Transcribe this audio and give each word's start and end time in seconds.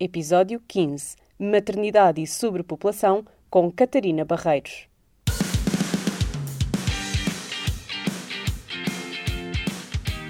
Episódio 0.00 0.62
15 0.68 1.16
Maternidade 1.40 2.22
e 2.22 2.26
Sobrepopulação 2.26 3.26
com 3.50 3.68
Catarina 3.68 4.24
Barreiros. 4.24 4.86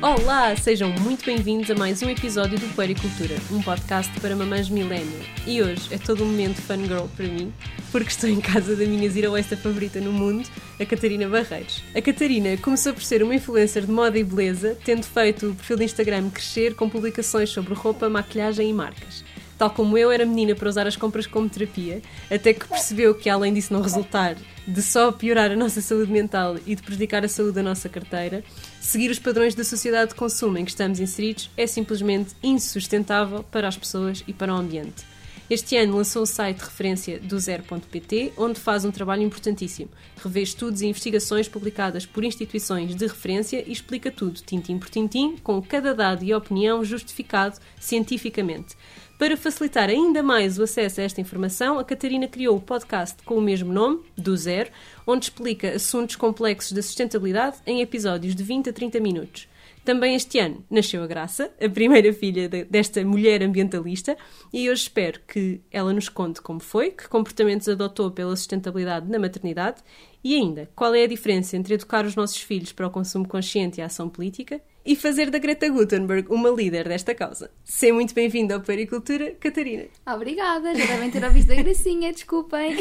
Olá, 0.00 0.56
sejam 0.56 0.90
muito 0.92 1.26
bem-vindos 1.26 1.70
a 1.70 1.74
mais 1.74 2.02
um 2.02 2.08
episódio 2.08 2.58
do 2.58 2.66
Puericultura, 2.74 3.34
um 3.50 3.60
podcast 3.60 4.18
para 4.20 4.34
mamães 4.34 4.70
millennial. 4.70 5.20
E 5.46 5.60
hoje 5.60 5.92
é 5.92 5.98
todo 5.98 6.24
um 6.24 6.28
momento 6.28 6.62
fangirl 6.62 7.06
para 7.14 7.26
mim, 7.26 7.53
porque 7.92 8.08
estou 8.08 8.30
em 8.30 8.40
casa 8.40 8.74
da 8.74 8.87
minha 8.87 9.10
zero 9.10 9.32
oeste 9.32 9.54
favorita 9.54 10.00
no 10.00 10.12
mundo, 10.14 10.48
a 10.80 10.87
Catarina 10.87 11.28
Barreiros. 11.28 11.85
A 11.94 12.00
Catarina 12.00 12.56
começou 12.56 12.94
por 12.94 13.03
ser 13.03 13.22
uma 13.22 13.35
influencer 13.35 13.85
de 13.85 13.92
moda 13.92 14.19
e 14.19 14.24
beleza, 14.24 14.78
tendo 14.82 15.04
feito 15.04 15.50
o 15.50 15.54
perfil 15.54 15.76
de 15.76 15.85
Instagram 15.85 16.30
crescer 16.30 16.74
com 16.74 16.88
publicações 16.88 17.50
sobre 17.50 17.74
roupa, 17.74 18.09
maquilhagem 18.09 18.70
e 18.70 18.73
marcas. 18.73 19.23
Tal 19.59 19.70
como 19.70 19.98
eu, 19.98 20.12
era 20.12 20.25
menina 20.25 20.55
para 20.55 20.69
usar 20.69 20.87
as 20.87 20.97
compras 20.97 21.27
como 21.27 21.48
terapia, 21.48 22.01
até 22.30 22.55
que 22.55 22.69
percebeu 22.69 23.12
que, 23.12 23.29
além 23.29 23.53
disso 23.53 23.73
não 23.73 23.83
resultar 23.83 24.37
de 24.66 24.83
só 24.83 25.11
piorar 25.11 25.51
a 25.51 25.57
nossa 25.57 25.80
saúde 25.80 26.12
mental 26.12 26.57
e 26.65 26.77
de 26.77 26.83
prejudicar 26.83 27.25
a 27.25 27.29
saúde 27.29 27.55
da 27.55 27.63
nossa 27.63 27.89
carteira, 27.89 28.45
seguir 28.80 29.11
os 29.11 29.19
padrões 29.19 29.57
da 29.57 29.65
sociedade 29.65 30.11
de 30.11 30.15
consumo 30.15 30.59
em 30.59 30.65
que 30.65 30.71
estamos 30.71 31.01
inseridos 31.01 31.51
é 31.57 31.66
simplesmente 31.66 32.37
insustentável 32.43 33.43
para 33.43 33.66
as 33.66 33.77
pessoas 33.77 34.23
e 34.29 34.33
para 34.33 34.55
o 34.55 34.57
ambiente. 34.57 35.05
Este 35.51 35.79
ano 35.79 35.97
lançou 35.97 36.25
o 36.25 36.27
site 36.27 36.59
de 36.59 36.65
referência 36.65 37.19
do 37.19 37.41
Zero.pt, 37.41 38.35
onde 38.37 38.61
faz 38.61 38.85
um 38.85 38.91
trabalho 38.91 39.23
importantíssimo. 39.23 39.88
Revê 40.23 40.43
estudos 40.43 40.83
e 40.83 40.87
investigações 40.87 41.49
publicadas 41.49 42.05
por 42.05 42.23
instituições 42.23 42.95
de 42.95 43.07
referência 43.07 43.65
e 43.66 43.73
explica 43.73 44.11
tudo, 44.11 44.43
tintim 44.43 44.79
por 44.79 44.91
tintim, 44.91 45.38
com 45.43 45.63
cada 45.63 45.95
dado 45.95 46.23
e 46.23 46.35
opinião 46.35 46.85
justificado 46.85 47.59
cientificamente. 47.80 48.77
Para 49.19 49.37
facilitar 49.37 49.91
ainda 49.91 50.23
mais 50.23 50.61
o 50.61 50.63
acesso 50.63 51.01
a 51.01 51.05
esta 51.05 51.21
informação, 51.21 51.77
a 51.77 51.85
Catarina 51.85 52.29
criou 52.29 52.57
o 52.57 52.61
podcast 52.61 53.21
com 53.25 53.35
o 53.35 53.43
mesmo 53.43 53.73
nome, 53.73 54.01
Do 54.16 54.37
Zero, 54.37 54.71
onde 55.05 55.25
explica 55.25 55.71
assuntos 55.75 56.15
complexos 56.15 56.71
da 56.71 56.80
sustentabilidade 56.80 57.57
em 57.66 57.80
episódios 57.80 58.37
de 58.37 58.45
20 58.45 58.71
a 58.71 58.73
30 58.73 59.01
minutos. 59.01 59.49
Também 59.85 60.15
este 60.15 60.38
ano 60.38 60.65
nasceu 60.71 61.02
a 61.02 61.07
Graça, 61.09 61.51
a 61.60 61.69
primeira 61.69 62.13
filha 62.13 62.49
de, 62.49 62.65
desta 62.66 63.05
mulher 63.05 63.43
ambientalista, 63.43 64.16
e 64.52 64.70
hoje 64.70 64.83
espero 64.83 65.19
que 65.27 65.62
ela 65.69 65.92
nos 65.92 66.08
conte 66.08 66.41
como 66.41 66.60
foi, 66.60 66.92
que 66.92 67.08
comportamentos 67.08 67.69
adotou 67.69 68.12
pela 68.12 68.36
sustentabilidade 68.36 69.10
na 69.10 69.19
maternidade 69.19 69.82
e 70.22 70.36
ainda 70.36 70.70
qual 70.77 70.94
é 70.94 71.03
a 71.03 71.08
diferença 71.08 71.56
entre 71.56 71.75
educar 71.75 72.06
os 72.06 72.14
nossos 72.14 72.41
filhos 72.41 72.70
para 72.70 72.86
o 72.86 72.91
consumo 72.91 73.27
consciente 73.27 73.80
e 73.80 73.82
a 73.82 73.86
ação 73.86 74.08
política 74.08 74.60
e 74.84 74.96
fazer 74.96 75.28
da 75.30 75.38
Greta 75.38 75.68
Gutenberg 75.68 76.32
uma 76.32 76.48
líder 76.48 76.88
desta 76.88 77.14
causa. 77.14 77.50
Seja 77.64 77.92
muito 77.92 78.14
bem-vinda 78.14 78.54
ao 78.54 78.60
Pericultura, 78.60 79.32
Catarina. 79.38 79.84
Obrigada, 80.06 80.74
já 80.74 80.86
devem 80.86 81.10
ter 81.10 81.22
ouvido 81.24 81.48
da 81.48 81.56
Gracinha, 81.56 82.12
desculpem. 82.12 82.74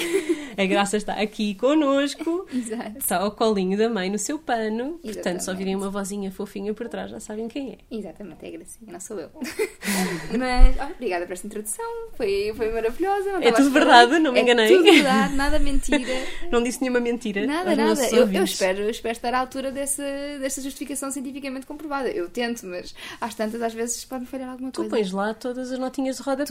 A 0.58 0.66
Graça 0.66 0.96
está 0.96 1.14
aqui 1.14 1.56
connosco, 1.56 2.48
Exato. 2.54 2.98
está 2.98 3.18
ao 3.18 3.32
colinho 3.32 3.78
da 3.78 3.90
mãe 3.90 4.10
no 4.10 4.18
seu 4.18 4.40
pano, 4.40 5.00
portanto, 5.00 5.04
se 5.04 5.20
Exatamente. 5.20 5.50
ouvirem 5.50 5.76
uma 5.76 5.90
vozinha 5.90 6.32
fofinha 6.32 6.74
por 6.74 6.88
trás, 6.88 7.12
já 7.12 7.20
sabem 7.20 7.48
quem 7.50 7.72
é. 7.74 7.78
Exatamente, 7.96 8.46
é 8.46 8.48
a 8.48 8.52
Gracinha, 8.52 8.92
não 8.94 9.00
sou 9.00 9.20
eu. 9.20 9.30
Mas, 10.38 10.76
oh, 10.80 10.94
obrigada 10.94 11.26
por 11.26 11.34
esta 11.34 11.48
introdução, 11.48 11.86
foi, 12.16 12.54
foi 12.56 12.72
maravilhosa. 12.72 13.32
É 13.42 13.52
tudo 13.52 13.72
verdade, 13.72 14.18
não 14.20 14.32
me 14.32 14.40
É 14.40 14.44
enganei. 14.44 14.68
tudo 14.70 14.84
verdade, 14.84 15.36
nada 15.36 15.60
mentira. 15.60 15.98
Não 16.52 16.62
disse 16.64 16.80
nenhuma 16.82 17.00
mentira. 17.00 17.46
Nada, 17.46 17.76
nada. 17.76 18.08
Eu, 18.10 18.32
eu 18.32 18.44
espero, 18.44 18.80
eu 18.82 18.90
espero 18.90 19.12
estar 19.14 19.34
à 19.34 19.40
altura 19.40 19.72
dessa, 19.72 20.04
dessa 20.40 20.62
justificação 20.62 21.12
cientificamente 21.12 21.66
comprovada. 21.66 21.87
Eu 22.14 22.30
tento, 22.30 22.66
mas 22.66 22.94
às 23.20 23.34
tantas, 23.36 23.62
às 23.62 23.74
vezes, 23.74 24.04
pode-me 24.06 24.28
falhar 24.28 24.50
alguma 24.50 24.72
Tu 24.72 24.82
coisa. 24.82 24.90
pões 24.90 25.12
lá 25.12 25.34
todas 25.34 25.72
as 25.72 25.80
notinhas 25.80 26.18
de 26.18 26.22
rodapé. 26.24 26.46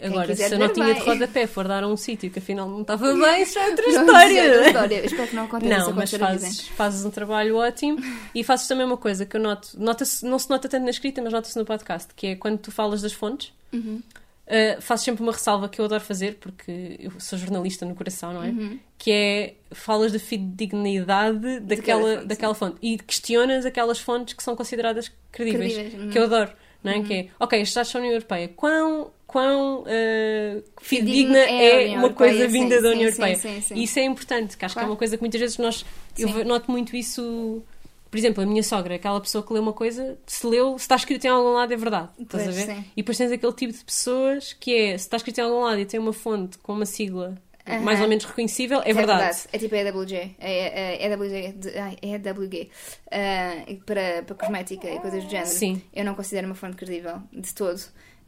Tudo. 0.00 0.06
Agora, 0.06 0.34
se 0.36 0.44
a 0.44 0.58
notinha 0.58 0.94
de 0.94 1.00
bem. 1.00 1.02
rodapé 1.08 1.46
for 1.46 1.66
dar 1.68 1.82
a 1.82 1.88
um 1.88 1.96
sítio 1.96 2.30
que 2.30 2.38
afinal 2.38 2.68
não 2.68 2.82
estava 2.82 3.12
bem, 3.14 3.42
isso 3.42 3.58
é 3.58 3.68
outra 3.70 3.84
Pronto, 3.90 4.00
história. 4.00 4.28
isso 4.32 4.38
é 4.38 4.50
outra 4.54 4.66
história. 4.68 5.06
Espero 5.06 5.28
que 5.28 5.36
não 5.36 5.44
aconteça 5.44 5.78
Não, 5.78 5.92
mas 5.92 6.10
fazes, 6.12 6.68
fazes 6.68 7.04
um 7.04 7.10
trabalho 7.10 7.56
ótimo 7.56 7.98
e 8.34 8.42
fazes 8.44 8.66
também 8.68 8.86
uma 8.86 8.96
coisa 8.96 9.26
que 9.26 9.36
eu 9.36 9.40
noto, 9.40 9.68
nota 9.76 10.04
não 10.22 10.38
se 10.38 10.48
nota 10.50 10.68
tanto 10.68 10.84
na 10.84 10.90
escrita, 10.90 11.20
mas 11.22 11.32
nota-se 11.32 11.58
no 11.58 11.64
podcast, 11.64 12.08
que 12.14 12.28
é 12.28 12.36
quando 12.36 12.58
tu 12.58 12.70
falas 12.70 13.02
das 13.02 13.12
fontes, 13.12 13.52
Uhum. 13.72 14.00
Uh, 14.48 14.80
fazes 14.80 15.04
sempre 15.04 15.22
uma 15.22 15.32
ressalva 15.32 15.68
que 15.68 15.80
eu 15.80 15.84
adoro 15.84 16.02
fazer, 16.02 16.36
porque 16.40 16.96
eu 16.98 17.12
sou 17.18 17.38
jornalista 17.38 17.84
no 17.84 17.94
coração, 17.94 18.32
não 18.32 18.42
é? 18.42 18.48
Uhum. 18.48 18.78
Que 18.96 19.12
é, 19.12 19.54
falas 19.72 20.12
da 20.12 20.18
fidedignidade 20.18 21.60
daquela, 21.60 22.16
fonte, 22.16 22.26
daquela 22.26 22.54
fonte 22.54 22.76
e 22.82 22.98
questionas 22.98 23.64
aquelas 23.64 23.98
fontes 24.00 24.34
que 24.34 24.42
são 24.42 24.56
consideradas 24.56 25.12
credíveis, 25.30 25.74
Credíveis, 25.74 26.02
uhum. 26.02 26.10
que 26.10 26.18
eu 26.18 26.24
adoro, 26.24 26.50
não 26.82 26.92
é? 26.92 27.02
Que 27.02 27.14
é, 27.14 27.28
ok, 27.38 27.60
estes 27.60 27.74
dados 27.74 27.90
são 27.90 28.00
da 28.00 28.06
União 28.06 28.16
Europeia, 28.16 28.48
quão, 28.48 29.10
quão 29.26 29.82
uh, 29.82 30.64
fidedigna 30.80 31.38
é 31.38 31.92
é, 31.92 31.98
uma 31.98 32.10
coisa 32.10 32.42
Europeia, 32.44 32.48
vinda 32.48 32.76
sim, 32.76 32.82
da 32.82 32.88
União 32.88 33.12
sim, 33.12 33.22
Europeia? 33.22 33.36
sim, 33.36 33.60
sim. 33.60 33.74
E 33.74 33.82
isso 33.84 33.98
é 33.98 34.04
importante, 34.04 34.56
que 34.56 34.64
acho 34.64 34.74
que 34.74 34.78
é 34.78 34.82
Claro. 34.82 34.92
uma 34.92 34.96
coisa 34.96 35.16
que 35.16 35.22
muitas 35.22 35.40
vezes 35.40 35.58
nós. 35.58 35.84
Eu 36.18 36.44
noto 36.44 36.70
muito 36.70 36.96
isso. 36.96 37.62
Por 38.10 38.16
exemplo, 38.18 38.42
a 38.42 38.46
minha 38.46 38.62
sogra, 38.62 38.94
aquela 38.94 39.20
pessoa 39.20 39.44
que 39.44 39.52
lê 39.52 39.60
uma 39.60 39.72
coisa, 39.72 40.18
se 40.26 40.46
leu, 40.46 40.78
se 40.78 40.84
está 40.84 40.96
escrito 40.96 41.24
em 41.24 41.28
algum 41.28 41.52
lado 41.52 41.72
é 41.72 41.76
verdade. 41.76 42.08
Estás 42.18 42.48
a 42.48 42.50
ver? 42.50 42.66
sim. 42.66 42.84
E 42.96 43.02
depois 43.02 43.18
tens 43.18 43.30
aquele 43.32 43.52
tipo 43.52 43.72
de 43.72 43.84
pessoas 43.84 44.52
que 44.54 44.74
é, 44.74 44.88
se 44.98 45.04
está 45.04 45.16
escrito 45.18 45.38
em 45.38 45.42
algum 45.42 45.60
lado 45.60 45.78
e 45.78 45.84
tem 45.86 46.00
uma 46.00 46.12
fonte 46.12 46.56
com 46.58 46.72
uma 46.72 46.86
sigla 46.86 47.36
mais 47.82 48.00
ou 48.00 48.08
menos 48.08 48.24
reconhecível, 48.24 48.80
é 48.82 48.94
verdade. 48.94 49.40
É 49.52 49.58
tipo 49.58 49.74
a 49.74 49.78
EWG. 49.78 50.14
É, 50.14 50.36
é, 50.40 51.06
é 51.06 51.12
EWG. 51.12 51.52
de- 51.52 51.78
ai, 51.78 51.98
é 52.00 52.08
EWG. 52.14 52.70
ah, 53.10 53.74
para, 53.84 54.22
para 54.22 54.34
cosmética 54.34 54.88
e 54.90 54.98
coisas 54.98 55.22
do 55.24 55.28
género. 55.30 55.50
Sim. 55.50 55.82
Eu 55.92 56.04
não 56.04 56.14
considero 56.14 56.46
uma 56.46 56.54
fonte 56.54 56.76
credível 56.76 57.20
de 57.30 57.54
todo. 57.54 57.78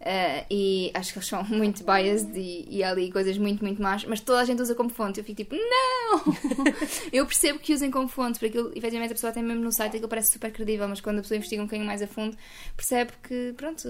Ah, 0.02 0.44
e 0.50 0.90
acho 0.94 1.12
que 1.12 1.18
eles 1.18 1.28
são 1.28 1.44
muito 1.48 1.84
biased 1.84 2.34
e, 2.34 2.66
e 2.70 2.82
há 2.82 2.90
ali 2.90 3.12
coisas 3.12 3.36
muito, 3.36 3.62
muito 3.62 3.82
más, 3.82 4.02
mas 4.06 4.20
toda 4.20 4.40
a 4.40 4.44
gente 4.44 4.62
usa 4.62 4.74
como 4.74 4.88
fonte. 4.88 5.20
Eu 5.20 5.24
fico 5.24 5.36
tipo, 5.36 5.54
não! 5.54 6.22
eu 7.12 7.26
percebo 7.26 7.58
que 7.58 7.74
usem 7.74 7.90
como 7.90 8.08
fonte, 8.08 8.38
porque 8.38 8.46
aquilo, 8.46 8.70
efetivamente 8.74 9.10
a 9.10 9.14
pessoa 9.14 9.30
tem 9.32 9.42
mesmo 9.42 9.62
no 9.62 9.70
site 9.70 9.96
aquilo 9.96 10.08
parece 10.08 10.32
super 10.32 10.50
credível, 10.50 10.88
mas 10.88 11.00
quando 11.02 11.18
a 11.18 11.22
pessoa 11.22 11.36
investiga 11.36 11.60
um 11.60 11.66
bocadinho 11.66 11.86
mais 11.86 12.00
a 12.00 12.06
fundo, 12.06 12.34
percebe 12.76 13.12
que, 13.22 13.52
pronto, 13.58 13.86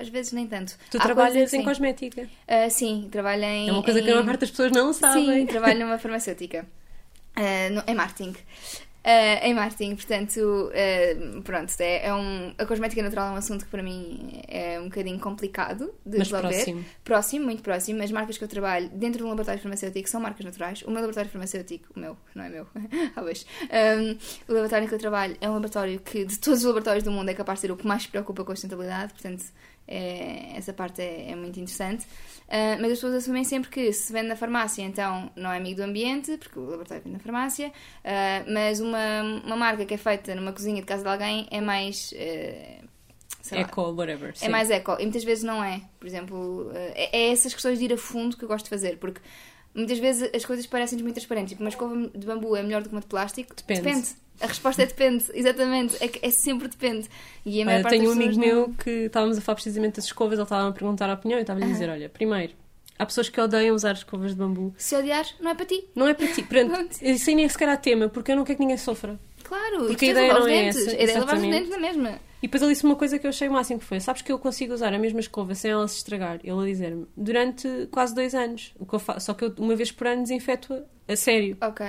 às 0.00 0.08
vezes 0.08 0.32
nem 0.32 0.46
tanto. 0.46 0.76
Tu 0.90 0.98
Há 0.98 1.00
trabalhas 1.00 1.52
em 1.52 1.58
sim. 1.58 1.64
cosmética. 1.64 2.28
Ah, 2.46 2.70
sim, 2.70 3.08
trabalho 3.10 3.42
em. 3.44 3.68
É 3.68 3.72
uma 3.72 3.82
coisa 3.82 4.00
que 4.00 4.06
a 4.06 4.10
em- 4.10 4.14
maior 4.14 4.26
parte 4.26 4.40
das 4.42 4.50
pessoas 4.50 4.70
não 4.70 4.92
sabem. 4.92 5.40
Sim, 5.40 5.46
trabalho 5.46 5.80
numa 5.84 5.98
farmacêutica. 5.98 6.64
Ah, 7.34 7.70
no- 7.70 7.82
em 7.88 7.94
marketing. 7.96 8.34
Ah, 9.02 9.46
em 9.46 9.54
marketing, 9.54 9.96
portanto, 9.96 10.70
ah, 10.74 11.40
pronto, 11.42 11.72
é, 11.80 12.06
é 12.06 12.14
um, 12.14 12.54
a 12.58 12.66
cosmética 12.66 13.02
natural 13.02 13.28
é 13.28 13.30
um 13.32 13.36
assunto 13.36 13.64
que 13.64 13.70
para 13.70 13.82
mim 13.82 14.42
é 14.46 14.78
um 14.78 14.84
bocadinho 14.84 15.18
complicado 15.18 15.92
de 16.04 16.18
Mas 16.18 16.30
resolver. 16.30 16.54
próximo. 16.54 16.84
Próximo, 17.02 17.44
muito 17.46 17.62
próximo. 17.62 18.02
As 18.02 18.10
marcas 18.10 18.36
que 18.36 18.44
eu 18.44 18.48
trabalho 18.48 18.88
dentro 18.90 19.18
de 19.18 19.24
um 19.24 19.28
laboratório 19.28 19.60
farmacêutico 19.60 20.08
são 20.08 20.20
marcas 20.20 20.44
naturais. 20.44 20.82
O 20.82 20.90
meu 20.90 20.96
laboratório 21.00 21.30
farmacêutico, 21.30 21.88
o 21.96 22.00
meu, 22.00 22.16
não 22.34 22.44
é 22.44 22.48
meu, 22.50 22.66
talvez. 23.14 23.46
Um, 23.62 24.10
o 24.48 24.54
laboratório 24.54 24.88
que 24.88 24.94
eu 24.94 24.98
trabalho 24.98 25.36
é 25.40 25.48
um 25.48 25.54
laboratório 25.54 25.98
que, 26.00 26.24
de 26.24 26.38
todos 26.38 26.60
os 26.60 26.64
laboratórios 26.64 27.04
do 27.04 27.10
mundo, 27.10 27.28
é 27.28 27.34
capaz 27.34 27.58
de 27.58 27.62
ser 27.62 27.72
o 27.72 27.76
que 27.76 27.86
mais 27.86 28.02
se 28.02 28.08
preocupa 28.08 28.44
com 28.44 28.52
a 28.52 28.54
sustentabilidade, 28.54 29.12
portanto, 29.12 29.44
é- 29.86 30.56
essa 30.56 30.72
parte 30.72 31.02
é, 31.02 31.30
é 31.30 31.36
muito 31.36 31.58
interessante. 31.58 32.04
Uh, 32.04 32.76
mas 32.80 32.84
as 32.84 32.98
pessoas 32.98 33.14
assumem 33.14 33.44
sempre 33.44 33.70
que 33.70 33.92
se 33.92 34.12
vende 34.12 34.28
na 34.28 34.36
farmácia, 34.36 34.82
então 34.82 35.30
não 35.36 35.52
é 35.52 35.56
amigo 35.56 35.76
do 35.76 35.82
ambiente, 35.84 36.36
porque 36.36 36.58
o 36.58 36.64
laboratório 36.64 37.02
vende 37.04 37.16
na 37.16 37.22
farmácia, 37.22 37.68
uh, 37.68 38.52
mas 38.52 38.80
uma, 38.80 39.22
uma 39.44 39.56
marca 39.56 39.84
que 39.86 39.94
é 39.94 39.96
feita 39.96 40.34
numa 40.34 40.52
cozinha 40.52 40.80
de 40.80 40.86
casa 40.86 41.02
de 41.02 41.08
alguém 41.08 41.46
é 41.50 41.60
mais. 41.60 42.12
uh, 42.12 42.88
sei 43.40 43.58
lá, 43.58 43.64
Eco, 43.64 43.92
whatever. 43.92 44.30
é 44.30 44.34
sim. 44.34 44.48
mais 44.48 44.70
eco. 44.70 44.96
E 44.98 45.02
muitas 45.02 45.24
vezes 45.24 45.44
não 45.44 45.62
é. 45.62 45.82
Por 45.98 46.06
exemplo, 46.06 46.70
é, 46.74 47.16
é 47.16 47.32
essas 47.32 47.52
questões 47.54 47.78
de 47.78 47.84
ir 47.84 47.92
a 47.92 47.96
fundo 47.96 48.36
que 48.36 48.44
eu 48.44 48.48
gosto 48.48 48.64
de 48.64 48.70
fazer. 48.70 48.98
Porque 48.98 49.20
muitas 49.74 49.98
vezes 49.98 50.30
as 50.34 50.44
coisas 50.44 50.66
parecem 50.66 50.98
muito 51.00 51.14
transparentes. 51.14 51.50
Tipo, 51.50 51.62
uma 51.62 51.68
escova 51.68 51.96
de 52.14 52.26
bambu 52.26 52.56
é 52.56 52.62
melhor 52.62 52.82
do 52.82 52.88
que 52.88 52.94
uma 52.94 53.00
de 53.00 53.06
plástico? 53.06 53.54
Depende. 53.54 54.08
A 54.40 54.46
resposta 54.46 54.82
é 54.82 54.86
depende. 54.86 55.24
Exatamente. 55.34 55.96
É, 56.02 56.10
é 56.28 56.30
sempre 56.30 56.68
depende. 56.68 57.08
E 57.44 57.60
a 57.60 57.64
maior 57.64 57.76
Olha, 57.76 57.82
parte 57.82 57.98
tenho 57.98 58.10
um 58.10 58.12
amigo 58.12 58.32
não- 58.32 58.40
meu 58.40 58.74
que 58.82 58.90
estávamos 58.90 59.36
a 59.38 59.40
falar 59.40 59.56
precisamente 59.56 59.96
das 59.96 60.04
escovas, 60.06 60.34
ele 60.38 60.42
estava 60.44 60.68
a 60.68 60.72
perguntar 60.72 61.10
a 61.10 61.14
opinião 61.14 61.38
e 61.38 61.42
estava-lhe 61.42 61.66
a 61.66 61.68
dizer: 61.68 61.90
olha, 61.90 62.08
primeiro, 62.08 62.52
há 62.98 63.04
pessoas 63.06 63.28
que 63.28 63.40
odeiam 63.40 63.74
usar 63.76 63.92
escovas 63.92 64.30
de 64.32 64.36
bambu. 64.36 64.74
Se 64.78 64.96
odiar, 64.96 65.26
não 65.40 65.50
é 65.50 65.54
para 65.54 65.66
ti. 65.66 65.84
Não 65.94 66.06
é 66.08 66.14
para 66.14 66.26
ti. 66.28 66.42
Pronto, 66.48 66.96
isso 67.02 67.28
aí 67.30 67.36
nem 67.36 67.44
é 67.44 67.48
sequer 67.48 67.68
há 67.68 67.76
tema, 67.76 68.08
porque 68.08 68.32
eu 68.32 68.36
não 68.36 68.44
quero 68.44 68.56
que 68.56 68.62
ninguém 68.64 68.78
sofra. 68.78 69.18
Claro. 69.44 69.86
Porque 69.86 70.06
a 70.06 70.08
de 70.08 70.12
ideia 70.12 70.34
não 70.34 70.46
é 70.46 70.66
essa, 70.66 70.90
A 70.90 70.92
ideia 70.94 71.10
é 71.12 71.18
lavar 71.18 71.36
os 71.36 71.42
dentes 71.42 71.68
na 71.70 71.78
mesma. 71.78 72.20
E 72.42 72.46
depois 72.46 72.62
ele 72.62 72.72
disse 72.72 72.84
uma 72.84 72.96
coisa 72.96 73.18
que 73.18 73.26
eu 73.26 73.28
achei 73.28 73.48
o 73.48 73.52
máximo 73.52 73.78
que 73.80 73.84
foi: 73.84 74.00
sabes 74.00 74.22
que 74.22 74.32
eu 74.32 74.38
consigo 74.38 74.72
usar 74.72 74.92
a 74.94 74.98
mesma 74.98 75.20
escova 75.20 75.54
sem 75.54 75.70
ela 75.70 75.86
se 75.86 75.98
estragar? 75.98 76.40
Ele 76.42 76.58
a 76.62 76.64
dizer-me: 76.64 77.06
durante 77.16 77.68
quase 77.90 78.14
dois 78.14 78.34
anos. 78.34 78.72
O 78.78 78.86
que 78.86 78.94
eu 78.94 78.98
faço, 78.98 79.26
só 79.26 79.34
que 79.34 79.44
eu 79.44 79.54
uma 79.58 79.76
vez 79.76 79.92
por 79.92 80.06
ano 80.06 80.22
desinfeto-a 80.22 80.82
a 81.12 81.16
sério. 81.16 81.56
Ok. 81.60 81.86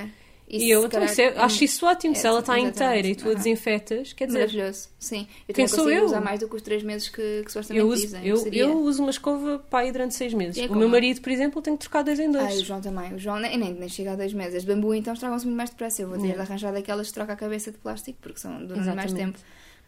e 0.49 0.69
eu 0.69 0.85
então, 0.85 1.01
isso 1.05 1.21
é- 1.21 1.37
acho 1.37 1.63
isso 1.63 1.85
ótimo. 1.85 2.13
é, 2.13 2.17
se 2.17 2.27
ela 2.27 2.39
está 2.41 2.59
inteira 2.59 3.07
e 3.07 3.15
tu 3.15 3.29
a 3.29 3.33
desinfetas, 3.33 4.11
quer 4.11 4.25
dizer, 4.25 4.39
Maravilhoso. 4.39 4.89
Sim. 4.99 5.25
Eu 5.47 5.55
Quem 5.55 5.65
sou 5.69 5.89
eu? 5.89 6.03
usar 6.03 6.19
mais 6.19 6.41
do 6.41 6.49
que 6.49 6.55
os 6.57 6.61
três 6.61 6.83
meses 6.83 7.07
que, 7.07 7.43
que 7.45 7.49
supostamente 7.49 7.79
eu 7.79 7.87
uso, 7.87 8.01
dizem. 8.01 8.27
eu, 8.27 8.47
eu 8.51 8.77
uso 8.79 9.01
uma 9.01 9.11
escova 9.11 9.59
para 9.69 9.85
ir 9.85 9.93
durante 9.93 10.13
seis 10.15 10.33
meses. 10.33 10.57
É 10.61 10.65
o 10.65 10.67
como? 10.67 10.81
meu 10.81 10.89
marido, 10.89 11.21
por 11.21 11.31
exemplo, 11.31 11.61
tem 11.61 11.77
que 11.77 11.79
trocar 11.79 12.03
dois 12.03 12.19
em 12.19 12.29
dois. 12.29 12.43
Ai, 12.43 12.57
o 12.57 12.65
João 12.65 12.81
também. 12.81 13.13
O 13.13 13.17
João 13.19 13.39
nem, 13.39 13.57
nem, 13.57 13.73
nem 13.73 13.87
chega 13.87 14.11
a 14.11 14.15
dois 14.17 14.33
meses. 14.33 14.55
As 14.55 14.65
de 14.65 14.67
bambu 14.73 14.93
então 14.93 15.13
estragam-se 15.13 15.45
muito 15.45 15.55
mais 15.57 15.69
depressa. 15.69 16.01
Eu 16.01 16.09
vou 16.09 16.17
ter 16.19 16.31
É. 16.31 16.33
de 16.33 16.39
arranjar 16.41 16.73
daquelas 16.73 17.07
que 17.07 17.13
troca 17.13 17.31
a 17.31 17.35
cabeça 17.37 17.71
de 17.71 17.77
plástico 17.77 18.17
porque 18.21 18.37
são 18.39 18.65
duram 18.65 18.83
mais 18.93 19.13
tempo. 19.13 19.39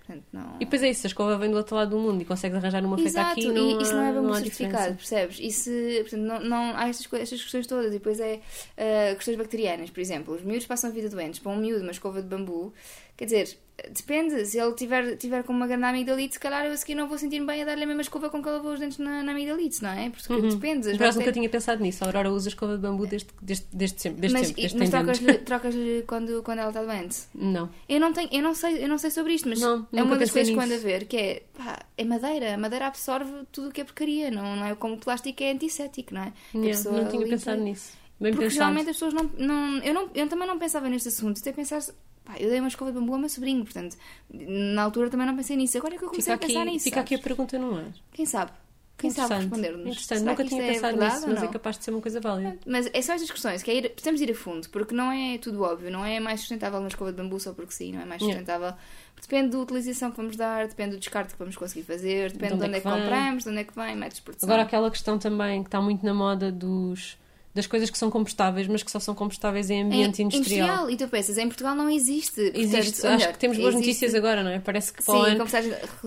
Portanto, 0.05 0.25
não... 0.33 0.55
E 0.57 0.65
depois 0.65 0.83
é 0.83 0.89
isso, 0.89 1.07
a 1.07 1.09
escova 1.09 1.38
vem 1.38 1.50
do 1.50 1.55
outro 1.55 1.75
lado 1.75 1.91
do 1.91 1.97
mundo 1.97 2.21
e 2.21 2.25
consegues 2.25 2.57
arranjar 2.57 2.83
uma 2.83 2.97
feita 2.97 3.09
Exato, 3.09 3.31
aqui 3.31 3.47
e 3.47 3.81
isso 3.81 3.95
não 3.95 4.03
é 4.03 4.11
bambu 4.11 4.33
há 4.33 4.39
certificado, 4.41 4.95
percebes? 4.95 5.39
Isso, 5.39 5.69
portanto, 6.01 6.21
não, 6.21 6.39
não 6.41 6.75
há 6.75 6.89
estas, 6.89 7.07
estas 7.13 7.41
questões 7.41 7.65
todas. 7.65 7.88
E 7.88 7.91
depois 7.91 8.19
é 8.19 8.41
ah, 8.77 9.15
questões 9.15 9.38
bacterianas, 9.38 9.89
por 9.89 10.01
exemplo. 10.01 10.35
Os 10.35 10.44
miúdos 10.44 10.65
passam 10.65 10.89
a 10.89 10.94
vida 10.94 11.09
doentes. 11.09 11.39
Para 11.39 11.53
um 11.53 11.55
miúdo, 11.55 11.83
uma 11.83 11.91
escova 11.91 12.21
de 12.21 12.27
bambu, 12.27 12.73
quer 13.15 13.25
dizer, 13.25 13.57
depende. 13.91 14.45
Se 14.45 14.59
ele 14.59 14.73
tiver, 14.73 15.15
tiver 15.17 15.43
com 15.43 15.51
uma 15.53 15.65
grande 15.67 15.83
amigdalite, 15.85 16.33
se 16.35 16.39
calhar 16.39 16.65
eu 16.65 16.71
a 16.71 16.77
seguir 16.77 16.95
não 16.95 17.07
vou 17.07 17.17
sentir-me 17.17 17.45
bem 17.45 17.61
a 17.61 17.65
dar-lhe 17.65 17.83
a 17.83 17.87
mesma 17.87 18.01
escova 18.01 18.29
com 18.29 18.41
que 18.41 18.47
ele 18.47 18.57
lavou 18.57 18.73
os 18.73 18.79
dentes 18.79 18.97
na, 18.97 19.23
na 19.23 19.31
amigdalite, 19.31 19.81
não 19.81 19.89
é? 19.89 20.09
Porque 20.09 20.41
depende. 20.41 20.85
Mas 20.85 20.87
As 20.87 20.97
por 20.97 21.03
acaso 21.03 21.19
nunca 21.19 21.31
tinha 21.31 21.49
pensado 21.49 21.81
nisso. 21.81 22.03
A 22.03 22.07
Aurora 22.07 22.31
usa 22.31 22.49
escova 22.49 22.75
de 22.75 22.81
bambu 22.81 23.05
desde, 23.07 23.27
desde, 23.41 23.65
desde 23.73 24.01
sempre. 24.01 24.21
Desde 24.21 24.37
mas 24.37 24.47
sempre 24.47 24.61
desde 24.61 24.77
mas 24.79 24.89
trocas-lhe 24.89 25.33
trocas 25.39 25.75
quando, 26.07 26.43
quando 26.43 26.59
ela 26.59 26.69
está 26.69 26.83
doente? 26.83 27.17
Não. 27.33 27.69
Eu 27.89 27.99
não, 27.99 28.13
tenho, 28.13 28.29
eu, 28.31 28.41
não 28.41 28.53
sei, 28.53 28.83
eu 28.83 28.87
não 28.87 28.97
sei 28.97 29.11
sobre 29.11 29.33
isto, 29.33 29.49
mas 29.49 29.59
Não, 29.59 29.87
é 29.91 30.03
uma 30.03 30.17
das 30.17 30.31
coisas 30.31 30.53
que 30.53 30.59
ando 30.59 30.73
a 30.73 30.77
ver, 30.77 31.05
que 31.05 31.17
é, 31.17 31.43
pá, 31.57 31.79
é 31.97 32.03
madeira. 32.03 32.53
A 32.53 32.57
madeira 32.57 32.87
absorve 32.87 33.31
tudo 33.51 33.69
o 33.69 33.71
que 33.71 33.81
é 33.81 33.83
porcaria, 33.83 34.29
não, 34.31 34.55
não 34.55 34.65
é 34.65 34.75
como 34.75 34.95
o 34.95 34.97
plástico 34.97 35.41
é 35.43 35.51
antisséptico, 35.51 36.13
não 36.13 36.23
é? 36.23 36.33
Pessoa 36.51 37.01
não 37.01 37.07
tinha 37.07 37.23
limpa- 37.23 37.35
pensado 37.37 37.61
nisso. 37.61 37.93
Bem 38.19 38.31
Porque 38.31 38.45
pensado. 38.45 38.53
geralmente 38.59 38.89
as 38.91 38.95
pessoas 38.95 39.13
não, 39.13 39.29
não, 39.37 39.77
eu 39.83 39.93
não. 39.93 40.09
Eu 40.13 40.27
também 40.29 40.47
não 40.47 40.57
pensava 40.59 40.87
neste 40.87 41.07
assunto, 41.09 41.39
até 41.41 41.51
pensar. 41.51 41.81
Pá, 42.25 42.35
eu 42.39 42.49
dei 42.49 42.59
uma 42.59 42.69
escova 42.69 42.91
de 42.91 42.97
bambu 42.99 43.13
ao 43.13 43.19
meu 43.19 43.29
sobrinho, 43.29 43.63
portanto, 43.63 43.97
na 44.31 44.83
altura 44.83 45.09
também 45.09 45.27
não 45.27 45.35
pensei 45.35 45.57
nisso. 45.57 45.77
Agora 45.77 45.95
é 45.95 45.97
que 45.97 46.05
eu 46.05 46.09
comecei 46.09 46.33
Fica 46.33 46.45
a 46.45 46.47
pensar 46.47 46.61
aqui, 46.61 46.71
nisso. 46.71 46.83
fica 46.85 46.99
aqui 47.01 47.15
a 47.15 47.17
sabes? 47.17 47.23
pergunta 47.27 47.59
no 47.59 47.75
ar. 47.77 47.91
Quem 48.13 48.25
sabe? 48.25 48.51
Quem 48.95 49.09
sabe 49.09 49.33
responder-nos? 49.33 49.81
Interessante. 49.81 50.19
Será 50.19 50.31
Nunca 50.31 50.43
que 50.43 50.49
tinha 50.49 50.63
é 50.63 50.71
pensado 50.73 50.97
nisso, 50.97 51.27
mas 51.27 51.37
é 51.39 51.45
não? 51.45 51.51
capaz 51.51 51.77
de 51.77 51.83
ser 51.83 51.91
uma 51.91 51.99
coisa 51.99 52.21
válida. 52.21 52.57
Mas 52.65 52.89
é 52.93 53.01
só 53.01 53.13
estas 53.13 53.29
questões, 53.31 53.61
que 53.63 53.71
é 53.71 53.75
ir, 53.75 53.89
precisamos 53.89 54.21
ir 54.21 54.31
a 54.31 54.35
fundo, 54.35 54.69
porque 54.69 54.93
não 54.95 55.11
é 55.11 55.37
tudo 55.39 55.61
óbvio, 55.63 55.91
não 55.91 56.05
é 56.05 56.19
mais 56.19 56.39
sustentável 56.39 56.79
uma 56.79 56.87
escova 56.87 57.11
de 57.11 57.17
bambu 57.17 57.37
só 57.39 57.51
porque 57.53 57.71
sim, 57.73 57.91
não 57.91 58.01
é 58.01 58.05
mais 58.05 58.21
Yeah. 58.21 58.39
sustentável. 58.39 58.77
Depende 59.19 59.49
da 59.49 59.57
utilização 59.59 60.11
que 60.11 60.17
vamos 60.17 60.35
dar, 60.37 60.67
depende 60.67 60.91
do 60.91 60.99
descarte 60.99 61.33
que 61.33 61.39
vamos 61.39 61.57
conseguir 61.57 61.83
fazer, 61.83 62.31
depende 62.31 62.55
de 62.57 62.63
onde, 62.65 62.75
é 62.77 62.79
que 62.79 62.87
vem. 62.87 62.97
compramos, 62.99 63.43
de 63.43 63.49
onde 63.49 63.59
é 63.59 63.63
que 63.63 63.75
vem, 63.75 63.95
métodos 63.95 64.17
de 64.17 64.21
produção. 64.21 64.47
Agora 64.47 64.61
aquela 64.61 64.91
questão 64.91 65.17
também 65.17 65.63
que 65.63 65.67
está 65.69 65.81
muito 65.81 66.05
na 66.05 66.13
moda 66.13 66.51
dos 66.51 67.17
das 67.53 67.67
coisas 67.67 67.89
que 67.89 67.97
são 67.97 68.09
compostáveis, 68.09 68.67
mas 68.67 68.81
que 68.81 68.89
só 68.89 69.00
são 69.00 69.13
compostáveis 69.13 69.69
em 69.69 69.83
ambiente 69.83 70.21
É 70.21 70.25
industrial. 70.25 70.89
E 70.89 70.97
tu 70.97 71.07
pensas, 71.07 71.38
em 71.38 71.47
Portugal 71.47 71.75
não 71.75 71.89
existe. 71.89 72.41
Existe. 72.55 72.94
Portanto, 73.01 73.13
Acho 73.13 73.23
olha, 73.25 73.33
que 73.33 73.39
temos 73.39 73.57
boas 73.57 73.73
existe- 73.75 73.88
notícias 73.88 74.15
agora, 74.15 74.44
não 74.44 74.50
é? 74.50 74.59
Parece 74.59 74.91
que 74.91 75.03
para 75.03 75.13
Sim, 75.13 75.19
o 75.19 75.23
ano. 75.23 75.45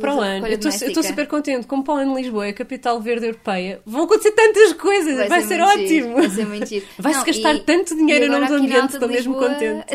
Para 0.00 0.14
o 0.16 0.20
ano, 0.20 0.46
eu 0.48 0.58
estou- 0.58 1.02
super 1.02 1.26
contente. 1.28 1.66
Como 1.66 1.84
para 1.84 1.94
o 1.94 1.96
ano 1.98 2.16
Lisboa 2.16 2.46
é 2.46 2.50
a 2.50 2.52
capital 2.52 3.00
verde 3.00 3.26
europeia, 3.26 3.80
vão 3.86 4.04
acontecer 4.04 4.32
tantas 4.32 4.72
coisas, 4.72 5.28
vai, 5.28 5.42
ser, 5.42 5.58
muito 5.58 5.86
giro, 5.86 6.06
ótimo. 6.08 6.14
Vai 6.16 6.30
ser 6.30 6.46
muito 6.46 6.66
giro. 6.66 6.86
Vai-se 6.98 7.24
gastar 7.24 7.54
e- 7.54 7.60
tanto 7.60 7.94
dinheiro 7.96 8.24
e 8.24 8.28
nomes 8.28 8.50
aqui 8.50 8.66
na 8.66 8.76
ambiente, 8.76 8.94
estou 8.94 9.08
mesmo 9.08 9.34
contente. 9.34 9.86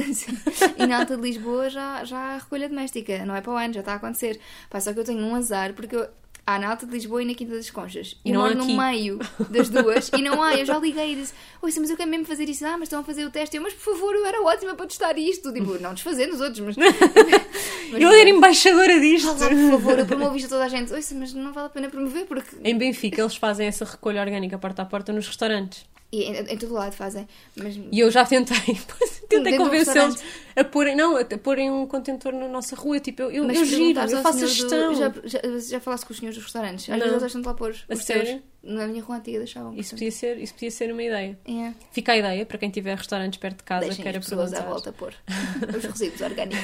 E 0.78 0.88
na 0.88 1.00
Alta 1.00 1.16
de 1.18 1.22
Lisboa 1.22 1.70
já, 1.70 2.04
já 2.06 2.18
há 2.18 2.38
recolha 2.38 2.70
doméstica, 2.70 3.26
não 3.26 3.36
é 3.36 3.42
para 3.42 3.52
o 3.52 3.56
ano, 3.58 3.74
já 3.74 3.80
está 3.82 3.94
a 3.94 3.96
acontecer. 3.98 4.40
Pá, 4.70 4.80
só 4.80 4.94
que 4.94 5.00
eu 5.00 5.04
tenho 5.04 5.20
um 5.20 5.36
azar, 5.36 5.74
porque 5.74 5.96
eu... 5.96 6.08
há 6.56 6.60
na 6.60 6.70
Alta 6.70 6.86
de 6.86 6.92
Lisboa 6.92 7.22
e 7.24 7.26
na 7.26 7.34
Quinta 7.34 7.54
das 7.56 7.70
Conchas. 7.70 8.16
E 8.24 8.30
eu 8.30 8.36
não 8.36 8.42
moro 8.42 8.60
aqui. 8.60 8.72
no 8.72 8.78
meio 8.78 9.20
das 9.50 9.70
duas 9.70 10.10
e 10.18 10.22
não 10.22 10.42
há. 10.42 10.56
Eu 10.56 10.66
já 10.66 10.78
liguei 10.78 11.14
e 11.14 11.16
disse: 11.16 11.34
Oi, 11.62 11.72
mas 11.80 11.90
eu 11.90 11.98
quero 11.98 12.10
mesmo 12.10 12.26
fazer 12.26 12.48
isso. 12.50 12.66
Ah, 12.66 12.78
mas 12.78 12.84
estão 12.84 13.00
a 13.00 13.04
fazer 13.04 13.26
o 13.26 13.30
teste. 13.30 13.56
Eu, 13.58 13.64
mas 13.64 13.74
por 13.74 13.94
favor, 13.94 14.16
eu 14.16 14.26
era 14.26 14.42
ótima 14.42 14.76
para 14.76 14.86
testar 14.88 15.18
isto. 15.18 15.52
Tipo, 15.52 15.80
não 15.80 15.94
desfazendo 15.94 16.34
os 16.34 16.42
outros, 16.42 16.60
mas. 16.60 16.76
mas 17.92 18.02
Eu 18.02 18.10
era 18.10 18.30
embaixadora 18.30 19.00
disto. 19.00 19.28
Lá, 19.28 19.34
por 19.50 19.70
favor, 19.72 20.00
eu 20.00 20.06
promovo 20.06 20.36
isto 20.38 20.46
a 20.48 20.50
toda 20.50 20.66
a 20.66 20.70
gente. 20.70 20.92
Oi, 20.94 21.02
mas 21.16 21.34
não 21.34 21.52
vale 21.54 21.68
a 21.68 21.70
pena 21.70 21.90
promover 21.90 22.26
porque. 22.26 22.56
Em 22.64 22.78
Benfica, 22.78 23.22
eles 23.22 23.36
fazem 23.36 23.68
essa 23.68 23.86
recolha 23.86 24.22
orgânica 24.22 24.58
porta 24.58 24.82
a 24.82 24.86
porta 24.86 25.12
nos 25.14 25.28
restaurantes. 25.28 25.86
E 26.14 26.24
em, 26.24 26.36
em 26.36 26.58
todo 26.58 26.74
lado 26.74 26.92
fazem. 26.94 27.26
Mas 27.56 27.80
E 27.90 28.00
eu 28.02 28.12
já 28.12 28.26
tentei, 28.26 28.58
tentei 29.30 29.56
convencê-los 29.58 30.22
a 30.58 30.64
porem, 30.66 30.94
não, 30.94 31.16
a 31.16 31.24
porem 31.24 31.72
um 31.72 31.88
contentor 31.88 32.34
na 32.34 32.50
nossa 32.50 32.76
rua. 32.76 33.00
Tipo, 33.00 33.22
eu, 33.22 33.32
eu, 33.32 33.44
Mas 33.46 33.58
eu 33.60 33.66
giro, 33.66 33.98
eu 34.00 34.22
faço 34.22 34.44
a 34.44 34.48
gestão. 34.48 34.92
do- 34.92 34.98
Já, 35.00 35.14
já, 35.24 35.40
já 35.70 35.80
falaste 35.80 36.06
com 36.06 36.12
os 36.12 36.20
senhores 36.20 36.36
dos 36.36 36.44
restaurantes? 36.44 36.84
Às 36.84 36.90
Não. 36.90 36.98
vezes 36.98 37.12
eles 37.12 37.22
deixam-te 37.22 37.46
lá 37.46 37.54
pôr 37.54 37.74
A 37.90 37.94
os 37.94 38.04
teus. 38.04 38.40
Na 38.64 38.86
minha 38.88 39.02
rua 39.04 39.18
antiga 39.18 39.40
deixavam. 39.40 39.72
Isso 39.72 39.90
portanto. 39.92 39.98
podia, 39.98 40.12
ser, 40.12 40.38
isso 40.38 40.54
podia 40.54 40.70
ser 40.72 40.92
uma 40.92 41.02
ideia. 41.02 41.38
É. 41.46 41.74
Fica 41.92 42.12
a 42.12 42.18
ideia 42.18 42.46
para 42.46 42.58
quem 42.60 42.70
tiver 42.70 42.96
restaurantes 42.96 43.40
perto 43.40 43.58
de 43.58 43.64
casa, 43.64 43.86
Deixem 43.88 44.04
queira 44.04 44.20
as 44.20 44.26
pessoas 44.26 44.52
perguntar. 44.52 44.68
à 44.70 44.72
volta 44.74 44.92
pôr 44.94 45.14
os 45.78 45.84
resíduos 45.84 46.22
orgânicos. 46.22 46.60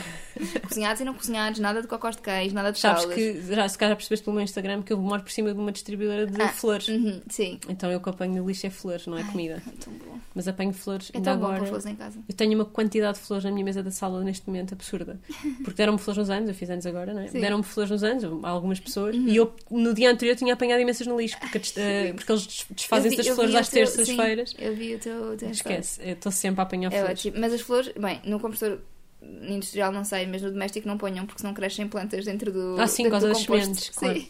cozinhados 0.68 1.02
e 1.02 1.06
não 1.06 1.14
cozinhados, 1.16 1.60
nada 1.60 1.82
de 1.82 1.88
cocós 1.88 2.16
de 2.16 2.22
queijo, 2.22 2.54
nada 2.54 2.72
de 2.72 2.80
Sabes 2.80 3.06
que, 3.06 3.42
já, 3.54 3.68
se 3.68 3.78
calhar 3.78 3.96
percebeste 3.96 4.24
pelo 4.24 4.36
meu 4.36 4.44
Instagram 4.44 4.84
que 4.84 4.94
eu 4.94 4.98
moro 5.00 5.24
por 5.24 5.32
cima 5.32 5.52
de 5.54 5.60
uma 5.60 5.72
distribuidora 5.72 6.28
de 6.28 6.40
Ah, 6.42 6.50
flores. 6.50 6.88
Uhum, 6.88 7.22
sim. 7.30 7.60
Então 7.68 7.92
eu 7.92 8.00
que 8.00 8.10
apanho 8.10 8.36
no 8.36 8.48
lixo 8.48 8.68
é 8.68 8.70
flores, 8.70 9.08
não 9.08 9.18
é 9.18 9.24
comida. 9.24 9.62
É 9.68 9.84
tão 9.84 9.94
bom. 9.94 10.18
Mas 10.36 10.48
apanho 10.48 10.74
flores. 10.74 11.10
É 11.16 11.20
tão 11.20 11.38
bom 11.40 11.46
agora. 11.48 11.66
flores 11.66 11.86
em 11.88 11.96
casa. 11.96 12.20
Eu 12.30 12.36
tenho 12.36 12.54
uma 12.54 12.66
quantidade 12.66 13.18
de 13.18 13.24
flores 13.26 13.44
na 13.44 13.52
minha 13.52 13.66
mesa 13.66 13.82
da 13.82 13.90
sala 13.90 14.24
neste 14.24 14.46
momento 14.48 14.74
absurda. 14.74 15.20
Porque 15.64 15.74
deram-me 15.78 15.98
flores 15.98 16.20
nos 16.20 16.30
anos, 16.30 16.50
eu 16.50 16.54
fiz 16.56 16.70
anos 16.70 16.86
agora, 16.86 17.12
não 17.14 17.22
é? 17.22 17.26
Uhum. 17.26 17.42
Deram-me 17.42 17.64
flores 17.64 17.90
nos 17.90 18.04
anos, 18.04 18.24
a 18.44 18.50
algumas 18.50 18.80
pessoas, 18.80 19.16
e 19.16 19.36
eu 19.36 19.52
no 19.72 19.94
dia 19.96 20.12
anterior 20.12 20.36
tinha 20.36 20.54
apanhado 20.54 20.80
imensas 20.80 21.08
no 21.08 21.20
lixo, 21.20 21.38
porque, 21.40 21.60
eh, 21.88 22.13
porque 22.13 22.31
eles 22.31 22.48
des- 22.48 22.66
desfazem-se 22.72 23.18
das 23.18 23.28
flores 23.30 23.56
às 23.56 23.69
terças-feiras. 23.69 24.56
Eu 24.60 24.75
vi 24.75 24.95
o 24.95 25.00
teu, 25.00 25.38
teu. 25.38 25.50
Esquece, 25.50 26.00
eu 26.04 26.13
estou 26.13 26.31
sempre 26.31 26.62
a 26.62 26.63
apanhar 26.63 26.92
É 26.94 27.00
flores. 27.00 27.19
ótimo. 27.19 27.38
Mas 27.39 27.54
as 27.54 27.62
flores, 27.62 27.92
bem, 27.98 28.22
no 28.25 28.39
compostor 28.39 28.80
industrial 29.22 29.92
não 29.92 30.04
sei, 30.06 30.28
mas 30.28 30.42
no 30.44 30.51
doméstico 30.51 30.88
não 30.88 30.98
ponham 30.98 31.25
porque 31.25 31.42
senão 31.42 31.54
crescem 31.54 31.88
plantas 31.88 32.24
dentro 32.25 32.51
do. 32.51 32.75
Ah, 32.80 32.88
sim, 32.88 33.04
por 33.04 33.12
causa 33.12 33.28
das 33.30 33.39
sementes, 33.39 33.92
Sim. 33.94 34.30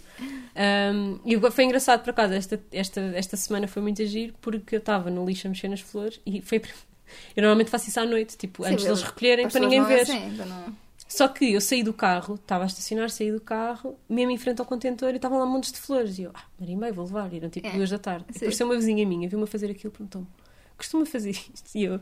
Um, 0.60 1.20
e 1.26 1.52
foi 1.52 1.66
engraçado 1.66 2.02
por 2.04 2.10
acaso, 2.10 2.34
esta, 2.34 2.60
esta, 2.72 3.00
esta 3.14 3.38
semana 3.38 3.68
foi 3.68 3.82
muito 3.82 4.02
agir 4.02 4.34
porque 4.42 4.76
eu 4.76 4.80
estava 4.80 5.10
no 5.12 5.26
lixo 5.26 5.46
a 5.48 5.50
mexer 5.50 5.68
nas 5.68 5.82
flores 5.82 6.20
e 6.26 6.42
foi. 6.42 6.62
Eu 7.38 7.42
normalmente 7.42 7.70
faço 7.70 7.88
isso 7.88 8.00
à 8.02 8.06
noite, 8.06 8.36
tipo, 8.38 8.66
Sim, 8.66 8.72
antes 8.74 8.84
deles 8.84 9.02
recolherem 9.02 9.48
para 9.48 9.60
ninguém 9.62 9.80
é 9.80 9.86
ver. 9.86 10.02
assim, 10.02 10.28
então 10.28 10.46
não- 10.46 10.76
Só 11.08 11.28
que 11.28 11.54
eu 11.54 11.62
saí 11.62 11.84
do 11.84 11.94
carro, 11.94 12.36
estava 12.36 12.64
a 12.64 12.68
estacionar, 12.68 13.10
saí 13.10 13.32
do 13.32 13.40
carro, 13.40 13.98
mesmo 14.10 14.32
em 14.32 14.38
frente 14.38 14.60
ao 14.60 14.66
contentor 14.66 15.12
e 15.14 15.16
estavam 15.16 15.40
lá 15.40 15.46
montes 15.46 15.72
de 15.72 15.80
flores. 15.80 16.20
E 16.20 16.24
eu, 16.24 16.32
ah, 16.34 16.44
Marimba, 16.60 16.92
vou 16.92 17.06
levar. 17.06 17.32
E 17.34 17.38
eram 17.38 17.50
tipo 17.50 17.66
É, 17.68 17.72
duas 17.72 17.90
da 17.90 17.98
tarde. 17.98 18.26
E 18.30 18.34
sim. 18.34 18.40
apareceu 18.40 18.68
uma 18.68 18.76
vizinha 18.76 19.06
minha, 19.06 19.28
viu-me 19.30 19.46
a 19.46 19.48
fazer 19.48 19.72
aquilo, 19.72 19.92
perguntou-me, 19.92 20.28
costuma 20.78 21.06
fazer 21.06 21.32
isto? 21.32 21.70
E 21.76 21.84
eu, 21.84 21.94
eu 21.94 22.00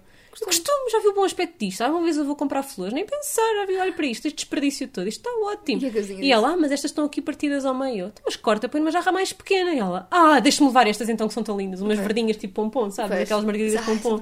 costumo, 0.47 0.89
já 0.91 0.99
vi 0.99 1.07
o 1.07 1.13
bom 1.13 1.23
aspecto 1.23 1.57
disto. 1.59 1.81
Alguma 1.81 2.03
vez 2.03 2.17
eu 2.17 2.25
vou 2.25 2.35
comprar 2.35 2.61
flores, 2.63 2.93
nem 2.93 3.05
pensar, 3.05 3.41
já 3.55 3.65
vi, 3.65 3.77
olha 3.77 3.93
para 3.93 4.05
isto, 4.05 4.25
este 4.27 4.35
desperdício 4.37 4.87
todo, 4.87 5.07
isto 5.07 5.19
está 5.27 5.29
ótimo. 5.47 5.81
E 6.19 6.25
E 6.25 6.31
ela, 6.31 6.49
ah, 6.49 6.57
mas 6.57 6.71
estas 6.71 6.91
estão 6.91 7.05
aqui 7.05 7.21
partidas 7.21 7.65
ao 7.65 7.73
meio. 7.73 8.07
"Então, 8.07 8.23
mas 8.25 8.35
corta, 8.35 8.67
põe 8.67 8.81
numa 8.81 8.91
jarra 8.91 9.11
mais 9.11 9.31
pequena. 9.31 9.73
E 9.73 9.79
ela, 9.79 10.07
ah, 10.11 10.39
deixa-me 10.39 10.67
levar 10.67 10.87
estas 10.87 11.07
então 11.09 11.27
que 11.27 11.33
são 11.33 11.43
tão 11.43 11.57
lindas, 11.57 11.81
umas 11.81 11.97
verdinhas 11.99 12.37
tipo 12.37 12.53
pompom, 12.53 12.91
sabes? 12.91 13.11
Pois. 13.11 13.21
Aquelas 13.23 13.43
margaridas 13.45 13.79
Ai, 13.79 13.85
pompom. 13.85 14.19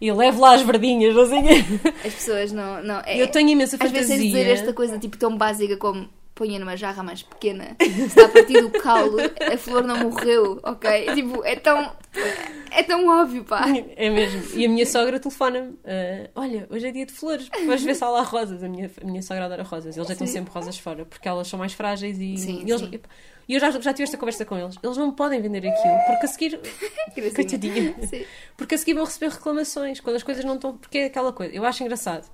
E 0.00 0.06
eu 0.06 0.16
levo 0.16 0.40
lá 0.40 0.54
as 0.54 0.62
verdinhas, 0.62 1.14
não 1.14 1.26
sei 1.26 1.42
quê. 1.42 1.64
As 2.06 2.14
pessoas 2.14 2.52
não. 2.52 2.82
não 2.82 3.00
é, 3.06 3.20
Eu 3.20 3.28
tenho 3.28 3.48
imensa 3.48 3.76
Às 3.80 3.90
vezes 3.90 4.08
fantasia. 4.08 4.26
dizer 4.26 4.46
esta 4.52 4.72
coisa 4.72 4.98
tipo 4.98 5.16
tão 5.16 5.36
básica 5.36 5.76
como 5.76 6.08
ponha 6.38 6.58
numa 6.60 6.76
jarra 6.76 7.02
mais 7.02 7.20
pequena. 7.22 7.76
Se 7.80 8.02
está 8.04 8.26
a 8.26 8.28
partir 8.28 8.60
do 8.62 8.70
caule, 8.70 9.24
a 9.52 9.58
flor 9.58 9.82
não 9.82 9.96
morreu, 9.98 10.60
ok? 10.62 11.12
Tipo, 11.14 11.44
é 11.44 11.56
tão. 11.56 11.92
É 12.70 12.82
tão 12.82 13.06
óbvio, 13.08 13.44
pá. 13.44 13.64
É 13.96 14.08
mesmo. 14.08 14.42
E 14.58 14.64
a 14.64 14.68
minha 14.68 14.86
sogra 14.86 15.18
telefona-me: 15.18 15.76
"Ah, 15.84 16.30
Olha, 16.36 16.66
hoje 16.70 16.86
é 16.86 16.92
dia 16.92 17.04
de 17.06 17.12
flores, 17.12 17.48
vais 17.66 17.82
ver 17.82 17.94
se 17.96 18.04
há 18.04 18.08
lá 18.08 18.22
rosas. 18.22 18.62
A 18.62 18.68
minha, 18.68 18.88
a 19.02 19.04
minha 19.06 19.20
sogra 19.22 19.46
adora 19.46 19.62
rosas. 19.64 19.96
Eles 19.96 20.06
deitam 20.06 20.26
Sim. 20.26 20.32
sempre 20.34 20.52
rosas 20.54 20.78
fora 20.78 21.04
porque 21.04 21.26
elas 21.28 21.48
são 21.48 21.58
mais 21.58 21.72
frágeis 21.72 22.16
e. 22.20 22.36
Sim, 22.36 22.62
e 22.64 22.70
eles- 22.70 22.80
sim. 22.80 23.00
E 23.48 23.54
eu 23.54 23.60
já, 23.60 23.70
já 23.70 23.92
tive 23.94 24.02
esta 24.04 24.16
conversa 24.18 24.44
com 24.44 24.56
eles. 24.58 24.76
Eles 24.82 24.96
não 24.98 25.10
podem 25.10 25.40
vender 25.40 25.66
aquilo 25.66 25.98
porque 26.06 26.26
a 26.26 26.28
seguir. 26.28 26.60
Coitadinha. 27.34 27.94
Porque 28.56 28.74
a 28.74 28.78
seguir 28.78 28.92
vão 28.94 29.04
receber 29.04 29.30
reclamações 29.32 30.00
quando 30.00 30.16
as 30.16 30.22
coisas 30.22 30.44
não 30.44 30.54
estão. 30.56 30.76
Porque 30.76 30.98
é 30.98 31.04
aquela 31.06 31.32
coisa. 31.32 31.54
Eu 31.54 31.64
acho 31.64 31.82
engraçado. 31.82 32.28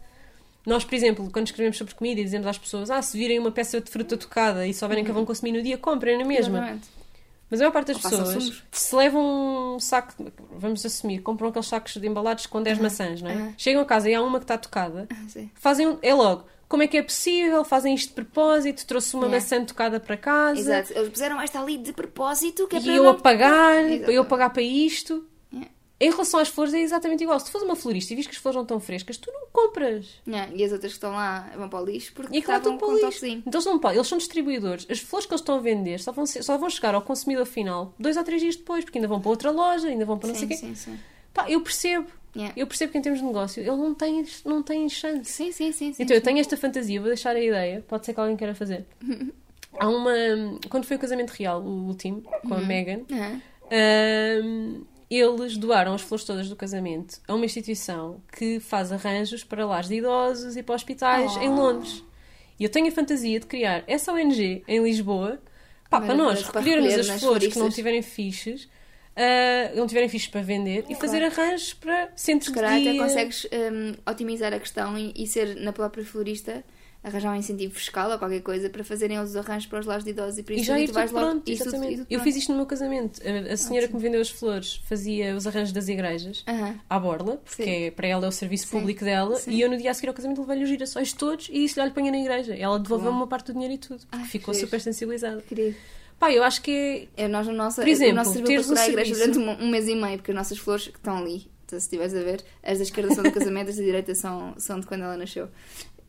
Nós, 0.66 0.84
por 0.84 0.94
exemplo, 0.94 1.30
quando 1.30 1.46
escrevemos 1.46 1.76
sobre 1.76 1.94
comida 1.94 2.20
e 2.20 2.24
dizemos 2.24 2.46
às 2.46 2.56
pessoas: 2.58 2.90
Ah, 2.90 3.02
se 3.02 3.16
virem 3.18 3.38
uma 3.38 3.50
peça 3.50 3.80
de 3.80 3.90
fruta 3.90 4.16
tocada 4.16 4.66
e 4.66 4.72
souberem 4.72 5.04
que 5.04 5.10
a 5.10 5.14
vão 5.14 5.24
consumir 5.24 5.52
no 5.52 5.62
dia, 5.62 5.76
comprem 5.76 6.16
na 6.18 6.24
mesma. 6.24 6.58
Exatamente. 6.58 6.88
Mas 7.50 7.60
a 7.60 7.64
maior 7.64 7.72
parte 7.72 7.88
das 7.92 8.02
Ou 8.04 8.10
pessoas, 8.10 8.62
se 8.72 8.96
levam 8.96 9.74
um 9.76 9.78
saco, 9.78 10.14
vamos 10.56 10.84
assumir, 10.84 11.20
compram 11.20 11.48
aqueles 11.50 11.68
sacos 11.68 11.92
de 11.92 12.06
embalados 12.06 12.46
com 12.46 12.62
10 12.62 12.78
maçãs, 12.78 13.20
não 13.20 13.30
é? 13.30 13.34
aham. 13.34 13.54
Chegam 13.58 13.82
a 13.82 13.84
casa 13.84 14.08
e 14.10 14.14
há 14.14 14.22
uma 14.22 14.38
que 14.38 14.44
está 14.44 14.56
tocada, 14.56 15.06
sim. 15.28 15.50
fazem, 15.54 15.86
um- 15.86 15.98
é 16.00 16.14
logo, 16.14 16.46
como 16.66 16.82
é 16.82 16.86
que 16.88 16.96
é 16.96 17.02
possível? 17.02 17.62
Fazem 17.62 17.94
isto 17.94 18.08
de 18.08 18.14
propósito, 18.14 18.84
trouxe 18.86 19.14
uma 19.14 19.26
É. 19.26 19.30
maçã 19.30 19.62
tocada 19.64 20.00
para 20.00 20.16
casa, 20.16 20.58
Exato. 20.58 20.92
Eles 20.94 21.10
puseram 21.10 21.38
esta 21.40 21.60
ali 21.60 21.76
de 21.76 21.92
propósito 21.92 22.66
que 22.66 22.76
é 22.76 22.80
para 22.80 22.90
e 22.90 22.96
eu 22.96 23.04
não... 23.04 23.10
a 23.10 23.14
pagar, 23.14 23.84
Exato. 23.90 24.10
eu 24.10 24.22
a 24.22 24.24
pagar 24.24 24.50
para 24.50 24.62
isto. 24.62 25.24
É. 26.04 26.06
Em 26.06 26.10
relação 26.10 26.40
às 26.40 26.48
flores 26.48 26.74
é 26.74 26.80
exatamente 26.80 27.22
igual. 27.22 27.38
Se 27.40 27.46
tu 27.46 27.52
fores 27.52 27.64
uma 27.66 27.76
florista 27.76 28.12
e 28.12 28.16
vis 28.16 28.26
que 28.26 28.32
as 28.32 28.38
flores 28.38 28.56
não 28.56 28.62
estão 28.62 28.78
frescas, 28.80 29.16
tu 29.16 29.30
não 29.32 29.46
compras. 29.52 30.06
Yeah, 30.26 30.52
E 30.54 30.62
as 30.64 30.72
outras 30.72 30.92
que 30.92 30.96
estão 30.96 31.12
lá 31.12 31.50
vão 31.56 31.68
para 31.68 31.80
o 31.82 31.84
lixo 31.84 32.12
porque 32.14 32.34
E 32.34 32.36
é 32.36 32.40
estavam 32.40 32.76
com 32.78 32.86
o 32.86 32.88
um 32.90 32.92
lixo. 32.94 33.06
toquezinho. 33.06 33.38
Então 33.46 33.58
eles 33.58 33.66
não 33.66 33.78
podem, 33.78 33.96
eles 33.98 34.08
são 34.08 34.18
distribuidores. 34.18 34.86
As 34.90 34.98
flores 35.00 35.26
que 35.26 35.32
eles 35.32 35.40
estão 35.40 35.56
a 35.56 35.60
vender 35.60 36.00
só 36.00 36.12
vão, 36.12 36.26
ser- 36.26 36.42
só 36.42 36.56
vão 36.58 36.68
chegar 36.70 36.94
ao 36.94 37.02
consumidor 37.02 37.46
final 37.46 37.94
dois 37.98 38.16
ou 38.16 38.24
três 38.24 38.40
dias 38.42 38.56
depois, 38.56 38.84
porque 38.84 38.98
ainda 38.98 39.08
vão 39.08 39.20
para 39.20 39.30
outra 39.30 39.50
loja, 39.50 39.88
ainda 39.88 40.04
vão 40.04 40.18
para 40.18 40.28
não 40.28 40.34
sei 40.34 40.46
Sim, 40.46 40.46
o 40.46 40.48
quê. 40.48 40.56
sim, 40.66 40.74
sim. 40.74 40.98
Pá, 41.32 41.50
eu 41.50 41.60
percebo. 41.60 42.06
Yeah. 42.36 42.52
Eu 42.56 42.66
percebo 42.66 42.90
que 42.92 42.98
em 42.98 43.02
termos 43.02 43.20
de 43.20 43.26
negócio 43.26 43.60
ele 43.60 43.70
não 43.70 43.94
tem, 43.94 44.24
não 44.44 44.62
tem 44.62 44.88
chance. 44.88 45.30
Sim, 45.30 45.52
sim, 45.52 45.70
sim. 45.72 45.92
sim, 45.92 46.02
então 46.02 46.16
eu 46.16 46.20
sim. 46.20 46.24
tenho 46.24 46.38
esta 46.40 46.56
fantasia, 46.56 47.00
vou 47.00 47.08
deixar 47.08 47.36
a 47.36 47.40
ideia, 47.40 47.84
pode 47.86 48.04
ser 48.04 48.12
que 48.12 48.18
alguém 48.20 48.36
queira 48.36 48.54
fazer. 48.56 48.84
Há 49.78 49.88
uma. 49.88 50.12
Quando 50.68 50.84
foi 50.84 50.96
o 50.96 51.00
casamento 51.00 51.30
real, 51.30 51.60
o 51.62 51.86
último, 51.88 52.22
com 52.46 52.54
a 52.54 52.58
Uhum. 52.58 52.66
Megan, 52.66 53.00
Aham. 53.10 53.40
hum, 54.44 54.84
eles 55.10 55.56
doaram 55.56 55.94
as 55.94 56.02
flores 56.02 56.24
todas 56.24 56.48
do 56.48 56.56
casamento 56.56 57.20
a 57.28 57.34
uma 57.34 57.44
instituição 57.44 58.20
que 58.36 58.58
faz 58.60 58.90
arranjos 58.92 59.44
para 59.44 59.64
lares 59.66 59.88
de 59.88 59.96
idosos 59.96 60.56
e 60.56 60.62
para 60.62 60.74
hospitais 60.74 61.36
Oh. 61.36 61.40
em 61.42 61.48
Londres. 61.50 62.02
E 62.58 62.64
eu 62.64 62.70
tenho 62.70 62.86
a 62.88 62.90
fantasia 62.92 63.40
de 63.40 63.46
criar 63.46 63.82
essa 63.86 64.12
ONG 64.12 64.62
em 64.68 64.82
Lisboa, 64.82 65.40
pá, 65.90 66.00
para 66.00 66.14
nós 66.14 66.42
para 66.42 66.60
recolhermos 66.60 66.90
recolher 66.92 67.12
as 67.12 67.20
flores 67.20 67.52
que 67.52 67.58
não 67.58 67.68
tiverem 67.70 68.00
fiches, 68.02 68.68
ah, 69.16 69.72
não 69.74 69.86
tiverem 69.86 70.08
fiches 70.08 70.28
para 70.28 70.40
vender 70.42 70.84
e 70.88 70.94
fazer 70.94 71.22
arranjos 71.22 71.74
para 71.74 72.10
centros 72.16 72.46
Se 72.46 72.52
de 72.52 72.60
calhar 72.60 72.80
até 72.80 72.92
dia. 72.92 73.02
consegues 73.02 73.46
hum, 73.52 73.94
otimizar 74.08 74.52
a 74.52 74.58
questão 74.60 74.96
e, 74.98 75.12
e 75.16 75.26
ser 75.26 75.56
na 75.56 75.72
própria 75.72 76.04
florista 76.04 76.64
arranjar 77.04 77.32
um 77.32 77.36
incentivo 77.36 77.74
fiscal 77.74 78.10
ou 78.10 78.18
qualquer 78.18 78.40
coisa 78.40 78.68
para 78.70 78.82
fazerem 78.82 79.18
os 79.20 79.36
arranjos 79.36 79.66
para 79.68 79.78
os 79.80 79.86
lares 79.86 80.02
de 80.04 80.10
idosos 80.10 80.38
e 80.38 80.42
para 80.42 80.54
E 80.54 80.56
isso 80.56 80.64
já 80.66 80.74
tudo, 80.74 80.82
ir 80.84 80.86
tu 80.88 80.92
vais 80.94 81.12
logo- 81.12 81.26
pronto, 81.26 81.50
isso 81.50 81.64
tudo- 81.64 81.74
exatamente. 81.76 81.94
isso 82.00 82.06
Eu 82.10 82.20
fiz 82.20 82.36
isto 82.36 82.50
no 82.50 82.56
meu 82.56 82.66
casamento. 82.66 83.20
A, 83.22 83.52
a 83.52 83.56
senhora 83.56 83.86
que 83.86 83.94
me 83.94 84.00
vendeu 84.00 84.20
as 84.20 84.30
flores 84.30 84.80
fazia 84.86 85.36
os 85.36 85.46
arranjos 85.46 85.72
das 85.72 85.86
igrejas 85.88 86.42
Aham. 86.48 86.80
à 86.88 86.98
borla, 86.98 87.36
porque 87.36 87.62
é- 87.62 87.90
para 87.90 88.08
ela 88.08 88.24
é 88.24 88.28
o 88.28 88.32
serviço 88.32 88.66
Sim. 88.68 88.78
público 88.80 89.04
dela, 89.04 89.36
Sim. 89.36 89.50
e 89.52 89.60
eu 89.60 89.70
no 89.70 89.76
dia 89.76 89.90
a 89.90 89.94
seguir 89.94 90.08
ao 90.08 90.14
casamento 90.14 90.40
levei-lhe 90.40 90.64
os 90.64 90.68
girassóis 90.70 91.12
todos 91.12 91.48
e 91.50 91.52
disse-lhe, 91.60 91.82
olha, 91.82 91.90
ponha 91.92 92.10
na 92.10 92.18
igreja. 92.18 92.54
Ela 92.56 92.78
devolveu-me 92.80 93.16
uma 93.18 93.26
parte 93.26 93.46
do 93.48 93.52
dinheiro 93.52 93.74
e 93.74 93.78
tudo, 93.78 94.00
porque 94.00 94.16
Ai, 94.16 94.24
ficou 94.24 94.54
que 94.54 94.60
super 94.60 94.80
sensibilizada. 94.80 95.42
Querido. 95.42 95.76
Pá, 96.18 96.32
eu 96.32 96.42
acho 96.42 96.62
que 96.62 97.08
É, 97.16 97.28
nós, 97.28 97.46
no 97.46 97.52
nosso, 97.52 97.80
Por 97.82 97.88
exemplo, 97.88 98.12
o 98.12 98.16
nosso 98.16 98.40
teres 98.42 98.66
para 98.66 98.76
um 98.76 98.78
a 98.78 98.88
igreja 98.88 99.14
serviço- 99.14 99.40
durante 99.40 99.60
um, 99.62 99.66
um 99.66 99.70
mês 99.70 99.86
e 99.88 99.94
meio, 99.94 100.16
porque 100.16 100.30
as 100.30 100.36
nossas 100.36 100.56
flores 100.58 100.86
estão 100.86 101.18
ali, 101.18 101.50
então, 101.66 101.78
se 101.78 101.86
estiveres 101.86 102.14
a 102.14 102.20
ver, 102.22 102.44
as 102.62 102.78
da 102.78 102.84
esquerda 102.84 103.14
são 103.14 103.24
do 103.24 103.32
casamento, 103.32 103.70
as 103.70 103.76
da 103.76 103.82
direita 103.82 104.14
são, 104.14 104.54
são 104.56 104.78
de 104.80 104.86
quando 104.86 105.02
ela 105.02 105.16
nasceu. 105.16 105.48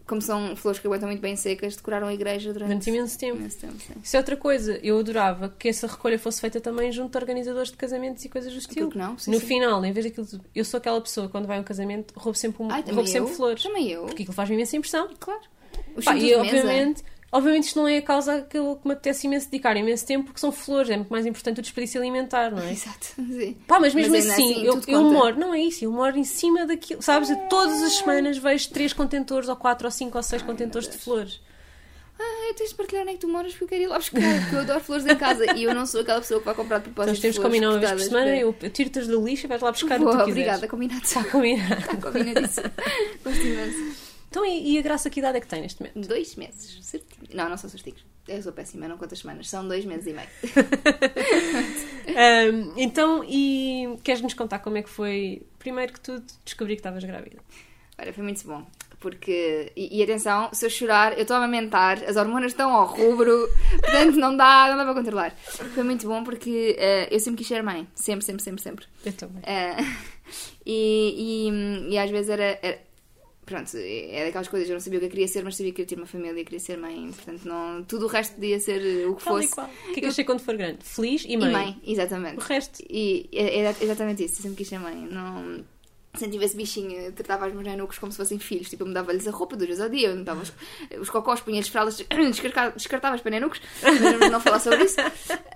Como 0.07 0.21
são 0.21 0.55
flores 0.55 0.79
que 0.79 0.85
aguentam 0.85 1.09
muito 1.09 1.21
bem 1.21 1.35
secas, 1.35 1.75
decoraram 1.75 2.07
a 2.07 2.13
igreja 2.13 2.53
durante, 2.53 2.69
durante 2.69 2.89
imenso 2.89 3.17
tempo. 3.17 3.37
imenso 3.37 3.57
tempo. 3.57 3.73
Isso 4.03 4.15
é 4.15 4.19
outra 4.19 4.37
coisa. 4.37 4.79
Eu 4.83 4.99
adorava 4.99 5.49
que 5.57 5.67
essa 5.67 5.87
recolha 5.87 6.19
fosse 6.19 6.39
feita 6.39 6.61
também 6.61 6.91
junto 6.91 7.11
de 7.11 7.17
organizadores 7.17 7.71
de 7.71 7.77
casamentos 7.77 8.23
e 8.23 8.29
coisas 8.29 8.53
do 8.53 8.59
estilo. 8.59 8.87
Porque 8.87 8.99
não? 8.99 9.17
Sim, 9.17 9.31
no 9.31 9.39
sim. 9.39 9.45
final, 9.47 9.83
em 9.83 9.91
vez 9.91 10.05
daquilo. 10.05 10.27
Eu 10.53 10.63
sou 10.63 10.77
aquela 10.77 11.01
pessoa, 11.01 11.27
quando 11.27 11.47
vai 11.47 11.57
a 11.57 11.61
um 11.61 11.63
casamento, 11.63 12.13
roubo 12.15 12.37
sempre, 12.37 12.63
um, 12.63 12.71
Ai, 12.71 12.81
roubo 12.81 13.01
eu. 13.01 13.07
sempre 13.07 13.33
flores. 13.33 13.63
Também 13.63 13.89
eu. 13.89 14.03
Porque 14.03 14.21
aquilo 14.23 14.35
faz-me 14.35 14.55
imensa 14.55 14.77
impressão. 14.77 15.09
Claro. 15.19 15.41
Pá, 16.03 16.15
e 16.15 16.35
obviamente, 16.35 17.03
obviamente 17.35 17.63
isto 17.67 17.79
não 17.79 17.87
é 17.87 17.97
a 17.97 18.01
causa 18.01 18.41
que, 18.41 18.57
eu- 18.57 18.77
que 18.81 18.87
me 18.87 18.93
apetece 18.93 19.27
imenso 19.27 19.45
dedicar 19.49 19.75
imenso 19.77 20.05
tempo, 20.05 20.25
porque 20.25 20.39
são 20.39 20.51
flores, 20.51 20.89
é 20.89 20.95
muito 20.97 21.09
mais 21.09 21.25
importante 21.25 21.59
o 21.59 21.61
desperdício 21.61 21.99
alimentar, 22.01 22.51
não 22.51 22.61
é? 22.63 22.71
Exato. 22.71 23.05
Sim. 23.15 23.57
Pá, 23.67 23.79
mas 23.79 23.93
mesmo 23.93 24.15
ainda 24.15 24.31
assim, 24.33 24.63
eu, 24.65 24.73
tudo 24.75 24.89
eu 24.89 25.01
conta. 25.01 25.13
moro, 25.13 25.39
não 25.39 25.53
é 25.53 25.59
isso, 25.59 25.83
eu 25.85 25.91
moro 25.91 26.17
em 26.17 26.23
cima 26.23 26.65
daquilo, 26.65 27.01
sabes? 27.01 27.29
Eu 27.29 27.37
todas 27.49 27.81
as 27.81 27.93
semanas 27.97 28.37
vejo 28.37 28.69
três 28.69 28.93
contentores, 28.93 29.47
ou 29.49 29.55
quatro, 29.55 29.85
ou 29.87 29.91
cinco, 29.91 30.17
ou 30.17 30.23
seis 30.23 30.41
contentores 30.41 30.87
de 30.89 30.97
flores. 30.97 31.39
Ah, 32.17 32.53
tens 32.55 32.69
de 32.69 32.75
partilhar 32.75 33.01
onde 33.03 33.11
é 33.11 33.13
que 33.15 33.19
tu 33.19 33.27
moras 33.27 33.51
porque 33.51 33.65
eu 33.65 33.67
quero 33.67 33.81
ir 33.83 33.87
lá 33.87 33.97
buscar, 33.97 34.21
porque 34.41 34.55
eu 34.55 34.59
adoro 34.61 34.79
flores 34.79 35.05
em 35.05 35.17
casa 35.17 35.53
e 35.53 35.63
eu 35.65 35.75
não 35.75 35.85
sou 35.85 35.99
aquela 35.99 36.21
pessoa 36.21 36.39
que 36.39 36.45
vai 36.45 36.55
comprar 36.55 36.77
de 36.77 36.83
propósito. 36.85 37.09
Nós 37.11 37.19
temos 37.19 37.35
de 37.35 37.41
combinar 37.41 37.69
uma 37.71 37.79
vez 37.79 37.91
por 37.91 37.99
semana, 37.99 38.25
para- 38.27 38.37
eu, 38.37 38.55
eu 38.61 38.69
tiro-te 38.69 38.99
do 39.01 39.25
lixo 39.25 39.45
e 39.45 39.49
vais 39.49 39.61
lá 39.61 39.69
buscar 39.71 39.99
o 39.99 40.03
Boa, 40.05 40.11
que 40.11 40.17
tu 40.19 40.25
quiseres. 40.27 40.47
obrigada, 40.55 40.67
combinado. 40.69 41.03
Está 41.03 41.23
combinado. 41.25 41.73
Está 41.81 41.97
combinadíssimo. 41.99 42.71
Gosto 43.21 43.41
imenso. 43.45 44.14
Então, 44.35 44.45
e, 44.45 44.73
e 44.73 44.77
a 44.77 44.81
graça 44.81 45.09
que 45.09 45.21
idade 45.21 45.37
é 45.37 45.39
que 45.39 45.47
tem 45.47 45.61
neste 45.61 45.81
momento? 45.81 46.09
Dois 46.09 46.35
meses. 46.35 46.77
Certinho. 46.85 47.29
Não, 47.33 47.47
não 47.47 47.55
são 47.55 47.69
certinhos. 47.69 48.03
Eu 48.27 48.43
sou 48.43 48.51
péssima, 48.51 48.85
não 48.85 48.97
conto 48.97 49.13
as 49.13 49.19
semanas. 49.19 49.47
São 49.47 49.65
dois 49.65 49.85
meses 49.85 50.07
e 50.07 50.13
meio. 50.13 50.27
Ahm, 52.17 52.73
então, 52.75 53.23
e 53.25 53.97
queres-nos 54.03 54.33
contar 54.33 54.59
como 54.59 54.75
é 54.75 54.81
que 54.81 54.89
foi, 54.89 55.43
primeiro 55.57 55.93
que 55.93 56.01
tudo, 56.01 56.25
descobri 56.43 56.75
que 56.75 56.81
estavas 56.81 57.03
grávida? 57.05 57.37
Olha, 57.97 58.11
foi 58.13 58.23
muito 58.25 58.45
bom. 58.45 58.65
Porque, 58.99 59.71
e, 59.75 59.99
e 59.99 60.03
atenção, 60.03 60.49
se 60.51 60.65
eu 60.65 60.69
chorar, 60.69 61.13
eu 61.13 61.21
estou 61.21 61.35
a 61.35 61.39
amamentar, 61.39 62.03
as 62.05 62.17
hormonas 62.17 62.51
estão 62.51 62.73
ao 62.75 62.87
rubro, 62.87 63.47
portanto 63.79 64.15
não 64.17 64.35
dá, 64.35 64.67
não 64.69 64.77
dá 64.77 64.83
para 64.83 64.93
controlar. 64.95 65.35
Foi 65.73 65.83
muito 65.83 66.07
bom 66.07 66.23
porque 66.23 66.75
eh, 66.77 67.07
eu 67.09 67.19
sempre 67.19 67.37
quis 67.37 67.47
ser 67.47 67.61
mãe. 67.63 67.87
Sempre, 67.95 68.25
sempre, 68.25 68.43
sempre, 68.43 68.61
sempre. 68.61 68.85
Eu 69.05 69.13
também. 69.13 69.41
Eh, 69.43 69.75
e, 70.65 71.47
e, 71.87 71.93
e 71.93 71.97
às 71.97 72.09
vezes 72.09 72.29
era, 72.29 72.59
era- 72.61 72.79
Pronto, 73.45 73.69
é 73.75 74.25
daquelas 74.25 74.47
coisas, 74.47 74.67
eu 74.67 74.73
não 74.73 74.79
sabia 74.79 74.97
o 74.97 75.01
que 75.01 75.05
eu 75.05 75.09
queria 75.11 75.27
ser, 75.27 75.43
mas 75.43 75.55
sabia 75.55 75.71
que 75.71 75.75
queria 75.75 75.89
ter 75.89 75.95
uma 76.01 76.07
família, 76.07 76.43
queria 76.43 76.59
ser 76.59 76.77
mãe, 76.77 77.11
portanto 77.11 77.45
não, 77.45 77.83
tudo 77.83 78.05
o 78.05 78.07
resto 78.07 78.33
podia 78.33 78.59
ser 78.59 78.81
eh, 78.83 79.05
o 79.05 79.15
que 79.15 79.23
Tal 79.23 79.33
fosse. 79.35 79.53
O 79.53 79.93
que 79.93 79.99
é 79.99 80.01
que 80.01 80.05
achei 80.07 80.23
quando 80.23 80.39
for 80.39 80.57
grande? 80.57 80.79
Feliz 80.81 81.23
e 81.27 81.37
mãe. 81.37 81.49
E 81.49 81.51
mãe, 81.51 81.81
exatamente. 81.85 82.37
O 82.37 82.41
resto. 82.41 82.83
E 82.89 83.29
é- 83.31 83.59
era 83.59 83.75
exatamente 83.79 84.23
isso, 84.23 84.39
eu 84.39 84.41
sempre 84.41 84.57
quis 84.57 84.67
ser 84.67 84.79
mãe. 84.79 84.95
Não... 84.95 85.63
Tive 86.15 86.45
esse 86.45 86.55
bichinho, 86.55 86.91
eu 86.99 87.11
tratava 87.11 87.47
os 87.47 87.53
meus 87.53 87.65
nenucos 87.65 87.97
como 87.97 88.11
se 88.11 88.17
fossem 88.17 88.39
filhos. 88.39 88.69
Tipo, 88.69 88.83
eu 88.83 88.87
mudava-lhes 88.87 89.27
a 89.27 89.31
roupa 89.31 89.55
duas 89.55 89.69
vezes 89.69 89.83
ao 89.83 89.89
dia, 89.89 90.09
eu 90.09 90.17
mudava 90.17 90.41
os, 90.41 90.53
os 90.99 91.09
cocós, 91.09 91.41
punha-lhes 91.41 91.67
fraldas 91.67 91.97
descartáveis 92.75 93.21
para 93.21 93.31
nenucos, 93.31 93.61
mas 93.81 93.99
não, 93.99 94.29
não 94.31 94.39
falar 94.39 94.59
sobre 94.59 94.83
isso. 94.83 94.97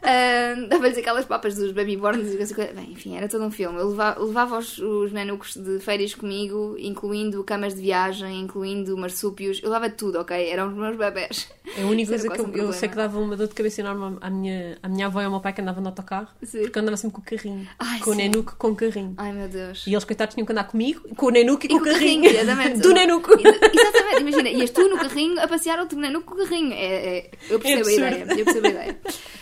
Ah, 0.02 0.56
Dava-lhes 0.68 0.98
aquelas 0.98 1.26
papas 1.26 1.56
dos 1.56 1.72
babyborns 1.72 2.34
e 2.34 2.54
coisa. 2.54 2.74
Bem, 2.74 2.92
enfim, 2.92 3.16
era 3.16 3.28
todo 3.28 3.44
um 3.44 3.52
filme. 3.52 3.78
Eu 3.80 3.90
levava, 3.90 4.24
levava 4.24 4.58
os, 4.58 4.78
os 4.78 5.12
nenucos 5.12 5.56
de 5.56 5.80
férias 5.80 6.16
comigo, 6.16 6.76
incluindo 6.80 7.44
camas 7.44 7.76
de 7.76 7.82
viagem, 7.82 8.40
incluindo 8.40 8.98
marsúpios. 8.98 9.60
Eu 9.62 9.70
levava 9.70 9.90
tudo, 9.90 10.20
ok? 10.20 10.50
Eram 10.50 10.70
os 10.70 10.74
meus 10.74 10.98
bebés. 10.98 11.48
É 11.78 11.84
a 11.84 11.86
única 11.86 12.10
coisa 12.10 12.30
que 12.30 12.40
eu, 12.40 12.46
um 12.46 12.56
eu 12.56 12.74
sei 12.74 12.90
que 12.90 12.96
dava 12.96 13.20
uma 13.20 13.36
dor 13.36 13.48
de 13.48 13.54
cabeça 13.54 13.82
enorme 13.82 14.18
à 14.22 14.30
minha, 14.30 14.78
à 14.82 14.90
minha 14.90 15.06
avó 15.06 15.22
e 15.22 15.26
ao 15.26 15.32
meu 15.32 15.40
pai 15.40 15.54
que 15.54 15.62
andavam 15.62 15.82
no 15.82 15.90
autocarro, 15.90 16.28
Sim. 16.44 16.62
porque 16.62 16.78
eu 16.78 16.82
andava 16.82 16.98
sempre 16.98 17.16
com 17.16 17.22
o 17.22 17.26
carrinho. 17.26 17.68
Ai, 17.78 18.00
com 18.00 18.10
o 18.10 18.14
sim. 18.14 18.20
nenuco 18.20 18.56
com 18.58 18.70
o 18.70 18.76
carrinho. 18.76 19.14
Ai 19.18 19.32
meu 19.32 19.48
Deus. 19.48 19.86
E 19.86 19.94
eles, 19.94 20.04
coitados, 20.04 20.34
tinham 20.34 20.46
que 20.50 20.52
andar 20.54 20.66
comigo, 20.66 21.08
com 21.16 21.28
o 21.28 21.30
nenuco 21.30 21.66
e, 21.66 21.70
com, 21.70 21.76
E 21.76 21.80
o 21.80 21.84
carrinho. 21.84 22.26
exatamente. 22.26 22.80
Do 22.82 22.94
nenuco. 22.94 23.34
Exa- 23.34 23.60
Exatamente, 23.74 24.22
imagina, 24.22 24.50
ias 24.50 24.70
tu 24.72 24.88
no 24.90 24.98
carrinho 24.98 25.40
a 25.40 25.48
passear 25.48 25.80
outro 25.80 25.98
nenuco 26.00 26.36
com 26.36 26.42
o 26.42 26.44
carrinho. 26.46 26.74
É, 26.74 27.18
é- 27.18 27.32
eu 27.50 27.60
percebo 27.60 27.88
a 27.88 27.92
absurdo. 27.92 28.16
ideia, 28.16 28.40
eu 28.40 28.46
percebo 28.46 28.68
a 28.68 28.70
ideia. 28.70 29.00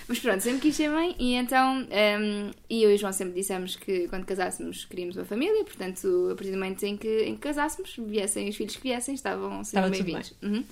Mas 0.08 0.20
pronto, 0.20 0.40
sempre 0.42 0.60
quis 0.62 0.76
ser 0.76 0.90
mãe 0.90 1.16
e 1.20 1.34
então, 1.36 1.82
hum, 1.82 2.52
e 2.70 2.84
eu 2.84 2.92
e 2.92 2.96
o 2.96 2.98
João 2.98 3.12
sempre 3.12 3.34
dissemos 3.34 3.76
que 3.76 4.08
quando 4.08 4.26
casássemos 4.26 4.86
queríamos 4.86 5.16
uma 5.18 5.26
família, 5.26 5.64
portanto, 5.66 6.30
a 6.32 6.36
partir 6.36 6.52
do 6.52 6.58
momento 6.58 6.84
em 6.86 6.96
que, 6.96 7.24
em 7.24 7.36
que 7.36 7.42
casássemos, 7.42 7.94
viessem 7.98 8.48
os 8.50 8.56
filhos 8.56 8.76
que 8.76 8.84
viessem, 8.84 9.16
estavam 9.16 9.62
Estava 9.62 9.88
sempre 9.88 10.04
bem-vindos. 10.14 10.34
Uhum. 10.42 10.64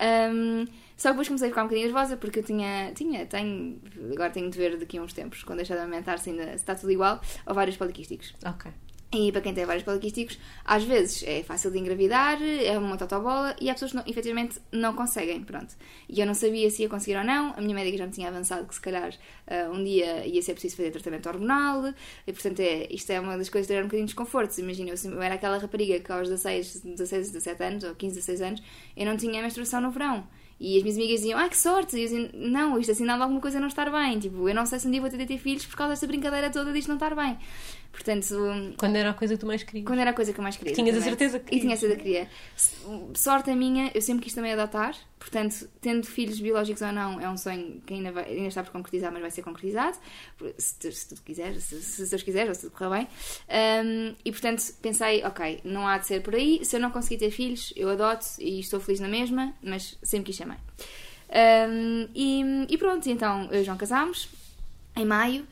Hum, 0.00 0.66
só 0.96 1.08
que 1.08 1.12
depois 1.14 1.28
comecei 1.28 1.48
a 1.48 1.50
ficar 1.50 1.62
um 1.62 1.66
bocadinho 1.66 1.86
nervosa 1.88 2.16
porque 2.16 2.38
eu 2.40 2.42
tinha, 2.42 2.92
tinha, 2.94 3.26
tenho, 3.26 3.80
agora 4.12 4.30
tenho 4.30 4.50
de 4.50 4.56
ver 4.58 4.76
daqui 4.76 4.98
a 4.98 5.02
uns 5.02 5.12
tempos, 5.12 5.42
quando 5.44 5.58
deixar 5.58 5.74
de 5.76 5.82
aumentar, 5.82 6.18
se 6.18 6.30
ainda 6.30 6.46
se 6.48 6.54
está 6.56 6.74
tudo 6.74 6.90
igual, 6.90 7.20
ovários 7.46 7.76
poliquísticos. 7.76 8.34
Ok. 8.44 8.70
E 9.14 9.30
para 9.30 9.42
quem 9.42 9.52
tem 9.52 9.66
vários 9.66 9.84
poliquísticos, 9.84 10.38
às 10.64 10.84
vezes 10.84 11.22
é 11.26 11.42
fácil 11.42 11.70
de 11.70 11.78
engravidar, 11.78 12.42
é 12.42 12.78
uma 12.78 12.96
totobola 12.96 13.54
e 13.60 13.68
há 13.68 13.74
pessoas 13.74 13.90
que 13.90 13.96
não, 13.98 14.04
efetivamente 14.06 14.58
não 14.72 14.94
conseguem, 14.94 15.42
pronto. 15.44 15.74
E 16.08 16.18
eu 16.18 16.26
não 16.26 16.32
sabia 16.32 16.70
se 16.70 16.80
ia 16.80 16.88
conseguir 16.88 17.18
ou 17.18 17.24
não, 17.24 17.52
a 17.54 17.60
minha 17.60 17.74
médica 17.74 17.98
já 17.98 18.06
me 18.06 18.12
tinha 18.12 18.28
avançado 18.28 18.66
que 18.66 18.74
se 18.74 18.80
calhar 18.80 19.12
ah, 19.46 19.70
um 19.70 19.84
dia 19.84 20.26
ia 20.26 20.40
ser 20.40 20.54
preciso 20.54 20.76
fazer 20.76 20.92
tratamento 20.92 21.28
hormonal 21.28 21.92
e 22.26 22.32
portanto 22.32 22.60
é, 22.60 22.86
isto 22.90 23.10
é 23.10 23.20
uma 23.20 23.36
das 23.36 23.50
coisas 23.50 23.66
que 23.66 23.74
era 23.74 23.82
um 23.82 23.86
bocadinho 23.86 24.06
de 24.06 24.14
desconforto. 24.14 24.58
Imagina, 24.58 24.94
eu 25.04 25.22
era 25.22 25.34
aquela 25.34 25.58
rapariga 25.58 26.00
que 26.00 26.10
aos 26.10 26.30
16, 26.30 26.80
16, 26.80 27.32
17 27.32 27.62
anos 27.64 27.84
ou 27.84 27.94
15, 27.94 28.14
16 28.14 28.40
anos 28.40 28.62
eu 28.96 29.04
não 29.04 29.18
tinha 29.18 29.42
menstruação 29.42 29.82
no 29.82 29.90
verão. 29.90 30.26
E 30.64 30.76
as 30.76 30.82
minhas 30.84 30.96
amigas 30.96 31.20
diziam, 31.20 31.40
ah, 31.40 31.48
que 31.48 31.56
sorte! 31.56 31.96
E 31.96 32.02
eu 32.04 32.08
dizia, 32.08 32.30
não, 32.34 32.78
isto 32.78 32.92
assinala 32.92 33.24
alguma 33.24 33.40
coisa 33.40 33.58
não 33.58 33.66
estar 33.66 33.90
bem. 33.90 34.20
Tipo, 34.20 34.48
eu 34.48 34.54
não 34.54 34.64
sei 34.64 34.78
se 34.78 34.86
um 34.86 34.92
dia 34.92 35.00
vou 35.00 35.10
ter 35.10 35.16
de 35.16 35.26
ter 35.26 35.38
filhos 35.38 35.66
por 35.66 35.74
causa 35.76 35.90
desta 35.94 36.06
brincadeira 36.06 36.50
toda 36.50 36.72
disto 36.72 36.86
não 36.86 36.94
estar 36.94 37.16
bem. 37.16 37.36
Portanto, 37.90 38.24
Quando 38.76 38.94
era 38.94 39.10
a 39.10 39.14
coisa 39.14 39.34
que 39.34 39.40
tu 39.40 39.46
mais 39.46 39.64
querias. 39.64 39.84
quando 39.84 39.98
era 39.98 40.10
a 40.10 40.12
coisa 40.12 40.32
que 40.32 40.38
eu 40.38 40.42
mais 40.42 40.56
queria. 40.56 40.72
Tinhas 40.72 40.96
a 40.96 41.00
certeza 41.00 41.40
que 41.40 41.54
E 41.54 41.60
tinha 41.60 41.74
a 41.74 41.76
certeza 41.76 41.98
que 42.00 42.04
queria. 42.04 42.28
Sorte 43.14 43.50
a 43.50 43.56
minha, 43.56 43.90
eu 43.92 44.00
sempre 44.00 44.22
quis 44.22 44.32
também 44.34 44.52
adotar. 44.52 44.94
Portanto, 45.22 45.68
tendo 45.80 46.04
filhos 46.04 46.40
biológicos 46.40 46.82
ou 46.82 46.90
não, 46.92 47.20
é 47.20 47.30
um 47.30 47.36
sonho 47.38 47.80
que 47.86 47.94
ainda, 47.94 48.10
vai- 48.12 48.24
ainda 48.28 48.48
está 48.48 48.62
por 48.62 48.72
concretizar, 48.72 49.10
mas 49.12 49.20
vai 49.22 49.30
ser 49.30 49.42
concretizado. 49.42 49.96
Se, 50.58 50.78
tu- 50.78 50.92
se 50.92 51.14
tu 51.14 51.22
quiseres, 51.22 51.62
se, 51.62 51.80
se 51.80 52.10
Deus 52.10 52.22
quiser, 52.22 52.48
ou 52.48 52.54
se 52.54 52.62
tudo 52.62 52.72
correr 52.76 52.90
bem. 52.98 53.08
Um, 53.86 54.14
e 54.24 54.32
portanto, 54.32 54.62
pensei, 54.82 55.24
ok, 55.24 55.60
não 55.64 55.86
há 55.86 55.96
de 55.98 56.06
ser 56.06 56.22
por 56.22 56.34
aí. 56.34 56.64
Se 56.64 56.76
eu 56.76 56.80
não 56.80 56.90
conseguir 56.90 57.18
ter 57.18 57.30
filhos, 57.30 57.72
eu 57.76 57.88
adoto 57.88 58.26
e 58.40 58.58
estou 58.60 58.80
feliz 58.80 58.98
na 59.00 59.08
mesma, 59.08 59.54
mas 59.62 59.96
sempre 60.02 60.26
quis 60.26 60.36
ser 60.36 60.44
mãe. 60.46 60.58
Um, 61.30 62.08
e, 62.14 62.66
e 62.68 62.76
pronto, 62.76 63.08
então 63.08 63.48
João 63.64 63.76
casámos 63.78 64.28
em 64.96 65.04
maio 65.06 65.46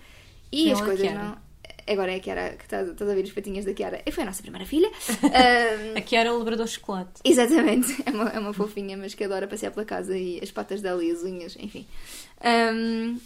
e 0.53 0.65
Foi 0.65 0.73
as 0.73 0.81
coisas 0.83 1.07
não. 1.15 1.50
Agora 1.91 2.13
é 2.13 2.17
a 2.17 2.21
Kiara 2.21 2.51
que 2.57 2.65
está, 2.65 2.83
estás 2.83 3.11
a 3.11 3.15
ver 3.15 3.25
os 3.25 3.33
patinhas 3.33 3.65
da 3.65 3.75
Kiara. 3.75 4.01
Foi 4.13 4.23
a 4.23 4.27
nossa 4.27 4.43
primeira 4.43 4.65
filha. 4.67 4.89
Um, 5.25 5.99
Aqui 5.99 6.15
era 6.17 6.33
um 6.33 6.39
labrador 6.39 6.67
de 6.67 6.73
chocolate. 6.73 7.11
Exatamente, 7.25 8.03
é 8.07 8.11
uma, 8.11 8.29
é 8.31 8.39
uma 8.39 8.53
fofinha, 8.53 8.97
mas 8.97 9.15
que 9.15 9.25
adora 9.25 9.47
passear 9.49 9.73
pela 9.73 9.85
casa 9.85 10.17
e 10.17 10.39
as 10.43 10.51
patas 10.51 10.81
dela 10.81 11.03
e 11.05 11.11
as 11.11 11.23
unhas, 11.25 11.57
enfim. 11.59 11.87
Um, 12.45 13.19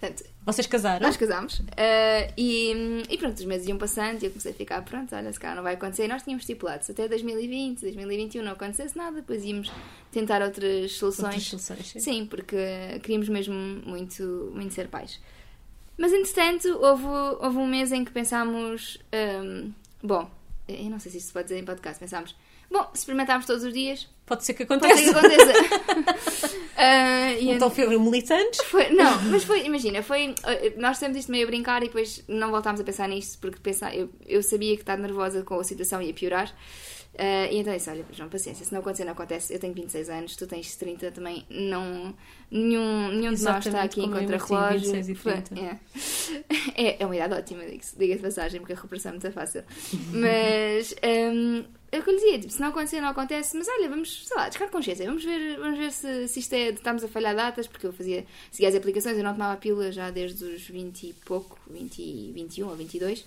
portanto, 0.00 0.24
Vocês 0.46 0.66
casaram? 0.66 1.06
nós 1.06 1.16
casámos 1.16 1.58
uh, 1.60 2.32
e, 2.36 3.04
e 3.10 3.18
pronto, 3.18 3.36
os 3.38 3.44
meses 3.44 3.68
iam 3.68 3.76
passando 3.78 4.22
e 4.22 4.26
eu 4.26 4.30
comecei 4.30 4.52
a 4.52 4.54
ficar, 4.54 4.82
pronto, 4.82 5.14
olha, 5.14 5.32
se 5.32 5.38
calhar 5.38 5.56
não 5.56 5.62
vai 5.62 5.74
acontecer. 5.74 6.04
E 6.04 6.08
nós 6.08 6.22
tínhamos 6.22 6.42
estipulado, 6.42 6.84
se 6.84 6.92
até 6.92 7.06
2020, 7.08 7.80
2021 7.82 8.42
não 8.42 8.52
acontecesse 8.52 8.96
nada, 8.96 9.16
depois 9.16 9.44
íamos 9.44 9.70
tentar 10.10 10.42
outras 10.42 10.92
soluções. 10.92 11.24
Outras 11.26 11.44
soluções, 11.44 11.86
sim. 11.90 12.00
Sim, 12.00 12.26
porque 12.26 12.56
queríamos 13.02 13.28
mesmo 13.28 13.54
muito, 13.54 14.50
muito 14.54 14.72
ser 14.74 14.88
pais. 14.88 15.20
Mas 15.98 16.12
entretanto, 16.12 16.68
houve, 16.80 17.04
houve 17.40 17.58
um 17.58 17.66
mês 17.66 17.90
em 17.92 18.04
que 18.04 18.12
pensámos: 18.12 18.98
hum, 19.42 19.72
bom, 20.02 20.30
eu 20.68 20.84
não 20.84 20.98
sei 21.00 21.10
se 21.12 21.18
isto 21.18 21.26
se 21.26 21.32
pode 21.32 21.48
dizer 21.48 21.58
em 21.60 21.64
podcast, 21.64 21.98
pensámos, 21.98 22.36
bom, 22.70 22.84
se 22.94 23.00
experimentarmos 23.00 23.44
todos 23.46 23.64
os 23.64 23.72
dias, 23.74 24.08
Pode 24.24 24.44
ser 24.44 24.52
que 24.52 24.66
pode 24.66 24.84
ser 24.86 24.94
que 24.94 25.10
aconteça. 25.10 25.50
aconteça. 25.50 26.58
E 27.40 27.50
Então 27.50 27.70
foram 27.70 27.98
militantes. 28.00 28.60
foi, 28.64 28.90
não, 28.90 29.22
mas 29.24 29.42
foi, 29.42 29.64
imagina, 29.64 30.02
foi. 30.02 30.34
Nós 30.76 30.98
fizemos 30.98 31.16
isto 31.18 31.32
meio 31.32 31.44
a 31.44 31.46
brincar 31.46 31.82
e 31.82 31.86
depois 31.86 32.22
não 32.28 32.50
voltámos 32.50 32.80
a 32.80 32.84
pensar 32.84 33.08
nisto 33.08 33.38
porque 33.40 33.58
pensar, 33.58 33.96
eu, 33.96 34.08
eu 34.26 34.42
sabia 34.42 34.74
que 34.76 34.82
estar 34.82 34.96
nervosa 34.96 35.42
com 35.42 35.58
a 35.58 35.64
situação 35.64 36.00
ia 36.02 36.12
piorar. 36.14 36.54
Uh, 37.18 37.52
e 37.52 37.58
então 37.58 37.74
disse: 37.74 37.90
Olha, 37.90 38.04
João, 38.12 38.28
paciência, 38.28 38.64
se 38.64 38.72
não 38.72 38.78
acontecer, 38.78 39.04
não 39.04 39.12
acontece. 39.12 39.52
Eu 39.52 39.58
tenho 39.58 39.74
26 39.74 40.08
anos, 40.08 40.36
tu 40.36 40.46
tens 40.46 40.76
30 40.76 41.10
também. 41.10 41.44
Não, 41.50 42.14
nenhum 42.48 43.08
nenhum 43.08 43.34
de 43.34 43.42
nós 43.42 43.66
está 43.66 43.82
aqui 43.82 44.02
em 44.02 44.10
contra-relógio. 44.10 44.94
É. 45.56 45.78
é, 46.80 47.02
é 47.02 47.04
uma 47.04 47.16
idade 47.16 47.34
ótima, 47.34 47.64
diga 47.96 48.14
de 48.14 48.22
passagem, 48.22 48.60
porque 48.60 48.72
a 48.72 48.76
recuperação 48.76 49.10
é 49.10 49.12
muito 49.14 49.32
fácil. 49.32 49.64
Mas. 50.12 50.94
Um, 51.02 51.64
é 51.90 51.98
o 51.98 52.02
que 52.02 52.10
eu 52.10 52.14
lhe 52.14 52.20
dizia, 52.20 52.38
tipo, 52.38 52.52
se 52.52 52.60
não 52.60 52.68
acontecer, 52.68 53.00
não 53.00 53.08
acontece, 53.08 53.56
mas 53.56 53.66
olha, 53.66 53.88
vamos, 53.88 54.26
sei 54.26 54.36
lá, 54.36 54.48
descarga 54.48 54.72
consciência, 54.72 55.06
vamos 55.06 55.24
ver, 55.24 55.58
vamos 55.58 55.78
ver 55.78 55.90
se, 55.90 56.28
se 56.28 56.38
isto 56.38 56.52
é, 56.52 56.68
estamos 56.68 57.02
a 57.02 57.08
falhar 57.08 57.34
datas, 57.34 57.66
porque 57.66 57.86
eu 57.86 57.92
fazia, 57.92 58.26
seguia 58.50 58.68
as 58.68 58.74
aplicações, 58.74 59.16
eu 59.16 59.24
não 59.24 59.32
tomava 59.32 59.56
pílula 59.56 59.90
já 59.90 60.10
desde 60.10 60.44
os 60.44 60.68
20 60.68 61.02
e 61.04 61.12
pouco, 61.24 61.58
20, 61.68 62.32
21 62.32 62.68
ou 62.68 62.76
22, 62.76 63.24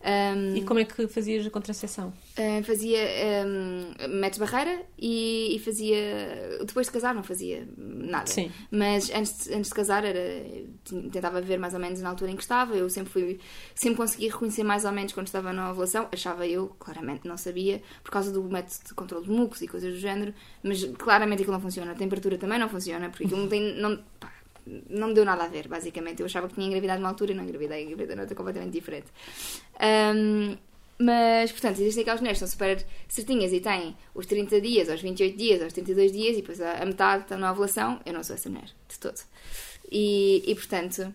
um, 0.00 0.56
e 0.56 0.62
como 0.62 0.78
é 0.78 0.84
que 0.84 1.08
fazias 1.08 1.44
a 1.44 1.50
contracepção? 1.50 2.12
Uh, 2.38 2.62
fazia 2.62 3.00
um, 3.44 4.18
método 4.20 4.46
barreira 4.46 4.82
e, 4.96 5.56
e, 5.56 5.58
fazia. 5.58 5.96
Depois 6.64 6.86
de 6.86 6.92
casar 6.92 7.14
não 7.14 7.22
fazia 7.22 7.66
nada. 7.76 8.26
Sim. 8.26 8.50
Mas 8.70 9.10
antes, 9.10 9.46
de, 9.46 9.54
antes 9.54 9.70
de 9.70 9.74
casar 9.74 10.04
era, 10.04 10.20
tentava 11.10 11.40
ver 11.40 11.58
mais 11.58 11.74
ou 11.74 11.80
menos 11.80 12.00
na 12.00 12.10
altura 12.10 12.30
em 12.30 12.36
que 12.36 12.42
estava. 12.42 12.76
Eu 12.76 12.88
sempre 12.88 13.12
fui. 13.12 13.40
Sempre 13.74 13.96
consegui 13.96 14.28
reconhecer 14.28 14.62
mais 14.62 14.84
ou 14.84 14.92
menos 14.92 15.12
quando 15.12 15.26
estava 15.26 15.52
na 15.52 15.70
ovulação. 15.70 16.08
Achava 16.12 16.46
eu, 16.46 16.68
claramente 16.78 17.26
não 17.26 17.36
sabia, 17.36 17.82
por 18.04 18.12
causa 18.12 18.30
do 18.30 18.42
método 18.44 18.76
de 18.86 18.94
controle 18.94 19.24
de 19.24 19.30
mucos 19.30 19.60
e 19.62 19.68
coisas 19.68 19.92
do 19.92 19.98
género. 19.98 20.32
Mas 20.62 20.84
claramente 20.96 21.42
aquilo 21.42 21.54
não 21.54 21.60
funciona. 21.60 21.90
A 21.90 21.96
temperatura 21.96 22.38
também 22.38 22.58
não 22.58 22.68
funciona, 22.68 23.08
porque 23.10 23.24
aquilo 23.24 23.40
não 23.40 23.48
tem. 23.48 23.74
Não, 23.74 23.96
pá, 24.20 24.32
não 24.88 25.08
me 25.08 25.14
deu 25.14 25.24
nada 25.24 25.44
a 25.44 25.48
ver, 25.48 25.68
basicamente. 25.68 26.20
Eu 26.20 26.26
achava 26.26 26.48
que 26.48 26.54
tinha 26.54 26.66
engravidado 26.66 27.00
numa 27.00 27.10
altura 27.10 27.32
e 27.32 27.34
não 27.34 27.44
engravidei, 27.44 27.84
engravidei 27.84 28.16
noutra 28.16 28.34
completamente 28.34 28.72
diferente. 28.72 29.06
Um, 29.80 30.56
mas, 30.98 31.52
portanto, 31.52 31.80
existem 31.80 32.02
aquelas 32.02 32.20
mulheres 32.20 32.38
que 32.38 32.46
são 32.46 32.48
super 32.48 32.84
certinhas 33.08 33.52
e 33.52 33.60
têm 33.60 33.96
os 34.14 34.26
30 34.26 34.60
dias, 34.60 34.88
aos 34.88 35.00
28 35.00 35.36
dias, 35.36 35.62
aos 35.62 35.72
32 35.72 36.10
dias 36.10 36.36
e 36.36 36.40
depois 36.40 36.60
a, 36.60 36.84
metade 36.84 37.22
está 37.22 37.36
na 37.36 37.52
ovulação. 37.52 38.00
Eu 38.04 38.12
não 38.12 38.24
sou 38.24 38.34
essa 38.34 38.50
mulher, 38.50 38.70
de 38.88 38.98
todo. 38.98 39.20
E, 39.90 40.42
e 40.44 40.54
portanto, 40.56 41.14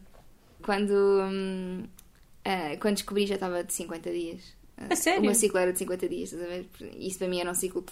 quando, 0.63 0.91
uh, 0.91 2.79
quando 2.79 2.95
descobri 2.95 3.27
já 3.27 3.35
estava 3.35 3.63
de 3.63 3.73
50 3.73 4.11
dias. 4.11 4.53
A 4.89 4.95
sério? 4.95 5.19
O 5.19 5.25
meu 5.25 5.35
ciclo 5.35 5.59
era 5.59 5.73
de 5.73 5.79
50 5.79 6.09
dias, 6.09 6.31
estás 6.31 6.43
a 6.43 6.55
ver? 6.55 6.65
Isso 6.97 7.19
para 7.19 7.27
mim 7.27 7.41
era 7.41 7.51
um 7.51 7.53
ciclo 7.53 7.83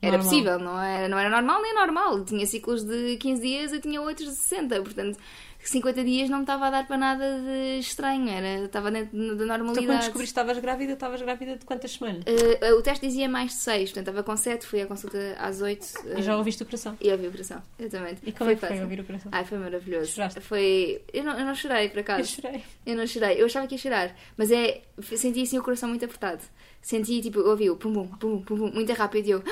era 0.00 0.16
normal. 0.16 0.30
possível, 0.30 0.58
não 0.58 0.80
era, 0.80 1.08
não 1.08 1.18
era 1.18 1.30
normal 1.30 1.62
nem 1.62 1.74
normal. 1.74 2.24
Tinha 2.24 2.46
ciclos 2.46 2.84
de 2.84 3.16
15 3.16 3.42
dias, 3.42 3.72
eu 3.72 3.80
tinha 3.80 4.00
outros 4.00 4.28
de 4.28 4.36
60, 4.36 4.82
portanto 4.82 5.18
50 5.64 6.04
dias 6.04 6.30
não 6.30 6.38
me 6.38 6.44
estava 6.44 6.68
a 6.68 6.70
dar 6.70 6.86
para 6.86 6.96
nada 6.96 7.40
de 7.40 7.78
estranho, 7.80 8.28
era, 8.28 8.64
estava 8.64 8.90
dentro 8.90 9.16
da 9.36 9.44
normalidade. 9.44 9.70
Então 9.70 9.84
quando 9.84 9.98
descobriste 9.98 10.34
que 10.34 10.40
estavas 10.40 10.58
grávida, 10.58 10.92
estavas 10.92 11.20
grávida 11.20 11.56
de 11.56 11.64
quantas 11.64 11.90
semanas? 11.90 12.24
Uh, 12.24 12.74
uh, 12.74 12.78
o 12.78 12.82
teste 12.82 13.06
dizia 13.06 13.28
mais 13.28 13.50
de 13.50 13.56
6, 13.58 13.90
portanto 13.90 14.08
estava 14.08 14.22
com 14.22 14.36
7, 14.36 14.66
fui 14.66 14.80
à 14.80 14.86
consulta 14.86 15.18
às 15.38 15.60
8. 15.60 15.82
Uh, 15.82 16.18
e 16.18 16.22
já 16.22 16.36
ouviste 16.36 16.62
o 16.62 16.66
coração? 16.66 16.96
E 17.00 17.10
ouvi 17.10 17.26
o 17.26 17.30
coração, 17.30 17.62
exatamente. 17.78 18.22
E 18.24 18.32
como 18.32 18.44
foi 18.46 18.52
é 18.52 18.56
que 18.56 18.66
foi 18.66 18.82
ouvir 18.82 19.00
o 19.00 19.04
coração? 19.04 19.30
Ai, 19.34 19.44
foi 19.44 19.58
maravilhoso. 19.58 20.12
Choraste? 20.12 20.40
Foi... 20.40 21.02
Eu 21.12 21.24
não, 21.24 21.38
eu 21.38 21.44
não 21.44 21.54
chorei, 21.54 21.88
por 21.88 21.98
acaso. 21.98 22.20
Eu 22.20 22.42
chorei. 22.42 22.64
Eu 22.86 22.96
não 22.96 23.06
chorei, 23.06 23.40
eu 23.40 23.46
achava 23.46 23.66
que 23.66 23.74
ia 23.74 23.78
chorar, 23.78 24.16
mas 24.36 24.50
é... 24.50 24.82
Senti 25.16 25.42
assim 25.42 25.58
o 25.58 25.62
coração 25.62 25.88
muito 25.88 26.04
apertado. 26.04 26.42
Senti, 26.80 27.20
tipo, 27.20 27.40
ouvi 27.40 27.68
o 27.68 27.76
pum 27.76 27.92
pum, 27.92 28.06
pum 28.06 28.42
pum, 28.42 28.56
pum, 28.56 28.70
muito 28.72 28.92
rápido 28.92 29.26
e 29.26 29.30
eu... 29.32 29.42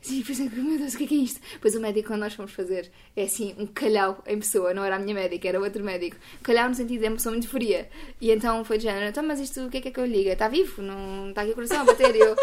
Sim, 0.00 0.22
por 0.22 0.30
exemplo, 0.30 0.62
meu 0.62 0.78
Deus, 0.78 0.94
o 0.94 0.98
que 0.98 1.04
é, 1.04 1.06
que 1.08 1.14
é 1.14 1.18
isto? 1.18 1.40
Pois 1.60 1.74
o 1.74 1.80
médico, 1.80 2.08
quando 2.08 2.20
nós 2.20 2.32
fomos 2.32 2.52
fazer, 2.52 2.90
é 3.16 3.24
assim, 3.24 3.54
um 3.58 3.66
calhau 3.66 4.22
em 4.26 4.38
pessoa, 4.38 4.72
não 4.72 4.84
era 4.84 4.96
a 4.96 4.98
minha 4.98 5.14
médica, 5.14 5.48
era 5.48 5.60
outro 5.60 5.82
médico. 5.82 6.16
Calhau 6.42 6.68
no 6.68 6.74
sentido 6.74 7.00
de 7.00 7.08
uma 7.08 7.16
pessoa 7.16 7.32
muito 7.32 7.48
fria. 7.48 7.90
E 8.20 8.30
então 8.30 8.64
foi 8.64 8.78
de 8.78 8.84
género, 8.84 9.06
então, 9.06 9.24
mas 9.24 9.40
isto, 9.40 9.66
o 9.66 9.70
que 9.70 9.78
é 9.78 9.80
que 9.80 9.88
é 9.88 9.90
que 9.90 9.98
eu 10.00 10.06
liga? 10.06 10.32
Está 10.32 10.48
vivo? 10.48 10.80
Não 10.82 11.30
está 11.30 11.42
aqui 11.42 11.50
o 11.50 11.54
coração 11.54 11.80
a 11.80 11.84
bater? 11.84 12.14
E, 12.14 12.20
eu, 12.20 12.36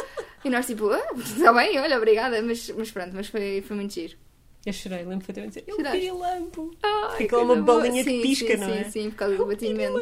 e 0.43 0.49
nós, 0.49 0.67
tipo, 0.67 0.89
ah, 0.89 1.01
está 1.15 1.53
bem, 1.53 1.79
olha, 1.79 1.97
obrigada, 1.97 2.41
mas, 2.41 2.69
mas 2.71 2.91
pronto, 2.91 3.11
mas 3.15 3.27
foi, 3.27 3.61
foi 3.61 3.75
muito 3.75 3.93
giro. 3.93 4.24
Eu 4.65 4.73
chorei, 4.73 4.99
lembro 4.99 5.17
perfeitamente 5.17 5.59
dizer, 5.59 5.63
eu 5.67 5.77
pirilampo. 5.91 6.71
Fica 7.17 7.37
uma 7.37 7.55
bolinha 7.55 8.03
sim, 8.03 8.09
que 8.09 8.21
pisca, 8.23 8.53
sim, 8.53 8.57
não 8.57 8.67
sim, 8.67 8.73
é? 8.73 8.83
Sim, 8.85 8.89
sim, 8.89 9.09
por 9.11 9.15
causa 9.17 9.35
do 9.37 9.45
batimento. 9.45 9.93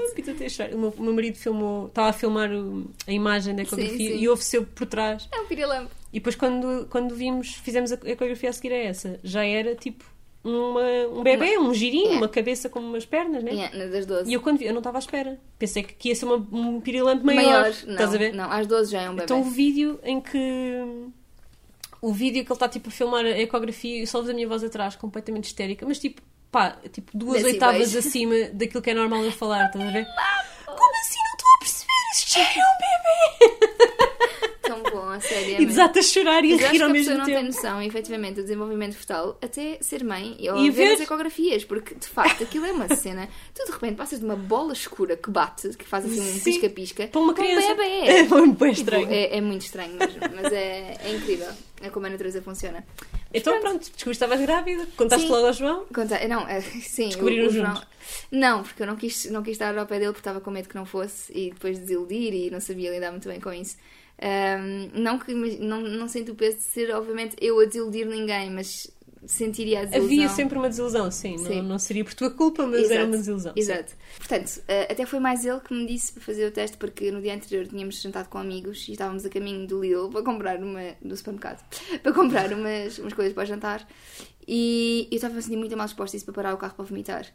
O 0.73 0.77
meu, 0.77 0.93
o 0.97 1.03
meu 1.03 1.13
marido 1.13 1.37
filmou, 1.37 1.87
estava 1.87 2.09
a 2.09 2.13
filmar 2.13 2.49
o, 2.49 2.89
a 3.05 3.11
imagem 3.11 3.53
da 3.55 3.63
ecografia 3.63 4.15
e 4.15 4.29
ouve-se 4.29 4.61
por 4.61 4.87
trás. 4.87 5.27
É 5.31 5.39
um 5.41 5.45
pirilampo. 5.45 5.91
E 6.13 6.19
depois 6.19 6.35
quando, 6.35 6.87
quando 6.89 7.13
vimos, 7.13 7.55
fizemos 7.55 7.91
a 7.91 7.95
ecografia 8.05 8.51
a 8.51 8.53
seguir 8.53 8.71
a 8.71 8.77
essa, 8.77 9.19
já 9.21 9.43
era 9.43 9.75
tipo 9.75 10.05
uma, 10.43 10.81
um 11.19 11.23
bebê, 11.23 11.57
um 11.57 11.73
girinho, 11.73 12.03
yeah. 12.03 12.17
uma 12.17 12.27
cabeça 12.27 12.69
com 12.69 12.79
umas 12.79 13.05
pernas, 13.05 13.43
né? 13.43 13.51
Yeah, 13.51 13.87
das 13.87 14.05
12. 14.05 14.29
E 14.29 14.33
eu 14.33 14.41
quando 14.41 14.59
vi, 14.59 14.65
eu 14.65 14.73
não 14.73 14.79
estava 14.79 14.97
à 14.97 14.99
espera. 14.99 15.39
Pensei 15.57 15.83
que, 15.83 15.93
que 15.93 16.09
ia 16.09 16.15
ser 16.15 16.25
uma, 16.25 16.35
um 16.35 16.81
pirilampo 16.81 17.25
maior. 17.25 17.43
maior. 17.43 17.73
Não, 17.85 17.93
estás 17.93 18.13
a 18.13 18.17
ver? 18.17 18.33
Não, 18.33 18.51
às 18.51 18.67
12 18.67 18.91
já 18.91 19.01
é 19.01 19.09
um 19.09 19.13
bebê. 19.13 19.23
Então 19.23 19.41
o 19.41 19.45
vídeo 19.45 19.99
em 20.03 20.19
que. 20.19 21.09
O 22.03 22.11
vídeo 22.11 22.43
que 22.43 22.51
ele 22.51 22.55
está 22.57 22.67
tipo 22.67 22.89
a 22.89 22.91
filmar 22.91 23.23
a 23.23 23.29
ecografia 23.29 24.03
e 24.03 24.05
só 24.05 24.17
ouves 24.17 24.29
a 24.29 24.33
minha 24.35 24.45
voz 24.45 24.61
atrás, 24.61 24.93
completamente 24.93 25.45
histérica, 25.45 25.85
mas 25.85 25.99
tipo, 25.99 26.21
pá, 26.51 26.77
tipo 26.91 27.17
duas 27.17 27.41
Desse 27.41 27.53
oitavas 27.53 27.93
beijo. 27.93 27.99
acima 27.99 28.35
daquilo 28.51 28.83
que 28.83 28.89
é 28.89 28.93
normal 28.93 29.23
eu 29.23 29.31
falar, 29.31 29.67
estás 29.67 29.87
a 29.87 29.89
ver? 29.89 30.05
Como 30.65 30.91
assim 31.01 31.19
não 31.23 31.33
estou 31.33 31.49
a 31.55 31.59
perceber? 31.59 31.93
Este 32.11 32.33
já 32.33 32.41
é 32.41 32.59
um 32.59 33.57
bebê! 33.57 33.73
tão 34.63 34.81
bom, 34.83 35.09
a 35.09 35.19
sério. 35.19 35.61
E 35.61 35.65
desata 35.65 35.99
a 35.99 36.03
chorar 36.03 36.43
e 36.43 36.53
a 36.53 36.69
rir 36.69 36.81
ao 36.81 36.89
mesmo 36.89 37.11
tempo. 37.11 37.21
a 37.21 37.25
pessoa 37.25 37.35
não 37.35 37.41
tem 37.41 37.43
noção, 37.43 37.81
efetivamente, 37.81 38.35
do 38.35 38.41
desenvolvimento 38.41 38.95
fetal 38.95 39.37
até 39.41 39.77
ser 39.81 40.03
mãe 40.03 40.37
ou 40.49 40.57
e 40.57 40.69
ver 40.69 40.93
as 40.93 41.01
ecografias, 41.01 41.63
porque 41.63 41.95
de 41.95 42.07
facto 42.07 42.43
aquilo 42.43 42.65
é 42.65 42.71
uma 42.71 42.87
cena. 42.95 43.27
Tu 43.53 43.65
de 43.65 43.71
repente 43.71 43.95
passas 43.95 44.19
de 44.19 44.25
uma 44.25 44.35
bola 44.35 44.73
escura 44.73 45.15
que 45.15 45.29
bate, 45.29 45.69
que 45.69 45.85
faz 45.85 46.05
assim 46.05 46.37
um 46.37 46.39
pisca-pisca, 46.39 47.07
para 47.07 47.21
uma 47.21 47.33
criança. 47.33 47.73
Um 47.73 47.75
bebê. 47.75 48.07
É 48.07 48.23
muito 48.23 48.51
tipo, 48.51 48.65
estranho. 48.65 49.07
É, 49.09 49.37
é, 49.37 49.41
muito 49.41 49.61
estranho 49.61 49.95
mesmo, 49.95 50.19
mas 50.35 50.51
é, 50.51 50.97
é 51.03 51.15
incrível. 51.15 51.49
É 51.83 51.89
como 51.89 52.05
a 52.05 52.09
natureza 52.09 52.41
funciona. 52.41 52.85
Então 53.33 53.59
pronto, 53.59 53.79
descobriste 53.79 54.03
que 54.05 54.11
estavas 54.11 54.39
grávida, 54.41 54.87
contaste 54.95 55.25
sim. 55.25 55.31
logo 55.31 55.47
ao 55.47 55.53
João? 55.53 55.85
Conta, 55.93 56.27
não, 56.27 56.47
é, 56.47 56.61
sim. 56.61 57.09
Descobriram 57.09 57.45
o, 57.45 57.49
o 57.49 57.51
João. 57.51 57.81
Não, 58.31 58.63
porque 58.63 58.83
eu 58.83 58.87
não 58.87 58.95
quis, 58.95 59.25
não 59.25 59.43
quis 59.43 59.53
estar 59.53 59.77
ao 59.77 59.85
pé 59.85 59.95
dele 59.99 60.11
porque 60.11 60.21
estava 60.21 60.39
com 60.39 60.49
medo 60.49 60.69
que 60.69 60.75
não 60.75 60.85
fosse 60.85 61.31
e 61.33 61.51
depois 61.51 61.77
desiludir 61.77 62.33
e 62.33 62.49
não 62.49 62.59
sabia 62.59 62.91
lidar 62.91 63.11
muito 63.11 63.27
bem 63.27 63.39
com 63.39 63.51
isso. 63.51 63.77
Um, 64.21 65.01
não 65.01 65.19
que 65.19 65.33
não, 65.33 65.81
não 65.81 66.07
sinto 66.07 66.31
o 66.31 66.35
peso 66.35 66.57
de 66.57 66.63
ser, 66.63 66.95
obviamente, 66.95 67.35
eu 67.41 67.59
a 67.59 67.65
desiludir 67.65 68.05
ninguém, 68.05 68.49
mas 68.49 68.89
sentiria 69.25 69.81
a 69.81 69.85
desilusão. 69.85 70.05
Havia 70.05 70.29
sempre 70.29 70.57
uma 70.57 70.69
desilusão, 70.69 71.11
sim. 71.11 71.37
sim. 71.37 71.61
Não, 71.61 71.69
não 71.69 71.79
seria 71.79 72.03
por 72.03 72.13
tua 72.13 72.31
culpa, 72.31 72.65
mas 72.65 72.81
Exato. 72.81 72.93
era 72.93 73.05
uma 73.05 73.17
desilusão. 73.17 73.53
Exato. 73.55 73.91
Sim. 73.91 73.97
Portanto, 74.17 74.49
uh, 74.57 74.91
até 74.91 75.05
foi 75.05 75.19
mais 75.19 75.45
ele 75.45 75.59
que 75.59 75.73
me 75.73 75.85
disse 75.85 76.13
para 76.13 76.21
fazer 76.21 76.47
o 76.47 76.51
teste, 76.51 76.77
porque 76.77 77.11
no 77.11 77.21
dia 77.21 77.33
anterior 77.33 77.67
tínhamos 77.67 78.01
jantado 78.01 78.29
com 78.29 78.37
amigos 78.37 78.87
e 78.87 78.93
estávamos 78.93 79.25
a 79.25 79.29
caminho 79.29 79.67
do 79.67 79.81
Lidl 79.81 80.09
para 80.09 80.23
comprar 80.23 80.61
uma. 80.61 80.95
do 81.01 81.15
supermercado 81.15 81.63
para 82.01 82.13
comprar 82.13 82.53
umas, 82.53 82.97
umas 82.99 83.13
coisas 83.13 83.33
para 83.33 83.45
jantar. 83.45 83.87
E 84.47 85.07
eu 85.11 85.15
estava 85.15 85.37
a 85.37 85.41
sentir 85.41 85.57
muito 85.57 85.75
mal 85.77 85.85
disposta 85.85 86.17
isso 86.17 86.25
para 86.25 86.33
parar 86.33 86.53
o 86.53 86.57
carro 86.57 86.75
para 86.75 86.85
vomitar. 86.85 87.25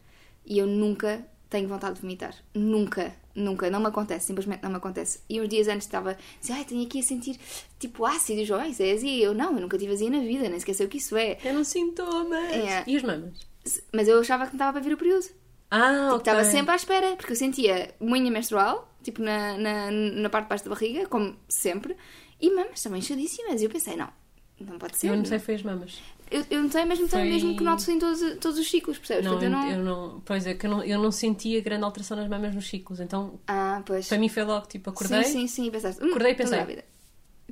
E 0.44 0.58
eu 0.58 0.66
nunca 0.66 1.26
tenho 1.48 1.68
vontade 1.68 1.96
de 1.96 2.02
vomitar. 2.02 2.34
Nunca, 2.54 3.14
nunca. 3.34 3.70
Não 3.70 3.80
me 3.80 3.86
acontece, 3.86 4.26
simplesmente 4.26 4.62
não 4.62 4.70
me 4.70 4.76
acontece. 4.76 5.20
E 5.28 5.40
uns 5.40 5.48
dias 5.48 5.68
antes 5.68 5.86
estava 5.86 6.16
assim, 6.40 6.52
ai, 6.52 6.64
tenho 6.64 6.84
aqui 6.84 7.00
a 7.00 7.02
sentir 7.02 7.38
tipo 7.78 8.04
ácido. 8.04 8.44
João, 8.44 8.60
é 8.60 8.68
azia. 8.68 9.24
Eu 9.24 9.34
não, 9.34 9.54
eu 9.54 9.60
nunca 9.60 9.78
tive 9.78 9.92
azia 9.92 10.10
na 10.10 10.20
vida, 10.20 10.48
nem 10.48 10.58
esqueceu 10.58 10.86
o 10.86 10.88
que 10.88 10.98
isso 10.98 11.16
é. 11.16 11.38
É 11.44 11.52
um 11.52 11.64
sintoma. 11.64 12.38
É. 12.38 12.84
E 12.86 12.96
os 12.96 13.02
mamas? 13.02 13.46
Mas 13.92 14.08
eu 14.08 14.20
achava 14.20 14.44
que 14.46 14.52
não 14.52 14.56
estava 14.56 14.72
para 14.72 14.80
vir 14.80 14.94
o 14.94 14.98
período. 14.98 15.26
Ah, 15.70 15.92
tipo, 15.92 16.16
ok. 16.16 16.16
Estava 16.18 16.44
sempre 16.44 16.72
à 16.72 16.76
espera, 16.76 17.16
porque 17.16 17.32
eu 17.32 17.36
sentia 17.36 17.94
unha 18.00 18.30
menstrual, 18.30 18.94
tipo 19.02 19.22
na, 19.22 19.56
na, 19.58 19.90
na 19.90 20.30
parte 20.30 20.44
de 20.44 20.48
baixo 20.48 20.64
da 20.64 20.70
barriga, 20.70 21.06
como 21.06 21.36
sempre, 21.48 21.96
e 22.40 22.50
mamas 22.50 22.82
também 22.82 23.00
inchadíssimas. 23.00 23.60
E 23.60 23.64
eu 23.64 23.70
pensei, 23.70 23.96
não, 23.96 24.08
não 24.60 24.78
pode 24.78 24.96
ser. 24.96 25.08
Eu 25.08 25.16
não 25.16 25.24
sei, 25.24 25.38
foi 25.38 25.54
as 25.56 25.62
mamas. 25.62 26.00
Eu, 26.30 26.44
eu 26.50 26.62
notei, 26.62 26.84
mas 26.84 26.98
notei 26.98 27.20
Foi... 27.20 27.28
mesmo 27.28 27.56
que 27.56 27.64
noto 27.64 27.90
em 27.90 27.98
todos, 27.98 28.20
todos 28.38 28.58
os 28.58 28.70
ciclos, 28.70 28.98
percebes? 28.98 29.24
Não, 29.24 29.40
eu, 29.40 29.50
não... 29.50 29.70
eu 29.70 29.78
não. 29.78 30.20
Pois 30.24 30.46
é, 30.46 30.54
que 30.54 30.66
eu 30.66 30.70
não, 30.70 30.84
eu 30.84 30.98
não 30.98 31.10
sentia 31.10 31.60
grande 31.60 31.84
alteração 31.84 32.16
nas 32.16 32.28
mamas 32.28 32.54
nos 32.54 32.68
ciclos, 32.68 33.00
então. 33.00 33.40
Ah, 33.46 33.82
pois. 33.84 34.08
Para 34.08 34.18
mim 34.18 34.28
foi 34.28 34.44
logo 34.44 34.66
tipo, 34.66 34.90
acordei. 34.90 35.24
Sim, 35.24 35.46
sim, 35.46 35.48
sim, 35.48 35.70
pensaste. 35.70 36.02
Hum, 36.02 36.08
acordei 36.08 36.32
e 36.32 36.34
pensei. 36.34 36.58
Vou 36.64 36.74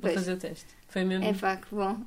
pois. 0.01 0.13
fazer 0.13 0.33
o 0.33 0.37
teste. 0.37 0.67
Foi 0.89 1.03
mesmo. 1.03 1.25
É 1.25 1.33
pá, 1.33 1.57
que 1.57 1.73
bom. 1.73 1.97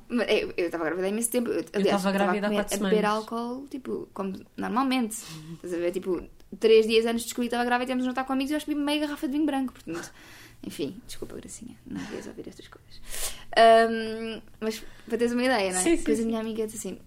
Eu 0.57 0.65
estava 0.65 0.85
grávida 0.85 1.07
há 1.07 1.09
imenso 1.09 1.29
tempo. 1.29 1.49
Eu 1.49 1.59
estava 1.59 2.11
grávida 2.11 2.47
há 2.47 2.51
4 2.51 2.75
semanas. 2.75 2.93
A 2.93 2.95
beber 2.95 3.05
álcool, 3.05 3.67
tipo, 3.69 4.07
como 4.13 4.39
normalmente. 4.55 5.17
Estás 5.55 5.73
a 5.73 5.77
ver? 5.77 5.91
Tipo, 5.91 6.23
3 6.59 6.87
dias 6.87 7.05
antes 7.05 7.21
de 7.21 7.27
descobrir 7.27 7.49
que 7.49 7.55
estava 7.55 7.65
grávida, 7.65 7.87
temos 7.87 8.05
um 8.05 8.07
jantar 8.07 8.25
com 8.25 8.33
amigos 8.33 8.51
e 8.51 8.53
eu 8.53 8.57
acho 8.57 8.65
que 8.65 8.73
bebi 8.73 8.83
meia 8.83 9.01
garrafa 9.01 9.27
de 9.27 9.33
vinho 9.33 9.45
branco, 9.45 9.73
portanto. 9.73 10.11
Enfim, 10.63 11.01
desculpa, 11.07 11.35
Gracinha, 11.35 11.75
não 11.85 11.99
devias 12.01 12.27
ouvir 12.27 12.47
estas 12.47 12.67
coisas. 12.67 13.01
Um, 13.57 14.41
mas 14.59 14.79
para 15.07 15.17
teres 15.17 15.33
uma 15.33 15.43
ideia, 15.43 15.71
não 15.71 15.79
é? 15.79 15.83
Sim, 15.83 15.95
Depois 15.95 16.17
sim, 16.17 16.23
a 16.23 16.27
minha 16.27 16.39
amiga 16.39 16.65
disse 16.65 16.87
assim: 16.87 16.99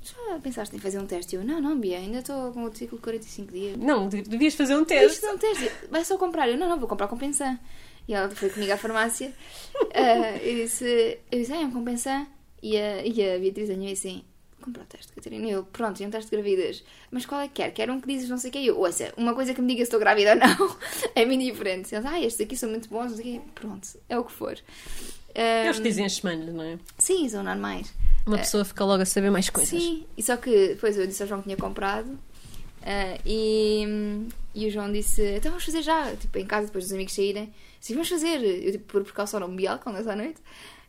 já 0.00 0.38
pensaste 0.38 0.74
em 0.74 0.78
fazer 0.78 0.98
um 0.98 1.06
teste? 1.06 1.36
Eu, 1.36 1.44
não, 1.44 1.60
não, 1.60 1.78
Bia, 1.78 1.98
ainda 1.98 2.18
estou 2.18 2.52
com 2.52 2.64
o 2.64 2.74
ciclo 2.74 2.98
de 2.98 3.02
45 3.04 3.52
dias. 3.52 3.76
Não, 3.76 4.08
devias 4.08 4.54
fazer 4.54 4.76
um 4.76 4.84
teste. 4.84 5.20
Devias 5.20 5.20
fazer 5.20 5.34
um 5.34 5.38
teste. 5.38 5.86
Vai 5.90 6.04
só 6.04 6.16
comprar. 6.16 6.48
Eu, 6.48 6.56
não, 6.56 6.68
não, 6.68 6.78
vou 6.78 6.88
comprar 6.88 7.08
compensan. 7.08 7.58
E 8.06 8.14
ela 8.14 8.30
foi 8.30 8.48
comigo 8.48 8.72
à 8.72 8.76
farmácia. 8.76 9.32
uh, 9.74 10.38
eu 10.42 10.54
disse, 10.64 11.18
eu 11.30 11.38
disse, 11.40 11.52
ah, 11.52 11.60
é 11.60 11.66
um 11.66 11.70
compensan. 11.70 12.26
E 12.62 12.76
a, 12.76 13.04
e 13.04 13.34
a 13.34 13.38
Beatriz 13.38 13.68
ganhou 13.68 13.92
assim, 13.92 14.24
compra 14.68 14.82
o 14.82 14.86
teste, 14.86 15.12
Catarina. 15.12 15.48
Eu, 15.48 15.64
pronto, 15.64 16.02
é 16.02 16.06
um 16.06 16.10
teste 16.10 16.30
de 16.30 16.36
gravidez. 16.36 16.84
Mas 17.10 17.26
qual 17.26 17.40
é 17.40 17.48
que 17.48 17.54
quer? 17.54 17.70
Quer 17.72 17.90
um 17.90 18.00
que 18.00 18.06
dizes 18.06 18.28
não 18.28 18.38
sei 18.38 18.50
o 18.50 18.52
que. 18.52 18.66
Eu, 18.66 18.78
ouça, 18.78 19.12
uma 19.16 19.34
coisa 19.34 19.54
que 19.54 19.60
me 19.60 19.68
diga 19.68 19.78
se 19.78 19.84
estou 19.84 19.98
grávida 19.98 20.32
ou 20.32 20.36
não 20.36 20.76
é 21.14 21.24
bem 21.24 21.38
diferente. 21.38 21.94
Eles, 21.94 22.06
ah, 22.06 22.20
estes 22.20 22.40
aqui 22.40 22.56
são 22.56 22.68
muito 22.68 22.88
bons, 22.88 23.10
não 23.10 23.16
sei 23.16 23.36
o 23.36 23.40
quê. 23.40 23.40
Pronto, 23.54 23.88
é 24.08 24.18
o 24.18 24.24
que 24.24 24.32
for. 24.32 24.58
Eles 25.34 25.78
Ahm, 25.78 25.82
dizem 25.82 26.04
as 26.04 26.14
semanas, 26.14 26.54
não 26.54 26.62
é? 26.62 26.78
Sim, 26.96 27.28
são 27.28 27.42
normais. 27.42 27.92
Uma 28.26 28.38
pessoa 28.38 28.64
fica 28.64 28.84
logo 28.84 29.02
a 29.02 29.06
saber 29.06 29.30
mais 29.30 29.48
coisas. 29.48 29.70
Sim, 29.70 30.04
e 30.16 30.22
só 30.22 30.36
que 30.36 30.50
depois 30.68 30.98
eu 30.98 31.06
disse 31.06 31.22
ao 31.22 31.28
João 31.28 31.40
que 31.40 31.46
tinha 31.46 31.56
comprado 31.56 32.18
ah, 32.82 33.18
e, 33.24 34.26
e 34.54 34.66
o 34.66 34.70
João 34.70 34.90
disse: 34.92 35.22
Então 35.36 35.50
vamos 35.50 35.64
fazer 35.64 35.82
já, 35.82 36.14
tipo, 36.16 36.38
em 36.38 36.46
casa, 36.46 36.66
depois 36.66 36.84
dos 36.84 36.92
amigos 36.92 37.14
saírem. 37.14 37.52
Disse: 37.80 37.92
Vamos 37.94 38.08
fazer. 38.08 38.42
Eu, 38.42 38.72
tipo, 38.72 38.84
por 38.84 39.02
precaução, 39.04 39.40
não 39.40 39.48
bebi 39.48 39.66
álcool 39.66 39.92
nessa 39.92 40.14
noite. 40.14 40.40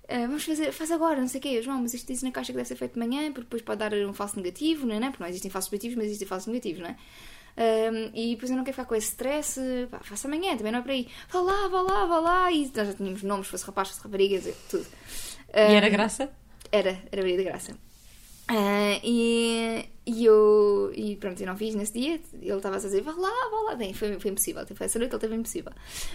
Ah, 0.09 0.25
vamos 0.25 0.43
fazer, 0.43 0.71
faz 0.71 0.91
agora, 0.91 1.19
não 1.19 1.27
sei 1.27 1.39
o 1.39 1.41
quê. 1.41 1.61
João, 1.61 1.81
mas 1.81 1.93
isto 1.93 2.07
diz 2.07 2.23
na 2.23 2.31
caixa 2.31 2.51
que 2.51 2.57
deve 2.57 2.67
ser 2.67 2.75
feito 2.75 2.93
de 2.93 2.99
manhã, 2.99 3.31
porque 3.31 3.43
depois 3.43 3.61
pode 3.61 3.79
dar 3.79 3.93
um 3.93 4.13
falso 4.13 4.37
negativo, 4.37 4.87
não 4.87 4.95
é? 4.95 5.09
Porque 5.09 5.23
não 5.23 5.29
existem 5.29 5.51
falsos 5.51 5.69
positivos, 5.69 5.95
mas 5.97 6.07
existem 6.07 6.27
falsos 6.27 6.47
negativos, 6.47 6.81
não 6.81 6.89
é? 6.89 6.95
Ah, 7.57 8.11
e 8.13 8.31
depois 8.31 8.49
eu 8.49 8.57
não 8.57 8.63
quero 8.63 8.75
ficar 8.75 8.85
com 8.85 8.95
esse 8.95 9.09
stress, 9.09 9.59
pá, 9.91 9.99
faça 10.01 10.27
amanhã, 10.27 10.57
também 10.57 10.71
não 10.71 10.79
é 10.79 10.81
por 10.81 10.91
aí. 10.91 11.07
Vá 11.29 11.41
lá, 11.41 11.67
vá 11.67 11.81
lá, 11.81 12.05
vá 12.05 12.19
lá. 12.19 12.51
E 12.51 12.71
nós 12.75 12.87
já 12.87 12.93
tínhamos 12.93 13.23
nomes, 13.23 13.47
fosse 13.47 13.65
rapaz, 13.65 13.89
fosse 13.89 14.01
rapariga, 14.01 14.41
tudo. 14.69 14.85
E 15.53 15.75
era 15.75 15.89
graça? 15.89 16.29
era, 16.71 17.01
era 17.11 17.21
Maria 17.21 17.37
da 17.37 17.43
Graça. 17.43 17.75
Ah, 18.47 18.99
e, 19.03 19.85
e 20.09 20.25
eu 20.25 20.91
e 20.95 21.15
pronto, 21.15 21.39
eu 21.41 21.47
não 21.47 21.55
fiz 21.57 21.75
nesse 21.75 21.93
dia. 21.93 22.19
Ele 22.41 22.51
estava 22.53 22.75
a 22.75 22.79
dizer, 22.79 23.01
vá 23.01 23.11
lá, 23.11 23.29
vá 23.51 23.69
lá. 23.69 23.75
Bem, 23.75 23.93
foi, 23.93 24.19
foi 24.19 24.31
impossível. 24.31 24.65
Foi 24.73 24.85
essa 24.85 24.97
noite 24.99 25.11
ele 25.13 25.19
teve 25.21 25.35
impossível. 25.35 25.71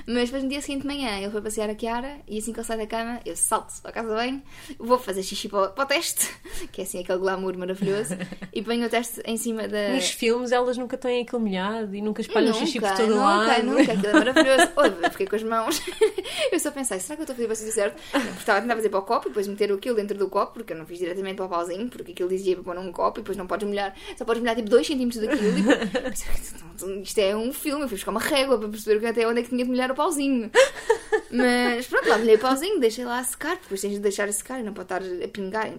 Mas 0.07 0.24
depois 0.26 0.42
no 0.42 0.48
dia 0.48 0.61
seguinte 0.61 0.83
de 0.83 0.87
manhã 0.88 1.18
ele 1.18 1.30
foi 1.30 1.40
passear 1.40 1.70
a 1.70 1.74
Kiara 1.74 2.18
e 2.28 2.38
assim 2.38 2.52
que 2.52 2.59
ele 2.61 2.66
sai 2.66 2.76
da 2.78 2.87
cama, 2.87 3.20
eu 3.24 3.37
salto 3.37 3.72
para 3.80 3.90
a 3.90 3.94
casa 3.94 4.14
bem, 4.16 4.42
vou 4.78 4.98
fazer 4.98 5.22
xixi 5.22 5.48
para, 5.48 5.64
o- 5.64 5.70
para 5.72 5.85
o 5.85 5.87
teste, 5.87 6.28
que 6.72 6.80
é 6.80 6.85
assim 6.85 6.98
aquele 7.00 7.18
glamour 7.18 7.57
maravilhoso, 7.57 8.14
e 8.52 8.62
ponho 8.62 8.87
o 8.87 8.88
teste 8.88 9.20
em 9.24 9.37
cima 9.37 9.66
da. 9.68 9.90
Nos 9.90 10.11
filmes 10.11 10.52
elas 10.52 10.76
nunca 10.76 10.96
têm 10.96 11.22
aquele 11.22 11.42
molhado 11.42 11.94
e 11.94 12.02
nunca 12.02 12.20
espalham 12.20 12.52
xixi 12.54 12.80
por 12.80 12.90
todo 12.96 13.09
nunca, 13.11 13.20
lado. 13.22 13.62
nunca, 13.64 13.92
aquilo 13.92 14.09
é 14.09 14.12
maravilhoso. 14.24 14.72
Oi, 14.76 14.94
eu 15.04 15.11
fiquei 15.11 15.26
com 15.26 15.37
as 15.37 15.42
mãos. 15.42 15.83
Eu 16.52 16.61
só 16.61 16.70
pensei, 16.70 16.98
será 17.00 17.16
que 17.16 17.22
eu 17.22 17.24
estou 17.24 17.35
a 17.35 17.37
fazer 17.37 17.52
o 17.52 17.57
sítio 17.57 17.72
certo? 17.72 18.00
Porque 18.12 18.28
estava 18.38 18.59
a 18.59 18.62
tentar 18.62 18.76
fazer 18.76 18.88
para 18.88 18.98
o 18.98 19.02
copo 19.02 19.26
e 19.26 19.30
depois 19.30 19.46
meter 19.48 19.72
aquilo 19.72 19.96
dentro 19.96 20.16
do 20.16 20.28
copo, 20.28 20.52
porque 20.54 20.72
eu 20.72 20.76
não 20.76 20.87
fiz 20.87 20.98
diretamente 20.98 21.37
para 21.37 21.46
o 21.46 21.48
pauzinho, 21.48 21.88
porque 21.88 22.12
aquilo 22.12 22.28
dizia 22.28 22.54
para 22.54 22.64
pôr 22.64 22.74
num 22.76 22.92
copo 22.92 23.18
e 23.18 23.22
depois 23.22 23.37
não 23.37 23.46
podes 23.46 23.66
molhar, 23.66 23.84
só 24.16 24.25
podes 24.25 24.40
molhar 24.40 24.57
tipo 24.57 24.68
2 24.68 24.87
centímetros 24.87 25.23
daquilo. 25.23 25.59
E, 25.59 27.03
isto 27.03 27.18
é 27.18 27.37
um 27.37 27.53
filme, 27.53 27.83
eu 27.85 27.88
fui 27.88 27.97
buscar 27.97 28.11
uma 28.11 28.20
régua 28.20 28.59
para 28.59 28.68
perceber 28.68 29.07
até 29.07 29.27
onde 29.27 29.40
é 29.40 29.42
que 29.42 29.51
tinha 29.51 29.64
de 29.64 29.70
molhar 29.70 29.90
o 29.90 29.94
pauzinho. 29.94 30.51
Mas 31.31 31.87
pronto, 31.87 32.09
lá 32.09 32.18
molhei 32.18 32.37
o 32.37 32.38
pauzinho, 32.38 32.81
deixei 32.81 33.05
lá 33.05 33.18
a 33.18 33.25
secar, 33.25 33.57
depois 33.57 33.81
tens 33.81 33.94
de 33.94 34.01
deixar 34.01 34.29
a 34.29 34.33
secar 34.33 34.61
e 34.61 34.62
não 34.62 34.73
pode 34.73 34.87
estar 34.87 35.03
a 35.03 35.29
pingar. 35.29 35.73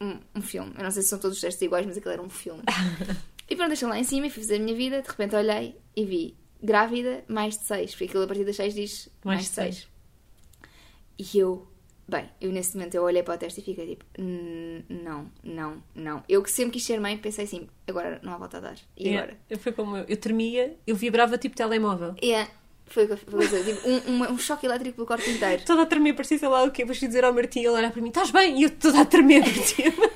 Um, 0.00 0.18
um 0.34 0.42
filme. 0.42 0.72
Eu 0.76 0.82
não 0.82 0.90
sei 0.90 1.00
se 1.02 1.10
são 1.10 1.18
todos 1.18 1.36
os 1.36 1.40
testes 1.40 1.62
iguais, 1.62 1.86
mas 1.86 1.96
aquilo 1.96 2.12
era 2.12 2.22
um 2.22 2.28
filme. 2.28 2.62
E 3.48 3.56
pronto, 3.56 3.68
deixei 3.68 3.86
lá 3.86 3.98
em 3.98 4.04
cima 4.04 4.28
e 4.28 4.30
fui 4.30 4.42
fazer 4.42 4.56
a 4.56 4.58
minha 4.60 4.74
vida. 4.74 5.02
De 5.02 5.08
repente 5.08 5.36
olhei 5.36 5.76
e 5.94 6.06
vi 6.06 6.36
grávida 6.62 7.22
mais 7.28 7.58
de 7.58 7.64
6, 7.64 7.90
porque 7.90 8.04
aquilo 8.04 8.22
a 8.22 8.26
partir 8.26 8.44
das 8.44 8.56
6 8.56 8.74
diz 8.74 9.08
Mais 9.22 9.36
mais, 9.36 9.42
de 9.42 9.48
de 9.50 9.54
6. 9.54 9.88
E 11.18 11.38
eu, 11.38 11.66
bem, 12.12 12.28
eu 12.40 12.52
nesse 12.52 12.76
momento 12.76 12.94
eu 12.94 13.02
olhei 13.02 13.22
para 13.22 13.34
o 13.34 13.38
teste 13.38 13.60
e 13.60 13.64
fiquei 13.64 13.86
tipo, 13.88 14.04
"Hum, 14.18 14.82
não, 14.88 15.30
não, 15.42 15.82
não. 15.94 16.22
Eu 16.28 16.42
que 16.42 16.50
sempre 16.50 16.72
quis 16.74 16.84
ser 16.84 17.00
mãe, 17.00 17.16
pensei 17.18 17.44
assim, 17.44 17.66
agora 17.88 18.20
não 18.22 18.32
há 18.34 18.38
volta 18.38 18.58
a 18.58 18.60
dar. 18.60 18.76
E 18.96 19.08
É, 19.08 19.16
agora? 19.18 19.36
eu- 19.50 19.58
Foi 19.58 19.72
como 19.72 19.96
eu. 19.96 20.04
Eu 20.08 20.16
tremia, 20.16 20.76
eu 20.86 20.94
vibrava 20.94 21.36
tipo 21.36 21.56
telemóvel. 21.56 22.14
É, 22.22 22.46
foi 22.86 23.04
o 23.04 23.06
que 23.08 23.12
eu 23.14 23.16
foi 23.16 23.46
fiz. 23.48 23.64
Tipo, 23.64 23.88
um, 23.88 23.96
um, 24.12 24.32
um 24.32 24.38
choque 24.38 24.66
elétrico 24.66 24.94
pelo 24.96 25.06
corpo 25.06 25.28
inteiro. 25.28 25.62
Toda 25.64 25.82
a 25.82 25.86
tremer, 25.86 26.14
parecia 26.14 26.38
sei 26.38 26.48
lá 26.48 26.62
o 26.62 26.70
quê. 26.70 26.84
Vou 26.84 26.94
dizer 26.94 27.24
ao 27.24 27.32
Martim, 27.32 27.60
ele 27.60 27.68
olhar 27.70 27.90
para 27.90 28.00
mim: 28.02 28.08
Estás 28.08 28.30
bem? 28.30 28.60
E 28.60 28.64
eu 28.64 28.70
toda 28.70 29.00
a 29.00 29.04
tremer 29.04 29.42
por 29.44 29.52
cima. 29.64 30.10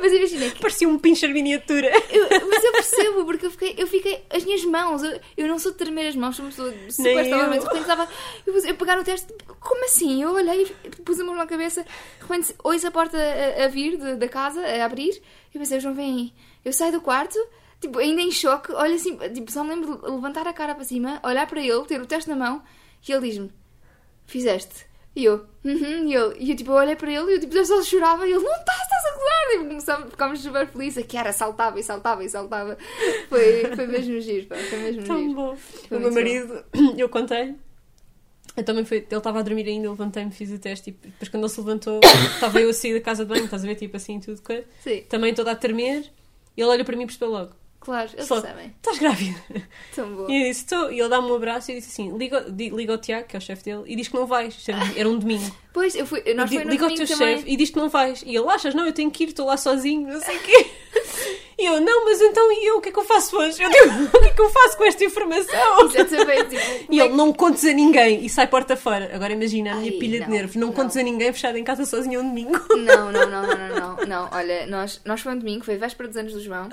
Mas 0.00 0.12
imagina 0.12 0.50
que 0.50 0.60
Parecia 0.60 0.88
um 0.88 0.98
pincher 0.98 1.30
miniatura. 1.30 1.88
Eu- 2.10 2.48
mas 2.48 2.64
eu 2.64 2.72
percebo, 2.72 3.24
porque 3.24 3.46
eu 3.46 3.50
fiquei, 3.50 3.74
eu 3.78 3.86
fiquei. 3.86 4.24
As 4.30 4.44
minhas 4.44 4.64
mãos, 4.64 5.02
eu, 5.02 5.20
eu 5.36 5.46
não 5.48 5.58
sou 5.58 5.72
de 5.72 5.78
tremer 5.78 6.08
as 6.08 6.16
mãos, 6.16 6.36
sou 6.36 6.44
uma 6.44 6.50
pessoa 6.50 6.72
super 6.90 7.14
eu. 7.76 7.80
estava. 7.80 8.08
Eu, 8.46 8.54
eu 8.54 8.74
pegar 8.76 8.98
o 8.98 9.04
teste, 9.04 9.32
como 9.60 9.84
assim? 9.84 10.22
Eu 10.22 10.32
olhei, 10.32 10.66
pus 11.04 11.18
a 11.20 11.24
mão 11.24 11.34
na 11.34 11.46
cabeça, 11.46 11.84
repente 12.20 12.54
ouço 12.62 12.86
a 12.86 12.90
porta 12.90 13.16
a, 13.18 13.64
a 13.64 13.68
vir 13.68 13.96
de- 13.96 14.16
da 14.16 14.28
casa, 14.28 14.60
a 14.60 14.84
abrir, 14.84 15.20
e 15.54 15.58
pensei, 15.58 15.80
João 15.80 15.94
vem 15.94 16.10
aí. 16.14 16.32
Eu 16.64 16.72
saio 16.72 16.92
do 16.92 17.00
quarto, 17.00 17.38
tipo, 17.80 17.98
ainda 17.98 18.20
em 18.20 18.30
choque, 18.32 18.72
olho 18.72 18.94
assim, 18.94 19.16
tipo, 19.32 19.50
só 19.52 19.62
me 19.62 19.70
lembro 19.74 19.96
de 19.98 20.10
levantar 20.10 20.46
a 20.46 20.52
cara 20.52 20.74
para 20.74 20.84
cima, 20.84 21.20
olhar 21.24 21.46
para 21.46 21.60
ele, 21.60 21.84
ter 21.84 22.00
o 22.00 22.06
teste 22.06 22.28
na 22.30 22.36
mão, 22.36 22.62
e 23.06 23.12
ele 23.12 23.28
diz-me: 23.28 23.52
Fizeste. 24.26 24.86
E 25.16 25.24
eu, 25.24 25.46
uhum, 25.64 26.08
e 26.08 26.14
ele, 26.14 26.36
e 26.40 26.50
eu 26.50 26.56
tipo, 26.56 26.72
eu 26.72 26.74
olhei 26.74 26.96
para 26.96 27.12
ele 27.12 27.30
e 27.30 27.34
eu 27.36 27.40
tipo, 27.40 27.64
só 27.64 27.80
chorava 27.82 28.26
e 28.26 28.32
ele, 28.32 28.42
não 28.42 28.50
estás, 28.52 28.80
estás 28.80 29.04
a 29.06 29.10
gozar! 29.14 29.34
E 29.54 29.58
começámos, 29.58 30.10
ficámos 30.10 30.40
super 30.40 30.66
felizes. 30.66 31.04
A 31.04 31.06
Kiara 31.06 31.32
saltava 31.32 31.78
e 31.78 31.82
saltava 31.84 32.24
e 32.24 32.28
saltava. 32.28 32.76
Foi, 33.28 33.64
foi 33.76 33.86
mesmo 33.86 34.20
giro, 34.20 34.46
pá, 34.48 34.56
foi 34.56 34.78
mesmo 34.78 35.04
Tão 35.04 35.18
giro. 35.20 35.34
bom. 35.34 35.56
Foi 35.56 35.98
o 35.98 36.00
meu 36.00 36.12
marido, 36.12 36.64
eu 36.98 37.08
contei. 37.08 37.54
Eu 38.56 38.64
também 38.64 38.84
fui, 38.84 38.98
ele 38.98 39.06
estava 39.16 39.40
a 39.40 39.42
dormir 39.42 39.66
ainda, 39.68 39.88
levantei-me, 39.90 40.30
fiz 40.30 40.50
o 40.52 40.58
teste 40.58 40.90
e 40.90 40.92
depois 40.92 41.28
quando 41.28 41.42
ele 41.44 41.50
se 41.52 41.60
levantou, 41.60 42.00
estava 42.34 42.60
eu 42.60 42.70
a 42.70 42.72
sair 42.72 42.94
da 42.94 43.00
casa 43.00 43.24
de 43.24 43.28
banho, 43.28 43.44
estás 43.44 43.64
a 43.64 43.66
ver, 43.66 43.74
tipo 43.74 43.96
assim, 43.96 44.20
tudo 44.20 44.40
coisa. 44.42 44.64
Sim, 44.82 45.02
Também 45.08 45.34
toda 45.34 45.50
a 45.52 45.56
tremer, 45.56 46.04
e 46.56 46.60
ele 46.60 46.70
olha 46.70 46.84
para 46.84 46.96
mim 46.96 47.02
e 47.02 47.06
percebeu 47.06 47.30
logo: 47.30 47.52
claro, 47.84 48.10
eles 48.14 48.26
Só- 48.26 48.40
percebem. 48.40 48.74
Estás 48.76 48.98
grávida? 48.98 49.38
Tão 49.94 50.08
bom. 50.14 50.28
E 50.30 50.42
eu 50.42 50.48
disse: 50.48 50.62
Estou. 50.64 50.90
E 50.90 50.98
ele 51.00 51.08
dá-me 51.08 51.30
um 51.30 51.34
abraço 51.34 51.70
e 51.70 51.74
disse 51.76 51.90
assim: 51.90 52.16
liga, 52.16 52.44
liga 52.48 52.92
ao 52.92 52.98
Tiago, 52.98 53.28
que 53.28 53.36
é 53.36 53.38
o 53.38 53.42
chefe 53.42 53.64
dele, 53.64 53.82
e 53.86 53.94
diz 53.96 54.08
que 54.08 54.14
não 54.14 54.26
vais. 54.26 54.56
Era, 54.96 55.08
um 55.08 55.18
domingo. 55.18 55.54
Pois, 55.72 55.94
eu 55.94 56.06
fui, 56.06 56.22
nós 56.34 56.48
Di- 56.50 56.56
foi 56.56 56.64
no 56.64 56.70
liga 56.70 56.84
ao 56.86 56.94
teu 56.94 57.06
chefe 57.06 57.44
e 57.46 57.56
diz 57.56 57.70
que 57.70 57.76
não 57.76 57.88
vais. 57.88 58.22
E 58.24 58.34
ele: 58.36 58.48
Achas? 58.48 58.74
Não, 58.74 58.86
eu 58.86 58.92
tenho 58.92 59.10
que 59.10 59.24
ir, 59.24 59.28
estou 59.28 59.46
lá 59.46 59.56
sozinho, 59.56 60.12
não 60.12 60.20
sei 60.20 60.36
o 60.36 60.40
quê. 60.40 60.66
E 61.56 61.66
eu: 61.66 61.80
Não, 61.80 62.04
mas 62.04 62.20
então 62.20 62.50
e 62.50 62.68
eu? 62.68 62.78
O 62.78 62.80
que 62.80 62.88
é 62.88 62.92
que 62.92 62.98
eu 62.98 63.04
faço 63.04 63.36
hoje? 63.36 63.62
Eu 63.62 63.70
digo: 63.70 64.04
O 64.12 64.20
que 64.20 64.26
é 64.26 64.30
que 64.32 64.40
eu 64.40 64.50
faço 64.50 64.76
com 64.76 64.84
esta 64.84 65.04
informação? 65.04 65.86
Exatamente, 65.88 66.48
tipo, 66.56 66.86
E 66.92 66.98
ele: 66.98 67.14
Não 67.14 67.32
contes 67.32 67.64
a 67.64 67.72
ninguém. 67.72 68.24
E 68.24 68.28
sai 68.28 68.48
porta 68.48 68.76
fora. 68.76 69.08
Agora 69.14 69.32
imagina 69.32 69.70
a 69.70 69.76
minha 69.76 69.92
Ai, 69.92 69.98
pilha 69.98 70.18
não, 70.18 70.26
de 70.26 70.32
nervos. 70.32 70.56
Não, 70.56 70.66
não. 70.66 70.74
contes 70.74 70.96
a 70.96 71.02
ninguém, 71.04 71.32
fechada 71.32 71.56
em 71.56 71.62
casa 71.62 71.86
sozinha 71.86 72.18
um 72.20 72.26
domingo. 72.28 72.58
Não, 72.70 73.12
não, 73.12 73.12
não, 73.12 73.28
não, 73.30 73.42
não, 73.68 73.96
não, 73.96 74.06
não. 74.06 74.28
Olha, 74.32 74.66
nós, 74.66 75.00
nós 75.04 75.20
foi 75.20 75.32
um 75.32 75.38
domingo, 75.38 75.64
foi 75.64 75.76
véspera 75.76 76.08
dos 76.08 76.16
anos 76.16 76.32
do 76.32 76.40
João. 76.40 76.68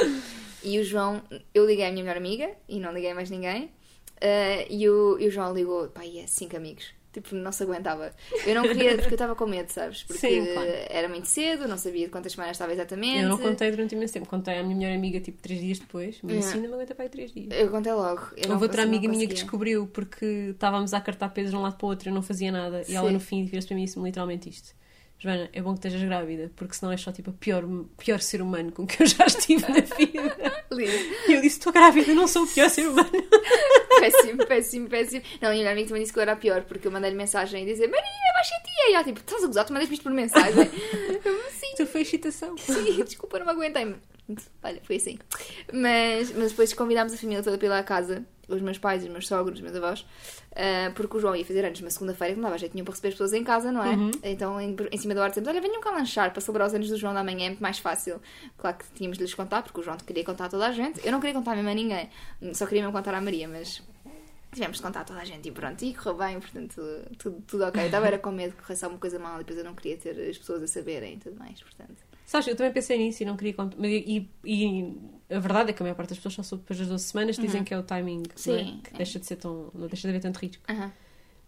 E 0.63 0.79
o 0.79 0.83
João, 0.83 1.21
eu 1.53 1.65
liguei 1.65 1.85
à 1.85 1.91
minha 1.91 2.03
melhor 2.03 2.17
amiga 2.17 2.49
e 2.67 2.79
não 2.79 2.91
liguei 2.93 3.13
mais 3.13 3.29
ninguém. 3.29 3.71
eh, 4.19 4.67
e, 4.69 4.87
o, 4.89 5.17
e 5.19 5.27
o 5.27 5.31
João 5.31 5.53
ligou, 5.53 5.87
pá, 5.89 6.05
e 6.05 6.19
é 6.19 6.27
cinco 6.27 6.55
amigos. 6.55 6.85
Tipo, 7.11 7.35
não 7.35 7.51
se 7.51 7.61
aguentava. 7.63 8.13
Eu 8.45 8.55
não 8.55 8.61
queria, 8.63 8.91
porque 8.95 9.09
eu 9.09 9.15
estava 9.15 9.35
com 9.35 9.45
medo, 9.45 9.69
sabes? 9.69 10.03
Porque 10.03 10.19
Sim, 10.19 10.45
claro. 10.53 10.69
era 10.89 11.09
muito 11.09 11.25
cedo, 11.27 11.67
não 11.67 11.77
sabia 11.77 12.05
de 12.05 12.09
quantas 12.11 12.31
semanas 12.31 12.55
estava 12.55 12.71
exatamente. 12.71 13.23
Eu 13.23 13.27
não 13.27 13.37
contei 13.37 13.69
durante 13.69 13.95
imenso 13.95 14.13
tempo. 14.13 14.29
Contei 14.29 14.57
à 14.57 14.63
minha 14.63 14.77
melhor 14.77 14.95
amiga 14.95 15.19
tipo 15.19 15.41
três 15.41 15.59
dias 15.59 15.79
depois. 15.79 16.19
Mas 16.23 16.31
Yeah. 16.31 16.47
assim 16.47 16.57
ainda 16.59 16.67
me 16.69 16.73
aguenta 16.75 16.95
para 16.95 17.03
aí 17.03 17.09
três 17.09 17.33
dias. 17.33 17.47
Eu 17.51 17.69
contei 17.69 17.91
logo. 17.91 18.21
Eu 18.37 18.45
não 18.47 18.51
Houve 18.53 18.63
outra 18.65 18.83
amiga 18.83 19.07
não 19.09 19.13
minha 19.13 19.27
que 19.27 19.33
descobriu 19.33 19.87
porque 19.87 20.51
estávamos 20.53 20.93
a 20.93 20.99
acartar 20.99 21.27
pesos 21.29 21.51
de 21.51 21.57
um 21.57 21.61
lado 21.63 21.75
para 21.75 21.85
o 21.85 21.89
outro 21.89 22.07
e 22.07 22.09
eu 22.11 22.13
não 22.15 22.21
fazia 22.21 22.49
nada. 22.49 22.85
E 22.87 22.95
ela 22.95 23.07
Sim. 23.07 23.13
no 23.15 23.19
fim 23.19 23.43
vira-se 23.43 23.67
para 23.67 23.75
mim 23.75 23.81
e 23.81 23.85
disse-me 23.87 24.05
literalmente 24.05 24.47
isto: 24.47 24.73
Joana, 25.23 25.49
é 25.53 25.61
bom 25.61 25.73
que 25.73 25.85
estejas 25.85 26.01
grávida, 26.01 26.51
porque 26.55 26.73
senão 26.73 26.91
és 26.91 26.99
só 26.99 27.11
tipo 27.11 27.29
a 27.29 27.33
pior, 27.33 27.63
pior 27.95 28.19
ser 28.19 28.41
humano 28.41 28.71
com 28.71 28.87
que 28.87 29.03
eu 29.03 29.05
já 29.05 29.23
estive 29.27 29.61
na 29.61 29.81
vida. 29.81 30.61
E 31.27 31.33
eu 31.33 31.41
disse: 31.41 31.57
Estou 31.59 31.71
grávida, 31.73 32.13
não 32.13 32.27
sou 32.27 32.43
o 32.43 32.47
pior 32.47 32.69
ser 32.69 32.87
humano. 32.87 33.11
Péssimo, 33.99 34.45
péssimo, 34.47 34.89
péssimo. 34.89 35.21
Não, 35.41 35.49
a 35.49 35.51
minha 35.51 35.63
melhor 35.63 35.73
amiga 35.73 35.87
também 35.89 36.01
disse 36.01 36.13
que 36.13 36.17
eu 36.17 36.23
era 36.23 36.35
pior, 36.35 36.63
porque 36.63 36.87
eu 36.87 36.91
mandei-lhe 36.91 37.15
mensagem 37.15 37.61
e 37.63 37.65
dizer 37.65 37.87
Maria, 37.87 38.33
baixa 38.33 38.55
a 38.55 38.59
tia. 38.61 38.89
E 38.89 38.93
ela 38.93 39.03
tipo, 39.03 39.19
estás 39.19 39.43
a 39.43 39.47
gozar, 39.47 39.65
tu 39.65 39.73
mandas-me 39.73 39.93
isto 39.93 40.03
por 40.03 40.11
mensagem. 40.11 40.53
Eu, 41.23 41.39
sim, 41.51 41.73
Tu 41.77 41.85
foi 41.85 42.01
excitação. 42.01 42.57
sim, 42.57 43.03
desculpa, 43.03 43.37
não 43.37 43.45
me 43.45 43.51
aguentei. 43.51 43.95
Olha, 44.63 44.81
foi 44.83 44.95
assim. 44.95 45.19
Mas, 45.71 46.31
mas 46.31 46.51
depois 46.51 46.73
convidámos 46.73 47.13
a 47.13 47.17
família 47.17 47.43
toda 47.43 47.77
à 47.77 47.83
casa, 47.83 48.25
os 48.55 48.61
meus 48.61 48.77
pais, 48.77 49.03
os 49.03 49.09
meus 49.09 49.27
sogros, 49.27 49.59
os 49.59 49.63
meus 49.63 49.75
avós, 49.75 50.05
ah, 50.55 50.91
porque 50.95 51.17
o 51.17 51.19
João 51.19 51.35
ia 51.35 51.45
fazer 51.45 51.65
anos 51.65 51.79
uma 51.79 51.89
segunda-feira, 51.89 52.33
que 52.33 52.39
não 52.39 52.49
dava 52.49 52.57
jeito 52.57 52.73
nenhum 52.73 52.85
para 52.85 52.93
receber 52.93 53.09
as 53.09 53.13
pessoas 53.13 53.33
em 53.33 53.43
casa, 53.43 53.71
não 53.71 53.83
é? 53.83 53.93
Então, 54.23 54.59
em, 54.59 54.75
em 54.91 54.97
cima 54.97 55.15
da 55.15 55.21
hora, 55.21 55.29
dizemos: 55.29 55.49
Olha, 55.49 55.61
venham 55.61 55.81
cá 55.81 55.91
lanchar 55.91 56.31
para 56.31 56.41
celebrar 56.41 56.67
os 56.67 56.73
anos 56.73 56.89
do 56.89 56.97
João 56.97 57.13
da 57.13 57.23
manhã, 57.23 57.45
é 57.45 57.49
muito 57.49 57.63
mais 57.63 57.79
fácil. 57.79 58.21
Claro 58.57 58.77
que 58.77 58.85
tínhamos 58.93 59.17
de 59.17 59.23
lhes 59.23 59.33
contar, 59.33 59.63
porque 59.63 59.79
o 59.79 59.83
João 59.83 59.97
queria 59.97 60.23
contar 60.23 60.45
a 60.45 60.49
toda 60.49 60.67
a 60.67 60.71
gente. 60.71 61.05
Eu 61.05 61.11
não 61.11 61.19
queria 61.19 61.33
contar 61.33 61.55
mesmo 61.55 61.69
a 61.69 61.73
ninguém, 61.73 62.09
só 62.53 62.65
queria 62.65 62.83
mesmo 62.83 62.97
contar 62.97 63.13
à 63.13 63.21
Maria, 63.21 63.47
mas 63.47 63.81
tivemos 64.51 64.77
de 64.77 64.83
contar 64.83 65.01
a 65.01 65.03
toda 65.03 65.19
a 65.19 65.25
gente 65.25 65.47
e 65.47 65.51
pronto, 65.51 65.81
e 65.83 65.93
correu 65.93 66.17
bem, 66.17 66.39
portanto, 66.39 66.81
tudo, 67.17 67.41
tudo 67.47 67.65
ok. 67.65 67.81
Eu 67.81 67.85
estava 67.85 68.07
era 68.07 68.19
com 68.19 68.31
medo 68.31 68.53
que 68.53 68.61
corresse 68.61 68.83
alguma 68.83 68.99
coisa 68.99 69.17
mal 69.17 69.35
e 69.35 69.39
depois 69.39 69.57
eu 69.57 69.63
não 69.63 69.73
queria 69.73 69.97
ter 69.97 70.29
as 70.29 70.37
pessoas 70.37 70.63
a 70.63 70.67
saberem 70.67 71.13
e 71.15 71.17
tudo 71.17 71.37
mais, 71.39 71.61
portanto. 71.61 72.03
Sabes, 72.25 72.47
eu 72.47 72.55
também 72.55 72.71
pensei 72.71 72.97
nisso 72.97 73.23
e 73.23 73.25
não 73.25 73.35
queria 73.35 73.53
contar. 73.53 73.77
E, 73.83 74.29
e 74.45 74.97
a 75.35 75.39
verdade 75.39 75.69
é 75.71 75.73
que 75.73 75.81
a 75.81 75.85
maior 75.85 75.95
parte 75.95 76.09
das 76.09 76.17
pessoas 76.17 76.35
só 76.35 76.43
soube 76.43 76.63
depois 76.63 76.79
das 76.79 76.87
12 76.87 77.03
semanas 77.03 77.37
dizem 77.37 77.63
que 77.63 77.73
é 77.73 77.77
o 77.77 77.83
timing 77.83 78.23
é? 78.29 78.31
Sim, 78.35 78.81
que 78.83 78.93
é. 78.93 78.97
deixa 78.97 79.19
de 79.19 79.25
ser 79.25 79.37
tão. 79.37 79.69
não 79.73 79.87
deixa 79.87 80.03
de 80.03 80.09
haver 80.09 80.21
tanto 80.21 80.37
risco. 80.37 80.63
Aham. 80.69 80.91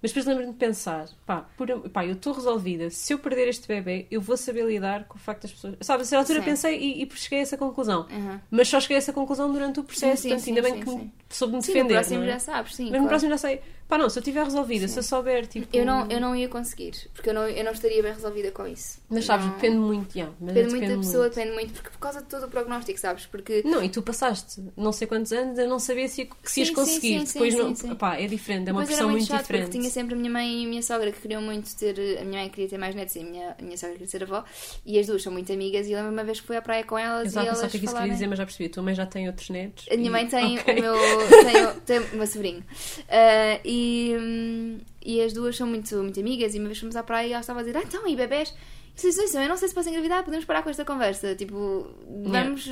Mas 0.01 0.11
depois 0.11 0.25
lembro-me 0.25 0.51
de 0.51 0.57
pensar, 0.57 1.07
pá, 1.25 1.47
por, 1.55 1.89
pá, 1.89 2.05
eu 2.05 2.11
estou 2.11 2.33
resolvida. 2.33 2.89
Se 2.89 3.13
eu 3.13 3.19
perder 3.19 3.47
este 3.47 3.65
bebê, 3.65 4.05
eu 4.11 4.19
vou 4.19 4.35
saber 4.35 4.65
lidar 4.65 5.05
com 5.05 5.15
o 5.15 5.17
facto 5.17 5.43
das 5.43 5.53
pessoas. 5.53 5.77
Sabe, 5.79 6.01
a 6.01 6.05
certa 6.05 6.23
altura 6.23 6.39
Sim. 6.39 6.45
pensei 6.45 6.77
e, 6.77 7.03
e 7.03 7.09
cheguei 7.15 7.39
a 7.39 7.41
essa 7.43 7.57
conclusão. 7.57 8.05
Aham. 8.11 8.41
Mas 8.51 8.67
só 8.67 8.81
cheguei 8.81 8.97
a 8.97 8.99
essa 8.99 9.13
conclusão 9.13 9.49
durante 9.53 9.79
o 9.79 9.83
processo. 9.83 10.23
Sim, 10.23 10.29
sim, 10.29 10.35
portanto, 10.35 10.47
ainda 10.49 10.61
bem 10.61 10.79
que 10.81 10.89
sim. 10.89 10.97
me 11.05 11.11
soube 11.29 11.55
me 11.55 11.61
Sim, 11.61 11.69
no 11.69 11.73
defender. 11.75 11.93
próximo 11.93 12.23
é? 12.23 12.27
já 12.27 12.39
sabes, 12.39 12.75
sim. 12.75 12.83
Mas 12.83 12.91
no 12.91 12.97
claro. 12.97 13.09
próximo 13.09 13.31
já 13.31 13.37
sei. 13.37 13.61
Pá, 13.87 13.97
não, 13.97 14.09
se 14.09 14.17
eu 14.17 14.21
estiver 14.21 14.43
resolvida, 14.43 14.87
se 14.87 14.97
eu 14.97 15.03
souber, 15.03 15.45
tipo. 15.45 15.67
Eu 15.75 15.85
não, 15.85 16.07
eu 16.09 16.19
não 16.19 16.35
ia 16.35 16.47
conseguir, 16.49 16.93
porque 17.13 17.29
eu 17.29 17.33
não, 17.33 17.47
eu 17.47 17.63
não 17.63 17.71
estaria 17.73 18.01
bem 18.01 18.13
resolvida 18.13 18.49
com 18.51 18.65
isso. 18.65 18.97
Mas 19.09 19.25
sabes, 19.25 19.45
Não- 19.45 19.53
depende 19.55 19.77
muito, 19.77 20.17
já. 20.17 20.29
mas 20.39 20.53
Depende 20.53 20.69
muito 20.71 20.87
da 20.89 20.97
pessoa, 20.97 21.23
muito. 21.23 21.35
depende 21.35 21.53
muito, 21.53 21.73
porque 21.73 21.89
por 21.89 21.99
causa 21.99 22.21
de 22.21 22.27
todo 22.27 22.45
o 22.45 22.49
prognóstico, 22.49 22.99
sabes? 22.99 23.25
Porque 23.27 23.61
Não, 23.65 23.83
e 23.83 23.89
tu 23.89 24.01
passaste 24.01 24.63
não 24.75 24.91
sei 24.91 25.05
quantos 25.07 25.31
anos 25.31 25.59
a 25.59 25.65
não 25.67 25.77
saber 25.79 26.07
se, 26.07 26.27
se 26.43 26.61
ias 26.61 26.69
Sim, 26.69 26.73
sim, 26.73 26.73
conseguir. 26.73 27.19
sim, 27.19 27.25
sim, 27.25 27.33
Depois 27.33 27.53
não. 27.55 27.75
sim, 27.75 27.87
sim. 27.89 27.95
Pá, 27.95 28.15
é 28.17 28.25
diferente, 28.25 28.69
é 28.69 28.71
uma 28.71 28.81
depois 28.81 28.87
pressão 28.87 29.05
muito 29.09 29.19
muito 29.19 29.27
chato 29.27 29.41
diferente. 29.41 29.63
porque 29.65 29.77
tinha 29.79 29.89
sempre 29.91 30.15
a 30.15 30.17
minha 30.17 30.31
mãe 30.31 30.63
e 30.63 30.65
a 30.65 30.69
minha 30.69 30.81
sogra 30.81 31.11
que 31.11 31.21
queriam 31.21 31.41
muito 31.41 31.75
ter. 31.75 31.99
A 32.19 32.25
minha 32.25 32.39
mãe 32.41 32.49
queria 32.49 32.69
ter 32.69 32.77
mais 32.79 32.95
netos 32.95 33.15
e 33.15 33.19
a 33.19 33.23
minha, 33.23 33.55
a 33.59 33.61
minha 33.61 33.77
sogra 33.77 33.93
queria 33.93 34.07
ser 34.09 34.23
avó. 34.23 34.43
E 34.85 34.97
as 34.97 35.05
duas 35.07 35.21
são 35.21 35.31
muito 35.31 35.51
amigas. 35.53 35.87
E 35.87 35.91
eu 35.91 35.97
lembro 35.97 36.13
uma 36.13 36.23
vez 36.23 36.39
que 36.41 36.47
fui 36.47 36.55
à 36.57 36.61
praia 36.61 36.83
com 36.83 36.97
elas 36.97 37.27
Exato, 37.27 37.45
e 37.45 37.49
só 37.51 37.59
elas. 37.59 37.71
que 37.71 37.77
é 37.77 37.79
que 37.79 37.85
isso 37.85 37.95
queria 37.95 38.13
dizer, 38.13 38.27
mas 38.27 38.37
já 38.39 38.45
percebi. 38.45 38.65
A 38.65 38.73
tua 38.73 38.83
mãe 38.83 38.95
já 38.95 39.05
tem 39.05 39.27
outros 39.27 39.49
netos. 39.49 39.85
A 39.91 39.95
minha 39.95 40.07
e- 40.07 40.11
mãe 40.11 40.25
tem 40.27 40.57
Ok. 40.59 40.73
o 40.77 40.81
meu. 40.81 40.95
Tem, 41.43 41.65
o- 41.65 41.81
tem 41.81 41.99
o 41.99 42.15
meu 42.17 42.27
sobrinho. 42.27 42.63
Ah, 43.09 43.59
e, 43.75 44.15
hum, 44.19 44.77
e 45.03 45.21
as 45.21 45.33
duas 45.33 45.55
são 45.55 45.67
muito, 45.67 45.95
muito 46.03 46.19
amigas. 46.19 46.53
E 46.53 46.59
uma 46.59 46.67
vez 46.67 46.79
fomos 46.79 46.95
à 46.95 47.03
praia 47.03 47.27
e 47.27 47.31
ela 47.31 47.41
estava 47.41 47.59
a 47.59 47.63
dizer: 47.63 47.77
Ah, 47.77 47.83
então, 47.83 48.07
e 48.07 48.15
bebés? 48.15 48.49
Eu 48.95 49.09
disse, 49.09 49.23
"Isso, 49.23 49.38
eu 49.39 49.49
não 49.49 49.57
sei 49.57 49.67
se 49.69 49.73
posso 49.73 49.89
engravidar, 49.89 50.23
podemos 50.23 50.45
parar 50.45 50.62
com 50.62 50.69
esta 50.69 50.86
conversa. 50.86 51.33
Tipo, 51.36 51.88
vamos, 52.27 52.69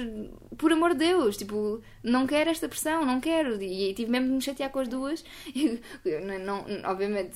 por 0.55 0.71
amor 0.71 0.91
de 0.91 0.99
Deus, 1.07 1.35
tipo, 1.35 1.81
não 2.03 2.27
quero 2.27 2.51
esta 2.51 2.69
pressão, 2.69 3.03
não 3.05 3.19
quero. 3.19 3.59
E, 3.61 3.91
tive 3.95 4.11
mesmo 4.11 4.27
de 4.27 4.33
me 4.33 4.41
chatear 4.41 4.69
com 4.69 4.79
as 4.79 4.87
duas. 4.87 5.23
E, 5.55 6.19
não, 6.19 6.39
não- 6.39 6.65
obviamente, 6.91 7.35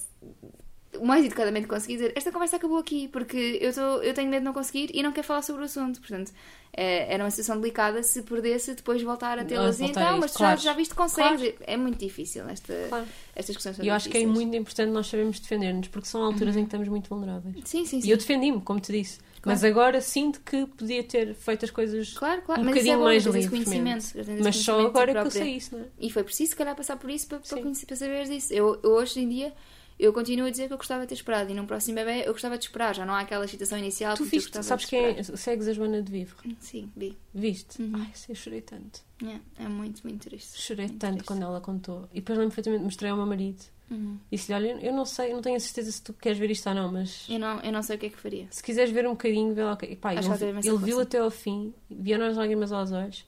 o 0.97 1.05
mais 1.05 1.25
educadamente 1.25 1.67
consegui 1.67 1.93
dizer: 1.93 2.13
Esta 2.15 2.31
conversa 2.31 2.55
acabou 2.57 2.77
aqui, 2.77 3.07
porque 3.07 3.57
eu, 3.61 3.73
tô, 3.73 4.01
eu 4.01 4.13
tenho 4.13 4.29
medo 4.29 4.41
de 4.41 4.45
não 4.45 4.53
conseguir 4.53 4.89
e 4.93 5.01
não 5.03 5.11
quero 5.11 5.25
falar 5.25 5.41
sobre 5.41 5.61
o 5.61 5.65
assunto. 5.65 5.99
Portanto, 5.99 6.31
é, 6.73 7.13
era 7.13 7.23
uma 7.23 7.29
situação 7.29 7.59
delicada 7.59 8.03
se 8.03 8.21
perdesse 8.21 8.73
depois 8.75 9.01
voltar 9.01 9.39
a 9.39 9.45
tê-las. 9.45 9.77
voltar 9.79 10.01
a 10.01 10.03
Então, 10.07 10.17
mas 10.19 10.31
tu 10.33 10.37
claro. 10.37 10.57
já, 10.57 10.71
já 10.71 10.73
viste, 10.73 10.93
consegues. 10.93 11.53
É 11.61 11.77
muito 11.77 11.97
difícil 11.97 12.47
esta, 12.49 12.73
Claro. 12.89 13.05
estas 13.35 13.55
questões. 13.55 13.79
E 13.79 13.87
eu 13.87 13.93
acho 13.93 14.09
que 14.09 14.17
é 14.17 14.25
muito 14.25 14.55
importante 14.55 14.91
nós 14.91 15.07
sabermos 15.07 15.39
defender-nos, 15.39 15.87
porque 15.87 16.07
são 16.07 16.23
alturas 16.23 16.55
em 16.55 16.59
que 16.61 16.67
estamos 16.67 16.87
muito 16.87 17.09
vulneráveis. 17.09 17.55
Sim, 17.65 17.85
sim, 17.85 18.01
sim. 18.01 18.07
E 18.07 18.11
eu 18.11 18.17
defendi-me, 18.17 18.61
como 18.61 18.79
te 18.79 18.91
disse. 18.91 19.19
Mas 19.45 19.63
agora 19.63 20.01
sinto 20.01 20.41
que 20.41 20.65
podia 20.65 21.03
ter 21.03 21.35
feito 21.35 21.65
as 21.65 21.69
coisas 21.71 22.13
Claro, 22.13 22.41
claro. 22.41 22.61
um 22.61 22.65
mas 22.65 22.73
é 22.73 22.79
bocadinho 22.79 22.97
bom, 22.97 23.03
mais 23.03 23.25
livremente. 23.25 24.07
Mas 24.43 24.55
só 24.57 24.79
agora 24.87 25.11
que 25.13 25.19
eu 25.19 25.31
sei 25.31 25.57
isso, 25.57 25.75
não 25.77 25.83
é? 25.83 25.87
E 25.99 26.09
foi 26.09 26.23
preciso, 26.23 26.49
se 26.49 26.55
calhar, 26.55 26.75
passar 26.75 26.97
por 26.97 27.09
isso 27.11 27.27
para, 27.27 27.39
para, 27.39 27.61
conhecer, 27.61 27.85
para 27.85 27.95
saberes 27.95 28.27
disso. 28.27 28.51
Eu, 28.51 28.79
eu 28.83 28.91
hoje 28.93 29.19
em 29.19 29.29
dia. 29.29 29.53
Eu 29.97 30.11
continuo 30.11 30.47
a 30.47 30.49
dizer 30.49 30.67
que 30.67 30.73
eu 30.73 30.77
gostava 30.77 31.03
de 31.03 31.07
ter 31.07 31.13
esperado 31.15 31.49
e 31.49 31.53
num 31.53 31.65
próximo 31.65 31.95
bebê 31.95 32.23
eu 32.27 32.33
gostava 32.33 32.57
de 32.57 32.65
esperar, 32.65 32.93
já 32.93 33.05
não 33.05 33.13
há 33.13 33.21
aquela 33.21 33.45
excitação 33.45 33.77
inicial 33.77 34.15
Tu 34.15 34.25
viste, 34.25 34.61
sabes 34.61 34.85
quem 34.85 35.05
é? 35.05 35.23
Segues 35.23 35.67
a 35.69 35.73
Joana 35.73 36.01
de 36.01 36.11
Vivre. 36.11 36.35
Sim, 36.59 36.91
vi. 36.95 37.17
Viste? 37.33 37.81
Uhum. 37.81 37.93
Ai, 37.95 38.11
eu 38.27 38.35
chorei 38.35 38.61
tanto. 38.61 39.01
É, 39.23 39.63
é 39.63 39.67
muito, 39.69 40.01
muito 40.03 40.27
triste. 40.27 40.61
Chorei 40.61 40.87
Muito 40.87 40.99
tanto 40.99 41.13
triste. 41.13 41.27
quando 41.27 41.43
ela 41.43 41.61
contou. 41.61 42.09
E 42.11 42.15
depois 42.15 42.37
lembro 42.37 42.53
perfeitamente, 42.53 42.83
mostrei 42.83 43.09
ao 43.09 43.15
meu 43.17 43.25
marido. 43.25 43.63
Uhum. 43.89 44.17
Disse-lhe: 44.31 44.55
Olha, 44.55 44.79
eu 44.85 44.91
não 44.91 45.05
sei, 45.05 45.31
eu 45.31 45.35
não 45.35 45.41
tenho 45.41 45.55
a 45.55 45.59
certeza 45.59 45.91
se 45.91 46.01
tu 46.01 46.11
queres 46.11 46.37
ver 46.37 46.49
isto 46.51 46.67
ou 46.67 46.75
não, 46.75 46.91
mas 46.91 47.25
Eu 47.29 47.39
não, 47.39 47.59
eu 47.61 47.71
não 47.71 47.81
sei 47.83 47.95
o 47.95 47.99
que 47.99 48.07
é 48.07 48.09
que 48.09 48.17
faria. 48.19 48.47
se 48.49 48.61
quiseres 48.61 48.91
ver 48.91 49.07
um 49.07 49.11
bocadinho, 49.11 49.53
vê 49.53 49.63
lá. 49.63 49.77
E, 49.83 49.95
pá, 49.95 50.11
Acho 50.11 50.33
ele, 50.43 50.59
ele 50.67 50.77
viu 50.77 50.99
até 50.99 51.19
ao 51.19 51.31
fim, 51.31 51.73
vieram 51.89 52.25
as 52.25 52.35
lágrimas 52.35 52.71
aos 52.71 52.91
olhos. 52.91 53.23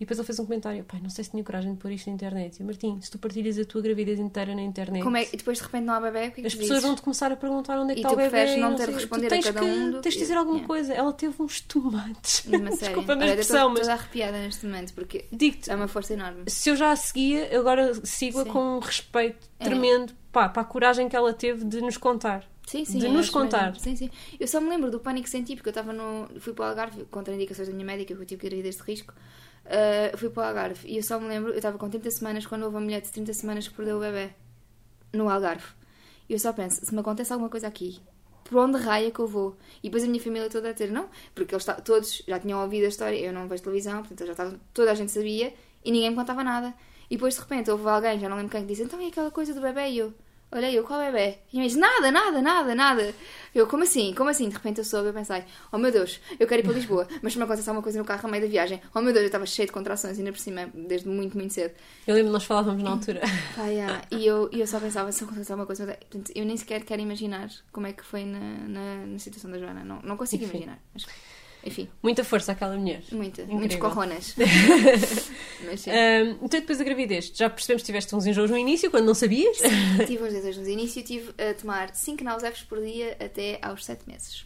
E 0.00 0.04
depois 0.04 0.16
ele 0.18 0.26
fez 0.26 0.38
um 0.38 0.44
comentário: 0.46 0.84
Pai, 0.84 1.00
não 1.02 1.10
sei 1.10 1.24
se 1.24 1.30
tinha 1.32 1.42
coragem 1.42 1.72
de 1.72 1.78
pôr 1.80 1.90
isto 1.90 2.06
na 2.08 2.14
internet. 2.14 2.56
E 2.56 2.62
eu, 2.62 2.66
Martim, 2.66 3.00
se 3.00 3.10
tu 3.10 3.18
partilhas 3.18 3.58
a 3.58 3.64
tua 3.64 3.82
gravidez 3.82 4.20
inteira 4.20 4.54
na 4.54 4.62
internet, 4.62 5.02
Como 5.02 5.16
é 5.16 5.24
que 5.24 5.36
depois 5.36 5.58
de 5.58 5.64
repente 5.64 5.84
não 5.84 5.94
há 5.94 6.00
bebê? 6.00 6.28
O 6.28 6.30
que 6.32 6.40
é 6.40 6.42
que 6.42 6.46
as 6.46 6.54
pessoas 6.54 6.68
dizes? 6.68 6.82
vão-te 6.84 7.02
começar 7.02 7.32
a 7.32 7.36
perguntar 7.36 7.78
onde 7.80 7.92
é 7.92 7.94
que 7.96 8.00
E 8.00 8.04
está 8.04 8.12
o 8.12 8.16
bebê. 8.16 8.30
preferes 8.30 8.54
e 8.54 8.60
não 8.60 8.76
ter 8.76 8.84
sei- 8.84 8.94
responder 8.94 9.26
a 9.34 9.42
cada 9.42 9.60
que, 9.60 9.66
um 9.66 9.90
do- 9.90 10.00
Tens 10.00 10.14
de 10.14 10.20
dizer 10.20 10.34
alguma 10.36 10.56
Yeah. 10.58 10.66
coisa. 10.68 10.94
Ela 10.94 11.12
teve 11.12 11.42
uns 11.42 11.60
tomates. 11.62 12.44
Desculpa-me 12.78 13.24
a 13.24 13.26
expressão, 13.26 13.56
estou 13.56 13.70
mas 13.70 13.80
toda 13.80 13.92
arrepiada 13.94 14.38
neste 14.38 14.66
momento 14.66 14.94
porque 14.94 15.24
é 15.68 15.74
uma 15.74 15.88
força 15.88 16.12
enorme. 16.14 16.44
se 16.46 16.70
eu 16.70 16.76
já 16.76 16.92
a 16.92 16.96
seguia, 16.96 17.46
eu 17.52 17.60
agora 17.60 17.92
sigo-a 18.06 18.44
com 18.44 18.76
um 18.76 18.78
respeito 18.78 19.48
É. 19.58 19.64
tremendo 19.64 20.12
pá, 20.30 20.48
para 20.48 20.62
a 20.62 20.64
coragem 20.64 21.08
que 21.08 21.16
ela 21.16 21.32
teve 21.32 21.64
de 21.64 21.80
nos 21.80 21.96
contar. 21.96 22.44
Sim, 22.68 22.84
sim. 22.84 22.98
de 22.98 23.06
eu 23.06 23.12
nos 23.12 23.30
contar. 23.30 23.68
mesmo. 23.72 23.80
Sim, 23.82 23.96
sim. 23.96 24.10
Eu 24.38 24.46
só 24.46 24.60
me 24.60 24.68
lembro 24.68 24.90
do 24.90 25.00
pânico 25.00 25.24
que 25.24 25.30
senti 25.30 25.56
porque 25.56 25.70
eu 25.70 25.72
estava 25.72 25.90
no. 25.92 26.28
Fui 26.38 26.52
para 26.52 26.66
o 26.66 26.68
Algarve 26.68 27.04
contra 27.06 27.34
indicações 27.34 27.66
da 27.66 27.72
minha 27.74 27.86
médica, 27.86 28.14
que 28.14 28.20
eu 28.20 28.26
tive 28.26 28.46
gravidez 28.46 28.76
de 28.76 28.82
risco. 28.82 29.14
Uh, 29.68 30.16
fui 30.16 30.30
para 30.30 30.44
o 30.44 30.46
Algarve 30.46 30.88
e 30.88 30.96
eu 30.96 31.02
só 31.02 31.20
me 31.20 31.28
lembro, 31.28 31.50
eu 31.50 31.56
estava 31.56 31.76
com 31.76 31.90
30 31.90 32.10
semanas 32.10 32.46
quando 32.46 32.62
houve 32.62 32.76
uma 32.76 32.80
mulher 32.80 33.02
de 33.02 33.10
30 33.10 33.34
semanas 33.34 33.68
que 33.68 33.74
perdeu 33.74 33.98
o 33.98 34.00
bebê 34.00 34.30
no 35.12 35.28
Algarve. 35.28 35.66
E 36.26 36.32
eu 36.32 36.38
só 36.38 36.54
penso, 36.54 36.84
se 36.84 36.94
me 36.94 37.00
acontece 37.00 37.34
alguma 37.34 37.50
coisa 37.50 37.66
aqui, 37.66 38.00
por 38.44 38.58
onde 38.58 38.78
raia 38.78 39.10
que 39.10 39.18
eu 39.18 39.26
vou? 39.26 39.56
E 39.82 39.88
depois 39.88 40.04
a 40.04 40.06
minha 40.06 40.22
família 40.22 40.48
toda 40.48 40.70
a 40.70 40.74
ter, 40.74 40.90
não, 40.90 41.10
porque 41.34 41.54
eles 41.54 41.66
todos 41.84 42.22
já 42.26 42.38
tinham 42.38 42.62
ouvido 42.62 42.86
a 42.86 42.88
história, 42.88 43.18
eu 43.18 43.30
não 43.30 43.46
vejo 43.46 43.62
televisão, 43.62 43.98
portanto 43.98 44.24
já 44.24 44.32
estava, 44.32 44.58
toda 44.72 44.90
a 44.90 44.94
gente 44.94 45.12
sabia 45.12 45.52
e 45.84 45.90
ninguém 45.90 46.10
me 46.10 46.16
contava 46.16 46.42
nada. 46.42 46.72
E 47.10 47.16
depois 47.16 47.34
de 47.34 47.40
repente 47.40 47.70
houve 47.70 47.86
alguém, 47.86 48.18
já 48.18 48.28
não 48.28 48.36
lembro 48.38 48.50
quem, 48.50 48.62
que 48.62 48.68
disse, 48.68 48.82
então 48.82 49.00
e 49.02 49.08
aquela 49.08 49.30
coisa 49.30 49.52
do 49.52 49.60
bebê? 49.60 49.90
E 49.90 49.98
eu, 49.98 50.14
olhei, 50.50 50.78
eu, 50.78 50.84
qual 50.84 51.00
bebê? 51.00 51.38
E 51.52 51.58
eu 51.58 51.64
disse, 51.64 51.78
nada, 51.78 52.10
nada, 52.10 52.40
nada, 52.40 52.74
nada. 52.74 53.14
Eu, 53.54 53.66
como 53.66 53.82
assim? 53.82 54.14
Como 54.14 54.30
assim? 54.30 54.48
De 54.48 54.54
repente 54.54 54.78
eu 54.78 54.84
soube, 54.84 55.08
eu 55.08 55.12
pensei, 55.12 55.44
oh 55.72 55.78
meu 55.78 55.90
Deus, 55.90 56.20
eu 56.38 56.46
quero 56.46 56.62
ir 56.62 56.64
para 56.64 56.72
Lisboa, 56.72 57.06
mas 57.22 57.32
se 57.32 57.38
me 57.38 57.44
acontece 57.44 57.68
alguma 57.68 57.82
coisa 57.82 57.98
no 57.98 58.04
carro 58.04 58.26
a 58.26 58.30
meio 58.30 58.42
da 58.42 58.48
viagem, 58.48 58.80
oh 58.94 59.00
meu 59.00 59.12
Deus, 59.12 59.22
eu 59.22 59.26
estava 59.26 59.46
cheio 59.46 59.66
de 59.66 59.72
contrações 59.72 60.18
ainda 60.18 60.32
por 60.32 60.38
cima, 60.38 60.70
desde 60.74 61.08
muito, 61.08 61.36
muito 61.36 61.52
cedo. 61.52 61.74
Eu 62.06 62.14
lembro, 62.14 62.32
nós 62.32 62.44
falávamos 62.44 62.82
na 62.82 62.90
altura. 62.90 63.20
Pá, 63.54 63.66
yeah. 63.66 64.02
E 64.10 64.26
eu, 64.26 64.48
eu 64.52 64.66
só 64.66 64.80
pensava, 64.80 65.10
se 65.12 65.24
acontece 65.24 65.50
alguma 65.52 65.66
coisa, 65.66 65.86
portanto, 65.86 66.32
eu 66.34 66.44
nem 66.44 66.56
sequer 66.56 66.84
quero 66.84 67.02
imaginar 67.02 67.48
como 67.72 67.86
é 67.86 67.92
que 67.92 68.04
foi 68.04 68.24
na, 68.24 68.38
na, 68.38 69.06
na 69.06 69.18
situação 69.18 69.50
da 69.50 69.58
Joana, 69.58 69.84
não, 69.84 70.00
não 70.02 70.16
consigo 70.16 70.44
Enfim. 70.44 70.58
imaginar. 70.58 70.78
Mas, 70.94 71.06
enfim, 71.68 71.88
Muita 72.02 72.24
força 72.24 72.52
àquela 72.52 72.76
mulher. 72.76 73.02
muita, 73.12 73.42
Incrível. 73.42 73.58
muitos 73.58 73.76
corronas. 73.78 74.34
mas 75.64 75.80
sim. 75.80 75.90
Ahm, 75.90 76.30
então, 76.42 76.60
depois 76.60 76.78
da 76.78 76.84
gravidez, 76.84 77.30
já 77.34 77.48
percebemos 77.48 77.82
que 77.82 77.86
tiveste 77.86 78.14
uns 78.14 78.26
enjoos 78.26 78.50
no 78.50 78.58
início, 78.58 78.90
quando 78.90 79.06
não 79.06 79.14
sabias. 79.14 79.56
Tive 80.06 80.24
uns 80.24 80.32
desejos 80.32 80.62
no 80.66 80.68
início, 80.72 81.02
tive 81.02 81.32
a 81.40 81.54
tomar 81.54 81.94
5 81.94 82.22
náuseas 82.24 82.62
por 82.62 82.80
dia 82.82 83.16
até 83.20 83.58
aos 83.62 83.84
7 83.84 84.02
meses. 84.08 84.44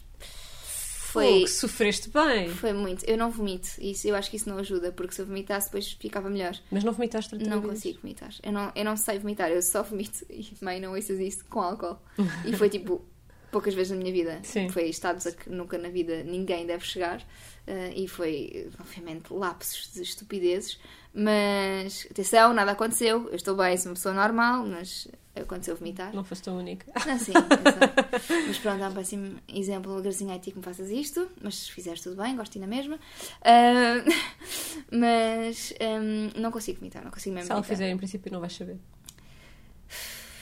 Foi, 1.13 1.25
Fogo, 1.41 1.47
sofreste 1.47 2.09
bem. 2.09 2.49
foi 2.49 2.73
muito. 2.73 3.05
Eu 3.05 3.15
não 3.17 3.29
vomito, 3.29 3.69
isso, 3.79 4.07
eu 4.07 4.15
acho 4.15 4.31
que 4.31 4.35
isso 4.37 4.49
não 4.49 4.57
ajuda, 4.57 4.91
porque 4.91 5.13
se 5.13 5.21
eu 5.21 5.27
vomitasse 5.27 5.67
depois 5.67 5.91
ficava 5.91 6.27
melhor. 6.27 6.57
Mas 6.71 6.83
não 6.83 6.91
vomitaste 6.91 7.29
durante 7.29 7.47
Não 7.47 7.61
consigo 7.61 7.99
vomitar. 8.01 8.31
Eu 8.41 8.51
não, 8.51 8.71
eu 8.75 8.83
não 8.83 8.97
sei 8.97 9.19
vomitar, 9.19 9.51
eu 9.51 9.61
só 9.61 9.83
vomito. 9.83 10.25
E 10.33 10.47
mãe, 10.61 10.79
não 10.79 10.93
ouças 10.95 11.19
isso 11.19 11.45
com 11.45 11.61
álcool. 11.61 11.99
E 12.45 12.53
foi 12.57 12.67
tipo 12.67 13.05
poucas 13.53 13.73
vezes 13.73 13.91
na 13.91 13.97
minha 13.97 14.11
vida. 14.11 14.39
Sim. 14.43 14.67
Foi 14.67 14.89
estados 14.89 15.25
a 15.25 15.31
que 15.31 15.49
nunca 15.49 15.77
na 15.77 15.87
vida 15.89 16.23
ninguém 16.23 16.65
deve 16.65 16.83
chegar. 16.85 17.25
eh, 17.65 17.93
e 17.95 18.07
foi, 18.09 18.69
obviamente, 18.79 19.31
lapsos 19.31 19.93
de 19.93 20.01
estupidezes. 20.01 20.77
Mas, 21.13 22.05
atenção, 22.11 22.53
nada 22.53 22.71
aconteceu. 22.73 23.29
Eu 23.29 23.35
estou 23.35 23.55
bem, 23.55 23.77
sou 23.77 23.89
uma 23.91 23.95
pessoa 23.95 24.13
normal, 24.13 24.65
mas 24.65 25.07
aconteceu 25.35 25.75
vomitar. 25.75 26.13
Não 26.13 26.23
foste 26.23 26.49
a 26.49 26.53
única. 26.53 26.91
Ah, 26.95 27.17
sim, 27.17 27.31
exato. 27.37 28.47
mas 28.47 28.57
pronto, 28.57 28.83
é 28.83 28.87
um 28.89 28.93
péssimo 28.93 29.39
exemplo. 29.47 30.01
Gracinha 30.01 30.35
a 30.35 30.39
ti 30.39 30.51
que 30.51 30.57
me 30.57 30.63
faças 30.63 30.89
isto, 30.89 31.29
mas 31.41 31.55
se 31.55 31.71
fizeres 31.71 32.01
tudo 32.01 32.21
bem, 32.21 32.35
gosto 32.35 32.59
na 32.59 32.67
mesma. 32.67 32.99
Ah, 33.43 34.03
mas 34.91 35.73
hum, 35.79 36.31
não 36.41 36.51
consigo 36.51 36.79
vomitar, 36.79 37.03
não 37.03 37.11
consigo 37.11 37.33
mesmo 37.35 37.45
Se 37.47 37.51
ela 37.53 37.61
vomitar. 37.61 37.77
fizer, 37.77 37.89
em 37.91 37.97
princípio, 37.97 38.31
não 38.31 38.39
vais 38.41 38.53
saber. 38.53 38.77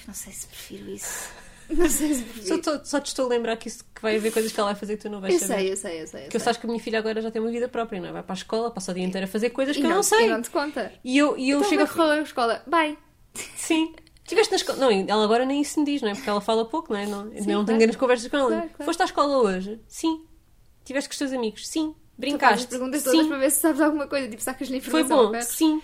Não 0.08 0.14
sei 0.14 0.34
se 0.34 0.48
prefiro 0.48 0.90
isso. 0.90 1.30
Não 1.72 1.90
sei 1.90 2.14
se 2.16 2.48
Só, 2.48 2.58
tô- 2.58 2.84
só 2.86 3.00
te 3.00 3.08
estou 3.08 3.26
a 3.26 3.30
lembrar 3.30 3.56
que, 3.58 3.68
isso, 3.68 3.84
que 3.96 4.02
vai 4.02 4.16
haver 4.18 4.32
coisas 4.32 4.52
que 4.52 4.60
ela 4.60 4.72
vai 4.72 4.80
fazer 4.80 4.98
que 4.98 5.04
tu 5.04 5.10
não 5.10 5.22
vais 5.22 5.34
Eu 5.34 5.40
saber. 5.40 5.54
sei, 5.62 5.72
eu 5.72 5.78
sei, 5.78 6.02
eu 6.02 6.08
sei. 6.08 6.20
Eu 6.20 6.24
Porque 6.26 6.38
eu 6.38 6.40
sei. 6.40 6.46
sabes 6.46 6.60
que 6.60 6.66
a 6.66 6.70
minha 6.70 6.82
filha 6.84 7.00
agora 7.00 7.22
já 7.22 7.32
tem 7.32 7.42
uma 7.42 7.52
vida 7.52 7.68
própria, 7.70 8.02
não 8.02 8.10
é? 8.10 8.12
Vai 8.12 8.24
para 8.24 8.34
a 8.34 8.36
escola, 8.38 8.72
passa 8.72 8.92
o 8.92 8.96
dia 8.96 9.04
inteiro 9.04 9.26
a 9.26 9.28
fazer 9.28 9.50
coisas 9.52 9.76
E 9.76 9.80
que 9.80 9.86
eu 9.86 9.90
não 9.90 10.02
e 10.02 10.04
sei. 10.04 10.28
não 10.28 10.42
te 10.42 10.50
conta. 10.50 10.92
E 11.04 11.18
eu, 11.18 11.38
e 11.38 11.50
eu 11.50 11.60
então, 11.60 11.70
chego 11.70 11.88
correu 11.88 12.12
a 12.12 12.22
escola? 12.22 12.62
Bem, 12.68 12.98
Sim. 13.56 13.94
Tiveste 14.28 14.52
na 14.52 14.58
escola. 14.58 14.78
Não, 14.80 14.92
ela 14.92 15.24
agora 15.24 15.46
nem 15.46 15.62
isso 15.62 15.80
me 15.80 15.86
diz, 15.86 16.02
não 16.02 16.10
é? 16.10 16.14
Porque 16.14 16.30
ela 16.30 16.42
fala 16.42 16.66
pouco, 16.66 16.92
não 16.94 17.00
é? 17.00 17.06
Não, 17.06 17.22
eu 17.28 17.34
não 17.34 17.44
claro. 17.46 17.66
tenho 17.66 17.80
grandes 17.80 17.96
conversas 17.98 18.28
com 18.30 18.38
ela. 18.38 18.48
Claro, 18.50 18.70
claro. 18.70 18.86
Foste 18.86 19.02
à 19.02 19.06
escola 19.06 19.38
hoje? 19.38 19.80
Sim. 19.88 20.26
Tiveste 20.86 21.10
com 21.10 21.14
os 21.14 21.18
teus 21.18 21.34
amigos? 21.34 21.68
Sim. 21.68 21.88
fazes 21.94 21.96
Brincaste? 22.18 22.64
as 22.66 22.70
perguntas 22.70 23.04
todas 23.04 23.20
Sim. 23.22 23.28
para 23.28 23.38
ver 23.38 23.52
se 23.52 23.60
sabes 23.60 23.82
alguma 23.82 24.08
coisa, 24.08 24.28
tipo, 24.30 24.42
sacas-lhe 24.42 24.80
Foi 24.82 25.02
informação. 25.02 25.26
bom? 25.26 25.32
perto. 25.32 25.48
Sim. 25.52 25.82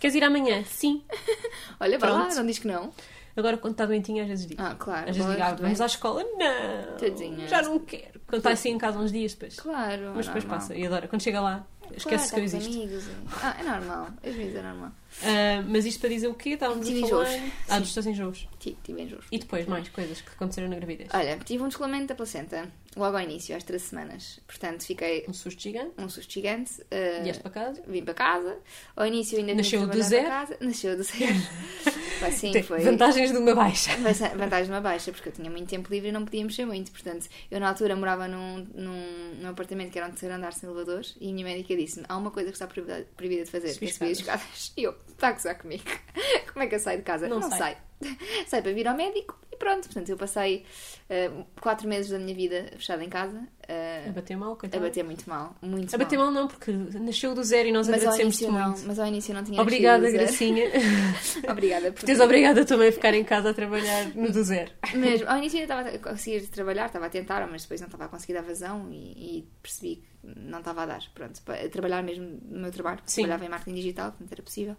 Queres 0.00 0.14
ir 0.14 0.24
amanhã? 0.24 0.64
Sim. 0.64 1.02
Olha, 1.80 1.98
vai 1.98 2.10
lá, 2.10 2.20
Pronto. 2.22 2.36
não 2.36 2.46
diz 2.46 2.58
que 2.58 2.66
não. 2.66 2.92
Agora, 3.36 3.56
quando 3.58 3.72
está 3.72 3.84
doentinha, 3.86 4.22
às 4.22 4.28
vezes 4.28 4.46
digo. 4.46 4.62
Ah, 4.62 4.74
claro. 4.78 5.10
às 5.10 5.16
vezes 5.16 5.30
digo, 5.30 5.42
ah, 5.42 5.54
vamos 5.54 5.80
à 5.80 5.86
escola? 5.86 6.22
Não. 6.22 6.96
Tadinha. 6.98 7.48
Já 7.48 7.62
não 7.62 7.78
quero. 7.80 8.20
Quando 8.26 8.38
está 8.38 8.50
assim 8.50 8.70
em 8.70 8.78
casa 8.78 8.98
uns 8.98 9.10
dias, 9.12 9.32
depois. 9.34 9.56
Claro, 9.58 10.12
Mas 10.14 10.26
é 10.26 10.28
depois 10.28 10.44
normal. 10.44 10.60
passa. 10.60 10.74
E 10.74 10.86
adora. 10.86 11.08
Quando 11.08 11.22
chega 11.22 11.40
lá, 11.40 11.66
esquece 11.96 12.30
claro, 12.30 12.34
que 12.34 12.40
eu 12.40 12.44
existo. 12.44 12.74
amigos. 12.74 13.04
Ah, 13.42 13.56
é 13.58 13.62
normal. 13.64 14.08
Às 14.24 14.34
vezes 14.34 14.54
é 14.54 14.62
normal. 14.62 14.92
Ah, 15.22 15.62
mas 15.66 15.84
isto 15.86 16.00
para 16.00 16.08
dizer 16.10 16.28
o 16.28 16.34
quê? 16.34 16.50
Estávamos 16.50 16.86
Tive 16.86 17.04
a 17.04 17.08
falar. 17.08 17.34
enjoos. 17.36 17.52
Ah, 17.68 17.78
dos 17.78 17.94
teus 17.94 18.06
enjoos. 18.06 18.48
Tive, 18.58 18.76
tive 18.82 19.02
enjoos. 19.02 19.24
E 19.30 19.38
depois, 19.38 19.66
mais 19.66 19.88
coisas 19.88 20.20
que 20.20 20.30
aconteceram 20.30 20.68
na 20.68 20.76
gravidez. 20.76 21.08
Olha, 21.14 21.38
tive 21.38 21.62
um 21.62 21.68
descolamento 21.68 22.06
da 22.08 22.14
placenta 22.14 22.68
logo 22.96 23.16
ao 23.16 23.22
início, 23.22 23.56
às 23.56 23.62
13 23.64 23.84
semanas. 23.84 24.40
Portanto, 24.46 24.84
fiquei 24.84 25.24
Um 25.28 25.32
susto 25.32 25.60
gigante. 25.62 25.92
um 25.98 26.08
susto 26.08 26.32
gigante. 26.32 26.72
eh, 26.90 27.20
Vieste 27.22 27.42
para 27.42 27.50
casa. 27.52 27.82
Vim 27.86 28.02
para 28.04 28.14
casa. 28.14 28.58
Ao 28.96 29.06
início 29.06 29.38
ainda 29.38 29.54
Nasceu 29.54 29.80
trabalhar 29.80 30.02
zero? 30.04 30.26
para 30.26 30.40
casa. 30.46 30.56
Nasceu 30.60 30.96
do 30.96 31.02
zero. 31.02 31.34
Pá, 32.20 32.30
sim, 32.30 32.52
Tem 32.52 32.62
foi. 32.62 32.80
Vantagens 32.80 33.32
de 33.32 33.38
uma 33.38 33.54
baixa. 33.54 33.96
Vanta- 33.98 34.36
Vantagem 34.36 34.66
de 34.66 34.70
uma 34.70 34.80
baixa, 34.80 35.10
porque 35.12 35.28
eu 35.28 35.32
tinha 35.32 35.50
muito 35.50 35.68
tempo 35.68 35.90
livre 35.92 36.08
e 36.10 36.12
não 36.12 36.24
podia 36.24 36.44
mexer 36.44 36.64
muito. 36.64 36.90
Portanto, 36.92 37.28
eu 37.50 37.58
na 37.60 37.68
altura 37.68 37.96
morava 37.96 38.28
num, 38.28 38.64
num, 38.74 39.34
num 39.40 39.48
apartamento 39.48 39.90
que 39.90 39.98
era 39.98 40.06
um 40.06 40.10
terceiro 40.10 40.34
andar 40.36 40.52
sem 40.52 40.68
elevadores 40.68 41.16
e 41.20 41.28
a 41.28 41.32
minha 41.32 41.44
médica 41.44 41.76
disse-me: 41.76 42.06
há 42.08 42.16
uma 42.16 42.30
coisa 42.30 42.50
que 42.50 42.54
está 42.56 42.66
proibida, 42.68 43.06
proibida 43.16 43.44
de 43.44 43.50
fazer, 43.50 43.76
que 43.76 43.84
é 43.86 43.88
subir 43.92 44.12
as 44.12 44.18
escadas. 44.18 44.72
E 44.76 44.84
eu, 44.84 44.94
está 45.08 45.28
a 45.28 45.32
gozar 45.32 45.58
comigo. 45.58 45.84
Como 46.52 46.62
é 46.64 46.66
que 46.66 46.74
eu 46.74 46.80
saio 46.80 46.98
de 46.98 47.04
casa? 47.04 47.28
Não 47.28 47.40
não 47.40 47.50
sai. 47.50 47.58
saio. 47.58 47.76
Saio 48.46 48.62
para 48.62 48.72
vir 48.72 48.86
ao 48.86 48.94
médico 48.94 49.38
E 49.50 49.56
pronto, 49.56 49.86
portanto, 49.86 50.08
eu 50.10 50.16
passei 50.16 50.66
uh, 51.08 51.44
quatro 51.60 51.88
meses 51.88 52.10
da 52.10 52.18
minha 52.18 52.34
vida 52.34 52.66
fechada 52.72 53.02
em 53.02 53.08
casa. 53.08 53.46
Uh, 53.66 54.10
A 54.10 54.12
bater 54.12 54.36
mal, 54.36 54.52
a 54.52 54.56
coitado. 54.56 54.84
bater 54.84 55.02
muito 55.02 55.28
mal, 55.28 55.56
muito 55.62 55.94
A 55.94 55.98
bater 55.98 56.18
mal 56.18 56.30
não, 56.30 56.46
porque 56.46 56.70
nasceu 56.72 57.34
do 57.34 57.42
zero 57.42 57.68
e 57.68 57.72
nós 57.72 57.88
Mas 57.88 58.02
ao, 58.02 58.12
agradecemos-te 58.12 58.44
início 58.44 58.60
não, 58.60 58.68
muito. 58.70 58.86
mas 58.86 58.98
ao 58.98 59.06
início 59.06 59.34
não 59.34 59.42
tinha 59.42 59.60
Obrigada, 59.62 60.10
Gracinha. 60.10 60.64
Obrigada 61.50 61.86
por 61.92 62.00
por 62.00 62.04
teres 62.06 62.20
obrigada 62.20 62.64
também 62.64 62.88
a 62.88 62.92
ficar 62.92 63.14
em 63.14 63.24
casa 63.24 63.50
a 63.50 63.54
trabalhar 63.54 64.06
no 64.14 64.30
do 64.30 64.42
zero. 64.44 64.70
Mesmo, 64.94 65.28
ao 65.28 65.38
início 65.38 65.58
eu 65.58 65.62
estava 65.62 65.88
a 65.88 65.98
conseguir 65.98 66.46
trabalhar, 66.48 66.86
estava 66.86 67.06
a 67.06 67.10
tentar, 67.10 67.46
mas 67.50 67.62
depois 67.62 67.80
não 67.80 67.86
estava 67.86 68.04
a 68.04 68.08
conseguir 68.08 68.34
dar 68.34 68.42
vazão 68.42 68.88
e, 68.90 69.38
e 69.38 69.48
percebi 69.62 69.96
que 69.96 70.40
não 70.40 70.58
estava 70.58 70.82
a 70.82 70.86
dar. 70.86 71.02
Pronto, 71.14 71.40
para 71.42 71.68
trabalhar 71.70 72.02
mesmo 72.02 72.38
no 72.50 72.60
meu 72.60 72.70
trabalho, 72.70 73.00
Sim. 73.06 73.22
trabalhava 73.22 73.46
em 73.46 73.48
marketing 73.48 73.74
digital, 73.76 74.10
portanto 74.10 74.32
era 74.32 74.42
possível, 74.42 74.76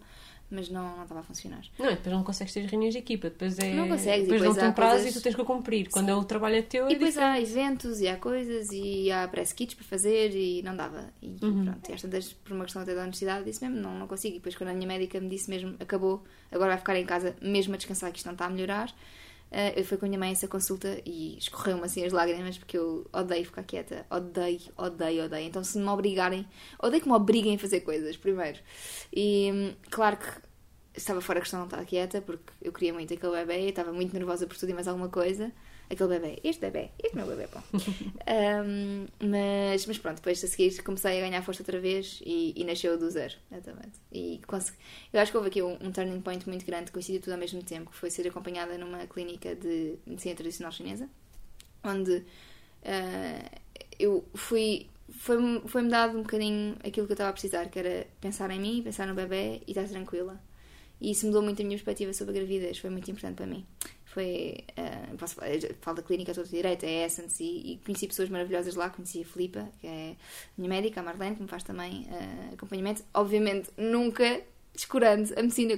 mas 0.50 0.68
não, 0.68 0.96
não 0.96 1.02
estava 1.02 1.20
a 1.20 1.22
funcionar. 1.22 1.62
Não, 1.78 1.86
depois 1.88 2.14
não 2.14 2.22
consegues 2.22 2.54
ter 2.54 2.64
reuniões 2.66 2.94
de 2.94 2.98
equipa. 3.00 3.28
Depois 3.30 3.58
é. 3.58 3.74
Não 3.74 3.88
consegues, 3.88 4.22
Depois 4.28 4.40
depois 4.40 4.54
dão-te 4.56 4.60
há 4.64 4.68
um 4.70 4.72
prazo 4.72 4.94
coisas- 5.02 5.10
e 5.16 5.18
tu 5.18 5.22
tens 5.22 5.34
que 5.34 5.44
cumprir. 5.44 5.88
Quando 5.90 6.08
é 6.08 6.14
o 6.14 6.24
trabalho 6.24 6.56
é 6.56 6.62
teu, 6.62 6.84
é 6.86 6.90
E 6.90 6.94
depois 6.94 7.14
diferente. 7.14 7.36
há 7.36 7.40
eventos 7.40 8.00
e 8.00 8.08
há 8.08 8.16
coisas 8.16 8.68
e 8.72 9.10
há 9.10 9.26
press 9.28 9.52
kits 9.52 9.74
para 9.74 9.84
fazer 9.84 10.30
e 10.34 10.62
não 10.62 10.76
dava. 10.76 11.04
E 11.20 11.36
Uhum. 11.42 11.64
pronto, 11.64 11.90
e 11.90 11.92
às 11.94 12.00
tantas, 12.02 12.32
por 12.32 12.52
uma 12.52 12.64
questão 12.64 12.82
até 12.82 12.94
da 12.94 13.00
universidade, 13.00 13.44
disse 13.44 13.64
mesmo, 13.66 13.80
não, 13.80 13.98
não 13.98 14.06
consigo. 14.06 14.36
E 14.36 14.38
depois 14.38 14.54
quando 14.56 14.70
a 14.70 14.74
minha 14.74 14.86
médica 14.86 15.18
me 15.20 15.28
disse 15.28 15.50
mesmo, 15.50 15.74
acabou, 15.80 16.22
agora 16.52 16.70
vai 16.70 16.78
ficar 16.78 16.96
em 16.96 17.04
casa 17.06 17.34
mesmo 17.42 17.74
a 17.74 17.76
descansar 17.76 18.10
que 18.12 18.18
isto 18.18 18.26
não 18.26 18.32
está 18.34 18.46
a 18.46 18.50
melhorar, 18.50 18.94
eu 19.76 19.84
fui 19.84 19.96
com 19.96 20.04
a 20.04 20.08
minha 20.08 20.18
mãe 20.18 20.30
a 20.30 20.32
essa 20.32 20.48
consulta 20.48 21.00
e 21.04 21.38
escorreu-me 21.38 21.84
assim 21.84 22.04
as 22.04 22.12
lágrimas 22.12 22.58
porque 22.58 22.76
eu 22.76 23.08
odeio 23.12 23.44
ficar 23.44 23.62
quieta. 23.62 24.06
Odeio, 24.10 24.60
odeio, 24.76 25.24
odeio. 25.24 25.46
Então 25.46 25.62
se 25.62 25.78
me 25.78 25.86
obrigarem, 25.86 26.46
odeio 26.82 27.02
que 27.02 27.08
me 27.08 27.14
obriguem 27.14 27.54
a 27.56 27.58
fazer 27.58 27.80
coisas, 27.80 28.16
primeiro. 28.16 28.58
E 29.12 29.50
hum, 29.52 29.74
claro 29.90 30.16
que 30.16 30.26
estava 30.94 31.20
fora 31.20 31.38
a 31.38 31.42
questão 31.42 31.60
de 31.60 31.70
não 31.70 31.78
estar 31.80 31.88
quieta 31.88 32.20
porque 32.20 32.52
eu 32.60 32.72
queria 32.72 32.92
muito 32.92 33.12
aquele 33.14 33.32
bebê, 33.32 33.68
estava 33.68 33.92
muito 33.92 34.12
nervosa 34.12 34.46
por 34.46 34.56
tudo 34.56 34.70
e 34.70 34.74
mais 34.74 34.88
alguma 34.88 35.08
coisa. 35.08 35.52
Aquele 35.88 36.18
bebê, 36.18 36.40
este 36.42 36.60
bebê, 36.60 36.90
este 37.02 37.14
meu 37.16 37.26
bebê, 37.26 37.46
pô. 37.48 37.60
Um, 38.28 39.06
mas, 39.30 39.86
mas 39.86 39.98
pronto, 39.98 40.16
depois 40.16 40.42
a 40.42 40.48
seguir 40.48 40.82
comecei 40.82 41.18
a 41.18 41.20
ganhar 41.20 41.42
força 41.42 41.62
outra 41.62 41.78
vez 41.80 42.20
e, 42.24 42.52
e 42.56 42.64
nasceu 42.64 42.98
do 42.98 43.08
zero, 43.10 43.34
exatamente. 43.52 43.98
E 44.12 44.40
consegui- 44.46 44.78
eu 45.12 45.20
acho 45.20 45.30
que 45.30 45.36
houve 45.36 45.48
aqui 45.48 45.62
um, 45.62 45.74
um 45.80 45.92
turning 45.92 46.20
point 46.20 46.48
muito 46.48 46.66
grande, 46.66 46.90
coincidiu 46.90 47.20
tudo 47.20 47.34
ao 47.34 47.38
mesmo 47.38 47.62
tempo, 47.62 47.90
que 47.90 47.96
foi 47.96 48.10
ser 48.10 48.26
acompanhada 48.26 48.76
numa 48.78 49.06
clínica 49.06 49.54
de 49.54 49.94
medicina 50.06 50.34
tradicional 50.34 50.72
chinesa, 50.72 51.08
onde 51.84 52.24
ah, 52.84 53.50
eu 53.98 54.24
fui. 54.34 54.88
Foi-me 55.18 55.60
foi 55.68 55.88
dado 55.88 56.18
um 56.18 56.22
bocadinho 56.22 56.76
aquilo 56.84 57.06
que 57.06 57.12
eu 57.12 57.14
estava 57.14 57.30
a 57.30 57.32
precisar, 57.32 57.66
que 57.70 57.78
era 57.78 58.06
pensar 58.20 58.50
em 58.50 58.60
mim, 58.60 58.82
pensar 58.82 59.06
no 59.06 59.14
bebê 59.14 59.62
e 59.66 59.70
estar 59.70 59.84
tranquila. 59.88 60.40
E 61.00 61.12
isso 61.12 61.26
mudou 61.26 61.42
muito 61.42 61.60
a 61.62 61.64
minha 61.64 61.76
perspectiva 61.76 62.12
sobre 62.12 62.36
a 62.36 62.40
gravidez, 62.40 62.78
foi 62.78 62.90
muito 62.90 63.10
importante 63.10 63.36
para 63.36 63.46
mim. 63.46 63.66
Foi, 64.16 64.64
ah, 64.78 65.14
posso 65.18 65.34
falar, 65.34 65.54
eu 65.54 65.74
falo 65.82 65.98
da 65.98 66.02
clínica 66.02 66.32
toda 66.32 66.48
direita, 66.48 66.86
é 66.86 67.04
Essence, 67.04 67.44
e, 67.44 67.74
e 67.74 67.80
conheci 67.84 68.06
pessoas 68.06 68.30
maravilhosas 68.30 68.74
lá, 68.74 68.88
conheci 68.88 69.20
a 69.20 69.26
Filipa, 69.26 69.68
que 69.78 69.86
é 69.86 70.16
minha 70.56 70.70
médica, 70.70 71.00
a 71.00 71.02
Marlene, 71.02 71.36
que 71.36 71.42
me 71.42 71.48
faz 71.48 71.62
também 71.62 72.08
ah, 72.10 72.54
acompanhamento. 72.54 73.04
Obviamente, 73.12 73.68
nunca 73.76 74.40
descurando 74.74 75.34
a 75.36 75.42
medicina 75.42 75.76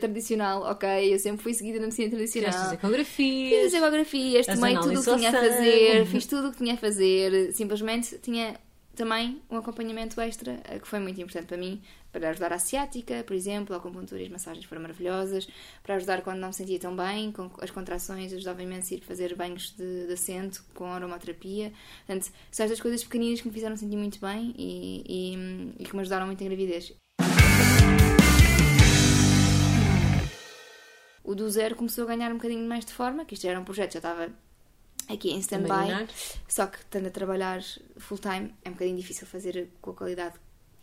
tradicional, 0.00 0.62
ok? 0.62 1.14
Eu 1.14 1.20
sempre 1.20 1.40
fui 1.40 1.54
seguida 1.54 1.78
na 1.78 1.84
medicina 1.84 2.10
tradicional. 2.10 2.50
Fizeste 2.50 2.74
as 2.74 2.80
Fiz 2.80 2.84
ecografias. 2.84 3.66
as 3.66 3.74
ecografias, 3.74 4.48
as 4.48 4.54
tomei 4.56 4.74
tudo 4.74 4.98
o 4.98 5.04
que 5.04 5.16
tinha 5.16 5.28
a 5.28 5.32
fazer, 5.32 6.06
fiz 6.06 6.26
tudo 6.26 6.48
o 6.48 6.50
que 6.50 6.58
tinha 6.58 6.74
a 6.74 6.76
fazer. 6.76 7.52
Simplesmente 7.52 8.18
tinha 8.18 8.58
também 8.98 9.40
um 9.48 9.56
acompanhamento 9.56 10.20
extra 10.20 10.60
eh, 10.64 10.80
que 10.80 10.88
foi 10.88 10.98
muito 10.98 11.20
importante 11.20 11.46
para 11.46 11.56
mim, 11.56 11.80
para 12.10 12.30
ajudar 12.30 12.52
a 12.52 12.58
ciática, 12.58 13.22
por 13.24 13.34
exemplo, 13.34 13.72
a 13.72 13.78
acupuntura 13.78 14.20
e 14.20 14.24
as 14.24 14.30
massagens 14.30 14.66
foram 14.66 14.82
maravilhosas, 14.82 15.48
para 15.84 15.94
ajudar 15.94 16.22
quando 16.22 16.38
não 16.38 16.48
me 16.48 16.54
sentia 16.54 16.80
tão 16.80 16.96
bem, 16.96 17.30
com 17.30 17.48
as 17.60 17.70
contrações, 17.70 18.32
ajudava 18.32 18.60
imenso 18.60 18.92
a 18.92 18.96
ir 18.96 19.00
fazer 19.00 19.36
banhos 19.36 19.70
de, 19.70 20.08
de 20.08 20.12
assento 20.12 20.64
com 20.74 20.92
aromaterapia. 20.92 21.72
Portanto, 22.06 22.32
são 22.50 22.64
estas 22.64 22.80
coisas 22.80 23.04
pequeninas 23.04 23.40
que 23.40 23.46
me 23.46 23.54
fizeram 23.54 23.76
sentir 23.76 23.96
muito 23.96 24.20
bem 24.20 24.52
e, 24.58 25.04
e, 25.06 25.82
e 25.82 25.84
que 25.84 25.94
me 25.94 26.00
ajudaram 26.00 26.26
muito 26.26 26.42
em 26.42 26.48
gravidez. 26.48 26.92
O 31.22 31.34
do 31.36 31.48
zero 31.48 31.76
começou 31.76 32.02
a 32.04 32.06
ganhar 32.08 32.30
um 32.32 32.36
bocadinho 32.36 32.66
mais 32.66 32.84
de 32.84 32.92
forma, 32.92 33.24
que 33.24 33.34
isto 33.34 33.44
já 33.44 33.50
era 33.50 33.60
um 33.60 33.64
projeto, 33.64 33.92
já 33.92 33.98
estava 33.98 34.28
aqui 35.08 35.30
em 35.30 35.38
stand-by. 35.38 36.06
Só 36.48 36.66
que 36.66 36.78
estando 36.78 37.06
a 37.06 37.10
trabalhar 37.10 37.62
full 37.96 38.18
time 38.18 38.54
é 38.64 38.68
um 38.68 38.72
bocadinho 38.72 38.96
difícil 38.96 39.26
fazer 39.26 39.68
com 39.80 39.90
a 39.90 39.94
qualidade 39.94 40.34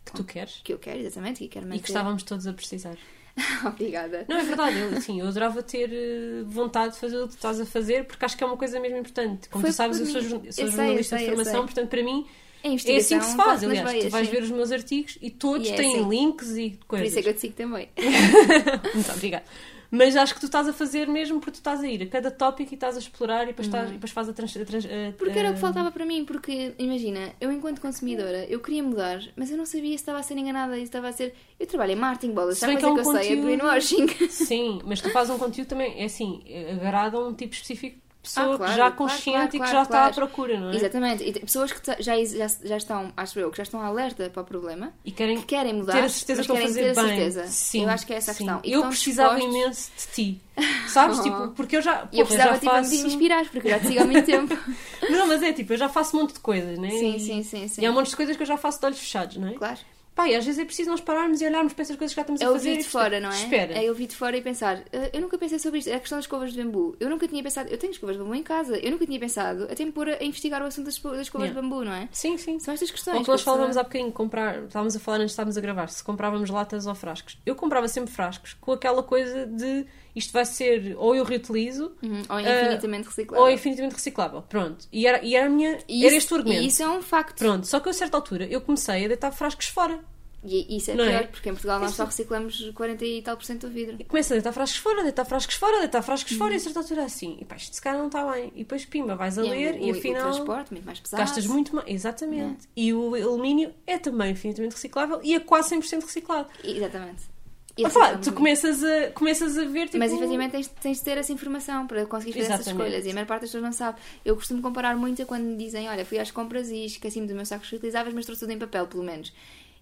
que 0.04 0.12
tu 0.12 0.24
queres. 0.24 0.60
que 0.62 0.72
eu 0.72 0.78
quero, 0.78 1.00
exatamente, 1.00 1.42
e 1.44 1.48
quero 1.48 1.66
E 1.66 1.68
manter. 1.68 1.82
que 1.82 1.88
estávamos 1.88 2.22
todos 2.22 2.46
a 2.46 2.52
precisar. 2.52 2.96
Obrigada. 3.66 4.24
Não, 4.28 4.36
é 4.38 4.44
verdade, 4.44 4.78
eu, 4.78 4.96
assim, 4.96 5.20
eu 5.20 5.26
adorava 5.28 5.62
ter 5.62 5.90
eh, 5.92 6.42
vontade 6.46 6.94
de 6.94 7.00
fazer 7.00 7.18
o 7.18 7.22
que 7.24 7.34
tu 7.34 7.36
estás 7.36 7.60
a 7.60 7.66
fazer, 7.66 8.04
porque 8.06 8.24
acho 8.24 8.36
que 8.36 8.42
é 8.42 8.46
uma 8.46 8.56
coisa 8.56 8.80
mesmo 8.80 8.96
importante. 8.98 9.48
Como 9.50 9.60
Foi 9.62 9.70
tu 9.70 9.74
sabes, 9.76 9.98
por 9.98 10.06
eu 10.06 10.12
sou, 10.12 10.20
jorn- 10.22 10.46
Eu 10.46 10.52
sou 10.52 10.64
sei, 10.64 10.66
jornalista 10.74 11.14
eu 11.16 11.18
sei, 11.18 11.28
de 11.28 11.34
formação, 11.34 11.64
portanto, 11.64 11.88
para 11.90 12.02
mim 12.02 12.26
é 12.62 12.68
investigação 12.68 13.18
assim 13.18 13.26
que 13.26 13.30
se 13.32 13.36
faz. 13.36 13.62
Aliás, 13.62 13.88
tu 13.90 13.92
veias, 13.92 14.12
vais 14.12 14.26
sim. 14.26 14.32
ver 14.32 14.42
os 14.42 14.50
meus 14.50 14.72
artigos 14.72 15.18
e 15.20 15.30
todos 15.30 15.66
E 15.68 15.70
é 15.70 15.76
têm 15.76 15.96
assim. 16.00 16.08
links 16.08 16.56
e 16.56 16.70
Por 16.70 16.86
coisas. 16.86 17.08
isso 17.08 17.18
é 17.18 17.22
que 17.22 17.28
eu 17.28 17.34
te 17.34 17.40
sigo 17.40 17.54
também. 17.54 17.88
Muito 18.94 19.12
obrigada. 19.12 19.44
Mas 19.90 20.16
acho 20.16 20.34
que 20.34 20.40
tu 20.40 20.46
estás 20.46 20.68
a 20.68 20.72
fazer 20.72 21.06
mesmo 21.08 21.38
porque 21.38 21.52
tu 21.52 21.54
estás 21.56 21.80
a 21.80 21.86
ir 21.86 22.02
a 22.02 22.06
cada 22.06 22.30
tópico 22.30 22.72
e 22.72 22.74
estás 22.74 22.96
a 22.96 22.98
explorar 22.98 23.44
e 23.44 23.46
depois, 23.48 23.66
estás, 23.68 23.88
e 23.90 23.92
depois 23.92 24.10
faz 24.12 24.28
a 24.28 24.32
trans, 24.32 24.56
a 24.56 24.64
trans- 24.64 24.84
a- 24.86 25.12
Porque 25.16 25.38
era 25.38 25.50
o 25.50 25.54
que 25.54 25.60
faltava 25.60 25.90
para 25.92 26.04
mim, 26.04 26.24
porque 26.24 26.74
imagina, 26.78 27.32
eu 27.40 27.52
enquanto 27.52 27.80
consumidora, 27.80 28.44
eu 28.46 28.60
queria 28.60 28.82
mudar, 28.82 29.20
mas 29.36 29.50
eu 29.50 29.56
não 29.56 29.64
sabia 29.66 29.90
se 29.90 29.94
estava 29.96 30.18
a 30.18 30.22
ser 30.22 30.36
enganada, 30.36 30.74
se 30.76 30.82
estava 30.82 31.08
a 31.08 31.12
ser. 31.12 31.34
Eu 31.58 31.66
trabalho 31.66 31.92
em 31.92 31.96
marketing, 31.96 32.32
bolas, 32.34 32.58
bem 32.60 32.74
coisa 32.74 32.78
que 32.78 32.80
que, 32.80 32.86
é 32.86 32.92
um 32.92 32.98
eu 32.98 33.04
sei, 33.04 33.32
é 33.32 33.36
conteúdo- 33.36 33.46
greenwashing. 33.46 34.08
Sim, 34.28 34.80
mas 34.84 35.00
tu 35.00 35.10
fazes 35.10 35.34
um 35.34 35.38
conteúdo 35.38 35.68
também, 35.68 36.00
é 36.00 36.04
assim, 36.04 36.42
agrada 36.80 37.16
a 37.16 37.20
um 37.26 37.32
tipo 37.34 37.54
específico 37.54 37.98
pessoa 38.28 38.54
Ah, 38.54 38.56
claro, 38.56 38.72
que 38.72 38.76
já 38.78 38.90
claro, 38.90 38.94
consciente 38.96 39.30
claro, 39.30 39.46
e 39.48 39.50
que 39.50 39.56
claro, 39.58 39.72
já 39.72 39.82
está 39.82 39.94
claro. 39.98 40.10
à 40.10 40.14
procura, 40.14 40.60
não 40.60 40.70
é? 40.70 40.76
Exatamente, 40.76 41.24
e 41.24 41.32
pessoas 41.40 41.72
que 41.72 41.80
já, 42.02 42.16
já, 42.24 42.46
já 42.64 42.76
estão, 42.76 43.12
acho 43.16 43.38
eu, 43.38 43.50
que 43.50 43.56
já 43.56 43.62
estão 43.62 43.80
alerta 43.80 44.28
para 44.30 44.42
o 44.42 44.44
problema, 44.44 44.92
E 45.04 45.10
querem 45.12 45.38
que 45.40 45.46
querem 45.46 45.74
mudar, 45.74 45.92
ter 45.94 46.04
a 46.04 46.08
certeza 46.08 46.42
que 46.42 46.52
estão 46.52 46.56
a 46.56 46.58
querem 46.58 46.68
fazer 46.74 46.94
ter 46.94 46.98
a 46.98 47.02
bem. 47.02 47.14
certeza. 47.16 47.46
Sim, 47.48 47.82
eu 47.84 47.88
acho 47.90 48.06
que 48.06 48.12
é 48.12 48.16
essa 48.16 48.30
a 48.30 48.34
sim. 48.34 48.44
questão. 48.44 48.60
E 48.64 48.72
Eu 48.72 48.86
precisava 48.88 49.34
dispostos- 49.36 49.60
imenso 49.60 49.90
de 49.96 50.06
ti. 50.14 50.40
Sabes? 50.88 51.20
Tipo, 51.20 51.48
porque 51.48 51.76
eu 51.76 51.82
já. 51.82 52.08
E 52.12 52.18
eu 52.20 52.24
porra, 52.24 52.24
precisava 52.26 52.50
já 52.54 52.58
tipo, 52.60 52.72
faço... 52.72 52.90
de 52.90 52.96
me 52.98 53.06
inspirar, 53.08 53.44
porque 53.50 53.66
eu 53.66 53.70
já 53.72 53.78
te 53.80 53.86
sigo 53.88 54.00
há 54.00 54.04
muito 54.04 54.24
tempo. 54.24 54.58
Não, 55.10 55.26
mas 55.26 55.42
é 55.42 55.52
tipo, 55.52 55.72
eu 55.72 55.76
já 55.76 55.88
faço 55.88 56.16
um 56.16 56.20
monte 56.22 56.32
de 56.34 56.40
coisas, 56.40 56.78
né? 56.78 56.90
sim, 56.90 57.16
E- 57.16 57.20
sim, 57.20 57.42
sim, 57.42 57.68
sim. 57.68 57.82
E 57.82 57.86
há 57.86 57.90
um 57.90 57.94
monte 57.94 58.10
de 58.10 58.16
coisas 58.16 58.36
que 58.36 58.42
eu 58.42 58.46
já 58.46 58.56
faço 58.56 58.80
de 58.80 58.86
olhos 58.86 58.98
fechados, 58.98 59.36
não 59.36 59.48
é? 59.48 59.52
Claro. 59.52 59.78
Pá, 60.16 60.26
e 60.30 60.34
às 60.34 60.46
vezes 60.46 60.58
é 60.58 60.64
preciso 60.64 60.88
nós 60.90 61.00
pararmos 61.02 61.42
e 61.42 61.46
olharmos 61.46 61.74
para 61.74 61.82
essas 61.82 61.94
coisas 61.94 62.14
que 62.14 62.16
já 62.16 62.22
estamos 62.22 62.40
É 62.40 62.44
a 62.44 62.48
fazer. 62.50 62.68
ouvir 62.70 62.80
e 62.80 62.82
de 62.82 62.88
fora, 62.88 63.20
não 63.20 63.28
é? 63.30 63.34
Espera. 63.34 63.74
É 63.74 63.88
ouvir 63.90 64.06
de 64.06 64.16
fora 64.16 64.34
e 64.34 64.40
pensar. 64.40 64.82
"Ah, 64.90 65.10
Eu 65.12 65.20
nunca 65.20 65.36
pensei 65.36 65.58
sobre 65.58 65.78
isto. 65.80 65.88
É 65.90 65.94
a 65.94 66.00
questão 66.00 66.16
das 66.16 66.24
escovas 66.24 66.52
de 66.54 66.62
bambu. 66.64 66.96
Eu 66.98 67.10
nunca 67.10 67.28
tinha 67.28 67.42
pensado. 67.42 67.68
Eu 67.68 67.76
tenho 67.76 67.90
escovas 67.90 68.16
de 68.16 68.22
bambu 68.22 68.34
em 68.34 68.42
casa. 68.42 68.78
Eu 68.78 68.90
nunca 68.92 69.04
tinha 69.06 69.20
pensado 69.20 69.64
até 69.70 69.84
me 69.84 69.92
pôr 69.92 70.08
a 70.08 70.24
investigar 70.24 70.62
o 70.62 70.64
assunto 70.64 70.86
das, 70.86 70.94
escovas 70.96 71.26
Yeah. 71.34 71.48
de 71.48 71.54
bambu, 71.60 71.84
não 71.84 71.92
é? 71.92 72.08
Sim, 72.10 72.38
sim. 72.38 72.58
São 72.58 72.72
estas 72.72 72.90
questões. 72.90 73.18
Ou 73.18 73.24
que 73.24 73.28
nós 73.30 73.42
falávamos 73.42 73.76
há 73.76 73.82
bocadinho, 73.82 74.10
comprar, 74.10 74.62
estávamos 74.64 74.96
a 74.96 74.98
falar 75.00 75.16
antes 75.18 75.26
de 75.28 75.32
estarmos 75.32 75.58
a 75.58 75.60
gravar, 75.60 75.88
se 75.90 76.02
comprávamos 76.02 76.48
latas 76.48 76.86
ou 76.86 76.94
frascos. 76.94 77.38
Eu 77.44 77.54
comprava 77.54 77.86
sempre 77.86 78.10
frascos 78.10 78.54
com 78.54 78.72
aquela 78.72 79.02
coisa 79.02 79.44
de 79.46 79.84
isto 80.14 80.32
vai 80.32 80.46
ser 80.46 80.94
ou 80.96 81.14
eu 81.14 81.24
reutilizo 81.24 81.92
Uhum, 82.02 82.22
Ou 82.30 82.36
ah, 82.36 82.40
infinitamente 82.40 83.06
reciclável. 83.06 83.42
ou 83.44 83.50
é 83.50 83.52
infinitamente 83.52 83.94
reciclável. 83.96 84.40
Pronto. 84.48 84.86
E 84.90 85.06
era, 85.06 85.22
e 85.22 85.36
era, 85.36 85.44
a 85.46 85.50
minha, 85.50 85.78
E 85.86 86.06
era 86.06 86.16
este 86.16 86.32
o 86.32 86.36
argumento. 86.38 86.62
E 86.62 86.68
isso 86.68 86.82
é 86.82 86.88
um 86.88 87.02
facto. 87.02 87.36
Pronto. 87.38 87.66
Só 87.66 87.80
que 87.80 87.90
a 87.90 87.92
certa 87.92 88.16
altura 88.16 88.46
eu 88.46 88.62
comecei 88.62 89.04
a 89.04 89.08
deitar 89.08 89.30
frascos 89.30 89.66
fora. 89.66 90.00
E 90.48 90.76
isso 90.76 90.92
é 90.92 90.94
Não 90.94 91.04
é? 91.04 91.18
pior, 91.18 91.26
porque 91.28 91.48
em 91.48 91.52
Portugal 91.52 91.80
nós 91.80 91.88
Isso- 91.90 91.96
só 91.96 92.04
reciclamos 92.04 92.70
40 92.74 93.04
e 93.04 93.20
tal 93.20 93.36
por 93.36 93.44
cento 93.44 93.66
do 93.66 93.72
vidro. 93.72 93.96
E 93.98 94.04
começo 94.04 94.32
a 94.32 94.36
deitar 94.36 94.52
frascos 94.52 94.78
fora, 94.78 95.02
deitar 95.02 95.24
frascos 95.24 95.56
fora, 95.56 95.78
deitar 95.80 96.02
frascos 96.02 96.32
fora, 96.36 96.50
Uhum. 96.50 96.54
e 96.54 96.56
a 96.56 96.60
certa 96.60 96.78
altura 96.80 97.02
é 97.02 97.04
assim. 97.04 97.36
E 97.40 97.44
pá, 97.44 97.56
isto 97.56 97.74
se 97.74 97.80
calhar 97.82 97.98
não 97.98 98.06
está 98.06 98.24
bem. 98.32 98.52
E 98.54 98.58
depois, 98.60 98.84
pimba, 98.84 99.16
vais 99.16 99.36
a 99.38 99.42
E 99.44 99.48
é 99.48 99.50
ler 99.50 99.74
o, 99.80 99.84
e 99.86 99.92
o 99.92 99.96
afinal. 99.98 100.22
transporte, 100.22 100.72
muito 100.72 100.84
mais 100.84 101.00
pesado. 101.00 101.20
Gastas 101.22 101.46
muito 101.46 101.74
mais. 101.74 101.88
Exatamente. 101.88 102.68
E 102.76 102.92
o 102.94 103.14
alumínio 103.14 103.74
é 103.86 103.98
também 103.98 104.30
infinitamente 104.32 104.74
reciclável 104.74 105.20
e 105.22 105.34
é 105.34 105.40
quase 105.40 105.70
100% 105.70 106.02
reciclado. 106.04 106.48
Exatamente. 106.62 107.36
Estamos 107.78 108.24
tu 108.24 108.32
começas 108.32 108.82
a, 108.82 109.10
começas 109.10 109.58
a 109.58 109.64
ver 109.66 109.84
tipo. 109.84 109.98
Mas 109.98 110.10
efetivamente 110.10 110.52
tens, 110.52 110.66
tens 110.66 110.96
de 110.96 111.04
ter 111.04 111.18
essa 111.18 111.30
informação 111.30 111.86
para 111.86 112.06
conseguir 112.06 112.32
fazer 112.32 112.44
essas 112.46 112.60
Exatamente. 112.60 112.86
escolhas. 112.86 113.06
E 113.06 113.10
a 113.10 113.12
maior 113.14 113.26
parte 113.26 113.40
das 113.42 113.50
pessoas 113.50 113.64
não 113.64 113.72
sabe. 113.72 113.98
Eu 114.24 114.34
costumo 114.34 114.62
comparar 114.62 114.96
muito 114.96 115.20
a 115.20 115.26
quando 115.26 115.42
me 115.44 115.56
dizem: 115.58 115.86
Olha, 115.86 116.02
fui 116.06 116.18
às 116.18 116.30
compras 116.30 116.70
e 116.70 116.86
esqueci-me 116.86 117.26
dos 117.26 117.36
meus 117.36 117.48
sacos 117.48 117.68
reutilizáveis, 117.68 118.14
mas 118.14 118.24
trouxe 118.24 118.40
tudo 118.40 118.52
em 118.52 118.58
papel, 118.58 118.86
pelo 118.86 119.02
menos. 119.04 119.30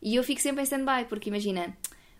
E 0.05 0.15
eu 0.17 0.23
fico 0.23 0.41
sempre 0.41 0.61
em 0.61 0.65
stand-by, 0.65 1.07
porque 1.09 1.31
imagina, 1.31 1.75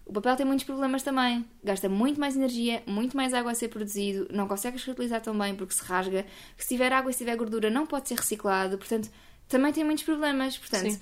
o 0.07 0.13
papel 0.15 0.35
tem 0.37 0.47
muitos 0.47 0.65
problemas 0.65 1.03
também. 1.03 1.45
Gasta 1.63 1.87
muito 1.89 2.19
mais 2.19 2.35
energia, 2.35 2.83
muito 2.87 3.15
mais 3.17 3.35
água 3.35 3.53
a 3.53 3.55
ser 3.55 3.69
produzido, 3.69 4.27
não 4.33 4.49
consegues 4.49 4.83
reutilizar 4.85 5.21
tão 5.21 5.37
bem 5.39 5.55
porque 5.55 5.75
se 5.75 5.85
rasga. 5.85 6.25
Se 6.57 6.67
tiver 6.69 6.91
água 6.93 7.11
e 7.11 7.13
se 7.13 7.19
tiver 7.19 7.37
gordura, 7.37 7.69
não 7.69 7.87
pode 7.87 8.09
ser 8.09 8.15
reciclado. 8.17 8.79
Portanto, 8.79 9.11
também 9.49 9.71
tem 9.73 9.85
muitos 9.85 10.03
problemas. 10.03 10.57
Portanto, 10.57 10.99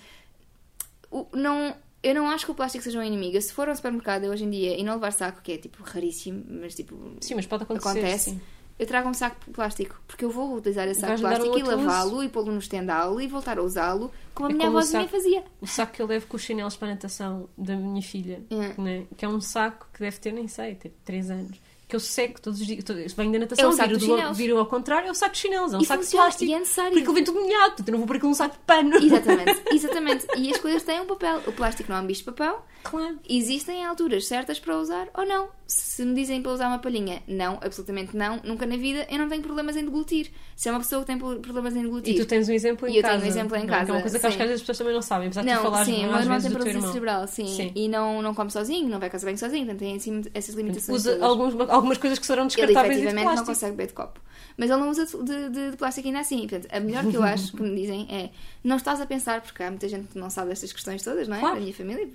o- 1.10 1.26
não, 1.34 1.74
eu 2.02 2.14
não 2.14 2.28
acho 2.30 2.44
que 2.44 2.50
o 2.50 2.54
plástico 2.54 2.82
seja 2.82 2.98
um 2.98 3.02
inimigo. 3.02 3.40
Se 3.40 3.52
for 3.52 3.68
ao 3.68 3.76
supermercado 3.76 4.24
hoje 4.24 4.44
em 4.44 4.50
dia 4.50 4.76
e 4.78 4.82
não 4.82 4.94
levar 4.94 5.12
saco, 5.12 5.40
que 5.40 5.52
é 5.52 5.58
tipo 5.58 5.82
raríssimo, 5.84 6.44
mas 6.48 6.74
tipo 6.74 7.16
Sim, 7.20 7.36
mas 7.36 7.46
pode 7.46 7.62
acontecer. 7.62 7.88
acontece, 7.90 8.30
sim. 8.30 8.40
Eu 8.82 8.86
trago 8.86 9.08
um 9.08 9.14
saco 9.14 9.36
de 9.46 9.52
plástico, 9.52 9.94
porque 10.06 10.24
eu 10.24 10.30
vou 10.30 10.56
utilizar 10.56 10.86
esse 10.88 11.00
saco 11.00 11.16
de 11.16 11.22
plástico 11.22 11.58
e 11.58 11.62
lavá-lo 11.62 12.22
e 12.22 12.28
pô-lo 12.28 12.52
no 12.52 12.58
estendal 12.58 13.20
e 13.20 13.26
voltar 13.26 13.58
a 13.58 13.62
usá-lo 13.62 14.10
como 14.34 14.48
a 14.48 14.52
É 14.52 14.54
minha 14.54 14.68
avózinha 14.68 15.02
saco- 15.02 15.12
fazia. 15.16 15.44
O 15.60 15.66
saco 15.66 15.92
que 15.92 16.02
eu 16.02 16.06
levo 16.06 16.26
com 16.26 16.36
os 16.36 16.42
chinelos 16.42 16.76
para 16.76 16.88
a 16.88 16.90
natação 16.92 17.48
da 17.56 17.74
minha 17.76 18.02
filha, 18.02 18.42
É. 18.50 18.80
né? 18.80 19.04
que 19.16 19.24
é 19.24 19.28
um 19.28 19.40
saco 19.40 19.86
que 19.92 20.00
deve 20.00 20.18
ter, 20.18 20.32
nem 20.32 20.48
sei, 20.48 20.74
tipo 20.74 20.94
3 21.04 21.30
anos. 21.30 21.56
que 21.88 21.96
eu 21.96 22.00
seco 22.00 22.40
todos 22.40 22.58
os 22.58 22.66
dias. 22.66 22.82
todo- 22.84 22.96
Venho 23.14 23.32
da 23.32 23.38
natação, 23.40 23.70
É 23.70 23.86
viro, 23.86 23.98
do- 23.98 24.32
viro 24.34 24.58
ao 24.58 24.64
contrário, 24.64 25.08
é 25.08 25.10
o 25.10 25.14
saco 25.14 25.32
de 25.34 25.40
chinelos, 25.40 25.74
é 25.74 25.76
um 25.76 25.82
E 25.82 25.84
saco 25.84 26.02
de 26.02 26.10
plástico. 26.10 26.50
e 26.50 26.54
é 26.54 26.58
necessário. 26.58 26.92
Porque 26.92 27.06
ele 27.06 27.14
vem 27.16 27.24
tudo 27.24 27.38
molhado, 27.42 27.84
não 27.92 27.98
vou 27.98 28.06
por 28.06 28.16
aquilo 28.16 28.30
um 28.30 28.34
saco 28.34 28.54
de 28.56 28.62
pano. 28.64 28.96
Exatamente, 28.96 29.62
exatamente. 29.70 30.26
E 30.38 30.50
as 30.50 30.56
coisas 30.58 30.82
têm 30.84 31.02
um 31.02 31.04
papel. 31.06 31.42
O 31.46 31.52
plástico 31.52 31.90
não 31.92 31.98
é 31.98 32.00
um 32.00 32.06
bicho 32.06 32.20
de 32.20 32.24
papel. 32.32 32.64
Claro. 32.82 33.18
Existem 33.28 33.84
alturas 33.84 34.26
certas 34.26 34.58
para 34.58 34.74
usar 34.78 35.08
ou 35.12 35.26
não. 35.26 35.50
Se 35.74 36.04
me 36.04 36.14
dizem 36.14 36.42
para 36.42 36.52
usar 36.52 36.68
uma 36.68 36.78
palhinha, 36.78 37.22
não, 37.26 37.54
absolutamente 37.62 38.16
não. 38.16 38.40
Nunca 38.44 38.66
na 38.66 38.76
vida 38.76 39.06
eu 39.10 39.18
não 39.18 39.28
tenho 39.28 39.42
problemas 39.42 39.74
em 39.76 39.84
deglutir. 39.84 40.30
Se 40.54 40.68
é 40.68 40.72
uma 40.72 40.80
pessoa 40.80 41.00
que 41.02 41.06
tem 41.06 41.18
problemas 41.18 41.74
em 41.74 41.82
deglutir. 41.82 42.14
E 42.14 42.18
tu 42.18 42.26
tens 42.26 42.48
um 42.48 42.52
exemplo 42.52 42.86
em 42.88 42.92
E 42.92 42.96
eu 42.98 43.02
tenho 43.02 43.14
casa. 43.14 43.24
um 43.24 43.28
exemplo 43.28 43.56
em 43.56 43.60
não 43.60 43.64
é? 43.64 43.68
Que 43.68 43.74
é 43.74 43.78
casa, 43.78 43.92
uma 43.92 44.00
coisa 44.02 44.18
que 44.18 44.22
sim. 44.22 44.32
às 44.32 44.36
vezes 44.36 44.54
as 44.54 44.60
pessoas 44.60 44.78
também 44.78 44.94
não 44.94 45.02
sabem, 45.02 45.26
apesar 45.28 45.40
de 45.42 45.46
Não, 45.48 45.62
falares 45.62 45.86
sim, 45.86 46.04
o 46.04 46.08
meu 46.08 46.18
irmão 46.20 46.40
tem 46.40 46.50
paralisia 46.50 46.80
cerebral, 46.82 47.26
sim. 47.26 47.46
Sim. 47.46 47.72
E 47.74 47.88
não, 47.88 48.20
não 48.22 48.34
come 48.34 48.50
sozinho, 48.50 48.88
não 48.88 48.98
vai 49.00 49.08
casa 49.10 49.24
bem 49.26 49.36
sozinho, 49.36 49.64
portanto 49.64 49.80
tem 49.80 49.96
assim, 49.96 50.22
essas 50.34 50.54
limitações. 50.54 50.98
Usa 50.98 51.12
todas. 51.12 51.22
alguns, 51.28 51.70
algumas 51.70 51.98
coisas 51.98 52.18
que 52.18 52.26
serão 52.26 52.42
Ele 52.44 52.48
descartáveis 52.48 52.98
e 52.98 53.00
de 53.00 53.06
efetivamente 53.06 53.36
não 53.36 53.44
consegue 53.46 53.72
beber 53.72 53.86
de 53.88 53.92
copo. 53.94 54.20
Mas 54.56 54.70
ele 54.70 54.80
não 54.80 54.90
usa 54.90 55.06
de, 55.06 55.48
de- 55.50 55.70
de 55.70 55.76
plástico 55.78 56.06
ainda 56.08 56.20
assim. 56.20 56.46
Portanto, 56.46 56.68
a 56.70 56.80
melhor 56.80 57.06
que 57.06 57.16
eu 57.16 57.22
acho 57.24 57.52
que 57.52 57.62
me 57.62 57.74
dizem 57.74 58.06
é 58.10 58.30
não 58.64 58.76
estás 58.76 59.00
a 59.00 59.06
pensar, 59.06 59.40
porque 59.42 59.62
há 59.62 59.70
muita 59.70 59.88
gente 59.88 60.08
que 60.08 60.18
não 60.18 60.30
sabe 60.30 60.50
destas 60.50 60.72
questões 60.72 61.02
todas, 61.02 61.26
não 61.28 61.36
é? 61.36 61.40
Claro. 61.40 61.54
Da 61.56 61.60
minha 61.60 61.74
família. 61.74 62.08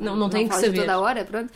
Não- 0.00 0.16
não 0.16 0.30
tem 0.30 0.48
que 0.48 0.54
saber. 0.54 0.80
toda 0.80 0.92
a 0.94 1.00
hora, 1.00 1.24
pronto. 1.24 1.52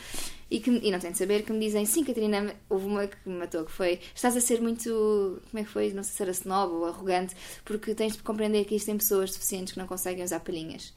E, 0.51 0.61
que, 0.61 0.71
e 0.71 0.91
não 0.91 0.99
tem 0.99 1.13
de 1.13 1.17
saber 1.19 1.45
que 1.45 1.53
me 1.53 1.61
dizem, 1.61 1.87
sim, 1.87 2.05
Catarina, 2.05 2.55
houve 2.69 2.85
uma 2.87 3.07
que 3.07 3.17
me 3.27 3.37
matou, 3.39 3.65
que 3.65 3.73
foi 3.73 3.99
estás 4.15 4.37
a 4.37 4.41
ser 4.41 4.61
muito, 4.61 5.41
como 5.51 5.61
é 5.63 5.65
que 5.65 5.71
foi? 5.71 5.93
Não 5.95 6.03
sei 6.03 6.15
se 6.15 6.23
era 6.23 6.31
snob 6.33 6.75
ou 6.75 6.85
arrogante, 6.87 7.35
porque 7.65 7.95
tens 7.95 8.17
de 8.17 8.23
compreender 8.23 8.65
que 8.67 8.75
existem 8.75 8.99
pessoas 8.99 9.31
deficientes 9.31 9.73
que 9.73 9.79
não 9.79 9.87
conseguem 9.87 10.23
usar 10.23 10.41
palhinhas. 10.41 10.93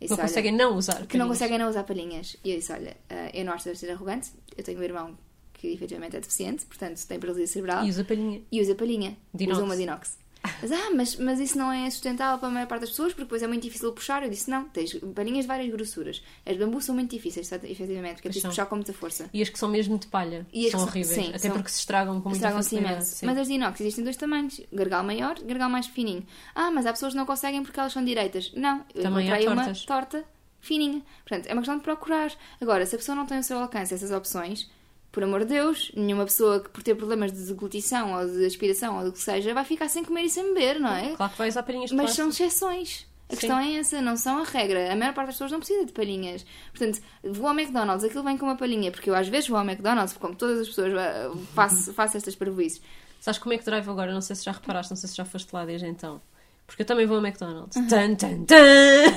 Eu 0.00 0.08
Não 0.08 0.08
disse, 0.08 0.12
olha, 0.14 0.22
conseguem 0.28 0.52
não 0.52 0.76
usar. 0.76 0.92
que 0.94 1.00
não 1.00 1.06
palhinhas. 1.26 1.28
conseguem 1.28 1.58
não 1.58 1.68
usar 1.70 1.84
palhinhas. 1.84 2.36
E 2.44 2.50
eu 2.52 2.56
disse: 2.58 2.72
Olha, 2.72 2.96
eh, 3.08 3.30
eu 3.40 3.44
não 3.46 3.52
acho 3.52 3.64
deve 3.64 3.78
ser 3.78 3.90
arrogante. 3.90 4.30
Eu 4.56 4.62
tenho 4.62 4.78
um 4.78 4.82
irmão 4.82 5.18
que 5.54 5.66
efetivamente 5.72 6.16
é 6.16 6.20
deficiente, 6.20 6.66
portanto 6.66 7.04
tem 7.04 7.18
paralisia 7.18 7.46
cerebral 7.48 7.84
E 7.84 7.88
usa 7.90 8.04
palhinha. 8.04 8.40
e 8.52 8.60
usa 8.60 8.74
palhinha. 8.76 9.16
De 9.34 9.42
inox. 9.44 9.56
Usa 9.58 9.64
uma 9.66 9.76
de 9.76 9.82
inox. 9.82 10.16
Mas, 10.62 10.72
ah, 10.72 10.90
mas, 10.94 11.16
mas 11.16 11.40
isso 11.40 11.58
não 11.58 11.70
é 11.70 11.88
sustentável 11.90 12.38
para 12.38 12.48
a 12.48 12.50
maior 12.50 12.66
parte 12.66 12.80
das 12.82 12.90
pessoas 12.90 13.12
porque 13.12 13.24
depois 13.24 13.42
é 13.42 13.46
muito 13.46 13.62
difícil 13.62 13.92
puxar. 13.92 14.22
Eu 14.22 14.30
disse: 14.30 14.50
Não, 14.50 14.64
tens 14.68 14.94
palhinhas 15.14 15.42
de 15.44 15.48
várias 15.48 15.70
grossuras. 15.70 16.22
As 16.46 16.56
bambu 16.56 16.80
são 16.80 16.94
muito 16.94 17.10
difíceis, 17.10 17.50
efetivamente, 17.52 18.14
porque 18.14 18.28
é 18.28 18.30
preciso 18.30 18.42
são. 18.42 18.50
puxar 18.50 18.66
com 18.66 18.76
muita 18.76 18.92
força. 18.92 19.28
E 19.32 19.42
as 19.42 19.48
que 19.48 19.58
são 19.58 19.68
mesmo 19.68 19.98
de 19.98 20.06
palha. 20.06 20.46
São 20.70 20.80
horríveis. 20.82 21.14
sim, 21.24 21.28
Até 21.30 21.38
são- 21.38 21.52
porque 21.52 21.68
se 21.70 21.78
estragam 21.80 22.20
com 22.20 22.28
muita 22.30 22.36
Estragam-se 22.46 22.76
imenso. 22.76 23.26
Mas 23.26 23.38
as 23.38 23.46
de 23.48 23.54
inox 23.54 23.80
existem 23.80 24.04
dois 24.04 24.16
tamanhos: 24.16 24.60
gargal 24.72 25.02
maior, 25.04 25.38
gargal 25.40 25.68
mais 25.68 25.86
fininho. 25.86 26.24
Ah, 26.54 26.70
mas 26.70 26.86
há 26.86 26.92
pessoas 26.92 27.12
que 27.12 27.18
não 27.18 27.26
conseguem 27.26 27.62
porque 27.62 27.78
elas 27.78 27.92
são 27.92 28.04
direitas. 28.04 28.52
Não, 28.54 28.84
eu 28.94 29.02
Também 29.02 29.26
encontrei 29.26 29.48
uma 29.48 29.74
torta 29.86 30.24
fininha. 30.60 31.02
Portanto, 31.26 31.46
é 31.46 31.52
uma 31.52 31.62
questão 31.62 31.76
de 31.78 31.84
procurar. 31.84 32.32
Agora, 32.60 32.84
se 32.86 32.94
a 32.94 32.98
pessoa 32.98 33.14
não 33.14 33.26
tem 33.26 33.36
ao 33.36 33.42
seu 33.42 33.58
alcance 33.58 33.94
essas 33.94 34.10
opções, 34.10 34.68
por 35.10 35.22
amor 35.24 35.40
de 35.40 35.46
Deus, 35.46 35.90
nenhuma 35.96 36.24
pessoa 36.24 36.60
que 36.60 36.68
por 36.68 36.82
ter 36.82 36.94
problemas 36.94 37.32
de 37.32 37.44
deglutição 37.46 38.14
ou 38.14 38.26
de 38.26 38.44
aspiração 38.44 38.98
ou 38.98 39.04
do 39.04 39.12
que 39.12 39.18
seja 39.18 39.52
vai 39.54 39.64
ficar 39.64 39.88
sem 39.88 40.04
comer 40.04 40.22
e 40.24 40.30
sem 40.30 40.44
beber, 40.54 40.78
não 40.78 40.92
é? 40.92 41.14
Claro 41.16 41.32
que 41.32 41.38
vai 41.38 41.48
usar 41.48 41.62
palhinhas 41.62 41.90
de 41.90 41.96
Mas 41.96 42.14
plástico. 42.16 42.32
são 42.32 42.46
exceções. 42.46 43.06
A 43.30 43.34
Sim. 43.34 43.40
questão 43.40 43.58
é 43.58 43.74
essa, 43.74 44.00
não 44.00 44.16
são 44.16 44.38
a 44.40 44.44
regra. 44.44 44.90
A 44.92 44.96
maior 44.96 45.12
parte 45.12 45.26
das 45.26 45.34
pessoas 45.34 45.52
não 45.52 45.58
precisa 45.58 45.84
de 45.84 45.92
palhinhas. 45.92 46.46
Portanto, 46.72 47.00
vou 47.22 47.46
ao 47.46 47.54
McDonald's, 47.58 48.04
aquilo 48.04 48.22
vem 48.24 48.38
com 48.38 48.46
uma 48.46 48.56
palhinha, 48.56 48.90
porque 48.90 49.10
eu 49.10 49.14
às 49.14 49.28
vezes 49.28 49.48
vou 49.48 49.58
ao 49.58 49.64
McDonald's, 49.66 50.16
como 50.16 50.34
todas 50.34 50.60
as 50.60 50.68
pessoas 50.68 50.92
eh, 50.94 51.30
faço, 51.54 51.92
faço 51.94 52.16
estas 52.16 52.34
parvoíces. 52.34 52.80
Sabes 53.20 53.38
como 53.38 53.52
é 53.52 53.58
que 53.58 53.64
drive 53.64 53.88
agora? 53.88 54.12
Não 54.14 54.20
sei 54.22 54.34
se 54.36 54.44
já 54.44 54.52
reparaste, 54.52 54.92
não 54.92 54.96
sei 54.96 55.08
se 55.10 55.16
já 55.16 55.24
foste 55.26 55.52
lá 55.52 55.64
desde 55.66 55.86
então. 55.86 56.20
Porque 56.66 56.82
eu 56.82 56.86
também 56.86 57.04
vou 57.06 57.16
ao 57.18 57.22
McDonald's. 57.26 57.76
Uhum. 57.76 57.86
Tan, 57.88 58.14
tan, 58.14 58.44
tan! 58.44 58.56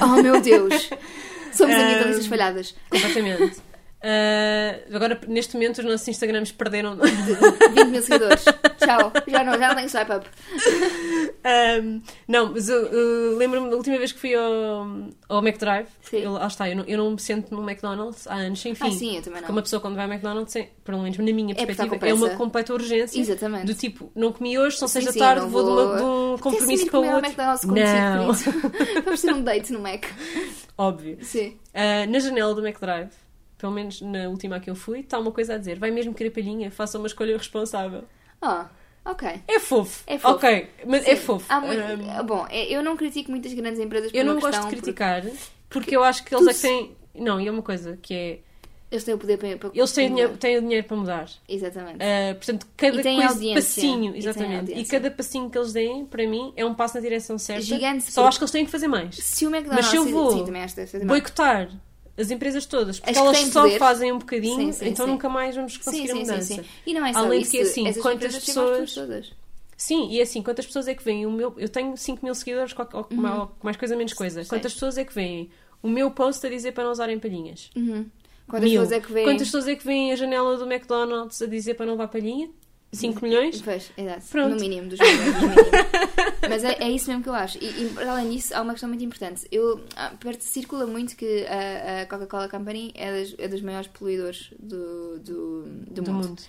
Oh 0.04 0.22
meu 0.22 0.42
Deus! 0.42 0.89
Somos 1.54 1.76
Um, 1.76 1.80
ambientalistas 1.82 2.26
falhadas. 2.28 2.76
Completamente. 2.89 3.62
Ah, 4.04 4.80
agora, 4.95 5.20
neste 5.28 5.54
momento, 5.56 5.78
os 5.80 5.86
nossos 5.86 6.08
Instagrams 6.08 6.52
perderam. 6.52 6.97
20 6.97 7.88
mil 7.89 8.02
seguidores. 8.02 8.43
Tchau. 8.78 9.12
Já 9.28 9.43
não, 9.43 9.54
já 9.60 9.68
não 9.70 9.76
tenho 9.76 9.89
swipe 9.89 10.12
up. 10.12 10.28
Um, 11.43 12.02
não, 12.28 12.52
mas 12.54 12.70
eu, 12.70 12.86
eu 12.88 13.38
lembro-me 13.38 13.70
da 13.70 13.76
última 13.76 13.97
vez 13.97 14.12
que 14.12 14.20
fui 14.20 14.34
ao, 14.36 14.88
ao 15.30 15.39
McDrive. 15.45 15.88
Sim. 16.02 16.18
Eu, 16.18 16.32
lá 16.34 16.47
está, 16.47 16.70
eu 16.70 16.76
não, 16.76 16.84
eu 16.86 16.97
não 16.97 17.12
me 17.12 17.20
sento 17.20 17.54
no 17.54 17.62
McDonald's 17.68 18.28
há 18.28 18.36
anos 18.36 18.60
sem 18.60 18.74
fim. 18.76 18.88
Ah, 18.88 18.91
sim, 18.91 19.16
eu 19.18 19.22
também 19.22 19.34
não. 19.34 19.39
Porque 19.41 19.52
uma 19.52 19.62
pessoa 19.62 19.80
quando 19.82 19.95
vai 19.95 20.06
ao 20.06 20.12
McDonald's, 20.12 20.56
é, 20.56 20.70
pelo 20.84 20.99
menos 21.02 21.18
na 21.18 21.24
minha 21.26 21.52
É 21.54 21.66
perspectiva, 21.66 21.97
com 21.99 22.06
é, 22.06 22.14
uma 22.14 22.30
completa 22.32 22.74
urgência. 22.74 23.20
Exatamente. 23.20 23.66
Do 23.66 23.74
tipo, 23.76 24.12
não 24.16 24.32
comi 24.32 24.58
hoje, 24.58 24.78
são 24.78 24.88
seis 24.88 25.06
da 25.06 25.14
tarde, 25.14 25.41
não 25.41 25.49
vou, 25.49 25.64
de, 25.64 25.70
uma- 25.70 25.97
de 25.97 26.04
um 26.04 26.38
compromisso 26.39 26.86
para 26.88 26.99
o 26.99 27.04
ao 27.04 27.16
outro. 27.16 27.26
McDonald's 27.30 27.64
Não, 27.66 28.34
Vamos 29.06 29.22
ter 29.22 29.34
um 29.34 29.43
date 29.43 29.74
no 29.74 29.80
Mac. 29.80 30.06
óbvio. 30.78 31.18
Sim. 31.22 31.58
Ah, 31.74 32.06
na 32.08 32.20
janela 32.20 32.54
do 32.56 32.66
McDrive, 32.66 33.10
pelo 33.62 33.72
menos 33.72 34.01
na 34.01 34.28
última 34.28 34.59
que 34.59 34.70
eu 34.70 34.76
fui, 34.76 35.01
está 35.01 35.20
uma 35.20 35.32
coisa 35.32 35.53
a 35.53 35.57
dizer: 35.57 35.78
vai 35.80 35.91
mesmo 35.91 36.14
querer 36.14 36.32
palhinha, 36.32 36.72
faça 36.72 36.97
uma 36.97 37.07
escolha 37.07 37.38
responsável. 37.38 38.03
Oh, 38.41 38.66
ok. 39.12 39.41
É 39.47 39.59
fofo. 39.59 40.03
É 40.07 40.18
fofo. 40.18 40.36
Ok, 40.36 40.68
mas 40.88 41.05
é 41.07 41.16
Sim. 41.16 41.22
fofo. 41.22 41.45
Há 41.47 41.62
muito- 41.62 41.82
Ah, 42.09 42.24
Bom, 42.24 42.45
é- 42.49 42.66
eu 42.74 42.82
não 42.84 42.97
critico 42.97 43.30
muitas 43.32 43.53
grandes 43.53 43.80
empresas 43.80 44.12
por 44.12 44.18
eu 44.18 44.26
não 44.26 44.39
gosto 44.39 44.51
de 44.55 44.59
porque 44.62 44.76
criticar, 44.78 45.24
porque 45.70 45.95
eu 45.95 46.03
acho 46.03 46.24
que 46.26 46.34
eles 46.36 46.43
Tu 46.45 46.49
é 46.49 46.53
que 46.53 46.59
têm. 46.62 46.97
Não, 47.14 47.39
e 47.39 47.47
é 47.47 47.51
uma 47.51 47.62
coisa 47.62 47.97
que 48.01 48.14
é. 48.14 48.39
Eles 48.89 49.05
têm 49.05 49.14
o 49.14 49.18
poder 49.18 49.38
para. 49.38 49.55
para 49.57 49.70
Eles 49.74 49.91
têm, 49.93 50.09
dinheiro, 50.09 50.36
têm 50.36 50.57
o 50.57 50.62
dinheiro 50.62 50.86
para 50.86 50.97
mudar. 50.97 51.30
Exatamente. 51.47 51.95
Uh, 51.97 52.36
portanto, 52.36 52.68
cada 52.76 52.99
E 52.99 53.03
coisa, 53.03 53.30
audiência. 53.30 53.55
passinho, 53.55 54.14
E 54.14 54.18
exatamente. 54.18 54.53
E, 54.53 54.57
audiência. 54.59 54.99
cada 54.99 55.12
passinho 55.16 55.49
que 55.49 55.57
eles 55.57 55.72
deem, 55.72 56.05
para 56.05 56.28
mim, 56.28 56.51
é 56.57 56.66
um 56.66 56.74
passo 56.74 56.95
na 56.95 57.01
direção 57.01 57.38
certa. 57.38 57.62
Gigante, 57.62 58.03
Só 58.12 58.22
porque- 58.24 58.28
acho 58.30 58.38
que 58.39 58.43
eles 58.43 58.51
têm 58.51 58.66
que 58.66 58.72
fazer 58.72 58.88
mais. 58.89 59.16
Se 59.16 59.45
o 59.45 59.49
McDonald's. 59.49 59.86
Mas 59.86 59.91
se 59.91 59.95
eu 59.95 60.05
vou 60.09 60.45
Sim. 60.45 61.05
Boicotar 61.05 61.70
as 62.22 62.32
empresas 62.32 62.65
todas, 62.65 62.99
porque 62.99 63.11
As 63.11 63.17
que 63.17 63.22
elas 63.24 63.38
só 63.51 63.63
poder. 63.63 63.80
fazem 63.80 64.11
um 64.11 64.19
bocadinho, 64.19 64.55
Sim, 64.55 64.72
sim, 64.72 64.88
então 64.89 65.05
sim. 65.05 65.11
nunca 65.11 65.28
mais 65.28 65.55
vamos 65.55 65.78
conseguir 65.78 66.11
a 66.11 66.15
mudança. 66.15 66.41
sim, 66.41 66.55
sim. 66.57 66.65
E 66.86 66.93
não 66.93 67.05
é 67.05 67.11
só 67.13 67.19
Além 67.19 67.39
de 67.41 67.45
isso. 67.45 67.51
que, 67.51 67.61
assim, 67.61 68.01
quantas 68.01 68.38
pessoas-. 68.38 69.34
Sim, 69.76 70.09
e 70.11 70.22
assim, 70.22 70.43
quantas 70.43 70.65
pessoas 70.67 70.88
é 70.88 70.93
que 70.93 71.03
veem 71.03 71.26
o 71.26 71.32
meu. 71.32 71.53
Eu 71.57 71.67
tenho 71.67 71.97
5 71.97 72.24
mil 72.24 72.36
seguidores, 72.36 72.74
ou 72.93 73.07
mais, 73.11 73.49
mais 73.63 73.78
coisa, 73.78 73.95
menos 73.95 74.13
coisa. 74.13 74.41
Uhum. 74.41 74.45
Quantas 74.47 74.74
pessoas 74.74 74.97
é 74.97 75.03
que 75.03 75.13
veem 75.13 75.49
o 75.82 75.89
meu 75.89 76.11
post 76.11 76.45
a 76.45 76.49
dizer 76.49 76.72
para 76.74 76.84
não 76.84 76.91
usarem 76.91 77.17
palhinhas? 77.19 77.72
Uhum. 77.76 78.05
Quantas 78.47 78.69
pessoas 78.69 78.91
é 78.91 78.99
que 78.99 79.11
vêem. 79.11 79.26
Quantas 79.26 79.47
pessoas 79.47 79.67
é 79.67 79.76
que 79.76 79.84
veem 79.86 80.11
a 80.11 80.15
janela 80.15 80.57
do 80.57 80.72
McDonald's 80.72 81.41
a 81.41 81.47
dizer 81.47 81.74
para 81.74 81.86
não 81.88 81.93
levar 81.93 82.09
palhinha? 82.09 82.49
5 82.92 83.24
milhões? 83.24 83.62
Pois, 83.62 83.92
exato. 83.98 84.26
Pronto. 84.32 84.56
No 84.56 84.60
mínimo, 84.62 84.89
dos 84.89 85.00
milhões, 85.00 85.36
mínimo. 85.42 85.56
Mas 86.50 86.64
é, 86.64 86.74
é 86.84 86.89
isso 86.89 87.08
mesmo 87.10 87.24
que 87.24 87.30
eu 87.30 87.34
acho. 87.34 87.58
E, 87.60 87.66
e 87.66 88.04
além 88.08 88.30
disso, 88.32 88.54
há 88.56 88.62
uma 88.62 88.74
questão 88.74 88.89
muito 88.89 89.04
importante. 89.04 89.48
Eu, 89.52 89.80
ah, 89.96 90.12
perto- 90.20 90.42
circula 90.44 90.86
muito 90.86 91.16
que 91.16 91.46
a, 91.46 92.02
a 92.02 92.06
Coca-Cola 92.06 92.50
Company 92.50 92.92
é, 92.96 93.12
das, 93.20 93.36
é 93.38 93.48
dos 93.48 93.62
maiores 93.62 93.88
poluidores 93.88 94.50
do, 94.60 95.20
do, 95.20 95.64
do, 95.89 96.02
Do 96.02 96.12
mundo. 96.12 96.28
mundo. 96.30 96.42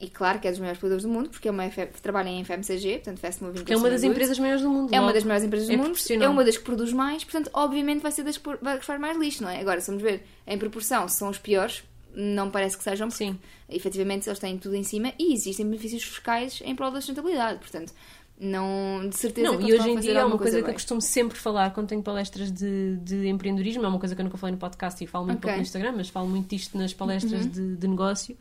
E 0.00 0.10
claro 0.10 0.40
que 0.40 0.48
é 0.48 0.50
dos 0.50 0.58
maiores 0.58 0.80
poluidores 0.80 1.04
do 1.04 1.08
mundo, 1.08 1.30
porque 1.30 1.46
é 1.46 1.50
uma 1.50 1.64
F- 1.64 1.86
trabalha 2.02 2.28
em 2.28 2.44
FMCG, 2.44 2.94
portanto 2.96 3.20
Fast 3.20 3.42
Moving 3.42 3.64
é 3.68 3.76
uma 3.76 3.88
das 3.88 4.02
empresas 4.02 4.38
maiores 4.38 4.60
do 4.62 4.68
mundo. 4.68 4.92
É 4.92 4.96
uma 4.98 5.02
logo. 5.06 5.14
das 5.14 5.24
maiores 5.24 5.46
empresas 5.46 5.68
do 5.68 5.72
é 5.72 5.76
mundo, 5.76 5.96
é 6.24 6.28
uma 6.28 6.44
das 6.44 6.58
que 6.58 6.64
produz 6.64 6.92
mais, 6.92 7.22
portanto, 7.24 7.48
obviamente 7.54 8.02
vai 8.02 8.10
ser 8.10 8.24
das 8.24 8.36
que 8.36 8.50
faz 8.84 9.00
mais 9.00 9.16
lixo, 9.16 9.42
não 9.44 9.48
é? 9.48 9.60
Agora, 9.60 9.80
se 9.80 9.86
vamos 9.86 10.02
ver 10.02 10.24
em 10.46 10.58
proporção, 10.58 11.08
se 11.08 11.16
são 11.16 11.30
os 11.30 11.38
piores, 11.38 11.84
não 12.14 12.50
parece 12.50 12.76
que 12.78 12.84
sejam, 12.84 13.08
porque 13.08 13.24
Sim. 13.24 13.38
efetivamente 13.68 14.28
eles 14.28 14.38
têm 14.38 14.56
tudo 14.58 14.74
em 14.76 14.82
cima 14.82 15.12
e 15.18 15.32
existem 15.34 15.64
benefícios 15.66 16.02
fiscais 16.04 16.60
em 16.64 16.74
prol 16.74 16.90
da 16.90 17.00
sustentabilidade, 17.00 17.58
portanto, 17.58 17.92
não 18.38 19.08
de 19.08 19.16
certeza 19.16 19.48
Não, 19.52 19.58
que 19.58 19.66
e 19.70 19.74
hoje 19.74 19.88
em 19.90 19.98
dia 20.00 20.18
é 20.18 20.24
uma 20.24 20.36
coisa 20.38 20.60
que 20.62 20.68
eu 20.68 20.74
costumo 20.74 21.00
sempre 21.00 21.38
falar 21.38 21.72
quando 21.72 21.88
tenho 21.88 22.02
palestras 22.02 22.50
de, 22.50 22.96
de 22.96 23.28
empreendedorismo, 23.28 23.84
é 23.84 23.88
uma 23.88 23.98
coisa 23.98 24.14
que 24.14 24.20
eu 24.20 24.24
nunca 24.24 24.36
falei 24.36 24.52
no 24.52 24.58
podcast 24.58 25.02
e 25.02 25.06
falo 25.06 25.26
muito 25.26 25.38
Ok. 25.38 25.48
Uhum. 25.50 25.52
pouco 25.52 25.56
no 25.58 25.62
Instagram, 25.62 25.92
mas 25.96 26.08
falo 26.08 26.28
muito 26.28 26.48
disto 26.48 26.76
nas 26.76 26.92
palestras 26.92 27.50
de, 27.50 27.76
de 27.76 27.86
negócio. 27.88 28.36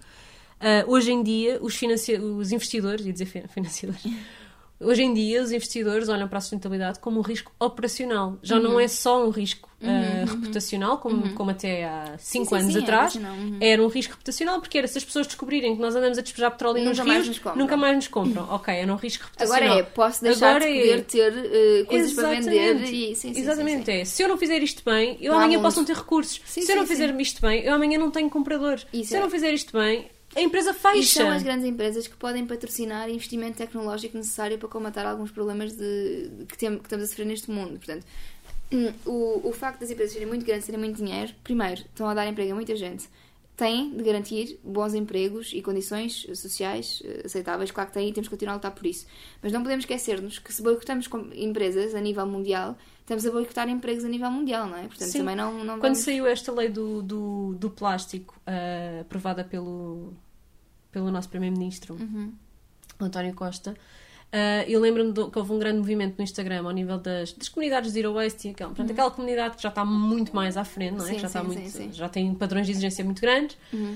Ah, 0.59 0.83
hoje 0.87 1.11
em 1.11 1.21
dia, 1.21 1.59
os, 1.61 1.75
financi- 1.75 2.17
os 2.17 2.51
investidores, 2.51 3.05
ia 3.05 3.13
dizer 3.13 3.25
fi- 3.25 3.47
financiadores, 3.49 4.03
hoje 4.79 5.03
em 5.03 5.13
dia 5.13 5.43
os 5.43 5.51
investidores 5.51 6.09
olham 6.09 6.27
para 6.27 6.39
a 6.39 6.41
sustentabilidade 6.41 6.99
como 6.99 7.19
um 7.19 7.21
risco 7.21 7.51
operacional. 7.59 8.37
Já 8.41 8.55
Uhum. 8.57 8.63
não 8.63 8.79
é 8.79 8.87
só 8.87 9.23
um 9.25 9.29
risco 9.29 9.69
ah, 9.83 10.25
reputacional, 10.29 10.97
como, 10.97 11.33
como 11.33 11.51
até 11.51 11.85
há 11.85 12.15
5 12.17 12.45
sim, 12.49 12.55
anos 12.55 12.73
sim, 12.73 12.79
é 12.79 12.83
atrás. 12.83 13.13
reputacional, 13.13 13.45
uhum. 13.51 13.57
Era 13.61 13.83
um 13.83 13.87
risco 13.87 14.11
reputacional 14.13 14.59
porque 14.61 14.77
era 14.77 14.87
se 14.87 14.97
as 14.97 15.03
pessoas 15.03 15.27
descobrirem 15.27 15.75
que 15.75 15.81
nós 15.81 15.95
andamos 15.95 16.17
a 16.17 16.21
despejar 16.21 16.51
petróleo 16.51 16.83
nos 16.83 16.97
Nunca 16.97 17.07
mais 17.07 17.17
rios, 17.23 17.27
nos 17.27 17.39
compram. 17.39 17.57
nunca 17.61 17.77
mais 17.77 17.95
nos 17.95 18.07
compram. 18.07 18.43
ok, 18.49 18.73
era 18.73 18.91
um 18.93 18.95
risco 18.95 19.23
reputacional. 19.25 19.63
Agora 19.63 19.79
é, 19.79 19.83
posso 19.83 20.23
deixar 20.23 20.49
Agora 20.55 20.65
de 20.71 20.77
é- 20.77 20.81
poder 20.81 21.03
ter 21.05 21.33
eh, 21.33 21.83
coisas 21.85 22.13
para 22.13 22.29
vender 22.29 22.53
Exatamente. 22.55 22.95
e 23.11 23.15
sim, 23.15 23.33
sim, 23.33 23.39
Exatamente, 23.41 23.91
é. 23.91 24.05
Se 24.05 24.23
eu 24.23 24.27
não 24.27 24.37
fizer 24.37 24.61
isto 24.63 24.83
bem, 24.83 25.17
eu 25.21 25.31
Não 25.33 25.39
amanhã 25.39 25.61
posso 25.61 25.77
não 25.77 25.85
ter 25.85 25.95
recursos. 25.95 26.41
Se 26.45 26.71
eu 26.71 26.75
não 26.75 26.85
fizer 26.87 27.19
isto 27.19 27.41
bem, 27.41 27.63
eu 27.63 27.73
amanhã 27.73 27.97
não 27.97 28.09
tenho 28.11 28.29
compradores. 28.29 28.85
Isso 28.93 29.09
Se 29.09 29.15
eu 29.15 29.19
é. 29.19 29.21
não 29.23 29.29
fizer 29.29 29.53
isto 29.53 29.77
bem, 29.77 30.07
a 30.35 30.41
empresa 30.41 30.71
E 30.71 30.73
fecha. 30.73 31.19
são 31.21 31.29
as 31.29 31.43
grandes 31.43 31.63
empresas 31.63 32.07
que 32.07 32.15
podem 32.15 32.43
patrocinar 32.47 33.07
investimento 33.07 33.57
tecnológico 33.59 34.17
necessário 34.17 34.57
para 34.57 34.67
combater 34.67 35.05
alguns 35.05 35.29
problemas 35.29 35.73
de, 35.73 36.27
de- 36.29 36.45
que, 36.45 36.57
tem- 36.57 36.77
que 36.79 36.85
estamos 36.85 37.05
a 37.05 37.07
sofrer 37.07 37.25
neste 37.27 37.51
mundo. 37.51 37.77
Portanto, 37.77 38.03
o, 39.05 39.47
o 39.49 39.51
facto 39.51 39.79
das 39.81 39.91
empresas 39.91 40.13
serem 40.13 40.27
muito 40.27 40.45
grandes, 40.45 40.65
terem 40.65 40.79
muito 40.79 40.97
dinheiro, 40.97 41.33
primeiro, 41.43 41.81
estão 41.81 42.07
a 42.07 42.13
dar 42.13 42.27
emprego 42.27 42.51
a 42.51 42.55
muita 42.55 42.75
gente. 42.75 43.07
Têm 43.55 43.95
de 43.95 44.03
garantir 44.03 44.59
bons 44.63 44.95
empregos 44.95 45.51
e 45.53 45.61
condições 45.61 46.25
sociais 46.33 47.03
eh, 47.05 47.21
aceitáveis. 47.25 47.69
Claro 47.69 47.89
que 47.89 47.93
têm 47.93 48.09
e 48.09 48.11
temos 48.11 48.27
que 48.27 48.31
continuar 48.33 48.53
a 48.53 48.55
lutar 48.55 48.71
por 48.71 48.83
isso. 48.85 49.05
Mas 49.43 49.51
não 49.51 49.61
podemos 49.61 49.83
esquecer-nos 49.83 50.39
que 50.39 50.51
se 50.51 50.63
boicotamos 50.63 51.07
empresas 51.35 51.93
a 51.93 52.01
nível 52.01 52.25
mundial, 52.25 52.75
estamos 53.01 53.23
a 53.27 53.29
boicotar 53.31 53.69
empregos 53.69 54.03
a 54.05 54.09
nível 54.09 54.31
mundial, 54.31 54.65
não 54.67 54.75
é? 54.77 54.87
Portanto, 54.87 55.09
Sim. 55.09 55.19
também 55.19 55.35
não, 55.35 55.53
não 55.59 55.75
Quando 55.75 55.93
vamos... 55.93 55.99
saiu 55.99 56.25
esta 56.25 56.51
lei 56.51 56.67
do, 56.69 57.03
do, 57.03 57.53
do 57.59 57.69
plástico, 57.69 58.35
ah, 58.47 59.01
aprovada 59.01 59.43
pelo. 59.43 60.13
pelo 60.91 61.11
nosso 61.11 61.29
Primeiro-Ministro, 61.29 61.93
Uhum. 61.93 62.33
António 62.99 63.35
Costa. 63.35 63.75
Ah, 64.33 64.65
eu 64.67 64.79
lembro-me 64.79 65.13
que 65.13 65.37
houve 65.37 65.53
um 65.53 65.59
grande 65.59 65.77
movimento 65.77 66.15
no 66.17 66.23
Instagram 66.23 66.63
ao 66.63 66.71
nível 66.71 66.97
das, 66.97 67.31
das 67.33 67.47
comunidades 67.47 67.91
Zero 67.91 68.13
Waste 68.13 68.47
e 68.47 68.51
aquela, 68.51 68.71
portanto, 68.71 68.89
aquela 68.89 69.11
comunidade 69.11 69.55
que 69.55 69.61
já 69.61 69.69
está 69.69 69.85
muito 69.85 70.35
mais 70.35 70.57
à 70.57 70.65
frente, 70.65 70.95
não 70.95 71.05
é? 71.05 71.09
Sim, 71.09 71.13
que 71.15 71.21
já, 71.21 71.27
está 71.27 71.41
sim, 71.41 71.47
muito, 71.47 71.69
sim, 71.69 71.93
já 71.93 72.09
tem 72.09 72.33
padrões 72.33 72.65
de 72.65 72.71
exigência 72.71 73.05
muito 73.05 73.21
grandes. 73.21 73.55
Uhum. 73.71 73.95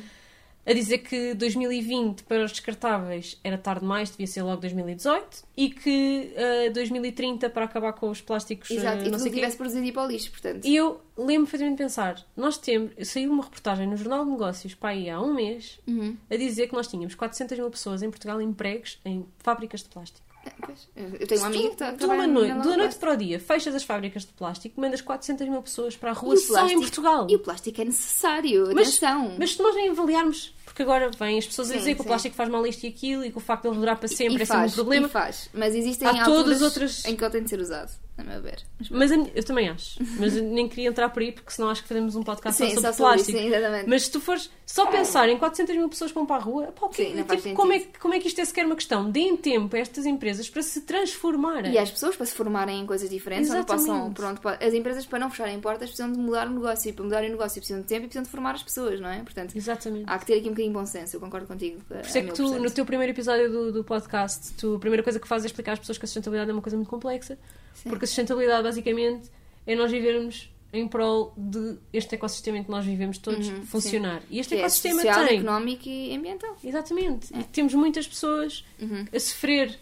A 0.63 0.73
dizer 0.73 0.97
que 0.97 1.33
2020 1.33 2.23
para 2.23 2.43
os 2.43 2.51
descartáveis 2.51 3.39
era 3.41 3.57
tarde 3.57 3.79
demais, 3.81 4.11
devia 4.11 4.27
ser 4.27 4.43
logo 4.43 4.59
2018 4.61 5.43
e 5.55 5.69
que 5.69 6.33
ah, 6.37 6.69
2030 6.71 7.49
para 7.49 7.65
acabar 7.65 7.93
com 7.93 8.09
os 8.09 8.21
plásticos 8.21 8.69
Exato, 8.69 9.01
ah, 9.01 9.07
e 9.07 9.09
não 9.09 9.17
sei 9.17 9.31
tivesse 9.31 9.57
produzido 9.57 9.91
para 9.91 10.03
o 10.03 10.07
lixo, 10.07 10.29
portanto. 10.29 10.65
E 10.65 10.75
eu 10.75 11.01
lembro 11.17 11.47
perfeitamente 11.47 11.77
de 11.77 11.83
pensar, 11.83 12.23
nós 12.35 12.59
temos, 12.59 12.91
saiu 13.07 13.31
uma 13.31 13.43
reportagem 13.43 13.87
no 13.87 13.97
Jornal 13.97 14.23
de 14.23 14.31
Negócios 14.31 14.75
para 14.75 14.89
aí 14.89 15.09
há 15.09 15.19
um 15.19 15.33
mês 15.33 15.79
Uhum. 15.87 16.15
a 16.29 16.35
dizer 16.35 16.67
que 16.67 16.73
nós 16.73 16.87
tínhamos 16.87 17.15
400 17.15 17.57
mil 17.57 17.71
pessoas 17.71 18.03
em 18.03 18.09
Portugal 18.11 18.39
empregos 18.39 18.99
em 19.03 19.25
fábricas 19.39 19.81
de 19.81 19.89
plástico. 19.89 20.26
Eu 20.95 21.27
tenho 21.27 21.41
uma 21.41 21.47
amiga 21.47 21.67
que 21.67 21.73
está 21.73 21.91
de 21.91 22.05
uma 22.05 22.27
noite, 22.27 22.53
de 22.61 22.67
uma 22.67 22.77
noite 22.77 22.95
para 22.95 23.13
o 23.13 23.17
dia, 23.17 23.39
fechas 23.39 23.73
as 23.75 23.83
fábricas 23.83 24.23
de 24.25 24.33
plástico, 24.33 24.79
mandas 24.79 25.01
400 25.01 25.47
mil 25.47 25.61
pessoas 25.61 25.95
para 25.95 26.11
a 26.11 26.13
rua 26.13 26.35
só 26.37 26.67
em 26.67 26.79
Portugal. 26.79 27.27
E 27.29 27.35
o 27.35 27.39
plástico 27.39 27.81
é 27.81 27.85
necessário, 27.85 28.69
Mas- 28.73 28.87
atenção. 28.87 29.35
Mas 29.37 29.53
se 29.53 29.61
nós 29.61 29.75
nem 29.75 29.89
avaliarmos, 29.89 30.53
porque 30.67 30.81
agora 30.83 31.09
vêm 31.17 31.39
as 31.39 31.47
pessoas 31.47 31.71
a 31.71 31.75
dizer 31.77 31.95
que 31.95 32.01
o 32.01 32.03
sim. 32.03 32.07
plástico 32.09 32.35
faz 32.35 32.49
mal 32.49 32.67
isto 32.67 32.83
e 32.83 32.89
aquilo 32.89 33.23
e 33.25 33.31
que 33.31 33.37
o 33.37 33.41
facto 33.41 33.63
de 33.63 33.69
ele 33.69 33.77
durar 33.77 33.97
para 33.97 34.07
sempre 34.07 34.35
e 34.37 34.41
é 34.41 34.45
sempre 34.45 34.67
um 34.67 34.71
problema. 34.71 35.07
e 35.07 35.09
faz. 35.09 35.49
Mas 35.53 35.73
existem 35.73 36.07
Há 36.07 36.25
todas 36.25 36.61
outras- 36.61 37.05
em 37.05 37.15
que 37.15 37.23
ele 37.23 37.31
tem 37.31 37.43
de 37.43 37.49
ser 37.49 37.59
usado, 37.59 37.89
a 38.17 38.23
meu 38.23 38.41
ver. 38.41 38.57
Mas, 38.79 38.89
Mas 39.11 39.11
eu 39.35 39.43
também 39.43 39.69
acho. 39.69 39.97
Mas 40.19 40.33
nem 40.35 40.67
queria 40.69 40.89
entrar 40.89 41.09
por 41.09 41.21
aí 41.23 41.31
porque 41.31 41.49
senão 41.51 41.69
acho 41.69 41.81
que 41.81 41.87
fazemos 41.87 42.15
um 42.15 42.21
podcast 42.23 42.57
sim, 42.57 42.75
sobre 42.75 42.75
sobre 42.75 42.89
isso, 42.91 42.97
plástico. 43.31 43.37
sim. 43.39 43.85
Mas 43.87 44.03
se 44.03 44.11
tu 44.11 44.19
fores 44.19 44.49
só 44.65 44.85
pensar 44.87 45.29
em 45.29 45.37
400 45.37 45.75
mil 45.75 45.87
pessoas 45.89 46.11
que 46.11 46.15
vão 46.15 46.25
para 46.25 46.35
a 46.35 46.39
rua, 46.43 46.67
pá, 46.67 46.85
o 46.87 47.15
não 47.15 47.25
faz 47.25 47.41
Tipo, 47.41 47.55
como, 47.55 47.71
é, 47.73 47.79
que- 47.79 47.97
como 47.99 48.13
é 48.13 48.19
que 48.19 48.27
isto 48.27 48.39
é 48.41 48.45
sequer 48.45 48.65
uma 48.65 48.75
questão? 48.75 49.09
Deem 49.09 49.35
tempo 49.37 49.75
a 49.75 49.79
estas 49.79 50.05
empresas 50.05 50.49
para 50.49 50.61
se 50.61 50.81
transformarem. 50.81 51.71
E 51.73 51.77
às 51.77 51.89
pessoas 51.89 52.15
para 52.15 52.25
se 52.25 52.33
formarem 52.33 52.81
em 52.81 52.85
coisas 52.85 53.09
diferentes, 53.09 53.49
onde 53.49 53.59
Exatamente. 53.59 53.87
possam, 53.87 54.13
pronto, 54.13 54.41
as 54.47 54.73
empresas 54.73 55.05
para 55.05 55.19
não 55.19 55.29
fecharem 55.29 55.59
portas 55.59 55.89
precisam 55.89 56.11
de 56.11 56.19
mudar 56.19 56.47
o 56.47 56.51
negócio 56.51 56.89
e 56.89 56.93
para 56.93 57.03
mudar 57.03 57.23
o 57.23 57.29
negócio 57.29 57.61
precisam 57.61 57.81
de 57.81 57.87
tempo 57.87 58.01
e 58.01 58.07
precisam 58.07 58.23
de 58.23 58.29
formar 58.29 58.55
as 58.55 58.63
pessoas, 58.63 58.99
não 58.99 59.09
é? 59.09 59.21
Portanto, 59.23 59.55
Exatamente. 59.55 60.03
há 60.07 60.17
que 60.19 60.25
ter 60.25 60.39
aqui 60.39 60.49
um 60.49 60.53
bocadinho 60.57 60.73
bom 60.73 60.85
senso, 60.85 61.15
eu 61.15 61.19
concordo 61.19 61.45
contigo. 61.47 61.79
Por 61.87 61.97
isso 62.01 62.17
é 62.17 62.21
que 62.23 62.33
tu, 62.33 62.59
no 62.59 62.71
teu 62.71 62.85
primeiro 62.85 63.11
episódio 63.13 63.49
do, 63.51 63.71
do 63.71 63.83
podcast, 63.83 64.53
tu, 64.53 64.75
a 64.75 64.79
primeira 64.79 65.03
coisa 65.03 65.19
que 65.19 65.27
fazes 65.27 65.45
é 65.45 65.47
explicar 65.47 65.73
às 65.73 65.79
pessoas 65.79 65.97
que 65.97 66.05
a 66.05 66.07
sustentabilidade 66.07 66.49
é 66.49 66.53
uma 66.53 66.61
coisa 66.61 66.75
muito 66.75 66.89
complexa. 66.89 67.37
Sim. 67.73 67.89
Porque 67.89 68.05
a 68.05 68.07
sustentabilidade, 68.07 68.63
basicamente, 68.63 69.29
é 69.65 69.75
nós 69.75 69.91
vivermos 69.91 70.49
em 70.73 70.87
prol 70.87 71.33
de 71.37 71.77
este 71.93 72.15
ecossistema 72.15 72.57
em 72.57 72.63
que 72.63 72.69
nós 72.69 72.85
vivemos 72.85 73.17
todos 73.17 73.47
Uhum, 73.47 73.65
funcionar. 73.65 74.21
E 74.29 74.39
este 74.39 74.49
que 74.49 74.55
é 74.55 74.59
ecossistema 74.63 75.01
social, 75.01 75.25
tem. 75.27 75.37
económico 75.39 75.87
e 75.87 76.13
ambiental. 76.15 76.57
Exatamente. 76.63 77.33
É. 77.33 77.39
E 77.39 77.43
temos 77.45 77.73
muitas 77.73 78.05
pessoas 78.07 78.65
Uhum. 78.81 79.05
a 79.13 79.19
sofrer 79.19 79.79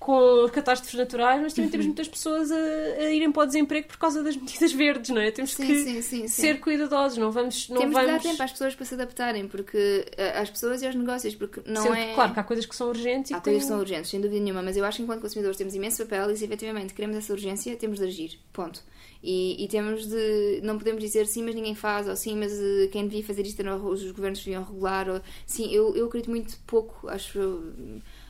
com 0.00 0.48
catástrofes 0.50 0.98
naturais, 0.98 1.42
mas 1.42 1.52
também 1.52 1.70
temos 1.70 1.84
muitas 1.84 2.08
pessoas 2.08 2.50
a, 2.50 2.56
a 2.56 3.12
irem 3.12 3.30
para 3.30 3.42
o 3.42 3.46
desemprego 3.46 3.86
por 3.86 3.98
causa 3.98 4.22
das 4.22 4.34
medidas 4.34 4.72
verdes, 4.72 5.10
não 5.10 5.20
é? 5.20 5.30
Temos 5.30 5.52
Sim, 5.52 5.66
que 5.66 5.84
sim, 5.84 6.02
sim, 6.02 6.26
ser 6.26 6.58
cuidadosos, 6.58 7.18
não 7.18 7.30
vamos. 7.30 7.68
Não 7.68 7.76
Temos 7.76 7.94
de 7.94 8.06
vamos... 8.06 8.22
dar 8.22 8.30
tempo 8.30 8.42
às 8.42 8.50
pessoas 8.50 8.74
para 8.74 8.86
se 8.86 8.94
adaptarem, 8.94 9.46
porque 9.46 10.06
eh, 10.16 10.38
às 10.38 10.48
pessoas 10.48 10.80
e 10.80 10.86
aos 10.86 10.94
negócios, 10.94 11.34
porque 11.34 11.60
não 11.66 11.82
Sendo 11.82 11.94
que, 11.94 12.00
é. 12.00 12.14
Claro 12.14 12.32
que 12.32 12.40
há 12.40 12.42
coisas 12.42 12.64
que 12.64 12.74
são 12.74 12.88
urgentes 12.88 13.30
e 13.30 13.34
Há 13.34 13.36
que 13.36 13.44
coisas 13.44 13.62
que 13.62 13.68
são 13.68 13.78
urgentes, 13.78 14.10
sem 14.10 14.20
dúvida 14.22 14.42
nenhuma, 14.42 14.62
mas 14.62 14.74
eu 14.74 14.86
acho 14.86 14.96
que 14.96 15.02
enquanto 15.02 15.20
consumidores 15.20 15.58
temos 15.58 15.74
imenso 15.74 16.02
papel 16.06 16.30
e 16.30 16.36
se 16.36 16.46
efetivamente 16.46 16.94
queremos 16.94 17.18
essa 17.18 17.34
urgência, 17.34 17.76
temos 17.76 17.98
de 17.98 18.06
agir. 18.06 18.38
Ponto. 18.54 18.82
E, 19.22 19.62
e 19.62 19.68
temos 19.68 20.06
de. 20.06 20.60
Não 20.62 20.78
podemos 20.78 21.02
dizer 21.02 21.26
sim, 21.26 21.42
mas 21.42 21.54
ninguém 21.54 21.74
faz, 21.74 22.08
ou 22.08 22.16
sim, 22.16 22.36
mas 22.38 22.52
eh, 22.58 22.88
quem 22.90 23.06
devia 23.06 23.22
fazer 23.22 23.42
isto 23.42 23.60
eram 23.60 23.84
os 23.86 24.10
governos 24.12 24.38
deviam 24.42 24.64
regular, 24.64 25.10
ou 25.10 25.20
sim, 25.44 25.70
eu, 25.70 25.94
eu 25.94 26.06
acredito 26.06 26.30
muito 26.30 26.56
pouco, 26.66 27.06
acho. 27.06 27.38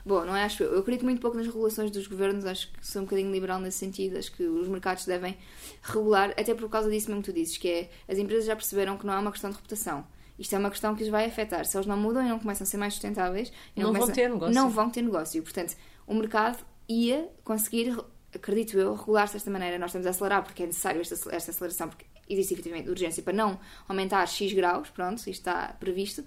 Bom, 0.05 0.24
não 0.24 0.34
é 0.34 0.44
acho 0.44 0.62
eu, 0.62 0.72
eu 0.72 0.80
acredito 0.80 1.05
muito 1.05 1.20
pouco 1.20 1.36
nas 1.36 1.46
regulações 1.46 1.90
dos 1.90 2.07
governos, 2.07 2.44
acho 2.44 2.72
que 2.72 2.86
sou 2.86 3.03
um 3.03 3.05
bocadinho 3.05 3.30
liberal 3.30 3.61
nesse 3.61 3.78
sentido, 3.78 4.16
acho 4.18 4.32
que 4.32 4.42
os 4.44 4.66
mercados 4.68 5.05
devem 5.05 5.36
regular, 5.82 6.30
até 6.30 6.55
por 6.55 6.68
causa 6.68 6.90
disso 6.90 7.09
mesmo 7.09 7.22
que 7.22 7.30
tu 7.30 7.34
dizes, 7.34 7.57
que 7.59 7.68
é 7.68 7.90
as 8.09 8.18
empresas 8.18 8.46
já 8.46 8.57
perceberam 8.57 8.96
que 8.96 9.07
não 9.07 9.14
é 9.14 9.18
uma 9.18 9.30
questão 9.30 9.51
de 9.51 9.57
reputação. 9.57 10.07
Isto 10.38 10.55
é 10.55 10.59
uma 10.59 10.70
questão 10.70 10.94
que 10.96 11.03
os 11.03 11.09
vai 11.11 11.26
afetar. 11.26 11.66
Se 11.66 11.76
eles 11.76 11.86
não 11.86 11.98
mudam 11.98 12.24
e 12.24 12.28
não 12.28 12.38
começam 12.38 12.64
a 12.64 12.66
ser 12.66 12.78
mais 12.78 12.94
sustentáveis, 12.94 13.53
Não 13.76 13.84
vão 13.84 13.92
começam- 13.92 14.14
ter 14.14 14.30
negócio. 14.30 14.55
Não 14.55 14.70
vão 14.70 14.88
ter 14.90 15.03
negócio. 15.03 15.42
Portanto, 15.42 15.76
o 16.07 16.14
mercado 16.14 16.64
ia 16.88 17.28
conseguir, 17.44 17.94
acredito 18.34 18.78
eu, 18.78 18.94
regular-se 18.94 19.34
desta 19.34 19.51
maneira. 19.51 19.78
Nós 19.78 19.90
estamos 19.90 20.07
a 20.07 20.11
acelerar 20.11 20.42
porque 20.42 20.62
é 20.62 20.66
necessário 20.66 20.98
esta, 21.03 21.14
esta 21.36 21.51
aceleração, 21.51 21.90
porque 21.90 22.07
existe 22.26 22.55
efetivamente 22.55 22.88
urgência 22.88 23.22
para 23.22 23.34
não 23.34 23.61
aumentar 23.86 24.26
X 24.26 24.51
graus, 24.55 24.88
pronto, 24.88 25.18
isto 25.18 25.28
está 25.28 25.76
previsto. 25.78 26.24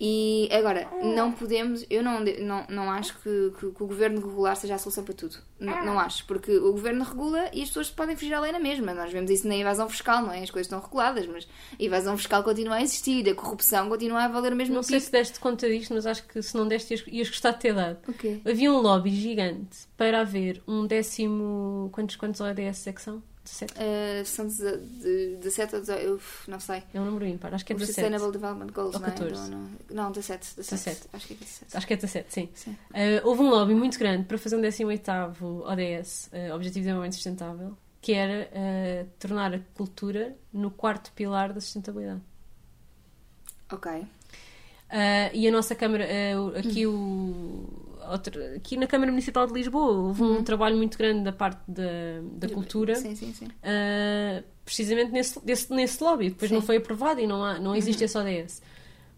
E 0.00 0.48
agora, 0.52 0.86
não 1.02 1.32
podemos, 1.32 1.84
eu 1.90 2.04
não, 2.04 2.20
não, 2.20 2.64
não 2.68 2.90
acho 2.92 3.14
que, 3.18 3.52
que, 3.58 3.70
que 3.72 3.82
o 3.82 3.86
governo 3.86 4.20
regular 4.20 4.54
seja 4.54 4.76
a 4.76 4.78
solução 4.78 5.02
para 5.02 5.12
tudo. 5.14 5.36
N- 5.60 5.84
não 5.84 5.98
acho, 5.98 6.24
porque 6.24 6.56
o 6.56 6.70
governo 6.70 7.02
regula 7.04 7.50
e 7.52 7.62
as 7.62 7.68
pessoas 7.68 7.90
podem 7.90 8.14
fugir 8.14 8.32
à 8.32 8.38
lei 8.40 8.52
na 8.52 8.60
mesma. 8.60 8.94
Nós 8.94 9.10
vemos 9.10 9.28
isso 9.28 9.48
na 9.48 9.56
evasão 9.56 9.88
fiscal, 9.88 10.22
não 10.22 10.32
é? 10.32 10.40
As 10.42 10.50
coisas 10.52 10.66
estão 10.66 10.78
reguladas, 10.80 11.26
mas 11.26 11.48
a 11.78 11.82
evasão 11.82 12.16
fiscal 12.16 12.44
continua 12.44 12.76
a 12.76 12.82
existir, 12.82 13.28
a 13.28 13.34
corrupção 13.34 13.88
continua 13.88 14.22
a 14.22 14.28
valer 14.28 14.52
o 14.52 14.56
mesmo 14.56 14.76
Não 14.76 14.82
sei 14.84 14.98
pico. 14.98 15.06
se 15.06 15.12
deste 15.12 15.40
conta 15.40 15.68
disto, 15.68 15.92
mas 15.92 16.06
acho 16.06 16.22
que 16.28 16.40
se 16.42 16.56
não 16.56 16.68
deste 16.68 16.94
ias, 16.94 17.04
ias 17.08 17.28
gostar 17.28 17.50
de 17.50 17.58
ter 17.58 17.74
dado. 17.74 17.98
O 18.06 18.12
quê? 18.12 18.40
Havia 18.48 18.72
um 18.72 18.78
lobby 18.80 19.10
gigante 19.10 19.78
para 19.96 20.20
haver 20.20 20.62
um 20.68 20.86
décimo. 20.86 21.88
Quantos, 21.92 22.14
quantos 22.14 22.40
ODS 22.40 22.86
é 22.86 22.92
que 22.92 23.02
são? 23.02 23.20
17? 23.48 23.74
Uh, 23.74 24.24
são 24.26 24.46
de, 24.46 24.76
de, 24.76 25.36
17 25.36 25.74
ou 25.74 25.80
18, 25.80 26.02
eu 26.02 26.20
não 26.46 26.60
sei. 26.60 26.82
É 26.92 27.00
um 27.00 27.04
número 27.04 27.26
ímpar, 27.26 27.54
acho 27.54 27.64
que 27.64 27.72
é 27.72 27.76
Os 27.76 27.80
17. 27.80 28.06
Sustainable 28.06 28.32
Development 28.32 28.72
Goals, 28.72 28.94
Ou 28.94 29.00
não 29.00 29.08
é? 29.08 29.10
14. 29.10 29.50
Não, 29.50 29.58
não, 29.58 30.04
não 30.04 30.12
17, 30.12 30.56
17. 30.56 31.06
17. 31.06 31.08
Acho 31.12 31.26
que 31.26 31.32
é 31.32 31.36
17. 31.36 31.76
Acho 31.76 31.86
que 31.86 31.92
é 31.92 31.96
17, 31.96 32.34
sim. 32.34 32.48
Sim. 32.54 32.70
Uh, 32.70 32.76
houve 33.24 33.42
um 33.42 33.50
lobby 33.50 33.74
muito 33.74 33.98
grande 33.98 34.24
para 34.24 34.38
fazer 34.38 34.56
um 34.56 34.60
18º 34.60 35.62
ODS, 35.62 36.30
uh, 36.32 36.54
Objetivo 36.54 36.60
de 36.60 36.80
Desenvolvimento 36.80 37.14
Sustentável, 37.14 37.76
que 38.00 38.12
era 38.12 38.48
uh, 38.48 39.08
tornar 39.18 39.54
a 39.54 39.60
cultura 39.74 40.36
no 40.52 40.70
quarto 40.70 41.12
pilar 41.12 41.52
da 41.52 41.60
sustentabilidade. 41.60 42.20
Ok. 43.72 44.06
E 45.34 45.46
a 45.46 45.52
nossa 45.52 45.74
Câmara, 45.74 46.06
aqui, 46.58 46.86
o, 46.86 47.87
outra- 48.10 48.54
aqui 48.56 48.76
na 48.76 48.86
Câmara 48.86 49.10
Municipal 49.10 49.46
de 49.46 49.52
Lisboa, 49.52 49.92
houve 50.08 50.22
um 50.22 50.42
trabalho 50.42 50.76
muito 50.76 50.96
grande 50.98 51.24
da 51.24 51.32
parte 51.32 51.60
da, 51.68 51.82
da 52.32 52.48
cultura, 52.48 52.94
Sim, 52.94 53.14
sim, 53.14 53.32
sim. 53.32 53.46
uh, 53.46 54.44
precisamente 54.64 55.10
nesse, 55.12 55.44
desse- 55.44 55.72
nesse 55.72 56.02
lobby. 56.02 56.30
Depois 56.30 56.50
não 56.50 56.60
Sim. 56.60 56.66
foi 56.66 56.76
aprovado 56.76 57.20
e 57.20 57.26
não, 57.26 57.44
há, 57.44 57.58
não 57.58 57.74
existe 57.74 58.04
esse 58.04 58.16
ODS. 58.18 58.62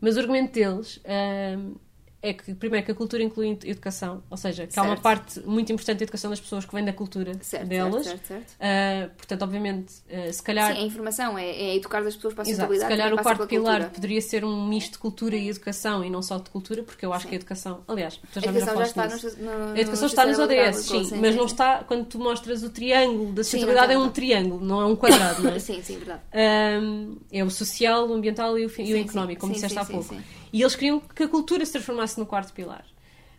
Mas 0.00 0.16
o 0.16 0.20
argumento 0.20 0.52
deles 0.52 0.96
uh, 0.98 1.78
é 2.22 2.32
que, 2.34 2.54
primeiro, 2.54 2.84
que 2.84 2.92
a 2.92 2.94
cultura 2.94 3.22
inclui 3.22 3.58
educação, 3.64 4.22
ou 4.28 4.36
seja, 4.36 4.66
que 4.66 4.78
há 4.78 4.82
uma 4.82 4.90
Certo. 4.90 5.02
parte 5.02 5.40
muito 5.40 5.72
importante 5.72 5.98
da 5.98 6.02
educação 6.04 6.28
das 6.30 6.38
pessoas 6.40 6.64
que 6.66 6.74
vem 6.74 6.84
da 6.84 6.92
cultura 6.92 7.32
Certo, 7.40 7.66
delas. 7.66 8.04
certo, 8.06 8.26
certo, 8.26 8.50
certo. 8.50 8.56
Uh, 8.60 9.14
portanto, 9.16 9.42
obviamente, 9.42 9.92
uh, 10.10 10.32
se 10.32 10.42
calhar. 10.42 10.74
Sim, 10.74 10.82
a 10.82 10.84
informação 10.84 11.38
é, 11.38 11.48
é 11.48 11.76
educar 11.76 11.98
as 12.06 12.14
pessoas 12.16 12.34
para 12.34 12.44
a 12.44 12.46
Exato, 12.48 12.72
se 12.72 12.78
sustentabilidade. 12.80 12.90
calhar 12.96 13.14
o 13.14 13.22
quarto 13.22 13.46
pilar 13.46 13.72
cultura. 13.76 13.90
poderia 13.94 14.20
ser 14.20 14.44
um 14.44 14.66
misto 14.68 14.92
de 14.92 14.98
cultura 14.98 15.36
e 15.36 15.48
educação 15.48 16.04
e 16.04 16.10
não 16.10 16.20
só 16.22 16.38
de 16.38 16.50
cultura, 16.50 16.82
porque 16.82 17.06
eu 17.06 17.12
acho 17.12 17.22
Sim. 17.22 17.28
que 17.30 17.34
a 17.34 17.38
educação, 17.38 17.80
aliás, 17.88 18.20
A 18.22 18.38
educação 18.38 18.74
já 18.74 18.74
já 18.74 18.86
está 18.86 19.06
nisso. 19.06 19.36
no, 19.40 19.44
no, 19.68 19.74
A 19.74 19.80
educação 19.80 20.06
está 20.06 20.26
nos 20.26 20.38
ODS, 20.38 20.76
sim, 20.76 20.92
Goals, 20.92 21.12
mas 21.12 21.34
não 21.36 21.48
sim. 21.48 21.54
está 21.54 21.84
quando 21.84 22.04
tu 22.04 22.18
mostras 22.18 22.62
o 22.62 22.70
triângulo 22.70 23.32
da 23.32 23.42
Sim, 23.42 23.50
sustentabilidade, 23.50 23.92
é 23.94 23.98
um 23.98 24.10
triângulo, 24.10 24.64
não 24.64 24.80
é 24.82 24.84
um 24.86 24.94
quadrado, 24.96 25.42
não 25.42 25.50
é? 25.52 25.58
Sim, 25.58 25.82
sim, 25.82 25.96
verdade. 25.96 26.20
Um, 26.34 27.16
é 27.32 27.42
o 27.42 27.50
social, 27.50 28.06
o 28.08 28.12
ambiental 28.12 28.58
e 28.58 28.66
o, 28.66 28.66
e 28.66 28.66
o 28.66 28.70
Sim, 28.70 29.00
económico, 29.00 29.32
sim, 29.32 29.38
como 29.40 29.52
sim, 29.54 29.54
disseste 29.54 29.74
sim, 29.74 29.80
há 29.80 29.84
sim, 29.84 29.92
pouco. 29.92 30.14
E 30.52 30.60
eles 30.62 30.74
queriam 30.74 31.00
que 31.00 31.22
a 31.22 31.28
cultura 31.28 31.64
se 31.64 31.72
transformasse 31.72 32.18
no 32.18 32.26
quarto 32.26 32.52
pilar. 32.52 32.84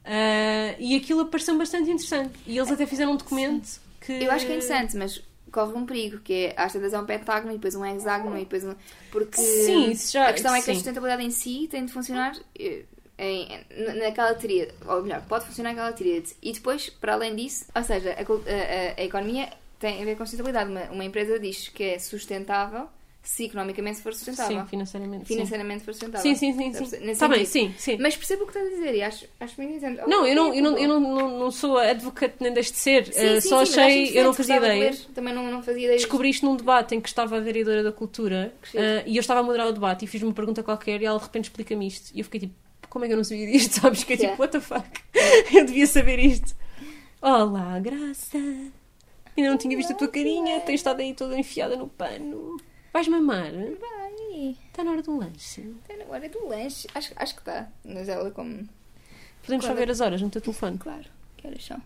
Uh, 0.03 0.75
e 0.79 0.95
aquilo 0.95 1.25
pareceu 1.27 1.57
bastante 1.57 1.89
interessante. 1.91 2.33
E 2.47 2.57
eles 2.57 2.71
até 2.71 2.85
fizeram 2.85 3.11
um 3.13 3.17
documento 3.17 3.79
que. 3.99 4.13
Eu 4.13 4.31
acho 4.31 4.45
que 4.45 4.51
é 4.51 4.55
interessante, 4.55 4.97
mas 4.97 5.21
corre 5.51 5.73
um 5.77 5.85
perigo, 5.85 6.19
que 6.19 6.33
é 6.45 6.53
às 6.57 6.71
tantas 6.73 6.93
é 6.93 6.99
um 6.99 7.05
pentágono 7.05 7.51
e 7.51 7.55
depois 7.55 7.75
um 7.75 7.85
hexágono 7.85 8.35
e 8.37 8.39
depois 8.41 8.63
um. 8.63 8.73
Porque 9.11 9.37
Sim, 9.41 9.93
já- 9.93 10.29
a 10.29 10.33
questão 10.33 10.55
é 10.55 10.61
que 10.61 10.71
a 10.71 10.73
sim. 10.73 10.79
sustentabilidade 10.79 11.23
em 11.23 11.29
si 11.31 11.67
tem 11.69 11.85
de 11.85 11.91
funcionar 11.91 12.35
eh, 12.57 12.83
em, 13.19 13.47
naquela 13.99 14.33
tríade, 14.33 14.71
ou 14.87 15.03
melhor, 15.03 15.21
pode 15.27 15.45
funcionar 15.45 15.71
naquela 15.71 15.91
tríade. 15.91 16.33
E 16.41 16.53
depois, 16.53 16.89
para 16.89 17.13
além 17.13 17.35
disso, 17.35 17.65
ou 17.75 17.83
seja, 17.83 18.11
a, 18.11 18.13
a- 18.13 18.17
a- 18.17 19.01
a 19.01 19.03
economia 19.03 19.49
tem 19.79 20.01
a 20.01 20.05
ver 20.05 20.15
com 20.15 20.25
sustentabilidade. 20.25 20.71
Uma, 20.71 20.83
uma 20.85 21.03
empresa 21.05 21.37
diz 21.37 21.67
que 21.67 21.83
é 21.83 21.99
sustentável 21.99 22.87
se 23.23 23.45
economicamente 23.45 24.01
for 24.01 24.13
sustentável. 24.13 24.61
Sim, 24.61 24.67
financeiramente. 24.67 25.27
sim. 25.27 25.33
Financeiramente 25.35 25.83
for 25.83 25.93
sustentável. 25.93 26.21
Sim, 26.21 26.35
sim, 26.35 26.73
sim. 26.73 26.85
Sim. 26.85 27.09
Está 27.11 27.27
bem, 27.27 27.45
sim, 27.45 27.73
sim. 27.77 27.97
Mas 27.99 28.15
percebo 28.17 28.43
o 28.43 28.47
que 28.47 28.57
estás 28.57 28.73
a 28.73 28.75
dizer 28.75 28.95
e 28.95 29.03
acho, 29.03 29.25
acho 29.39 29.61
muito 29.61 29.75
interessante. 29.75 30.09
Não, 30.09 30.25
eu 30.25 30.35
não, 30.35 30.53
eu 30.53 30.63
não, 30.63 30.71
bom. 30.73 30.77
eu 30.79 30.87
não, 30.87 30.99
não, 30.99 31.39
não 31.39 31.51
sou 31.51 31.77
advocate 31.77 32.35
nem 32.39 32.51
deixo 32.51 32.71
de 32.71 32.79
ser. 32.79 33.05
Sim, 33.05 33.39
sim, 33.39 33.49
só 33.49 33.63
sim, 33.63 33.79
achei, 33.79 34.17
eu 34.17 34.23
não 34.23 34.33
fazia 34.33 34.57
ideia. 34.57 34.95
Também 35.13 35.33
não, 35.33 35.51
não 35.51 35.61
fazia 35.61 35.83
ideia. 35.83 35.97
Descobri 35.97 36.29
isto 36.29 36.45
num 36.45 36.55
debate 36.55 36.95
em 36.95 37.01
que 37.01 37.09
estava 37.09 37.37
a 37.37 37.39
vereadora 37.39 37.83
da 37.83 37.91
cultura 37.91 38.53
Que 38.61 38.77
eh, 38.77 39.03
e 39.05 39.17
eu 39.17 39.21
estava 39.21 39.41
a 39.41 39.43
moderar 39.43 39.67
o 39.67 39.71
debate 39.71 40.05
e 40.05 40.07
fiz 40.07 40.21
uma 40.23 40.33
pergunta 40.33 40.63
qualquer 40.63 41.01
e 41.01 41.05
ela 41.05 41.19
de 41.19 41.23
repente 41.25 41.45
explica-me 41.45 41.87
isto. 41.87 42.11
E 42.15 42.19
eu 42.19 42.23
fiquei 42.25 42.39
tipo, 42.41 42.55
como 42.89 43.05
é 43.05 43.07
que 43.07 43.13
eu 43.13 43.17
não 43.17 43.23
sabia 43.23 43.45
disto? 43.51 43.73
Sabes? 43.81 43.99
Fiquei 43.99 44.17
tipo, 44.17 44.31
Yeah. 44.31 44.41
what 44.41 44.51
the 44.51 44.59
fuck? 44.59 44.87
eu 45.55 45.65
devia 45.65 45.85
saber 45.85 46.19
isto. 46.19 46.55
Olá, 47.21 47.79
Graça. 47.79 48.37
Ainda 49.37 49.49
não 49.49 49.57
tinha 49.57 49.77
visto 49.77 49.93
a 49.93 49.95
tua 49.95 50.07
carinha, 50.07 50.59
tens 50.61 50.75
estado 50.75 50.99
aí 51.01 51.13
toda 51.13 51.37
enfiada 51.39 51.75
no 51.75 51.87
pano. 51.87 52.57
Vais 52.93 53.07
mamar? 53.07 53.51
Vai. 53.51 54.11
Ai, 54.33 54.57
Está 54.67 54.83
na 54.83 54.91
hora 54.91 55.01
do 55.01 55.17
lanche. 55.17 55.61
está 55.81 55.95
na 55.97 56.05
hora 56.11 56.29
do 56.29 56.47
lanche. 56.47 56.87
Acho, 56.95 57.13
acho 57.15 57.33
que 57.35 57.41
está. 57.41 57.69
Mas 57.85 58.07
ela 58.09 58.29
como... 58.31 58.67
Podemos 59.43 59.65
só 59.65 59.73
ver 59.73 59.89
as 59.89 60.01
horas 60.01 60.21
no 60.21 60.29
teu 60.29 60.41
telefone. 60.41 60.77
Claro. 60.77 61.05
Que 61.37 61.47
horas 61.47 61.63
são? 61.65 61.81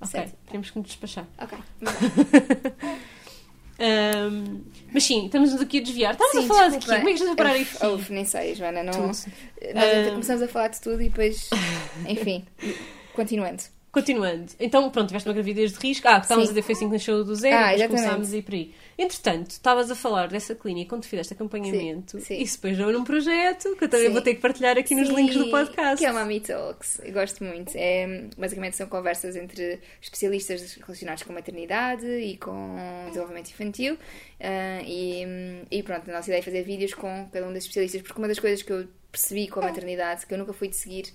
Ok, 0.00 0.30
temos 0.50 0.70
que 0.70 0.78
nos 0.78 0.88
despachar. 0.88 1.26
Ok. 1.40 1.58
Ahm, 3.78 4.62
mas 4.92 5.04
sim, 5.04 5.26
estamos 5.26 5.52
aqui 5.60 5.78
a 5.78 5.82
desviar. 5.82 6.12
Estávamos 6.12 6.36
a 6.38 6.40
Sim, 6.42 6.48
falar 6.48 6.68
de 6.68 6.72
quê? 6.72 6.78
desculpa. 6.78 6.96
Como 6.98 7.08
é 7.08 7.12
que 7.12 7.18
estás 7.18 7.30
a 7.32 7.36
parar 7.36 7.54
aqui? 7.56 7.86
uf, 7.94 8.10
nem 8.12 8.24
sei, 8.24 8.54
Joana. 8.54 8.82
Não... 8.82 8.92
Tudo. 8.92 9.06
Nós 9.06 9.26
Ah. 10.06 10.10
começamos 10.10 10.42
a 10.42 10.48
falar 10.48 10.68
de 10.68 10.80
tudo 10.80 11.02
e 11.02 11.08
depois... 11.10 11.50
Enfim. 12.08 12.46
Continuando. 13.14 13.62
Continuando. 13.96 14.52
Então, 14.60 14.90
pronto, 14.90 15.06
tiveste 15.06 15.26
uma 15.26 15.32
gravidez 15.32 15.72
de 15.72 15.78
risco. 15.78 16.06
Ah, 16.06 16.16
que 16.16 16.26
estávamos 16.26 16.50
Sim. 16.50 16.52
a 16.52 16.54
ter 16.56 16.60
facing 16.60 16.88
no 16.88 16.98
show 16.98 17.24
do 17.24 17.34
zero, 17.34 17.56
Ah, 17.56 17.70
depois 17.70 17.86
começámos 17.86 18.30
a 18.30 18.36
ir 18.36 18.42
por 18.42 18.52
aí. 18.52 18.74
Entretanto, 18.98 19.52
estavas 19.52 19.90
a 19.90 19.94
falar 19.94 20.28
dessa 20.28 20.54
clínica 20.54 20.90
quando 20.90 21.06
fizeste 21.06 21.32
acompanhamento. 21.32 22.18
Sim, 22.18 22.24
sim. 22.26 22.42
Isso 22.42 22.56
depois 22.56 22.76
deu 22.76 22.92
num 22.92 23.04
projeto 23.04 23.74
que 23.74 23.84
eu 23.84 23.88
também 23.88 24.08
Sim. 24.08 24.12
vou 24.12 24.20
ter 24.20 24.34
que 24.34 24.42
partilhar 24.42 24.76
aqui 24.76 24.94
nos 24.94 25.08
links 25.08 25.36
do 25.36 25.50
podcast. 25.50 25.96
Que 25.96 26.04
é 26.04 26.10
o 26.10 26.14
Mami 26.14 26.40
Talks. 26.40 27.00
Eu 27.02 27.12
gosto 27.14 27.42
muito. 27.42 27.72
É, 27.74 28.28
basicamente 28.36 28.76
são 28.76 28.86
conversas 28.86 29.34
entre 29.34 29.80
especialistas 30.02 30.74
relacionados 30.74 31.22
com 31.22 31.32
maternidade 31.32 32.06
e 32.06 32.36
com 32.36 32.76
desenvolvimento 33.06 33.48
infantil. 33.48 33.96
Ah, 34.38 34.82
e, 34.84 35.24
e 35.70 35.82
pronto, 35.82 36.10
a 36.10 36.12
nossa 36.12 36.28
ideia 36.28 36.40
é 36.40 36.42
fazer 36.42 36.62
vídeos 36.64 36.92
com 36.92 37.30
cada 37.32 37.46
um 37.46 37.52
dos 37.54 37.62
especialistas, 37.62 38.02
porque 38.02 38.18
uma 38.18 38.28
das 38.28 38.38
coisas 38.38 38.62
que 38.62 38.70
eu 38.70 38.86
percebi 39.10 39.48
com 39.48 39.60
a 39.60 39.62
maternidade, 39.62 40.26
que 40.26 40.34
eu 40.34 40.36
nunca 40.36 40.52
fui 40.52 40.68
de 40.68 40.76
seguir 40.76 41.06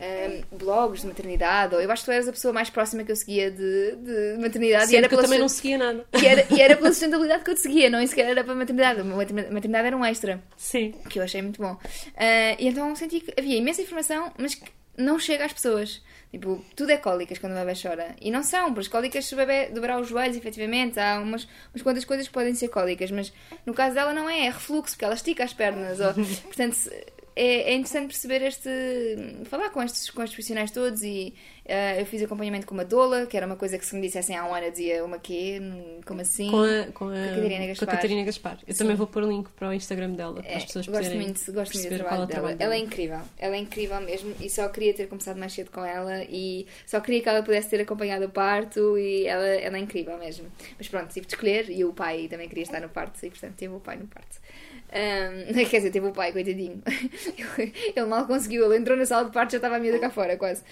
ah, 0.00 0.44
blogs 0.52 1.02
de 1.02 1.06
maternidade, 1.06 1.74
ou 1.74 1.80
eu 1.80 1.90
acho 1.90 2.02
que 2.02 2.06
tu 2.06 2.12
eras 2.12 2.28
a 2.28 2.32
pessoa 2.32 2.52
mais 2.52 2.70
próxima 2.70 3.04
que 3.04 3.12
eu 3.12 3.16
seguia 3.16 3.50
de, 3.50 3.96
de 3.96 4.38
maternidade 4.40 4.86
Sim, 4.86 4.94
e 4.94 4.96
era 4.96 5.08
porque 5.08 5.20
eu 5.20 5.24
também 5.24 5.38
não 5.38 5.48
seguia 5.48 5.78
nada. 5.78 6.04
e 6.20 6.26
era, 6.26 6.46
e 6.50 6.60
era 6.60 6.76
pela 6.78 6.90
sustentabilidade 6.90 7.44
que 7.44 7.50
eu 7.50 7.54
te 7.54 7.60
seguia, 7.60 7.90
não 7.90 8.04
sequer 8.06 8.26
era 8.26 8.44
para 8.44 8.52
a 8.52 8.56
maternidade. 8.56 9.00
A 9.00 9.04
maternidade 9.04 9.86
era 9.86 9.96
um 9.96 10.04
extra 10.04 10.42
Sim. 10.56 10.92
que 11.08 11.18
eu 11.18 11.22
achei 11.22 11.42
muito 11.42 11.60
bom. 11.60 11.76
Ah, 12.16 12.56
e 12.58 12.68
então 12.68 12.94
senti 12.96 13.20
que 13.20 13.32
havia 13.38 13.56
imensa 13.56 13.82
informação, 13.82 14.32
mas 14.38 14.54
que 14.54 14.64
não 14.96 15.18
chega 15.18 15.44
às 15.44 15.52
pessoas. 15.52 16.02
Tipo, 16.30 16.64
tudo 16.74 16.90
é 16.90 16.96
cólicas 16.96 17.38
quando 17.38 17.52
o 17.52 17.56
bebê 17.56 17.74
chora. 17.80 18.16
E 18.18 18.30
não 18.30 18.42
são, 18.42 18.68
porque 18.68 18.80
as 18.80 18.88
cólicas, 18.88 19.26
se 19.26 19.34
o 19.34 19.36
bebê 19.36 19.66
dobrar 19.66 20.00
os 20.00 20.08
joelhos, 20.08 20.36
efetivamente, 20.36 20.98
há 20.98 21.20
umas, 21.20 21.46
umas 21.74 21.82
quantas 21.82 22.06
coisas 22.06 22.26
que 22.26 22.32
podem 22.32 22.54
ser 22.54 22.68
cólicas, 22.68 23.10
mas 23.10 23.30
no 23.66 23.74
caso 23.74 23.94
dela 23.94 24.14
não 24.14 24.28
é, 24.30 24.46
é 24.46 24.50
refluxo, 24.50 24.94
porque 24.94 25.04
ela 25.04 25.14
estica 25.14 25.44
as 25.44 25.52
pernas. 25.52 26.00
Ou, 26.00 26.14
portanto, 26.48 26.78
é, 27.34 27.72
é 27.72 27.74
interessante 27.74 28.06
perceber 28.06 28.42
este. 28.42 28.68
falar 29.44 29.70
com 29.70 29.82
estes, 29.82 30.10
com 30.10 30.22
estes 30.22 30.34
profissionais 30.34 30.70
todos 30.70 31.02
e 31.02 31.34
ah, 31.68 31.98
eu 31.98 32.04
fiz 32.06 32.22
acompanhamento 32.22 32.66
com 32.66 32.74
uma 32.74 32.84
doula, 32.84 33.26
que 33.26 33.36
era 33.36 33.46
uma 33.46 33.54
coisa 33.56 33.78
que 33.78 33.86
se 33.86 33.94
me 33.94 34.00
dissessem 34.02 34.36
há 34.36 34.44
um 34.44 34.54
ano 34.54 34.66
eu 34.66 34.70
dizia 34.70 35.04
uma 35.04 35.18
quê? 35.18 35.60
Como 36.04 36.20
assim? 36.20 36.50
Com 36.50 36.62
a, 36.62 36.92
com 36.92 37.08
a, 37.08 37.14
Catarina 37.14 37.58
com 37.58 37.62
a 37.62 37.66
Gaspar. 37.66 37.88
Catarina 37.88 38.24
Gaspar. 38.24 38.58
Eu 38.66 38.74
Sim. 38.74 38.78
também 38.78 38.96
vou 38.96 39.06
pôr 39.06 39.22
o 39.22 39.28
link 39.28 39.48
para 39.50 39.68
o 39.68 39.72
Instagram 39.72 40.10
dela, 40.10 40.42
para 40.42 40.50
É, 40.50 40.56
as 40.56 40.64
pessoas 40.64 40.86
gosto 40.86 40.98
poderem 40.98 41.20
muito, 41.20 41.52
gosto 41.52 41.74
muito 41.74 41.88
do 41.88 41.96
trabalho 41.96 42.22
é 42.22 42.24
o 42.24 42.26
dela. 42.26 42.40
trabalho 42.40 42.56
Ela 42.58 42.74
é 42.74 42.78
incrível, 42.78 43.20
ela 43.38 43.56
é 43.56 43.58
incrível 43.58 44.00
mesmo 44.00 44.34
e 44.40 44.50
só 44.50 44.68
queria 44.68 44.92
ter 44.92 45.06
começado 45.06 45.38
mais 45.38 45.52
cedo 45.52 45.70
com 45.70 45.84
ela 45.84 46.24
e 46.24 46.66
só 46.84 47.00
queria 47.00 47.22
que 47.22 47.28
ela 47.28 47.42
pudesse 47.42 47.70
ter 47.70 47.80
acompanhado 47.80 48.24
o 48.24 48.28
parto 48.28 48.98
e 48.98 49.26
ela, 49.26 49.46
ela 49.46 49.76
é 49.76 49.80
incrível 49.80 50.18
mesmo. 50.18 50.46
Mas 50.76 50.88
pronto, 50.88 51.12
tive 51.12 51.26
de 51.26 51.34
escolher 51.34 51.70
e 51.70 51.84
o 51.84 51.92
pai 51.92 52.26
também 52.28 52.48
queria 52.48 52.64
estar 52.64 52.80
no 52.80 52.88
parto 52.88 53.24
e 53.24 53.30
portanto 53.30 53.54
teve 53.54 53.72
o 53.72 53.80
pai 53.80 53.96
no 53.96 54.06
parto. 54.08 54.40
Ahm, 54.94 55.52
quer 55.70 55.78
dizer, 55.78 55.90
teve 55.90 56.06
o 56.06 56.12
pai, 56.12 56.32
coitadinho. 56.32 56.82
Ele, 57.96 58.06
mal 58.06 58.26
conseguiu, 58.26 58.64
ele 58.66 58.76
entrou 58.76 58.96
na 58.96 59.06
sala 59.06 59.24
de 59.24 59.32
parto 59.32 59.52
já 59.52 59.58
estava 59.58 59.76
a 59.76 59.78
miúda 59.78 59.98
cá 59.98 60.10
fora, 60.10 60.36
quase. 60.36 60.62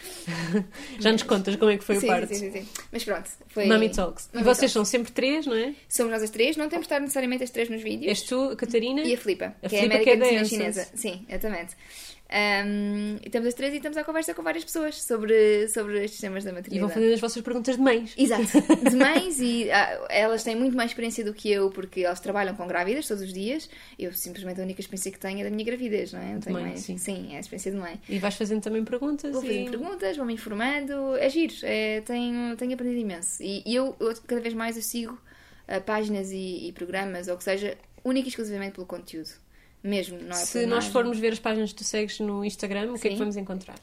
Já 1.01 1.13
nos 1.13 1.23
contas 1.23 1.57
como 1.57 1.71
é 1.71 1.79
que 1.79 1.85
foi 1.85 1.97
sim, 1.97 2.07
o 2.07 2.09
parto. 2.09 2.29
Sim, 2.29 2.51
sim, 2.51 2.53
sim. 2.53 2.69
Mas 2.93 3.05
pronto, 3.05 3.31
foi. 3.49 3.67
Mami 3.67 3.89
Talks. 3.91 4.29
E 4.33 4.37
Mami 4.37 4.45
vocês 4.45 4.73
Talks. 4.73 4.73
são 4.73 4.85
sempre 4.85 5.13
três, 5.13 5.47
não 5.47 5.55
é? 5.55 5.75
Somos 5.89 6.13
nós 6.13 6.23
as 6.23 6.31
três, 6.31 6.57
não 6.57 6.69
temos 6.69 6.87
de 6.87 6.93
estar 6.93 7.01
necessariamente 7.01 7.45
as 7.45 7.51
três 7.51 7.69
nos 7.71 7.83
vídeos. 7.83 8.09
És 8.09 8.23
tu, 8.23 8.51
a 8.51 8.57
Catarina? 8.57 9.03
E 9.03 9.15
a 9.15 9.19
Filipa, 9.19 9.55
A 9.63 9.69
que 9.69 9.77
é 9.77 9.79
a 9.79 9.83
que 9.83 9.87
é 9.87 9.89
médica 9.89 10.17
da 10.17 10.27
medicina 10.27 10.65
Essence. 10.69 10.91
chinesa. 10.91 10.91
Sim, 10.95 11.27
exatamente. 11.29 11.77
Um, 12.33 13.17
e 13.17 13.27
estamos 13.27 13.49
as 13.49 13.55
três 13.55 13.75
e 13.75 13.79
estamos 13.79 13.99
à 13.99 14.05
conversa 14.05 14.33
com 14.33 14.43
várias 14.43 14.65
pessoas 14.65 15.03
sobre, 15.03 15.67
sobre 15.69 16.05
estes 16.05 16.21
temas 16.21 16.45
da 16.45 16.51
E 16.51 16.55
maternidade. 16.55 16.81
vão 16.81 16.89
fazer 16.89 17.13
as 17.13 17.21
vossas 17.21 17.43
perguntas 17.43 17.77
de 17.77 17.83
mães. 17.83 18.15
Exato, 18.17 18.45
de 18.89 18.97
mães 18.97 19.41
e 19.41 19.69
ah, 19.73 20.07
elas 20.09 20.45
têm 20.45 20.55
muito 20.55 20.77
mais 20.77 20.91
experiência 20.93 21.25
do 21.25 21.35
que 21.35 21.51
eu 21.51 21.71
porque 21.71 22.03
elas 22.03 22.21
trabalham 22.21 22.55
com 22.55 22.69
grávidas 22.69 23.09
todos 23.09 23.25
os 23.25 23.33
dias. 23.33 23.69
Eu 23.99 24.13
simplesmente 24.13 24.61
a 24.61 24.65
única 24.65 24.81
experiência 24.81 25.11
que 25.11 25.19
tenho 25.19 25.41
é 25.41 25.45
da 25.45 25.51
minha 25.51 25.65
gravidez, 25.65 26.13
não 26.13 26.21
é? 26.21 26.35
Não 26.35 26.41
tenho 26.41 26.55
mãe, 26.55 26.65
mais. 26.67 26.81
sim. 26.81 27.33
é 27.33 27.37
a 27.39 27.41
experiência 27.41 27.73
de 27.73 27.79
mãe. 27.79 28.01
E 28.09 28.19
vais 28.21 28.37
fazendo 28.37 28.63
também 28.63 28.85
perguntas. 28.85 29.33
Vou 29.33 29.43
fazendo 29.43 29.67
e... 29.67 29.71
perguntas, 29.71 30.17
vou-me 30.17 30.35
informando, 30.35 31.17
é 31.17 31.29
giro, 31.29 31.55
é, 31.65 32.01
tenho, 32.03 32.57
tenho 32.57 32.75
aprendido 32.75 33.01
imenso. 33.01 33.43
E, 33.43 33.65
e 33.67 33.75
eu, 33.75 33.97
eu, 33.99 34.15
cada 34.25 34.41
vez 34.41 34.55
mais 34.55 34.77
eu 34.77 34.83
sigo 34.83 35.19
ah, 35.67 35.81
páginas 35.81 36.31
e, 36.31 36.69
e 36.69 36.73
programas, 36.73 37.27
ou 37.27 37.37
que 37.37 37.43
seja, 37.43 37.77
única 38.05 38.29
e 38.29 38.31
exclusivamente 38.31 38.75
pelo 38.75 38.87
conteúdo. 38.87 39.31
Mesmo, 39.83 40.19
não 40.21 40.37
é 40.37 40.45
Se 40.45 40.67
nós 40.67 40.87
formos 40.87 41.19
ver 41.19 41.33
as 41.33 41.39
páginas 41.39 41.73
que 41.73 41.79
tu 41.79 41.85
segues 41.85 42.21
no 42.21 42.45
Instagram, 42.45 42.93
o 42.93 42.99
que 42.99 43.09
é 43.09 43.11
que 43.13 43.17
vamos 43.17 43.37
encontrar? 43.37 43.79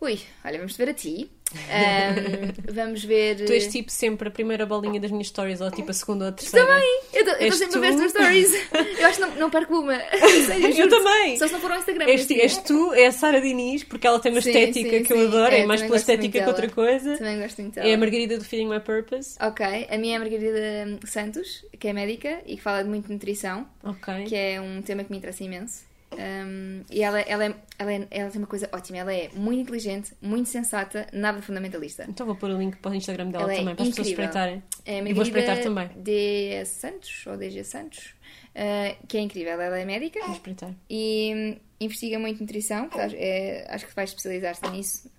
Ui, 0.00 0.18
olha, 0.44 0.58
vamos 0.58 0.76
ver 0.76 0.90
a 0.90 0.94
ti. 0.94 1.30
Ahm, 1.70 2.52
vamos 2.74 3.04
ver. 3.04 3.36
Tu 3.46 3.52
és 3.52 3.68
tipo 3.68 3.90
sempre 3.90 4.28
a 4.28 4.30
primeira 4.32 4.66
bolinha 4.66 5.00
das 5.00 5.10
minhas 5.12 5.28
stories, 5.28 5.60
ou 5.60 5.70
tipo 5.70 5.90
a 5.90 5.94
segunda 5.94 6.24
ou 6.24 6.28
a 6.30 6.32
terceira. 6.32 6.66
Também! 6.66 7.00
Eu 7.14 7.20
estou 7.22 7.52
sempre 7.52 7.78
a 7.78 7.80
ver 7.80 7.86
as 7.88 7.94
tu? 7.94 7.98
tuas 8.00 8.10
stories. 8.10 8.50
Eu 9.00 9.06
acho 9.06 9.14
que 9.20 9.26
não, 9.26 9.34
não 9.36 9.50
perco 9.50 9.78
uma. 9.78 9.96
Sério, 10.46 10.66
Eu 10.66 10.72
juro-te. 10.72 10.90
também! 10.90 11.36
Só 11.38 11.46
se 11.46 11.52
não 11.52 11.60
for 11.60 11.70
ao 11.70 11.78
Instagram. 11.78 12.06
És, 12.08 12.20
assim, 12.22 12.34
és 12.40 12.56
tu, 12.58 12.92
é 12.94 13.06
a 13.06 13.12
Sara 13.12 13.40
Diniz, 13.40 13.84
porque 13.84 14.06
ela 14.06 14.18
tem 14.18 14.32
uma 14.32 14.40
Sim, 14.42 14.50
estética 14.50 14.98
sim, 14.98 15.02
que 15.04 15.12
eu 15.12 15.16
sim. 15.18 15.26
adoro, 15.28 15.54
é, 15.54 15.60
É, 15.60 15.66
mais 15.66 15.80
pela 15.82 15.96
estética 15.96 16.40
que 16.40 16.46
outra 16.46 16.66
dela. 16.66 16.74
coisa. 16.74 17.16
Também 17.16 17.38
gosto 17.40 17.62
muito 17.62 17.78
É 17.78 17.80
a 17.80 17.84
dela. 17.84 17.96
Margarida 17.96 18.38
do 18.38 18.44
Feeding 18.44 18.68
My 18.68 18.80
Purpose. 18.80 19.36
Ok, 19.40 19.86
a 19.88 19.96
minha 19.98 20.14
é 20.14 20.16
a 20.16 20.18
Margarida 20.20 20.98
Santos, 21.06 21.64
que 21.78 21.88
é 21.88 21.92
médica 21.94 22.40
e 22.44 22.56
que 22.56 22.62
fala 22.62 22.82
de 22.82 22.88
muito 22.90 23.10
nutrição, 23.10 23.66
Ok. 23.84 24.24
que 24.24 24.34
é 24.34 24.60
um 24.60 24.82
tema 24.82 25.04
que 25.04 25.10
me 25.12 25.16
interessa 25.18 25.42
imenso. 25.44 25.85
Um, 26.12 26.82
e 26.90 27.02
ela, 27.02 27.20
ela, 27.20 27.44
é, 27.46 27.54
ela, 27.78 27.92
é- 27.92 28.06
ela 28.10 28.30
tem 28.30 28.40
uma 28.40 28.46
coisa 28.46 28.68
ótima, 28.72 28.98
ela 28.98 29.12
é 29.12 29.28
muito 29.34 29.60
inteligente, 29.62 30.12
muito 30.22 30.48
sensata, 30.48 31.06
nada 31.12 31.42
fundamentalista. 31.42 32.06
Então 32.08 32.24
vou 32.24 32.36
pôr 32.36 32.50
o 32.50 32.58
link 32.58 32.76
para 32.76 32.92
o 32.92 32.94
Instagram 32.94 33.30
dela 33.30 33.44
Ela 33.44 33.54
é 33.54 33.56
também, 33.58 33.74
para 33.74 33.82
as 33.82 33.88
pessoas 33.90 34.08
espreitarem. 34.08 34.62
É 34.84 34.98
E 35.00 35.12
vou 35.12 35.22
espreitar 35.24 35.60
também. 35.62 35.88
D. 35.96 36.64
Santos, 36.64 37.26
ou 37.26 37.36
DG 37.36 37.64
Santos, 37.64 38.14
uh, 38.54 39.06
que 39.08 39.16
é 39.16 39.20
incrível. 39.20 39.60
Ela 39.60 39.78
é 39.78 39.84
médica 39.84 40.20
Vou 40.20 40.32
espreitar. 40.32 40.72
e 40.88 41.32
hum, 41.58 41.60
investiga 41.80 42.18
muito 42.18 42.40
nutrição, 42.40 42.88
acho- 42.92 43.16
é- 43.18 43.66
acho 43.68 43.86
que 43.86 43.94
vai 43.94 44.04
especializar-se 44.04 44.66
nisso. 44.70 45.10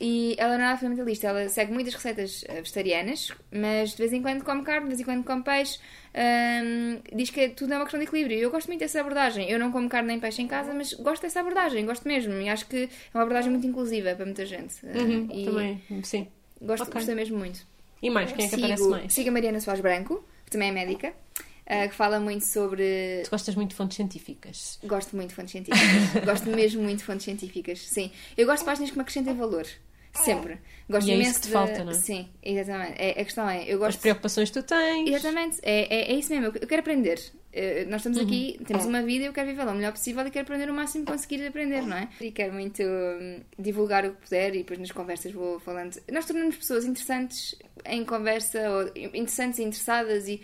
E 0.00 0.36
ela 0.38 0.56
não 0.56 0.64
é 0.64 0.66
nada 0.68 0.78
fundamentalista, 0.78 1.26
ela 1.26 1.48
segue 1.48 1.72
muitas 1.72 1.92
receitas 1.92 2.44
eh, 2.48 2.60
vegetarianas, 2.60 3.32
mas 3.50 3.90
de 3.90 3.96
vez 3.96 4.12
em 4.12 4.22
quando 4.22 4.44
come 4.44 4.62
carne, 4.62 4.82
de 4.82 4.88
vez 4.88 5.00
em 5.00 5.04
quando 5.04 5.24
come 5.24 5.42
peixe. 5.42 5.80
Hum, 6.14 7.00
diz 7.14 7.30
que 7.30 7.48
tudo 7.50 7.72
é 7.72 7.76
uma 7.76 7.84
questão 7.84 7.98
de 7.98 8.06
equilíbrio. 8.06 8.38
Eu 8.38 8.50
gosto 8.50 8.68
muito 8.68 8.80
dessa 8.80 9.00
abordagem. 9.00 9.50
Eu 9.50 9.58
não 9.58 9.72
como 9.72 9.88
carne 9.88 10.08
nem 10.08 10.20
peixe 10.20 10.40
em 10.40 10.46
casa, 10.46 10.72
mas 10.72 10.92
gosto 10.94 11.22
dessa 11.22 11.40
abordagem, 11.40 11.84
gosto 11.84 12.06
mesmo. 12.06 12.32
E 12.34 12.48
acho 12.48 12.66
que 12.66 12.84
é 12.84 12.88
uma 13.16 13.22
abordagem 13.22 13.50
muito 13.50 13.66
inclusiva 13.66 14.14
para 14.14 14.24
muita 14.24 14.46
gente. 14.46 14.74
Uh, 14.84 14.98
Uhum, 14.98 15.28
e 15.32 15.44
Também, 15.44 15.82
sim. 16.04 16.28
Gosto, 16.60 16.82
Ok. 16.84 16.94
gostei 16.94 17.14
mesmo 17.14 17.36
muito. 17.38 17.66
E 18.00 18.08
mais, 18.10 18.30
quem 18.32 18.44
é 18.44 18.48
que 18.48 18.54
sigo, 18.54 18.66
aparece 18.66 18.88
mais? 18.88 19.12
Sigo 19.12 19.28
a 19.28 19.32
Mariana 19.32 19.60
Soares 19.60 19.80
Branco, 19.82 20.24
que 20.44 20.50
também 20.52 20.68
é 20.68 20.72
médica, 20.72 21.08
uh, 21.10 21.88
que 21.88 21.94
fala 21.94 22.20
muito 22.20 22.44
sobre 22.44 23.22
Tu 23.24 23.30
gostas 23.30 23.54
muito 23.56 23.70
de 23.70 23.76
fontes 23.76 23.96
científicas. 23.96 24.78
Gosto 24.84 25.16
muito 25.16 25.30
de 25.30 25.34
fontes 25.34 25.52
científicas. 25.52 26.22
gosto 26.24 26.48
mesmo 26.50 26.82
muito 26.82 26.98
de 26.98 27.04
fontes 27.04 27.24
científicas. 27.24 27.80
Sim. 27.80 28.10
Eu 28.36 28.46
gosto 28.46 28.60
de 28.60 28.66
páginas 28.66 28.90
que 28.90 28.96
me 28.96 29.02
acrescentem 29.02 29.34
valor. 29.34 29.66
Sempre. 30.14 30.58
Gosto 30.88 31.06
E 31.06 31.10
é 31.10 31.14
isso 31.14 31.22
imenso 31.22 31.34
que 31.34 31.40
te 31.42 31.46
de... 31.48 31.52
falta, 31.52 31.84
não 31.84 31.90
é? 31.92 31.94
Sim, 31.94 32.28
exatamente. 32.42 32.94
É, 32.98 33.10
a 33.10 33.24
questão 33.24 33.48
é, 33.48 33.64
eu 33.64 33.74
As 33.74 33.78
gosto. 33.94 34.00
preocupações 34.00 34.50
que 34.50 34.60
tu 34.60 34.66
tens. 34.66 35.08
Exatamente, 35.10 35.58
é, 35.62 35.94
é, 35.94 36.12
é 36.12 36.14
isso 36.14 36.30
mesmo. 36.32 36.46
Eu 36.58 36.66
quero 36.66 36.80
aprender. 36.80 37.20
Eh, 37.52 37.84
Nós 37.86 38.00
estamos 38.00 38.18
aqui, 38.18 38.58
temos 38.66 38.84
uma 38.86 39.02
vida 39.02 39.24
e 39.24 39.26
eu 39.26 39.32
quero 39.32 39.48
vivê-la 39.48 39.72
o 39.72 39.74
melhor 39.74 39.92
possível 39.92 40.26
e 40.26 40.30
quero 40.30 40.44
aprender 40.44 40.70
o 40.70 40.74
máximo 40.74 41.04
que 41.04 41.12
conseguir 41.12 41.46
aprender, 41.46 41.82
não 41.82 41.96
é? 41.96 42.08
E 42.20 42.30
quero 42.30 42.52
muito 42.54 42.82
hum, 42.82 43.40
divulgar 43.58 44.04
o 44.06 44.12
que 44.12 44.22
puder 44.22 44.54
e 44.54 44.58
depois 44.58 44.78
nas 44.78 44.90
conversas 44.92 45.32
vou 45.32 45.58
falando. 45.60 45.94
Nós 46.10 46.24
tornamos 46.26 46.56
pessoas 46.56 46.84
interessantes 46.84 47.54
em 47.86 48.04
conversa, 48.04 48.58
ou 48.70 48.90
interessantes 48.96 49.58
e 49.58 49.62
interessadas 49.64 50.26
e 50.28 50.42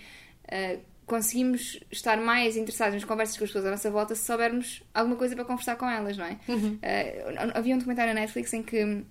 eh, 0.49 0.79
conseguimos 1.07 1.79
estar 1.91 2.17
mais 2.19 2.57
interessados 2.57 2.95
nas 2.95 3.05
conversas 3.05 3.37
com 3.37 3.45
as 3.45 3.51
pessoas 3.51 3.67
à 3.67 3.71
nossa 3.71 3.91
volta 3.91 4.15
se 4.15 4.25
soubermos 4.25 4.83
alguma 4.95 5.17
coisa 5.17 5.35
para 5.35 5.45
conversar 5.45 5.77
com 5.77 5.89
elas, 5.89 6.17
não 6.17 6.25
é? 6.25 6.39
Eh, 6.83 7.25
havia 7.55 7.75
um 7.75 7.79
documentário 7.79 8.15
na 8.15 8.21
Netflix 8.21 8.53
em 8.55 8.63
que 8.63 9.05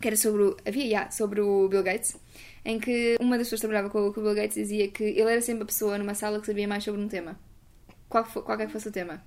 que 0.00 0.08
era 0.08 0.16
sobre 0.16 0.42
o, 0.42 0.56
havia, 0.66 0.84
yeah, 0.84 1.10
sobre 1.10 1.40
o 1.40 1.68
Bill 1.68 1.82
Gates, 1.82 2.16
em 2.64 2.78
que 2.78 3.16
uma 3.20 3.38
das 3.38 3.46
pessoas 3.46 3.60
que 3.60 3.66
trabalhava 3.66 3.90
com, 3.90 4.08
o- 4.08 4.12
com 4.12 4.20
o 4.20 4.24
Bill 4.24 4.34
Gates 4.34 4.54
dizia 4.56 4.88
que 4.88 5.04
ele 5.04 5.30
era 5.32 5.40
sempre 5.40 5.62
a 5.62 5.66
pessoa 5.66 5.96
numa 5.98 6.14
sala 6.14 6.40
que 6.40 6.46
sabia 6.46 6.66
mais 6.68 6.84
sobre 6.84 7.00
um 7.00 7.08
tema. 7.08 7.38
Qual 8.08 8.24
qualquer 8.24 8.66
que 8.66 8.72
fosse 8.72 8.88
o 8.88 8.92
tema. 8.92 9.22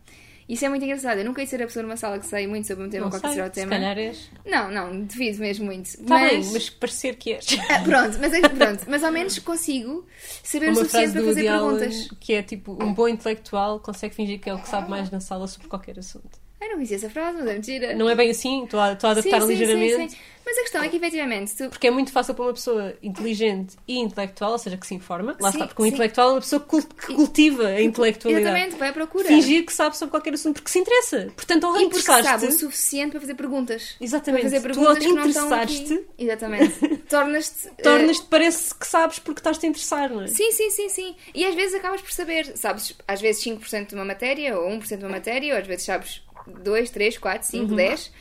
Isso 0.47 0.65
é 0.65 0.69
muito 0.69 0.83
engraçado. 0.83 1.19
Eu 1.19 1.25
nunca 1.25 1.41
ia 1.41 1.47
ser 1.47 1.61
a 1.61 1.67
pessoa 1.67 1.83
numa 1.83 1.95
sala 1.97 2.17
que 2.17 2.25
sei 2.25 2.47
muito 2.47 2.65
sobre 2.65 2.83
um 2.83 2.89
tema, 2.89 3.03
Não 3.03 3.11
qual 3.11 3.19
sei, 3.21 3.31
será 3.33 3.45
o 3.45 3.49
se 3.49 3.53
tema. 3.53 3.69
calhar 3.71 3.97
és. 3.99 4.31
Não, 4.45 4.71
não, 4.71 5.01
devido 5.05 5.37
mesmo 5.39 5.65
muito. 5.65 5.85
Está 5.85 6.01
mas... 6.07 6.31
bem, 6.45 6.53
mas 6.53 6.69
parecer 6.71 7.15
que 7.17 7.33
és. 7.33 7.45
Ah, 7.69 7.81
pronto, 7.83 8.17
mas, 8.19 8.33
é- 8.33 8.41
pronto, 8.49 8.83
mas 8.87 9.03
ao 9.03 9.11
menos 9.11 9.37
consigo 9.39 10.07
saber 10.43 10.67
o 10.67 10.69
Uma 10.69 10.75
suficiente 10.77 11.11
frase 11.11 11.13
para 11.13 11.23
fazer 11.35 11.47
Allen 11.49 11.77
perguntas. 11.79 12.17
que 12.19 12.33
é 12.33 12.41
tipo: 12.41 12.83
um 12.83 12.93
bom 12.93 13.07
intelectual 13.07 13.79
consegue 13.79 14.15
fingir 14.15 14.39
que 14.39 14.49
é 14.49 14.53
o 14.55 14.59
que 14.59 14.67
sabe 14.67 14.89
mais 14.89 15.11
na 15.11 15.19
sala 15.19 15.45
sobre 15.47 15.67
qualquer 15.67 15.99
assunto. 15.99 16.39
Ai, 16.61 16.67
não 16.67 16.75
conhecia 16.75 16.97
essa 16.97 17.09
frase, 17.09 17.37
mas 17.37 17.47
é 17.47 17.53
mentira. 17.53 17.95
Não 17.95 18.09
é 18.09 18.15
bem 18.15 18.29
assim, 18.29 18.63
estou 18.65 18.79
a, 18.79 18.93
estou 18.93 19.07
a 19.07 19.11
adaptar 19.11 19.39
Sim, 19.41 19.47
sim, 19.47 19.53
ligeiramente. 19.53 19.95
sim, 19.95 20.09
sim. 20.09 20.17
Mas 20.45 20.57
a 20.57 20.61
questão 20.61 20.81
é 20.83 20.89
que, 20.89 20.97
efetivamente, 20.97 21.55
tu... 21.55 21.69
Porque 21.69 21.85
é 21.85 21.91
muito 21.91 22.11
fácil 22.11 22.33
para 22.33 22.45
uma 22.45 22.53
pessoa 22.53 22.95
inteligente 23.03 23.75
e 23.87 23.99
intelectual, 23.99 24.53
ou 24.53 24.57
seja, 24.57 24.77
que 24.77 24.87
se 24.87 24.95
informa, 24.95 25.37
lá 25.39 25.51
Sim, 25.51 25.57
está, 25.59 25.67
porque 25.67 25.81
um 25.83 25.85
sim. 25.85 25.91
intelectual 25.91 26.29
é 26.29 26.33
uma 26.33 26.39
pessoa 26.41 26.59
que 26.59 27.13
cultiva 27.13 27.67
a 27.67 27.79
intelectualidade. 27.81 28.47
Exatamente, 28.47 28.75
vai 28.79 28.89
à 28.89 28.93
procura. 28.93 29.25
Fingir 29.25 29.63
que 29.63 29.71
sabe 29.71 29.95
sobre 29.95 30.09
qualquer 30.11 30.33
assunto, 30.33 30.55
porque 30.55 30.71
se 30.71 30.79
interessa. 30.79 31.31
Portanto, 31.35 31.65
ao 31.67 31.77
E 31.79 31.87
porque 31.89 32.01
sabe 32.01 32.47
o 32.47 32.51
suficiente 32.51 33.11
para 33.11 33.19
fazer 33.21 33.35
perguntas. 33.35 33.95
Exatamente. 34.01 34.41
Para 34.49 34.49
fazer 34.49 34.59
Tu, 34.59 34.73
perguntas 34.73 34.97
te 34.97 35.05
que 35.05 35.11
interessaste- 35.11 36.05
Exatamente. 36.17 36.97
Tornas-te... 37.07 37.67
eh, 37.67 37.81
tornas-te, 37.83 38.25
parece 38.25 38.73
que 38.73 38.87
sabes 38.87 39.19
porque 39.19 39.41
estás-te 39.41 39.65
a 39.67 39.69
interessar, 39.69 40.09
não 40.09 40.23
é? 40.23 40.27
Sim, 40.27 40.51
sim, 40.51 40.71
sim, 40.71 40.89
sim. 40.89 41.15
E 41.35 41.45
às 41.45 41.53
vezes 41.53 41.75
acabas 41.75 42.01
por 42.01 42.11
saber, 42.11 42.57
sabes, 42.57 42.95
às 43.07 43.21
vezes 43.21 43.43
5% 43.43 43.89
de 43.89 43.95
uma 43.95 44.05
matéria, 44.05 44.57
ou 44.57 44.67
1% 44.71 44.97
de 44.97 45.03
uma 45.05 45.11
matéria, 45.11 45.53
ou 45.53 45.59
às 45.61 45.67
vezes 45.67 45.85
sabes 45.85 46.21
2, 46.49 46.89
3, 46.89 47.17
4, 47.17 47.47
5, 47.47 47.75
10. 47.75 48.11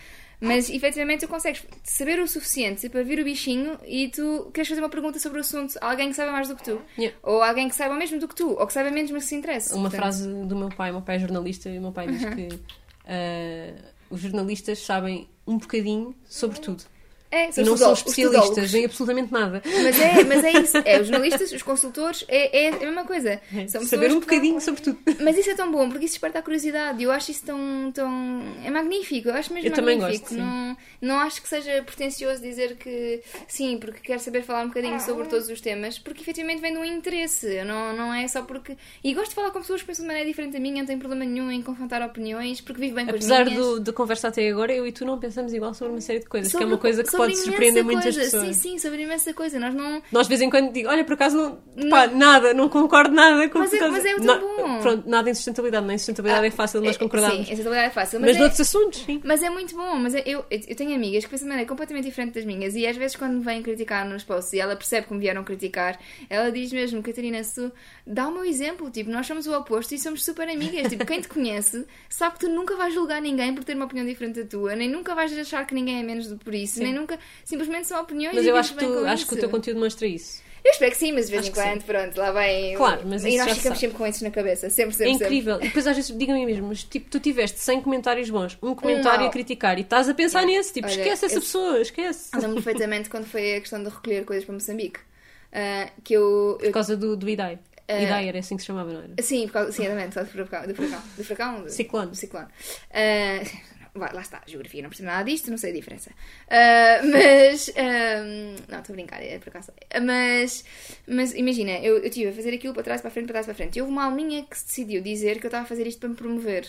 Mas 0.40 0.70
efetivamente 0.70 1.26
tu 1.26 1.28
consegues 1.28 1.64
saber 1.82 2.20
o 2.20 2.28
suficiente 2.28 2.88
para 2.88 3.02
vir 3.02 3.18
o 3.18 3.24
bichinho 3.24 3.76
e 3.84 4.08
tu 4.08 4.50
queres 4.54 4.68
fazer 4.68 4.80
uma 4.80 4.88
pergunta 4.88 5.18
sobre 5.18 5.38
o 5.38 5.40
assunto 5.40 5.76
a 5.80 5.90
alguém 5.90 6.10
que 6.10 6.14
saiba 6.14 6.30
mais 6.30 6.48
do 6.48 6.54
que 6.54 6.62
tu. 6.62 6.80
Yeah. 6.96 7.16
Ou 7.24 7.42
alguém 7.42 7.68
que 7.68 7.74
saiba 7.74 7.96
mesmo 7.96 8.20
do 8.20 8.28
que 8.28 8.36
tu, 8.36 8.50
ou 8.50 8.66
que 8.66 8.72
saiba 8.72 8.90
menos, 8.90 9.10
mas 9.10 9.24
que 9.24 9.30
se 9.30 9.34
interesse. 9.34 9.74
Uma 9.74 9.90
Portanto, 9.90 10.00
frase 10.00 10.28
do 10.28 10.54
meu 10.54 10.68
pai, 10.68 10.90
o 10.90 10.94
meu 10.94 11.02
pai 11.02 11.16
é 11.16 11.18
jornalista 11.18 11.68
e 11.68 11.78
o 11.78 11.82
meu 11.82 11.90
pai 11.90 12.06
diz 12.06 12.24
que 12.24 12.48
ah, 13.04 13.74
os 14.10 14.20
jornalistas 14.20 14.78
sabem 14.78 15.28
um 15.46 15.58
bocadinho 15.58 16.14
sobre 16.24 16.60
tudo. 16.60 16.84
É, 17.30 17.50
E 17.60 17.62
não 17.62 17.76
são 17.76 17.92
especialistas 17.92 18.74
em 18.74 18.84
absolutamente 18.84 19.32
nada. 19.32 19.62
Mas 19.64 20.00
é, 20.00 20.24
mas 20.24 20.44
é 20.44 20.52
isso. 20.52 20.76
É, 20.78 21.00
os 21.00 21.08
jornalistas, 21.08 21.52
os 21.52 21.62
consultores, 21.62 22.24
é, 22.28 22.64
é 22.64 22.68
a 22.68 22.78
mesma 22.78 23.04
coisa. 23.04 23.40
São 23.68 23.82
Saber 23.84 24.10
um 24.12 24.20
bocadinho 24.20 24.60
sobre 24.60 24.80
tudo. 24.80 24.98
Mas 25.20 25.36
isso 25.36 25.50
é 25.50 25.54
tão 25.54 25.70
bom, 25.70 25.88
porque 25.90 26.06
isso 26.06 26.14
desperta 26.14 26.38
a 26.38 26.42
curiosidade. 26.42 27.02
Eu 27.02 27.10
acho 27.10 27.30
isso 27.30 27.44
tão. 27.44 27.90
tão... 27.92 28.42
É 28.64 28.70
magnífico, 28.70 29.28
eu 29.28 29.34
acho 29.34 29.52
mesmo 29.52 29.68
Eu 29.68 29.74
também 29.74 29.98
magnífico. 29.98 30.28
gosto, 30.30 30.34
sim. 30.36 30.40
não, 30.40 30.76
não 31.02 31.18
acho 31.20 31.42
que 31.42 31.48
seja 31.48 31.82
pretencioso 31.82 32.40
dizer 32.40 32.76
que 32.76 33.20
sim, 33.46 33.76
porque 33.78 34.00
quero 34.00 34.20
saber 34.20 34.42
falar 34.42 34.64
um 34.64 34.68
bocadinho 34.68 34.98
sobre 35.00 35.26
todos 35.26 35.48
os 35.50 35.60
temas, 35.60 35.98
porque 35.98 36.22
efetivamente 36.22 36.60
vem 36.60 36.72
de 36.72 36.78
um 36.78 36.84
interesse. 36.84 37.62
Não, 37.64 37.94
não 37.94 38.14
é 38.14 38.26
só 38.26 38.42
porque. 38.42 38.76
E 39.04 39.12
gosto 39.14 39.30
de 39.30 39.34
falar 39.34 39.50
com 39.50 39.60
pessoas 39.60 39.80
que 39.82 39.86
pensam 39.86 40.04
de 40.04 40.06
maneira 40.08 40.26
diferente 40.28 40.52
da 40.54 40.60
minha, 40.60 40.78
não 40.78 40.86
tenho 40.86 40.98
problema 40.98 41.24
nenhum 41.24 41.50
em 41.50 41.60
confrontar 41.62 42.00
opiniões, 42.02 42.60
porque 42.60 42.80
vivo 42.80 42.94
bem 42.94 43.04
com 43.04 43.10
Apesar 43.10 43.42
as 43.42 43.48
minhas. 43.48 43.64
do, 43.64 43.80
da 43.80 43.92
conversa 43.92 44.28
até 44.28 44.48
agora, 44.48 44.72
eu 44.72 44.86
e 44.86 44.92
tu 44.92 45.04
não 45.04 45.18
pensamos 45.18 45.52
igual 45.52 45.74
sobre 45.74 45.92
uma 45.92 46.00
série 46.00 46.20
de 46.20 46.26
coisas, 46.26 46.50
que 46.50 46.56
é 46.56 46.60
Sobre- 46.60 46.74
uma 46.74 46.78
coisa 46.80 47.02
que 47.02 47.10
sobre 47.10 47.17
pode 47.18 47.36
surpreender 47.36 47.84
muitas 47.84 48.14
coisa. 48.16 48.20
pessoas. 48.20 48.56
Sim, 48.56 48.70
sim, 48.72 48.78
sobre 48.78 49.02
imensa 49.02 49.34
coisa. 49.34 49.58
Nós 49.58 49.74
não. 49.74 50.02
Nós 50.10 50.26
de 50.26 50.28
vez 50.30 50.40
em 50.40 50.50
quando 50.50 50.72
digo, 50.72 50.88
olha, 50.88 51.04
por 51.04 51.14
acaso 51.14 51.58
não, 51.76 51.88
pá, 51.90 52.06
nada, 52.06 52.54
não 52.54 52.68
concordo 52.68 53.14
nada 53.14 53.48
com 53.48 53.58
o 53.58 53.60
Mas 53.62 53.72
é- 53.72 53.88
mas 53.88 54.04
é 54.04 54.14
tão 54.14 54.24
Na- 54.24 54.36
bom. 54.38 54.78
Pronto, 54.80 55.08
nada 55.08 55.28
em 55.30 55.34
sustentabilidade, 55.34 55.86
nem 55.86 55.98
sustentabilidade 55.98 56.46
é 56.46 56.50
fácil 56.50 56.80
de 56.80 56.86
nós 56.86 56.96
É, 56.96 56.98
concordarmos. 56.98 57.36
Sim, 57.38 57.44
sustentabilidade 57.44 57.86
é 57.88 57.90
fácil. 57.90 58.20
mas 58.20 58.30
é- 58.30 58.34
de 58.34 58.42
outros 58.42 58.60
assuntos, 58.60 59.00
sim. 59.04 59.20
Mas 59.24 59.42
é 59.42 59.50
muito 59.50 59.74
bom, 59.76 59.96
mas 59.96 60.14
eu, 60.14 60.44
eu 60.50 60.76
tenho 60.76 60.94
amigas 60.94 61.24
que 61.24 61.30
pensam 61.30 61.46
de 61.46 61.48
maneira 61.50 61.68
completamente 61.68 62.04
diferente 62.04 62.34
das 62.34 62.44
minhas 62.44 62.74
e 62.74 62.86
às 62.86 62.96
vezes 62.96 63.16
quando 63.16 63.34
me 63.34 63.44
vêm 63.44 63.62
criticar 63.62 64.06
nos 64.08 64.22
posts 64.24 64.52
e 64.52 64.60
ela 64.60 64.76
percebe 64.76 65.06
que 65.06 65.14
me 65.14 65.20
vieram 65.20 65.42
criticar, 65.44 65.98
ela 66.30 66.50
diz 66.50 66.72
mesmo, 66.72 67.02
Catarina, 67.02 67.42
se 67.42 67.70
dá 68.06 68.28
o 68.28 68.32
meu 68.32 68.44
exemplo, 68.44 68.90
tipo, 68.90 69.10
nós 69.10 69.26
somos 69.26 69.46
o 69.46 69.52
oposto 69.56 69.94
e 69.94 69.98
somos 69.98 70.24
super 70.24 70.48
amigas, 70.48 70.88
tipo, 70.88 71.04
quem 71.06 71.20
te 71.20 71.28
conhece 71.28 71.84
sabe 72.08 72.34
que 72.34 72.40
tu 72.40 72.48
nunca 72.48 72.76
vais 72.76 72.92
julgar 72.94 73.20
ninguém 73.20 73.54
por 73.54 73.64
ter 73.64 73.74
uma 73.74 73.84
opinião 73.86 74.06
diferente 74.06 74.42
da 74.42 74.46
tua, 74.48 74.74
nem 74.76 74.88
nunca 74.88 75.14
vais 75.14 75.36
achar 75.36 75.66
que 75.66 75.74
ninguém 75.74 76.00
é 76.00 76.02
menos 76.02 76.26
do 76.28 76.36
por 76.36 76.54
isso, 76.54 76.74
Sim. 76.74 76.84
nem 76.84 76.94
nunca, 76.94 77.07
simplesmente 77.44 77.86
são 77.86 78.00
opiniões 78.02 78.34
Mas 78.34 78.44
eu 78.46 78.56
acho 78.56 78.74
que, 78.74 78.84
tu, 78.84 79.06
acho 79.06 79.26
que 79.26 79.34
o 79.34 79.38
teu 79.38 79.48
conteúdo 79.48 79.76
demonstra 79.78 80.06
isso. 80.06 80.42
Eu 80.64 80.72
espero 80.72 80.90
que 80.90 80.98
sim, 80.98 81.12
mas 81.12 81.26
de 81.26 81.32
vez 81.32 81.46
em 81.46 81.52
quando, 81.52 81.84
pronto, 81.84 82.16
lá 82.18 82.32
vem. 82.32 82.74
Claro, 82.76 83.02
mas 83.06 83.24
E 83.24 83.38
nós 83.38 83.56
ficamos 83.56 83.78
se 83.78 83.86
sempre 83.86 83.96
com 83.96 84.06
isso 84.06 84.24
na 84.24 84.30
cabeça, 84.30 84.68
sempre, 84.68 84.90
É 84.94 84.98
sempre, 84.98 85.12
sempre. 85.12 85.26
incrível. 85.26 85.56
E 85.58 85.68
depois 85.68 85.86
às 85.86 85.96
vezes 85.96 86.18
digam-me 86.18 86.44
mesmo, 86.44 86.66
mas 86.66 86.82
tipo, 86.82 87.08
tu 87.08 87.20
tiveste 87.20 87.58
100 87.60 87.80
comentários 87.80 88.28
bons, 88.28 88.58
um 88.60 88.74
comentário 88.74 89.20
mau. 89.20 89.28
a 89.28 89.32
criticar 89.32 89.78
e 89.78 89.82
estás 89.82 90.08
a 90.08 90.14
pensar 90.14 90.40
Yeah. 90.40 90.58
nesse, 90.58 90.72
tipo, 90.74 90.88
Olha, 90.88 90.94
esquece 90.96 91.26
essa 91.26 91.36
eu- 91.36 91.40
pessoa, 91.40 91.80
esquece. 91.80 92.30
Lembro-me 92.34 92.54
perfeitamente 92.56 93.08
quando 93.08 93.24
foi 93.26 93.54
a 93.56 93.60
questão 93.60 93.82
de 93.82 93.88
recolher 93.88 94.24
coisas 94.24 94.44
para 94.44 94.54
Moçambique. 94.54 95.00
ah, 95.52 95.88
que 96.04 96.12
eu, 96.14 96.58
eu 96.60 96.66
Por 96.66 96.72
causa 96.72 96.96
do, 96.96 97.16
do 97.16 97.28
IDAI. 97.28 97.58
Eh, 97.86 98.02
IDAI 98.02 98.28
era 98.28 98.38
assim 98.40 98.56
que 98.56 98.62
se 98.62 98.66
chamava, 98.66 98.92
não 98.92 99.00
era? 99.00 99.14
Sim, 99.22 99.46
por 99.46 99.52
causa, 99.54 99.72
sim, 99.72 99.84
exatamente, 99.84 100.18
do 100.18 100.26
furacão. 100.26 100.66
Do 100.66 100.74
furacão. 100.74 101.00
Do 101.16 101.24
furacão 101.24 101.68
Ciclone. 101.70 102.10
do 102.10 102.16
ciclone. 102.16 102.48
Ah, 102.92 103.40
lá 103.98 104.20
está, 104.20 104.42
geografia, 104.46 104.82
não 104.82 104.88
percebo 104.90 105.08
nada 105.08 105.24
disto, 105.24 105.50
não 105.50 105.58
sei 105.58 105.70
a 105.70 105.74
diferença. 105.74 106.10
Ah, 106.48 107.00
mas. 107.04 107.70
ah, 107.76 108.22
não, 108.68 108.80
estou 108.80 108.92
a 108.92 108.96
brincar, 108.96 109.22
é 109.22 109.38
por 109.38 109.48
acaso. 109.48 109.72
Ah, 109.90 110.00
Mas, 110.00 110.64
mas 111.06 111.34
imagina, 111.34 111.72
eu, 111.78 111.98
eu 111.98 112.04
estive 112.06 112.28
a 112.30 112.32
fazer 112.32 112.54
aquilo 112.54 112.74
para 112.74 112.82
trás, 112.82 113.00
para 113.00 113.08
a 113.08 113.12
frente, 113.12 113.26
para 113.26 113.34
trás, 113.34 113.46
para 113.46 113.52
a 113.52 113.56
frente. 113.56 113.76
E 113.78 113.80
houve 113.80 113.92
uma 113.92 114.04
alminha 114.04 114.44
que 114.44 114.58
se 114.58 114.66
decidiu 114.66 115.02
dizer 115.02 115.38
que 115.40 115.46
eu 115.46 115.48
estava 115.48 115.64
a 115.64 115.66
fazer 115.66 115.86
isto 115.86 116.00
para 116.00 116.08
me 116.08 116.14
promover. 116.16 116.66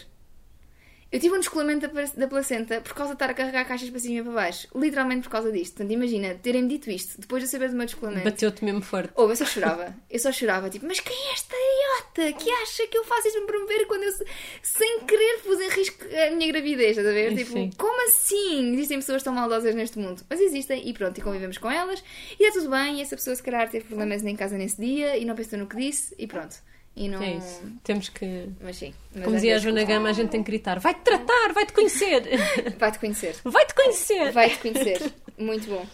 Eu 1.12 1.20
tive 1.20 1.34
um 1.36 1.40
descolamento 1.40 1.88
da, 2.16 2.28
placenta 2.28 2.82
por 2.82 2.94
causa 2.94 3.14
de 3.14 3.16
estar 3.16 3.32
a 3.32 3.34
carregar 3.34 3.66
caixas 3.66 3.90
para 3.90 4.00
cima 4.00 4.20
e 4.20 4.24
para 4.24 4.32
baixo. 4.32 4.68
Literalmente 4.76 5.24
por 5.24 5.32
causa 5.32 5.52
disto. 5.52 5.74
Portanto, 5.78 5.92
imagina, 5.92 6.36
terem-me 6.36 6.68
dito 6.70 6.92
isto, 6.92 7.20
depois 7.20 7.42
de 7.42 7.48
eu 7.48 7.52
saber 7.52 7.70
do 7.70 7.76
meu 7.76 7.86
descolamento. 7.88 8.26
Bateu-te 8.26 8.64
mesmo 8.64 8.82
forte. 8.84 9.10
Ou 9.16 9.28
eu 9.28 9.36
só 9.36 9.44
chorava. 9.46 9.96
Eu 10.08 10.20
só 10.20 10.32
chorava, 10.32 10.70
tipo, 10.70 10.86
mas 10.86 11.00
quem 11.00 11.16
é 11.16 11.34
esta 11.34 11.56
idiota 11.56 12.40
que 12.44 12.52
acha 12.52 12.86
que 12.88 12.96
eu 12.98 13.04
faço 13.06 13.28
isto 13.28 13.42
para 13.42 13.42
me 13.42 13.48
promover 13.48 13.88
quando 13.88 14.04
eu, 14.04 14.12
se- 14.12 14.26
sem 14.62 15.00
querer, 15.06 15.40
pus 15.40 15.60
em 15.60 15.70
risco 15.70 16.06
a 16.06 16.32
minha 16.36 16.48
gravidez, 16.52 16.92
estás 16.92 17.08
a 17.08 17.12
ver? 17.12 17.36
Tipo, 17.36 17.54
Sim. 17.54 17.70
como 17.76 18.06
assim? 18.08 18.74
Existem 18.74 19.00
pessoas 19.00 19.24
tão 19.24 19.34
maldosas 19.34 19.74
neste 19.74 19.98
mundo. 19.98 20.22
Mas 20.30 20.40
existem, 20.40 20.88
e 20.88 20.94
pronto, 20.94 21.18
e 21.18 21.22
convivemos 21.24 21.58
com 21.58 21.72
elas, 21.72 22.04
e 22.40 22.44
está 22.44 22.60
tudo 22.60 22.70
bem, 22.70 23.00
e 23.00 23.02
essa 23.02 23.16
pessoa 23.16 23.36
se 23.36 23.42
calhar 23.42 23.68
teve 23.68 23.86
problemas 23.86 24.24
em 24.24 24.36
casa 24.36 24.56
nesse 24.58 24.80
dia, 24.80 25.18
e 25.18 25.26
não 25.26 25.36
pensou 25.36 25.58
no 25.58 25.66
que 25.66 25.76
disse, 25.76 26.14
e 26.20 26.28
pronto. 26.28 26.56
E 26.96 27.08
não... 27.08 27.22
É 27.22 27.36
isso. 27.38 27.62
Temos 27.84 28.10
que. 28.10 28.50
Mas 28.62 28.76
sim. 28.78 28.94
Mas 29.14 29.24
Como 29.24 29.36
dizia 29.36 29.56
a 29.56 29.60
Joana 29.60 29.84
Gama, 29.84 30.10
a 30.10 30.14
gente 30.14 30.30
tem 30.30 30.44
que 30.44 30.52
gritar: 30.52 30.80
vai-te 30.80 31.02
tratar, 31.02 31.54
vai-te 31.54 31.72
conhecer! 31.74 32.24
Vai-te 32.78 33.00
conhecer. 33.00 33.36
Vai-te 33.46 33.74
conhecer! 33.74 34.32
Vai-te 34.32 34.58
conhecer. 34.60 35.14
Muito 35.38 35.68
bom. 35.70 35.86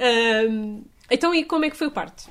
Ahm, 0.00 0.82
então, 1.10 1.34
e 1.34 1.44
como 1.44 1.64
é 1.64 1.70
que 1.70 1.76
foi 1.76 1.86
o 1.88 1.90
parto? 1.90 2.30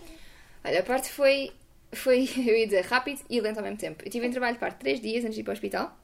Olha, 0.63 0.79
a 0.79 0.84
parte 0.84 1.09
foi, 1.11 1.51
foi, 1.91 2.27
eu 2.38 2.57
ia 2.57 2.65
dizer, 2.65 2.86
rápido 2.86 3.21
e 3.29 3.39
lento 3.39 3.57
ao 3.57 3.63
mesmo 3.63 3.77
tempo. 3.77 4.03
Eu 4.05 4.09
tive 4.11 4.25
em 4.25 4.31
trabalho 4.31 4.53
de 4.55 4.59
parto 4.59 4.79
três 4.79 4.99
dias 4.99 5.23
antes 5.23 5.36
de 5.36 5.41
ir 5.41 5.43
para 5.43 5.51
o 5.51 5.53
hospital. 5.53 5.97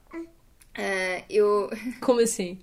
Ah, 0.76 1.22
eu. 1.28 1.68
Como 2.00 2.20
assim? 2.20 2.58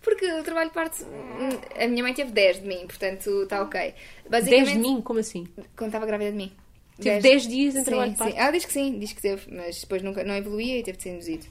Porque 0.00 0.24
o 0.32 0.42
trabalho 0.44 0.68
de 0.70 0.74
parto. 0.74 1.04
hum, 1.04 1.48
A 1.82 1.88
minha 1.88 2.02
mãe 2.04 2.14
teve 2.14 2.30
10 2.30 2.62
de 2.62 2.68
mim, 2.68 2.86
portanto 2.86 3.42
está 3.42 3.60
ok. 3.62 3.80
10 3.80 3.94
Basicamente. 4.30 4.72
de 4.72 4.78
mim? 4.78 5.00
Como 5.02 5.18
assim? 5.18 5.48
Quando 5.76 5.88
estava 5.88 6.06
grávida 6.06 6.30
de 6.30 6.36
mim. 6.36 6.52
Teve 7.00 7.20
10 7.20 7.46
10 7.46 7.48
dias 7.48 7.76
em 7.76 7.84
trabalho 7.84 8.12
de 8.12 8.18
sim. 8.18 8.24
parto? 8.24 8.38
Ela 8.38 8.50
diz 8.50 8.64
que 8.64 8.72
sim, 8.72 8.98
diz 8.98 9.12
que 9.12 9.22
teve, 9.22 9.42
mas 9.52 9.80
depois 9.80 10.02
nunca, 10.02 10.22
não 10.24 10.34
evoluía 10.34 10.78
e 10.78 10.82
teve 10.82 10.96
de 10.96 11.02
ser 11.02 11.10
induzido. 11.10 11.46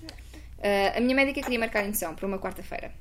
Ah, 0.61 0.97
a 0.97 0.99
minha 0.99 1.15
médica 1.15 1.41
queria 1.41 1.59
marcar 1.59 1.83
a 1.83 1.87
indução 1.87 2.15
para 2.15 2.25
uma 2.25 2.39
quarta-feira. 2.39 2.91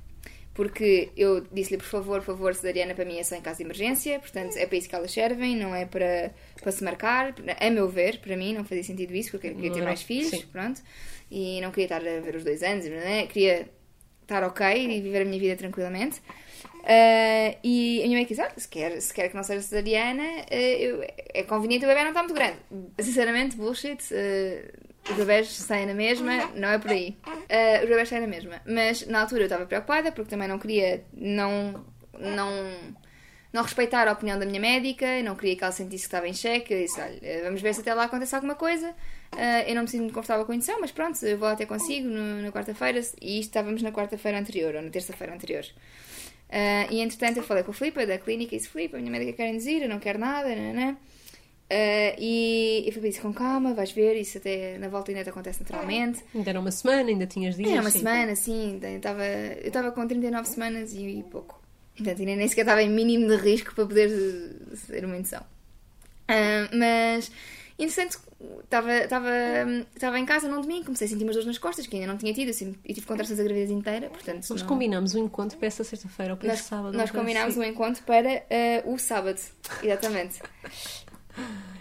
Porque 0.55 1.11
eu 1.17 1.41
disse-lhe, 1.53 1.77
por 1.77 1.87
favor, 1.87 2.19
por 2.19 2.27
favor, 2.27 2.53
cesariana 2.53 2.93
para 2.93 3.05
mim 3.05 3.17
é 3.17 3.23
só 3.23 3.37
em 3.37 3.41
caso 3.41 3.59
de 3.59 3.63
emergência, 3.63 4.19
portanto 4.19 4.57
é 4.57 4.67
para 4.67 4.77
isso 4.77 4.89
que 4.89 4.95
elas 4.95 5.13
servem, 5.13 5.57
não 5.57 5.73
é 5.73 5.85
para, 5.87 6.33
para 6.61 6.73
se 6.73 6.83
marcar. 6.83 7.33
A 7.61 7.71
meu 7.71 7.89
ver, 7.89 8.19
para 8.19 8.37
mim, 8.37 8.55
não 8.55 8.65
fazia 8.65 8.83
sentido 8.83 9.15
isso, 9.15 9.31
porque 9.31 9.49
eu 9.49 9.55
queria 9.55 9.73
ter 9.73 9.83
mais 9.83 10.03
filhos, 10.03 10.31
sim. 10.31 10.45
pronto. 10.51 10.83
E 11.31 11.61
não 11.61 11.71
queria 11.71 11.85
estar 11.85 12.01
a 12.01 12.21
ver 12.21 12.35
os 12.35 12.43
dois 12.43 12.63
anos, 12.65 12.87
é? 12.87 13.27
queria 13.27 13.69
estar 14.23 14.43
ok 14.43 14.67
e 14.85 15.01
viver 15.01 15.23
a 15.23 15.25
minha 15.25 15.39
vida 15.39 15.55
tranquilamente. 15.55 16.21
Ah, 16.85 17.55
e 17.63 18.01
a 18.01 18.05
minha 18.07 18.17
mãe 18.19 18.25
disse: 18.27 18.41
"Ah, 18.41 18.51
se 18.57 18.67
quer, 18.69 19.01
se 19.01 19.13
quer 19.13 19.29
que 19.29 19.37
não 19.37 19.43
seja 19.43 19.61
cesariana, 19.63 20.23
ah, 20.51 20.55
eu- 20.55 21.03
é 21.35 21.43
conveniente 21.43 21.85
o 21.85 21.89
bebê 21.89 22.01
não 22.03 22.09
está 22.09 22.23
muito 22.23 22.35
grande. 22.35 22.57
Sinceramente, 22.99 23.57
bullshit. 23.57 23.99
ah, 24.13 24.89
os 25.11 25.17
bebés 25.17 25.49
saem 25.49 25.87
na 25.87 25.95
mesma, 25.95 26.47
não 26.55 26.69
é 26.69 26.79
por 26.79 26.91
aí. 26.91 27.17
Ah, 27.27 27.83
os 27.83 27.89
bebés 27.89 28.09
saem 28.09 28.23
na 28.23 28.27
mesma. 28.29 28.61
Mas 28.67 29.07
na 29.07 29.21
altura 29.21 29.43
eu 29.43 29.47
estava 29.47 29.67
preocupada 29.67 30.13
porque 30.13 30.31
também 30.31 30.49
não 30.49 30.59
queria 30.59 31.03
não, 31.15 31.85
não, 32.19 32.51
não 33.53 33.63
respeitar 33.63 34.07
a 34.09 34.13
opinião 34.13 34.39
da 34.39 34.45
minha 34.47 34.61
médica, 34.61 35.23
não 35.23 35.35
queria 35.35 35.57
que 35.57 35.65
ela 35.65 35.73
sentisse 35.73 36.05
que 36.05 36.09
estava 36.09 36.29
em 36.29 36.35
xeque. 36.35 36.73
Eu 36.75 36.81
disse: 36.81 37.01
olha, 37.01 37.45
vamos 37.45 37.61
ver 37.61 37.75
se 37.75 37.81
até 37.81 37.93
lá 37.95 38.05
acontece 38.05 38.35
alguma 38.35 38.55
coisa. 38.55 38.95
Eu 39.67 39.75
não 39.75 39.83
me 39.83 39.89
sinto 39.89 40.01
muito 40.03 40.15
confortável 40.15 40.47
com 40.47 40.53
a 40.53 40.81
mas 40.81 40.91
pronto, 40.91 41.23
eu 41.25 41.37
vou 41.39 41.49
até 41.49 41.67
consigo 41.67 42.09
no- 42.09 42.43
na 42.43 42.51
quarta-feira. 42.51 43.01
E 43.21 43.41
estávamos 43.41 43.83
na 43.83 43.93
quarta-feira 43.93 44.39
anterior, 44.39 44.75
ou 44.75 44.83
na 44.83 44.91
terça-feira 44.91 45.35
anterior. 45.35 45.65
Ah, 46.51 46.87
e 46.91 47.01
entretanto 47.01 47.39
eu 47.39 47.43
falei 47.43 47.63
com 47.63 47.71
o 47.71 47.75
Filipe 47.75 48.05
da 48.07 48.19
clínica 48.19 48.55
e 48.55 48.59
disse: 48.59 48.71
Filipe, 48.71 48.97
a 48.97 48.99
minha 48.99 49.11
médica 49.11 49.33
quer 49.35 49.51
induzir, 49.51 49.83
eu 49.83 49.89
não 49.89 49.99
quero 49.99 50.19
nada, 50.19 50.49
nananã. 50.49 50.97
Ah, 51.71 52.17
e 52.19 52.85
eu 52.87 52.93
Filipe 52.93 53.11
disse: 53.11 53.21
com 53.21 53.33
calma, 53.33 53.75
vais 53.75 53.93
ver, 53.93 54.17
isso 54.17 54.39
até 54.39 54.79
na 54.79 54.89
volta 54.89 55.11
ainda 55.11 55.23
te 55.25 55.31
acontece 55.31 55.61
naturalmente. 55.61 56.25
Ainda 56.35 56.51
era 56.51 56.61
uma 56.61 56.71
semana, 56.71 57.11
ainda 57.11 57.27
tinhas 57.27 57.57
dias. 57.57 57.71
Era 57.71 57.81
uma 57.81 57.91
sim. 57.91 57.99
semana, 57.99 58.35
sim, 58.35 58.81
eu 58.83 59.69
estava 59.69 59.93
com 59.93 60.07
39 60.07 60.49
semanas 60.49 60.93
e, 60.95 61.19
e 61.19 61.23
pouco. 61.25 61.61
Portanto, 61.97 62.21
ainda 62.21 62.37
nem 62.37 62.47
sequer 62.49 62.63
estava 62.63 62.83
em 62.83 62.89
mínimo 62.89 63.27
de 63.27 63.37
risco 63.37 63.75
para 63.75 63.85
poder 63.85 64.09
ser 64.75 65.05
uma 65.05 65.17
indução. 65.17 65.45
Ah, 66.29 66.69
mas, 66.73 67.31
interessante, 67.79 68.19
estava, 68.63 68.93
estava, 68.99 69.29
estava 69.95 70.19
em 70.19 70.25
casa 70.25 70.49
num 70.49 70.61
domingo, 70.61 70.85
comecei 70.87 71.07
a 71.07 71.11
sentir 71.11 71.25
umas 71.25 71.35
dores 71.35 71.47
nas 71.47 71.59
costas, 71.59 71.87
que 71.87 71.97
ainda 71.97 72.07
não 72.07 72.17
tinha 72.17 72.33
tido, 72.33 72.53
sempre- 72.53 72.79
eu 72.85 72.95
tive 72.95 73.07
contrações 73.07 73.39
a 73.41 73.43
gravidez 73.43 73.71
inteira, 73.71 74.09
portanto... 74.09 74.47
Nós 74.49 74.61
não- 74.63 74.69
combinamos 74.69 75.15
um 75.15 75.25
encontro 75.25 75.59
para 75.59 75.67
essa 75.67 75.83
sexta-feira 75.83 76.33
ou 76.33 76.37
para 76.39 76.49
nós, 76.49 76.61
sábado. 76.61 76.97
nós 76.97 77.11
combinámos 77.11 77.55
sei. 77.55 77.63
um 77.63 77.67
encontro 77.67 78.03
para 78.05 78.45
eh, 78.49 78.83
o 78.87 78.97
sábado, 78.99 79.41
exatamente. 79.83 80.39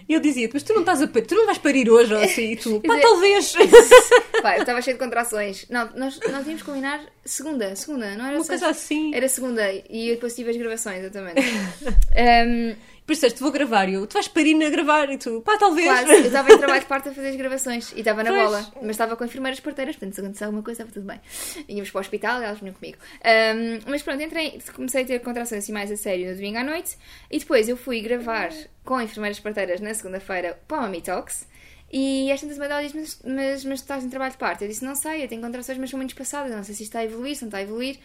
E 0.10 0.14
eu 0.14 0.20
dizia 0.20 0.50
mas 0.52 0.64
tu 0.64 0.74
não 0.74 0.82
estás 0.82 1.02
a 1.02 1.08
parir, 1.08 1.26
tu 1.28 1.36
não 1.36 1.46
vais 1.46 1.58
parir 1.58 1.90
hoje 1.90 2.14
ou 2.14 2.22
assim? 2.22 2.52
E 2.52 2.56
tu, 2.56 2.80
pá, 2.86 3.00
talvez. 3.00 3.54
Pá, 4.42 4.56
eu 4.56 4.62
estava 4.62 4.80
cheio 4.84 4.96
de 4.98 5.04
contrações. 5.04 5.66
Não, 5.68 5.90
nós, 5.96 6.20
nós 6.20 6.44
tínhamos 6.44 6.62
que 6.62 6.64
combinar 6.64 7.04
segunda, 7.26 7.76
segunda, 7.76 8.16
não 8.16 8.26
era 8.26 8.38
Uma 8.38 8.44
sexta? 8.44 8.66
coisa 8.66 8.68
assim. 8.70 9.14
Era 9.14 9.28
segunda 9.28 9.64
e 9.90 10.10
eu 10.10 10.14
depois 10.16 10.36
tive 10.36 10.52
as 10.52 10.58
gravações, 10.58 11.00
exatamente. 11.00 11.42
Isso, 11.42 12.78
disseste, 13.14 13.42
vou 13.42 13.52
gravar. 13.52 13.88
E 13.90 13.94
eu, 13.94 14.08
tu 14.08 14.14
vais 14.14 14.28
parir 14.28 14.62
a 14.64 14.70
gravar. 14.70 15.10
E 15.10 15.18
tu, 15.18 15.42
pá, 15.42 15.58
talvez. 15.58 15.88
quase, 15.88 16.12
eu 16.12 16.26
estava 16.26 16.52
em 16.52 16.58
trabalho 16.60 16.82
de 16.82 16.88
parte 16.88 17.10
a 17.10 17.14
fazer 17.14 17.30
as 17.30 17.36
gravações 17.36 17.92
e 17.94 18.00
estava 18.00 18.24
na 18.24 18.32
Pois. 18.32 18.44
bola, 18.44 18.72
mas 18.82 18.92
estava 18.92 19.16
com 19.16 19.26
enfermeiras 19.26 19.60
parteiras, 19.60 19.96
portanto, 19.96 20.16
se 20.16 20.22
acontecer 20.22 20.44
alguma 20.46 20.64
coisa, 20.64 20.84
estava 20.84 20.94
tudo 20.94 21.06
bem. 21.08 21.20
Íamos 21.68 21.92
para 21.92 22.00
o 22.00 22.02
hospital 22.02 22.42
e 22.42 22.46
elas 22.46 22.60
vinham 22.60 22.74
comigo. 22.74 22.98
Ahm, 23.24 23.80
mas 23.88 24.02
pronto, 24.02 24.22
entrei, 24.22 24.60
comecei 24.76 25.04
a 25.04 25.06
ter 25.06 25.20
contrações 25.20 25.64
assim 25.64 25.72
mais 25.72 25.92
a 25.92 25.98
sério 25.98 26.30
no 26.30 26.36
domingo 26.36 26.58
à 26.58 26.64
noite 26.64 26.98
e 27.32 27.40
depois 27.40 27.68
eu 27.70 27.78
fui 27.78 28.02
gravar 28.02 28.52
com 28.84 29.02
enfermeiras 29.02 29.40
parteiras 29.40 29.82
na 29.82 29.94
segunda-feira 29.94 30.60
para 30.68 30.78
o 30.78 30.82
Mami 30.82 31.02
Talks. 31.02 31.48
E 31.92 32.30
esta 32.32 32.46
tantas 32.46 32.60
ela 32.60 32.82
diz, 32.82 32.94
mas, 32.94 33.20
mas, 33.24 33.66
mas 33.66 33.80
tu 33.80 33.84
estás 33.84 34.04
em 34.04 34.10
trabalho 34.10 34.32
de 34.32 34.38
parte? 34.38 34.64
Eu 34.64 34.68
disse, 34.68 34.84
não 34.84 34.94
sei, 34.94 35.24
eu 35.24 35.28
tenho 35.28 35.42
contrações, 35.42 35.78
mas 35.78 35.90
são 35.90 35.98
muito 35.98 36.14
eu 36.20 36.58
não 36.58 36.64
sei 36.64 36.76
se 36.76 36.84
isto 36.84 36.92
está 36.92 37.00
a 37.00 37.06
evoluir, 37.06 37.36
se 37.36 37.44
não 37.44 37.48
está 37.48 37.60
a 37.60 37.62
evoluir. 37.62 37.98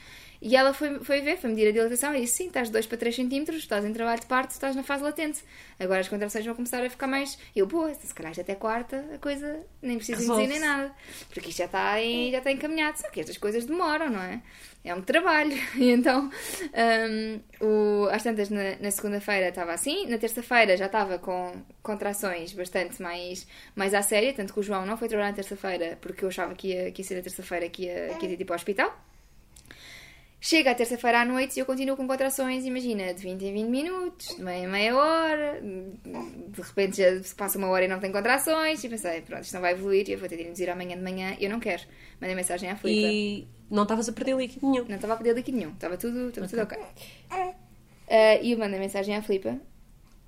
E 0.44 0.56
ela 0.56 0.74
foi, 0.74 0.98
foi 1.04 1.20
ver, 1.20 1.36
foi 1.36 1.50
medir 1.50 1.68
a 1.68 1.70
dilatação 1.70 2.12
e 2.16 2.20
disse, 2.22 2.38
sim, 2.38 2.46
estás 2.48 2.66
de 2.66 2.72
2 2.72 2.86
para 2.86 2.98
3 2.98 3.14
centímetros, 3.14 3.58
estás 3.58 3.84
em 3.84 3.92
trabalho 3.92 4.20
de 4.20 4.26
parte, 4.26 4.50
estás 4.50 4.74
na 4.74 4.82
fase 4.82 5.04
latente. 5.04 5.38
Agora 5.78 6.00
as 6.00 6.08
contrações 6.08 6.44
vão 6.44 6.52
começar 6.56 6.84
a 6.84 6.90
ficar 6.90 7.06
mais... 7.06 7.38
Eu, 7.54 7.64
boa, 7.64 7.94
se 7.94 8.12
calhar 8.12 8.32
até 8.36 8.56
quarta 8.56 9.04
a 9.14 9.18
coisa 9.18 9.64
nem 9.80 9.98
precisa 9.98 10.18
dizer 10.18 10.48
nem 10.48 10.58
nada. 10.58 10.92
Porque 11.32 11.50
isto 11.50 11.58
já 11.58 11.66
está, 11.66 12.00
em- 12.02 12.32
já 12.32 12.38
está 12.38 12.50
encaminhado. 12.50 12.98
Só 12.98 13.08
que 13.08 13.20
estas 13.20 13.38
coisas 13.38 13.64
demoram, 13.66 14.10
não 14.10 14.20
é? 14.20 14.42
É 14.84 14.92
um 14.92 15.00
trabalho. 15.00 15.56
E 15.76 15.90
então, 15.90 16.28
hum, 16.74 17.40
o, 17.60 18.08
às 18.10 18.24
tantas, 18.24 18.50
na, 18.50 18.76
na 18.80 18.90
segunda-feira 18.90 19.48
estava 19.48 19.72
assim. 19.72 20.06
Na 20.08 20.18
terça-feira 20.18 20.76
já 20.76 20.86
estava 20.86 21.20
com 21.20 21.52
contrações 21.84 22.52
bastante 22.52 23.00
mais, 23.00 23.46
mais 23.76 23.94
à 23.94 24.02
séria. 24.02 24.32
Tanto 24.32 24.52
que 24.52 24.58
o 24.58 24.62
João 24.62 24.84
não 24.86 24.96
foi 24.96 25.06
trabalhar 25.06 25.30
na 25.30 25.36
terça-feira 25.36 25.96
porque 26.00 26.24
eu 26.24 26.28
achava 26.30 26.52
que 26.56 26.68
ia, 26.72 26.90
que 26.90 27.00
ia 27.02 27.06
ser 27.06 27.18
a 27.18 27.22
terça-feira 27.22 27.68
que 27.68 27.84
ia, 27.84 28.16
que 28.18 28.26
ia 28.26 28.32
ir 28.32 28.36
tipo 28.36 28.52
ao 28.52 28.56
hospital. 28.56 28.92
Chega 30.44 30.72
a 30.72 30.74
terça-feira 30.74 31.20
à 31.20 31.24
noite 31.24 31.56
e 31.56 31.60
eu 31.60 31.64
continuo 31.64 31.96
com 31.96 32.04
contrações, 32.04 32.64
imagina, 32.64 33.14
de 33.14 33.22
20 33.22 33.44
em 33.44 33.52
20 33.52 33.68
minutos, 33.68 34.34
de 34.34 34.42
meia 34.42 34.64
em 34.64 34.66
meia 34.66 34.96
hora, 34.96 35.62
de 35.62 36.60
repente 36.60 36.96
já 36.96 37.22
se 37.22 37.32
passa 37.32 37.58
uma 37.58 37.68
hora 37.68 37.84
e 37.84 37.88
não 37.88 38.00
tem 38.00 38.10
contrações, 38.10 38.82
e 38.82 38.88
pensei, 38.88 39.20
pronto, 39.20 39.44
isto 39.44 39.54
não 39.54 39.60
vai 39.60 39.70
evoluir, 39.70 40.08
e 40.08 40.14
eu 40.14 40.18
vou 40.18 40.28
ter 40.28 40.36
de 40.36 40.42
induzir 40.42 40.68
amanhã 40.68 40.96
de 40.96 41.02
manhã, 41.04 41.36
eu 41.38 41.48
não 41.48 41.60
quero. 41.60 41.84
Mandei 42.20 42.34
mensagem 42.34 42.68
à 42.68 42.74
Filipe. 42.74 43.06
E 43.06 43.48
não 43.70 43.84
estavas 43.84 44.08
a 44.08 44.12
perder 44.12 44.36
líquido 44.36 44.68
nenhum. 44.68 44.84
Não 44.88 44.96
estava 44.96 45.14
a 45.14 45.16
pedir 45.16 45.32
líquido 45.32 45.58
nenhum, 45.58 45.70
estava 45.74 45.96
tudo, 45.96 46.30
estava 46.30 46.48
tudo 46.48 46.62
ok. 46.62 46.76
Ah, 47.30 48.34
e 48.42 48.50
eu 48.50 48.58
mandei 48.58 48.80
mensagem 48.80 49.14
à 49.14 49.22
Filipa 49.22 49.60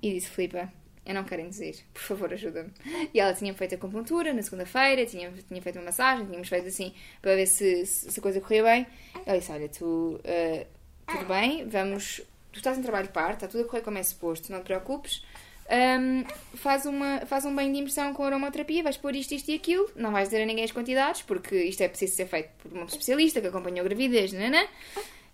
e 0.01 0.13
disse: 0.13 0.29
Filipa, 0.29 0.71
eu 1.05 1.13
não 1.13 1.23
quero 1.23 1.41
induzir, 1.43 1.75
por 1.93 2.01
favor, 2.01 2.33
ajuda-me. 2.33 2.71
E 3.13 3.19
ela 3.19 3.33
tinha 3.33 3.53
feito 3.53 3.73
a 3.73 3.77
acupuntura 3.77 4.33
na 4.33 4.41
segunda-feira, 4.41 5.05
tinha, 5.05 5.31
tinha 5.47 5.61
feito 5.61 5.77
uma 5.77 5.85
massagem, 5.85 6.25
tínhamos 6.25 6.47
feito 6.47 6.67
assim 6.67 6.93
para 7.21 7.35
ver 7.35 7.45
se, 7.45 7.85
se, 7.85 8.19
a 8.19 8.23
coisa 8.23 8.41
corria 8.41 8.63
bem. 8.63 8.87
Ela 9.25 9.37
disse: 9.37 9.51
Olha, 9.51 9.69
tu, 9.69 10.19
ah, 10.25 10.65
tudo 11.05 11.25
bem, 11.25 11.67
vamos. 11.67 12.21
Tu 12.51 12.57
estás 12.57 12.77
em 12.77 12.81
trabalho 12.81 13.09
parte, 13.09 13.35
está 13.35 13.47
tudo 13.47 13.65
a 13.65 13.67
correr 13.67 13.81
como 13.81 13.97
é 13.97 14.03
suposto, 14.03 14.51
não 14.51 14.59
te 14.59 14.65
preocupes. 14.65 15.23
Ahm, 15.69 16.23
faz, 16.53 16.85
uma, 16.85 17.21
faz 17.25 17.43
um 17.43 17.53
banho 17.53 17.71
de 17.73 17.79
imersão 17.79 18.13
com 18.13 18.23
aromaterapia, 18.23 18.83
vais 18.83 18.97
pôr 18.97 19.15
isto, 19.15 19.33
isto 19.33 19.49
e 19.51 19.55
aquilo. 19.55 19.89
Não 19.95 20.11
vais 20.11 20.29
dizer 20.29 20.41
a 20.41 20.45
ninguém 20.45 20.63
as 20.63 20.71
quantidades, 20.71 21.21
porque 21.21 21.55
isto 21.55 21.81
é 21.81 21.87
preciso 21.87 22.15
ser 22.15 22.27
feito 22.27 22.49
por 22.59 22.71
uma 22.71 22.85
especialista 22.85 23.41
que 23.41 23.47
acompanhou 23.47 23.81
a 23.81 23.83
gravidez, 23.83 24.31
nanã. 24.31 24.65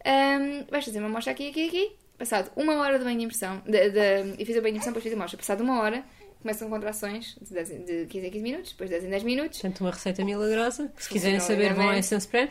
Um, 0.03 0.65
vais 0.69 0.84
fazer 0.84 0.99
uma 0.99 1.07
amostra 1.07 1.32
aqui, 1.32 1.49
aqui, 1.49 1.67
aqui. 1.67 2.01
Passado 2.22 2.51
uma 2.55 2.76
hora 2.78 2.99
de 2.99 3.03
banho 3.03 3.17
de 3.17 3.24
imersão, 3.24 3.63
de, 3.65 3.89
de, 3.89 4.39
eu 4.39 4.45
fiz 4.45 4.55
a 4.55 4.61
banho 4.61 4.65
de 4.65 4.78
imersão, 4.78 4.93
depois 4.93 5.01
fiz 5.03 5.11
a 5.11 5.15
amostra. 5.15 5.38
Passado 5.39 5.61
uma 5.63 5.82
hora, 5.82 6.03
começam 6.39 6.69
contrações 6.69 7.36
de, 7.41 7.51
10 7.51 7.72
em- 7.72 7.84
de 7.84 8.05
15 8.05 8.28
em 8.28 8.30
15 8.30 8.43
minutos, 8.43 8.72
depois 8.74 8.89
10 8.91 9.03
em 9.03 9.09
10 9.09 9.24
minutos. 9.24 9.59
Portanto, 9.59 9.82
uma 9.82 9.89
receita 9.89 10.24
milagrosa. 10.24 10.91
Se 10.99 11.09
quiserem 11.09 11.39
saber, 11.39 11.74
vão 11.74 11.89
à 11.89 11.95
lindamente. 11.95 11.99
Essence 12.05 12.28
Brand. 12.28 12.49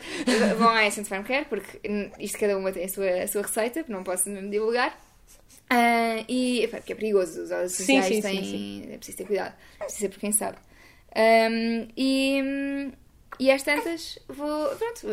Vão 0.57 0.69
à 0.71 0.85
Essence 0.85 1.09
Farm 1.09 1.23
Care, 1.23 1.45
porque 1.45 1.79
isto 2.19 2.37
cada 2.37 2.57
uma 2.57 2.69
tem 2.73 2.83
a 2.83 2.89
sua, 2.89 3.23
a 3.23 3.27
sua 3.29 3.43
receita, 3.43 3.85
não 3.87 4.03
posso 4.03 4.29
mesmo 4.29 4.49
divulgar. 4.49 4.99
Ah, 5.69 6.21
e, 6.27 6.63
epá, 6.63 6.77
porque 6.79 6.91
é 6.91 6.95
perigoso, 6.97 7.43
os 7.43 7.49
óleos 7.51 7.71
Sim, 7.71 7.97
essenciais 7.97 8.15
sim, 8.15 8.21
têm, 8.21 8.43
sim, 8.43 8.93
é 8.93 8.97
preciso 8.97 9.17
ter 9.19 9.23
cuidado, 9.25 9.53
é 9.79 9.83
preciso 9.85 9.99
ser 10.01 10.09
por 10.09 10.19
quem 10.19 10.33
sabe. 10.33 10.57
Ahm, 11.15 11.87
e, 11.95 12.41
hum, 12.43 12.91
e 13.41 13.49
às 13.49 13.63
tantas, 13.63 14.19
vou, 14.27 14.67
pronto, 14.75 15.07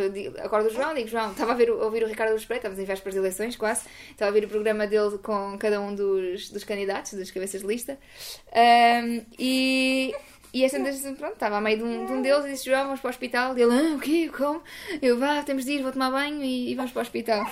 acordo 0.45 0.69
o 0.69 0.71
João, 0.71 0.93
digo, 0.93 1.09
João, 1.09 1.31
estava 1.31 1.53
a, 1.53 1.55
ver, 1.55 1.71
ouvir 1.71 2.03
o 2.03 2.07
Ricardo 2.07 2.33
Luz 2.33 2.45
Pereira, 2.45 2.69
estávamos 2.69 2.83
em 2.83 2.85
vésperas 2.85 3.15
de 3.15 3.21
eleições 3.21 3.57
quase, 3.57 3.87
estava 4.11 4.31
a 4.31 4.35
ouvir 4.35 4.45
o 4.45 4.51
programa 4.51 4.87
dele 4.87 5.17
com 5.17 5.57
cada 5.59 5.81
um 5.81 5.95
dos, 5.95 6.51
dos 6.51 6.63
candidatos, 6.63 7.15
dos 7.15 7.31
cabeças 7.31 7.63
de 7.63 7.67
lista, 7.67 7.99
Ahm, 8.53 9.23
e, 9.39 10.15
e 10.53 10.63
às 10.63 10.71
tantas, 10.71 11.01
pronto, 11.17 11.33
estava 11.33 11.57
a 11.57 11.61
meio 11.63 11.79
de 11.79 11.85
um, 11.85 12.05
de 12.05 12.13
um 12.13 12.21
deles 12.21 12.45
e 12.45 12.51
disse, 12.51 12.67
João, 12.67 12.85
vamos 12.85 13.01
para 13.01 13.09
o 13.09 13.11
hospital, 13.11 13.57
e 13.57 13.63
ele, 13.63 13.73
ah, 13.73 13.97
o 13.97 13.99
quê, 13.99 14.31
como? 14.37 14.63
Eu, 15.01 15.19
vá, 15.19 15.43
temos 15.43 15.65
de 15.65 15.73
ir, 15.73 15.83
vou 15.83 15.91
tomar 15.91 16.11
banho 16.11 16.45
e, 16.45 16.71
e 16.71 16.75
vamos 16.75 16.93
para 16.93 17.01
o 17.01 17.03
hospital. 17.03 17.47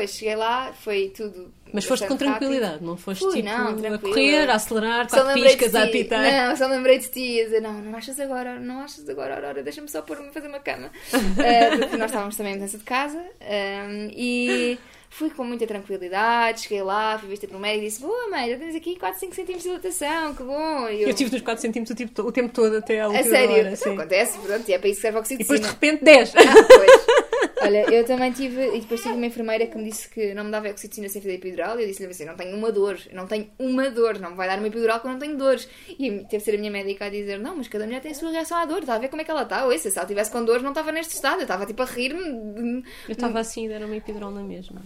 Depois 0.00 0.16
cheguei 0.16 0.34
lá, 0.34 0.72
foi 0.72 1.12
tudo. 1.14 1.52
Mas 1.74 1.84
foste 1.84 2.06
com 2.06 2.14
bastante 2.14 2.28
rápido. 2.28 2.48
tranquilidade, 2.48 2.82
não 2.84 2.96
foste 2.96 3.22
Fui, 3.22 3.34
tipo 3.34 3.48
não, 3.48 3.94
a 3.94 3.98
correr, 3.98 4.50
a 4.50 4.54
acelerar, 4.54 5.06
lembrei 5.12 5.44
piscas 5.44 5.74
a 5.74 5.82
apitar. 5.84 6.22
Não, 6.48 6.56
só 6.56 6.66
lembrei 6.66 6.98
de 6.98 7.08
ti 7.08 7.40
a 7.40 7.44
dizer, 7.44 7.60
não, 7.60 7.74
não 7.74 7.96
achas 7.98 8.18
agora, 8.18 8.58
não 8.58 8.80
achas 8.80 9.06
agora, 9.08 9.34
Aurora, 9.36 9.62
deixa-me 9.62 9.88
só 9.88 10.00
pôr-me 10.00 10.28
a 10.28 10.32
fazer 10.32 10.48
uma 10.48 10.58
cama. 10.60 10.90
Eh, 11.38 11.76
porque 11.76 11.96
nós 11.96 12.06
estávamos 12.10 12.36
também 12.36 12.52
em 12.52 12.56
mudança 12.56 12.78
de 12.78 12.84
casa 12.84 13.22
ehm, 13.40 14.10
e 14.12 14.78
fui 15.10 15.30
com 15.30 15.44
muita 15.44 15.66
tranquilidade, 15.66 16.62
cheguei 16.62 16.82
lá, 16.82 17.18
fui 17.18 17.28
vista 17.28 17.46
pelo 17.46 17.60
médico 17.60 17.84
e 17.84 17.88
disse, 17.88 18.00
boa 18.00 18.28
mãe, 18.28 18.50
já 18.50 18.56
tens 18.56 18.74
aqui 18.74 18.96
4, 18.98 19.20
5 19.20 19.34
centímetros 19.34 19.62
de 19.62 19.68
dilatação, 19.68 20.34
que 20.34 20.42
bom. 20.42 20.88
E 20.88 21.02
Eu 21.02 21.14
tive 21.14 21.30
nos 21.32 21.42
4 21.42 21.60
centímetros 21.60 21.92
o, 21.92 21.96
tipo- 21.96 22.22
o 22.22 22.32
tempo 22.32 22.52
todo 22.52 22.76
até 22.78 23.00
à 23.00 23.04
A 23.04 23.08
última 23.08 23.28
sério, 23.28 23.54
hora. 23.54 23.76
sim. 23.76 23.92
acontece, 23.94 24.38
pronto, 24.38 24.68
e 24.68 24.72
é 24.72 24.78
para 24.78 24.88
isso 24.88 24.96
que 24.96 25.02
serve 25.02 25.18
a 25.18 25.34
E 25.34 25.36
depois 25.38 25.60
de 25.60 25.66
repente 25.66 26.04
10. 26.04 26.34
Ah, 26.36 26.40
pois. 26.66 27.29
Olha, 27.60 27.92
eu 27.92 28.04
também 28.04 28.32
tive, 28.32 28.76
e 28.76 28.80
depois 28.80 29.00
tive 29.02 29.14
uma 29.14 29.26
enfermeira 29.26 29.66
que 29.66 29.76
me 29.76 29.84
disse 29.84 30.08
que 30.08 30.32
não 30.32 30.44
me 30.44 30.50
dava 30.50 30.68
oxitocina 30.70 31.08
sem 31.08 31.20
fazer 31.20 31.34
epidural, 31.34 31.78
e 31.78 31.82
eu 31.82 31.88
disse-lhe 31.88 32.10
assim: 32.10 32.24
não 32.24 32.36
tenho 32.36 32.56
uma 32.56 32.72
dor, 32.72 32.98
não 33.12 33.26
tenho 33.26 33.50
uma 33.58 33.90
dor, 33.90 34.18
não 34.18 34.30
me 34.30 34.36
vai 34.36 34.48
dar 34.48 34.58
uma 34.58 34.66
epidural 34.68 34.96
porque 34.98 35.08
eu 35.08 35.12
não 35.12 35.18
tenho 35.18 35.36
dores. 35.36 35.68
E 35.88 36.10
teve 36.10 36.38
de 36.38 36.40
ser 36.40 36.54
a 36.54 36.58
minha 36.58 36.70
médica 36.70 37.04
a 37.06 37.10
dizer: 37.10 37.38
não, 37.38 37.56
mas 37.56 37.68
cada 37.68 37.84
mulher 37.84 38.00
tem 38.00 38.12
a 38.12 38.14
sua 38.14 38.30
reação 38.30 38.58
à 38.58 38.64
dor, 38.64 38.80
está 38.80 38.94
a 38.94 38.98
ver 38.98 39.08
como 39.08 39.20
é 39.20 39.24
que 39.24 39.30
ela 39.30 39.42
está. 39.42 39.66
Ou 39.66 39.78
se 39.78 39.96
ela 39.96 40.06
tivesse 40.06 40.30
com 40.30 40.44
dores, 40.44 40.62
não 40.62 40.70
estava 40.70 40.90
neste 40.90 41.14
estado, 41.14 41.40
eu 41.40 41.42
estava 41.42 41.66
tipo 41.66 41.82
a 41.82 41.86
rir-me. 41.86 42.82
Eu 43.08 43.12
estava 43.12 43.40
assim 43.40 43.66
e 43.66 43.68
deram 43.68 43.86
uma 43.86 43.96
epidural 43.96 44.30
na 44.30 44.42
mesma. 44.42 44.80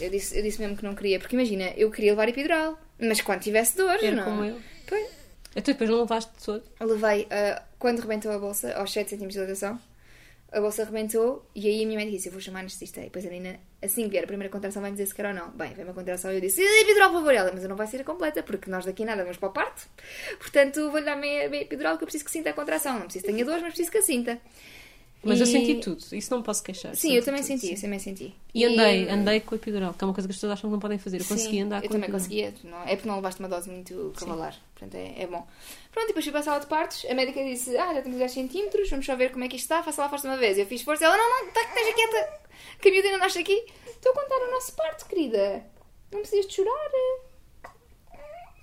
Eu 0.00 0.10
disse, 0.10 0.36
eu 0.36 0.42
disse 0.42 0.60
mesmo 0.60 0.76
que 0.76 0.84
não 0.84 0.94
queria, 0.94 1.18
porque 1.18 1.34
imagina, 1.34 1.72
eu 1.76 1.90
queria 1.90 2.12
levar 2.12 2.28
epidural, 2.28 2.78
mas 2.98 3.20
quando 3.20 3.40
tivesse 3.40 3.76
dores, 3.76 4.02
Era 4.02 4.16
não. 4.16 4.24
como 4.24 4.44
eu. 4.44 4.56
Pois. 4.86 5.06
Então 5.56 5.72
depois 5.72 5.90
não 5.90 6.00
levaste 6.00 6.30
todo. 6.44 6.62
levei, 6.80 7.26
ah, 7.30 7.62
quando 7.78 8.00
rebentou 8.00 8.30
a 8.30 8.38
bolsa, 8.38 8.74
aos 8.74 8.92
7 8.92 9.16
cm 9.16 9.26
de 9.26 9.32
dilatação, 9.32 9.80
a 10.50 10.60
bolsa 10.60 10.84
rebentou 10.84 11.44
e 11.54 11.66
aí 11.68 11.82
a 11.82 11.86
minha 11.86 11.98
médica 11.98 12.16
disse: 12.16 12.28
Eu 12.28 12.32
vou 12.32 12.40
chamar 12.40 12.60
anestesista. 12.60 13.00
E 13.00 13.04
depois 13.04 13.24
a 13.26 13.28
menina, 13.28 13.58
assim 13.82 14.04
que 14.04 14.10
vier 14.10 14.24
a 14.24 14.26
primeira 14.26 14.50
contração, 14.50 14.80
vai 14.82 14.90
me 14.90 14.96
dizer 14.96 15.06
se 15.08 15.14
quer 15.14 15.26
ou 15.26 15.34
não. 15.34 15.50
Bem, 15.50 15.74
vem 15.74 15.84
uma 15.84 15.94
contração 15.94 16.30
e 16.32 16.36
eu 16.36 16.40
disse: 16.40 16.62
Epidural, 16.62 17.10
por 17.10 17.18
favor, 17.18 17.34
ela, 17.34 17.50
mas 17.52 17.62
eu 17.62 17.68
não 17.68 17.76
vai 17.76 17.86
ser 17.86 18.00
a 18.00 18.04
completa, 18.04 18.42
porque 18.42 18.70
nós 18.70 18.84
daqui 18.84 19.04
nada 19.04 19.22
vamos 19.22 19.36
para 19.36 19.48
o 19.48 19.52
parto. 19.52 19.86
Portanto, 20.38 20.90
vou-lhe 20.90 21.04
dar 21.04 21.16
meia, 21.16 21.48
meia 21.48 21.62
epidural 21.62 21.96
que 21.98 22.04
eu 22.04 22.06
preciso 22.06 22.24
que 22.24 22.30
sinta 22.30 22.50
a 22.50 22.52
contração. 22.52 22.94
Não 22.94 23.02
preciso 23.04 23.24
que 23.26 23.32
tenha 23.32 23.44
dores, 23.44 23.62
mas 23.62 23.70
preciso 23.72 23.90
que 23.90 23.98
a 23.98 24.02
sinta. 24.02 24.40
Mas 25.20 25.40
eu 25.40 25.46
E- 25.46 25.50
senti 25.50 25.74
tudo, 25.80 26.02
isso 26.12 26.30
não 26.32 26.42
posso 26.44 26.62
queixar. 26.62 26.94
Sim, 26.94 27.12
eu 27.14 27.24
também 27.24 27.40
tudo, 27.42 27.48
senti, 27.48 27.66
sim. 27.66 27.74
eu 27.74 27.80
também 27.80 27.98
senti. 27.98 28.34
E 28.54 28.64
andei, 28.64 29.08
andei 29.10 29.40
com 29.40 29.56
o 29.56 29.58
epidural, 29.58 29.92
que 29.92 30.02
é 30.04 30.06
uma 30.06 30.14
coisa 30.14 30.28
que 30.28 30.30
as 30.30 30.36
pessoas 30.36 30.52
acham 30.52 30.70
que 30.70 30.72
não 30.72 30.78
podem 30.78 30.96
fazer. 30.96 31.16
Eu 31.18 31.24
Sim, 31.24 31.34
consegui 31.34 31.60
andar 31.60 31.78
eu 31.82 31.88
com 31.88 31.88
o 31.88 32.00
também 32.00 32.08
epidural. 32.08 32.20
conseguia, 32.20 32.54
não, 32.62 32.82
é 32.84 32.94
porque 32.94 33.08
não 33.08 33.16
levaste 33.16 33.40
uma 33.40 33.48
dose 33.48 33.68
muito 33.68 34.12
cavalar, 34.16 34.54
portanto 34.78 34.94
é, 34.94 35.22
é 35.22 35.26
bom. 35.26 35.46
Pronto, 35.92 36.06
depois 36.06 36.24
fui 36.24 36.30
para 36.32 36.40
a 36.40 36.44
sala 36.44 36.60
de 36.60 36.66
partos, 36.66 37.04
a 37.10 37.14
médica 37.14 37.42
disse: 37.42 37.76
Ah, 37.76 37.94
já 37.94 38.02
temos 38.02 38.18
10 38.18 38.30
centímetros, 38.32 38.88
vamos 38.90 39.04
só 39.06 39.16
ver 39.16 39.32
como 39.32 39.44
é 39.44 39.48
que 39.48 39.56
isto 39.56 39.64
está, 39.64 39.82
faça 39.82 40.02
lá 40.02 40.08
força 40.08 40.28
uma 40.28 40.36
vez. 40.36 40.56
Eu 40.58 40.66
fiz 40.66 40.82
força, 40.82 41.04
ela: 41.04 41.16
Não, 41.16 41.44
não, 41.46 41.52
tá, 41.52 41.62
esteja 41.62 41.92
quieta, 41.94 42.32
que 42.80 42.88
a 42.88 42.92
miúda 42.92 43.08
ainda 43.08 43.18
nasce 43.18 43.38
aqui. 43.40 43.66
Estou 43.86 44.12
a 44.12 44.14
contar 44.14 44.36
o 44.36 44.50
nosso 44.52 44.72
parto, 44.74 45.06
querida. 45.06 45.64
Não 46.12 46.20
precisas 46.20 46.46
de 46.46 46.54
chorar. 46.54 46.90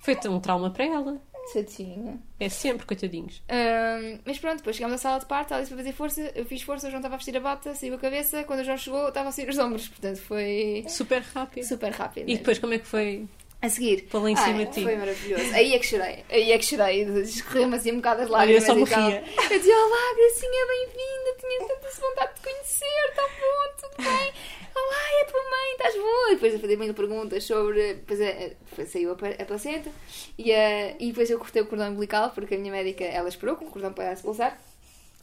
Foi 0.02 0.16
um 0.28 0.40
trauma 0.40 0.70
para 0.70 0.84
ela. 0.84 1.20
Tadinha. 1.52 2.18
É 2.40 2.48
sempre, 2.48 2.84
coitadinhos. 2.86 3.40
Ahm, 3.48 4.18
mas 4.24 4.36
pronto, 4.38 4.56
depois 4.58 4.74
chegámos 4.74 4.96
à 4.96 4.98
sala 4.98 5.20
de 5.20 5.26
parto, 5.26 5.52
ela 5.54 5.62
disse 5.62 5.72
para 5.72 5.82
fazer 5.84 5.94
força, 5.96 6.32
eu 6.34 6.44
fiz 6.44 6.60
força, 6.62 6.88
o 6.88 6.90
João 6.90 6.98
estava 6.98 7.14
a 7.14 7.18
vestir 7.18 7.36
a 7.36 7.40
bata, 7.40 7.72
saiu 7.74 7.94
a 7.94 7.98
cabeça, 7.98 8.42
quando 8.44 8.60
o 8.60 8.64
João 8.64 8.76
chegou, 8.76 9.08
estava 9.08 9.28
a 9.28 9.32
sair 9.32 9.48
os 9.48 9.56
ombros, 9.58 9.86
portanto 9.88 10.16
foi 10.22 10.84
Super 10.88 11.22
rápido. 11.22 11.64
super 11.64 11.92
rápido. 11.92 12.24
E 12.24 12.26
mesmo. 12.26 12.38
depois 12.38 12.58
como 12.58 12.74
é 12.74 12.78
que 12.80 12.86
foi? 12.86 13.28
A 13.62 13.68
seguir. 13.70 14.02
Pô-la 14.10 14.30
em 14.30 14.36
cima 14.36 14.64
de 14.66 14.72
ti. 14.72 14.82
Foi 14.82 14.96
maravilhoso. 14.96 15.54
Aí 15.54 15.74
é 15.74 15.78
que 15.78 15.86
chorei. 15.86 16.24
Aí 16.28 16.52
é 16.52 16.58
que 16.58 16.64
chorei. 16.64 17.02
Escorreu-me 17.22 17.76
assim 17.76 17.92
um 17.92 17.96
bocado 17.96 18.22
as 18.22 18.30
Olha, 18.30 18.50
eu 18.52 18.60
lágrimas. 18.60 18.64
só 18.64 18.72
e 18.72 18.76
me 18.76 18.86
tal. 18.86 19.08
ria. 19.08 19.24
Eu 19.50 19.58
dizia, 19.58 19.76
olá, 19.76 20.14
Gracinha, 20.14 20.66
bem-vinda. 20.66 21.36
Tinha 21.40 21.68
tanta 21.68 22.00
vontade 22.00 22.34
de 22.34 22.40
conhecer. 22.42 23.08
Está 23.08 23.22
bom, 23.22 23.88
tudo 23.88 24.04
bem. 24.04 24.32
Olá, 24.74 24.96
é 25.18 25.22
a 25.22 25.24
tua 25.24 25.40
mãe, 25.40 25.72
estás 25.72 25.94
boa? 25.94 26.28
E 26.28 26.34
depois 26.34 26.52
eu 26.52 26.60
fazia 26.60 26.76
mil 26.76 26.92
perguntas 26.94 27.44
sobre... 27.44 27.94
Depois 27.94 28.20
eh, 28.20 28.56
depois 28.68 28.90
saiu 28.90 29.10
a, 29.12 29.42
a 29.42 29.44
placenta. 29.46 29.90
E, 30.36 30.52
eh, 30.52 30.96
e 31.00 31.06
depois 31.08 31.30
eu 31.30 31.38
cortei 31.38 31.62
o 31.62 31.66
cordão 31.66 31.88
umbilical, 31.88 32.30
porque 32.30 32.54
a 32.56 32.58
minha 32.58 32.70
médica, 32.70 33.04
ela 33.04 33.28
esperou 33.28 33.56
com 33.56 33.64
o 33.64 33.70
cordão 33.70 33.94
para 33.94 34.14
se 34.14 34.22
pulsar. 34.22 34.60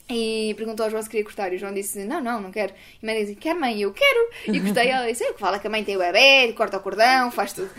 E 0.10 0.54
perguntou 0.58 0.84
ao 0.84 0.90
João 0.90 1.02
se 1.02 1.10
queria 1.10 1.24
cortar. 1.24 1.54
E 1.54 1.56
o 1.56 1.60
João 1.60 1.74
disse: 1.74 2.04
Não, 2.06 2.22
não, 2.22 2.42
não 2.42 2.52
quero. 2.52 2.74
E 3.02 3.06
a 3.06 3.12
mãe 3.12 3.22
disse: 3.22 3.36
Quer, 3.36 3.56
mãe? 3.56 3.82
Eu 3.82 3.94
quero. 3.94 4.30
E 4.48 4.60
cortei. 4.60 4.90
Ela 4.90 5.08
disse: 5.08 5.24
é, 5.24 5.34
Fala 5.34 5.60
que 5.60 5.68
a 5.68 5.70
mãe 5.70 5.84
tem 5.84 5.96
o 5.96 6.00
bebê, 6.00 6.52
corta 6.54 6.78
o 6.78 6.82
cordão, 6.82 7.32
faz 7.32 7.54
tudo. 7.54 7.72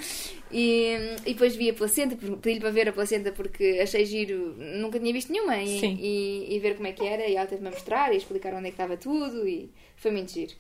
E, 0.51 1.17
e 1.27 1.35
depois 1.35 1.57
vi 1.57 1.71
a 1.71 1.75
placenta, 1.75 2.17
pedi-lhe 2.17 2.61
para 2.61 2.71
ver 2.71 2.89
a 2.89 2.93
placenta 2.93 3.33
porque 3.33 3.81
achei 3.83 4.07
giro, 4.07 4.55
nunca 4.57 4.99
tinha 4.99 5.13
visto 5.13 5.33
nenhuma. 5.33 5.61
E, 5.61 5.81
Sim. 5.81 5.99
e, 6.01 6.55
e 6.55 6.59
ver 6.61 6.77
como 6.77 6.87
é 6.87 6.93
que 6.93 7.05
era. 7.05 7.27
E 7.27 7.37
ela 7.37 7.47
teve-me 7.47 7.69
a 7.69 7.73
mostrar 7.73 8.13
e 8.13 8.17
explicar 8.17 8.55
onde 8.55 8.69
é 8.69 8.71
que 8.71 8.75
estava 8.75 8.97
tudo. 8.97 9.47
E 9.47 9.71
foi 9.97 10.11
muito 10.11 10.33
giro. 10.33 10.55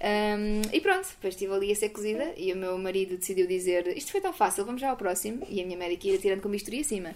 Um, 0.00 0.62
e 0.72 0.80
pronto, 0.80 1.08
depois 1.08 1.34
estive 1.34 1.52
ali 1.52 1.72
a 1.72 1.74
ser 1.74 1.88
cozida 1.88 2.32
e 2.36 2.52
o 2.52 2.56
meu 2.56 2.78
marido 2.78 3.16
decidiu 3.16 3.48
dizer 3.48 3.96
isto 3.96 4.12
foi 4.12 4.20
tão 4.20 4.32
fácil, 4.32 4.64
vamos 4.64 4.80
já 4.80 4.90
ao 4.90 4.96
próximo. 4.96 5.46
E 5.48 5.60
a 5.60 5.64
minha 5.64 5.76
médica 5.76 6.08
ia 6.08 6.18
tirando 6.18 6.40
com 6.40 6.48
bisturi 6.48 6.80
acima. 6.80 7.14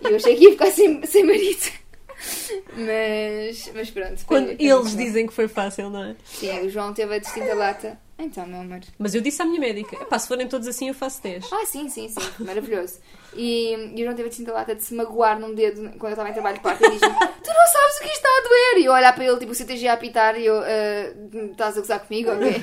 E 0.00 0.06
eu 0.06 0.16
achei 0.16 0.36
que 0.36 0.44
ia 0.44 0.50
ficar 0.52 0.70
sem, 0.70 1.04
sem 1.06 1.24
marido. 1.24 1.87
Mas, 2.74 3.70
mas 3.74 3.90
pronto. 3.90 4.24
Quando 4.26 4.46
foi 4.46 4.56
eles 4.58 4.96
dizem 4.96 5.26
que 5.26 5.32
foi 5.32 5.48
fácil, 5.48 5.90
não 5.90 6.02
é? 6.04 6.16
Sim, 6.24 6.60
o 6.66 6.70
João 6.70 6.92
teve 6.92 7.14
a 7.14 7.18
distinta 7.18 7.54
lata. 7.54 7.98
Então, 8.18 8.44
meu 8.46 8.60
amor. 8.60 8.80
Mas 8.98 9.14
eu 9.14 9.20
disse 9.20 9.40
à 9.40 9.44
minha 9.44 9.60
médica: 9.60 9.94
"Epá, 10.02 10.18
se 10.18 10.26
forem 10.26 10.48
todos 10.48 10.66
assim, 10.66 10.88
eu 10.88 10.94
faço 10.94 11.22
10. 11.22 11.44
Ah, 11.52 11.64
sim, 11.64 11.88
sim, 11.88 12.08
sim, 12.08 12.20
maravilhoso. 12.44 12.98
E, 13.34 13.72
e 13.94 14.00
o 14.02 14.04
João 14.04 14.14
teve 14.16 14.26
a 14.26 14.28
distinta 14.30 14.52
lata 14.52 14.74
de 14.74 14.82
se 14.82 14.92
magoar 14.94 15.38
num 15.38 15.54
dedo 15.54 15.82
quando 15.98 16.06
eu 16.06 16.10
estava 16.10 16.28
em 16.28 16.32
trabalho 16.32 16.56
de 16.56 16.62
parto 16.62 16.84
e 16.84 16.90
diz-me: 16.90 17.08
Tu 17.08 17.48
não 17.48 17.66
sabes 17.68 17.96
o 17.96 18.00
que 18.00 18.06
isto 18.06 18.16
está 18.16 18.28
a 18.28 18.48
doer! 18.48 18.78
E 18.78 18.84
eu 18.86 18.92
olhar 18.92 19.14
para 19.14 19.24
ele, 19.24 19.38
tipo, 19.38 19.52
o 19.52 19.54
CTG 19.54 19.86
a 19.86 19.92
apitar 19.92 20.36
e 20.36 20.46
eu: 20.46 20.58
"Ah, 20.58 21.48
Estás 21.52 21.76
a 21.76 21.80
gozar 21.80 22.00
comigo? 22.00 22.30
Ok. 22.32 22.54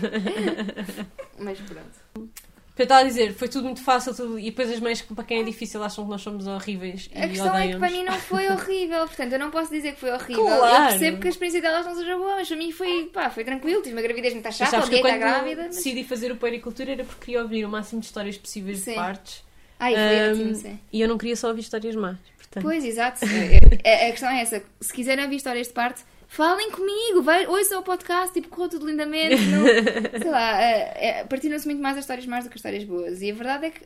Mas 1.39 1.58
pronto. 1.62 2.30
Eu 2.78 2.84
estava 2.84 3.02
a 3.02 3.04
dizer, 3.06 3.34
foi 3.34 3.48
tudo 3.48 3.64
muito 3.64 3.82
fácil 3.82 4.14
tudo, 4.14 4.38
e 4.38 4.46
depois 4.46 4.70
as 4.70 4.80
mães, 4.82 5.02
para 5.02 5.24
quem 5.24 5.40
é 5.40 5.44
difícil, 5.44 5.82
acham 5.82 6.04
que 6.04 6.10
nós 6.12 6.22
somos 6.22 6.46
horríveis 6.46 7.10
A 7.16 7.26
e 7.26 7.30
questão 7.30 7.58
é 7.58 7.70
que 7.70 7.78
para 7.78 7.90
mim 7.90 8.04
não 8.04 8.14
foi 8.20 8.48
horrível, 8.52 9.00
portanto 9.08 9.32
eu 9.32 9.40
não 9.40 9.50
posso 9.50 9.72
dizer 9.72 9.94
que 9.94 10.00
foi 10.02 10.12
horrível. 10.12 10.44
Claro. 10.46 10.84
Eu 10.84 10.90
percebo 10.90 11.18
que 11.22 11.28
a 11.28 11.30
experiência 11.30 11.62
delas 11.62 11.86
não 11.86 11.96
seja 11.96 12.18
boa, 12.18 12.36
mas 12.36 12.48
para 12.50 12.58
mim 12.58 12.72
foi, 12.74 13.06
pá, 13.14 13.30
foi 13.30 13.46
tranquilo. 13.46 13.82
Tive 13.82 13.96
uma 13.96 14.02
gravidez 14.02 14.34
muito 14.34 14.52
chata, 14.52 14.78
alguém 14.78 14.98
está 15.02 15.18
grávida. 15.18 15.64
Mas... 15.68 15.76
decidi 15.78 16.04
fazer 16.04 16.32
o 16.34 16.36
Puericultura 16.36 16.92
era 16.92 17.04
porque 17.06 17.26
queria 17.28 17.42
ouvir 17.44 17.64
o 17.64 17.70
máximo 17.70 18.02
de 18.02 18.08
histórias 18.08 18.38
possíveis 18.38 18.80
Sim. 18.80 18.92
de 18.92 18.96
partes. 18.98 19.44
Ai, 19.80 19.94
foi 19.94 20.20
Ahm, 20.20 20.32
ótimo, 20.32 20.56
sim. 20.56 20.80
e 20.92 21.02
eu 21.02 21.08
não 21.08 21.18
queria 21.18 21.36
só 21.36 21.48
ouvir 21.50 21.62
histórias 21.62 21.96
más. 21.96 22.18
Portanto, 22.38 22.64
Pois, 22.64 22.84
exato. 22.84 23.20
A, 23.24 23.28
a- 23.90 24.08
a 24.08 24.12
questão 24.12 24.30
é 24.30 24.42
essa. 24.42 24.64
Se 24.82 24.94
quiserem 24.94 25.24
ouvir 25.24 25.38
histórias 25.38 25.68
de 25.68 25.74
parte, 25.74 26.04
falem 26.28 26.72
comigo. 26.72 27.22
Vai, 27.22 27.46
ouçam 27.48 27.80
o 27.80 27.84
podcast, 27.84 28.34
tipo, 28.34 28.50
correu 28.50 28.70
tudo 28.70 28.88
lindamente. 28.88 29.42
Não, 29.46 29.66
sei 30.22 30.32
lá, 30.32 30.62
é, 30.62 31.08
é, 31.20 31.24
partiram-se 31.24 31.66
muito 31.66 31.82
mais 31.82 31.98
as 31.98 32.04
histórias 32.04 32.26
más 32.26 32.44
do 32.44 32.50
que 32.50 32.56
as 32.56 32.60
histórias 32.60 32.84
boas. 32.84 33.22
E 33.22 33.32
a 33.32 33.34
verdade 33.34 33.66
é 33.68 33.70
que 33.72 33.82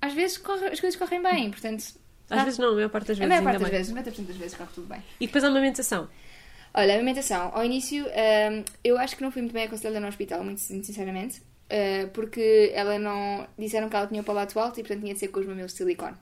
às 0.00 0.12
vezes 0.12 0.36
corre- 0.38 0.68
as 0.68 0.80
coisas 0.80 0.98
correm 0.98 1.22
bem, 1.22 1.50
portanto... 1.50 1.80
às 1.80 1.94
tá- 2.28 2.44
vezes 2.44 2.58
não, 2.58 2.70
a 2.70 2.74
maior 2.74 2.90
parte 2.90 3.08
das 3.08 3.16
a 3.16 3.20
vezes 3.20 3.28
maior 3.28 3.38
ainda 3.38 3.58
parte 3.60 3.62
das 3.62 3.94
bem. 3.94 4.04
vezes, 4.04 4.22
90% 4.22 4.26
das 4.28 4.36
vezes 4.36 4.54
corre 4.56 4.70
tudo 4.74 4.86
bem. 4.86 5.02
E 5.20 5.26
depois 5.26 5.42
a 5.44 5.48
amamentação. 5.48 6.08
Olha, 6.74 6.92
a 6.92 6.96
alimentação. 6.96 7.50
Ao 7.54 7.64
início, 7.64 8.04
hum, 8.04 8.64
eu 8.82 8.98
acho 8.98 9.16
que 9.16 9.22
não 9.22 9.30
fui 9.30 9.40
muito 9.42 9.54
bem 9.54 9.64
aconselhada 9.64 10.00
no 10.00 10.08
hospital, 10.08 10.42
muito, 10.44 10.60
muito 10.70 10.86
sinceramente. 10.86 11.40
uh, 11.40 12.08
porque 12.12 12.72
ela 12.74 12.98
não... 12.98 13.46
Disseram 13.56 13.88
que 13.88 13.96
ela 13.96 14.06
tinha 14.08 14.20
o 14.20 14.24
palato 14.24 14.58
alto 14.58 14.80
e, 14.80 14.82
portanto, 14.82 15.00
tinha 15.02 15.14
de 15.14 15.20
ser 15.20 15.28
com 15.28 15.40
os 15.40 15.46
mamilos 15.46 15.70
de 15.72 15.78
silicone. 15.78 16.16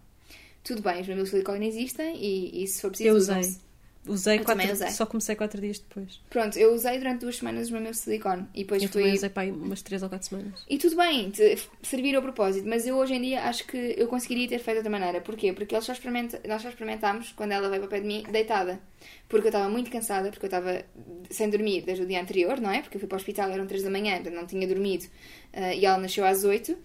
Tudo 0.62 0.82
bem, 0.82 1.00
os 1.00 1.08
mamilos 1.08 1.30
de 1.30 1.36
silicone 1.36 1.66
existem 1.66 2.14
e, 2.22 2.62
e 2.62 2.66
se 2.68 2.80
for 2.82 2.88
preciso, 2.90 3.08
Eu 3.08 3.16
usei. 3.16 3.40
Usei 4.04 4.38
Eu 4.40 4.44
quatro, 4.44 4.72
usei. 4.72 4.90
só 4.90 5.06
comecei 5.06 5.36
quatro 5.36 5.60
dias 5.60 5.78
depois. 5.78 6.20
Pronto, 6.28 6.58
eu 6.58 6.74
usei 6.74 6.98
durante 6.98 7.20
duas 7.20 7.36
semanas 7.36 7.70
mamilos 7.70 7.98
de 7.98 8.02
silicone 8.02 8.46
e 8.52 8.64
depois 8.64 8.82
Eu 8.82 8.88
fui. 8.88 9.02
também 9.02 9.16
usei 9.16 9.30
para 9.30 9.42
aí 9.44 9.52
umas 9.52 9.80
três 9.80 10.02
ou 10.02 10.08
quatro 10.08 10.26
semanas. 10.28 10.64
E 10.68 10.76
tudo 10.76 10.96
bem, 10.96 11.30
te- 11.30 11.56
servir 11.84 12.16
ao 12.16 12.22
propósito, 12.22 12.68
mas 12.68 12.84
eu 12.84 12.96
hoje 12.96 13.14
em 13.14 13.22
dia 13.22 13.44
acho 13.44 13.64
que 13.64 13.94
eu 13.96 14.08
conseguiria 14.08 14.48
ter 14.48 14.58
feito 14.58 14.74
de 14.74 14.78
outra 14.78 14.90
maneira. 14.90 15.20
Porquê? 15.20 15.52
Porque 15.52 15.80
só 15.80 15.92
nós 16.48 16.62
só 16.62 16.68
experimentámos 16.68 17.30
quando 17.32 17.52
ela 17.52 17.68
veio 17.68 17.82
para 17.82 17.86
o 17.86 17.90
pé 17.90 18.00
de 18.00 18.06
mim 18.06 18.24
deitada. 18.30 18.80
Porque 19.28 19.46
eu 19.46 19.50
estava 19.50 19.68
muito 19.68 19.88
cansada, 19.90 20.30
porque 20.30 20.46
eu 20.46 20.48
estava 20.48 20.84
sem 21.30 21.48
dormir 21.48 21.82
desde 21.82 22.02
o 22.02 22.06
dia 22.06 22.20
anterior, 22.20 22.60
não 22.60 22.70
é? 22.72 22.82
Porque 22.82 22.96
eu 22.96 23.00
fui 23.00 23.08
para 23.08 23.16
o 23.16 23.18
hospital, 23.20 23.50
eram 23.50 23.66
3 23.66 23.84
da 23.84 23.90
manhã, 23.90 24.20
não 24.32 24.46
tinha 24.46 24.66
dormido 24.66 25.04
ah, 25.52 25.72
e 25.74 25.86
ela 25.86 25.98
nasceu 25.98 26.24
às 26.24 26.42
8. 26.42 26.72
Eu 26.72 26.78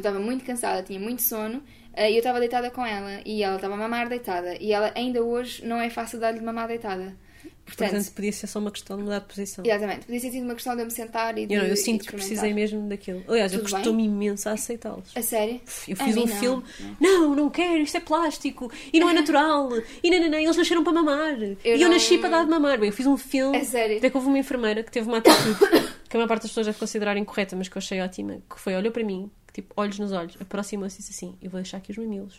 estava 0.00 0.18
muito 0.18 0.44
cansada, 0.44 0.82
tinha 0.82 1.00
muito 1.00 1.22
sono 1.22 1.62
e 1.96 2.12
eu 2.12 2.18
estava 2.18 2.38
deitada 2.38 2.70
com 2.70 2.84
ela 2.84 3.20
e 3.24 3.42
ela 3.42 3.56
estava 3.56 3.74
a 3.74 3.76
mamar 3.76 4.08
deitada. 4.08 4.56
E 4.60 4.72
ela 4.72 4.92
ainda 4.94 5.22
hoje 5.22 5.64
não 5.64 5.80
é 5.80 5.88
fácil 5.90 6.18
dar-lhe 6.20 6.38
de 6.38 6.44
mamar 6.44 6.68
deitada. 6.68 7.16
Portanto, 7.64 7.90
Portanto, 7.90 8.12
podia 8.14 8.32
ser 8.32 8.46
só 8.46 8.60
uma 8.60 8.70
questão 8.70 8.96
de 8.96 9.02
mudar 9.02 9.18
de 9.18 9.24
posição. 9.24 9.64
Exatamente. 9.66 10.06
Podia 10.06 10.20
ter 10.20 10.30
sido 10.30 10.44
uma 10.44 10.54
questão 10.54 10.76
de 10.76 10.82
eu 10.82 10.84
me 10.86 10.90
sentar 10.92 11.36
e 11.36 11.46
de 11.46 11.54
Eu, 11.54 11.62
não, 11.62 11.68
eu 11.68 11.76
sinto 11.76 12.04
que 12.06 12.12
precisei 12.12 12.54
mesmo 12.54 12.88
daquilo. 12.88 13.24
Aliás, 13.26 13.52
eu 13.52 13.58
Tudo 13.58 13.72
custou-me 13.72 14.04
imenso 14.04 14.48
a 14.48 14.52
aceitá-los. 14.52 15.10
A 15.16 15.20
sério? 15.22 15.60
Eu 15.88 15.96
A 15.98 16.04
fiz 16.04 16.14
mim 16.14 16.22
um 16.22 16.26
não. 16.26 16.36
filme, 16.36 16.64
não, 17.00 17.34
não 17.34 17.50
quero, 17.50 17.78
isto 17.78 17.96
é 17.96 18.00
plástico, 18.00 18.70
e 18.92 19.00
não 19.00 19.10
é 19.10 19.14
natural, 19.14 19.68
e 20.00 20.10
não, 20.10 20.20
não, 20.20 20.28
não, 20.30 20.38
eles 20.38 20.56
nasceram 20.56 20.84
para 20.84 20.92
mamar, 20.92 21.42
e 21.42 21.56
eu 21.64 21.78
não- 21.80 21.88
nasci 21.90 22.18
para 22.18 22.28
dar 22.30 22.44
de 22.44 22.50
mamar. 22.50 22.78
Bem, 22.78 22.88
eu 22.88 22.92
fiz 22.92 23.04
um 23.06 23.16
filme, 23.16 23.56
A 23.58 23.64
sério? 23.64 23.98
até 23.98 24.10
que 24.10 24.16
houve 24.16 24.28
uma 24.28 24.38
enfermeira 24.38 24.84
que 24.84 24.92
teve 24.92 25.08
uma 25.08 25.18
atitude 25.18 25.58
que 26.08 26.16
a 26.16 26.18
maior 26.18 26.28
parte 26.28 26.42
das 26.42 26.50
pessoas 26.52 26.66
deve 26.66 26.78
considerar 26.78 27.16
incorreta, 27.16 27.56
mas 27.56 27.68
que 27.68 27.76
eu 27.76 27.80
achei 27.80 28.00
ótima, 28.00 28.38
que 28.48 28.60
foi, 28.60 28.76
olhou 28.76 28.92
para 28.92 29.02
mim, 29.02 29.28
tipo, 29.56 29.72
olhos 29.76 29.98
nos 29.98 30.12
olhos, 30.12 30.36
aproximou-se 30.38 30.96
e 30.96 30.98
disse 30.98 31.12
assim, 31.12 31.34
eu 31.42 31.50
vou 31.50 31.60
deixar 31.60 31.78
aqui 31.78 31.90
os 31.90 31.96
mamilos. 31.98 32.34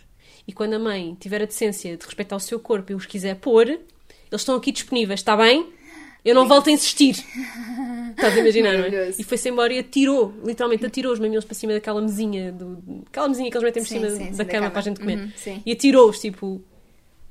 E 0.48 0.54
quando 0.54 0.74
a 0.74 0.80
mãe 0.80 1.18
tiver 1.20 1.42
a 1.42 1.46
decência 1.46 1.98
de 1.98 2.06
respeitar 2.06 2.36
o 2.36 2.40
seu 2.40 2.60
corpo 2.60 2.92
e 2.92 2.96
os 2.96 3.06
quiser 3.08 3.36
pôr, 3.36 3.68
eles 3.68 3.82
estão 4.32 4.56
aqui 4.56 4.72
disponíveis, 4.72 5.20
está 5.20 5.36
bem? 5.36 5.74
Eu 6.24 6.36
não 6.36 6.48
volto 6.48 6.68
a 6.70 6.72
insistir. 6.72 7.16
Estás 8.12 8.36
a 8.36 8.40
imaginar, 8.40 8.78
não 8.78 8.86
é? 8.86 9.12
E 9.18 9.24
foi-se 9.24 9.50
embora 9.50 9.74
e 9.74 9.80
atirou, 9.80 10.34
literalmente 10.44 10.86
atirou 10.86 11.12
os 11.14 11.20
mamilos 11.20 11.46
para 11.46 11.56
cima 11.56 11.74
daquela 11.74 12.02
mesinha, 12.02 12.52
do, 12.52 13.04
aquela 13.08 13.30
mesinha 13.30 13.50
que 13.50 13.58
eles 13.58 13.64
metem 13.64 13.84
por 13.84 13.90
Sim, 13.90 13.96
cima 14.00 14.10
sim, 14.12 14.18
sim, 14.18 14.32
da 14.32 14.44
da 14.44 14.46
cama 14.46 14.60
cama. 14.60 14.70
para 14.72 14.80
a 14.80 14.84
gente 14.84 15.00
comer. 15.00 15.18
Uhum, 15.18 15.62
e 15.66 15.72
atirou-os, 15.72 16.20
tipo, 16.20 16.62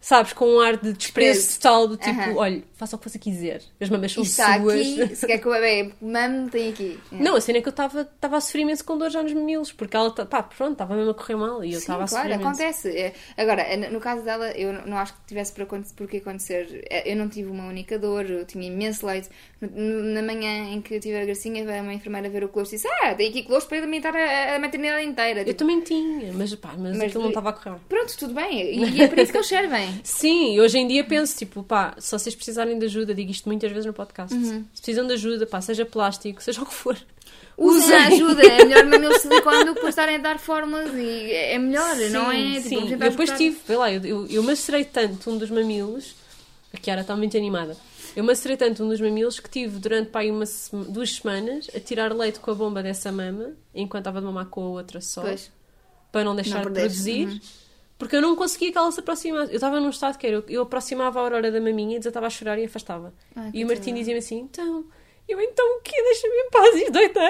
sabes, 0.09 0.33
com 0.33 0.47
um 0.47 0.61
ar 0.61 0.77
de 0.77 0.93
desprezo 0.93 1.57
total, 1.57 1.89
do 1.89 1.97
tipo, 1.97 2.21
Aham. 2.21 2.35
olha, 2.37 2.63
faça 2.75 2.95
o 2.95 2.99
que 2.99 3.09
você 3.11 3.19
quiser. 3.19 3.61
As 3.81 3.89
mamas 3.91 4.13
são 4.13 4.23
está 4.23 4.61
suas. 4.61 4.81
aqui, 4.81 5.17
se 5.17 5.27
quer 5.27 5.39
que 5.39 5.49
o 5.49 5.51
bebê 5.51 5.93
mame, 6.01 6.49
tem 6.49 6.71
aqui. 6.71 6.99
Não, 7.11 7.35
a 7.35 7.41
cena 7.41 7.59
é 7.59 7.61
que 7.61 7.69
eu 7.69 7.71
estava 7.71 8.07
a 8.37 8.41
sofrer 8.41 8.63
imenso 8.63 8.85
com 8.85 8.97
dor 8.97 9.11
já 9.11 9.21
nos 9.23 9.33
mamilos, 9.33 9.73
porque 9.73 9.97
ela, 9.97 10.11
tá- 10.13 10.25
pá, 10.25 10.43
pronto, 10.45 10.73
estava 10.73 10.95
mesmo 10.95 11.11
a 11.11 11.15
correr 11.15 11.35
mal 11.37 11.65
e 11.65 11.73
eu 11.73 11.79
estava 11.79 12.05
a 12.05 12.07
claro, 12.09 12.29
sofrer 12.29 12.41
imenso. 12.41 12.49
acontece. 12.63 12.89
É, 12.97 13.13
Agora, 13.37 13.63
é, 13.63 13.77
no 13.91 13.99
caso 14.01 14.23
dela, 14.23 14.51
eu 14.53 14.73
não 14.87 14.97
acho 14.97 15.13
que 15.15 15.21
tivesse 15.27 15.53
por, 15.53 15.63
aconte- 15.63 15.93
por 15.95 16.07
que 16.07 16.19
acontecer. 16.19 16.85
É, 16.89 17.11
Eu 17.11 17.17
não 17.17 17.29
tive 17.29 17.51
uma 17.51 17.67
única 17.67 17.99
dor, 17.99 18.31
eu 18.31 18.45
tinha 18.47 18.67
imenso 18.67 19.05
leite. 19.07 19.29
Na 19.61 20.23
manhã 20.23 20.71
em 20.73 20.81
que 20.83 20.95
eu 20.95 21.01
tive 21.01 21.17
a 21.19 21.25
gracinha, 21.25 21.65
veio 21.65 21.83
uma 21.83 21.95
enfermeira 21.95 22.29
ver 22.29 22.45
o 22.45 22.49
colostro 22.49 22.77
e 22.77 22.79
disse: 22.79 22.89
Ah, 23.03 23.15
tem 23.15 23.31
aqui 23.31 23.43
colostro 23.43 23.71
para 23.71 23.79
alimentar 23.79 24.15
a, 24.15 24.55
a 24.55 24.59
maternidade 24.59 25.05
inteira. 25.07 25.41
Eu 25.41 25.45
Tipo, 25.47 25.59
também 25.59 25.81
tinha, 25.81 26.31
mas, 26.35 26.55
pá, 26.55 26.75
mas, 26.77 26.97
Mas 26.97 27.03
aquilo 27.09 27.23
não 27.23 27.31
estava 27.31 27.51
a 27.51 27.53
correr. 27.55 27.77
Pronto, 27.89 28.17
tudo 28.19 28.35
bem. 28.35 28.61
E, 28.77 28.85
e 28.97 29.03
é 29.03 29.09
por 29.09 29.19
isso 29.19 29.33
que 29.33 29.39
eles 29.39 29.47
servem. 29.49 29.96
Sim, 30.03 30.61
hoje 30.61 30.79
em 30.79 30.87
dia 30.87 31.05
penso, 31.05 31.37
tipo, 31.37 31.63
pá, 31.63 31.95
se 31.99 32.11
vocês 32.17 32.35
precisarem 32.35 32.79
de 32.79 32.87
ajuda, 32.87 33.15
digo 33.15 33.31
isto 33.31 33.49
muitas 33.49 33.71
vezes 33.71 33.87
no 33.87 33.93
podcast, 33.93 34.35
Uhum. 34.35 34.65
se 34.75 34.81
precisam 34.83 35.07
de 35.07 35.13
ajuda, 35.15 35.47
pá, 35.47 35.61
seja 35.61 35.85
plástico, 35.85 36.43
seja 36.43 36.63
o 36.63 36.67
que 36.67 36.75
for, 36.75 36.97
Usem 37.59 37.95
a 37.97 38.07
ajuda, 38.09 38.43
é 38.47 38.65
melhor 38.67 38.85
mamilo 38.85 39.15
de 39.15 39.21
silicone 39.21 39.61
do 39.61 39.69
que 39.69 39.75
depois 39.77 39.89
estarem 39.95 40.17
a 40.17 40.19
dar 40.19 40.39
fórmulas 40.39 40.93
e 40.95 41.31
é 41.33 41.59
melhor, 41.59 41.97
não 42.11 42.31
é? 42.31 42.57
Tipo, 42.61 42.69
Sim, 42.69 42.91
eu 42.93 42.99
depois 42.99 43.31
tive, 43.33 43.57
vê 43.67 43.77
lá, 43.77 43.91
eu, 43.91 44.05
eu, 44.05 44.27
eu 44.27 44.43
macerei 44.43 44.85
tanto 44.85 45.31
um 45.31 45.39
dos 45.39 45.49
mamilos, 45.51 46.15
a 46.73 46.77
Kiara 46.77 47.01
está 47.01 47.17
muito 47.17 47.35
animada, 47.37 47.75
eu 48.15 48.23
macerei 48.23 48.59
tanto 48.59 48.85
um 48.85 48.89
dos 48.91 49.01
mamilos 49.01 49.41
que 49.41 49.49
tive 49.49 49.79
durante 49.79 50.11
pá, 50.11 50.23
uma, 50.25 50.45
duas 50.89 51.13
semanas 51.15 51.69
a 51.75 51.81
tirar 51.81 52.15
leite 52.15 52.41
com 52.41 52.51
a 52.51 52.55
bomba 52.55 52.83
dessa 52.83 53.11
mama, 53.11 53.53
enquanto 53.75 54.03
estava 54.03 54.21
de 54.21 54.27
mamar 54.27 54.47
com 54.47 54.63
a 54.63 54.69
outra 54.69 55.01
só, 55.01 55.23
Pois. 55.23 55.51
para 56.13 56.25
não 56.25 56.35
deixar 56.37 56.63
Não 56.63 56.71
de 56.71 56.79
produzir. 56.81 57.27
uhum. 57.29 57.41
Porque 57.99 58.15
eu 58.17 58.21
não 58.21 58.37
conseguia 58.37 58.71
que 58.73 58.77
ela 58.79 58.91
se 58.93 59.01
aproximasse. 59.01 59.53
Eu 59.53 59.57
estava 59.57 59.81
num 59.81 59.89
estado 59.91 60.19
que 60.19 60.27
era, 60.27 60.37
eu, 60.37 60.45
eu 60.49 60.63
aproximava 60.63 61.19
a 61.19 61.23
aurora 61.23 61.51
da 61.51 61.61
maminha 61.61 61.97
e 61.97 61.99
desatava 61.99 62.27
a 62.27 62.31
chorar 62.31 62.59
e 62.59 62.65
afastava. 62.67 63.15
Ai, 63.35 63.51
e 63.55 63.65
o 63.65 63.67
Martim 63.67 63.95
dizia-me 63.95 64.19
assim: 64.19 64.39
então, 64.41 64.85
eu 65.27 65.41
então 65.41 65.65
o 65.79 65.81
quê? 65.81 65.95
Deixa-me 66.03 66.35
em 66.35 66.51
paz. 66.51 66.75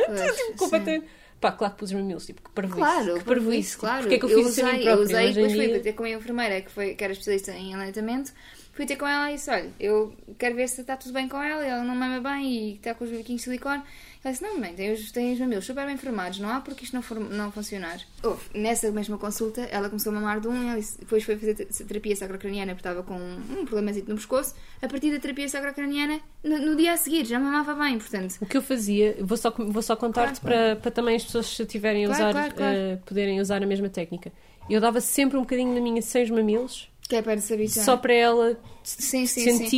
Pois, 0.07 0.37
tipo, 0.37 0.59
completamente. 0.59 1.07
Pá, 1.41 1.53
claro 1.53 1.75
que 1.75 1.79
pus 1.81 1.91
os 1.91 1.97
mamilos, 1.97 2.25
tipo, 2.27 2.43
que 2.43 2.51
parvoíce. 2.51 2.79
Claro, 2.81 3.19
que 3.19 3.25
parvoíce. 3.25 3.59
isso, 3.61 3.79
claro. 3.79 4.01
Porque 4.01 4.15
é 4.15 4.19
que 4.19 4.25
eu 4.25 4.29
fiz 4.31 4.47
isso 4.49 4.61
a 4.63 4.65
mim 4.65 4.71
usei, 4.71 4.85
própria? 4.85 5.01
eu 5.01 5.05
usei, 5.05 5.33
depois 5.35 5.53
fui 5.53 5.67
dia- 5.67 5.81
ter 5.81 5.93
com 5.93 6.03
a 6.03 6.07
minha 6.07 6.17
enfermeira, 6.17 6.61
que, 6.63 6.71
foi, 6.71 6.95
que 6.95 7.05
era 7.05 7.13
especialista 7.13 7.53
em 7.53 7.75
aleitamento, 7.75 8.33
fui 8.77 8.87
ter 8.87 8.95
com 8.97 9.07
ela 9.09 9.31
e 9.33 9.35
disse, 9.35 9.51
olha, 9.51 9.71
eu 9.81 10.15
quero 10.39 10.55
ver 10.55 10.69
se 10.69 10.83
está 10.83 10.97
tudo 10.97 11.13
bem 11.13 11.27
com 11.29 11.43
ela, 11.43 11.65
ela 11.65 11.83
não 11.83 11.97
mama 11.97 12.21
bem 12.21 12.47
e 12.47 12.75
está 12.75 12.95
com 12.95 13.05
os 13.05 13.11
biquinhos 13.11 13.41
de 13.41 13.45
silicone. 13.47 13.83
Ela 14.23 14.33
disse, 14.33 14.45
não, 14.45 14.59
mãe, 14.61 14.75
tem 14.75 14.93
os, 14.93 15.11
tem 15.13 15.33
os 15.33 15.39
mamilos 15.39 15.65
super 15.65 15.87
bem 15.87 15.97
formados, 15.97 16.39
não 16.41 16.49
há 16.51 16.61
porque 16.61 16.85
isto 16.85 16.93
não, 16.95 17.01
for, 17.01 17.19
não 17.19 17.51
funcionar. 17.51 17.99
Houve, 18.23 18.43
nessa 18.55 18.91
mesma 18.91 19.17
consulta, 19.17 19.63
ela 19.71 19.89
começou 19.89 20.11
a 20.13 20.15
mamar 20.17 20.41
de 20.41 20.49
um, 20.49 20.63
e 20.63 20.67
ela 20.69 20.79
disse- 20.79 20.99
depois 20.99 21.25
foi 21.25 21.37
fazer 21.37 21.55
te- 21.55 21.85
terapia 21.85 22.15
sacrocraniana 22.17 22.75
porque 22.75 22.87
estava 22.89 23.03
com 23.03 23.15
um 23.17 23.65
problemazito 23.65 24.11
no 24.11 24.17
pescoço. 24.17 24.55
A 24.83 24.89
partir 24.89 25.11
da 25.13 25.19
terapia 25.21 25.49
sacrocraniana, 25.49 26.21
no, 26.45 26.59
no 26.59 26.77
dia 26.77 26.93
a 26.93 26.97
seguir, 26.97 27.25
já 27.25 27.39
mamava 27.41 27.75
bem, 27.83 27.99
portanto... 27.99 28.37
O 28.41 28.47
que 28.47 28.57
eu 28.57 28.63
fazia, 28.63 29.17
vou 29.21 29.37
só, 29.39 29.51
vou 29.57 29.81
só 29.83 29.97
contar-te 29.97 30.41
para, 30.41 30.77
para 30.77 30.91
também 30.91 31.17
as 31.17 31.25
pessoas, 31.25 31.47
se 31.47 31.65
tiverem 31.65 32.05
a 32.05 32.09
Claro, 32.09 32.23
usar, 32.25 32.33
claro, 32.33 32.55
claro. 32.55 32.77
eh, 32.77 32.99
poderem 33.07 33.41
usar 33.41 33.63
a 33.63 33.67
mesma 33.67 33.89
técnica. 33.89 34.33
Eu 34.69 34.81
dava 34.81 35.01
sempre 35.01 35.37
um 35.39 35.43
bocadinho 35.43 35.73
na 35.73 35.81
minha 35.81 36.03
sem 36.03 36.25
os 36.25 36.31
mamilos, 36.31 36.91
Que 37.09 37.17
é 37.17 37.23
para 37.23 37.39
se 37.41 37.53
habituar. 37.55 37.85
só 37.85 37.97
para 37.97 38.13
ela 38.15 38.59
sim, 38.83 39.27
sim, 39.27 39.43
sentir 39.45 39.69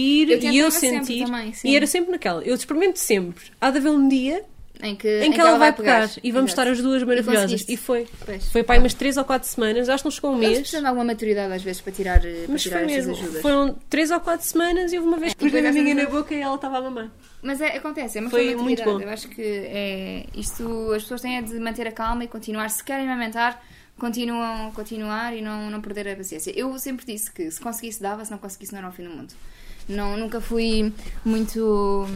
sim. 0.41 0.49
e 0.51 0.59
eu 0.59 0.69
tentava 0.69 0.71
sempre 0.71 1.05
sentir. 1.07 1.25
também, 1.27 1.53
e 1.65 1.77
era 1.77 1.87
sempre 1.87 2.11
naquela. 2.13 2.43
Eu 2.43 2.55
experimento 2.55 2.99
sempre. 2.99 3.45
Há 3.61 3.71
de 3.71 3.79
haver 3.79 3.91
um 3.91 4.09
dia 4.09 4.45
em 4.81 4.95
que, 4.95 5.23
Em 5.23 5.33
que 5.33 5.41
ela 5.41 5.59
vai 5.59 5.73
pegar, 5.73 6.09
e 6.23 6.31
vamos 6.31 6.53
estar 6.53 6.67
as 6.69 6.81
duas 6.81 7.03
maravilhosas. 7.03 7.43
conseguiste. 7.51 7.73
E 7.73 7.77
foi. 7.77 8.07
Pois. 8.25 8.49
Foi 8.51 8.63
para 8.63 8.77
aí 8.77 8.81
umas 8.81 8.95
3 8.95 9.17
ou 9.17 9.25
4 9.25 9.49
semanas, 9.49 9.89
acho 9.89 10.03
que 10.05 10.07
não 10.07 10.11
chegou 10.13 10.31
um 10.31 10.35
Eles 10.37 10.47
mês. 10.47 10.59
precisam 10.61 10.81
de 10.83 10.87
alguma 10.87 11.05
maturidade 11.05 11.53
às 11.53 11.63
vezes 11.63 11.81
para 11.83 11.93
tirar, 11.93 12.25
eh, 12.25 12.43
para 12.45 12.53
Mas 12.53 12.63
tirar 12.63 12.79
foi 12.79 12.87
mesmo. 12.87 13.13
ajudas. 13.13 13.43
Foram 13.43 13.77
3 13.91 14.11
ou 14.13 14.21
4 14.21 14.47
semanas 14.47 14.93
e 14.93 14.97
houve 14.99 15.09
uma 15.09 15.19
vez 15.19 15.35
que 15.35 15.45
E 15.47 15.51
pus 15.51 15.65
a 15.65 15.73
minha 15.73 15.95
na 15.97 16.07
boca 16.07 16.33
e 16.35 16.41
ela 16.41 16.55
estava 16.55 16.79
a 16.79 16.81
mamar. 16.81 17.11
Mas 17.43 17.61
é, 17.61 17.77
acontece, 17.77 18.19
é 18.19 18.21
uma 18.21 18.31
Foi 18.31 18.55
muito 18.55 18.59
maturidade. 18.83 18.91
bom. 18.91 19.01
Eu 19.01 19.11
acho 19.11 19.29
que 19.29 19.43
é 19.43 20.27
isto, 20.35 20.93
as 20.93 21.03
pessoas 21.03 21.21
têm 21.23 21.37
é 21.39 21.43
de 21.43 21.59
manter 21.59 21.87
a 21.89 21.93
calma 21.93 22.25
e 22.25 22.29
continuar. 22.29 22.71
Se 22.71 22.83
querem 22.83 23.05
amamentar, 23.07 23.61
continuam 23.99 24.69
a 24.69 24.73
continuar 24.73 25.37
e 25.37 25.43
não, 25.43 25.71
não 25.71 25.81
perder 25.81 26.09
a 26.09 26.17
paciência. 26.17 26.53
Eu 26.57 26.79
sempre 26.79 27.05
disse 27.05 27.31
que 27.31 27.51
se 27.51 27.61
conseguisse 27.61 28.01
dava, 28.01 28.25
se 28.25 28.31
não 28.31 28.39
conseguisse 28.39 28.73
não 28.73 28.79
era 28.81 28.89
o 28.89 28.93
fim 28.93 29.05
do 29.05 29.11
mundo. 29.11 29.35
Não, 29.89 30.17
nunca 30.17 30.41
fui 30.41 30.93
muito, 31.25 32.07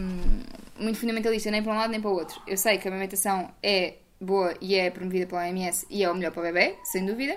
muito 0.78 0.98
fundamentalista 0.98 1.50
nem 1.50 1.62
para 1.62 1.72
um 1.72 1.76
lado 1.76 1.90
nem 1.90 2.00
para 2.00 2.10
o 2.10 2.14
outro. 2.14 2.40
Eu 2.46 2.56
sei 2.56 2.78
que 2.78 2.86
a 2.86 2.90
amamentação 2.90 3.50
é 3.62 3.94
boa 4.20 4.54
e 4.60 4.74
é 4.74 4.90
promovida 4.90 5.26
pela 5.26 5.42
OMS 5.42 5.86
e 5.90 6.02
é 6.04 6.10
o 6.10 6.14
melhor 6.14 6.32
para 6.32 6.40
o 6.40 6.44
bebê, 6.44 6.76
sem 6.84 7.04
dúvida. 7.06 7.36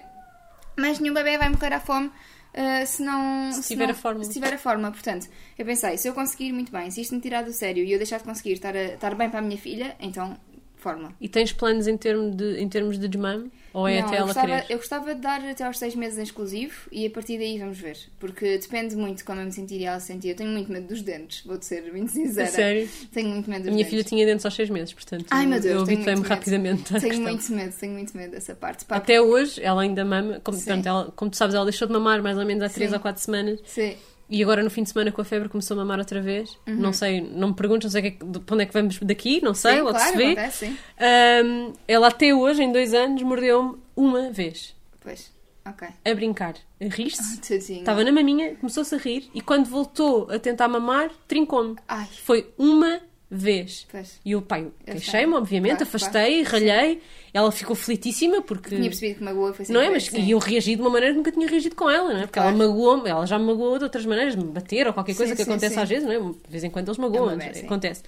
Mas 0.77 0.99
nenhum 0.99 1.13
bebê 1.13 1.37
vai 1.37 1.49
morrer 1.49 1.73
à 1.73 1.79
fome 1.79 2.07
uh, 2.07 2.85
se 2.85 3.01
não. 3.01 3.51
Se 3.53 3.61
tiver 3.69 3.85
não- 3.85 3.91
a 3.91 3.95
fórmula. 3.95 4.25
Se 4.25 4.33
tiver 4.33 4.53
a 4.53 4.57
forma. 4.57 4.91
Portanto, 4.91 5.27
eu 5.57 5.65
pensei, 5.65 5.97
se 5.97 6.07
eu 6.07 6.13
conseguir 6.13 6.51
muito 6.51 6.71
bem, 6.71 6.91
se 6.91 6.99
isto 7.01 7.15
me 7.15 7.21
tirar 7.21 7.43
do 7.43 7.53
sério 7.53 7.83
e 7.83 7.91
eu 7.91 7.97
deixar 7.97 8.17
de 8.17 8.25
conseguir 8.25 8.51
estar, 8.53 8.75
a- 8.75 8.83
estar 8.95 9.15
bem 9.15 9.29
para 9.29 9.39
a 9.39 9.41
minha 9.41 9.57
filha, 9.57 9.95
então, 10.01 10.37
fórmula. 10.75 11.13
E 11.21 11.29
tens 11.29 11.53
planos 11.53 11.87
em, 11.87 11.95
termo 11.97 12.29
de, 12.35 12.59
em 12.59 12.67
termos 12.67 12.99
de 12.99 13.07
desmame? 13.07 13.49
Ou 13.76 13.88
é 13.89 13.99
Não, 13.99 14.07
até 14.07 14.15
eu 14.15 14.17
ela 14.19 14.26
gostava, 14.28 14.47
querer? 14.47 14.65
eu 14.69 14.78
gostava 14.78 15.15
de 15.15 15.21
dar 15.21 15.41
até 15.43 15.63
aos 15.65 15.78
6 15.78 15.95
meses 15.95 16.17
em 16.17 16.23
exclusivo 16.23 16.73
e 16.91 17.05
a 17.05 17.09
partir 17.09 17.38
daí 17.38 17.59
vamos 17.59 17.78
ver. 17.78 17.97
Porque 18.17 18.57
depende 18.57 18.95
muito 18.95 19.17
de 19.17 19.23
como 19.26 19.41
eu 19.41 19.45
me 19.45 19.51
sentir 19.51 19.82
e 19.82 19.84
ela 19.84 19.99
se 19.99 20.07
sentir. 20.07 20.30
Eu 20.30 20.36
tenho 20.36 20.49
muito 20.49 20.71
medo 20.71 20.88
dos 20.88 21.01
dentes, 21.01 21.43
vou-te 21.45 21.65
ser 21.65 21.82
muito 21.91 22.09
sincera. 22.11 22.47
A 22.47 22.51
sério? 22.51 22.89
Tenho 23.11 23.30
muito 23.30 23.49
medo 23.49 23.63
A 23.63 23.63
dos 23.65 23.73
minha 23.73 23.78
dentes. 23.84 23.89
filha 23.89 24.03
tinha 24.05 24.26
dentes 24.26 24.45
aos 24.45 24.53
6 24.55 24.69
meses, 24.69 24.93
portanto 24.93 25.26
Ai 25.30 25.45
meu 25.45 25.59
Deus, 25.59 25.76
eu 25.76 25.82
habituei-me 25.82 26.21
rapidamente 26.21 26.84
Tenho 26.86 27.01
questão. 27.01 27.21
muito 27.23 27.51
medo, 27.51 27.76
tenho 27.78 27.93
muito 27.93 28.17
medo 28.17 28.32
dessa 28.32 28.55
parte. 28.55 28.86
Pá, 28.86 28.95
Até 28.95 29.21
hoje, 29.21 29.61
ela 29.61 29.82
ainda 29.82 30.05
mama, 30.05 30.39
como, 30.43 30.57
portanto, 30.57 30.86
ela- 30.86 31.11
como 31.15 31.30
tu 31.32 31.36
sabes, 31.38 31.53
ela 31.53 31.65
deixou 31.65 31.86
de 31.88 31.93
mamar 31.93 32.23
mais 32.23 32.38
ou 32.38 32.45
menos 32.45 32.63
há 32.63 32.69
3 32.69 32.89
Sim. 32.91 32.95
ou 32.95 33.01
4 33.01 33.21
semanas 33.21 33.59
Sim. 33.65 33.95
E 34.30 34.41
agora 34.41 34.63
no 34.63 34.69
fim 34.69 34.84
de 34.84 34.89
semana 34.89 35.11
com 35.11 35.21
a 35.21 35.26
febre 35.26 35.47
começou 35.49 35.76
a 35.76 35.78
mamar 35.78 35.99
outra 35.99 36.21
vez. 36.21 36.57
Uhum. 36.67 36.76
Não 36.76 36.93
sei, 36.93 37.21
não 37.21 37.49
me 37.49 37.53
perguntes, 37.53 37.86
não 37.86 37.91
sei 37.91 38.01
que 38.01 38.07
é 38.07 38.11
que- 38.11 38.26
de 38.26 38.41
onde 38.53 38.63
é 38.63 38.65
que 38.65 38.73
vamos 38.73 38.99
daqui, 38.99 39.41
não 39.43 39.53
sei, 39.53 39.73
Sim, 39.76 39.82
logo 39.82 39.91
claro, 39.97 40.11
se 40.11 40.17
vê. 40.17 40.23
acontece, 40.32 40.65
sim. 40.67 40.78
Ahm, 40.99 41.73
ela 41.88 42.07
até 42.07 42.34
hoje, 42.34 42.63
em 42.63 42.71
dois 42.71 42.93
anos, 42.93 43.21
mordeu-me 43.21 43.78
uma 43.95 44.32
vez. 44.32 44.76
Pois, 45.01 45.32
ok. 45.65 45.88
A 46.03 46.13
brincar. 46.15 46.55
A 46.82 46.86
rir-se. 46.86 47.39
Tadinho. 47.41 47.80
Estava 47.80 48.03
na 48.03 48.11
maminha, 48.11 48.55
começou-se 48.55 48.93
a 48.93 48.97
rir 48.97 49.30
e 49.34 49.41
quando 49.41 49.67
voltou 49.67 50.28
a 50.32 50.38
tentar 50.39 50.67
mamar, 50.67 51.09
trincou-me. 51.28 51.76
Foi 52.23 52.51
uma 52.57 52.99
vez. 53.30 53.86
pois. 53.91 54.19
E 54.23 54.36
o 54.36 54.41
pai, 54.41 54.67
queixei-me, 54.86 55.34
obviamente, 55.34 55.78
Claro, 55.78 55.84
afastei, 55.89 56.43
ralhei. 56.43 57.01
Ela 57.34 57.51
ficou 57.51 57.76
felitíssima 57.76 58.41
porque. 58.41 58.69
Tinha 58.69 58.84
percebido 58.84 59.17
que 59.17 59.23
magoa 59.26 59.53
foi 59.53 59.65
Não 59.67 59.82
é? 59.82 59.89
Mas 59.89 60.05
sim. 60.05 60.21
e 60.21 60.32
eu 60.32 60.38
reagi 60.38 60.73
de 60.78 60.82
uma 60.82 60.89
maneira 60.89 61.11
que 61.13 61.17
nunca 61.17 61.32
tinha 61.34 61.45
reagido 61.45 61.76
com 61.76 61.89
ela, 61.89 62.13
não 62.13 62.19
é? 62.19 62.21
Porque 62.21 62.39
Claro. 62.39 62.55
ela 62.55 62.57
magoou-me, 62.57 63.09
ela 63.09 63.26
já 63.26 63.38
me 63.38 63.45
magoou 63.45 63.78
de 63.78 63.84
outras 63.84 64.05
maneiras, 64.05 64.38
me 64.38 64.45
bater 64.45 64.88
ou 64.88 64.93
qualquer 64.93 65.15
coisa 65.15 65.34
Sim, 65.34 65.36
que 65.38 65.43
sim, 65.43 65.51
acontece 65.51 65.78
às 65.78 65.89
vezes, 65.89 66.05
não 66.05 66.13
é? 66.13 66.17
De 66.19 66.49
vez 66.49 66.63
em 66.63 66.69
quando 66.69 66.88
eles 66.88 66.97
magoam, 66.97 67.32
É 67.32 67.34
uma 67.34 67.43
vez, 67.43 67.57
acontece. 67.65 68.03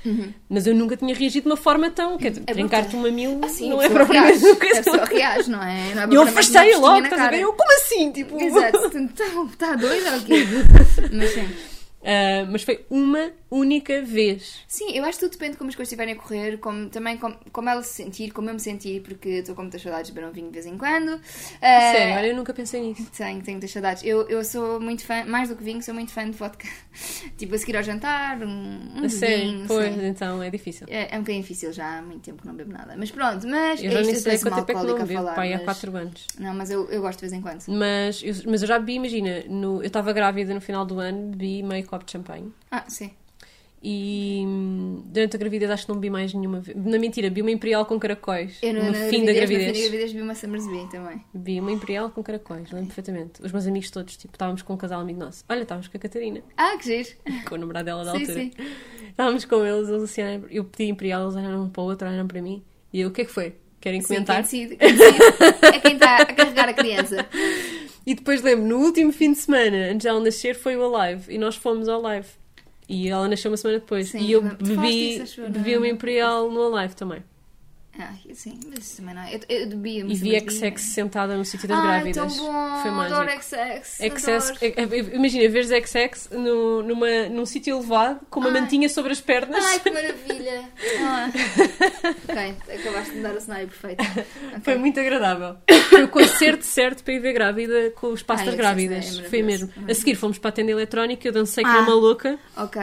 Mas 0.47 0.65
eu 0.65 0.73
nunca 0.73 0.95
tinha 0.95 1.13
reagido 1.13 1.43
de 1.43 1.49
uma 1.49 1.57
forma 1.57 1.89
tão. 1.91 2.17
Quer 2.17 2.29
dizer, 2.29 2.43
É 2.47 2.53
brincar-te 2.53 2.95
um 2.95 3.01
mamilo 3.01 3.43
Assim, 3.43 3.69
não 3.69 3.81
é 3.81 3.89
propriamente 3.89 4.37
uma 4.45 4.55
coisa. 4.55 5.01
A 5.01 5.03
reage, 5.11 5.49
não 5.49 5.61
é? 5.61 5.93
Não 5.93 6.03
é 6.03 6.07
E 6.09 6.13
eu 6.15 6.21
uma 6.21 6.29
afastei 6.29 6.75
logo, 6.77 7.03
estás 7.03 7.21
a 7.21 7.29
ver? 7.29 7.41
Eu, 7.41 7.51
como 7.51 7.71
assim? 7.73 8.11
Tipo, 8.13 8.41
Exato, 8.41 8.77
está 9.51 9.75
doida 9.75 10.13
ou 10.15 10.21
quê? 10.21 10.45
Mas 11.11 11.29
sim. 11.33 11.47
Ah, 12.03 12.45
mas 12.49 12.63
foi 12.63 12.85
uma 12.89 13.31
única 13.49 14.01
vez. 14.01 14.59
Sim, 14.67 14.91
eu 14.95 15.03
acho 15.03 15.17
que 15.19 15.25
tudo 15.25 15.31
depende 15.33 15.51
de 15.53 15.57
como 15.57 15.69
as 15.69 15.75
coisas 15.75 15.89
estiverem 15.91 16.13
a 16.13 16.17
correr, 16.17 16.57
como, 16.59 16.89
também 16.89 17.17
como, 17.17 17.35
como 17.51 17.69
ela 17.69 17.81
se 17.81 17.93
sentir, 17.93 18.31
como 18.31 18.49
eu 18.49 18.53
me 18.53 18.59
sentir, 18.59 19.01
porque 19.01 19.29
estou 19.29 19.55
com 19.55 19.63
muitas 19.63 19.81
saudades 19.81 20.07
de 20.07 20.13
beber 20.13 20.27
um 20.29 20.31
vinho 20.31 20.47
de 20.47 20.53
vez 20.53 20.65
em 20.65 20.77
quando. 20.77 21.19
Ah, 21.61 21.91
Sério, 21.91 22.15
olha, 22.17 22.27
eu 22.27 22.35
nunca 22.35 22.53
pensei 22.53 22.81
nisso. 22.81 23.09
Tenho, 23.17 23.41
tenho 23.41 23.55
muitas 23.57 23.71
saudades. 23.71 24.03
Eu, 24.03 24.27
eu 24.29 24.43
sou 24.43 24.79
muito 24.79 25.03
fã, 25.05 25.23
mais 25.25 25.49
do 25.49 25.55
que 25.55 25.63
vinho, 25.63 25.81
sou 25.81 25.93
muito 25.93 26.11
fã 26.11 26.29
de 26.29 26.37
vodka. 26.37 26.67
tipo, 27.37 27.55
a 27.55 27.57
seguir 27.57 27.75
ao 27.77 27.83
jantar, 27.83 28.41
um, 28.43 29.03
um 29.03 29.09
sério, 29.09 29.51
vinho, 29.51 29.67
pois, 29.67 29.93
sim. 29.93 30.05
então 30.07 30.41
é 30.43 30.49
difícil. 30.49 30.87
É, 30.89 31.15
é 31.15 31.17
um 31.17 31.21
bocadinho 31.21 31.41
difícil 31.41 31.73
já 31.73 31.97
há 31.97 32.01
muito 32.01 32.21
tempo 32.21 32.41
que 32.41 32.47
não 32.47 32.55
bebo 32.55 32.71
nada. 32.71 32.95
Mas 32.97 33.11
pronto, 33.11 33.47
mas 33.47 33.81
Eu 33.83 33.91
já 33.91 34.01
isto 34.01 34.21
sei 34.21 34.37
quanto 34.39 34.55
tempo 34.65 34.71
é 34.71 34.75
que 34.75 34.87
não 34.87 34.95
bebo, 34.95 35.13
falar. 35.13 35.35
pai, 35.35 35.53
há 35.53 35.57
mas... 35.57 35.65
4 35.65 35.95
anos. 35.97 36.27
Não, 36.39 36.53
mas 36.53 36.69
eu, 36.69 36.87
eu 36.89 37.01
gosto 37.01 37.19
de 37.19 37.21
vez 37.21 37.33
em 37.33 37.41
quando. 37.41 37.63
Mas 37.67 38.21
eu, 38.23 38.33
mas 38.49 38.61
eu 38.61 38.67
já 38.67 38.77
bebi, 38.77 38.93
imagina, 38.93 39.43
no- 39.49 39.81
eu 39.81 39.87
estava 39.87 40.13
grávida 40.13 40.53
no 40.53 40.61
final 40.61 40.85
do 40.85 40.99
ano, 40.99 41.29
bebi 41.31 41.63
meio 41.63 41.86
copo 41.87 42.05
de 42.05 42.11
champanhe. 42.11 42.51
Ah, 42.69 42.83
sim. 42.87 43.11
E 43.81 44.43
hum, 44.45 45.03
durante 45.05 45.35
a 45.35 45.39
gravidez 45.39 45.69
acho 45.69 45.85
que 45.85 45.89
não 45.91 45.97
bebi 45.99 46.09
mais 46.09 46.33
nenhuma 46.33 46.59
vez. 46.59 46.75
Na 46.75 46.97
mentira, 46.97 47.29
bebi 47.29 47.41
uma 47.43 47.51
imperial 47.51 47.85
com 47.85 47.99
caracóis. 47.99 48.57
Eu 48.61 48.73
no, 48.73 48.83
no, 48.85 48.93
fim 48.93 48.93
da 48.93 49.01
No 49.01 49.09
fim 49.09 49.33
gravidez. 49.35 49.67
da 49.67 49.79
gravidez 49.79 50.11
vi 50.11 50.21
uma 50.21 50.33
Summersby 50.33 50.87
também. 50.89 51.23
Bebi 51.31 51.59
uma 51.59 51.71
imperial 51.71 52.09
com 52.09 52.23
caracóis, 52.23 52.71
lembro 52.71 52.87
perfeitamente. 52.87 53.41
Os 53.43 53.51
meus 53.51 53.67
amigos 53.67 53.91
todos, 53.91 54.17
tipo, 54.17 54.33
estávamos 54.33 54.63
com 54.63 54.73
um 54.73 54.77
casal 54.77 54.99
amigo 54.99 55.19
nosso. 55.19 55.43
Olha, 55.47 55.61
estávamos 55.61 55.87
com 55.87 55.95
a 55.95 55.99
Catarina, 55.99 56.41
Ah, 56.57 56.75
que 56.77 56.85
giro. 56.85 57.15
com 57.47 57.53
o 57.55 57.57
namorado 57.59 57.85
dela 57.85 58.03
da 58.03 58.11
Sim, 58.13 58.19
altura. 58.21 58.39
sim. 58.39 58.51
Estávamos 59.09 59.45
com 59.45 59.63
eles, 59.65 59.89
eles 59.89 60.03
assim, 60.03 60.21
eu 60.49 60.63
pedi 60.65 60.89
imperial, 60.89 61.23
eles 61.23 61.35
olharam 61.35 61.63
um 61.65 61.69
para 61.69 61.81
o 61.81 61.85
outro, 61.85 62.07
olharam 62.07 62.27
para 62.27 62.41
mim. 62.41 62.63
E 62.91 63.01
eu, 63.01 63.09
o 63.09 63.11
que 63.11 63.21
é 63.21 63.25
que 63.25 63.31
foi? 63.31 63.55
Querem 63.79 64.01
Sim, 64.01 64.07
comentar? 64.25 64.35
quem 64.47 64.67
decide, 64.67 64.75
quem 64.75 64.95
decide 64.95 65.23
é 65.75 65.79
quem 65.79 65.93
está 65.93 66.17
a 66.17 66.25
carregar 66.25 66.67
a 66.69 66.73
criança. 66.73 67.25
E 68.07 68.15
depois 68.15 68.41
lembro, 68.41 68.65
no 68.65 68.77
último 68.77 69.11
fim 69.11 69.33
de 69.33 69.37
semana, 69.37 69.91
antes 69.91 70.05
dela 70.05 70.21
nascer, 70.21 70.55
foi 70.55 70.77
o 70.77 70.95
Alive. 70.95 71.25
E 71.27 71.37
nós 71.37 71.57
fomos 71.57 71.89
ao 71.89 72.05
Alive. 72.05 72.29
E 72.87 73.09
ela 73.09 73.27
nasceu 73.27 73.51
uma 73.51 73.57
semana 73.57 73.79
depois. 73.79 74.11
Sim, 74.11 74.19
e 74.19 74.31
eu 74.31 74.41
bebi, 74.41 75.21
eu, 75.37 75.49
bebi 75.49 75.75
uma 75.75 75.89
Imperial 75.89 76.49
no 76.49 76.73
Alive 76.73 76.95
também. 76.95 77.21
Ah, 77.99 78.13
sim, 78.33 78.59
mas 78.69 78.85
isso 78.85 78.97
também 78.97 79.15
não 79.15 79.21
é. 79.23 79.35
Eu, 79.35 79.39
eu 79.49 79.67
bebi 79.69 80.03
uma 80.03 80.11
E 80.11 80.15
vi. 80.15 80.39
XX 80.39 80.79
sentada 80.81 81.35
no 81.35 81.43
sítio 81.43 81.67
das 81.67 81.77
Ai, 81.79 81.83
grávidas. 82.01 82.35
tão 82.35 82.45
bom. 82.45 82.81
Foi 82.81 82.91
mágico. 82.91 83.15
Adoro 83.21 83.41
XX. 83.41 83.89
XX, 84.17 84.27
adoro. 84.27 84.57
é- 84.61 84.97
é- 84.97 85.15
imagina, 85.15 85.49
veres 85.49 85.69
XX 85.69 86.29
no, 86.31 86.83
numa, 86.83 87.29
num 87.29 87.45
sítio 87.45 87.75
elevado, 87.77 88.19
com 88.29 88.39
uma 88.39 88.49
Ai. 88.49 88.61
mantinha 88.61 88.87
sobre 88.87 89.11
as 89.11 89.19
pernas. 89.21 89.63
Ai, 89.65 89.79
que 89.79 89.89
maravilha. 89.91 90.63
Ah. 90.99 91.29
ok, 92.29 92.55
acabaste 92.79 93.11
de 93.11 93.17
me 93.17 93.23
dar 93.23 93.35
o 93.35 93.41
cenário 93.41 93.67
perfeito. 93.67 94.01
Ok. 94.03 94.25
Foi 94.63 94.75
muito 94.75 94.99
agradável. 94.99 95.55
Foi 95.89 96.03
o 96.03 96.07
concerto 96.07 96.65
certo 96.65 97.03
para 97.03 97.13
ir 97.13 97.19
ver 97.19 97.33
grávida 97.33 97.91
com 97.91 98.07
os 98.07 98.21
passos 98.21 98.41
Ai, 98.41 98.45
das 98.47 98.53
é 98.55 98.57
grávidas. 98.57 98.97
maravilhoso, 99.05 99.29
Foi 99.29 99.41
mesmo. 99.41 99.67
maravilhoso. 99.67 99.91
A 99.91 99.95
seguir 99.95 100.15
fomos 100.15 100.37
para 100.37 100.49
a 100.49 100.51
tenda 100.53 100.71
eletrónica, 100.71 101.27
eu 101.27 101.31
dancei 101.31 101.63
com 101.63 101.69
Ah. 101.69 101.79
uma 101.81 101.93
louca. 101.95 102.37
Ok. 102.57 102.81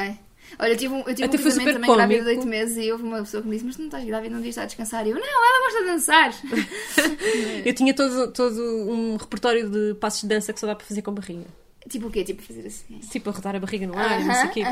Olha, 0.58 0.72
eu 0.72 0.76
tive 0.76 0.94
um, 0.94 0.98
eu 0.98 1.14
tive 1.14 1.24
Até 1.24 1.38
um 1.38 1.42
casamento 1.42 1.72
também 1.74 1.94
grávida 1.94 2.18
de 2.18 2.24
cómico. 2.24 2.40
8 2.40 2.48
meses 2.48 2.76
e 2.84 2.92
houve 2.92 3.04
uma 3.04 3.18
pessoa 3.18 3.42
que 3.42 3.48
me 3.48 3.54
disse: 3.54 3.66
Mas 3.66 3.76
tu 3.76 3.78
não 3.80 3.86
estás 3.86 4.04
grávida, 4.04 4.30
não 4.30 4.38
devias 4.38 4.52
estar 4.52 4.62
a 4.62 4.66
descansar. 4.66 5.06
E 5.06 5.10
eu: 5.10 5.16
Não, 5.16 5.22
ela 5.22 5.64
gosta 5.64 5.80
de 5.80 5.86
dançar. 5.86 6.34
Eu 7.64 7.74
tinha 7.74 7.94
todo, 7.94 8.32
todo 8.32 8.60
um 8.90 9.16
repertório 9.16 9.68
de 9.68 9.94
passos 9.94 10.22
de 10.22 10.28
dança 10.28 10.52
que 10.52 10.60
só 10.60 10.66
dá 10.66 10.74
para 10.74 10.86
fazer 10.86 11.02
com 11.02 11.12
barriga. 11.12 11.46
Tipo 11.88 12.06
o 12.06 12.10
quê? 12.10 12.24
Tipo 12.24 12.42
fazer 12.42 12.66
assim. 12.66 12.98
Tipo, 13.10 13.30
a 13.30 13.32
rodar 13.32 13.56
a 13.56 13.60
barriga 13.60 13.86
no 13.86 13.96
ar, 13.98 14.20
não 14.24 14.34
sei 14.34 14.44
o 14.46 14.50
quê, 14.50 14.62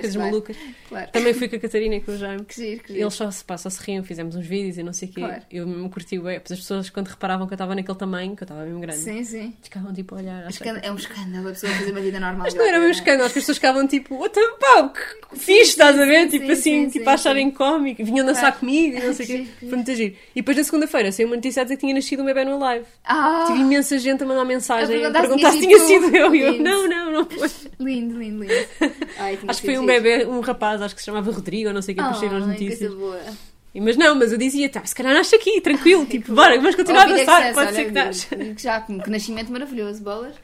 coisas 0.00 0.16
malucas. 0.16 0.56
Claro. 0.88 1.10
Também 1.12 1.32
fui 1.34 1.48
com 1.48 1.56
a 1.56 1.58
Catarina 1.58 1.94
e 1.96 2.00
com 2.00 2.12
o 2.12 2.16
Jaime. 2.18 2.44
Que 2.44 2.54
giro, 2.54 2.82
que 2.82 2.88
giro. 2.92 3.04
Eles 3.04 3.14
só 3.14 3.30
se, 3.30 3.44
pá, 3.44 3.56
só 3.58 3.70
se 3.70 3.82
riam, 3.84 4.02
fizemos 4.04 4.34
uns 4.36 4.46
vídeos 4.46 4.78
e 4.78 4.82
não 4.82 4.92
sei 4.92 5.08
o 5.08 5.12
quê. 5.12 5.20
Claro. 5.20 5.42
Eu 5.50 5.66
me 5.66 5.88
curti 5.88 6.18
bem. 6.18 6.36
As 6.36 6.42
pessoas, 6.42 6.90
quando 6.90 7.08
reparavam 7.08 7.46
que 7.46 7.52
eu 7.52 7.56
estava 7.56 7.74
naquele 7.74 7.98
tamanho, 7.98 8.34
que 8.36 8.42
eu 8.42 8.44
estava 8.44 8.64
mesmo 8.64 8.80
grande, 8.80 8.98
Sim, 9.00 9.24
sim. 9.24 9.54
ficavam 9.62 9.92
tipo 9.92 10.14
a 10.14 10.18
olhar. 10.18 10.44
à 10.46 10.48
Escândalo- 10.48 10.80
É 10.86 10.92
um 10.92 10.96
escândalo 10.96 11.48
a 11.48 11.52
pessoa 11.52 11.72
fazer 11.72 11.90
uma 11.90 12.00
vida 12.00 12.20
normal. 12.20 12.42
Mas 12.42 12.54
não 12.54 12.60
era 12.62 12.70
grávida, 12.72 12.80
meio 12.88 12.92
escândalo, 12.92 13.24
as 13.26 13.32
pessoas 13.32 13.56
ficavam 13.58 13.86
tipo, 13.86 14.28
the 14.28 14.40
pau, 14.60 14.90
que 14.90 15.38
fixe, 15.38 15.62
estás 15.70 15.98
a 15.98 16.04
ver? 16.04 16.28
tipo 16.28 16.44
sim, 16.46 16.52
assim, 16.52 16.60
sim, 16.84 16.88
tipo 16.90 17.04
sim, 17.04 17.10
a 17.10 17.14
acharem 17.14 17.50
cómico, 17.50 18.04
vinham 18.04 18.24
dançar 18.26 18.42
Claro. 18.52 18.58
comigo 18.60 18.96
e 18.98 19.00
não 19.06 19.12
sei 19.14 19.24
o 19.24 19.28
quê. 19.28 19.46
Foi 19.60 19.68
muito 19.70 19.94
giro. 19.94 20.14
E 20.34 20.40
depois 20.40 20.56
na 20.56 20.64
segunda-feira 20.64 21.12
saiu 21.12 21.26
uma 21.28 21.36
notícia 21.36 21.60
a 21.62 21.64
dizer 21.64 21.76
que 21.76 21.80
tinha 21.80 21.94
nascido 21.94 22.22
um 22.22 22.26
bebê 22.26 22.44
no 22.44 22.58
live. 22.58 22.84
Ah, 23.04 23.44
Tive 23.46 23.60
imensa 23.60 23.98
gente 23.98 24.22
a 24.22 24.26
mandar 24.26 24.44
mensagem 24.44 25.04
A 25.04 25.10
perguntar 25.10 25.52
se 25.52 25.60
tinha 25.60 25.78
sido 25.78 26.14
eu. 26.14 26.34
E 26.34 26.40
eu, 26.40 26.49
não, 26.58 26.88
não, 26.88 27.12
não 27.12 27.26
foi. 27.26 27.48
lindo, 27.80 28.18
lindo, 28.18 28.42
lindo. 28.44 28.68
Ai, 29.18 29.38
Acho 29.46 29.60
que 29.60 29.66
foi 29.66 29.78
um 29.78 29.86
bebê, 29.86 30.26
um 30.26 30.40
rapaz, 30.40 30.82
acho 30.82 30.94
que 30.94 31.00
se 31.00 31.06
chamava 31.06 31.30
Rodrigo, 31.30 31.68
ou 31.68 31.74
não 31.74 31.82
sei 31.82 31.94
o 31.94 31.96
que, 31.96 32.02
depois 32.02 32.20
saíram 32.20 32.36
as 32.38 32.46
notícias. 32.46 32.92
Mas 33.72 33.96
não, 33.96 34.16
mas 34.16 34.32
eu 34.32 34.38
dizia, 34.38 34.68
tá, 34.68 34.84
se 34.84 34.92
calhar 34.92 35.14
nasce 35.14 35.36
aqui, 35.36 35.60
tranquilo, 35.60 36.04
tipo, 36.04 36.34
bora, 36.34 36.56
vamos 36.56 36.74
continuar 36.74 37.04
a 37.04 37.12
dançar, 37.12 37.54
pode 37.54 37.72
ser 37.72 37.84
que 37.84 37.90
nasce. 37.92 38.34
digo 38.34 38.58
Já, 38.58 38.80
que 38.80 39.08
nascimento 39.08 39.52
maravilhoso, 39.52 40.02
bolas. 40.02 40.34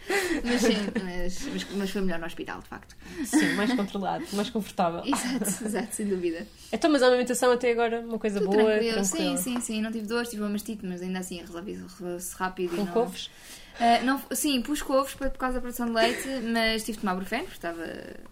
Mas 0.44 0.60
sim, 0.60 0.76
mas, 1.02 1.48
mas, 1.52 1.66
mas 1.76 1.90
foi 1.90 2.02
melhor 2.02 2.20
no 2.20 2.26
hospital, 2.26 2.60
de 2.60 2.68
facto. 2.68 2.94
Sim, 3.24 3.54
mais 3.54 3.74
controlado, 3.74 4.24
mais 4.32 4.48
confortável. 4.48 5.02
Exato, 5.04 5.64
exato, 5.64 5.94
sem 5.96 6.06
dúvida. 6.06 6.46
Então, 6.72 6.88
mas 6.88 7.02
a 7.02 7.08
amamentação 7.08 7.50
até 7.50 7.72
agora, 7.72 7.98
uma 8.00 8.18
coisa 8.18 8.38
Tudo 8.38 8.52
boa, 8.52 8.64
tranquilo. 8.64 8.94
tranquila. 8.94 9.36
Sim, 9.36 9.36
sim, 9.36 9.60
sim. 9.60 9.82
Não 9.82 9.90
tive 9.90 10.06
dores, 10.06 10.30
tive 10.30 10.42
uma 10.42 10.50
mastite, 10.50 10.86
mas 10.86 11.02
ainda 11.02 11.18
assim 11.18 11.40
resolvi 11.40 11.72
resolveu-se 11.72 12.36
rápido. 12.36 12.74
e 12.74 12.76
Com 12.76 12.84
não... 12.84 13.12
Ah, 13.78 14.00
não, 14.02 14.20
sim, 14.32 14.62
pus 14.62 14.80
couves 14.82 15.14
por 15.14 15.28
por 15.30 15.38
causa 15.38 15.56
da 15.56 15.60
produção 15.60 15.86
de 15.86 15.92
leite, 15.92 16.28
mas 16.42 16.82
tive 16.82 16.96
de 16.96 17.00
tomar 17.00 17.14
brufeno 17.14 17.42
porque 17.44 17.56
estava, 17.56 17.84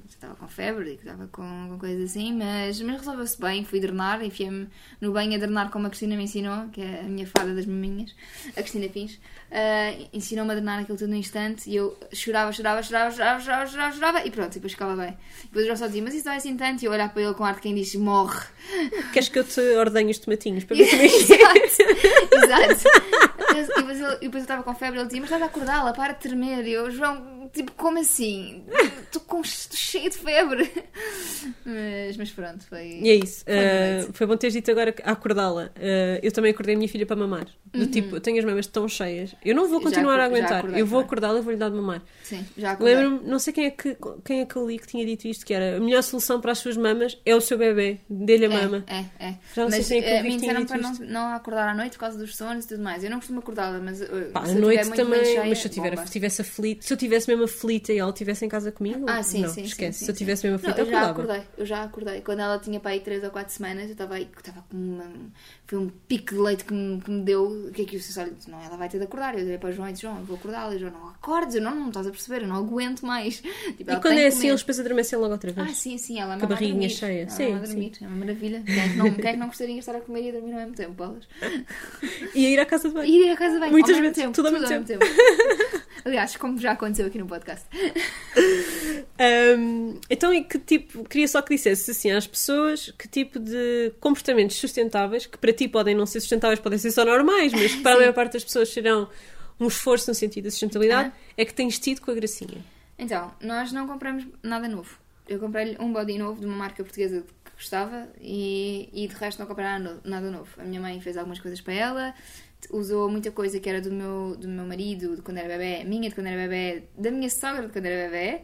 estava 0.09 0.35
com 0.37 0.49
febre 0.49 0.93
e 0.93 0.97
que 0.97 1.07
estava 1.07 1.27
com, 1.29 1.69
com 1.69 1.79
coisas 1.79 2.11
assim, 2.11 2.33
mas, 2.33 2.81
mas 2.81 2.99
resolveu-se 2.99 3.39
bem. 3.39 3.65
Fui 3.65 3.79
drenar, 3.79 4.23
enfiei-me 4.25 4.69
no 5.01 5.13
banho 5.13 5.35
a 5.35 5.39
drenar 5.39 5.71
como 5.71 5.87
a 5.87 5.91
Cristina 5.91 6.17
me 6.17 6.25
ensinou, 6.25 6.69
que 6.69 6.81
é 6.81 7.01
a 7.01 7.03
minha 7.03 7.27
fada 7.27 7.55
das 7.55 7.67
maminhas, 7.67 8.15
a 8.51 8.63
Cristina 8.63 8.89
Pins. 8.89 9.19
Ah, 9.53 9.93
ensinou-me 10.13 10.51
a 10.53 10.55
drenar 10.55 10.81
aquilo 10.81 10.97
tudo 10.97 11.11
no 11.11 11.17
instante 11.17 11.69
e 11.69 11.77
eu 11.77 11.97
chorava, 12.13 12.51
chorava, 12.53 12.83
chorava, 12.83 13.11
chorava, 13.11 13.41
chorava, 13.41 13.67
chorava, 13.67 13.95
chorava 13.95 14.27
e 14.27 14.31
pronto, 14.31 14.53
e 14.53 14.55
depois 14.55 14.73
ficava 14.73 14.97
bem. 14.97 15.17
Depois 15.45 15.67
eu 15.67 15.77
só 15.77 15.87
dizia, 15.87 16.03
mas 16.03 16.15
isso 16.15 16.25
dói 16.25 16.37
assim 16.37 16.57
tanto? 16.57 16.83
E 16.83 16.87
eu 16.87 16.93
olhar 16.93 17.13
para 17.13 17.23
ele 17.23 17.35
com 17.35 17.45
ar 17.45 17.57
de 17.57 17.61
quem 17.61 17.75
diz, 17.75 17.95
morre. 17.97 18.47
Queres 19.13 19.29
que 19.29 19.39
eu 19.39 19.45
te 19.45 19.61
ordenhe 19.77 20.11
os 20.11 20.19
tomatinhos 20.19 20.65
para 20.65 20.77
ver 20.77 20.89
como 20.89 21.03
é 21.03 21.09
que 21.09 21.15
Exato, 21.15 22.35
exato. 22.35 23.34
E 23.51 23.65
depois, 23.67 24.01
ele- 24.01 24.11
depois 24.17 24.35
eu 24.35 24.41
estava 24.41 24.63
com 24.63 24.75
febre, 24.75 24.99
ele 25.01 25.07
dizia, 25.07 25.21
mas 25.21 25.31
estás 25.31 25.43
a 25.43 25.47
acordá-la, 25.47 25.93
para 25.93 26.13
de 26.13 26.21
tremer. 26.21 26.67
E 26.67 26.73
eu, 26.73 26.91
João, 26.91 27.51
tipo, 27.53 27.73
como 27.73 27.99
assim? 27.99 28.65
Estou 29.13 29.43
cheia 29.45 30.09
de 30.11 30.17
febre. 30.17 30.71
Mas, 31.65 32.17
mas 32.17 32.31
pronto, 32.31 32.65
foi. 32.67 33.01
E 33.03 33.11
é 33.11 33.15
isso. 33.17 33.45
Foi 33.45 33.55
Uh, 33.55 34.13
foi 34.13 34.27
bom 34.27 34.37
teres 34.37 34.55
dito 34.55 34.71
agora 34.71 34.95
a 35.05 35.13
acordá-la. 35.13 35.65
Uh, 35.77 36.19
eu 36.23 36.33
também 36.33 36.51
acordei 36.53 36.75
a 36.75 36.79
minha 36.79 36.89
filha 36.89 37.07
para 37.07 37.17
mamar. 37.17 37.47
Do 37.73 37.87
tipo, 37.87 38.17
eu 38.17 38.21
tenho 38.21 38.39
as 38.39 38.45
mamas 38.45 38.67
tão 38.67 38.87
cheias. 38.89 39.35
Eu 39.45 39.55
não 39.55 39.67
vou 39.69 39.75
Uhum. 39.79 39.81
Já 39.85 39.91
continuar 39.91 40.21
a 40.21 40.25
aguentar. 40.25 40.59
acordei 40.59 40.81
eu 40.81 40.87
vou 40.87 41.01
acordá-la 41.01 41.39
e 41.39 41.43
vou-lhe 41.43 41.59
dar 41.59 41.69
de 41.71 41.77
mamar. 41.77 42.03
Sim, 42.23 42.45
já 42.57 42.73
acordei. 42.73 42.95
Lembro-me, 42.97 43.29
não 43.29 43.39
sei 43.39 43.53
quem 43.53 43.67
é, 43.67 43.71
que, 43.71 43.97
quem 44.25 44.41
é 44.41 44.47
que 44.47 44.57
eu 44.57 44.67
li 44.67 44.79
que 44.79 44.87
tinha 44.87 45.05
dito 45.05 45.27
isto, 45.27 45.45
que 45.45 45.53
era 45.53 45.77
a 45.77 45.81
melhor 45.81 46.03
solução 46.03 46.41
para 46.41 46.53
as 46.53 46.59
suas 46.59 46.77
mamas 46.77 47.19
é 47.25 47.35
o 47.35 47.41
seu 47.41 47.59
bebê. 47.59 47.99
Dê-lhe 48.09 48.47
a 48.47 48.51
mama. 48.51 48.85
É, 48.87 48.99
é, 49.25 49.29
é. 49.31 49.39
Já 49.55 49.63
não 49.65 49.71
sei 49.71 49.79
mas 49.81 49.89
quem 49.89 49.99
é 49.99 50.03
que 50.03 50.09
me 50.09 50.31
que 50.31 50.39
tinha 50.39 50.39
disseram 50.55 50.67
para 50.67 50.79
não, 50.79 50.93
não 51.29 51.35
acordar 51.35 51.69
à 51.69 51.75
noite 51.75 51.93
por 51.93 51.99
causa 52.01 52.19
dos 52.19 52.37
sonos 52.37 52.65
e 52.65 52.69
tudo 52.69 52.83
mais. 52.83 53.03
Eu 53.05 53.11
não 53.11 53.19
costumo 53.19 53.34
acordá-la, 53.41 53.79
mas 53.81 54.01
eh, 54.01 54.31
Pá, 54.33 54.45
se 54.45 54.53
à 54.53 54.55
noite 54.61 54.91
também, 54.91 55.25
cheia, 55.25 55.45
mas 55.47 55.59
se 55.59 55.67
eu 55.67 55.71
tiver, 55.73 55.91
bomba. 55.97 56.05
tivesse 56.09 56.41
aflito, 56.43 56.85
se 56.85 56.93
eu 56.93 56.97
tivesse 56.97 57.29
mesmo 57.29 57.45
aflita 57.45 57.93
e 57.93 57.99
ela 57.99 58.11
estivesse 58.11 58.45
em 58.45 58.49
casa 58.49 58.71
comigo, 58.73 59.05
Ah, 59.09 59.23
sim, 59.23 59.43
não, 59.43 59.49
sim, 59.49 59.55
sim, 59.55 59.63
esquece. 59.67 59.99
sim, 60.01 60.05
se 60.07 60.11
eu 60.11 60.15
sim. 60.15 60.19
tivesse 60.19 60.47
mesmo 60.49 60.61
Não, 60.63 60.71
aflita, 60.73 60.81
eu 60.81 60.91
já 60.93 61.01
acordava. 61.01 61.23
acordei, 61.23 61.49
eu 61.59 61.67
já 61.67 61.83
acordei. 61.85 62.21
Quando 62.21 62.41
ela 62.41 62.59
tinha 62.59 62.81
para 62.81 62.91
aí 62.93 63.01
3 63.01 63.25
ou 63.25 63.31
4 63.31 63.53
semanas, 63.53 63.85
eu 63.87 63.93
estava 63.93 64.15
aí, 64.15 64.29
estava 64.37 64.63
com 64.71 64.77
uma. 64.77 65.05
Foi 65.67 65.79
um 65.79 65.89
pico 65.89 66.35
de 66.35 66.41
leite 66.41 66.65
que 66.65 66.75
me, 66.75 67.01
que 67.01 67.11
me 67.11 67.23
deu. 67.23 67.45
O 67.69 67.73
que 67.73 67.83
é 67.83 67.85
que 67.87 67.97
eu 67.97 68.01
disse? 68.01 68.21
Olha, 68.21 68.33
não, 68.49 68.61
ela 68.63 68.77
vai 68.77 68.87
ter 68.87 68.99
de 68.99 69.05
acordar. 69.05 69.39
Eu 69.39 69.47
dei 69.47 69.57
para 69.57 69.71
o 69.71 69.73
João 69.73 69.89
e 69.89 69.93
disse: 69.93 70.03
João, 70.03 70.19
eu 70.19 70.25
vou 70.25 70.37
acordá-la. 70.37 70.75
E 70.75 70.77
o 70.77 70.79
João, 70.79 70.93
não 70.93 71.09
acordes, 71.09 71.55
eu 71.55 71.63
não, 71.63 71.75
não 71.75 71.89
estás 71.89 72.07
a 72.07 72.11
perceber, 72.11 72.43
eu 72.43 72.49
não 72.49 72.57
aguento 72.57 73.07
mais. 73.07 73.41
Tipo, 73.77 73.93
E 73.93 73.97
quando 74.01 74.19
é 74.19 74.27
assim, 74.27 74.49
eles 74.49 74.61
depois 74.61 74.79
adormecem 74.79 75.19
logo 75.19 75.33
outra 75.33 75.51
vez. 75.53 75.67
Ah, 75.71 75.73
sim, 75.73 75.97
sim, 75.97 76.21
ela 76.21 76.35
é 76.35 76.39
Com 76.39 76.45
a 76.45 76.49
barriguinha 76.49 76.89
cheia. 76.91 77.23
Ela 77.23 77.31
Sim, 77.31 77.59
dormir. 77.59 77.93
É 78.03 78.07
uma 78.07 78.17
maravilha. 78.17 78.63
Quem 78.67 78.79
é, 78.79 78.89
que 78.89 78.97
não, 78.97 79.11
quem 79.15 79.27
é 79.27 79.33
que 79.33 79.39
não 79.39 79.47
gostaria 79.47 79.75
de 79.75 79.81
estar 79.81 79.97
a 79.97 80.01
comer 80.01 80.23
e 80.25 80.29
a 80.29 80.33
dormir 80.33 80.53
ao 80.53 80.59
mesmo 80.61 80.75
tempo, 80.75 80.93
bolas? 80.93 81.25
E 82.35 82.47
a 82.47 82.51
ir 82.51 82.61
à 82.61 82.67
casa 82.67 82.89
de 82.89 82.95
banho. 82.95 83.07
E 83.09 83.27
ir 83.27 83.31
a 83.31 83.37
casa 83.37 83.59
bem 83.59 83.71
Muitas 83.71 83.97
ao 83.97 84.03
mesmo 84.03 84.15
vezes, 84.15 84.23
tempo. 84.23 84.35
tudo 84.35 84.47
ao 84.49 84.53
mesmo 84.53 84.85
tempo. 84.85 85.05
Aliás, 86.05 86.37
como 86.37 86.59
já 86.59 86.73
aconteceu 86.73 87.07
aqui 87.07 87.19
no 87.19 87.27
podcast. 87.27 87.67
Hum, 89.59 89.99
então, 90.11 90.35
e 90.35 90.43
que 90.43 90.59
tipo, 90.59 91.05
queria 91.05 91.29
só 91.29 91.41
que 91.41 91.55
dissesse 91.55 91.91
assim 91.91 92.11
às 92.11 92.27
pessoas 92.27 92.93
que 92.99 93.09
tipo 93.09 93.39
de 93.39 93.93
comportamentos 94.01 94.57
sustentáveis, 94.57 95.25
que 95.25 95.39
para 95.39 95.53
ti 95.53 95.69
podem 95.69 95.95
não 95.95 96.05
ser 96.05 96.21
sustentáveis, 96.21 96.59
podem 96.59 96.79
ser 96.79 96.91
só 96.91 97.05
normais, 97.05 97.53
mas 97.53 97.75
que 97.75 97.81
para 97.81 97.95
a 97.95 97.99
maior 97.99 98.13
parte 98.13 98.35
das 98.35 98.45
pessoas 98.45 98.69
serão 98.69 99.09
um 99.59 99.69
esforço 99.69 100.11
no 100.11 100.15
sentido 100.15 100.45
da 100.45 100.51
sustentabilidade, 100.51 101.13
é 101.37 101.45
que 101.45 101.55
tens 101.55 101.79
tido 101.79 102.01
com 102.01 102.11
a 102.11 102.15
gracinha. 102.15 102.65
Então, 102.99 103.33
nós 103.41 103.73
não 103.73 103.87
compramos 103.87 104.27
nada 104.43 104.69
novo. 104.69 104.99
Eu 105.29 105.39
comprei-lhe 105.39 105.77
um 105.81 105.93
body 105.93 106.19
novo 106.19 106.41
de 106.41 106.47
uma 106.47 106.57
marca 106.57 106.83
portuguesa 106.83 107.25
que 107.45 107.53
gostava 107.53 108.09
e, 108.21 108.89
e 108.93 109.09
de 109.09 109.15
resto 109.15 109.39
não 109.39 109.47
comprei 109.47 109.67
nada 110.05 110.31
novo. 110.31 110.49
A 110.59 110.65
minha 110.65 110.81
mãe 110.81 111.01
fez 111.01 111.17
algumas 111.17 111.41
coisas 111.41 111.61
para 111.61 111.73
ela, 111.73 112.15
usou 112.71 113.11
muita 113.11 113.31
coisa 113.31 113.59
que 113.61 113.69
era 113.69 113.81
do 113.81 113.91
meu, 113.91 114.37
do 114.37 114.49
meu 114.49 114.65
marido 114.65 115.17
de 115.17 115.23
quando 115.23 115.39
era 115.39 115.49
bebê, 115.49 115.85
minha 115.85 116.09
de 116.09 116.15
quando 116.15 116.27
era 116.27 116.37
bebê, 116.37 116.85
da 116.97 117.11
minha 117.11 117.31
sogra 117.31 117.67
de 117.67 117.73
quando 117.73 117.87
era 117.87 118.11
bebê. 118.11 118.43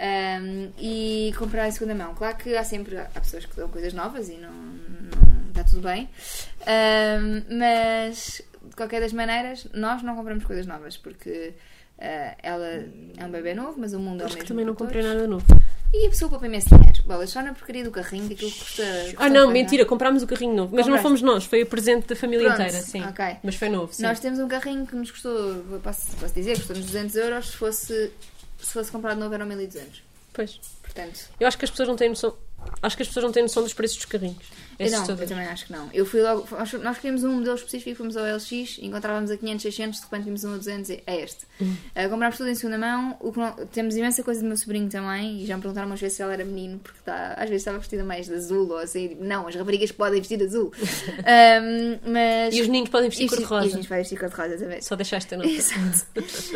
um, 0.00 0.70
e 0.78 1.32
comprar 1.38 1.68
em 1.68 1.72
segunda 1.72 1.94
mão. 1.94 2.14
Claro 2.14 2.36
que 2.36 2.56
há 2.56 2.64
sempre 2.64 2.96
há 2.98 3.20
pessoas 3.20 3.44
que 3.46 3.56
dão 3.56 3.68
coisas 3.68 3.92
novas 3.92 4.28
e 4.28 4.36
não, 4.36 4.52
não 4.52 5.48
está 5.48 5.64
tudo 5.64 5.82
bem, 5.82 6.08
Um, 6.62 7.58
mas 7.58 8.42
de 8.62 8.76
qualquer 8.76 9.00
das 9.00 9.12
maneiras, 9.12 9.66
nós 9.72 10.02
não 10.02 10.14
compramos 10.14 10.44
coisas 10.44 10.66
novas 10.66 10.96
porque 10.96 11.54
uh, 11.98 12.36
ela 12.42 12.66
é 13.16 13.24
um 13.24 13.30
bebê 13.30 13.54
novo, 13.54 13.74
mas 13.78 13.92
o 13.92 13.98
mundo 13.98 14.20
é 14.20 14.24
o 14.24 14.26
Acho 14.26 14.34
mesmo. 14.34 14.42
que 14.42 14.48
também 14.48 14.64
não 14.64 14.74
comprei 14.74 15.02
nada 15.02 15.26
novo. 15.26 15.44
E 15.92 16.06
a 16.06 16.10
pessoa 16.10 16.28
poupa 16.28 16.44
imenso 16.46 16.68
dinheiro. 16.68 17.02
Bolas, 17.04 17.30
só 17.30 17.40
na 17.42 17.54
porcaria 17.54 17.82
do 17.82 17.90
carrinho, 17.90 18.28
que 18.28 18.34
aquilo 18.34 18.50
custa. 18.50 18.82
Ah, 19.16 19.28
não, 19.30 19.50
mentira, 19.50 19.86
comprámos 19.86 20.22
o 20.22 20.26
carrinho 20.26 20.54
novo. 20.54 20.76
Mas 20.76 20.86
não 20.86 20.96
Compraste? 20.96 21.02
fomos 21.02 21.22
nós, 21.22 21.44
foi 21.46 21.62
o 21.62 21.66
presente 21.66 22.06
da 22.08 22.14
família 22.14 22.48
Pronto, 22.52 22.60
inteira, 22.62 22.82
sim. 22.84 23.02
ok. 23.02 23.36
Mas 23.42 23.54
foi 23.54 23.68
novo, 23.70 23.92
sim. 23.94 24.02
Nós 24.02 24.20
temos 24.20 24.38
um 24.38 24.48
carrinho 24.48 24.86
que 24.86 24.94
nos 24.94 25.10
custou, 25.10 25.54
posso, 25.82 26.14
posso 26.16 26.34
dizer, 26.34 26.56
custou-nos 26.58 26.84
200 26.84 27.16
euros. 27.16 27.46
Se 27.46 27.56
fosse, 27.56 28.12
se 28.60 28.72
fosse 28.72 28.90
comprado 28.92 29.18
novo, 29.18 29.32
eram 29.34 29.46
1200. 29.46 30.02
Pois. 30.34 30.60
Portanto, 30.82 31.20
Eu 31.40 31.48
acho 31.48 31.56
que 31.56 31.64
as 31.64 31.70
pessoas 31.70 31.88
não 31.88 31.96
têm 31.96 32.10
noção. 32.10 32.34
Acho 32.82 32.96
que 32.96 33.02
as 33.02 33.08
pessoas 33.08 33.24
não 33.24 33.32
têm 33.32 33.42
noção 33.42 33.62
dos 33.62 33.72
preços 33.72 33.96
dos 33.96 34.06
carrinhos. 34.06 34.36
Eu 34.78 34.86
não, 34.86 34.92
eu 34.92 35.02
assustador. 35.02 35.26
também 35.28 35.46
acho 35.46 35.66
que 35.66 35.72
não. 35.72 35.88
Eu 35.92 36.06
fui 36.06 36.22
logo, 36.22 36.46
nós, 36.82 36.96
queríamos 36.98 37.24
um 37.24 37.32
modelo 37.32 37.56
específico, 37.56 37.96
fomos 37.96 38.16
ao 38.16 38.24
LX, 38.24 38.78
encontrávamos 38.80 39.30
a 39.30 39.36
500, 39.36 39.62
600, 39.62 39.98
de 39.98 40.04
repente 40.04 40.24
vimos 40.24 40.44
um 40.44 40.54
a 40.54 40.56
200 40.56 40.90
e 40.90 41.02
é 41.06 41.20
este. 41.20 41.44
Uh, 41.60 42.08
comprámos 42.08 42.36
tudo 42.36 42.48
em 42.48 42.54
segunda 42.54 42.78
mão, 42.78 43.16
o 43.20 43.32
temos 43.72 43.96
imensa 43.96 44.22
coisa 44.22 44.40
do 44.40 44.46
meu 44.46 44.56
sobrinho 44.56 44.88
também, 44.88 45.42
e 45.42 45.46
já 45.46 45.56
me 45.56 45.62
perguntaram 45.62 45.88
umas 45.88 46.00
vezes 46.00 46.16
se 46.16 46.22
ela 46.22 46.32
era 46.32 46.44
menino, 46.44 46.78
porque 46.78 46.98
tá, 47.04 47.34
às 47.36 47.48
vezes 47.48 47.62
estava 47.62 47.78
vestida 47.78 48.04
mais 48.04 48.26
de 48.26 48.34
azul, 48.34 48.68
ou 48.70 48.78
assim, 48.78 49.16
não, 49.20 49.48
as 49.48 49.54
raparigas 49.56 49.90
podem 49.92 50.20
vestir 50.20 50.38
de 50.38 50.44
azul. 50.44 50.72
Um, 51.28 51.98
mas... 52.12 52.54
E 52.54 52.60
os 52.60 52.66
meninos 52.68 52.88
podem 52.90 53.08
vestir 53.08 53.26
os- 53.26 53.32
E 53.32 53.34
os 53.34 53.38
cor-de-rosa. 53.40 53.66
meninos 53.66 53.86
podem 53.86 54.02
vestir 54.02 54.18
cor-de-rosa 54.18 54.56
também. 54.58 54.80
Só 54.80 54.96
deixaste 54.96 55.34
a 55.34 55.36
nota. 55.38 55.48
Exato. 55.50 56.06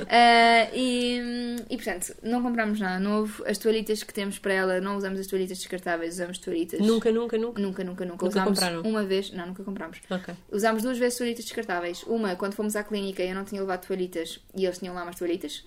Ah, 0.08 0.68
e, 0.74 1.56
e 1.68 1.76
portanto, 1.76 2.14
não 2.22 2.42
compramos 2.42 2.80
nada 2.80 2.98
novo. 3.00 3.44
As 3.46 3.58
toalhitas 3.58 4.02
que 4.02 4.14
temos 4.14 4.38
para 4.38 4.52
ela, 4.54 4.80
não 4.80 4.96
usamos 4.96 5.20
as 5.20 5.26
toalhitas 5.26 5.58
descartáveis, 5.58 6.14
usamos 6.14 6.38
toalhitas. 6.38 6.80
Nunca, 6.80 7.10
nunca, 7.12 7.36
nunca. 7.36 7.60
Nunca, 7.60 7.84
nunca, 7.84 8.04
nunca. 8.04 8.11
Nunca 8.12 8.26
Usámos 8.28 8.58
compraram? 8.58 8.82
uma 8.82 9.04
vez. 9.04 9.30
Não, 9.32 9.46
nunca 9.46 9.64
compramos. 9.64 9.98
Ok. 10.10 10.34
Usámos 10.50 10.82
duas 10.82 10.98
vezes 10.98 11.18
toalhitas 11.18 11.44
descartáveis. 11.44 12.02
Uma, 12.04 12.36
quando 12.36 12.54
fomos 12.54 12.76
à 12.76 12.84
clínica, 12.84 13.22
eu 13.22 13.34
não 13.34 13.44
tinha 13.44 13.60
levado 13.60 13.86
toalhitas 13.86 14.38
e 14.54 14.64
eles 14.64 14.78
tinham 14.78 14.94
lá 14.94 15.02
umas 15.02 15.16
toalhitas. 15.16 15.64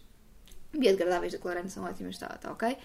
Biodegradáveis 0.77 1.33
da 1.33 1.39
Clarame 1.39 1.69
são 1.69 1.83
ótimas, 1.83 2.15
está 2.15 2.27
tá 2.27 2.51
ok. 2.51 2.77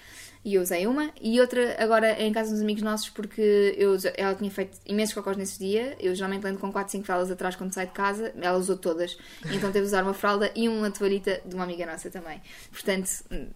E 0.45 0.55
eu 0.55 0.63
usei 0.63 0.87
uma. 0.87 1.11
E 1.21 1.39
outra, 1.41 1.77
agora, 1.79 2.21
em 2.21 2.33
casa 2.33 2.51
dos 2.53 2.63
amigos 2.63 2.83
nossos, 2.83 3.11
porque 3.11 3.75
eu, 3.77 3.97
ela 4.17 4.35
tinha 4.35 4.51
feito 4.51 4.79
imensos 4.87 5.15
cocós 5.15 5.37
nesse 5.37 5.59
dia. 5.59 5.97
Eu 6.01 6.15
geralmente 6.15 6.47
ando 6.47 6.59
com 6.59 6.73
4, 6.73 6.91
5 6.93 7.05
fraldas 7.05 7.31
atrás 7.31 7.57
quando 7.57 7.75
saio 7.75 7.89
de 7.89 7.93
casa. 7.93 8.33
Ela 8.41 8.57
usou 8.57 8.77
todas. 8.77 9.19
Então 9.53 9.71
teve 9.71 9.81
de 9.81 9.87
usar 9.87 10.03
uma 10.03 10.15
fralda 10.15 10.51
e 10.55 10.69
uma 10.69 10.91
toalhita 10.91 11.41
de 11.45 11.55
uma 11.55 11.65
amiga 11.65 11.85
nossa 11.85 12.11
também. 12.11 12.41
Portanto, 12.71 13.11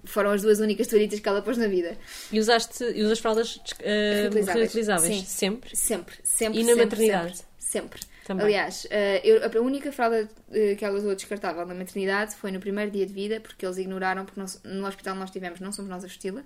foram 0.05 0.31
as 0.31 0.43
duas 0.43 0.61
únicas 0.61 0.86
toalhitas 0.86 1.20
que 1.20 1.28
ela 1.28 1.40
pôs 1.40 1.56
na 1.56 1.69
vida. 1.69 1.97
E 2.31 2.39
usaste 2.39 2.85
e 2.85 3.02
usas 3.02 3.19
fraldas 3.19 3.59
Reutilizáveis. 3.82 4.59
reutilizáveis? 4.61 5.16
Sim. 5.16 5.24
Sempre? 5.24 5.77
Sempre, 5.77 6.16
sempre. 6.23 6.61
E 6.61 6.62
na 6.62 6.69
sempre, 6.69 6.85
maternidade? 6.85 7.36
Sempre. 7.59 7.98
sempre. 7.98 8.13
Também. 8.26 8.46
Aliás, 8.46 8.86
eh, 8.90 9.20
eu- 9.22 9.42
a 9.44 9.62
única 9.62 9.92
fralda 9.92 10.28
eh, 10.51 10.74
que 10.76 10.84
ela 10.84 10.96
usou 10.96 11.14
descartável 11.14 11.66
na 11.66 11.74
maternidade 11.74 12.34
foi 12.36 12.51
no 12.51 12.59
primeiro 12.59 12.90
dia 12.90 13.05
de 13.06 13.12
vida, 13.12 13.38
porque 13.38 13.66
eles 13.66 13.76
ignoraram, 13.76 14.24
porque 14.24 14.40
nós- 14.40 14.60
no 14.64 14.86
hospital 14.86 15.14
nós 15.14 15.28
estivemos, 15.28 15.60
não 15.60 15.70
somos 15.72 15.90
nós 15.90 16.02
a 16.05 16.06
vesti-la. 16.06 16.42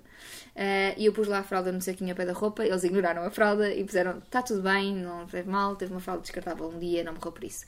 Eh, 0.55 0.93
e 0.97 1.05
eu 1.05 1.13
pus 1.13 1.27
lá 1.27 1.39
a 1.39 1.43
fralda 1.43 1.71
no 1.71 1.81
saquinho 1.81 2.11
a 2.11 2.15
pé 2.15 2.25
da 2.25 2.33
roupa, 2.33 2.65
eles 2.65 2.83
ignoraram 2.83 3.23
a 3.23 3.31
fralda 3.31 3.73
e 3.73 3.83
puseram: 3.83 4.17
está 4.19 4.41
tudo 4.41 4.61
bem, 4.61 4.93
não 4.95 5.25
teve 5.25 5.49
mal, 5.49 5.75
teve 5.75 5.91
uma 5.93 6.01
fralda 6.01 6.21
descartável 6.21 6.67
um 6.69 6.77
dia, 6.79 7.03
não 7.03 7.13
morreu 7.13 7.31
por 7.31 7.43
isso. 7.43 7.65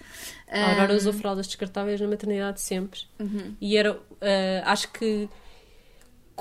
A 0.49 0.71
Aurora 0.71 0.93
Ah, 0.93 0.97
usou 0.97 1.13
fraldas 1.13 1.47
descartáveis 1.47 2.01
na 2.01 2.07
maternidade 2.07 2.59
sempre. 2.59 2.99
uhum. 3.19 3.55
E 3.61 3.77
era, 3.77 3.97
eh, 4.19 4.61
acho 4.65 4.91
que, 4.91 5.29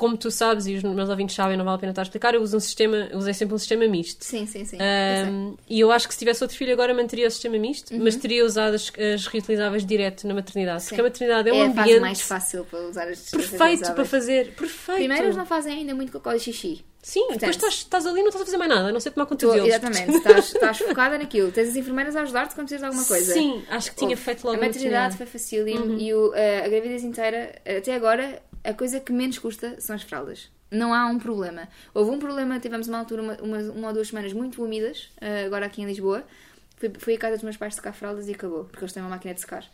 como 0.01 0.17
tu 0.17 0.31
sabes 0.31 0.67
e 0.67 0.75
os 0.75 0.83
meus 0.83 1.11
ouvintes 1.11 1.37
sabem, 1.37 1.57
não 1.59 1.65
vale 1.65 1.77
a 1.77 1.79
pena 1.79 1.93
estar 1.93 2.01
a 2.01 2.05
explicar, 2.05 2.35
eu 2.35 2.41
uso 2.43 2.57
um 2.57 2.61
sistema, 2.61 3.11
usei 3.13 3.35
sempre 3.35 3.55
um 3.55 3.59
sistema 3.59 3.87
misto. 3.87 4.25
Sim, 4.25 4.47
sim, 4.47 4.65
sim. 4.65 4.79
eu. 4.81 5.31
Um, 5.31 5.57
e 5.69 5.79
eu 5.79 5.93
acho 5.93 6.09
que 6.09 6.15
se 6.15 6.19
tivesse 6.21 6.43
outro 6.43 6.57
filho 6.57 6.73
agora 6.73 6.95
manteria 6.95 7.29
o 7.29 7.31
sistema 7.31 7.59
misto, 7.59 7.95
mas 7.99 8.17
teria 8.17 8.45
usado 8.45 8.75
as, 8.75 8.91
as 9.15 9.27
reutilizáveis 9.27 9.85
direto 9.85 10.27
na 10.27 10.33
maternidade. 10.35 10.83
Sim. 10.83 10.89
Porque 10.89 11.01
a 11.03 11.05
maternidade 11.05 11.49
é 11.51 11.53
um 11.53 11.57
é 11.57 11.61
a 11.61 11.67
fase 11.67 11.81
ambiente 11.81 12.01
mais 12.01 12.21
fácil 12.23 12.65
para 12.65 12.79
usar 12.89 13.09
as 13.09 13.31
perfeito 13.31 13.93
para 13.93 14.05
fazer. 14.07 14.55
Perfeito. 14.55 14.97
Primeiro, 14.99 15.25
eles 15.27 15.37
não 15.37 15.47
fazem 15.47 15.75
ainda 15.81 15.95
muito 15.95 16.11
cocó 16.13 16.33
e 16.33 16.41
xixi. 16.41 16.83
Sim, 17.03 17.29
depois 17.31 17.57
estás, 17.57 17.75
estás 17.77 18.07
ali 18.07 18.21
e 18.21 18.23
não 18.23 18.29
estás 18.29 18.43
a 18.43 18.45
fazer 18.45 18.59
mais 18.59 18.71
nada, 18.71 18.89
a 18.89 18.93
não 18.93 19.01
sei 19.01 19.11
tomar 19.11 19.25
conta 19.25 19.49
deles. 19.49 19.69
exatamente, 19.69 20.17
estás, 20.19 20.53
estás 20.55 20.77
focada 20.85 21.17
naquilo. 21.17 21.51
Tens 21.51 21.71
as 21.71 21.77
enfermeiras 21.77 22.15
a 22.15 22.21
ajudar-te 22.23 22.55
quando 22.55 22.67
precisas 22.69 22.81
de 22.81 22.87
alguma 22.87 23.05
coisa. 23.07 23.33
Sim, 23.33 23.63
acho 23.71 23.91
que 23.91 23.97
tinha 23.97 24.11
Houve. 24.11 24.23
feito 24.23 24.45
logo 24.47 24.59
A 24.63 24.67
maternidade 24.67 25.17
foi 25.17 25.25
facílimo 25.25 25.99
e 25.99 26.13
o- 26.13 26.31
a, 26.35 26.67
a 26.67 26.69
gravidez 26.69 27.03
inteira, 27.03 27.55
até 27.65 27.95
agora, 27.95 28.43
a 28.65 28.75
coisa 28.75 29.01
que 29.01 29.13
menos 29.13 29.39
custa 29.39 29.81
são 29.81 29.97
as 29.97 30.03
fraldas. 30.03 30.51
Não 30.71 30.95
há 30.95 31.07
um 31.07 31.19
problema. 31.19 31.69
Houve 31.93 32.11
um 32.11 32.19
problema, 32.19 32.61
tivemos 32.61 32.87
uma 32.87 32.99
altura, 32.99 33.23
uma, 33.23 33.35
uma, 33.43 33.59
uma 33.59 33.89
ou 33.89 33.95
duas 33.95 34.09
semanas 34.09 34.33
muito 34.33 34.63
úmidas, 34.63 35.09
eh, 35.21 35.45
agora 35.45 35.67
aqui 35.67 35.83
em 35.83 35.87
Lisboa. 35.87 36.23
Fui, 36.77 36.93
fui 36.99 37.15
à 37.15 37.19
casa 37.19 37.35
dos 37.35 37.43
meus 37.43 37.57
pais 37.57 37.75
secar 37.75 37.93
fraldas 37.93 38.29
e 38.29 38.33
acabou, 38.33 38.65
porque 38.65 38.85
eles 38.85 38.93
têm 38.93 39.03
uma 39.03 39.11
máquina 39.11 39.35
de 39.35 39.41
secar. 39.41 39.65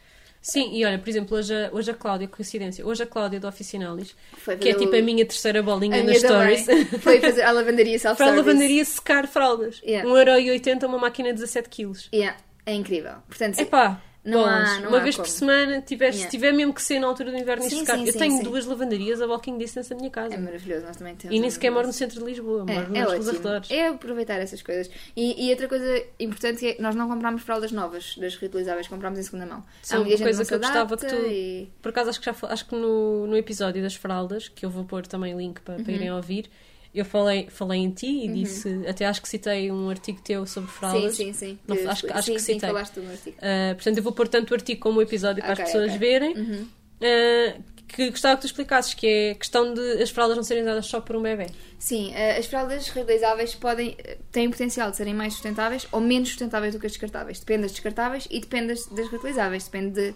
Sim, 0.41 0.71
e 0.73 0.85
olha, 0.85 0.97
por 0.97 1.09
exemplo, 1.09 1.37
hoje 1.37 1.53
a, 1.53 1.71
hoje 1.73 1.91
a 1.91 1.95
Cláudia, 1.95 2.29
coincidência, 2.29 2.87
hoje 2.87 3.03
a 3.03 3.07
Cláudia 3.07 3.41
do 3.41 3.49
Oficinalis, 3.49 4.15
que 4.61 4.69
é 4.69 4.75
tipo 4.75 4.95
a 4.95 5.03
minha 5.03 5.27
terceira 5.27 5.61
bolinha 5.61 6.05
nas 6.05 6.19
stories, 6.19 6.67
Foi 7.03 7.21
fazer 7.21 7.43
a 7.43 7.51
lavandaria 7.51 7.99
para 8.17 8.27
a 8.27 8.31
lavandaria 8.31 8.85
secar 8.85 9.27
fraldas. 9.27 9.83
Yeah. 9.85 10.09
1,80€ 10.09 10.85
uma 10.87 10.99
máquina 10.99 11.33
de 11.33 11.41
17 11.41 11.69
kg. 11.69 11.99
Yeah, 12.15 12.37
é 12.65 12.75
incrível. 12.75 13.15
Portanto, 13.29 13.59
Epá, 13.59 14.01
Não 14.27 14.41
bolas. 14.41 14.69
há- 14.69 14.81
não 14.81 14.89
Uma 14.91 15.01
vez 15.01 15.15
como. 15.17 15.27
por 15.27 15.33
semana, 15.33 15.81
tiver, 15.81 16.11
se 16.13 16.19
Yeah. 16.19 16.31
tiver 16.31 16.53
mesmo 16.53 16.75
que 16.75 16.83
ser 16.83 16.99
na 16.99 17.07
altura 17.07 17.31
do 17.31 17.39
inverno 17.39 17.63
Sim, 17.63 17.87
sim, 17.87 18.07
Eu 18.07 18.13
sim, 18.13 18.19
tenho 18.19 18.37
sim. 18.39 18.43
duas 18.43 18.67
lavanderias 18.67 19.23
a 19.23 19.27
walking 19.27 19.57
distance 19.57 19.89
da 19.89 19.97
minha 19.97 20.11
casa. 20.11 20.35
É 20.35 20.39
maravilhoso, 20.39 20.85
nós 20.85 20.97
também 20.97 21.15
temos. 21.15 21.37
e 21.37 21.41
nem 21.41 21.49
sequer 21.51 21.71
moro 21.71 21.87
no 21.87 21.93
centro 21.93 22.19
de 22.19 22.25
Lisboa, 22.27 22.65
moro 22.65 22.73
É, 22.97 23.01
nos 23.03 23.13
é 23.13 23.17
nos 23.19 23.29
arredores. 23.29 23.71
É 23.71 23.87
aproveitar 23.89 24.39
essas 24.41 24.61
coisas. 24.63 24.91
E, 25.17 25.47
e 25.47 25.51
outra 25.51 25.69
coisa 25.69 26.03
importante 26.21 26.67
é 26.67 26.73
que 26.75 26.83
nós 26.83 26.95
não 26.95 27.09
compramos 27.09 27.43
fraldas 27.43 27.71
novas 27.73 28.17
das 28.17 28.35
reutilizáveis, 28.37 28.89
compramos 28.89 29.19
em 29.19 29.23
segunda 29.23 29.47
mão. 29.47 29.65
Muita 29.65 29.97
uma 29.97 30.05
coisa 30.05 30.45
que 30.45 30.55
eu 30.55 30.59
se 30.59 30.65
gostava 30.65 30.97
que 30.97 31.07
tu- 31.07 31.15
e- 31.27 31.71
Por 31.81 31.91
acaso 31.91 32.11
acho 32.11 32.19
que 32.21 32.27
já 32.27 32.35
acho 32.49 32.67
que 32.67 32.75
no, 32.75 33.27
no 33.27 33.37
episódio 33.37 33.81
das 33.83 33.95
fraldas, 33.95 34.49
que 34.49 34.67
eu 34.67 34.71
vou 34.71 34.85
pôr 34.85 35.07
também 35.07 35.37
link 35.37 35.61
para, 35.61 35.77
Uhum. 35.77 35.85
para 35.85 35.93
irem 35.93 36.13
ouvir, 36.13 36.51
eu 37.01 37.05
falei, 37.05 37.49
falei 37.51 37.81
em 37.81 37.91
ti 37.91 38.25
e 38.25 38.29
disse, 38.29 38.83
até 38.89 39.05
acho 39.07 39.21
que 39.23 39.29
citei 39.29 39.71
um 39.71 39.89
artigo 39.91 40.21
teu 40.23 40.47
sobre 40.47 40.71
fraldas. 40.71 41.17
Sim, 41.17 41.33
sim, 41.33 41.57
sim. 41.57 41.59
Não, 41.67 41.91
acho 41.91 42.07
que- 42.07 42.13
acho 42.13 42.23
sim, 42.27 42.35
que 42.35 42.41
sim, 42.41 42.55
citei. 42.55 42.69
falaste 42.69 42.93
tu 42.95 43.01
no 43.01 43.11
artigo. 43.11 43.37
Uh, 43.39 43.75
portanto, 43.75 43.97
eu 43.99 44.03
vou 44.03 44.13
pôr 44.13 44.29
tanto 44.29 44.51
o 44.51 44.55
artigo 44.55 44.81
como 44.81 44.99
o 44.99 45.03
episódio 45.03 45.43
para 45.43 45.53
Ok, 45.53 45.65
as 45.65 45.71
pessoas 45.71 45.89
ok. 45.95 45.99
verem. 45.99 46.37
Uhum. 46.37 46.67
Uh, 47.01 47.77
que 47.89 48.11
gostava 48.11 48.35
que 48.35 48.41
tu 48.43 48.47
explicasses, 48.47 48.95
que 48.95 49.07
é 49.07 49.31
a 49.31 49.35
questão 49.37 49.73
de 49.73 50.03
as 50.03 50.11
fraldas 50.11 50.37
não 50.37 50.43
serem 50.43 50.65
usadas 50.65 50.87
só 50.87 51.01
por 51.01 51.15
um 51.15 51.23
bebê. 51.23 51.47
Sim, 51.79 52.13
eh, 52.15 52.37
as 52.37 52.47
fraldas 52.47 52.89
reutilizáveis 52.89 53.55
podem, 53.55 53.97
têm 54.33 54.51
potencial 54.51 54.91
de 54.91 54.97
serem 54.97 55.15
mais 55.15 55.35
sustentáveis 55.35 55.87
ou 55.93 56.01
menos 56.01 56.31
sustentáveis 56.31 56.75
do 56.75 56.81
que 56.81 56.87
as 56.87 56.93
descartáveis. 56.93 57.39
Depende 57.39 57.63
das 57.63 57.71
descartáveis 57.71 58.27
e 58.29 58.41
depende 58.41 58.69
das, 58.75 58.87
das 58.87 59.09
reutilizáveis. 59.09 59.65
Depende 59.67 59.93
de, 59.93 60.15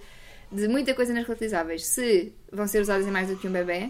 de 0.51 0.66
muita 0.66 0.94
coisa 0.94 1.12
nas 1.15 1.24
reutilizáveis. 1.24 1.86
Se 1.86 2.32
vão 2.51 2.66
ser 2.66 2.81
usadas 2.81 3.07
em 3.07 3.11
mais 3.12 3.28
do 3.28 3.36
que 3.36 3.47
um 3.47 3.52
bebê. 3.52 3.89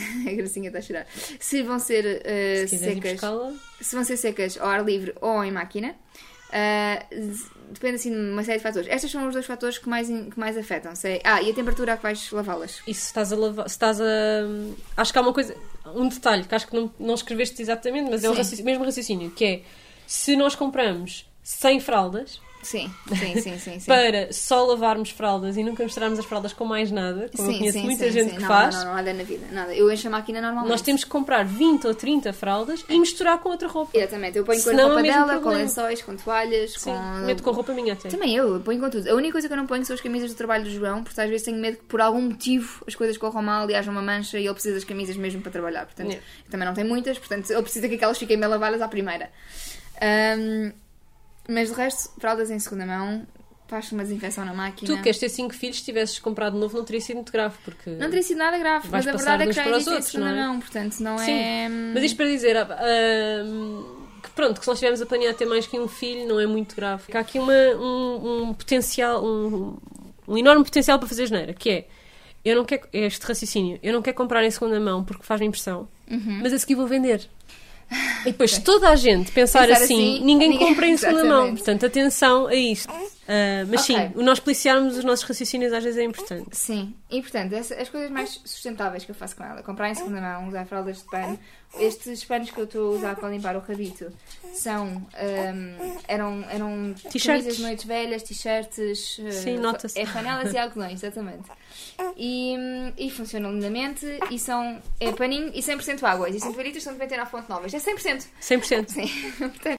A 0.28 0.32
gracinha 0.32 0.68
está 0.68 0.78
a 0.78 0.82
chorar. 0.82 1.06
Se 1.40 1.62
vão 1.62 1.78
ser 1.78 2.22
eh, 2.24 2.66
Se 2.66 2.78
secas. 2.78 3.20
se 3.80 3.94
vão 3.94 4.04
ser 4.04 4.16
secas 4.16 4.58
ao 4.58 4.68
ar 4.68 4.84
livre 4.84 5.14
ou 5.20 5.42
em 5.44 5.50
máquina. 5.52 5.94
ah, 6.52 7.04
depende 7.70 7.94
assim 7.96 8.10
de 8.10 8.16
uma 8.32 8.44
série 8.44 8.58
de 8.58 8.62
fatores. 8.62 8.86
Estes 8.90 9.10
são 9.10 9.26
os 9.26 9.32
dois 9.32 9.46
fatores 9.46 9.78
que 9.78 9.88
mais, 9.88 10.08
que 10.08 10.38
mais 10.38 10.56
afetam. 10.58 10.94
Se 10.94 11.08
é- 11.08 11.20
ah, 11.24 11.40
e 11.42 11.50
a 11.50 11.54
temperatura 11.54 11.94
a 11.94 11.96
que 11.96 12.02
vais 12.02 12.30
lavá-las. 12.30 12.80
E 12.86 12.92
se 12.94 13.06
estás 13.06 13.32
a 13.32 13.36
lavar, 13.36 13.68
se 13.68 13.74
estás 13.74 14.00
a. 14.00 14.04
Acho 14.96 15.12
que 15.12 15.18
há 15.18 15.22
uma 15.22 15.32
coisa, 15.32 15.56
um 15.94 16.08
detalhe 16.08 16.44
que 16.44 16.54
acho 16.54 16.66
que 16.68 16.76
não, 16.76 16.92
não 16.98 17.14
escreveste 17.14 17.60
exatamente, 17.62 18.10
mas 18.10 18.22
é 18.24 18.28
o 18.30 18.44
Sim. 18.44 18.62
mesmo 18.62 18.84
raciocínio, 18.84 19.30
que 19.30 19.44
é 19.44 19.62
se 20.06 20.36
nós 20.36 20.54
compramos 20.54 21.26
100 21.42 21.80
fraldas 21.80 22.40
Sim, 22.62 22.90
sim, 23.08 23.40
sim, 23.40 23.58
sim. 23.58 23.80
sim. 23.80 23.86
para 23.86 24.32
só 24.32 24.64
lavarmos 24.64 25.10
fraldas 25.10 25.56
e 25.56 25.64
nunca 25.64 25.82
misturarmos 25.82 26.18
as 26.18 26.24
fraldas 26.24 26.52
com 26.52 26.64
mais 26.64 26.90
nada, 26.90 27.28
como 27.36 27.50
eu 27.50 27.58
conheço 27.58 27.78
muita 27.80 28.10
gente 28.10 28.34
que 28.34 28.40
não, 28.40 28.48
faz, 28.48 28.74
Não, 28.76 28.84
não, 28.84 28.94
nada 28.94 29.12
na 29.12 29.22
vida. 29.24 29.46
Nada. 29.50 29.74
Eu 29.74 29.90
encho 29.92 30.06
a 30.06 30.10
máquina 30.10 30.40
normalmente. 30.40 30.70
nós 30.70 30.80
temos 30.80 31.02
que 31.04 31.10
comprar 31.10 31.44
20 31.44 31.86
ou 31.88 31.94
30 31.94 32.32
fraldas 32.32 32.84
e 32.88 32.98
misturar 32.98 33.38
com 33.38 33.48
outra 33.48 33.66
roupa. 33.68 33.90
Exatamente. 33.98 34.38
Eu 34.38 34.44
ponho 34.44 34.62
com 34.62 34.68
a 34.68 34.72
Senão 34.72 34.84
é 34.84 34.86
o 34.86 34.94
roupa 34.94 35.02
dela, 35.02 35.34
com 35.34 35.40
problema. 35.40 35.62
lençóis, 35.62 36.02
com 36.02 36.16
toalhas, 36.16 36.72
Sim, 36.74 36.90
com. 36.92 37.26
meto 37.26 37.42
com 37.42 37.50
a 37.50 37.52
roupa 37.52 37.72
minha 37.72 37.92
até. 37.94 38.08
Também 38.08 38.36
eu, 38.36 38.54
eu 38.54 38.60
ponho 38.60 38.80
com 38.80 38.88
tudo. 38.90 39.08
A 39.10 39.14
única 39.14 39.32
coisa 39.32 39.48
que 39.48 39.52
eu 39.54 39.58
não 39.58 39.66
ponho 39.66 39.84
são 39.84 39.94
as 39.94 40.00
camisas 40.00 40.30
do 40.30 40.36
trabalho 40.36 40.64
do 40.64 40.70
João, 40.70 41.02
porque 41.02 41.20
às 41.20 41.28
vezes 41.28 41.44
tenho 41.44 41.58
medo 41.58 41.78
que 41.78 41.84
por 41.84 42.00
algum 42.00 42.20
motivo 42.22 42.84
as 42.86 42.94
coisas 42.94 43.18
corram 43.18 43.42
mal 43.42 43.68
e 43.68 43.74
haja 43.74 43.90
uma 43.90 44.02
mancha 44.02 44.38
e 44.38 44.44
ele 44.44 44.54
precisa 44.54 44.74
das 44.76 44.84
camisas 44.84 45.16
mesmo 45.16 45.42
para 45.42 45.50
trabalhar. 45.50 45.84
Portanto, 45.86 46.08
Yeah. 46.12 46.26
também 46.50 46.66
não 46.66 46.74
tem 46.74 46.84
muitas, 46.84 47.18
portanto, 47.18 47.50
ele 47.50 47.62
precisa 47.62 47.88
que 47.88 47.94
aquelas 47.96 48.18
fiquem 48.18 48.38
bem 48.38 48.48
lavadas 48.48 48.80
à 48.80 48.86
primeira. 48.88 49.30
Ahm, 50.00 50.72
mas 51.48 51.68
de 51.70 51.74
resto, 51.74 52.10
fraldas 52.20 52.50
em 52.50 52.58
segunda 52.58 52.86
mão, 52.86 53.26
faz 53.68 53.90
uma 53.92 54.02
desinfecção 54.02 54.44
na 54.44 54.52
máquina. 54.52 54.94
Tu 54.96 55.02
queres 55.02 55.18
ter 55.18 55.28
5 55.28 55.54
filhos, 55.54 55.78
se 55.78 55.84
tivesses 55.84 56.18
comprado 56.18 56.58
novo, 56.58 56.76
não 56.76 56.84
teria 56.84 57.00
sido 57.00 57.16
muito 57.16 57.32
grave, 57.32 57.56
porque. 57.64 57.90
Não 57.90 58.08
teria 58.08 58.22
sido 58.22 58.38
nada 58.38 58.58
grave, 58.58 58.88
mas 58.90 59.06
a 59.06 59.12
verdade 59.12 59.42
é 59.44 59.46
que 59.46 59.52
já 59.52 59.68
existe 59.68 59.88
em 59.88 59.92
outros, 59.94 60.10
segunda 60.12 60.32
não 60.32 60.38
é? 60.42 60.46
mão, 60.46 60.60
portanto, 60.60 60.98
não 61.00 61.18
Sim. 61.18 61.32
é. 61.32 61.68
Mas 61.94 62.02
isto 62.04 62.16
para 62.16 62.26
dizer 62.26 62.56
ah, 62.56 62.68
ah, 62.70 64.20
que 64.22 64.30
pronto, 64.30 64.58
que 64.58 64.64
se 64.64 64.68
nós 64.68 64.76
estivermos 64.76 65.00
a 65.02 65.06
planear 65.06 65.34
ter 65.34 65.46
mais 65.46 65.66
que 65.66 65.78
um 65.78 65.88
filho, 65.88 66.28
não 66.28 66.38
é 66.38 66.46
muito 66.46 66.76
grave. 66.76 67.04
Há 67.12 67.18
aqui 67.18 67.38
uma, 67.38 67.52
um, 67.52 68.42
um 68.48 68.54
potencial, 68.54 69.24
um, 69.24 69.76
um 70.28 70.38
enorme 70.38 70.64
potencial 70.64 70.98
para 70.98 71.08
fazer 71.08 71.26
geneira, 71.26 71.52
que 71.54 71.70
é 71.70 71.88
eu 72.44 72.56
não 72.56 72.64
quero 72.64 72.88
é 72.92 73.06
este 73.06 73.24
raciocínio, 73.24 73.78
eu 73.82 73.92
não 73.92 74.02
quero 74.02 74.16
comprar 74.16 74.44
em 74.44 74.50
segunda 74.50 74.78
mão 74.80 75.04
porque 75.04 75.22
faz-me 75.24 75.46
impressão, 75.46 75.88
Uhum. 76.10 76.40
mas 76.42 76.52
a 76.52 76.58
seguir 76.58 76.74
vou 76.74 76.86
vender. 76.86 77.26
E 78.22 78.24
depois, 78.26 78.58
toda 78.58 78.88
a 78.90 78.96
gente 78.96 79.30
pensar, 79.32 79.66
Pensar 79.66 79.82
assim, 79.84 80.14
assim, 80.16 80.24
ninguém 80.24 80.50
ninguém- 80.50 80.68
compra 80.68 80.86
em 80.86 80.96
segunda 80.98 81.24
mão. 81.24 81.54
Portanto, 81.54 81.86
atenção 81.86 82.46
a 82.46 82.54
isto. 82.54 82.92
Ah, 83.34 83.64
mas 83.66 83.80
Ok. 83.88 83.96
sim, 83.96 84.22
nós 84.22 84.38
policiarmos 84.40 84.98
os 84.98 85.04
nossos 85.04 85.24
raciocínios 85.24 85.72
às 85.72 85.82
vezes 85.82 85.98
é 85.98 86.04
importante. 86.04 86.54
Sim, 86.54 86.94
e 87.10 87.22
portanto, 87.22 87.54
essa- 87.54 87.74
as 87.76 87.88
coisas 87.88 88.10
mais 88.10 88.38
sustentáveis 88.44 89.04
que 89.06 89.10
eu 89.10 89.14
faço 89.14 89.34
com 89.36 89.42
ela, 89.42 89.62
comprar 89.62 89.88
em 89.88 89.94
segunda 89.94 90.20
mão, 90.20 90.48
usar 90.48 90.66
fraldas 90.66 90.98
de 90.98 91.04
pano, 91.04 91.38
estes 91.78 92.22
panos 92.24 92.50
que 92.50 92.58
eu 92.60 92.64
estou 92.64 92.92
a 92.92 92.96
usar 92.98 93.16
para 93.16 93.30
limpar 93.30 93.56
o 93.56 93.60
rabito 93.60 94.12
são, 94.52 95.06
ahm, 95.14 95.96
eram, 96.06 96.44
eram 96.50 96.94
camisas 97.24 97.56
de 97.56 97.62
noites 97.62 97.84
velhas, 97.86 98.22
t-shirts, 98.22 99.18
eh, 99.24 99.30
Sim, 99.30 99.58
nota-se. 99.58 99.98
é 99.98 100.04
panelas 100.04 100.52
e 100.52 100.58
algodões, 100.58 101.02
exatamente. 101.02 101.48
E, 102.16 102.54
e 102.98 103.10
funcionam 103.10 103.52
lindamente 103.54 104.04
e 104.30 104.38
são, 104.38 104.82
é 105.00 105.10
paninho 105.12 105.50
e 105.54 105.62
100% 105.62 106.02
água. 106.04 106.28
Existem 106.28 106.52
que 106.52 106.80
são 106.80 106.94
99.9, 106.98 107.66
isto 107.66 107.76
é 107.76 107.80
100%. 107.94 108.26
100%. 108.40 108.88
Sim, 108.90 109.08
portanto, 109.38 109.76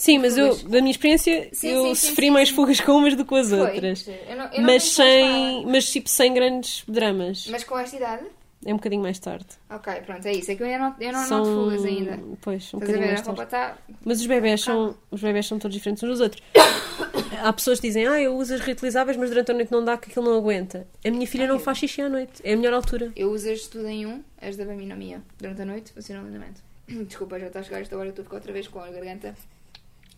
Sim, 0.00 0.16
mas 0.16 0.38
eu, 0.38 0.56
da 0.56 0.80
minha 0.80 0.92
experiência, 0.92 1.50
Sim, 1.52 1.68
eu 1.68 1.82
sim, 1.82 1.94
sim, 1.94 2.08
sofri 2.08 2.30
mais 2.30 2.48
fugas 2.48 2.80
com 2.80 2.92
umas 2.92 3.14
do 3.14 3.22
que 3.22 3.28
com 3.28 3.36
as 3.36 3.50
foi. 3.50 3.60
outras. 3.60 4.08
Eu 4.08 4.34
não, 4.34 4.44
eu 4.46 4.60
não 4.62 4.62
Mas 4.62 4.82
sem, 4.84 5.66
mas 5.66 5.90
tipo 5.90 6.08
sem 6.08 6.32
grandes 6.32 6.84
dramas. 6.88 7.46
Mas 7.50 7.64
com 7.64 7.78
esta 7.78 7.96
idade? 7.96 8.24
É 8.64 8.72
um 8.72 8.78
bocadinho 8.78 9.02
mais 9.02 9.18
tarde. 9.18 9.44
Ok, 9.68 9.92
pronto, 10.06 10.24
é 10.24 10.32
isso. 10.32 10.50
É 10.50 10.54
que 10.54 10.62
eu 10.62 10.78
não, 10.78 10.96
eu 10.98 11.12
não 11.12 11.24
São... 11.26 11.44
noto 11.44 11.50
fugas 11.50 11.84
ainda. 11.84 12.18
Pois, 12.40 12.62
um 12.72 12.78
Estás 12.78 12.80
bocadinho 12.80 13.06
mais 13.08 13.20
tarde. 13.20 13.42
está 13.42 13.78
Mas 14.02 14.20
os 14.22 14.26
bebés 14.26 14.62
são, 14.62 14.96
os 15.10 15.20
bebés 15.20 15.46
são 15.46 15.58
todos 15.58 15.76
diferentes 15.76 16.02
uns 16.02 16.08
dos 16.08 16.20
outros. 16.20 16.42
Há 17.42 17.52
pessoas 17.52 17.78
que 17.78 17.86
dizem, 17.88 18.06
ah, 18.06 18.18
eu 18.18 18.34
uso 18.34 18.54
as 18.54 18.60
reutilizáveis, 18.60 19.18
mas 19.18 19.28
durante 19.28 19.50
a 19.50 19.54
noite 19.54 19.70
não 19.70 19.84
dá, 19.84 19.98
que 19.98 20.08
aquilo 20.08 20.24
não 20.24 20.38
aguenta. 20.38 20.86
A 21.04 21.10
minha 21.10 21.26
filha 21.26 21.46
não 21.46 21.58
faz 21.58 21.76
xixi 21.76 22.00
à 22.00 22.08
noite. 22.08 22.40
É 22.42 22.54
a 22.54 22.56
melhor 22.56 22.72
altura. 22.72 23.12
Eu 23.14 23.30
uso 23.32 23.50
as 23.50 23.66
tudo 23.66 23.86
em 23.86 24.06
um, 24.06 24.24
as 24.40 24.56
da 24.56 24.64
Bamina 24.64 24.96
Mia. 24.96 25.20
Durante 25.38 25.60
a 25.60 25.66
noite 25.66 25.92
funcionam 25.92 26.24
lindamente. 26.24 26.62
Desculpa, 26.88 27.38
já 27.38 27.48
está 27.48 27.60
a 27.60 27.62
chegar 27.62 27.82
esta 27.82 27.98
hora, 27.98 28.08
estou 28.08 28.22
a 28.22 28.24
ficar 28.24 28.36
outra 28.36 28.52
vez 28.54 28.66
com 28.66 28.80
a 28.80 28.88
garganta 28.88 29.34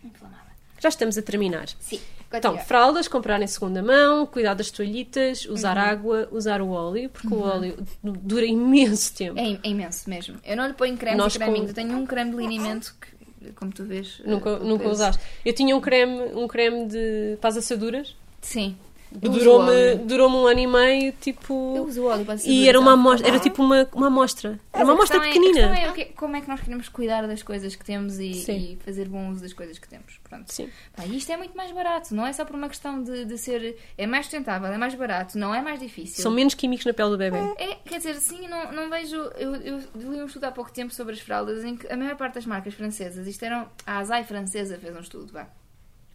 inflamada. 0.04 0.42
Já 0.80 0.88
estamos 0.88 1.16
a 1.16 1.22
terminar. 1.22 1.68
Sim, 1.80 2.00
Então, 2.34 2.56
fraldas, 2.58 3.06
comprar 3.06 3.40
em 3.42 3.46
segunda 3.46 3.82
mão, 3.82 4.24
cuidar 4.26 4.54
das 4.54 4.70
toalhitas, 4.70 5.44
usar 5.44 5.76
Uhum. 5.76 5.82
água, 5.82 6.28
usar 6.32 6.62
o 6.62 6.70
óleo, 6.70 7.10
porque 7.10 7.28
o 7.32 7.40
óleo 7.40 7.76
dura 8.02 8.46
imenso 8.46 9.14
tempo. 9.14 9.38
É, 9.38 9.52
é 9.52 9.68
imenso 9.68 10.08
mesmo. 10.08 10.36
Eu 10.44 10.56
não 10.56 10.66
lhe 10.66 10.72
ponho 10.72 10.96
creme 10.96 11.16
Nós 11.18 11.34
e 11.34 11.38
creminhos. 11.38 11.60
com- 11.64 11.68
Eu 11.70 11.74
tenho 11.74 11.96
um 11.98 12.06
creme 12.06 12.30
de 12.30 12.36
linimento 12.38 12.96
que, 13.00 13.52
como 13.52 13.70
tu 13.70 13.84
vês. 13.84 14.20
Nunca, 14.24 14.48
eh, 14.50 14.58
nunca 14.60 14.88
usaste. 14.88 15.22
Eu 15.44 15.52
tinha 15.52 15.76
um 15.76 15.80
creme, 15.80 16.34
um 16.34 16.48
creme 16.48 16.86
de 16.86 17.36
para 17.40 17.50
as 17.50 17.56
assaduras. 17.58 18.16
Sim. 18.40 18.76
Durou-me 19.20 19.96
durou 20.06 20.28
um 20.30 20.46
ano 20.46 20.60
e 20.60 20.66
meio, 20.66 21.12
tipo. 21.20 21.74
Eu 21.76 21.84
uso 21.84 22.04
óleo 22.04 22.24
para 22.24 22.38
E 22.44 22.68
era 22.68 22.78
uma 22.80 22.92
amostra, 22.92 23.28
era 23.28 23.38
tipo 23.38 23.62
uma, 23.62 23.88
uma 23.92 24.06
amostra. 24.06 24.58
Era 24.72 24.84
uma 24.84 24.94
amostra 24.94 25.18
é- 25.18 25.20
pequenina. 25.20 25.78
é 25.78 25.92
que- 25.92 26.04
como 26.06 26.36
é 26.36 26.40
que 26.40 26.48
nós 26.48 26.60
queremos 26.60 26.88
cuidar 26.88 27.26
das 27.26 27.42
coisas 27.42 27.76
que 27.76 27.84
temos 27.84 28.18
e, 28.18 28.30
e 28.30 28.78
fazer 28.84 29.08
bom 29.08 29.30
uso 29.30 29.42
das 29.42 29.52
coisas 29.52 29.78
que 29.78 29.88
temos. 29.88 30.18
Pronto. 30.28 30.52
Sim. 30.52 30.68
Pá, 30.96 31.04
e 31.04 31.16
isto 31.16 31.30
é 31.30 31.36
muito 31.36 31.56
mais 31.56 31.70
barato, 31.72 32.14
não 32.14 32.26
é 32.26 32.32
só 32.32 32.44
por 32.44 32.56
uma 32.56 32.68
questão 32.68 33.02
de, 33.02 33.24
de 33.24 33.38
ser. 33.38 33.76
É 33.98 34.06
mais 34.06 34.26
sustentável, 34.26 34.68
é 34.72 34.78
mais 34.78 34.94
barato, 34.94 35.38
não 35.38 35.54
é 35.54 35.60
mais 35.60 35.78
difícil. 35.78 36.22
São 36.22 36.32
menos 36.32 36.54
químicos 36.54 36.86
na 36.86 36.94
pele 36.94 37.10
do 37.10 37.18
bebê. 37.18 37.38
É, 37.58 37.74
quer 37.84 37.98
dizer, 37.98 38.14
sim, 38.16 38.48
não, 38.48 38.72
não 38.72 38.90
vejo. 38.90 39.16
Eu, 39.36 39.54
eu 39.56 39.78
li 39.94 40.22
um 40.22 40.26
estudo 40.26 40.44
há 40.44 40.50
pouco 40.52 40.72
tempo 40.72 40.92
sobre 40.92 41.12
as 41.14 41.20
fraldas 41.20 41.64
em 41.64 41.76
que 41.76 41.90
a 41.92 41.96
maior 41.96 42.16
parte 42.16 42.34
das 42.34 42.46
marcas 42.46 42.74
francesas, 42.74 43.26
isto 43.26 43.44
era. 43.44 43.66
A 43.86 43.98
Azai 43.98 44.24
francesa 44.24 44.78
fez 44.78 44.96
um 44.96 45.00
estudo, 45.00 45.32
vá. 45.32 45.46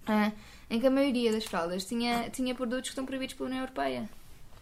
Ah, 0.08 0.32
em 0.70 0.80
que 0.80 0.88
a 0.88 0.92
maioria 0.92 1.32
das 1.32 1.46
fraldas 1.46 1.86
tinha, 1.86 2.30
tinha 2.30 2.54
produtos 2.56 2.90
que 2.90 2.94
estão 2.94 3.06
proibidos 3.06 3.36
pela 3.36 3.48
União 3.50 3.62
Europeia. 3.62 4.10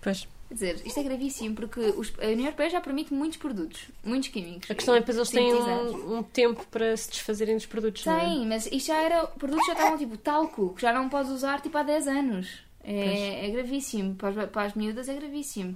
Pois. 0.02 0.28
Quer 0.48 0.54
dizer, 0.54 0.82
isto 0.86 1.00
é 1.00 1.04
gravíssimo 1.04 1.56
porque 1.56 1.80
os- 1.80 2.14
a 2.20 2.26
União 2.28 2.46
Europeia 2.46 2.70
já 2.70 2.80
permite 2.80 3.12
muitos 3.12 3.38
produtos, 3.40 3.88
muitos 4.04 4.30
químicos. 4.30 4.70
A 4.70 4.76
questão 4.76 4.94
é 4.94 5.00
depois 5.00 5.18
eles 5.18 5.30
têm 5.32 5.52
um, 5.54 6.18
um 6.20 6.24
tempo 6.24 6.64
para 6.68 6.96
se 6.96 7.10
desfazerem 7.10 7.56
dos 7.56 7.66
produtos. 7.66 8.06
não 8.06 8.14
é? 8.16 8.20
Tem, 8.26 8.46
mas 8.46 8.68
isto 8.68 8.86
já 8.88 9.02
era. 9.02 9.26
Produtos 9.26 9.66
já 9.66 9.74
estavam 9.74 9.98
tipo 9.98 10.16
talco, 10.18 10.74
que 10.76 10.82
já 10.84 10.94
não 10.94 11.10
podes 11.10 11.32
usar 11.32 11.62
tipo 11.62 11.76
há 11.78 11.82
10 11.84 12.08
anos. 12.08 12.60
É, 12.84 13.48
é 13.48 13.50
gravíssimo. 13.50 14.14
Para 14.14 14.44
as, 14.44 14.50
para 14.52 14.62
as 14.68 14.74
miúdas 14.76 15.10
é 15.10 15.16
gravíssimo. 15.16 15.76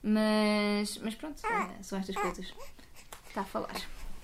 Mas, 0.00 0.96
mas 0.98 1.14
pronto, 1.16 1.40
são 1.82 1.98
estas 1.98 2.14
coisas. 2.14 2.46
Está 3.28 3.40
a 3.40 3.44
falar. 3.44 3.74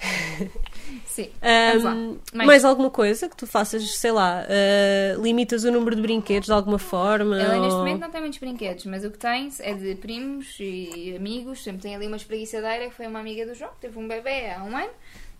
Sim. 1.07 1.31
Ahm, 1.41 2.19
Mais. 2.33 2.47
mais 2.47 2.65
alguma 2.65 2.91
coisa 2.91 3.29
que 3.29 3.37
tu 3.37 3.47
faças, 3.47 3.89
sei 3.99 4.11
lá, 4.11 4.45
ah, 4.49 5.17
limitas 5.21 5.65
o 5.65 5.71
número 5.71 5.95
de 5.97 6.03
brinquedos 6.03 6.47
de 6.47 6.53
alguma 6.53 6.79
forma? 6.79 7.41
Ela 7.41 7.55
neste 7.61 7.73
ou- 7.75 7.79
momento 7.79 8.01
não 8.01 8.11
tem 8.11 8.21
muitos 8.21 8.39
brinquedos, 8.39 8.85
mas 8.87 9.05
o 9.05 9.11
que 9.11 9.19
tem 9.19 9.49
é 9.61 9.75
de 9.75 9.95
primos 9.95 10.57
e 10.59 11.15
amigos. 11.17 11.63
Sempre 11.63 11.83
tem 11.83 11.95
ali 11.95 12.07
uma 12.07 12.17
espreguiçadeira 12.17 12.89
que 12.89 12.95
foi 12.95 13.07
uma 13.07 13.21
amiga 13.21 13.47
do 13.47 13.55
João, 13.55 13.71
que 13.73 13.81
teve 13.83 13.99
um 13.99 14.09
bebê 14.09 14.51
há 14.51 14.63
um 14.65 14.77
ano 14.77 14.91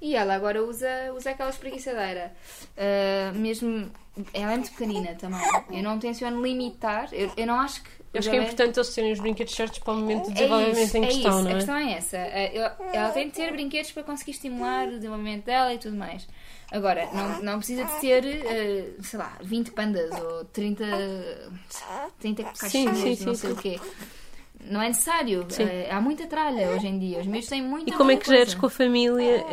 e 0.01 0.15
ela 0.15 0.35
agora 0.35 0.63
usa, 0.63 0.89
usa 1.17 1.31
aquela 1.31 1.51
espreguiçadeira. 1.51 2.33
Ah, 2.77 3.33
mesmo. 3.35 3.91
Ela 4.33 4.53
é 4.53 4.57
muito 4.57 4.71
pequenina 4.71 5.15
também. 5.15 5.41
Eu 5.73 5.83
não 5.83 5.99
tenciono 5.99 6.41
limitar, 6.41 7.09
eu, 7.13 7.33
eu 7.37 7.47
não 7.47 7.59
acho 7.59 7.83
que 7.83 7.91
acho 8.19 8.31
que 8.31 8.37
é 8.37 8.43
importante 8.43 8.79
eles 8.79 8.95
terem 8.95 9.13
os 9.13 9.21
brinquedos 9.21 9.55
certos 9.55 9.79
para 9.79 9.93
o 9.93 9.97
momento 9.97 10.25
de 10.27 10.31
É 10.31 10.35
desenvolvimento 10.35 10.79
isso, 10.85 10.97
em 10.97 11.03
é 11.05 11.07
questão, 11.07 11.31
isso. 11.31 11.41
não 11.43 11.47
A 11.47 11.51
é? 11.51 11.55
questão 11.55 11.77
é 11.77 11.93
essa. 11.93 12.17
Eh, 12.17 12.51
eu- 12.55 12.87
Ela 12.93 13.11
tem 13.11 13.27
de 13.29 13.33
ter 13.35 13.53
brinquedos 13.53 13.93
para 13.93 14.03
conseguir 14.03 14.31
estimular 14.33 14.89
o 14.89 14.93
desenvolvimento 14.97 15.45
dela 15.45 15.73
e 15.75 15.79
tudo 15.79 15.97
mais. 15.97 16.27
Agora, 16.73 17.09
não, 17.13 17.43
não 17.43 17.59
precisa 17.59 17.85
de 17.85 18.01
ter, 18.01 18.25
eh, 18.25 18.91
sei 19.01 19.19
lá, 19.19 19.37
20 19.43 19.71
pandas 19.73 20.11
ou 20.21 20.45
30, 20.47 20.85
30 22.19 22.45
caixinhas 22.45 22.99
sim, 22.99 23.11
de 23.11 23.17
sim, 23.17 23.25
não 23.27 23.35
sim. 23.35 23.41
sei 23.41 23.53
o 23.53 23.57
quê. 23.57 23.81
Não 24.67 24.81
é 24.81 24.89
necessário. 24.89 25.47
Eh, 25.59 25.89
há 25.91 26.01
muita 26.01 26.27
tralha 26.27 26.71
hoje 26.71 26.87
em 26.87 26.99
dia. 26.99 27.19
Os 27.21 27.27
meus 27.27 27.47
têm 27.47 27.61
muita 27.61 27.91
E 27.91 27.93
como 27.93 28.11
é 28.11 28.17
que 28.17 28.27
muita 28.27 28.31
geres 28.31 28.55
coisa. 28.55 28.61
com 28.61 28.67
a 28.67 28.71
família 28.71 29.45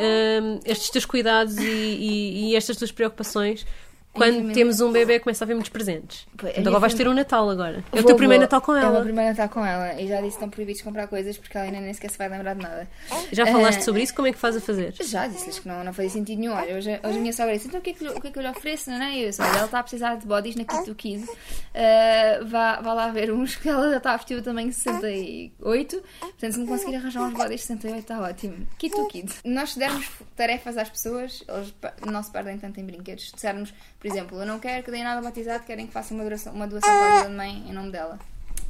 hum, 0.42 0.60
estes 0.64 0.88
teus 0.88 1.04
cuidados 1.04 1.58
e, 1.58 1.62
e- 1.66 2.50
e 2.52 2.56
estas 2.56 2.78
tuas 2.78 2.90
preocupações 2.90 3.66
quando 4.12 4.34
família- 4.34 4.54
temos 4.54 4.80
um 4.80 4.92
bebê 4.92 5.18
começa 5.18 5.42
a 5.42 5.46
haver 5.46 5.54
muitos 5.54 5.70
presentes? 5.70 6.26
Pois, 6.36 6.52
minha 6.54 6.68
agora 6.68 6.80
vais 6.80 6.94
ter 6.94 7.08
um 7.08 7.14
Natal 7.14 7.48
agora. 7.48 7.82
É 7.92 8.00
o 8.00 8.04
teu 8.04 8.16
primeiro. 8.16 8.42
Natal 8.42 8.60
com 8.60 8.72
É 8.74 8.78
o 8.78 8.80
meu 8.80 8.88
ela. 8.96 9.02
primeiro 9.04 9.30
Natal 9.30 9.48
com 9.48 9.64
ela. 9.64 10.00
E 10.00 10.06
já 10.06 10.16
disse 10.16 10.22
que 10.28 10.34
estão 10.34 10.50
proibidos 10.50 10.82
comprar 10.82 11.06
coisas 11.08 11.36
porque 11.38 11.56
ela 11.56 11.66
ainda 11.66 11.80
nem 11.80 11.92
sequer 11.94 12.10
se 12.10 12.18
vai 12.18 12.28
lembrar 12.28 12.54
de 12.54 12.62
nada. 12.62 12.88
Já 13.32 13.46
falaste 13.46 13.78
Eh, 13.78 13.82
sobre 13.82 14.02
isso? 14.02 14.14
Como 14.14 14.28
é 14.28 14.32
que 14.32 14.38
faz 14.38 14.56
a 14.56 14.60
fazer? 14.60 14.94
Já 15.00 15.26
disse-lhes 15.26 15.58
que 15.58 15.68
não, 15.68 15.82
não 15.82 15.92
fazia 15.92 16.10
sentido 16.10 16.38
nenhum. 16.40 16.52
Olha, 16.54 16.76
hoje, 16.76 16.90
hoje 17.02 17.16
a 17.18 17.20
minha 17.20 17.32
sogra 17.32 17.54
disse: 17.54 17.68
então 17.68 17.80
o 17.80 17.82
que 17.82 17.90
é 17.90 17.92
que, 17.94 18.08
o 18.08 18.20
que, 18.20 18.26
é 18.28 18.30
que 18.30 18.38
eu 18.38 18.42
lhe 18.42 18.48
ofereço? 18.50 18.90
Não 18.90 19.02
é? 19.02 19.18
Eu 19.22 19.28
disse: 19.30 19.40
olha, 19.40 19.50
ela 19.56 19.64
está 19.64 19.78
a 19.78 19.82
precisar 19.82 20.14
de 20.16 20.26
bodies 20.26 20.56
na 20.56 20.64
Kit 20.64 20.84
to 20.84 20.94
Kid. 20.94 21.22
Uh, 21.24 22.46
vá, 22.46 22.80
vá 22.80 22.92
lá 22.92 23.08
ver 23.08 23.32
uns 23.32 23.56
que 23.62 23.68
ela 23.68 23.88
já 23.90 23.96
está 23.96 24.12
a 24.12 24.16
vestir 24.16 24.36
o 24.38 24.42
tamanho 24.42 24.72
68. 24.72 26.02
Portanto, 26.20 26.52
se 26.52 26.58
me 26.58 26.66
conseguir 26.66 26.96
arranjar 26.96 27.22
uns 27.22 27.32
bodies 27.34 27.62
68, 27.62 27.98
está 27.98 28.20
ótimo. 28.20 28.66
Kit 28.78 28.94
to 28.94 29.06
Kid. 29.08 29.32
Nós 29.44 29.70
se 29.72 29.78
dermos 29.78 30.06
tarefas 30.36 30.76
às 30.76 30.88
pessoas, 30.90 31.42
eles 31.48 31.74
não 32.06 32.22
se 32.22 32.30
perdem 32.30 32.58
tanto 32.58 32.78
em 32.80 32.84
brinquedos. 32.84 33.28
Se 33.28 33.34
dissermos, 33.34 33.72
por 34.02 34.08
exemplo, 34.08 34.40
eu 34.40 34.44
não 34.46 34.58
quero 34.58 34.82
que 34.82 34.90
deem 34.90 35.04
nada 35.04 35.22
batizado, 35.22 35.62
querem 35.64 35.86
que 35.86 35.92
faça 35.92 36.12
uma, 36.12 36.24
doação 36.24 36.52
uma 36.52 36.66
doação 36.66 36.90
para 36.90 37.04
a 37.06 37.14
ajuda 37.14 37.30
de 37.30 37.36
mãe 37.36 37.64
em 37.68 37.72
nome 37.72 37.92
dela. 37.92 38.18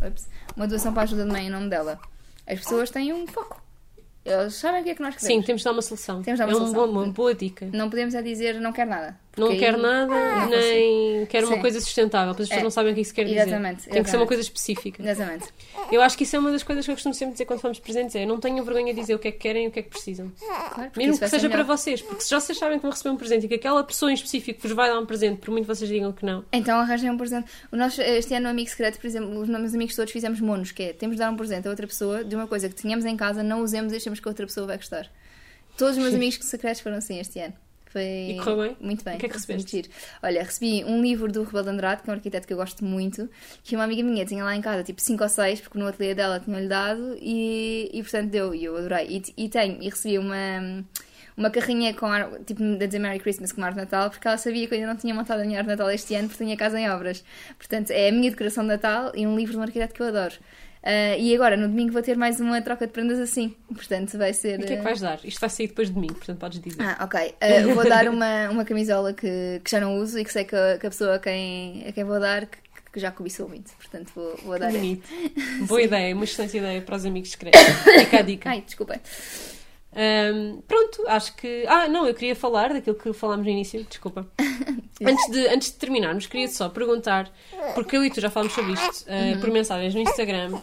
Ups. 0.07 0.29
Uma 0.55 0.69
doação 0.69 0.93
para 0.93 1.03
a 1.03 1.05
ajuda 1.05 1.25
de 1.25 1.31
mãe 1.33 1.47
em 1.47 1.51
nome 1.51 1.71
dela. 1.71 1.99
As 2.47 2.59
pessoas 2.59 2.91
têm 2.91 3.15
um 3.15 3.27
foco. 3.27 3.63
Eles 4.25 4.55
sabem 4.57 4.83
o 4.83 4.85
que 4.85 4.91
é 4.91 4.95
que 4.95 5.01
nós 5.03 5.17
queremos. 5.17 5.43
Sim, 5.43 5.47
temos 5.47 5.63
de 5.63 5.65
dar 5.65 5.73
uma 5.73 5.81
solução. 5.83 6.23
Temos 6.23 6.39
de 6.39 6.47
dar 6.47 6.53
uma 6.53 6.53
é 6.53 6.61
solução. 6.67 6.93
bom- 6.93 7.03
uma 7.05 7.13
boa 7.13 7.35
dica. 7.35 7.67
Não 7.73 7.89
podemos 7.89 8.15
é 8.15 8.21
dizer 8.21 8.61
não 8.61 8.73
quero 8.73 8.91
nada. 8.91 9.19
Não 9.37 9.47
porque 9.47 9.61
quer 9.61 9.75
aí- 9.75 9.81
nada, 9.81 10.07
não 10.15 10.49
nem 10.51 11.25
quer 11.27 11.43
uma 11.45 11.55
Sim. 11.57 11.61
coisa 11.63 11.81
sustentável, 11.81 12.35
porque 12.35 12.43
as 12.43 12.49
pessoas 12.51 12.61
É. 12.61 12.65
não 12.65 12.71
sabem 12.71 12.93
o 12.93 12.95
que 12.95 13.01
isso 13.01 13.15
quer 13.15 13.25
dizer. 13.25 13.37
Exatamente, 13.41 13.89
Tem 13.89 14.03
que 14.03 14.11
ser 14.11 14.17
uma 14.19 14.27
coisa 14.27 14.43
específica. 14.43 15.03
Exatamente. 15.03 15.47
Eu 15.91 16.03
acho 16.03 16.19
que 16.19 16.25
isso 16.25 16.37
é 16.37 16.39
uma 16.39 16.51
das 16.53 16.63
coisas 16.63 16.85
que 16.85 16.91
eu 16.91 16.95
costumo 16.95 17.15
sempre 17.15 17.33
dizer 17.33 17.47
quando 17.47 17.61
fomos 17.61 17.79
presentes: 17.79 18.15
é 18.15 18.27
não 18.27 18.39
tenham 18.39 18.63
vergonha 18.65 18.93
de 18.93 19.01
dizer 19.01 19.15
o 19.15 19.19
que 19.19 19.29
é 19.29 19.33
que 19.33 19.39
querem 19.39 19.65
e 19.65 19.69
o 19.69 19.71
que 19.71 19.79
é 19.79 19.83
que 19.83 19.89
precisam. 19.89 20.31
Claro, 20.39 20.91
Mesmo 20.97 21.19
que 21.19 21.29
seja 21.29 21.49
para 21.49 21.63
vocês, 21.63 22.03
porque 22.03 22.23
se 22.23 22.29
já 22.31 22.39
vocês 22.41 22.59
sabem 22.59 22.79
que 22.79 22.83
vão 22.83 22.91
receber 22.91 23.11
um 23.11 23.17
presente 23.17 23.47
e 23.47 23.49
que 23.49 23.55
aquela 23.55 23.83
pessoa 23.83 24.11
em 24.11 24.15
específico 24.15 24.61
vos 24.63 24.73
vai 24.73 24.91
dar 24.91 24.99
um 24.99 25.07
presente, 25.07 25.39
por 25.41 25.51
muito 25.51 25.67
vocês 25.67 25.89
digam 25.89 26.13
que 26.13 26.27
não, 26.27 26.45
Então 26.53 26.79
arranjem 26.79 27.11
um 27.11 27.17
presente. 27.17 27.51
O 27.73 27.77
nosso, 27.77 28.03
este 28.03 28.35
ano 28.35 28.45
no 28.45 28.51
Amigo 28.51 28.69
Secreto, 28.69 28.99
por 29.01 29.07
exemplo, 29.07 29.41
os 29.41 29.49
meus 29.49 29.75
amigos 29.75 29.97
todos 29.97 30.13
fizemos 30.13 30.41
monos, 30.41 30.73
que 30.73 30.83
é 30.83 30.93
temos 30.93 31.17
de 31.17 31.21
dar 31.21 31.31
um 31.31 31.37
presente 31.37 31.67
a 31.67 31.71
outra 31.71 31.87
pessoa 31.87 32.23
de 32.23 32.37
uma 32.37 32.47
coisa 32.47 32.69
que 32.69 32.75
tínhamos 32.75 33.07
em 33.07 33.17
casa, 33.17 33.43
não 33.43 33.63
usemos 33.63 33.95
e 33.95 33.97
achamos 33.97 34.21
que 34.21 34.29
a 34.29 34.31
outra 34.31 34.47
pessoa 34.47 34.67
vai 34.67 34.77
gostar. 34.77 35.09
Todos 35.79 35.97
os 35.97 36.03
meus 36.03 36.13
amigos 36.15 36.39
secretos 36.45 36.81
foram 36.83 36.99
assim 36.99 37.19
este 37.19 37.39
ano. 37.41 37.55
Foi 37.93 38.31
E 38.31 38.36
correu 38.39 38.56
bem? 38.56 38.77
muito 38.81 39.05
bem. 39.05 39.16
O 39.16 39.19
que 39.19 39.27
é 39.27 39.28
que 39.28 39.35
recebeste? 39.35 39.90
Olha, 40.23 40.43
recebi 40.43 40.82
um 40.85 41.02
livro 41.02 41.31
do 41.31 41.43
Rebelo 41.43 41.64
de 41.64 41.70
Andrade, 41.70 42.02
que 42.02 42.09
é 42.09 42.12
um 42.12 42.16
arquiteto 42.16 42.47
que 42.47 42.52
eu 42.52 42.56
gosto 42.56 42.82
muito, 42.85 43.28
que 43.62 43.74
uma 43.77 43.85
amiga 43.85 44.02
minha 44.02 44.24
tinha 44.24 44.43
lá 44.43 44.56
em 44.56 44.62
casa, 44.62 44.82
tipo 44.82 45.01
5 45.01 45.23
ou 45.23 45.28
6, 45.28 45.60
porque 45.60 45.78
no 45.78 45.86
ateliê 45.86 46.14
dela 46.14 46.40
tinham-lhe 46.40 46.69
dado, 46.69 47.16
e, 47.20 47.90
e 47.93 48.02
portanto 48.02 48.31
deu, 48.31 48.55
e 48.55 48.64
eu 48.64 48.77
adorei. 48.77 49.23
E, 49.36 49.44
e 49.44 49.48
tenho, 49.51 49.82
e 49.82 49.90
recebi 49.90 50.19
uma, 50.19 50.82
uma 51.36 51.51
carrinha 51.51 51.93
com 51.93 52.06
ar, 52.06 52.31
tipo 52.47 52.62
dizer 52.78 52.98
Merry 52.98 53.19
Christmas 53.19 53.52
com 53.52 53.62
árvore 53.62 53.85
de 53.85 53.93
Natal, 53.93 54.09
porque 54.10 54.27
ela 54.27 54.39
sabia 54.39 54.66
que 54.66 54.73
eu 54.74 54.78
ainda 54.78 54.89
não 54.90 54.97
tinha 54.97 55.14
montado 55.14 55.40
a 55.40 55.44
minha 55.44 55.59
árvore 55.59 55.77
de 55.77 55.78
Natal 55.81 55.94
este 55.94 56.14
ano, 56.14 56.28
porque 56.28 56.44
tinha 56.44 56.56
casa 56.56 56.81
em 56.81 56.89
obras. 56.89 57.23
Portanto, 57.59 57.90
é 57.90 58.09
a 58.09 58.12
minha 58.12 58.31
decoração 58.31 58.64
de 58.64 58.69
Natal 58.69 59.12
e 59.14 59.27
um 59.27 59.36
livro 59.36 59.52
de 59.52 59.59
um 59.59 59.62
arquiteto 59.62 59.93
que 59.93 60.01
eu 60.01 60.06
adoro. 60.06 60.35
Ah, 60.83 61.17
e 61.17 61.35
agora, 61.35 61.57
no 61.57 61.69
domingo, 61.69 61.93
vou 61.93 62.03
ter 62.03 62.17
mais 62.17 62.41
uma 62.41 62.61
troca 62.61 62.87
de 62.87 62.93
prendas 62.93 63.19
assim. 63.21 63.55
Portanto, 63.69 64.19
vai 64.19 64.33
ser. 64.35 64.59
o 64.59 64.67
que 64.67 64.73
é 64.73 64.77
que 64.77 64.81
ah, 64.81 64.85
vais 64.85 65.01
dar? 65.01 65.21
Isto 65.25 65.41
vai 65.41 65.51
sair 65.51 65.69
depois 65.69 65.91
de 65.91 65.99
mim, 65.99 66.09
portanto 66.09 66.39
podes 66.39 66.61
dizer. 66.61 66.83
ah, 66.83 67.05
ok. 67.05 67.35
Uh, 67.41 67.75
vou 67.75 67.89
dar 67.89 68.09
uma, 68.09 68.51
uma 68.51 68.65
camisola 68.65 69.13
que, 69.13 69.61
que 69.63 69.71
já 69.71 69.81
não 69.81 69.97
uso 69.99 70.19
e 70.19 70.25
que 70.25 70.33
sei 70.33 70.45
que 70.45 70.57
a, 70.57 70.79
que 70.79 70.87
a 70.87 70.91
pessoa 70.91 71.15
a 71.15 71.19
quem, 71.19 71.85
a 71.87 71.93
quem 71.93 72.05
vou 72.05 72.19
dar 72.19 72.47
que, 72.47 72.59
que 72.93 73.01
já 73.01 73.13
cobiçou 73.13 73.49
muito. 73.49 73.71
Portanto, 73.77 74.11
vou, 74.15 74.37
vou 74.45 74.59
dar. 74.59 74.73
Bonito. 74.73 75.09
Boa 75.67 75.83
ideia, 75.83 76.15
uma 76.15 76.25
excelente 76.25 76.57
ideia 76.57 76.83
para 76.83 76.97
os 76.97 77.07
amigos 77.07 77.31
secretos. 77.31 77.61
Fica 77.61 78.19
a 78.19 78.23
dica. 78.23 78.51
Ai, 78.51 78.63
desculpem. 78.63 78.99
Ahm, 79.94 80.62
pronto, 80.66 81.05
acho 81.06 81.36
que. 81.36 81.64
Ah, 81.69 81.89
não, 81.89 82.06
eu 82.06 82.14
queria 82.14 82.35
falar 82.35 82.73
daquilo 82.73 82.97
que 82.97 83.12
falámos 83.12 83.44
no 83.44 83.52
início, 83.52 83.85
desculpa. 83.85 84.27
antes, 85.05 85.31
de, 85.31 85.48
antes 85.48 85.73
de 85.73 85.78
terminarmos, 85.78 86.27
queria 86.27 86.48
só 86.48 86.69
perguntar, 86.69 87.31
porque 87.74 87.97
eu 87.97 88.05
e 88.05 88.10
tu 88.10 88.20
já 88.20 88.31
falámos 88.31 88.55
sobre 88.55 88.73
isto 88.73 89.05
ah, 89.09 89.39
por 89.40 89.51
mensagens 89.51 89.94
no 89.94 90.01
Instagram. 90.01 90.59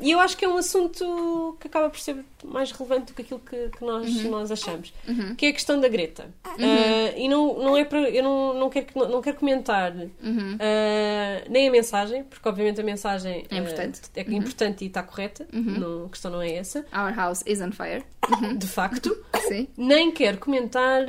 E 0.00 0.10
eu 0.10 0.20
acho 0.20 0.36
que 0.36 0.44
é 0.44 0.48
um 0.48 0.56
assunto 0.56 1.56
que 1.60 1.66
acaba 1.66 1.90
por 1.90 1.98
ser 1.98 2.24
mais 2.44 2.70
relevante 2.70 3.06
do 3.06 3.14
que 3.14 3.22
aquilo 3.22 3.40
que, 3.40 3.68
que 3.70 3.84
nós, 3.84 4.24
nós 4.24 4.50
achamos, 4.50 4.92
que 5.36 5.46
é 5.46 5.48
a 5.48 5.52
questão 5.52 5.80
da 5.80 5.88
Greta. 5.88 6.28
Ah, 6.44 7.12
e 7.16 7.28
não, 7.28 7.58
não 7.58 7.76
é 7.76 7.84
para. 7.84 8.08
Eu 8.10 8.22
não, 8.22 8.54
não, 8.54 8.70
quero, 8.70 8.86
não, 8.94 9.08
não 9.08 9.22
quero 9.22 9.36
comentar 9.36 9.92
ah, 9.96 11.44
nem 11.48 11.68
a 11.68 11.70
mensagem, 11.70 12.24
porque 12.24 12.48
obviamente 12.48 12.80
a 12.80 12.84
mensagem 12.84 13.44
É 13.50 13.56
importante. 13.56 14.00
ah, 14.04 14.20
é 14.20 14.32
importante 14.34 14.84
e 14.84 14.88
está 14.88 15.02
correta, 15.02 15.46
não, 15.52 16.06
a 16.06 16.08
questão 16.08 16.30
não 16.30 16.42
é 16.42 16.54
essa, 16.54 16.84
Our 16.94 17.14
house 17.14 17.42
is 17.46 17.60
on 17.60 17.72
fire. 17.72 18.04
de 18.56 18.66
facto. 18.66 19.16
Sim. 19.48 19.68
Nem 19.76 20.10
quero 20.10 20.38
comentar 20.38 21.02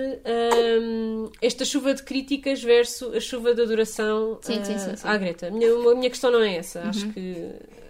hum, 0.81 1.31
esta 1.41 1.64
chuva 1.64 1.93
de 1.93 2.03
críticas 2.03 2.61
versus 2.61 3.15
a 3.15 3.19
chuva 3.19 3.53
de 3.56 3.61
adoração 3.61 4.38
Sim, 4.41 4.64
sim, 4.64 4.77
sim, 4.77 4.91
à 5.03 5.18
Greta. 5.18 5.47
A 5.47 5.52
minha, 5.52 5.72
a 5.72 5.95
minha 5.95 6.10
questão 6.10 6.31
não 6.31 6.41
é 6.41 6.57
essa. 6.57 6.81
Acho 6.81 7.07
que 7.10 7.19
uh, 7.19 7.85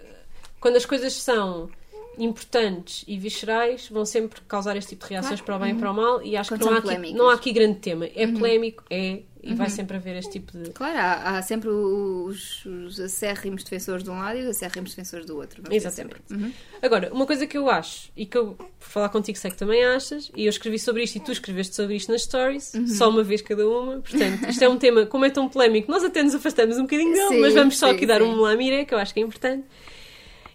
quando 0.66 0.78
as 0.78 0.86
coisas 0.88 1.14
são 1.14 1.70
importantes 2.18 3.06
e 3.08 3.20
viscerais 3.20 3.88
vão 3.88 4.04
sempre 4.04 4.42
causar 4.48 4.76
este 4.76 4.90
tipo 4.90 5.06
de 5.06 5.12
reações 5.12 5.40
para 5.40 5.58
o 5.58 5.60
bem 5.60 5.76
e 5.76 5.76
para 5.76 5.92
o 5.92 5.94
mal 5.94 6.24
e 6.24 6.36
acho 6.36 6.50
Quando 6.50 6.62
que 6.62 6.66
não 6.66 6.74
há, 6.74 6.80
aqui, 6.80 7.14
não 7.14 7.30
há 7.30 7.34
aqui 7.36 7.52
grande 7.52 7.78
tema. 7.78 8.08
É 8.16 8.26
polémico, 8.26 8.84
é, 8.90 9.22
e 9.44 9.54
vai 9.54 9.70
sempre 9.70 9.98
haver 9.98 10.16
este 10.16 10.32
tipo 10.32 10.58
de... 10.58 10.72
Claro, 10.72 10.98
há, 10.98 11.38
há 11.38 11.42
sempre 11.44 11.70
os, 11.70 12.66
os 12.66 13.00
acérrimos 13.00 13.64
defensores 13.64 14.04
de 14.04 14.10
um 14.10 14.18
lado 14.18 14.40
e 14.40 14.42
os 14.42 14.48
acérrimos 14.48 14.90
defensores 14.90 15.24
do 15.28 15.38
outro. 15.38 15.62
Exatamente. 15.70 16.24
Uhum. 16.32 16.52
Agora, 16.82 17.14
uma 17.14 17.28
coisa 17.28 17.46
que 17.46 17.56
eu 17.56 17.70
acho, 17.70 18.10
e 18.18 18.26
que 18.26 18.36
eu, 18.36 18.54
por 18.54 18.68
falar 18.80 19.10
contigo, 19.10 19.38
sei 19.38 19.52
que 19.52 19.58
também 19.58 19.86
achas, 19.86 20.32
e 20.36 20.46
eu 20.46 20.50
escrevi 20.50 20.80
sobre 20.80 21.04
isto 21.04 21.18
e 21.18 21.20
tu 21.20 21.32
escreveste 21.32 21.76
sobre 21.76 21.96
isto 21.96 22.12
nas 22.12 22.24
stories, 22.24 22.74
Uhum. 22.74 22.88
só 22.88 23.08
uma 23.08 23.22
vez 23.22 23.44
cada 23.44 23.68
uma, 23.68 24.00
portanto, 24.00 24.50
isto 24.50 24.64
é 24.64 24.68
um 24.68 24.78
tema, 24.80 25.06
como 25.06 25.26
é 25.26 25.30
tão 25.30 25.48
polémico, 25.48 25.92
nós 25.92 26.04
até 26.04 26.24
nos 26.24 26.34
afastamos 26.34 26.78
um 26.78 26.84
bocadinho 26.84 27.14
dele, 27.14 27.28
Sim, 27.28 27.42
mas 27.42 27.54
vamos 27.54 27.78
só 27.78 27.90
sim, 27.90 27.96
aqui 27.96 28.06
dar 28.08 28.22
sim. 28.22 28.28
um 28.28 28.36
lamire, 28.42 28.84
que 28.86 28.96
eu 28.96 28.98
acho 28.98 29.14
que 29.14 29.20
é 29.20 29.24
importante. 29.24 29.64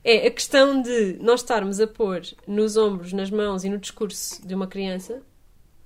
É 0.02 0.26
a 0.26 0.30
questão 0.30 0.80
de 0.80 1.18
nós 1.20 1.40
estarmos 1.40 1.78
a 1.80 1.86
pôr 1.86 2.22
nos 2.46 2.76
ombros, 2.76 3.12
nas 3.12 3.30
mãos 3.30 3.64
e 3.64 3.68
no 3.68 3.78
discurso 3.78 4.46
de 4.46 4.54
uma 4.54 4.66
criança 4.66 5.22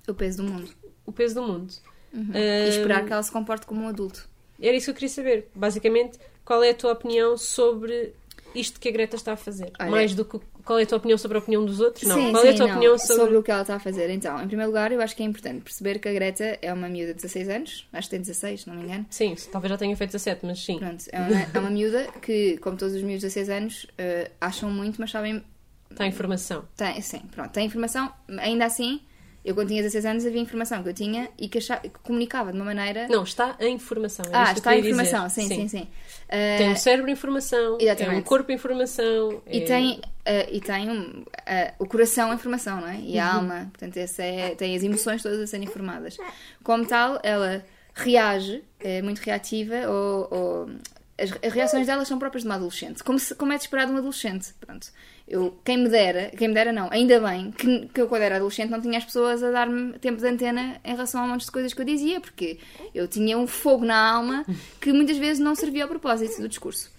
O 0.07 0.13
peso 0.13 0.37
do 0.43 0.51
mundo. 0.51 0.69
o 1.05 1.11
peso 1.11 1.35
do 1.35 1.41
mundo. 1.43 1.73
E 2.13 2.69
esperar 2.69 3.05
que 3.05 3.11
ela 3.11 3.21
se 3.23 3.31
comporte 3.31 3.65
como 3.65 3.81
um 3.81 3.87
adulto. 3.89 4.27
Era 4.61 4.75
isso 4.77 4.85
que 4.85 4.91
eu 4.91 4.95
queria 4.95 5.09
saber. 5.09 5.49
Basicamente, 5.53 6.17
qual 6.45 6.63
é 6.63 6.69
a 6.69 6.73
tua 6.73 6.93
opinião 6.93 7.35
sobre 7.37 8.13
isto 8.53 8.79
que 8.79 8.87
a 8.87 8.91
Greta 8.91 9.17
está 9.17 9.33
a 9.33 9.37
fazer? 9.37 9.71
Olha- 9.77 9.91
Mais 9.91 10.15
do 10.15 10.23
que 10.23 10.39
qual 10.65 10.79
é 10.79 10.83
a 10.83 10.85
tua 10.85 10.97
opinião 10.97 11.17
sobre 11.17 11.37
a 11.37 11.39
opinião 11.39 11.63
dos 11.63 11.79
outros? 11.79 12.07
Não. 12.07 12.15
Sim, 12.15 12.31
qual 12.31 12.43
é 12.43 12.49
a 12.49 12.51
sim, 12.51 12.57
tua 12.57 12.67
não. 12.67 12.73
opinião 12.73 12.97
sobre... 12.97 13.37
o 13.37 13.43
que 13.43 13.51
ela 13.51 13.61
está 13.61 13.75
a 13.75 13.79
fazer? 13.79 14.09
Então, 14.09 14.41
em 14.41 14.47
primeiro 14.47 14.71
lugar, 14.71 14.91
eu 14.91 14.99
acho 14.99 15.15
que 15.15 15.21
é 15.21 15.25
importante 15.25 15.61
perceber 15.61 15.99
que 15.99 16.09
a 16.09 16.13
Greta 16.13 16.57
é 16.61 16.73
uma 16.73 16.89
miúda 16.89 17.13
de 17.13 17.21
16 17.21 17.49
anos. 17.49 17.87
Acho 17.93 18.07
que 18.07 18.11
tem 18.11 18.19
16, 18.19 18.61
se 18.61 18.67
não 18.67 18.75
me 18.75 18.83
engano. 18.83 19.05
Sim, 19.09 19.35
talvez 19.51 19.69
já 19.69 19.77
tenha 19.77 19.95
feito 19.95 20.11
17, 20.11 20.45
mas 20.45 20.59
sim. 20.59 20.79
Pronto, 20.79 21.03
é 21.11 21.19
uma, 21.19 21.41
é 21.53 21.59
uma 21.59 21.69
miúda 21.69 22.07
que, 22.21 22.57
como 22.57 22.75
todos 22.75 22.95
os 22.95 23.01
miúdos 23.03 23.21
de 23.21 23.27
16 23.27 23.49
anos, 23.49 23.87
eh, 23.97 24.31
acham 24.41 24.71
muito, 24.71 24.99
mas 24.99 25.11
sabem. 25.11 25.43
Está 25.91 26.03
a 26.03 26.07
informação. 26.07 26.65
Tem, 26.75 26.99
sim, 27.01 27.19
pronto, 27.31 27.51
tem 27.51 27.65
informação. 27.65 28.11
Ainda 28.39 28.65
assim, 28.65 28.99
eu 29.45 29.53
quando 29.53 29.67
tinha 29.67 29.83
16 29.83 30.05
anos 30.05 30.25
havia 30.25 30.41
informação 30.41 30.81
que 30.81 30.89
eu 30.89 30.93
tinha 30.93 31.29
e 31.37 31.47
que, 31.47 31.59
achava, 31.59 31.81
que 31.81 31.99
comunicava 32.01 32.51
de 32.51 32.57
uma 32.57 32.65
maneira. 32.65 33.07
Não, 33.07 33.21
está 33.21 33.55
a 33.59 33.67
informação. 33.67 34.25
é 34.25 34.29
ah, 34.33 34.51
está 34.51 34.71
a 34.71 34.73
queria 34.73 34.89
informação, 34.89 35.27
dizer. 35.27 35.41
sim, 35.43 35.47
sim, 35.47 35.67
sim. 35.67 35.87
Eh, 36.27 36.57
Tem 36.57 36.69
um 36.69 36.75
cérebro 36.75 37.09
em 37.09 37.13
informação, 37.13 37.73
é 37.73 37.75
um 37.75 37.81
Exatamente. 37.81 38.23
corpo 38.23 38.51
em 38.51 38.55
informação. 38.55 39.41
E 39.47 39.59
é- 39.59 39.65
tem, 39.65 40.01
eh, 40.25 40.49
e 40.51 40.59
tem 40.59 40.89
um, 40.89 41.23
eh, 41.45 41.73
o 41.77 41.85
coração 41.85 42.31
em 42.31 42.35
informação, 42.35 42.81
não 42.81 42.87
é? 42.87 42.95
E 42.99 43.13
Uhum. 43.15 43.21
a 43.21 43.33
alma. 43.33 43.69
Portanto, 43.71 43.97
esse 43.97 44.21
é, 44.21 44.55
tem 44.55 44.75
as 44.75 44.83
emoções 44.83 45.21
todas 45.21 45.39
a 45.39 45.47
serem 45.47 45.67
informadas. 45.67 46.17
Como 46.63 46.85
tal, 46.85 47.19
ela 47.23 47.63
reage, 47.93 48.63
é 48.79 49.01
muito 49.01 49.19
reativa, 49.19 49.75
ou, 49.87 50.27
ou- 50.31 50.69
as, 51.17 51.31
as 51.45 51.53
reações 51.53 51.87
dela 51.87 52.03
são 52.03 52.19
próprias 52.19 52.43
de 52.43 52.49
uma 52.49 52.55
adolescente. 52.55 53.03
Como, 53.03 53.17
se- 53.19 53.35
como 53.35 53.53
é 53.53 53.57
de 53.57 53.61
esperar 53.63 53.85
de 53.85 53.91
um 53.93 53.97
adolescente. 53.97 54.53
Pronto. 54.59 54.87
Eu, 55.27 55.57
quem 55.65 55.77
me 55.77 55.89
dera, 55.89 56.29
quem 56.37 56.47
me 56.49 56.53
dera 56.53 56.71
não, 56.71 56.87
ainda 56.91 57.19
bem 57.19 57.49
que, 57.51 57.87
que 57.87 57.99
eu 57.99 58.07
quando 58.07 58.21
era 58.21 58.35
adolescente 58.35 58.69
não 58.69 58.79
tinha 58.79 58.99
as 58.99 59.05
pessoas 59.05 59.41
a 59.41 59.49
dar-me 59.49 59.93
tempo 59.97 60.19
de 60.21 60.27
antena 60.27 60.79
em 60.83 60.91
relação 60.91 61.21
a 61.21 61.25
um 61.25 61.29
monte 61.29 61.45
de 61.45 61.51
coisas 61.51 61.73
que 61.73 61.81
eu 61.81 61.85
dizia, 61.85 62.21
porque 62.21 62.59
eu 62.93 63.07
tinha 63.07 63.35
um 63.35 63.47
fogo 63.47 63.83
na 63.85 63.97
alma 63.97 64.45
que 64.79 64.93
muitas 64.93 65.17
vezes 65.17 65.39
não 65.39 65.55
servia 65.55 65.83
ao 65.83 65.89
propósito 65.89 66.39
do 66.39 66.47
discurso. 66.47 66.91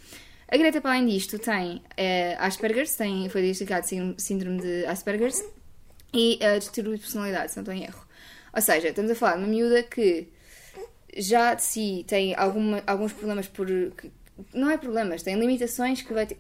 A 0.48 0.56
Greta, 0.56 0.80
para 0.80 0.92
além 0.92 1.06
disto, 1.06 1.38
tem 1.38 1.80
eh, 1.96 2.36
Asperger's, 2.40 2.96
tem, 2.96 3.28
foi 3.28 3.42
diagnosticado 3.42 3.86
síndrome- 4.18 4.60
de 4.60 4.86
Asperger's 4.86 5.44
e 6.12 6.38
a 6.44 6.58
distúrbio 6.58 6.94
de 6.94 7.00
personalidade, 7.00 7.52
se 7.52 7.56
não 7.58 7.62
estou 7.62 7.74
em 7.74 7.84
erro. 7.84 8.04
Ou 8.54 8.60
seja, 8.62 8.88
estamos 8.88 9.10
a 9.10 9.14
falar 9.14 9.32
de 9.36 9.38
uma 9.42 9.48
miúda 9.48 9.82
que 9.84 10.28
já 11.16 11.54
de 11.54 11.62
si 11.62 12.04
tem 12.08 12.34
alguma, 12.34 12.82
alguns 12.86 13.12
problemas 13.12 13.46
por, 13.48 13.66
que, 13.66 14.10
não 14.52 14.70
é 14.70 14.76
problemas, 14.76 15.22
tem 15.22 15.34
limitações 15.38 16.02
que, 16.02 16.12
vai 16.12 16.26
ter- 16.26 16.36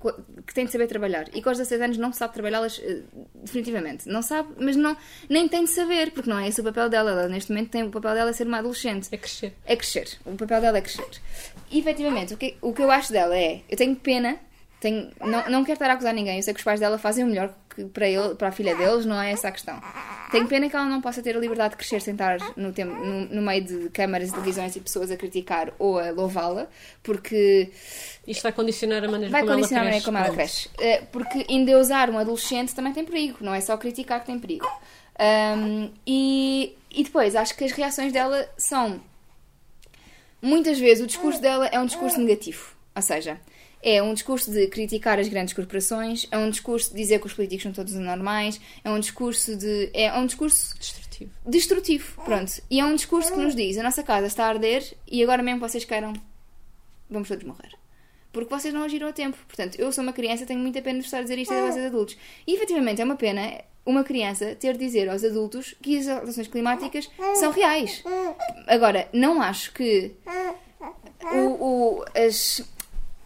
que 0.46 0.52
tem 0.54 0.66
de 0.66 0.72
saber 0.72 0.86
trabalhar. 0.86 1.26
E 1.34 1.40
com 1.42 1.50
os 1.50 1.56
16 1.58 1.80
anos 1.80 1.96
não 1.98 2.12
sabe 2.12 2.34
trabalhá-las 2.34 2.80
eh, 2.84 3.00
definitivamente. 3.42 4.08
Não 4.08 4.20
sabe, 4.22 4.50
mas 4.60 4.76
não, 4.76 4.96
nem 5.28 5.48
tem 5.48 5.64
de 5.64 5.70
saber, 5.70 6.10
porque 6.12 6.28
não 6.28 6.38
é 6.38 6.48
esse 6.48 6.60
o 6.60 6.64
papel 6.64 6.88
dela. 6.90 7.10
Ela, 7.10 7.28
neste 7.28 7.50
momento, 7.50 7.70
tem 7.70 7.82
o 7.82 7.90
papel 7.90 8.14
dela 8.14 8.30
é 8.30 8.32
ser 8.32 8.46
uma 8.46 8.58
adolescente. 8.58 9.08
É 9.10 9.16
crescer. 9.16 9.54
É 9.64 9.74
crescer. 9.76 10.18
O 10.26 10.34
papel 10.36 10.60
dela 10.60 10.78
é 10.78 10.80
crescer. 10.80 11.06
E 11.70 11.78
efetivamente, 11.78 12.34
o 12.34 12.36
que, 12.36 12.56
o 12.60 12.72
que 12.72 12.82
eu 12.82 12.90
acho 12.90 13.12
dela 13.12 13.36
é. 13.36 13.62
Eu 13.68 13.76
tenho 13.76 13.96
pena, 13.96 14.38
tenho, 14.86 15.10
não, 15.20 15.50
não 15.50 15.64
quero 15.64 15.74
estar 15.74 15.90
a 15.90 15.94
acusar 15.94 16.14
ninguém. 16.14 16.36
Eu 16.36 16.42
sei 16.42 16.54
que 16.54 16.60
os 16.60 16.64
pais 16.64 16.78
dela 16.80 16.96
fazem 16.98 17.24
o 17.24 17.26
melhor 17.26 17.52
que 17.74 17.84
para, 17.86 18.08
ele, 18.08 18.34
para 18.36 18.48
a 18.48 18.52
filha 18.52 18.74
deles, 18.74 19.04
não 19.04 19.20
é 19.20 19.32
essa 19.32 19.48
a 19.48 19.52
questão. 19.52 19.80
Tenho 20.30 20.46
pena 20.48 20.68
que 20.68 20.74
ela 20.76 20.86
não 20.86 21.00
possa 21.00 21.22
ter 21.22 21.36
a 21.36 21.40
liberdade 21.40 21.70
de 21.72 21.76
crescer 21.76 22.00
sem 22.00 22.12
estar 22.14 22.38
no, 22.56 22.72
tempo, 22.72 22.92
no, 22.94 23.26
no 23.26 23.42
meio 23.42 23.62
de 23.64 23.88
câmaras, 23.90 24.30
televisões 24.30 24.74
e 24.76 24.80
pessoas 24.80 25.10
a 25.10 25.16
criticar 25.16 25.72
ou 25.78 25.98
a 25.98 26.10
louvá-la, 26.10 26.66
porque 27.02 27.70
Isto 28.26 28.42
vai 28.42 28.52
condicionar 28.52 29.04
a 29.04 29.08
maneira 29.08 29.30
vai 29.30 29.42
como 29.42 29.54
condicionar 29.54 29.86
a 29.86 29.90
ela 29.96 30.00
maneira 30.10 30.34
cresce. 30.34 30.68
como 30.72 30.78
ela 30.86 30.88
cresce. 30.88 31.02
Eh, 31.02 31.02
Porque 31.12 31.44
endeusar 31.48 32.10
um 32.10 32.18
adolescente 32.18 32.74
também 32.74 32.92
tem 32.92 33.04
perigo, 33.04 33.38
não 33.40 33.54
é 33.54 33.60
só 33.60 33.76
criticar 33.76 34.20
que 34.20 34.26
tem 34.26 34.38
perigo. 34.38 34.66
Ahm, 35.18 35.90
e, 36.06 36.74
e 36.90 37.04
depois, 37.04 37.34
acho 37.36 37.56
que 37.56 37.64
as 37.64 37.72
reações 37.72 38.12
dela 38.12 38.48
são. 38.56 39.00
Muitas 40.42 40.78
vezes 40.78 41.02
o 41.02 41.06
discurso 41.06 41.40
dela 41.40 41.66
é 41.66 41.78
um 41.80 41.86
discurso 41.86 42.20
negativo. 42.20 42.74
Ou 42.94 43.02
seja, 43.02 43.38
é 43.82 44.02
um 44.02 44.12
discurso 44.14 44.50
de 44.50 44.66
criticar 44.68 45.18
as 45.18 45.28
grandes 45.28 45.54
corporações, 45.54 46.26
é 46.30 46.38
um 46.38 46.50
discurso 46.50 46.90
de 46.90 46.96
dizer 46.96 47.20
que 47.20 47.26
os 47.26 47.32
políticos 47.32 47.62
são 47.62 47.72
todos 47.72 47.94
anormais, 47.94 48.60
é 48.84 48.90
um 48.90 48.98
discurso 48.98 49.56
de. 49.56 49.90
É 49.94 50.12
um 50.18 50.26
discurso 50.26 50.76
Destrutivo. 50.78 51.30
destrutivo, 51.46 52.22
pronto. 52.24 52.52
E 52.70 52.80
é 52.80 52.84
um 52.84 52.94
discurso 52.94 53.32
que 53.32 53.38
nos 53.38 53.54
diz: 53.54 53.78
a 53.78 53.82
nossa 53.82 54.02
casa 54.02 54.26
está 54.26 54.46
a 54.46 54.48
arder 54.48 54.82
e 55.06 55.22
agora 55.22 55.42
mesmo 55.42 55.60
vocês 55.60 55.84
queiram, 55.84 56.12
vamos 57.08 57.28
todos 57.28 57.44
morrer. 57.44 57.70
Porque 58.32 58.50
vocês 58.54 58.74
não 58.74 58.82
agiram 58.82 59.08
a 59.08 59.12
tempo. 59.12 59.38
Portanto, 59.46 59.78
eu 59.78 59.90
sou 59.92 60.02
uma 60.04 60.12
criança, 60.12 60.44
tenho 60.44 60.60
muita 60.60 60.82
pena 60.82 60.98
de 60.98 61.04
estar 61.06 61.18
a 61.18 61.22
dizer 61.22 61.38
isto 61.38 61.54
a 61.54 61.70
vocês 61.70 61.86
adultos. 61.86 62.18
E 62.46 62.54
efetivamente 62.54 63.00
é 63.00 63.04
uma 63.04 63.16
pena 63.16 63.62
uma 63.86 64.02
criança 64.04 64.54
ter 64.56 64.72
de 64.74 64.80
dizer 64.80 65.08
aos 65.08 65.22
adultos 65.24 65.74
que 65.80 65.96
as 65.96 66.08
alterações 66.08 66.48
climáticas 66.48 67.08
são 67.36 67.50
reais. 67.52 68.02
Agora, 68.66 69.08
não 69.12 69.40
acho 69.40 69.72
que 69.72 70.12
o, 71.32 71.38
o- 72.00 72.04
as- 72.14 72.62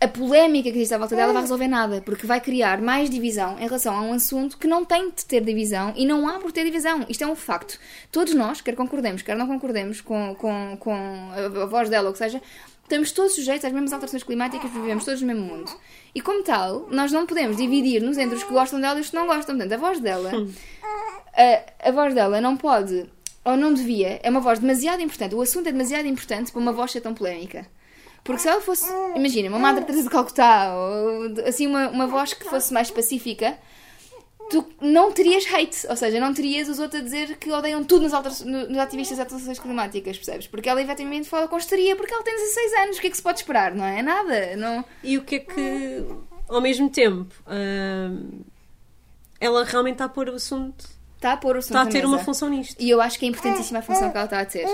a 0.00 0.08
polémica 0.08 0.70
que 0.70 0.78
existe 0.78 0.94
à 0.94 0.98
volta 0.98 1.14
dela 1.14 1.32
vai 1.32 1.42
resolver 1.42 1.68
nada, 1.68 2.00
porque 2.00 2.26
vai 2.26 2.40
criar 2.40 2.80
mais 2.80 3.10
divisão 3.10 3.58
em 3.58 3.64
relação 3.64 3.94
a 3.94 4.00
um 4.00 4.14
assunto 4.14 4.56
que 4.56 4.66
não 4.66 4.84
tem 4.84 5.10
de 5.10 5.26
ter 5.26 5.44
divisão 5.44 5.92
e 5.94 6.06
não 6.06 6.26
há 6.26 6.38
por 6.38 6.50
ter 6.52 6.64
divisão. 6.64 7.04
Isto 7.08 7.24
é 7.24 7.26
um 7.26 7.36
facto. 7.36 7.78
Todos 8.10 8.34
nós, 8.34 8.62
quer 8.62 8.74
concordemos, 8.74 9.20
quer 9.20 9.36
não 9.36 9.46
concordemos 9.46 10.00
com, 10.00 10.34
com, 10.36 10.76
com 10.80 10.94
a, 11.62 11.66
voz 11.66 11.90
dela, 11.90 12.08
ou 12.08 12.16
seja, 12.16 12.40
estamos 12.82 13.12
todos 13.12 13.34
sujeitos 13.34 13.64
às 13.64 13.72
mesmas 13.72 13.92
alterações 13.92 14.22
climáticas, 14.22 14.70
vivemos 14.70 15.04
todos 15.04 15.20
no 15.20 15.26
mesmo 15.26 15.42
mundo. 15.42 15.70
E 16.14 16.20
como 16.22 16.42
tal, 16.42 16.88
nós 16.90 17.12
não 17.12 17.26
podemos 17.26 17.58
dividir-nos 17.58 18.16
entre 18.16 18.36
os 18.36 18.42
que 18.42 18.52
gostam 18.52 18.80
dela 18.80 18.98
e 18.98 19.02
os 19.02 19.10
que 19.10 19.16
não 19.16 19.26
gostam. 19.26 19.54
Portanto, 19.54 19.72
a 19.72 19.76
voz 19.76 20.00
dela 20.00 20.32
a, 21.36 21.88
a 21.88 21.92
voz 21.92 22.14
dela 22.14 22.40
não 22.40 22.56
pode, 22.56 23.06
ou 23.44 23.56
não 23.56 23.72
devia, 23.72 24.20
é 24.22 24.30
uma 24.30 24.40
voz 24.40 24.58
demasiado 24.58 25.02
importante. 25.02 25.34
O 25.34 25.42
assunto 25.42 25.68
é 25.68 25.72
demasiado 25.72 26.06
importante 26.06 26.52
para 26.52 26.60
uma 26.60 26.72
voz 26.72 26.90
ser 26.90 27.00
tão 27.00 27.14
polémica. 27.14 27.66
Porque 28.24 28.42
se 28.42 28.48
ela 28.48 28.60
fosse, 28.60 28.86
imagina, 29.16 29.48
uma 29.48 29.58
Madre 29.58 29.84
Teresa 29.84 30.04
de 30.04 30.10
Calcutá, 30.10 30.74
ou 30.74 31.46
assim, 31.48 31.66
uma, 31.66 31.88
uma 31.88 32.06
voz 32.06 32.32
que 32.34 32.44
fosse 32.44 32.72
mais 32.72 32.90
pacífica, 32.90 33.56
tu 34.50 34.64
não 34.80 35.10
terias 35.12 35.44
hate, 35.52 35.86
ou 35.88 35.96
seja, 35.96 36.18
não 36.20 36.34
terias 36.34 36.68
os 36.68 36.78
outros 36.78 37.00
a 37.00 37.04
dizer 37.04 37.36
que 37.38 37.50
odeiam 37.50 37.82
tudo 37.84 38.02
nos, 38.08 38.40
no- 38.42 38.68
nos 38.68 38.78
ativistas 38.78 39.16
das 39.18 39.26
alterações 39.26 39.58
climáticas, 39.58 40.16
percebes? 40.18 40.46
Porque 40.48 40.68
ela 40.68 40.82
efetivamente 40.82 41.28
fala 41.28 41.48
com 41.48 41.56
histeria, 41.56 41.96
porque 41.96 42.12
ela 42.12 42.22
tem 42.22 42.34
16 42.34 42.72
anos, 42.82 42.98
o 42.98 43.00
que 43.00 43.06
é 43.06 43.10
que 43.10 43.16
se 43.16 43.22
pode 43.22 43.38
esperar, 43.38 43.74
não 43.74 43.84
é? 43.84 44.02
Nada, 44.02 44.56
não... 44.56 44.84
E 45.02 45.16
o 45.16 45.22
que 45.24 45.36
é 45.36 45.38
que, 45.38 46.04
ao 46.48 46.60
mesmo 46.60 46.90
tempo, 46.90 47.32
hum, 47.48 48.40
ela 49.40 49.64
realmente 49.64 49.94
está 49.94 50.04
a 50.06 50.08
pôr 50.08 50.28
o 50.28 50.34
assunto, 50.34 50.84
Está 51.16 51.32
a 51.32 51.36
pôr 51.36 51.54
o 51.56 51.58
assunto 51.58 51.76
está 51.76 51.82
a 51.82 51.86
ter 51.92 52.06
uma 52.06 52.18
função 52.18 52.48
nisto. 52.48 52.76
E 52.80 52.88
eu 52.88 52.98
acho 53.00 53.18
que 53.18 53.26
é 53.26 53.28
importantíssima 53.28 53.80
a 53.80 53.82
função 53.82 54.10
que 54.10 54.16
ela 54.16 54.24
está 54.24 54.40
a 54.40 54.44
ter. 54.46 54.66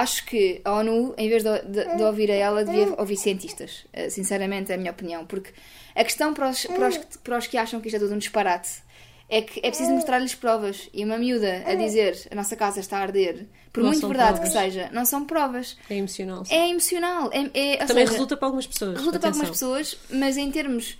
Acho 0.00 0.24
que 0.26 0.60
a 0.64 0.72
ONU, 0.72 1.14
em 1.16 1.28
vez 1.28 1.42
de, 1.42 1.58
de- 1.62 1.96
de 1.96 2.02
ouvir 2.02 2.30
a 2.30 2.34
ela, 2.34 2.64
devia 2.64 2.94
ouvir 2.98 3.16
cientistas. 3.16 3.84
Eh, 3.92 4.10
Sinceramente, 4.10 4.70
é 4.72 4.74
a 4.74 4.78
minha 4.78 4.90
opinião. 4.90 5.24
Porque 5.26 5.50
a 5.94 6.04
questão 6.04 6.32
para 6.34 6.48
os, 6.50 6.66
para 6.66 6.88
os, 6.88 6.96
que- 6.96 7.18
para 7.18 7.38
os 7.38 7.46
que 7.46 7.56
acham 7.56 7.80
que 7.80 7.88
isto 7.88 7.96
é 7.96 7.98
tudo 8.00 8.14
um 8.14 8.18
disparate 8.18 8.84
é 9.28 9.42
que 9.42 9.58
é 9.58 9.70
preciso 9.70 9.90
mostrar-lhes 9.90 10.34
provas. 10.34 10.88
E 10.94 11.04
uma 11.04 11.18
miúda 11.18 11.62
a 11.66 11.74
dizer 11.74 12.16
a 12.30 12.34
nossa 12.34 12.54
casa 12.56 12.78
está 12.80 12.98
a 12.98 13.02
arder, 13.02 13.46
por 13.72 13.82
Não 13.82 13.90
muito 13.90 14.06
verdade 14.06 14.38
provas. 14.40 14.52
que 14.52 14.58
seja, 14.58 14.88
não 14.92 15.04
são 15.04 15.24
provas. 15.24 15.76
É 15.90 15.96
emocional. 15.96 16.44
sim. 16.44 16.54
É 16.54 16.68
emocional. 16.70 17.30
É, 17.32 17.38
é- 17.74 17.76
Também 17.78 18.04
seja, 18.06 18.12
resulta 18.12 18.36
para 18.36 18.46
algumas 18.46 18.66
pessoas. 18.66 18.96
resulta 18.98 19.18
para 19.18 19.28
algumas 19.30 19.48
atenção. 19.48 19.68
pessoas, 19.76 19.98
mas 20.10 20.36
em 20.36 20.50
termos. 20.50 20.98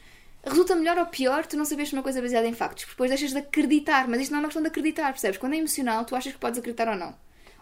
Resulta 0.49 0.77
melhor 0.77 0.97
ou 0.97 1.07
pior 1.07 1.45
tu 1.45 1.57
não 1.57 1.65
saberes 1.65 1.93
uma 1.93 2.03
coisa 2.05 2.23
baseada 2.23 2.47
em 2.47 2.53
factos, 2.53 2.85
porque 2.85 2.95
depois 2.95 3.11
deixas 3.11 3.33
de 3.33 3.39
acreditar, 3.39 4.07
mas 4.09 4.21
isto 4.21 4.31
não 4.31 4.39
é 4.39 4.43
uma 4.43 4.49
questão 4.49 4.63
de 4.63 4.69
acreditar, 4.69 5.07
percebes? 5.13 5.39
Quando 5.39 5.55
é 5.55 5.57
emocional, 5.57 6.05
tu 6.05 6.15
achas 6.15 6.33
que 6.33 6.39
podes 6.39 6.59
acreditar 6.61 6.89
ou 6.89 6.95
não. 6.97 7.13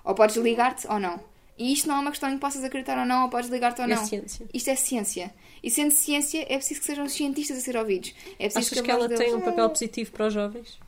Ou 0.05 0.15
podes 0.15 0.37
ligar-te 0.37 0.87
ou 0.87 1.01
não. 1.01 1.19
E 1.57 1.73
isto 1.73 1.89
não 1.89 1.97
é 1.97 2.01
uma 2.01 2.11
questão 2.11 2.29
em 2.31 2.35
que 2.35 2.41
possas 2.41 2.63
acreditar 2.65 2.99
ou 2.99 3.07
não, 3.07 3.25
ou 3.25 3.29
podes 3.31 3.49
ligar-te 3.49 3.81
ou 3.81 3.87
É 3.87 3.95
não. 3.95 4.05
ciência. 4.05 4.47
Isto 4.53 4.71
é 4.71 4.75
ciência. 4.77 5.35
E 5.63 5.71
sendo 5.71 5.93
ciência, 5.93 6.43
é 6.43 6.57
preciso 6.57 6.81
que 6.81 6.87
sejam 6.87 7.05
os 7.05 7.13
cientistas 7.13 7.59
a 7.59 7.61
ser 7.61 7.77
ouvidos. 7.77 8.13
É 8.39 8.49
preciso 8.49 8.59
Achas 8.59 8.79
a 8.79 8.83
que 8.83 8.91
ela 8.91 9.07
voz 9.09 9.19
tem 9.19 9.29
deles- 9.31 9.35
um 9.35 9.45
papel 9.45 9.69
positivo 9.71 10.11
para 10.13 10.27
os 10.27 10.35
jovens? 10.35 10.79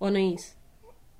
Ou 0.00 0.10
nem 0.10 0.34
isso? 0.34 0.56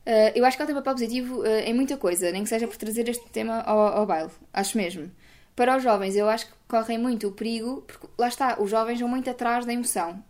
Uh, 0.07 0.33
eu 0.35 0.45
acho 0.45 0.57
que 0.57 0.63
ela 0.63 0.67
tem 0.69 0.77
papel 0.77 0.95
positivo 0.95 1.41
uh, 1.41 1.47
em 1.47 1.75
muita 1.75 1.97
coisa, 1.97 2.31
nem 2.33 2.43
que 2.43 2.49
seja 2.49 2.67
por 2.67 2.77
trazer 2.77 3.09
este 3.09 3.29
tema 3.31 3.61
ao, 3.61 3.79
ao 3.79 4.07
baile. 4.07 4.31
Acho 4.53 4.77
mesmo. 4.79 5.11
Para 5.55 5.77
os 5.77 5.83
jovens, 5.83 6.15
eu 6.17 6.29
acho 6.29 6.47
que 6.47 6.53
correm 6.69 6.97
muito 6.99 7.27
o 7.29 7.33
perigo, 7.33 7.83
porque 7.87 8.07
lá 8.17 8.29
está, 8.29 8.61
os 8.61 8.71
jovens 8.71 9.01
vão 9.01 9.09
muito 9.09 9.29
atrás 9.29 9.67
da 9.67 9.73
emoção. 9.73 10.23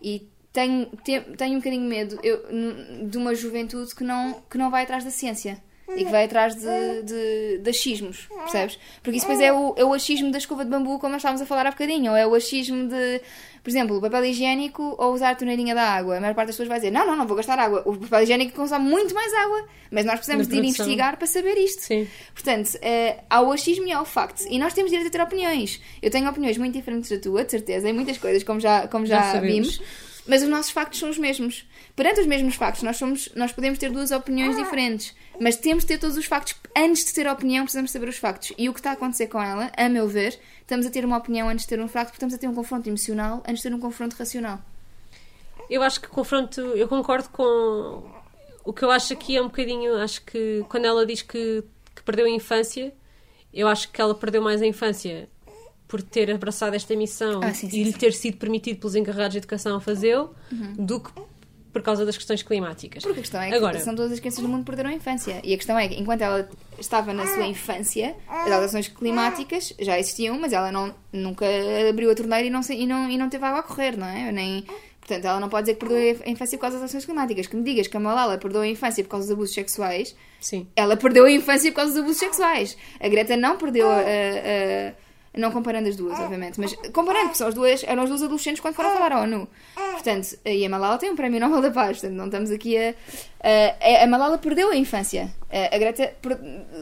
E 0.00 0.28
tenho, 0.52 0.86
te- 1.04 1.20
tenho 1.36 1.54
um 1.54 1.58
bocadinho 1.58 1.88
medo 1.88 2.18
eu, 2.22 2.42
de 3.08 3.16
uma 3.18 3.34
juventude 3.34 3.94
que 3.94 4.04
não, 4.04 4.42
que 4.50 4.58
não 4.58 4.70
vai 4.70 4.84
atrás 4.84 5.04
da 5.04 5.10
ciência. 5.10 5.62
E 5.94 6.06
que 6.06 6.10
vai 6.10 6.24
atrás 6.24 6.54
de, 6.54 7.02
de, 7.02 7.58
de 7.58 7.68
achismos, 7.70 8.26
percebes? 8.44 8.78
Porque 9.02 9.18
isso 9.18 9.26
depois 9.26 9.44
é 9.44 9.52
o, 9.52 9.74
é 9.76 9.84
o 9.84 9.92
achismo 9.92 10.30
da 10.30 10.38
escova 10.38 10.64
de 10.64 10.70
bambu, 10.70 10.98
como 10.98 11.12
nós 11.12 11.20
estávamos 11.20 11.42
a 11.42 11.44
falar 11.44 11.66
há 11.66 11.70
bocadinho, 11.70 12.12
ou 12.12 12.16
é 12.16 12.26
o 12.26 12.34
achismo 12.34 12.88
de, 12.88 13.20
por 13.62 13.68
exemplo, 13.68 13.98
o 13.98 14.00
papel 14.00 14.24
higiênico 14.24 14.94
ou 14.98 15.12
usar 15.12 15.30
a 15.32 15.34
torneirinha 15.34 15.74
da 15.74 15.82
água. 15.82 16.16
A 16.16 16.20
maior 16.20 16.34
parte 16.34 16.46
das 16.46 16.54
pessoas 16.56 16.68
vai 16.70 16.78
dizer: 16.78 16.90
Não, 16.92 17.04
não, 17.06 17.14
não 17.14 17.26
vou 17.26 17.36
gastar 17.36 17.58
água. 17.58 17.82
O 17.84 17.94
papel 17.98 18.22
higiênico 18.22 18.56
consome 18.56 18.88
muito 18.88 19.14
mais 19.14 19.34
água, 19.34 19.68
mas 19.90 20.06
nós 20.06 20.14
precisamos 20.14 20.46
de 20.48 20.54
ir 20.54 20.60
investigar 20.86 21.18
para 21.18 21.26
saber 21.26 21.58
isto. 21.58 21.82
Sim. 21.82 22.08
Portanto, 22.32 22.78
eh, 22.80 23.18
há 23.28 23.42
o 23.42 23.52
achismo 23.52 23.86
e 23.86 23.92
há 23.92 24.00
o 24.00 24.06
facto. 24.06 24.46
E 24.48 24.58
nós 24.58 24.72
temos 24.72 24.90
direito 24.90 25.08
a 25.08 25.10
ter 25.10 25.20
opiniões. 25.22 25.78
Eu 26.00 26.10
tenho 26.10 26.26
opiniões 26.30 26.56
muito 26.56 26.72
diferentes 26.72 27.10
da 27.10 27.18
tua, 27.18 27.44
de 27.44 27.50
certeza, 27.50 27.86
em 27.90 27.92
muitas 27.92 28.16
coisas, 28.16 28.42
como 28.42 28.60
já, 28.60 28.88
como 28.88 29.04
já, 29.04 29.34
Já 29.34 29.40
vimos. 29.40 29.78
Mas 30.26 30.42
os 30.42 30.48
nossos 30.48 30.70
factos 30.70 31.00
são 31.00 31.10
os 31.10 31.18
mesmos. 31.18 31.66
Perante 31.96 32.20
os 32.20 32.26
mesmos 32.26 32.54
factos, 32.54 32.82
nós, 32.82 32.96
somos, 32.96 33.28
nós 33.34 33.52
podemos 33.52 33.78
ter 33.78 33.90
duas 33.90 34.12
opiniões 34.12 34.56
diferentes. 34.56 35.14
Mas 35.40 35.56
temos 35.56 35.84
de 35.84 35.88
ter 35.88 35.98
todos 35.98 36.16
os 36.16 36.26
factos. 36.26 36.54
Antes 36.76 37.04
de 37.04 37.12
ter 37.12 37.26
opinião, 37.26 37.64
precisamos 37.64 37.90
saber 37.90 38.08
os 38.08 38.16
factos. 38.16 38.52
E 38.56 38.68
o 38.68 38.72
que 38.72 38.80
está 38.80 38.90
a 38.90 38.92
acontecer 38.94 39.26
com 39.26 39.42
ela, 39.42 39.70
a 39.76 39.88
meu 39.88 40.06
ver, 40.06 40.38
estamos 40.60 40.86
a 40.86 40.90
ter 40.90 41.04
uma 41.04 41.18
opinião 41.18 41.48
antes 41.48 41.64
de 41.64 41.68
ter 41.68 41.80
um 41.80 41.88
facto, 41.88 42.08
porque 42.08 42.16
estamos 42.16 42.34
a 42.34 42.38
ter 42.38 42.46
um 42.46 42.54
confronto 42.54 42.88
emocional 42.88 43.42
antes 43.46 43.62
de 43.62 43.68
ter 43.68 43.74
um 43.74 43.80
confronto 43.80 44.16
racional. 44.16 44.60
Eu 45.68 45.82
acho 45.82 46.00
que 46.00 46.08
confronto, 46.08 46.60
eu 46.60 46.86
concordo 46.86 47.28
com 47.30 48.02
o 48.64 48.72
que 48.72 48.84
eu 48.84 48.90
acho 48.90 49.12
aqui 49.12 49.36
é 49.36 49.40
um 49.40 49.46
bocadinho, 49.46 49.96
acho 49.96 50.22
que 50.24 50.64
quando 50.68 50.84
ela 50.84 51.04
diz 51.04 51.22
que, 51.22 51.64
que 51.94 52.02
perdeu 52.02 52.26
a 52.26 52.30
infância, 52.30 52.94
eu 53.52 53.66
acho 53.68 53.90
que 53.90 54.00
ela 54.00 54.14
perdeu 54.14 54.40
mais 54.40 54.62
a 54.62 54.66
infância 54.66 55.28
por 55.92 56.00
ter 56.00 56.30
abraçado 56.30 56.74
esta 56.74 56.96
missão 56.96 57.40
Ah, 57.44 57.52
sim, 57.52 57.68
sim, 57.68 57.80
e 57.80 57.84
lhe 57.84 57.92
ter 57.92 58.14
sido 58.14 58.38
permitido 58.38 58.78
pelos 58.80 58.94
encarregados 58.96 59.32
de 59.32 59.38
educação 59.38 59.76
a 59.76 59.80
fazê-lo, 59.80 60.34
do 60.78 60.98
que 61.00 61.10
por 61.70 61.82
causa 61.82 62.04
das 62.06 62.16
questões 62.16 62.42
climáticas. 62.42 63.02
Porque 63.02 63.18
a 63.18 63.22
questão 63.22 63.40
é 63.42 63.48
que 63.50 63.54
Agora, 63.54 63.78
são 63.80 63.94
todas 63.94 64.12
as 64.12 64.18
crianças 64.20 64.40
do 64.42 64.48
mundo 64.48 64.60
que 64.60 64.66
perderam 64.66 64.88
a 64.88 64.94
infância. 64.94 65.38
E 65.44 65.52
a 65.52 65.56
questão 65.56 65.78
é 65.78 65.88
que, 65.88 65.94
enquanto 66.00 66.22
ela 66.22 66.48
estava 66.78 67.12
na 67.12 67.26
sua 67.26 67.46
infância, 67.46 68.14
as 68.26 68.50
alterações 68.50 68.88
climáticas 68.88 69.74
já 69.80 69.98
existiam, 69.98 70.38
mas 70.38 70.52
ela 70.54 70.72
não, 70.72 70.94
nunca 71.12 71.44
abriu 71.90 72.10
a 72.10 72.14
torneira 72.14 72.46
e 72.46 72.50
não, 72.50 72.60
e, 72.70 72.86
não, 72.86 73.10
e 73.10 73.18
não 73.18 73.28
teve 73.28 73.44
água 73.44 73.60
a 73.60 73.62
correr, 73.62 73.96
não 73.96 74.06
é? 74.06 74.32
Nem, 74.32 74.64
portanto, 75.00 75.24
ela 75.26 75.40
não 75.40 75.48
pode 75.50 75.64
dizer 75.66 75.74
que 75.78 75.86
perdeu 75.86 76.20
a 76.26 76.30
infância 76.30 76.56
por 76.58 76.62
causa 76.62 76.76
das 76.76 76.82
alterações 76.84 77.04
climáticas. 77.04 77.46
Que 77.46 77.56
me 77.56 77.62
digas 77.64 77.86
que 77.86 77.96
a 77.96 78.00
Malala 78.00 78.38
perdeu 78.38 78.60
a 78.62 78.66
infância 78.66 79.02
por 79.04 79.10
causa 79.10 79.26
dos 79.26 79.32
abusos 79.32 79.54
sexuais, 79.54 80.14
sim. 80.40 80.66
ela 80.76 80.96
perdeu 80.96 81.24
a 81.26 81.30
infância 81.30 81.70
por 81.70 81.76
causa 81.76 81.92
dos 81.92 82.00
abusos 82.00 82.18
sexuais. 82.18 82.76
A 82.98 83.08
Greta 83.08 83.36
não 83.36 83.56
perdeu 83.58 83.88
a. 83.90 83.94
a- 83.94 83.98
a- 83.98 85.11
não 85.34 85.50
comparando 85.50 85.88
as 85.88 85.96
duas, 85.96 86.18
obviamente, 86.20 86.60
mas 86.60 86.74
comparando, 86.92 87.24
porque 87.26 87.38
são 87.38 87.48
as 87.48 87.54
duas, 87.54 87.82
eram 87.84 88.02
as 88.02 88.08
duas 88.10 88.22
adolescentes 88.22 88.60
quando 88.60 88.74
foram 88.74 88.90
falar 88.92 89.12
à 89.12 89.20
ONU. 89.22 89.48
Portanto, 89.92 90.36
e 90.44 90.64
a 90.64 90.68
Malala 90.68 90.98
tem 90.98 91.10
um 91.10 91.16
prémio 91.16 91.40
Nobel 91.40 91.62
da 91.62 91.70
Paz, 91.70 91.98
portanto, 92.00 92.16
não 92.16 92.26
estamos 92.26 92.50
aqui 92.50 92.76
a. 92.76 92.94
a, 93.42 94.04
a 94.04 94.06
Malala 94.06 94.36
perdeu 94.38 94.70
a 94.70 94.76
infância. 94.76 95.30
A, 95.50 95.74
a 95.74 95.78
Greta 95.78 96.12
per- 96.20 96.38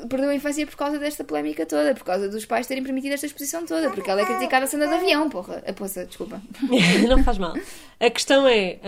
perdeu 0.08 0.30
a 0.30 0.34
infância 0.34 0.66
por 0.66 0.76
causa 0.76 0.98
desta 0.98 1.22
polémica 1.22 1.64
toda, 1.66 1.94
por 1.94 2.04
causa 2.04 2.28
dos 2.28 2.44
pais 2.44 2.66
terem 2.66 2.82
permitido 2.82 3.12
esta 3.12 3.26
exposição 3.26 3.64
toda, 3.66 3.90
porque 3.90 4.10
ela 4.10 4.22
é 4.22 4.24
criticada 4.26 4.66
sendo 4.66 4.86
de 4.86 4.94
avião, 4.94 5.28
porra. 5.28 5.62
A 5.66 5.72
poça, 5.72 6.04
desculpa. 6.06 6.40
não 7.08 7.22
faz 7.22 7.38
mal. 7.38 7.54
A 7.98 8.10
questão 8.10 8.48
é, 8.48 8.78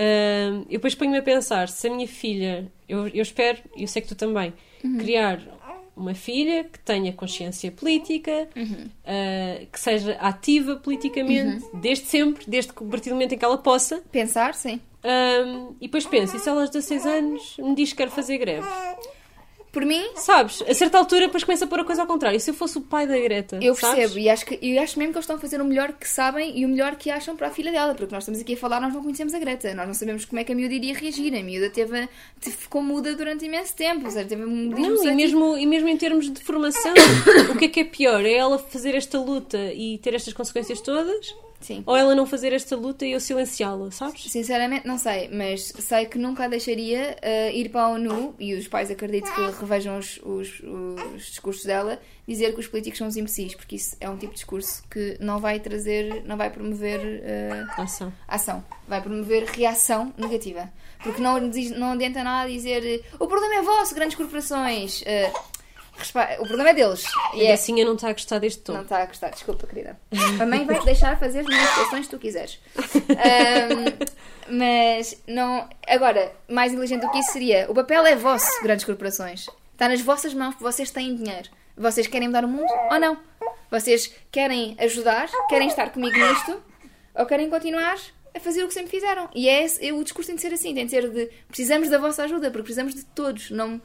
hum, 0.51 0.61
eu 0.69 0.73
depois 0.79 0.95
ponho-me 0.95 1.19
a 1.19 1.23
pensar, 1.23 1.69
se 1.69 1.87
a 1.87 1.91
minha 1.91 2.09
filha, 2.09 2.71
eu, 2.89 3.07
eu 3.09 3.23
espero, 3.23 3.59
e 3.77 3.83
eu 3.83 3.89
sei 3.89 4.03
que 4.03 4.09
tu 4.09 4.15
também, 4.15 4.53
Uhum. 4.85 4.99
criar 4.99 5.39
uma 6.03 6.15
filha 6.15 6.65
que 6.65 6.79
tenha 6.81 7.13
consciência 7.13 7.71
política, 7.73 8.49
Uhum. 8.57 8.87
uh, 9.05 9.67
que 9.73 9.81
seja 9.81 10.13
ativa 10.21 10.77
politicamente, 10.77 11.65
desde 11.75 12.07
sempre, 12.07 12.45
desde 12.47 12.73
que, 12.73 12.85
a 12.85 12.87
partir 12.89 13.09
do 13.11 13.15
momento 13.15 13.33
em 13.35 13.39
que 13.39 13.45
ela 13.45 13.59
possa. 13.59 14.03
Pensar, 14.13 14.55
sim. 14.55 14.81
Um, 15.05 15.75
e 15.81 15.87
depois 15.87 16.07
pensa, 16.07 16.37
e 16.37 16.41
se 16.41 16.49
ela 16.49 16.61
aos 16.61 16.71
16 16.71 17.07
anos 17.07 17.57
me 17.59 17.75
diz 17.75 17.91
que 17.91 17.97
quer 17.97 18.09
fazer 18.11 18.39
greve? 18.39 18.67
Por 19.73 19.87
mim, 19.87 20.05
Sabes? 20.17 20.63
A 20.69 20.75
certa 20.75 20.99
altura 20.99 21.23
depois 21.23 21.43
começa 21.45 21.65
a 21.65 21.67
pôr 21.67 21.81
a 21.81 21.85
coisa 21.85 22.03
ao 22.03 22.07
contrário. 22.07 22.37
E 22.37 22.41
se 22.41 22.51
eu 22.51 22.55
fosse 22.55 22.77
o 22.77 22.83
pai 22.83 23.07
da 23.07 23.19
Greta? 23.19 23.59
eu 23.63 23.75
sabes? 23.75 23.97
percebo 23.97 24.19
e 24.19 24.29
acho, 24.29 24.45
que, 24.45 24.59
eu 24.61 24.83
acho 24.83 24.99
mesmo 24.99 25.13
que 25.13 25.17
eles 25.17 25.25
estão 25.25 25.37
a 25.37 25.39
fazer 25.39 25.63
o 25.63 25.65
melhor 25.65 25.95
que 25.95 26.07
sabem 26.07 26.59
e 26.59 26.67
o 26.67 26.69
melhor 26.69 26.95
que 26.97 27.11
acham 27.11 27.35
para 27.35 27.47
a 27.49 27.51
filha 27.51 27.73
dela, 27.73 27.95
porque 27.95 28.15
nós 28.15 28.23
estamos 28.25 28.39
aqui 28.39 28.53
a 28.53 28.57
falar, 28.59 28.81
nós 28.83 28.93
não 28.93 29.03
conhecemos 29.03 29.33
a 29.33 29.39
Greta, 29.39 29.73
nós 29.75 29.87
não 29.87 29.95
sabemos 29.95 30.27
como 30.27 30.39
é 30.41 30.45
que 30.45 30.53
a 30.53 30.55
miúda 30.55 30.75
iria 30.75 30.95
reagir. 30.95 31.35
A 31.35 31.43
miúda 31.43 31.71
teve, 31.71 32.07
teve- 32.39 32.57
ficou 32.57 32.83
muda 32.83 33.15
durante 33.17 33.47
imenso 33.47 33.75
tempo, 33.75 34.05
ou 34.05 34.11
seja, 34.11 34.29
teve 34.29 34.45
um 34.45 34.69
Não, 34.69 35.05
e 35.05 35.15
mesmo, 35.15 35.57
e 35.57 35.65
mesmo 35.67 35.89
em 35.89 35.97
termos 35.97 36.31
de 36.31 36.43
formação, 36.43 36.93
o 37.51 37.57
que 37.57 37.65
é 37.65 37.69
que 37.69 37.81
é 37.81 37.85
pior? 37.85 38.23
É 38.27 38.35
ela 38.35 38.59
fazer 38.59 38.95
esta 38.95 39.19
luta 39.19 39.59
e 39.73 39.97
ter 39.99 40.13
estas 40.13 40.35
consequências 40.35 40.83
todas? 40.83 41.35
Sim. 41.63 41.83
Ou 41.87 41.97
ela 41.97 42.15
não 42.15 42.27
fazer 42.27 42.53
esta 42.53 42.77
luta 42.77 43.07
e 43.07 43.13
eu 43.13 43.21
silenciá-la, 43.21 43.91
sabes? 43.91 44.25
Sinceramente, 44.31 44.87
não 44.87 44.99
sei, 44.99 45.29
mas 45.33 45.73
sei 45.79 46.07
que 46.07 46.19
nunca 46.19 46.45
a 46.45 46.49
deixaria 46.49 47.17
eh, 47.23 47.53
ir 47.57 47.69
para 47.71 47.83
a 47.83 47.89
ONU 47.91 48.35
e 48.39 48.55
os 48.55 48.69
pais 48.69 48.91
acredito 48.91 49.33
que 49.33 49.61
revejam 49.61 49.97
os, 49.99 50.19
os, 50.25 50.61
os 51.15 51.27
discursos 51.27 51.65
dela, 51.65 52.01
dizer 52.27 52.53
que 52.55 52.61
os 52.61 52.67
políticos 52.67 52.99
são 52.99 53.07
os 53.09 53.17
imbecis, 53.17 53.55
porque 53.55 53.77
isso 53.77 53.97
é 54.01 54.09
um 54.11 54.17
tipo 54.17 54.33
de 54.33 54.39
discurso 54.39 54.83
que 54.91 55.17
não 55.21 55.39
vai 55.39 55.59
trazer, 55.61 56.23
não 56.25 56.37
vai 56.37 56.51
promover 56.51 57.01
eh, 57.25 57.65
Ação. 57.77 58.13
ação, 58.29 58.65
vai 58.89 59.01
promover 59.01 59.45
reação 59.45 60.13
negativa. 60.19 60.71
Porque 61.03 61.21
não, 61.21 61.41
não 61.77 61.93
adianta 61.93 62.23
nada 62.23 62.49
dizer 62.49 63.05
o 63.19 63.27
problema 63.27 63.57
é 63.57 63.63
vosso, 63.63 63.93
grandes 63.95 64.17
corporações. 64.17 65.03
respa- 65.03 65.52
o 66.11 66.47
problema 66.47 66.71
é 66.71 66.75
deles. 66.75 67.05
E 67.35 67.45
é, 67.47 67.53
assim 67.53 67.79
eu 67.81 67.87
não 67.87 67.95
está 67.95 68.09
a 68.09 68.13
gostar 68.13 68.39
deste 68.39 68.61
tom. 68.63 68.73
não 68.75 68.83
está 68.83 69.03
a 69.03 69.07
gostar, 69.07 69.31
desculpa, 69.31 69.67
querida. 69.67 69.99
A 70.41 70.47
mãe 70.47 70.65
vai 70.67 70.79
te 70.79 70.85
deixar 70.85 71.19
fazer 71.19 71.41
as 71.41 71.47
manifestações 71.47 72.05
que 72.07 72.11
tu 72.11 72.19
quiseres. 72.19 72.59
Ahm, 73.11 73.97
mas 74.49 75.23
não. 75.27 75.69
Agora, 75.87 76.33
mais 76.49 76.73
inteligente 76.73 77.03
do 77.03 77.11
que 77.11 77.19
isso 77.19 77.33
seria: 77.33 77.67
o 77.71 77.75
papel 77.75 78.05
é 78.07 78.17
vosso, 78.17 78.49
grandes 78.63 78.85
corporações. 78.85 79.47
Está 79.73 79.89
nas 79.89 80.01
vossas 80.01 80.35
mãos, 80.35 80.55
vocês 80.61 80.91
têm 80.91 81.15
dinheiro. 81.15 81.49
Vocês 81.77 82.07
querem 82.07 82.29
mudar 82.29 82.45
o 82.45 82.49
mundo 82.49 82.71
ou 82.91 83.01
não? 83.01 83.17
Vocês 83.71 84.13
querem 84.31 84.77
ajudar, 84.79 85.29
querem 85.49 85.69
estar 85.69 85.91
comigo 85.91 86.15
nisto, 86.17 86.63
ou 87.15 87.25
querem 87.25 87.49
continuar 87.49 87.97
a 88.35 88.41
fazer 88.41 88.63
o 88.63 88.69
que 88.69 88.75
sempre 88.75 88.91
fizeram. 88.91 89.29
E 89.35 89.49
é, 89.49 89.65
esse- 89.65 89.87
é 89.87 89.93
o 89.93 90.03
discurso 90.05 90.27
tem 90.29 90.37
de 90.37 90.43
ser 90.43 90.53
assim: 90.53 90.75
tem 90.75 90.85
de 90.85 90.91
ser 90.91 91.09
de 91.11 91.31
precisamos 91.49 91.89
da 91.89 91.99
vossa 91.99 92.25
ajuda, 92.25 92.51
porque 92.51 92.65
precisamos 92.65 92.95
de 92.95 93.05
todos. 93.07 93.51
Não, 93.51 93.81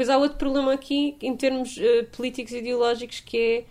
Depois 0.00 0.08
há 0.08 0.16
outro 0.16 0.38
problema 0.38 0.72
aqui, 0.72 1.14
em 1.20 1.36
termos 1.36 1.76
eh, 1.78 2.04
políticos 2.04 2.54
e 2.54 2.56
ideológicos, 2.56 3.20
que 3.20 3.36
é 3.36 3.64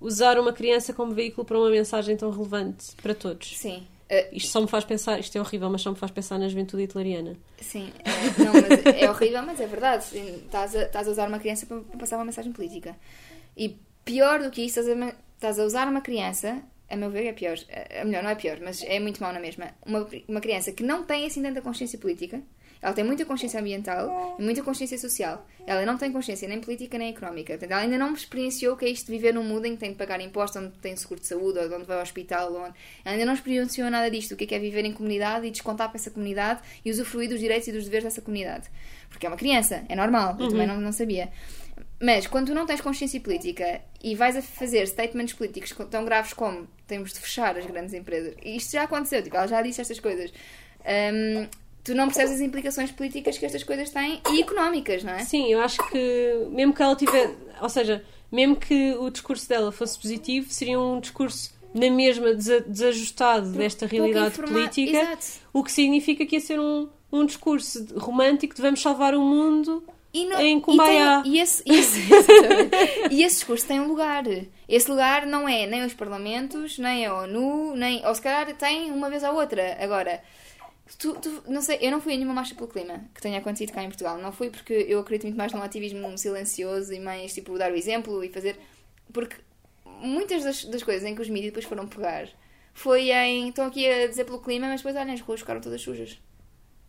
usar 0.00 0.36
uma 0.36 0.52
criança 0.52 0.92
como 0.92 1.14
veículo 1.14 1.44
para 1.44 1.56
uma 1.56 1.70
mensagem 1.70 2.16
tão 2.16 2.28
relevante 2.28 2.96
para 3.00 3.14
todos. 3.14 3.56
sim. 3.56 3.86
eh, 4.10 4.28
Isto 4.32 4.48
só 4.50 4.60
me 4.60 4.66
faz 4.66 4.84
pensar, 4.84 5.20
isto 5.20 5.38
é 5.38 5.40
horrível, 5.40 5.70
mas 5.70 5.82
só 5.82 5.90
me 5.92 5.96
faz 5.96 6.10
pensar 6.10 6.40
na 6.40 6.48
juventude 6.48 6.82
hitleriana. 6.82 7.36
Sim, 7.60 7.92
é, 8.04 8.44
não, 8.44 8.52
mas 8.52 9.00
é 9.00 9.08
horrível, 9.08 9.42
mas 9.42 9.60
é 9.60 9.66
verdade. 9.68 10.04
Estás 10.44 10.74
a, 10.74 10.82
estás 10.82 11.06
a 11.06 11.10
usar 11.12 11.28
uma 11.28 11.38
criança 11.38 11.66
para, 11.66 11.78
para 11.78 11.98
passar 12.00 12.16
uma 12.16 12.24
mensagem 12.24 12.50
política. 12.50 12.96
E 13.56 13.76
pior 14.04 14.42
do 14.42 14.50
que 14.50 14.62
isso, 14.62 14.80
estás 14.80 15.00
a, 15.00 15.14
estás 15.36 15.58
a 15.60 15.64
usar 15.64 15.86
uma 15.86 16.00
criança, 16.00 16.60
a 16.90 16.96
meu 16.96 17.10
ver 17.10 17.26
é 17.26 17.32
pior, 17.32 17.56
é 17.68 18.04
melhor, 18.04 18.24
não 18.24 18.30
é 18.30 18.34
pior, 18.34 18.58
mas 18.60 18.82
é 18.82 18.98
muito 18.98 19.22
mau 19.22 19.32
na 19.32 19.38
mesma. 19.38 19.68
Uma, 19.86 20.04
uma 20.26 20.40
criança 20.40 20.72
que 20.72 20.82
não 20.82 21.04
tem 21.04 21.26
assim 21.26 21.40
tanta 21.40 21.62
consciência 21.62 21.96
política, 21.96 22.42
ela 22.80 22.92
tem 22.92 23.04
muita 23.04 23.24
consciência 23.24 23.58
ambiental 23.60 24.36
e 24.38 24.42
muita 24.42 24.62
consciência 24.62 24.98
social. 24.98 25.46
Ela 25.66 25.84
não 25.84 25.96
tem 25.98 26.12
consciência 26.12 26.46
nem 26.48 26.60
política 26.60 26.96
nem 26.98 27.10
económica. 27.10 27.52
Portanto, 27.54 27.72
ela 27.72 27.80
ainda 27.82 27.98
não 27.98 28.12
experienciou 28.12 28.74
o 28.74 28.76
que 28.76 28.84
é 28.84 28.88
isto 28.88 29.06
de 29.06 29.12
viver 29.12 29.34
num 29.34 29.42
mundo 29.42 29.64
em 29.66 29.72
que 29.72 29.78
tem 29.78 29.90
de 29.90 29.96
pagar 29.96 30.20
impostos, 30.20 30.62
onde 30.62 30.72
tem 30.78 30.94
seguro 30.96 31.20
de 31.20 31.26
saúde, 31.26 31.58
ou 31.58 31.64
onde 31.74 31.84
vai 31.84 31.96
ao 31.96 32.02
hospital. 32.02 32.52
Onde... 32.54 32.74
Ela 33.04 33.14
ainda 33.14 33.24
não 33.24 33.34
experienciou 33.34 33.90
nada 33.90 34.10
disto, 34.10 34.32
o 34.32 34.36
que 34.36 34.44
é, 34.44 34.46
que 34.46 34.54
é 34.54 34.58
viver 34.58 34.84
em 34.84 34.92
comunidade 34.92 35.46
e 35.46 35.50
descontar 35.50 35.88
para 35.88 35.98
essa 35.98 36.10
comunidade 36.10 36.60
e 36.84 36.90
usufruir 36.90 37.28
dos 37.28 37.40
direitos 37.40 37.66
e 37.68 37.72
dos 37.72 37.84
deveres 37.84 38.04
dessa 38.04 38.20
comunidade. 38.22 38.68
Porque 39.08 39.26
é 39.26 39.28
uma 39.28 39.36
criança, 39.36 39.84
é 39.88 39.96
normal, 39.96 40.36
eu 40.38 40.48
também 40.48 40.66
não, 40.66 40.80
não 40.80 40.92
sabia. 40.92 41.30
Mas 42.00 42.26
quando 42.26 42.48
tu 42.48 42.54
não 42.54 42.66
tens 42.66 42.80
consciência 42.80 43.18
política 43.20 43.80
e 44.04 44.14
vais 44.14 44.36
a 44.36 44.42
fazer 44.42 44.86
statements 44.86 45.32
políticos 45.32 45.72
co- 45.72 45.86
tão 45.86 46.04
graves 46.04 46.34
como 46.34 46.68
temos 46.86 47.12
de 47.12 47.20
fechar 47.20 47.56
as 47.56 47.64
grandes 47.64 47.94
empresas, 47.94 48.34
e 48.44 48.56
isto 48.56 48.72
já 48.72 48.82
aconteceu, 48.82 49.22
tipo, 49.22 49.34
ela 49.36 49.46
já 49.46 49.62
disse 49.62 49.80
estas 49.80 49.98
coisas, 49.98 50.30
hum, 50.80 51.46
tu 51.86 51.94
não 51.94 52.06
percebes 52.06 52.32
as 52.32 52.40
implicações 52.40 52.90
políticas 52.90 53.38
que 53.38 53.46
estas 53.46 53.62
coisas 53.62 53.90
têm 53.90 54.20
e 54.32 54.40
económicas, 54.42 55.02
não 55.04 55.12
é? 55.14 55.20
Sim, 55.20 55.50
eu 55.52 55.60
acho 55.60 55.78
que 55.88 56.46
mesmo 56.50 56.74
que 56.74 56.82
ela 56.82 56.96
tiver, 56.96 57.30
ou 57.62 57.68
seja, 57.68 58.04
mesmo 58.30 58.56
que 58.56 58.92
o 58.98 59.08
discurso 59.08 59.48
dela 59.48 59.70
fosse 59.72 59.98
positivo, 59.98 60.52
seria 60.52 60.78
um 60.80 60.98
discurso 61.00 61.54
na 61.72 61.88
mesma 61.90 62.34
desa- 62.34 62.60
desajustado 62.66 63.50
desta 63.52 63.86
realidade 63.86 64.28
informa- 64.28 64.52
política, 64.52 64.98
Exato. 64.98 65.26
o 65.52 65.62
que 65.62 65.70
significa 65.72 66.26
que 66.26 66.36
ia 66.36 66.40
ser 66.40 66.58
um, 66.58 66.88
um 67.12 67.24
discurso 67.24 67.86
romântico 67.98 68.54
de 68.54 68.62
vamos 68.62 68.80
salvar 68.82 69.14
o 69.14 69.20
mundo 69.20 69.84
E 70.12 70.24
não- 70.24 70.40
em 70.40 70.56
e 70.56 70.60
Kumbaya. 70.60 71.22
tem- 71.22 71.32
E, 71.34 71.40
esse, 71.40 71.62
e 71.66 71.74
esse- 71.78 72.00
exatamente. 72.12 72.76
E 73.14 73.22
esse 73.22 73.36
discurso 73.36 73.66
tem 73.66 73.78
um 73.80 73.86
lugar. 73.88 74.24
Esse 74.68 74.90
lugar 74.90 75.26
não 75.26 75.46
é 75.48 75.66
nem 75.66 75.84
os 75.84 75.92
parlamentos, 75.94 76.78
nem 76.78 77.06
a 77.06 77.14
ONU, 77.14 77.76
nem. 77.76 78.04
Ou 78.06 78.14
se 78.14 78.22
calhar 78.22 78.52
tem 78.56 78.90
uma 78.90 79.08
vez 79.10 79.22
ou 79.22 79.34
outra. 79.34 79.76
Agora, 79.78 80.20
tu, 80.98 81.14
tu- 81.20 81.42
não 81.48 81.60
sei, 81.62 81.78
eu 81.80 81.90
não 81.90 82.00
fui 82.00 82.14
a 82.14 82.16
nenhuma 82.16 82.34
marcha 82.34 82.54
pelo 82.54 82.68
clima 82.68 83.04
que 83.14 83.20
tenha 83.20 83.38
acontecido 83.38 83.72
cá 83.72 83.82
em 83.82 83.88
Portugal. 83.88 84.18
Não 84.18 84.32
fui 84.32 84.50
porque 84.50 84.72
eu 84.88 85.00
acredito 85.00 85.24
muito 85.24 85.36
mais 85.38 85.52
num 85.52 85.62
ativismo 85.62 86.16
silencioso 86.16 86.92
e 86.92 87.00
mais 87.00 87.32
tipo 87.34 87.58
dar 87.58 87.72
o 87.72 87.76
exemplo 87.76 88.22
e 88.24 88.28
fazer. 88.28 88.56
Porque 89.12 89.36
muitas 89.84 90.44
das, 90.44 90.64
das 90.64 90.82
coisas 90.82 91.04
em 91.04 91.14
que 91.14 91.22
os 91.22 91.28
mídias 91.28 91.52
depois 91.52 91.64
foram 91.64 91.86
pegar 91.86 92.28
foi 92.74 93.10
em. 93.10 93.48
Estão 93.48 93.66
aqui 93.66 93.86
a 93.88 94.06
dizer 94.06 94.24
pelo 94.24 94.40
clima, 94.40 94.68
mas 94.68 94.80
depois 94.80 94.96
olhem, 94.96 95.14
as 95.14 95.20
ruas 95.20 95.40
ficaram 95.40 95.60
todas 95.60 95.80
sujas. 95.80 96.18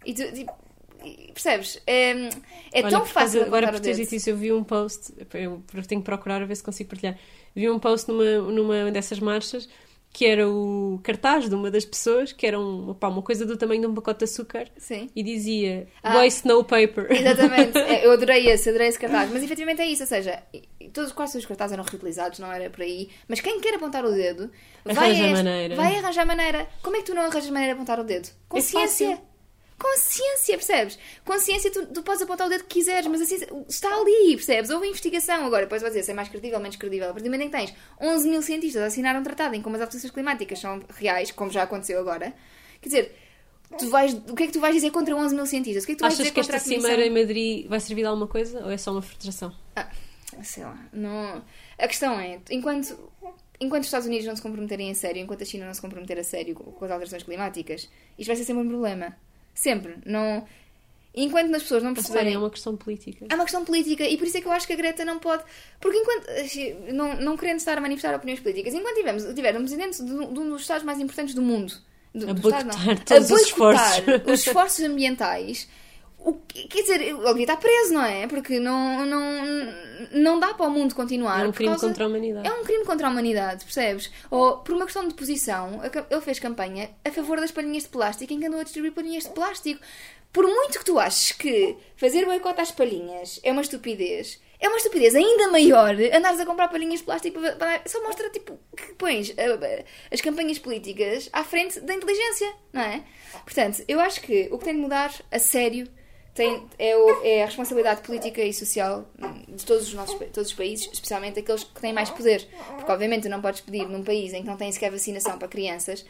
E 0.05 0.13
tu, 0.13 0.31
tipo, 0.33 0.53
percebes? 1.33 1.81
É, 1.85 2.11
é 2.11 2.81
Olha, 2.83 2.89
tão 2.89 3.05
fácil 3.05 3.43
agora 3.43 3.67
por 3.67 3.79
teres 3.79 3.97
dito 3.97 4.15
isso, 4.15 4.29
eu 4.29 4.37
vi 4.37 4.51
um 4.53 4.63
post, 4.63 5.13
eu 5.33 5.63
tenho 5.87 6.01
que 6.01 6.05
procurar 6.05 6.41
a 6.41 6.45
ver 6.45 6.55
se 6.55 6.63
consigo 6.63 6.89
partilhar. 6.89 7.17
Vi 7.55 7.69
um 7.69 7.79
post 7.79 8.09
numa, 8.09 8.51
numa 8.51 8.91
dessas 8.91 9.19
marchas 9.19 9.67
que 10.17 10.25
era 10.25 10.49
o 10.49 10.99
cartaz 11.03 11.47
de 11.47 11.53
uma 11.53 11.69
das 11.69 11.85
pessoas, 11.85 12.33
que 12.33 12.47
era 12.47 12.59
um, 12.59 12.89
opá, 12.89 13.07
uma 13.07 13.21
coisa 13.21 13.45
do 13.45 13.55
tamanho 13.55 13.81
de 13.81 13.85
um 13.87 13.93
pacote 13.93 14.17
de 14.17 14.23
açúcar, 14.25 14.65
Sim. 14.75 15.11
e 15.15 15.21
dizia 15.21 15.87
Ah. 16.01 16.15
Waste 16.15 16.47
no 16.47 16.63
paper. 16.63 17.05
Exatamente, 17.13 17.77
É, 17.77 18.01
eu 18.03 18.11
adorei 18.11 18.49
esse, 18.49 18.67
adorei 18.67 18.87
esse 18.87 18.97
cartaz. 18.97 19.29
Mas 19.31 19.43
efetivamente 19.43 19.79
é 19.79 19.85
isso, 19.85 20.01
ou 20.01 20.07
seja, 20.07 20.41
todos 20.91 21.11
quase 21.11 21.37
os 21.37 21.45
cartazes 21.45 21.73
eram 21.73 21.83
reutilizados, 21.83 22.39
não 22.39 22.51
era 22.51 22.67
por 22.67 22.81
aí. 22.81 23.09
Mas 23.27 23.41
quem 23.41 23.61
quer 23.61 23.75
apontar 23.75 24.03
o 24.05 24.11
dedo 24.11 24.49
vai, 24.83 24.95
Arranja 25.11 25.27
a 25.27 25.31
maneira. 25.43 25.75
vai 25.75 25.95
arranjar 25.97 26.25
maneira. 26.25 26.67
Como 26.81 26.95
é 26.95 26.99
que 27.01 27.05
tu 27.05 27.13
não 27.13 27.21
arranjas 27.21 27.51
maneira 27.51 27.75
de 27.75 27.79
apontar 27.79 27.99
o 27.99 28.03
dedo? 28.03 28.27
Consciência. 28.49 29.09
fácil. 29.11 29.27
Consciência, 29.79 30.57
percebes? 30.57 30.97
Consciência, 31.23 31.71
tu, 31.71 31.85
tu 31.87 32.01
podes 32.01 32.21
apontar 32.23 32.47
o 32.47 32.49
dedo 32.49 32.63
que 32.63 32.79
quiseres, 32.79 33.05
mas 33.05 33.21
assim 33.21 33.37
está 33.69 33.93
ali, 33.93 34.35
percebes? 34.35 34.71
Houve 34.71 34.87
investigação. 34.87 35.45
Agora, 35.45 35.63
depois 35.63 35.81
vais 35.83 35.93
dizer 35.93 36.03
se 36.03 36.11
é 36.11 36.13
mais 36.15 36.29
credível, 36.29 36.59
menos 36.59 36.77
credível. 36.77 37.09
A 37.09 37.13
partir 37.13 37.29
do 37.29 37.31
momento 37.31 37.47
em 37.47 37.51
que 37.51 37.57
tens 37.57 37.77
11 38.01 38.27
mil 38.27 38.41
cientistas 38.41 38.81
a 38.81 38.85
assinar 38.87 39.15
um 39.15 39.21
tratado 39.21 39.53
em 39.53 39.61
como 39.61 39.75
as 39.75 39.81
alterações 39.83 40.11
climáticas 40.11 40.59
são 40.59 40.81
reais, 40.95 41.31
como 41.31 41.51
já 41.51 41.61
aconteceu 41.61 41.99
agora, 41.99 42.33
quer 42.81 42.89
dizer, 42.89 43.15
tu 43.77 43.87
vais, 43.89 44.13
o 44.13 44.35
que 44.35 44.43
é 44.43 44.47
que 44.47 44.53
tu 44.53 44.59
vais 44.59 44.73
dizer 44.73 44.89
contra 44.89 45.15
11 45.15 45.35
mil 45.35 45.45
cientistas? 45.45 45.83
O 45.83 45.85
que 45.85 45.91
é 45.91 45.95
que 45.95 45.99
tu 45.99 46.01
vais 46.01 46.13
Achas 46.15 46.25
dizer 46.25 46.33
que 46.33 46.39
esta 46.39 46.55
a 46.55 46.59
cimeira 46.59 47.05
em 47.05 47.11
Madrid 47.11 47.67
vai 47.67 47.79
servir 47.79 48.01
de 48.01 48.07
alguma 48.07 48.27
coisa 48.27 48.63
ou 48.63 48.71
é 48.71 48.77
só 48.77 48.91
uma 48.91 49.03
frustração? 49.03 49.53
Ah, 49.75 49.87
sei 50.41 50.63
lá, 50.63 50.89
não... 50.91 51.43
A 51.77 51.87
questão 51.87 52.19
é, 52.19 52.39
enquanto, 52.49 52.97
enquanto 53.59 53.81
os 53.81 53.87
Estados 53.87 54.07
Unidos 54.07 54.25
não 54.25 54.35
se 54.35 54.41
comprometerem 54.41 54.89
a 54.89 54.95
sério, 54.95 55.21
enquanto 55.21 55.43
a 55.43 55.45
China 55.45 55.67
não 55.67 55.73
se 55.75 55.81
comprometer 55.81 56.17
a 56.17 56.23
sério 56.23 56.55
com 56.55 56.83
as 56.83 56.89
alterações 56.89 57.21
climáticas, 57.21 57.87
isto 58.17 58.27
vai 58.27 58.35
ser 58.35 58.43
sempre 58.43 58.63
um 58.63 58.67
problema. 58.67 59.15
Sempre. 59.57 59.97
Não... 60.05 60.45
Enquanto 61.15 61.53
as 61.55 61.63
pessoas 61.63 61.81
não 61.81 61.95
perceberem... 61.95 62.35
é 62.35 62.37
uma 62.37 62.49
questão 62.51 62.77
política. 62.77 63.25
É 63.27 63.33
uma 63.33 63.43
questão 63.43 63.65
política 63.65 64.07
e 64.07 64.15
por 64.17 64.27
isso 64.27 64.37
é 64.37 64.41
que 64.41 64.47
eu 64.47 64.51
acho 64.51 64.67
que 64.67 64.73
a 64.73 64.75
Greta 64.75 65.03
não 65.03 65.17
pode. 65.17 65.43
Porque 65.81 65.97
enquanto. 65.97 66.27
Não, 66.93 67.15
não 67.15 67.35
querendo 67.35 67.57
estar 67.57 67.75
a 67.75 67.81
manifestar 67.81 68.15
opiniões 68.15 68.39
políticas, 68.39 68.75
enquanto 68.75 68.97
tivermos, 68.97 69.23
tiver 69.33 69.55
um 69.55 69.61
presidente 69.61 69.97
de 69.97 70.11
um 70.13 70.49
dos 70.49 70.61
estados 70.61 70.83
mais 70.83 70.99
importantes 70.99 71.33
do 71.33 71.41
mundo. 71.41 71.73
Do, 72.13 72.29
A 72.29 72.33
do 72.33 72.47
estado, 72.47 72.67
não, 72.67 72.75
a 72.75 73.19
boicotar 73.19 73.99
esforços. 73.99 74.03
os 74.27 74.39
esforços 74.45 74.85
ambientais. 74.85 75.67
O, 76.19 76.33
que- 76.33 76.67
quer 76.67 76.81
dizer, 76.81 77.01
ele 77.01 77.17
devia 77.17 77.43
estar 77.43 77.57
preso, 77.57 77.93
não 77.93 78.03
é? 78.03 78.27
Porque 78.27 78.59
não, 78.59 79.05
não, 79.05 79.21
não 80.11 80.39
dá 80.39 80.53
para 80.53 80.65
o 80.65 80.69
mundo 80.71 80.93
continuar. 80.95 81.45
É 81.45 81.47
um 81.47 81.51
crime 81.51 81.77
contra 81.87 82.03
a 82.03 82.07
humanidade. 82.07 82.47
É 82.47 82.51
um 82.51 82.63
crime 82.63 82.85
contra 82.85 83.07
a 83.07 83.09
humanidade, 83.09 83.63
percebes? 83.63 84.11
Ou 84.29 84.57
por 84.57 84.75
uma 84.75 84.85
questão 84.85 85.07
de 85.07 85.13
posição, 85.13 85.81
ele 86.09 86.21
fez 86.21 86.39
campanha 86.39 86.89
a 87.05 87.11
favor 87.11 87.39
das 87.39 87.51
palhinhas 87.51 87.83
de 87.83 87.89
plástico 87.89 88.37
que 88.37 88.45
andou 88.45 88.59
a 88.59 88.63
distribuir 88.63 88.93
palhinhas 88.93 89.23
de 89.25 89.29
plástico. 89.29 89.79
Por 90.33 90.45
muito 90.45 90.77
que 90.79 90.85
tu 90.85 90.99
aches 90.99 91.31
que 91.31 91.77
fazer 91.95 92.25
boicote 92.25 92.59
às 92.61 92.71
palhinhas 92.71 93.39
é 93.43 93.51
uma 93.51 93.61
estupidez, 93.61 94.39
é 94.59 94.67
uma 94.67 94.77
estupidez 94.77 95.15
ainda 95.15 95.47
maior 95.49 95.95
andares 96.13 96.39
a 96.39 96.45
comprar 96.45 96.67
palhinhas 96.67 96.99
de 96.99 97.05
plástico 97.05 97.39
para, 97.57 97.81
só 97.85 98.03
mostra 98.03 98.29
tipo 98.29 98.59
que 98.75 98.93
pões 98.95 99.33
ah, 99.37 99.43
ah, 99.61 99.83
as 100.11 100.19
campanhas 100.19 100.59
políticas 100.59 101.29
à 101.31 101.43
frente 101.43 101.79
da 101.79 101.93
inteligência, 101.93 102.53
não 102.73 102.81
é? 102.81 103.03
Portanto, 103.45 103.83
eu 103.87 103.99
acho 104.01 104.19
que 104.21 104.49
o 104.51 104.57
que 104.57 104.65
tem 104.65 104.73
de 104.75 104.81
mudar 104.81 105.13
a 105.31 105.39
sério 105.39 105.87
tem, 106.37 106.63
é, 106.79 106.95
o- 106.95 107.21
é 107.23 107.43
a 107.43 107.45
responsabilidade 107.47 108.01
política 108.01 108.41
e 108.41 108.53
social 108.53 109.05
de 109.47 109.65
todos 109.65 109.87
os 109.87 109.93
nossos 109.93 110.15
todos 110.31 110.49
os 110.51 110.53
países, 110.53 110.87
especialmente 110.93 111.39
aqueles 111.39 111.63
que 111.63 111.81
têm 111.81 111.91
mais 111.91 112.09
poder. 112.09 112.47
Porque, 112.77 112.91
obviamente, 112.91 113.23
tu 113.23 113.29
não 113.29 113.41
podes 113.41 113.61
pedir 113.61 113.85
num 113.87 114.03
país 114.03 114.31
em 114.33 114.41
que 114.43 114.47
não 114.47 114.55
tem 114.55 114.71
sequer 114.71 114.91
vacinação 114.91 115.37
para 115.37 115.47
crianças. 115.47 116.05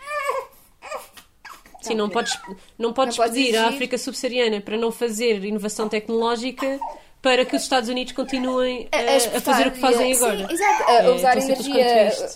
Sim, 1.81 1.95
não 1.95 2.09
podes, 2.09 2.37
não 2.77 2.91
podes 2.93 3.17
Não 3.17 3.25
podes 3.25 3.39
pedir 3.41 3.55
à. 3.55 3.67
África 3.69 3.97
subsaariana 3.97 4.59
para 4.61 4.77
não 4.77 4.91
fazer 4.91 5.43
inovação 5.45 5.87
tecnológica 5.87 6.79
para 7.21 7.45
que 7.45 7.55
os 7.55 7.61
Estados 7.63 7.87
Unidos 7.89 8.13
continuem 8.13 8.89
a, 8.91 8.97
a 8.97 9.15
exportar 9.15 9.41
fazer 9.41 9.67
o 9.67 9.71
que 9.71 9.79
fazem 9.79 10.13
a- 10.13 10.15
agora. 10.17 10.47
Sim, 10.47 10.53
exato. 10.53 10.83
A, 10.83 10.87
a 10.91 10.93
É 11.03 11.09
usar 11.09 11.41
simples 11.41 11.67
energia. 11.67 12.29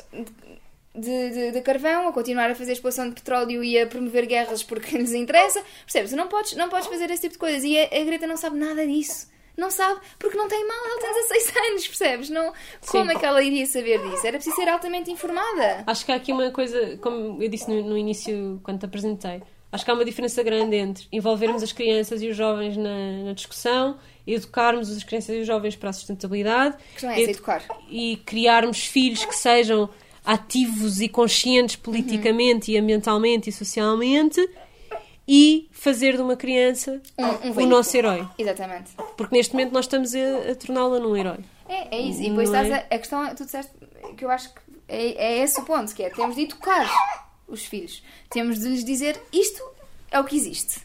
De, 0.95 1.29
de, 1.29 1.51
de 1.51 1.61
carvão, 1.61 2.07
a 2.07 2.11
continuar 2.13 2.49
a 2.51 2.55
fazer 2.55 2.73
exploração 2.73 3.07
de 3.09 3.15
petróleo 3.15 3.63
e 3.63 3.79
a 3.79 3.87
promover 3.87 4.25
guerras 4.25 4.61
porque 4.63 4.97
lhes 4.97 5.13
interessa. 5.13 5.61
Percebes? 5.85 6.11
Não 6.13 6.27
podes, 6.27 6.53
não 6.55 6.69
podes 6.69 6.87
fazer 6.87 7.09
esse 7.09 7.21
tipo 7.21 7.33
de 7.33 7.39
coisas. 7.39 7.63
E 7.63 7.77
a, 7.77 7.83
a 7.83 8.03
Greta 8.03 8.27
não 8.27 8.37
sabe 8.37 8.57
nada 8.57 8.85
disso. 8.85 9.29
Não 9.57 9.69
sabe, 9.69 9.99
porque 10.17 10.37
não 10.37 10.47
tem 10.47 10.65
mal, 10.65 10.77
ela 10.85 10.99
tem 11.01 11.13
16 11.13 11.53
anos, 11.69 11.87
percebes? 11.87 12.29
Não, 12.29 12.53
como 12.87 13.11
é 13.11 13.15
que 13.15 13.25
ela 13.25 13.43
iria 13.43 13.65
saber 13.65 13.99
disso? 14.01 14.25
Era 14.25 14.37
preciso 14.37 14.55
ser 14.55 14.69
altamente 14.69 15.11
informada. 15.11 15.83
Acho 15.85 16.05
que 16.05 16.11
há 16.11 16.15
aqui 16.15 16.31
uma 16.31 16.49
coisa, 16.51 16.97
como 16.97 17.41
eu 17.43 17.49
disse 17.49 17.69
no, 17.69 17.83
no 17.83 17.97
início, 17.97 18.59
quando 18.63 18.79
te 18.79 18.85
apresentei, 18.85 19.43
acho 19.71 19.83
que 19.83 19.91
há 19.91 19.93
uma 19.93 20.05
diferença 20.05 20.41
grande 20.41 20.77
entre 20.77 21.05
envolvermos 21.11 21.61
as 21.61 21.73
crianças 21.73 22.21
e 22.21 22.29
os 22.29 22.35
jovens 22.35 22.77
na, 22.77 23.23
na 23.25 23.33
discussão, 23.33 23.97
educarmos 24.25 24.89
as 24.89 25.03
crianças 25.03 25.35
e 25.35 25.39
os 25.41 25.47
jovens 25.47 25.75
para 25.75 25.89
a 25.89 25.93
sustentabilidade 25.93 26.75
A 26.75 26.91
questão 26.93 27.09
é 27.09 27.21
essa, 27.21 27.31
educar. 27.31 27.63
e 27.89 28.17
criarmos 28.25 28.79
filhos 28.85 29.25
que 29.25 29.35
sejam 29.35 29.89
ativos 30.25 31.01
e 31.01 31.09
conscientes 31.09 31.75
politicamente 31.75 32.71
e 32.71 32.77
ambientalmente 32.77 33.49
e 33.49 33.53
socialmente 33.53 34.39
e 35.27 35.69
fazer 35.71 36.15
de 36.15 36.21
uma 36.21 36.35
criança 36.35 37.01
Um- 37.17 37.49
um 37.49 37.63
o 37.63 37.65
nosso 37.67 37.95
herói. 37.95 38.27
Exatamente. 38.37 38.91
Porque 39.17 39.35
neste 39.35 39.53
momento 39.53 39.71
nós 39.73 39.85
estamos 39.85 40.13
a, 40.15 40.51
a 40.51 40.55
torná-la 40.55 40.99
num 40.99 41.15
herói. 41.15 41.39
É, 41.69 41.95
é 41.95 42.01
isso. 42.01 42.21
E 42.21 42.29
depois 42.29 42.49
Não 42.49 42.61
estás 42.61 42.69
é? 42.83 42.87
a, 42.91 42.95
a 42.95 42.99
questão, 42.99 43.23
é- 43.25 43.33
tu 43.33 43.45
disseste 43.45 43.71
que 44.17 44.25
eu 44.25 44.29
acho 44.29 44.53
que 44.53 44.59
é, 44.87 45.13
é 45.37 45.37
esse 45.43 45.59
o 45.59 45.63
ponto, 45.63 45.93
que 45.95 46.03
é 46.03 46.09
temos 46.09 46.35
de 46.35 46.41
educar 46.43 46.89
os 47.47 47.63
filhos. 47.65 48.03
Temos 48.29 48.59
de 48.59 48.67
lhes 48.67 48.83
dizer 48.83 49.19
isto 49.31 49.63
é 50.11 50.19
o 50.19 50.23
que 50.23 50.35
existe. 50.35 50.81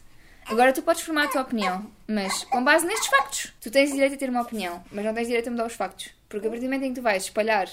Agora 0.47 0.73
tu 0.73 0.81
podes 0.83 1.03
formar 1.03 1.25
a 1.25 1.29
tua 1.29 1.43
opinião, 1.43 1.85
mas 2.07 2.45
com 2.45 2.63
base 2.63 2.87
nestes 2.87 3.09
factos. 3.09 3.53
Tu 3.61 3.69
tens 3.69 3.91
direito 3.93 4.15
a 4.15 4.17
ter 4.17 4.31
uma 4.31 4.43
opinião, 4.43 4.81
mas 4.93 5.05
não 5.05 5.13
tens 5.13 5.27
direito 5.27 5.49
a 5.49 5.51
mudar 5.51 5.67
os 5.67 5.73
factos. 5.73 6.11
Porque 6.29 6.47
a 6.47 6.51
partir 6.51 6.65
do 6.65 6.71
momento 6.71 6.85
em 6.85 6.89
que 6.95 7.01
tu 7.01 7.03
vais 7.03 7.25
espalhar 7.25 7.69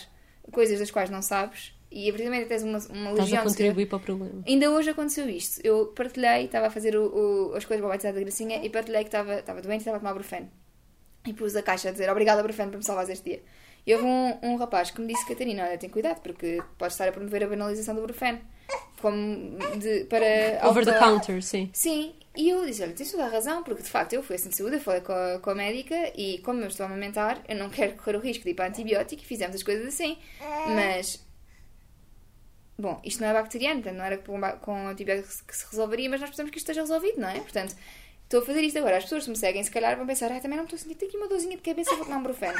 coisas 0.51 0.79
das 0.79 0.91
quais 0.91 1.09
não 1.09 1.21
sabes, 1.21 1.73
e 1.91 2.09
a 2.09 2.11
partir 2.11 2.23
do 2.23 2.29
momento 2.31 2.43
que 2.43 2.49
tens 2.49 2.63
uma, 2.63 2.69
uma 2.71 2.77
Estás 2.79 2.95
a 2.95 3.09
legião 3.09 3.23
de 3.23 3.27
seguidores- 3.27 3.55
contribuir 3.55 3.85
para 3.87 3.97
o 3.97 3.99
problema. 4.01 4.43
Ainda 4.47 4.71
hoje 4.71 4.89
aconteceu 4.89 5.29
isto. 5.29 5.61
Eu 5.63 5.87
partilhei, 5.87 6.45
estava 6.45 6.67
a 6.67 6.69
fazer 6.71 6.95
o- 6.97 7.49
o- 7.51 7.55
as 7.55 7.65
coisas 7.65 7.81
para 7.81 7.87
o 7.87 7.89
batizado 7.89 8.15
da 8.15 8.21
Gracinha 8.21 8.63
e 8.65 8.69
partilhei 8.69 9.01
que 9.03 9.09
estava, 9.09 9.35
estava 9.39 9.61
doente 9.61 9.75
e 9.75 9.81
estava 9.81 9.97
a 9.97 9.99
tomar 9.99 10.13
Brufen. 10.13 10.49
E 11.25 11.33
pus 11.33 11.55
a 11.55 11.61
caixa 11.61 11.89
a 11.89 11.91
dizer 11.91 12.09
obrigada 12.09 12.41
Brufen 12.43 12.69
por 12.69 12.77
me 12.77 12.83
salvar 12.83 13.07
este 13.09 13.23
dia. 13.29 13.43
E 13.85 13.93
houve 13.93 14.05
um, 14.05 14.39
um 14.43 14.55
rapaz 14.55 14.91
que 14.91 14.99
me 15.01 15.07
disse, 15.07 15.25
Catarina, 15.27 15.63
olha, 15.65 15.77
tem 15.77 15.89
cuidado 15.89 16.19
porque 16.21 16.61
podes 16.77 16.95
estar 16.95 17.07
a 17.07 17.11
promover 17.11 17.43
a 17.43 17.47
banalização 17.47 17.93
do 17.95 18.01
Brufen. 18.01 18.39
Como 19.03 19.57
de, 19.79 20.05
para... 20.05 20.65
Over 20.65 20.85
the 20.85 20.97
counter, 20.97 21.43
sim. 21.43 21.69
Sim, 21.73 22.15
e 22.33 22.47
eu 22.47 22.65
disse, 22.65 22.81
olha, 22.81 22.93
tens 22.93 23.11
toda 23.11 23.25
a 23.25 23.27
razão, 23.27 23.61
porque 23.61 23.83
de 23.83 23.89
facto 23.89 24.13
eu 24.13 24.23
fui 24.23 24.37
assim 24.37 24.47
de 24.47 24.55
saúde, 24.55 24.77
eu 24.77 24.79
falei 24.79 25.01
com 25.01 25.11
a, 25.11 25.39
com 25.39 25.49
a 25.49 25.55
médica 25.55 25.93
e 26.15 26.37
como 26.37 26.61
eu 26.61 26.67
estou 26.67 26.85
a 26.85 26.87
amamentar, 26.87 27.43
eu 27.49 27.57
não 27.57 27.69
quero 27.69 27.97
correr 27.97 28.15
o 28.15 28.21
risco 28.21 28.45
de 28.45 28.51
ir 28.51 28.53
para 28.53 28.69
antibiótico 28.69 29.21
e 29.21 29.25
fizemos 29.25 29.57
as 29.57 29.61
coisas 29.61 29.85
assim. 29.85 30.17
Mas, 30.73 31.21
bom, 32.79 33.01
isto 33.03 33.19
não 33.19 33.27
é 33.27 33.33
bacteriano, 33.33 33.81
portanto 33.81 33.97
não 33.97 34.05
era 34.05 34.17
com, 34.19 34.39
com 34.61 34.87
antibiótico 34.87 35.27
que 35.45 35.57
se 35.57 35.65
resolveria, 35.69 36.09
mas 36.09 36.21
nós 36.21 36.29
precisamos 36.29 36.49
que 36.49 36.57
isto 36.57 36.69
esteja 36.69 36.79
resolvido, 36.79 37.19
não 37.19 37.27
é? 37.27 37.41
Portanto, 37.41 37.75
estou 38.23 38.39
a 38.41 38.45
fazer 38.45 38.61
isto 38.61 38.79
agora, 38.79 38.95
as 38.95 39.03
pessoas 39.03 39.25
que 39.25 39.31
me 39.31 39.35
seguem 39.35 39.61
se 39.61 39.69
calhar 39.69 39.97
vão 39.97 40.07
pensar, 40.07 40.31
ah, 40.31 40.39
também 40.39 40.55
não 40.55 40.63
estou 40.63 40.77
a 40.77 40.79
sentir, 40.79 41.07
aqui 41.07 41.17
uma 41.17 41.27
dorzinha 41.27 41.57
de 41.57 41.61
cabeça, 41.61 41.93
vou 41.97 42.05
tomar 42.05 42.19
um 42.19 42.23
brufeno. 42.23 42.57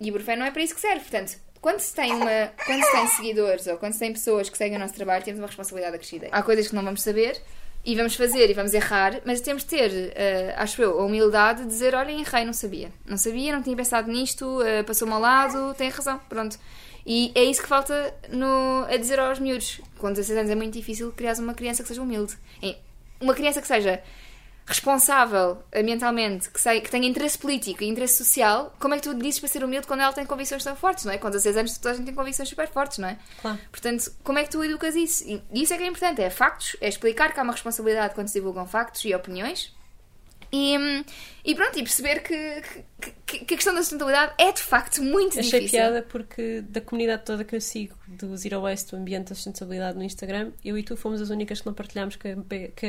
E 0.00 0.10
o 0.10 0.12
Brufen 0.12 0.36
não 0.36 0.46
é 0.46 0.50
para 0.50 0.62
isso 0.62 0.74
que 0.74 0.80
serve. 0.80 1.00
Portanto, 1.00 1.36
quando 1.60 1.80
se 1.80 1.94
tem 1.94 2.12
uma, 2.12 2.52
quando 2.66 2.84
se 2.84 2.92
tem 2.92 3.06
seguidores 3.08 3.66
ou 3.66 3.76
quando 3.78 3.92
se 3.92 3.98
tem 3.98 4.12
pessoas 4.12 4.50
que 4.50 4.58
seguem 4.58 4.76
o 4.76 4.80
nosso 4.80 4.94
trabalho, 4.94 5.24
temos 5.24 5.40
uma 5.40 5.46
responsabilidade 5.46 5.96
acrescida. 5.96 6.28
Há 6.30 6.42
coisas 6.42 6.68
que 6.68 6.74
não 6.74 6.82
vamos 6.82 7.02
saber 7.02 7.40
e 7.84 7.94
vamos 7.94 8.14
fazer 8.16 8.50
e 8.50 8.54
vamos 8.54 8.74
errar, 8.74 9.20
mas 9.24 9.40
temos 9.40 9.62
de 9.62 9.68
ter, 9.68 10.12
eh, 10.14 10.54
acho 10.56 10.82
eu, 10.82 11.00
a 11.00 11.04
humildade 11.04 11.62
de 11.62 11.68
dizer, 11.68 11.94
olhem, 11.94 12.20
errei, 12.20 12.44
não 12.44 12.52
sabia. 12.52 12.90
Não 13.06 13.16
sabia, 13.16 13.52
não 13.52 13.62
tinha 13.62 13.76
pensado 13.76 14.10
nisto, 14.10 14.62
eh, 14.62 14.82
passou-me 14.82 15.14
ao 15.14 15.20
lado, 15.20 15.74
tem 15.74 15.88
razão, 15.88 16.18
pronto. 16.28 16.58
E 17.06 17.30
é 17.34 17.44
isso 17.44 17.62
que 17.62 17.68
falta 17.68 18.14
no, 18.30 18.84
a 18.88 18.96
dizer 18.96 19.18
aos 19.18 19.38
miúdos. 19.38 19.80
Com 19.98 20.10
16 20.10 20.38
anos 20.38 20.50
é 20.50 20.54
muito 20.54 20.72
difícil 20.72 21.12
criar 21.12 21.34
uma 21.38 21.54
criança 21.54 21.82
que 21.82 21.88
seja 21.88 22.00
humilde. 22.00 22.36
Uma 23.20 23.34
criança 23.34 23.60
que 23.60 23.66
seja 23.66 24.02
responsável 24.66 25.62
ambientalmente, 25.74 26.48
que, 26.50 26.60
sei, 26.60 26.80
que 26.80 26.90
tenha 26.90 27.06
interesse 27.06 27.36
político 27.36 27.84
e 27.84 27.86
interesse 27.86 28.24
social, 28.24 28.74
como 28.80 28.94
é 28.94 28.96
que 28.96 29.02
tu 29.02 29.14
dizes 29.14 29.38
para 29.38 29.48
ser 29.48 29.62
humilde 29.62 29.86
quando 29.86 30.00
ela 30.00 30.12
tem 30.12 30.24
convicções 30.24 30.64
tão 30.64 30.74
fortes, 30.74 31.04
não 31.04 31.12
é? 31.12 31.18
Com 31.18 31.28
16 31.28 31.56
anos 31.56 31.78
toda 31.78 31.90
a 31.90 31.96
gente 31.96 32.06
tem 32.06 32.14
convicções 32.14 32.48
super 32.48 32.66
fortes, 32.68 32.98
não 32.98 33.08
é? 33.08 33.18
Claro. 33.42 33.58
Portanto, 33.70 34.10
como 34.22 34.38
é 34.38 34.44
que 34.44 34.50
tu 34.50 34.64
educas 34.64 34.94
isso? 34.96 35.24
E 35.28 35.42
isso 35.62 35.74
é 35.74 35.76
que 35.76 35.82
é 35.82 35.86
importante, 35.86 36.22
é 36.22 36.30
factos, 36.30 36.76
é 36.80 36.88
explicar 36.88 37.32
que 37.34 37.40
há 37.40 37.42
uma 37.42 37.52
responsabilidade 37.52 38.14
quando 38.14 38.28
se 38.28 38.34
divulgam 38.34 38.66
factos 38.66 39.04
e 39.04 39.14
opiniões. 39.14 39.74
E, 40.50 40.78
hum, 40.78 41.04
e 41.44 41.54
pronto, 41.54 41.78
e 41.78 41.82
perceber 41.82 42.20
que, 42.22 42.62
que, 43.26 43.40
que- 43.40 43.54
a 43.54 43.56
questão 43.56 43.74
da 43.74 43.80
sustentabilidade 43.82 44.32
é 44.38 44.50
de 44.52 44.62
facto 44.62 45.02
muito 45.02 45.38
Achei 45.38 45.60
difícil. 45.60 45.78
piada 45.78 46.02
porque 46.02 46.62
da 46.68 46.80
comunidade 46.80 47.24
toda 47.24 47.44
que 47.44 47.54
eu 47.54 47.60
sigo, 47.60 47.94
do 48.06 48.36
Zero 48.36 48.60
Waste, 48.62 48.92
do 48.92 48.96
ambiente 48.96 49.28
da 49.28 49.34
sustentabilidade 49.34 49.98
no 49.98 50.04
Instagram, 50.04 50.52
eu 50.64 50.78
e 50.78 50.82
tu 50.82 50.96
fomos 50.96 51.20
as 51.20 51.30
únicas 51.30 51.60
que 51.60 51.66
não 51.66 51.74
partilhámos 51.74 52.16
que 52.16 52.28
a, 52.28 52.36
que, 52.36 52.68
Que 52.68 52.86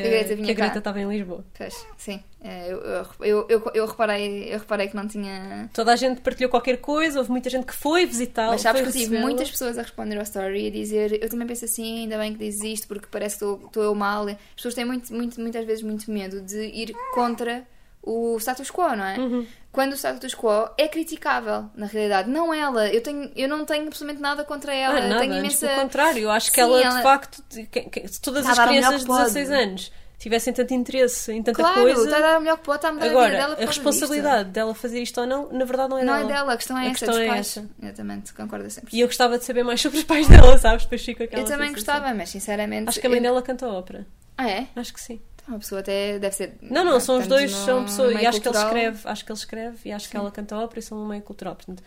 a 0.51 0.53
Greta 0.53 0.77
estava 0.79 1.01
em 1.01 1.07
Lisboa. 1.09 1.43
Pois, 1.57 1.85
sim, 1.97 2.23
É, 2.41 2.71
eu, 2.71 2.77
eu, 3.21 3.45
eu, 3.49 3.71
eu, 3.73 3.85
reparei, 3.87 4.53
eu 4.53 4.59
reparei 4.59 4.87
que 4.87 4.95
não 4.95 5.07
tinha. 5.07 5.69
Toda 5.73 5.91
a 5.91 5.95
gente 5.95 6.21
partilhou 6.21 6.49
qualquer 6.49 6.77
coisa, 6.77 7.17
houve 7.19 7.31
muita 7.31 7.49
gente 7.49 7.65
que 7.65 7.73
foi 7.75 8.05
visitá-la. 8.05 8.51
Mas 8.53 8.61
sabes 8.61 8.83
que 8.83 8.91
tive 8.99 9.17
muitas 9.17 9.49
pessoas 9.49 9.77
a 9.77 9.81
responder 9.81 10.15
ao 10.17 10.23
story 10.23 10.65
e 10.65 10.67
a 10.67 10.71
dizer 10.71 11.23
eu 11.23 11.27
também 11.29 11.47
penso 11.47 11.65
assim, 11.65 12.01
ainda 12.01 12.17
bem 12.17 12.33
que 12.33 12.39
dizes 12.39 12.61
isto 12.63 12.87
porque 12.87 13.07
parece 13.11 13.39
que 13.39 13.43
estou- 13.45 13.65
estou 13.67 13.83
eu 13.83 13.95
mal. 13.95 14.27
As 14.27 14.37
pessoas 14.55 14.75
têm 14.75 14.85
muito, 14.85 15.11
muito, 15.13 15.41
muitas 15.41 15.65
vezes 15.65 15.83
muito 15.83 16.09
medo 16.11 16.39
de 16.41 16.65
ir 16.67 16.93
contra 17.13 17.65
o 18.05 18.37
status 18.39 18.69
quo, 18.71 18.95
não 18.95 19.03
é? 19.05 19.17
Uhum. 19.17 19.47
Quando 19.71 19.91
o 19.91 19.95
status 19.97 20.33
quo 20.33 20.69
é 20.77 20.87
criticável, 20.87 21.65
na 21.75 21.85
realidade. 21.85 22.29
Não 22.29 22.53
ela. 22.53 22.87
Eu, 22.87 23.01
tenho, 23.03 23.29
eu 23.35 23.49
não 23.49 23.65
tenho 23.65 23.87
absolutamente 23.87 24.21
nada 24.21 24.43
contra 24.45 24.73
ela. 24.73 24.97
Ah, 24.99 25.07
nada, 25.07 25.19
tenho 25.21 25.33
antes 25.33 25.61
imensa. 25.61 25.67
pelo 25.67 25.81
contrário, 25.81 26.19
eu 26.23 26.31
acho 26.31 26.49
que 26.49 26.55
Sim, 26.55 26.61
ela, 26.61 26.81
ela- 26.81 26.95
de 26.97 27.03
facto, 27.03 27.43
que- 27.49 27.65
que- 27.65 28.07
se 28.07 28.21
todas 28.21 28.45
as 28.47 28.57
melhor 28.57 28.67
crianças 28.69 28.99
de 29.01 29.05
que 29.05 29.07
pode. 29.07 29.23
16 29.33 29.51
anos 29.51 29.91
tivessem 30.17 30.53
tanto 30.53 30.73
interesse 30.73 31.31
em 31.33 31.43
tanta 31.43 31.61
Claro, 31.61 31.81
coisa. 31.81 32.03
está 32.05 32.17
a 32.17 32.21
dar 32.21 32.37
o 32.37 32.41
melhor 32.41 32.57
que 32.57 32.63
pode, 32.63 32.77
está 32.77 32.87
a 32.87 32.93
mudar 32.93 33.05
a 33.05 33.09
vida 33.09 33.19
Agora, 33.19 33.37
dela. 33.37 33.57
a 33.61 33.65
responsabilidade 33.65 34.49
dela 34.49 34.73
fazer 34.73 35.01
isto 35.01 35.19
ou 35.19 35.27
não, 35.27 35.51
na 35.51 35.65
verdade 35.65 35.89
não 35.89 35.97
é. 35.97 36.03
Não 36.05 36.13
dela. 36.19 36.29
é 36.29 36.33
dela, 36.33 36.53
a 36.53 36.57
questão 36.57 36.77
é 36.77 36.81
A 36.81 36.83
essa. 36.85 36.91
questão 36.93 37.13
dos 37.13 37.19
é 37.23 37.27
pais. 37.27 37.39
essa. 37.57 37.69
Exatamente, 37.83 38.33
concordo 38.33 38.69
sempre. 38.69 38.95
E 38.95 39.01
eu 39.01 39.07
gostava 39.07 39.37
de 39.37 39.43
saber 39.43 39.63
mais 39.63 39.81
sobre 39.81 39.97
os 39.97 40.03
pais 40.05 40.25
dela, 40.29 40.57
sabes? 40.57 40.83
Depois 40.85 41.03
fico 41.03 41.21
aquela 41.21 41.41
Eu 41.41 41.45
também 41.45 41.67
sensação. 41.67 41.95
gostava, 41.95 42.13
mas 42.15 42.29
sinceramente. 42.29 42.87
Acho 42.87 43.01
que 43.01 43.07
a 43.07 43.09
mãe 43.09 43.19
eu- 43.19 43.23
dela 43.23 43.41
canta 43.41 43.67
ópera. 43.67 44.07
Ah, 44.37 44.49
é? 44.49 44.67
Acho 44.73 44.93
que 44.93 45.01
sim. 45.01 45.19
Uma 45.47 45.59
pessoa 45.59 45.81
até 45.81 46.17
deve 46.17 46.35
ser. 46.35 46.57
Não, 46.61 46.83
não, 46.83 46.99
são 46.99 47.19
os 47.19 47.27
dois, 47.27 47.51
são 47.51 47.83
pessoas. 47.85 48.19
E 48.19 48.25
acho 48.25 48.41
que 48.41 48.47
ele 48.47 48.57
escreve, 48.57 48.99
acho 49.05 49.25
que 49.25 49.31
ele 49.31 49.39
escreve 49.39 49.77
e 49.85 49.91
acho 49.91 50.09
que 50.09 50.17
ela 50.17 50.31
canta 50.31 50.55
ópera 50.57 50.79
e 50.79 50.81
são 50.83 50.97
um 50.97 51.07
meio 51.07 51.21
cultural. 51.21 51.55
Portanto, 51.55 51.83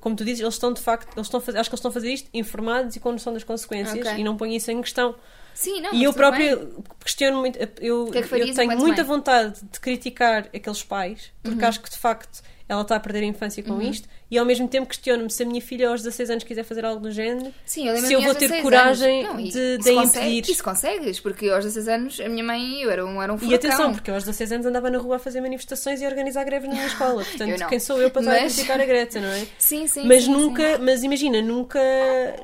como 0.00 0.14
tu 0.14 0.24
dizes, 0.24 0.40
eles 0.42 0.54
estão 0.54 0.72
de 0.72 0.80
facto, 0.82 1.14
eles 1.16 1.26
estão 1.26 1.38
a 1.38 1.42
fazer, 1.42 1.58
acho 1.58 1.70
que 1.70 1.74
eles 1.74 1.78
estão 1.80 1.90
a 1.90 1.94
fazer 1.94 2.12
isto 2.12 2.28
informados 2.34 2.94
e 2.96 3.00
com 3.00 3.10
noção 3.12 3.32
das 3.32 3.44
consequências 3.44 4.06
Ok. 4.06 4.18
e 4.20 4.24
não 4.24 4.36
põem 4.36 4.54
isso 4.54 4.70
em 4.70 4.80
questão. 4.82 5.14
Sim, 5.54 5.80
não. 5.80 5.92
e 5.92 6.04
eu 6.04 6.12
tudo 6.12 6.30
bem. 6.32 6.68
questiono 7.02 7.38
muito, 7.38 7.58
eu, 7.80 8.06
que 8.12 8.18
é 8.18 8.22
que 8.22 8.34
eu 8.34 8.54
tenho 8.54 8.76
muita 8.78 9.02
mãe? 9.02 9.04
vontade 9.04 9.58
de 9.72 9.80
criticar 9.80 10.46
aqueles 10.54 10.82
pais, 10.84 11.32
porque 11.42 11.62
Uhum. 11.62 11.68
acho 11.68 11.80
que 11.80 11.90
de 11.90 11.96
facto 11.98 12.42
ela 12.68 12.82
está 12.82 12.94
a 12.96 13.00
perder 13.00 13.20
a 13.20 13.26
infância 13.26 13.62
com 13.62 13.80
isto, 13.82 14.06
e 14.30 14.38
ao 14.38 14.44
mesmo 14.44 14.68
tempo 14.68 14.86
questiono-me 14.86 15.30
se 15.30 15.42
a 15.42 15.46
minha 15.46 15.60
filha 15.60 15.88
aos 15.88 16.02
16 16.02 16.30
anos 16.30 16.44
quiser 16.44 16.62
fazer 16.64 16.84
algo 16.84 17.00
do 17.00 17.10
género, 17.10 17.52
Sim, 17.64 17.88
eu 17.88 17.96
se 17.98 18.12
eu 18.12 18.20
vou 18.20 18.34
ter 18.34 18.62
coragem 18.62 19.26
de, 19.50 19.78
de 19.78 19.88
a 19.90 19.92
impedir. 20.04 20.50
Isso 20.50 20.62
consegues, 20.62 21.20
porque 21.20 21.48
aos 21.48 21.64
16 21.64 21.88
anos 21.88 22.20
a 22.20 22.28
minha 22.28 22.44
mãe 22.44 22.82
eu 22.82 22.90
era 22.90 23.04
um, 23.06 23.22
era 23.22 23.32
um 23.32 23.38
E 23.42 23.54
atenção, 23.54 23.92
porque 23.92 24.10
eu 24.10 24.14
aos 24.14 24.24
16 24.24 24.52
anos 24.52 24.66
andava 24.66 24.90
na 24.90 24.98
rua 24.98 25.16
a 25.16 25.18
fazer 25.18 25.40
manifestações 25.40 26.00
e 26.00 26.04
a 26.04 26.08
organizar 26.08 26.44
greves 26.44 26.68
na 26.68 26.74
minha 26.74 26.86
escola. 26.86 27.24
Portanto, 27.28 27.58
não. 27.60 27.68
quem 27.68 27.80
sou 27.80 28.00
eu 28.00 28.10
para 28.10 28.20
estar 28.22 28.36
a 28.36 28.40
Mas- 28.42 28.54
criticar 28.54 28.80
a 28.80 28.84
Greta, 28.84 29.20
não 29.20 29.28
é? 29.28 29.46
Sim, 29.58 29.86
sim. 29.86 30.06
mas 30.06 30.24
sim, 30.24 30.30
nunca, 30.32 30.76
sim. 30.76 30.82
mas 30.84 31.02
imagina, 31.02 31.40
nunca, 31.42 31.80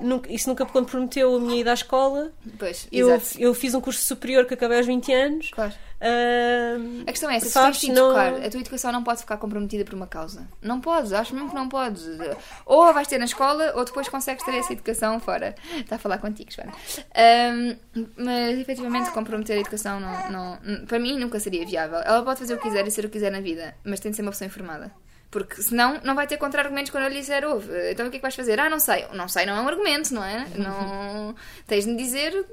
nunca, 0.00 0.32
isso 0.32 0.48
nunca 0.48 0.64
comprometeu 0.66 1.36
a 1.36 1.40
minha 1.40 1.60
ida 1.60 1.70
à 1.70 1.74
escola. 1.74 2.32
Pois, 2.58 2.88
Eu, 2.90 3.10
exato. 3.14 3.40
eu 3.40 3.52
fiz 3.54 3.74
um 3.74 3.80
curso 3.80 4.02
superior 4.04 4.46
que 4.46 4.54
acabei 4.54 4.78
aos 4.78 4.86
20 4.86 5.12
anos. 5.12 5.50
Claro. 5.50 5.72
Ahm, 6.00 7.02
A 7.06 7.10
questão 7.12 7.30
é 7.30 7.36
essa, 7.36 7.48
Sabes, 7.48 7.78
se 7.78 7.86
tens 7.86 7.94
de 7.94 8.00
não- 8.00 8.10
educar, 8.10 8.46
a 8.46 8.50
tua 8.50 8.60
educação 8.60 8.92
não 8.92 9.02
pode 9.02 9.20
ficar 9.20 9.36
comprometida 9.38 9.84
por 9.84 9.94
uma 9.94 10.06
causa. 10.06 10.46
Não 10.60 10.80
podes, 10.80 11.12
acho 11.12 11.34
mesmo 11.34 11.48
que 11.48 11.54
não 11.54 11.68
podes. 11.74 12.06
Ou 12.66 12.92
vais 12.92 13.08
ter 13.08 13.18
na 13.18 13.24
escola, 13.24 13.72
ou 13.74 13.84
depois 13.84 14.08
consegues 14.08 14.44
ter 14.44 14.54
essa 14.54 14.72
educação 14.72 15.18
fora. 15.18 15.54
Está 15.76 15.96
a 15.96 15.98
falar 15.98 16.18
contigo, 16.18 16.50
Joana. 16.52 16.72
Ahm, 17.14 17.76
mas 18.16 18.58
efetivamente 18.58 19.10
comprometer 19.10 19.56
a 19.56 19.60
educação 19.60 19.98
não, 20.00 20.30
não- 20.30 20.86
para 20.86 20.98
mim 20.98 21.18
nunca 21.18 21.38
seria 21.40 21.66
viável. 21.66 21.98
Ela 21.98 22.22
pode 22.22 22.38
fazer 22.40 22.54
o 22.54 22.58
que 22.58 22.64
quiser 22.68 22.86
e 22.86 22.90
ser 22.90 23.00
o 23.04 23.08
que 23.08 23.14
quiser 23.14 23.32
na 23.32 23.40
vida, 23.40 23.74
mas 23.84 23.98
tem 24.00 24.10
de 24.10 24.16
ser 24.16 24.22
uma 24.22 24.30
pessoa 24.30 24.46
informada. 24.46 24.90
Porque 25.34 25.60
senão 25.60 26.00
não 26.04 26.14
vai 26.14 26.28
ter 26.28 26.36
contra-argumentos 26.36 26.92
quando 26.92 27.02
eu 27.02 27.10
lhe 27.10 27.18
disser, 27.18 27.44
ouve, 27.44 27.68
então 27.90 28.06
o 28.06 28.08
que 28.08 28.18
é 28.18 28.18
que 28.20 28.22
vais 28.22 28.36
fazer? 28.36 28.60
Ah, 28.60 28.70
não 28.70 28.78
sei. 28.78 29.04
Não 29.12 29.26
sei 29.26 29.44
não 29.44 29.56
é 29.56 29.60
um 29.60 29.66
argumento, 29.66 30.14
não 30.14 30.22
é? 30.22 30.46
Não... 30.56 31.34
Tens 31.66 31.84
de 31.84 31.90
me 31.90 31.96
dizer 31.96 32.46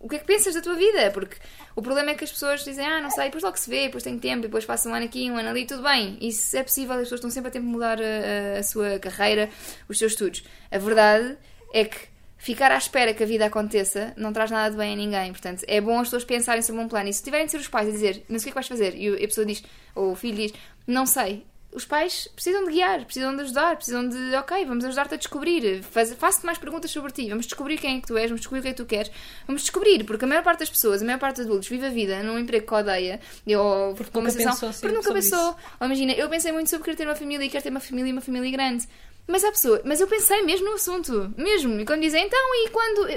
o 0.00 0.08
que 0.08 0.16
é 0.16 0.18
que 0.18 0.24
pensas 0.24 0.52
da 0.52 0.60
tua 0.60 0.74
vida, 0.74 1.12
porque 1.12 1.36
o 1.76 1.80
problema 1.80 2.10
é 2.10 2.14
que 2.16 2.24
as 2.24 2.32
pessoas 2.32 2.64
dizem, 2.64 2.84
ah, 2.84 3.00
não 3.00 3.08
sei, 3.08 3.26
depois 3.26 3.44
logo 3.44 3.56
se 3.56 3.70
vê, 3.70 3.84
depois 3.84 4.02
tenho 4.02 4.18
tempo, 4.18 4.42
depois 4.42 4.64
faço 4.64 4.88
um 4.88 4.94
ano 4.96 5.04
aqui, 5.04 5.30
um 5.30 5.36
ano 5.36 5.48
ali, 5.48 5.64
tudo 5.64 5.84
bem. 5.84 6.18
Isso 6.20 6.56
é 6.56 6.64
possível, 6.64 6.94
as 6.94 7.02
pessoas 7.02 7.20
estão 7.20 7.30
sempre 7.30 7.50
a 7.50 7.52
tempo 7.52 7.66
de 7.66 7.70
mudar 7.70 8.00
a, 8.00 8.56
a, 8.56 8.58
a 8.58 8.62
sua 8.64 8.98
carreira, 8.98 9.48
os 9.88 9.96
seus 9.96 10.10
estudos. 10.10 10.42
A 10.72 10.78
verdade 10.78 11.38
é 11.72 11.84
que 11.84 11.98
ficar 12.36 12.72
à 12.72 12.78
espera 12.78 13.14
que 13.14 13.22
a 13.22 13.26
vida 13.26 13.46
aconteça 13.46 14.12
não 14.16 14.32
traz 14.32 14.50
nada 14.50 14.72
de 14.72 14.76
bem 14.76 14.92
a 14.92 14.96
ninguém. 14.96 15.30
Portanto, 15.30 15.62
é 15.68 15.80
bom 15.80 16.00
as 16.00 16.08
pessoas 16.08 16.24
pensarem 16.24 16.62
sobre 16.62 16.82
um 16.82 16.88
plano. 16.88 17.08
E 17.08 17.12
se 17.12 17.22
tiverem 17.22 17.46
de 17.46 17.52
ser 17.52 17.58
os 17.58 17.68
pais 17.68 17.86
a 17.86 17.92
dizer, 17.92 18.24
mas 18.28 18.42
o 18.42 18.44
que 18.44 18.48
é 18.48 18.50
que 18.50 18.54
vais 18.56 18.66
fazer? 18.66 18.96
E 18.96 19.22
a 19.22 19.28
pessoa 19.28 19.46
diz, 19.46 19.62
ou 19.94 20.10
o 20.10 20.16
filho 20.16 20.34
diz, 20.34 20.52
não 20.84 21.06
sei. 21.06 21.46
Os 21.74 21.84
pais 21.84 22.28
precisam 22.34 22.64
de 22.64 22.70
guiar, 22.70 23.04
precisam 23.04 23.34
de 23.34 23.42
ajudar, 23.42 23.74
precisam 23.74 24.08
de, 24.08 24.34
ok, 24.36 24.64
vamos 24.64 24.84
ajudar-te 24.84 25.14
a 25.14 25.16
descobrir. 25.16 25.82
Faço-te 25.82 26.46
mais 26.46 26.56
perguntas 26.56 26.88
sobre 26.90 27.10
ti, 27.10 27.28
vamos 27.28 27.46
descobrir 27.46 27.78
quem 27.78 27.98
é 27.98 28.00
que 28.00 28.06
tu 28.06 28.16
és, 28.16 28.30
vamos 28.30 28.42
descobrir 28.42 28.60
o 28.60 28.62
que 28.62 28.68
é 28.68 28.72
que 28.72 28.76
tu 28.76 28.86
queres. 28.86 29.10
Vamos 29.44 29.62
descobrir, 29.62 30.04
porque 30.04 30.24
a 30.24 30.28
maior 30.28 30.44
parte 30.44 30.60
das 30.60 30.70
pessoas, 30.70 31.02
a 31.02 31.04
maior 31.04 31.18
parte 31.18 31.38
dos 31.38 31.46
adultos, 31.46 31.68
vive 31.68 31.86
a 31.86 31.90
vida 31.90 32.22
num 32.22 32.38
emprego 32.38 32.64
que 32.64 32.74
odeia, 32.74 33.20
ou 33.58 33.94
Porque 33.94 34.16
nunca 34.16 34.30
sensação, 34.30 34.52
pensou, 34.52 34.72
sim, 34.72 34.80
porque 34.80 34.96
nunca 34.96 35.12
pensou. 35.12 35.56
Ou 35.80 35.86
imagina, 35.86 36.12
eu 36.12 36.28
pensei 36.28 36.52
muito 36.52 36.70
sobre 36.70 36.84
querer 36.84 36.96
ter 36.96 37.06
uma 37.08 37.16
família 37.16 37.44
e 37.44 37.50
quero 37.50 37.64
ter 37.64 37.70
uma 37.70 37.80
família 37.80 38.08
e 38.08 38.12
uma 38.12 38.22
família 38.22 38.50
grande. 38.52 38.86
Mas 39.26 39.42
há 39.42 39.50
pessoa, 39.50 39.82
mas 39.84 40.00
eu 40.00 40.06
pensei 40.06 40.42
mesmo 40.42 40.66
no 40.68 40.74
assunto, 40.74 41.34
mesmo. 41.36 41.80
E 41.80 41.84
quando 41.84 42.02
dizem, 42.02 42.24
então, 42.24 42.54
e 42.54 42.70
quando. 42.70 43.08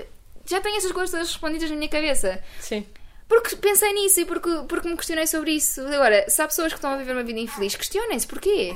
Já 0.46 0.62
tenho 0.62 0.78
essas 0.78 0.94
coisas 0.94 1.12
todas 1.12 1.28
respondidas 1.28 1.70
na 1.70 1.76
minha 1.76 1.90
cabeça. 1.90 2.42
Sim. 2.60 2.86
Porque 3.28 3.56
pensei 3.58 3.92
nisso 3.94 4.22
e 4.22 4.26
porque, 4.26 4.50
porque 4.68 4.88
me 4.88 4.96
questionei 4.96 5.28
sobre 5.28 5.52
isso. 5.52 5.82
Agora, 5.82 6.30
se 6.30 6.42
há 6.42 6.48
pessoas 6.48 6.72
que 6.72 6.78
estão 6.78 6.92
a 6.92 6.98
viver 6.98 7.12
uma 7.12 7.24
vida 7.24 7.40
infeliz, 7.40 7.76
questionem-se 7.76 8.26
porquê. 8.26 8.76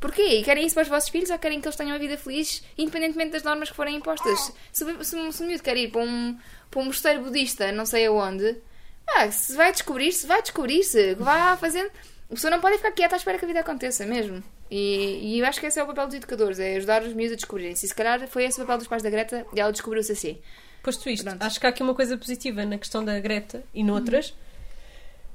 Porquê? 0.00 0.42
Querem 0.42 0.66
isso 0.66 0.74
para 0.74 0.82
os 0.82 0.88
vossos 0.88 1.08
filhos 1.08 1.30
ou 1.30 1.38
querem 1.38 1.60
que 1.60 1.66
eles 1.66 1.76
tenham 1.76 1.92
uma 1.92 1.98
vida 1.98 2.18
feliz, 2.18 2.62
independentemente 2.76 3.30
das 3.30 3.42
normas 3.42 3.70
que 3.70 3.76
forem 3.76 3.96
impostas? 3.96 4.52
Se, 4.70 4.84
se, 4.84 5.32
se 5.32 5.42
um 5.42 5.46
miúdo 5.46 5.62
quer 5.62 5.76
ir 5.76 5.90
para 5.90 6.02
um, 6.02 6.36
para 6.70 6.80
um 6.80 6.84
mosteiro 6.84 7.22
budista, 7.22 7.72
não 7.72 7.86
sei 7.86 8.06
aonde, 8.06 8.60
ah, 9.06 9.30
se 9.30 9.54
vai 9.54 9.72
descobrir-se, 9.72 10.26
vai 10.26 10.42
descobrir-se, 10.42 11.14
vá 11.14 11.56
fazendo. 11.56 11.90
A 12.30 12.34
pessoa 12.34 12.50
não 12.50 12.60
pode 12.60 12.76
ficar 12.78 12.92
quieta 12.92 13.14
à 13.14 13.18
espera 13.18 13.38
que 13.38 13.44
a 13.44 13.48
vida 13.48 13.60
aconteça, 13.60 14.04
mesmo. 14.04 14.42
E, 14.70 15.36
e 15.36 15.38
eu 15.38 15.46
acho 15.46 15.60
que 15.60 15.66
esse 15.66 15.78
é 15.78 15.82
o 15.82 15.86
papel 15.86 16.06
dos 16.06 16.16
educadores, 16.16 16.58
é 16.58 16.76
ajudar 16.76 17.02
os 17.02 17.12
miúdos 17.12 17.34
a 17.34 17.36
descobrirem-se. 17.36 17.86
E 17.86 17.88
se 17.88 17.94
calhar 17.94 18.26
foi 18.28 18.44
esse 18.44 18.60
o 18.60 18.64
papel 18.64 18.78
dos 18.78 18.88
pais 18.88 19.02
da 19.02 19.10
Greta 19.10 19.46
e 19.54 19.60
ela 19.60 19.70
descobriu-se 19.70 20.12
assim. 20.12 20.38
Posto 20.84 21.08
isto, 21.08 21.24
Pronto. 21.24 21.42
acho 21.42 21.58
que 21.58 21.66
há 21.66 21.70
aqui 21.70 21.82
uma 21.82 21.94
coisa 21.94 22.16
positiva 22.16 22.64
na 22.64 22.76
questão 22.78 23.04
da 23.04 23.18
Greta 23.18 23.64
e 23.72 23.82
noutras, 23.82 24.34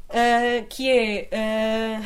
ah, 0.10 0.64
que 0.70 0.90
é 0.90 1.28
ah, 1.34 2.02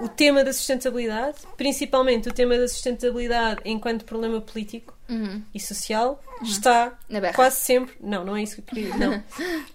o 0.00 0.08
tema 0.08 0.42
da 0.42 0.52
sustentabilidade, 0.52 1.38
principalmente 1.56 2.28
o 2.28 2.32
tema 2.32 2.56
da 2.58 2.66
sustentabilidade 2.66 3.60
enquanto 3.64 4.04
problema 4.04 4.40
político 4.40 4.92
e 5.54 5.60
social, 5.60 6.20
está 6.42 6.98
Na 7.08 7.20
berra. 7.20 7.34
quase 7.34 7.56
sempre. 7.56 7.94
Não, 8.00 8.24
não 8.24 8.34
é 8.36 8.42
isso 8.42 8.54
que 8.56 8.60
eu 8.62 8.64
queria. 8.64 8.96
Não. 8.96 9.22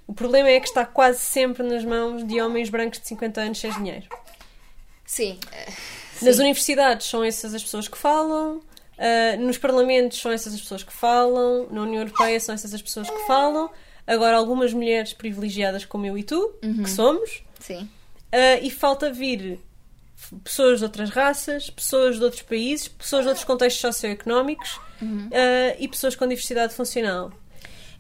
o 0.08 0.14
problema 0.14 0.50
é 0.50 0.60
que 0.60 0.68
está 0.68 0.86
quase 0.86 1.20
sempre 1.20 1.62
nas 1.64 1.86
mãos 1.86 2.26
de 2.28 2.42
homens 2.42 2.70
brancos 2.70 3.00
de 3.00 3.08
50 3.08 3.40
anos 3.42 3.60
sem 3.60 3.72
dinheiro. 3.72 4.08
Sim. 5.06 5.40
eh, 5.52 5.72
Nas 6.24 6.36
sim. 6.36 6.42
universidades 6.42 7.08
são 7.08 7.24
essas 7.24 7.54
as 7.54 7.64
pessoas 7.64 7.88
que 7.88 7.98
falam, 7.98 8.62
ah, 9.00 9.38
nos 9.38 9.58
parlamentos 9.58 10.20
são 10.20 10.32
essas 10.32 10.54
as 10.54 10.62
pessoas 10.62 10.84
que 10.84 10.94
falam, 10.94 11.68
na 11.72 11.82
União 11.82 12.02
Europeia 12.04 12.40
são 12.40 12.54
essas 12.54 12.74
as 12.74 12.82
pessoas 12.82 13.10
que 13.10 13.26
falam. 13.26 13.70
Agora, 14.06 14.38
algumas 14.38 14.74
mulheres 14.74 15.14
privilegiadas 15.14 15.86
como 15.86 16.06
eu 16.06 16.18
e 16.18 16.24
tu, 16.24 16.54
Uhum. 16.64 16.84
que 16.84 16.90
somos, 16.90 17.44
Sim. 17.60 17.88
ah, 18.32 18.60
e 18.62 18.70
falta 18.70 19.12
vir 19.12 19.60
pessoas 20.44 20.80
de 20.80 20.84
outras 20.86 21.10
raças, 21.12 21.70
pessoas 21.70 22.18
de 22.18 22.24
outros 22.24 22.42
países, 22.42 22.88
pessoas 22.88 23.22
de 23.24 23.30
outros 23.30 23.46
contextos 23.46 23.82
socioeconómicos 23.82 24.80
Uhum. 25.02 25.30
ah, 25.32 25.76
e 25.80 25.88
pessoas 25.88 26.16
com 26.16 26.28
diversidade 26.28 26.74
funcional. 26.74 27.32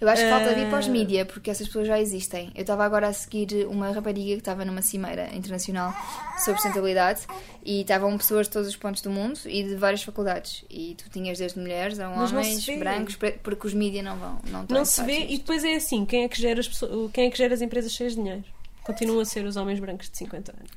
Eu 0.01 0.07
acho 0.07 0.23
que 0.23 0.29
falta 0.29 0.53
vir 0.53 0.69
para 0.69 0.79
os 0.79 0.87
mídia, 0.87 1.25
porque 1.25 1.51
essas 1.51 1.67
pessoas 1.67 1.87
já 1.87 1.99
existem. 1.99 2.51
Eu 2.55 2.61
estava 2.61 2.85
agora 2.85 3.07
a 3.07 3.13
seguir 3.13 3.67
uma 3.67 3.91
rapariga 3.91 4.33
que 4.33 4.39
estava 4.39 4.63
numa 4.63 4.81
cimeira 4.81 5.29
internacional 5.35 5.93
sobre 6.37 6.61
sustentabilidade 6.61 7.21
e 7.65 7.81
estavam 7.81 8.17
pessoas 8.17 8.47
de 8.47 8.53
todos 8.53 8.69
os 8.69 8.77
pontos 8.77 9.01
do 9.01 9.09
mundo 9.09 9.37
e 9.45 9.61
de 9.61 9.75
várias 9.75 10.01
faculdades. 10.01 10.63
E 10.69 10.95
tu 10.97 11.09
tinhas 11.09 11.37
desde 11.37 11.59
mulheres 11.59 11.99
a 11.99 12.09
homens, 12.09 12.65
brancos, 12.77 13.17
porque 13.43 13.67
os 13.67 13.73
mídia 13.73 14.01
não 14.01 14.17
vão. 14.17 14.39
Não, 14.45 14.65
Não 14.69 14.85
se 14.85 15.03
vê, 15.03 15.11
interessados 15.11 15.33
e 15.33 15.37
depois 15.37 15.63
é 15.65 15.75
assim: 15.75 16.05
quem 16.05 16.23
é 16.23 16.29
que 16.29 16.41
gera 16.41 16.61
as, 16.61 16.67
pessoas, 16.67 17.11
quem 17.11 17.27
é 17.27 17.29
que 17.29 17.37
gera 17.37 17.53
as 17.53 17.61
empresas 17.61 17.91
cheias 17.91 18.13
de 18.13 18.19
dinheiro? 18.19 18.43
Continuam 18.83 19.19
a 19.19 19.25
ser 19.25 19.43
os 19.45 19.57
homens 19.57 19.79
brancos 19.79 20.09
de 20.09 20.17
50 20.17 20.53
anos. 20.53 20.71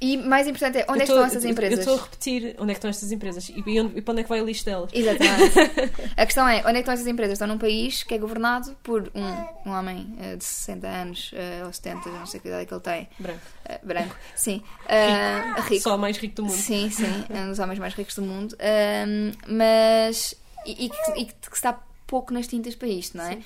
E 0.00 0.16
mais 0.16 0.48
importante 0.48 0.78
é, 0.78 0.86
onde 0.88 1.02
é 1.02 1.04
que 1.04 1.10
estão 1.12 1.24
essas 1.24 1.44
empresas? 1.44 1.78
Eu 1.78 1.80
estou 1.80 1.98
a 1.98 2.02
repetir 2.02 2.56
onde 2.58 2.70
é 2.70 2.74
que 2.74 2.78
estão 2.78 2.88
estas 2.88 3.12
empresas 3.12 3.48
e, 3.50 3.62
e 3.66 3.80
onde- 3.80 3.98
e 3.98 4.00
para 4.00 4.12
onde 4.12 4.20
é 4.20 4.22
que 4.22 4.28
vai 4.30 4.40
o 4.40 4.46
lixo 4.46 4.64
delas. 4.64 4.90
Exatamente. 4.94 5.58
a 6.16 6.24
questão 6.26 6.48
é, 6.48 6.60
onde 6.60 6.68
é 6.68 6.72
que 6.72 6.78
estão 6.78 6.94
essas 6.94 7.06
empresas? 7.06 7.32
Estão 7.34 7.46
num 7.48 7.58
país 7.58 8.02
que 8.02 8.14
é 8.14 8.18
governado 8.18 8.74
por 8.82 9.10
um, 9.14 9.68
um 9.70 9.72
homem 9.74 10.14
eh, 10.18 10.36
de 10.36 10.44
60 10.44 10.88
anos, 10.88 11.30
eh, 11.34 11.62
ou 11.66 11.72
70, 11.72 12.08
não 12.08 12.24
sei 12.26 12.40
que 12.40 12.48
idade 12.48 12.62
é 12.62 12.66
que 12.66 12.72
ele 12.72 12.80
tem, 12.80 13.08
Branco. 13.18 13.40
eh, 13.66 13.80
branco, 13.82 14.16
sim, 14.34 14.62
eh, 14.88 15.42
rico. 15.68 15.82
Só 15.82 15.96
o 15.96 15.98
mais 15.98 16.16
rico 16.16 16.36
do 16.36 16.42
mundo. 16.44 16.54
Sim, 16.56 16.88
sim, 16.90 17.24
é 17.28 17.40
um 17.40 17.48
dos 17.50 17.58
homens 17.58 17.78
mais 17.78 17.92
ricos 17.92 18.14
do 18.14 18.22
mundo. 18.22 18.56
Ahm, 18.58 19.32
mas. 19.46 20.34
E, 20.64 20.86
e 20.86 20.88
que, 20.90 21.10
e 21.20 21.24
que 21.26 21.54
está 21.56 21.78
pouco 22.10 22.34
nas 22.34 22.48
tintas 22.48 22.74
para 22.74 22.88
isto, 22.88 23.16
não 23.16 23.24
é? 23.24 23.38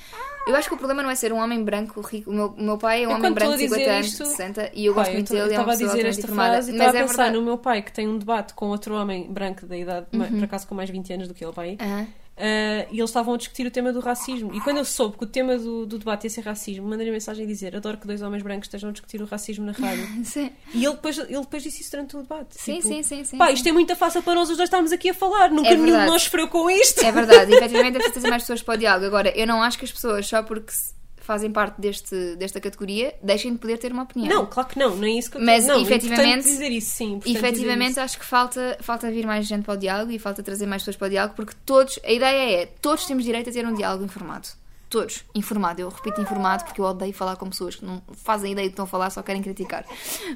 Eu 0.48 0.56
acho 0.56 0.68
que 0.68 0.74
o 0.74 0.78
problema 0.78 1.02
não 1.02 1.10
é 1.10 1.14
ser 1.14 1.32
um 1.34 1.36
homem 1.38 1.62
branco 1.62 2.00
rico. 2.00 2.30
O 2.30 2.32
meu, 2.34 2.46
o 2.48 2.62
meu 2.62 2.78
pai 2.78 3.04
é 3.04 3.06
um 3.06 3.10
Eu, 3.10 3.16
homem 3.18 3.32
branco 3.32 3.56
de 3.58 3.64
a 3.64 3.68
50 3.68 3.78
dizer 3.78 3.90
anos, 3.90 4.06
isto- 4.06 4.24
60, 4.24 4.70
e 4.72 4.86
eu 4.86 4.94
Pá, 4.94 5.00
gosto 5.02 5.12
muito 5.12 5.34
eu 5.34 5.44
dele. 5.44 5.54
é 5.54 5.58
uma 5.58 5.60
estava 5.60 5.72
a 5.72 5.76
pessoa 5.76 5.96
dizer 5.96 6.08
esta 6.08 6.28
frase 6.28 6.70
e 6.70 6.74
estava 6.74 6.90
a 6.90 6.94
é 6.96 7.02
pensar 7.02 7.16
verdade. 7.16 7.36
no 7.38 7.42
meu 7.44 7.58
pai 7.58 7.82
que 7.82 7.92
tem 7.92 8.08
um 8.08 8.16
debate 8.18 8.54
com 8.54 8.68
outro 8.68 8.94
homem 8.94 9.30
branco 9.30 9.66
da 9.66 9.76
idade, 9.76 10.06
Uhum. 10.14 10.26
por 10.38 10.44
acaso 10.44 10.66
com 10.66 10.74
mais 10.74 10.88
20 10.88 11.12
anos 11.12 11.28
do 11.28 11.34
que 11.34 11.44
ele, 11.44 11.52
pai. 11.52 11.76
Aham. 11.80 12.06
Ah, 12.36 12.86
e 12.90 12.98
eles 12.98 13.10
estavam 13.10 13.34
a 13.34 13.36
discutir 13.36 13.66
o 13.66 13.70
tema 13.70 13.92
do 13.92 14.00
racismo. 14.00 14.52
E 14.54 14.60
quando 14.60 14.78
eu 14.78 14.84
soube 14.84 15.16
que 15.16 15.24
o 15.24 15.26
tema 15.26 15.56
do, 15.56 15.86
do 15.86 15.98
debate 15.98 16.24
ia 16.24 16.30
ser 16.30 16.40
racismo, 16.40 16.86
mandei-lhe 16.88 17.12
mensagem 17.12 17.44
a 17.44 17.48
dizer: 17.48 17.76
Adoro 17.76 17.96
que 17.98 18.06
dois 18.06 18.22
homens 18.22 18.42
brancos 18.42 18.66
estejam 18.66 18.90
a 18.90 18.92
discutir 18.92 19.22
o 19.22 19.24
racismo 19.24 19.64
na 19.64 19.72
rádio. 19.72 20.06
Sim, 20.24 20.50
e 20.74 20.84
ele 20.84 20.94
depois, 20.94 21.16
ele 21.18 21.40
depois 21.40 21.62
disse 21.62 21.82
isso 21.82 21.90
durante 21.92 22.16
o 22.16 22.22
debate. 22.22 22.48
sim, 22.58 22.76
Tipo, 22.76 22.88
sim, 22.88 23.02
sim, 23.02 23.24
sim. 23.24 23.38
Pá, 23.38 23.48
sim. 23.48 23.54
isto 23.54 23.68
é 23.68 23.72
muito 23.72 23.94
fácil 23.94 24.22
para 24.22 24.34
nós 24.34 24.50
os 24.50 24.56
dois 24.56 24.66
estarmos 24.68 24.90
aqui 24.92 25.10
a 25.10 25.14
falar. 25.14 25.50
Nunca 25.50 25.68
É 25.68 25.76
nenhum 25.76 25.98
de 26.00 26.06
nós 26.06 26.22
sofreu 26.22 26.48
com 26.48 26.68
isto. 26.68 27.04
É 27.04 27.12
verdade, 27.12 27.52
efetivamente 27.54 27.96
é 27.98 28.00
preciso 28.02 28.28
mais 28.28 28.42
pessoas 28.42 28.62
para 28.62 28.74
o 28.74 28.78
diálogo. 28.78 29.06
Agora, 29.06 29.30
eu 29.38 29.46
não 29.46 29.62
acho 29.62 29.78
que 29.78 29.84
as 29.84 29.92
pessoas, 29.92 30.26
só 30.26 30.42
porque 30.42 30.72
se- 30.72 30.92
fazem 31.24 31.50
parte 31.50 31.80
deste, 31.80 32.36
desta 32.36 32.60
categoria, 32.60 33.14
deixem 33.22 33.52
de 33.52 33.58
poder 33.58 33.78
ter 33.78 33.92
uma 33.92 34.02
opinião. 34.04 34.28
Não, 34.34 34.46
claro 34.46 34.68
que 34.68 34.78
não, 34.78 34.94
nem 34.96 35.18
isso 35.18 35.30
que 35.30 35.36
eu 35.36 35.40
Mas, 35.42 35.66
não, 35.66 35.80
efetivamente- 35.80 36.44
dizer 36.44 36.70
isso, 36.70 36.90
sim. 36.96 37.18
dizer 37.18 37.38
efetivamente 37.38 37.90
isso. 37.92 38.00
acho 38.00 38.18
que 38.18 38.24
falta, 38.24 38.76
falta 38.80 39.10
vir 39.10 39.26
mais 39.26 39.46
gente 39.46 39.64
para 39.64 39.74
o 39.74 39.76
diálogo 39.76 40.10
e 40.12 40.18
falta 40.18 40.42
trazer 40.42 40.66
mais 40.66 40.82
pessoas 40.82 40.96
para 40.96 41.06
o 41.06 41.10
diálogo 41.10 41.34
porque 41.34 41.54
todos, 41.64 41.98
a 42.04 42.10
ideia 42.12 42.62
é, 42.62 42.66
todos 42.66 43.06
temos 43.06 43.24
direito 43.24 43.50
a 43.50 43.52
ter 43.52 43.66
um 43.66 43.74
diálogo 43.74 44.04
informado. 44.04 44.48
Todos, 44.90 45.24
informado. 45.34 45.80
Eu 45.80 45.88
repito 45.88 46.20
informado 46.20 46.64
porque 46.64 46.80
eu 46.80 46.84
odeio 46.84 47.12
falar 47.12 47.34
com 47.36 47.48
pessoas 47.48 47.74
que 47.74 47.84
não 47.84 48.00
fazem 48.12 48.52
ideia 48.52 48.68
do 48.68 48.70
que 48.70 48.74
estão 48.74 48.84
a 48.84 48.88
falar, 48.88 49.10
só 49.10 49.22
querem 49.22 49.42
criticar. 49.42 49.84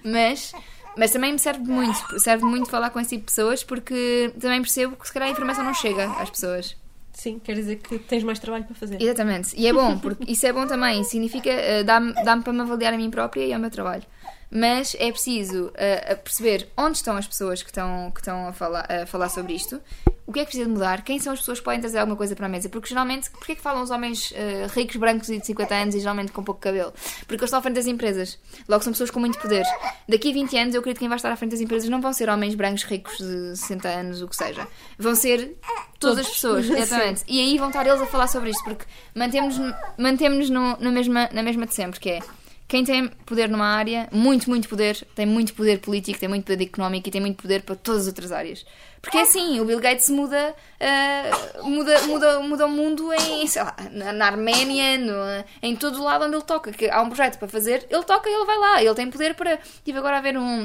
Mas, 0.05 0.53
mas 0.97 1.11
também 1.13 1.33
me 1.33 1.39
serve 1.39 1.61
muito, 1.61 2.19
serve 2.19 2.45
muito 2.45 2.69
falar 2.69 2.91
com 2.91 2.99
esse 2.99 3.11
tipo 3.11 3.21
de 3.21 3.27
pessoas 3.27 3.63
porque 3.63 4.33
também 4.41 4.61
percebo 4.61 4.97
que 4.97 5.07
se 5.07 5.13
calhar 5.13 5.29
a 5.29 5.33
informação 5.33 5.63
não 5.63 5.75
chega 5.75 6.07
às 6.13 6.29
pessoas. 6.31 6.75
Sim, 7.19 7.41
quer 7.41 7.57
dizer 7.57 7.77
que 7.77 7.99
tens 7.99 8.23
mais 8.23 8.39
trabalho 8.39 8.63
para 8.63 8.77
fazer. 8.77 9.03
Exatamente. 9.03 9.53
E 9.57 9.67
é 9.67 9.73
bom, 9.73 9.99
porque 9.99 10.31
isso 10.31 10.47
é 10.47 10.53
bom 10.53 10.69
também. 10.69 11.03
Significa, 11.03 11.51
eh, 11.51 11.83
dá-me 11.83 12.13
dá 12.13 12.37
para 12.37 12.53
me 12.53 12.61
avaliar 12.61 12.95
a 12.95 12.97
mim 12.97 13.11
própria 13.11 13.45
e 13.45 13.53
ao 13.53 13.59
meu 13.59 13.71
trabalho. 13.71 14.05
Mas 14.51 14.97
é 14.99 15.11
preciso 15.11 15.73
a 16.11 16.15
perceber 16.17 16.69
onde 16.77 16.97
estão 16.97 17.17
as 17.17 17.27
pessoas 17.27 17.63
que 17.63 17.71
estão, 17.71 18.11
que 18.11 18.21
estão 18.21 18.49
a, 18.49 18.53
falar, 18.53 18.87
a 18.91 19.07
falar 19.07 19.29
sobre 19.29 19.53
isto, 19.55 19.81
o 20.29 20.33
que 20.33 20.41
é 20.41 20.43
que 20.45 20.51
precisa 20.51 20.67
de 20.67 20.73
mudar, 20.73 21.03
quem 21.03 21.19
são 21.19 21.33
as 21.33 21.39
pessoas 21.39 21.59
que 21.59 21.65
podem 21.65 21.81
trazer 21.81 21.97
alguma 21.97 22.15
coisa 22.15 22.37
para 22.37 22.45
a 22.45 22.49
mesa. 22.51 22.69
Porque 22.69 22.87
geralmente, 22.87 23.31
porquê 23.31 23.53
é 23.53 23.55
que 23.55 23.63
falam 23.63 23.83
os 23.83 23.91
homens 23.91 24.31
eh, 24.37 24.67
ricos, 24.75 24.97
brancos 24.97 25.31
e 25.31 25.39
de 25.39 25.47
50 25.47 25.75
anos 25.75 25.95
e 25.95 26.01
geralmente 26.01 26.33
com 26.33 26.45
pouco 26.45 26.61
cabelo? 26.61 26.93
Porque 27.21 27.37
eles 27.37 27.45
estão 27.45 27.59
à 27.59 27.63
frente 27.63 27.77
das 27.77 27.87
empresas. 27.87 28.39
Logo 28.69 28.85
são 28.85 28.93
pessoas 28.93 29.11
com 29.11 29.21
muito 29.21 29.39
poder. 29.39 29.65
Daqui 30.07 30.29
a 30.29 30.33
20 30.35 30.59
anos, 30.59 30.75
eu 30.75 30.81
acredito 30.81 30.99
que 30.99 31.01
quem 31.01 31.09
vai 31.09 31.17
estar 31.17 31.33
à 31.33 31.37
frente 31.37 31.53
das 31.53 31.63
empresas 31.63 31.89
não 31.89 32.03
vão 32.03 32.13
ser 32.13 32.29
homens 32.29 32.55
brancos 32.55 32.85
ricos 32.85 33.17
de 33.17 33.57
60 33.57 33.89
anos, 33.89 34.21
o 34.21 34.29
que 34.29 34.37
seja. 34.37 34.69
Vão 34.99 35.15
ser 35.15 35.57
todas 35.99 36.19
as 36.19 36.29
pessoas, 36.29 36.69
exatamente. 36.69 37.25
E 37.27 37.41
aí 37.41 37.57
vão 37.57 37.69
estar 37.69 37.87
eles 37.87 38.03
a 38.03 38.07
falar 38.07 38.29
sobre 38.29 38.51
isto, 38.51 38.63
porque 38.65 38.85
mantemos-nos 39.15 39.75
mantemos 39.97 40.51
no, 40.51 40.77
na, 40.79 40.91
mesma, 40.91 41.31
na 41.33 41.43
mesma 41.43 41.65
de 41.65 41.75
sempre, 41.75 41.99
que 41.99 42.11
é 42.11 42.21
quem 42.69 42.85
tem 42.85 43.09
poder 43.25 43.49
numa 43.49 43.67
área, 43.67 44.09
muito, 44.13 44.49
muito 44.51 44.69
poder, 44.69 45.03
tem 45.15 45.25
muito 45.25 45.55
poder 45.55 45.79
político, 45.81 46.19
tem 46.21 46.29
muito 46.29 46.45
poder 46.45 46.63
económico 46.63 47.09
e 47.09 47.11
tem 47.11 47.21
muito 47.21 47.41
poder 47.43 47.63
para 47.63 47.75
todas 47.75 48.03
as 48.03 48.07
outras 48.09 48.31
áreas. 48.31 48.65
Porque 49.01 49.17
é 49.17 49.23
assim, 49.23 49.59
o 49.61 49.65
Bill 49.65 49.81
Gates 49.81 50.11
muda, 50.11 50.55
ah, 50.81 51.63
muda, 51.63 52.03
muda, 52.03 52.41
muda 52.41 52.67
o 52.67 52.71
mundo 52.71 53.11
em, 53.15 53.47
sei 53.47 53.63
lá, 53.63 53.75
na, 54.13 54.27
Arménia, 54.27 54.99
no- 54.99 55.45
em 55.63 55.75
todo 55.77 55.99
o 56.01 56.05
lado 56.05 56.25
onde 56.27 56.35
ele 56.35 56.45
toca. 56.45 56.71
Que 56.73 56.91
há 56.91 57.01
um 57.01 57.07
projeto 57.09 57.39
para 57.39 57.49
fazer, 57.49 57.87
ele 57.89 58.03
toca 58.03 58.29
e 58.29 58.33
ele 58.35 58.45
vai 58.45 58.59
lá. 58.59 58.83
Ele 58.83 58.95
tem 58.95 59.11
poder 59.11 59.35
para. 59.35 59.55
Estive 59.55 59.99
agora 59.99 60.19
a 60.19 60.21
ver 60.21 60.37
um, 60.37 60.63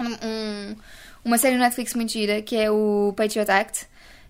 um- 0.00 0.18
um- 0.22 0.76
uma 1.24 1.38
série 1.38 1.56
no 1.56 1.60
Netflix 1.60 1.92
muito 1.94 2.12
gira 2.12 2.40
que 2.40 2.56
é 2.56 2.70
o 2.70 3.12
Patriot 3.16 3.50
Act 3.50 3.86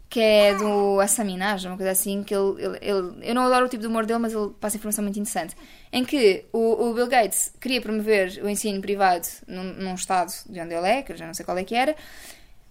que 0.09 0.21
é 0.21 0.55
do 0.55 1.01
Assaminaj, 1.01 1.67
uma 1.67 1.77
coisa 1.77 1.93
assim, 1.93 2.23
que 2.23 2.35
ele, 2.35 2.63
ele, 2.63 2.79
ele, 2.81 3.19
Eu 3.23 3.35
não 3.35 3.43
adoro 3.43 3.67
o 3.67 3.69
tipo 3.69 3.81
de 3.81 3.89
humor 3.89 4.07
dele, 4.07 4.21
mas 4.21 4.33
ele 4.33 4.51
passa 4.61 4.77
informação 4.77 5.03
muito 5.03 5.19
interessante. 5.19 5.57
Em 5.93 6.05
que 6.05 6.45
o, 6.53 6.89
o 6.89 6.95
Bill 6.95 7.09
Gates 7.09 7.53
queria 7.61 7.81
promover 7.81 8.41
o 8.43 8.49
ensino 8.49 8.81
privado 8.81 9.27
num, 9.47 9.65
num 9.75 9.95
estado 9.95 10.33
de 10.49 10.61
onde 10.61 10.75
ele 10.75 10.89
é, 10.89 11.03
que 11.03 11.13
eu 11.13 11.17
já 11.17 11.27
não 11.27 11.35
sei 11.35 11.45
qual 11.45 11.59
é 11.59 11.65
que 11.65 11.75
era, 11.75 11.97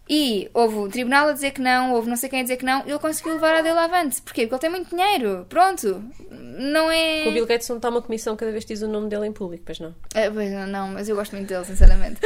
e 0.07 0.49
houve 0.53 0.75
um 0.75 0.87
tribunal 0.87 1.29
a 1.29 1.31
dizer 1.31 1.49
que 1.51 1.59
não, 1.59 1.93
houve 1.93 2.07
não 2.07 2.15
sei 2.15 2.29
quem 2.29 2.39
a 2.39 2.43
dizer 2.43 2.57
que 2.57 2.65
não, 2.65 2.83
e 2.85 2.91
ele 2.91 2.99
conseguiu 2.99 3.33
levar 3.33 3.55
a 3.55 3.61
dele 3.61 3.79
avante. 3.79 4.21
Porquê? 4.21 4.45
Porque 4.45 4.53
ele 4.53 4.61
tem 4.61 4.69
muito 4.69 4.95
dinheiro. 4.95 5.47
Pronto. 5.49 6.03
Não 6.29 6.91
é. 6.91 7.27
O 7.27 7.31
Bill 7.31 7.47
Gates 7.47 7.67
não 7.69 7.77
está 7.77 7.89
uma 7.89 8.03
comissão 8.03 8.35
cada 8.35 8.51
vez 8.51 8.63
que 8.63 8.73
diz 8.73 8.83
o 8.83 8.87
nome 8.87 9.09
dele 9.09 9.25
em 9.25 9.31
público, 9.31 9.63
pois 9.65 9.79
não? 9.79 9.95
É, 10.13 10.29
pois 10.29 10.51
não, 10.51 10.67
não, 10.67 10.87
mas 10.89 11.09
eu 11.09 11.15
gosto 11.15 11.35
muito 11.35 11.49
dele, 11.49 11.65
sinceramente. 11.65 12.21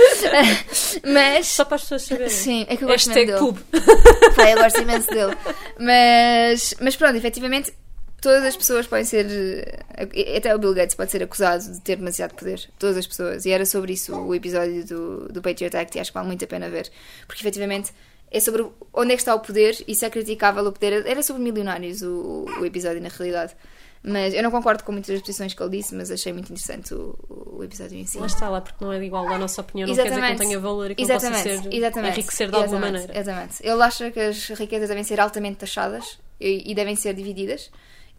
mas. 1.06 1.48
Só 1.48 1.64
para 1.64 1.76
as 1.76 1.82
pessoas 1.84 2.02
saberem. 2.04 2.30
Sim, 2.30 2.66
é 2.68 2.76
que 2.76 2.84
eu 2.84 2.88
gosto 2.88 3.08
Hashtag 3.08 3.32
muito 3.40 3.54
pub. 3.54 3.82
Pá, 4.44 4.50
eu 4.52 4.58
gosto 4.58 4.82
imenso 4.82 5.08
dele. 5.10 5.36
Mas, 5.80 6.74
mas 6.80 6.96
pronto, 6.96 7.16
efetivamente, 7.16 7.74
todas 8.22 8.44
as 8.44 8.56
pessoas 8.56 8.88
podem 8.88 9.06
ser. 9.06 9.26
eh, 9.98 10.38
Até 10.38 10.56
o 10.56 10.60
Bill 10.60 10.74
Gates 10.74 10.96
pode 10.96 11.12
ser 11.12 11.24
acusado 11.24 11.64
de 11.72 11.82
ter 11.82 11.96
demasiado 11.98 12.34
poder. 12.36 12.70
Todas 12.78 12.98
as 12.98 13.08
pessoas. 13.08 13.46
E 13.46 13.52
era 13.52 13.66
sobre 13.66 13.94
isso 13.94 14.16
o 14.16 14.34
episódio 14.36 14.86
do, 14.86 15.28
do 15.30 15.42
Patriot 15.42 15.76
Act 15.76 15.98
e 15.98 16.02
acho 16.02 16.12
que 16.12 16.16
vale 16.16 16.28
muito 16.28 16.44
a 16.44 16.48
pena 16.48 16.70
ver. 16.70 16.90
Porque 17.28 17.42
efetivamente 17.42 17.92
é 18.32 18.40
sobre 18.40 18.66
onde 18.94 19.12
é 19.14 19.16
que 19.16 19.22
está 19.22 19.34
o 19.34 19.40
poder 19.40 19.76
e 19.88 19.96
se 19.96 20.06
é 20.06 20.10
criticável 20.10 20.66
o 20.66 20.72
poder. 20.72 21.06
Era 21.06 21.24
sobre 21.24 21.42
milionários 21.42 22.02
o, 22.02 22.46
o 22.60 22.66
episódio, 22.66 23.02
na 23.02 23.10
realidade. 23.10 23.54
Mas 24.02 24.34
eu 24.34 24.42
não 24.42 24.50
concordo 24.50 24.84
com 24.84 24.94
muitas 24.94 25.14
das 25.14 25.22
posições 25.22 25.54
que 25.54 25.62
ele 25.62 25.78
disse, 25.78 25.94
mas 25.94 26.10
achei 26.10 26.32
muito 26.32 26.52
interessante 26.52 26.94
o, 26.94 27.18
o 27.28 27.64
episódio 27.64 27.98
em 27.98 28.06
si. 28.06 28.18
Lá 28.18 28.28
está 28.28 28.48
lá, 28.48 28.62
porque 28.62 28.84
não 28.84 28.94
é 28.94 29.04
igual 29.04 29.28
à 29.28 29.38
nossa 29.38 29.60
opinião, 29.60 29.88
não 29.88 29.96
quer 29.96 30.04
dizer 30.04 30.16
que 30.22 30.30
não 30.30 30.36
tenha 30.38 30.60
valor 30.60 30.92
e 30.92 30.96
que 30.96 31.02
não 31.02 31.10
possa 31.10 31.34
ser 31.34 31.74
exatamente, 31.74 32.20
enriquecer 32.20 32.50
de 32.50 32.56
alguma 32.56 32.78
exatamente, 32.78 33.02
maneira. 33.02 33.20
Exatamente. 33.20 33.56
Ele 33.62 33.84
acha 33.84 34.12
que 34.12 34.20
as 34.20 34.48
riquezas 34.50 34.88
devem 34.88 35.04
ser 35.04 35.20
altamente 35.20 35.58
taxadas 35.58 36.18
e, 36.40 36.72
e 36.72 36.74
devem 36.74 36.96
ser 36.96 37.14
divididas. 37.14 37.70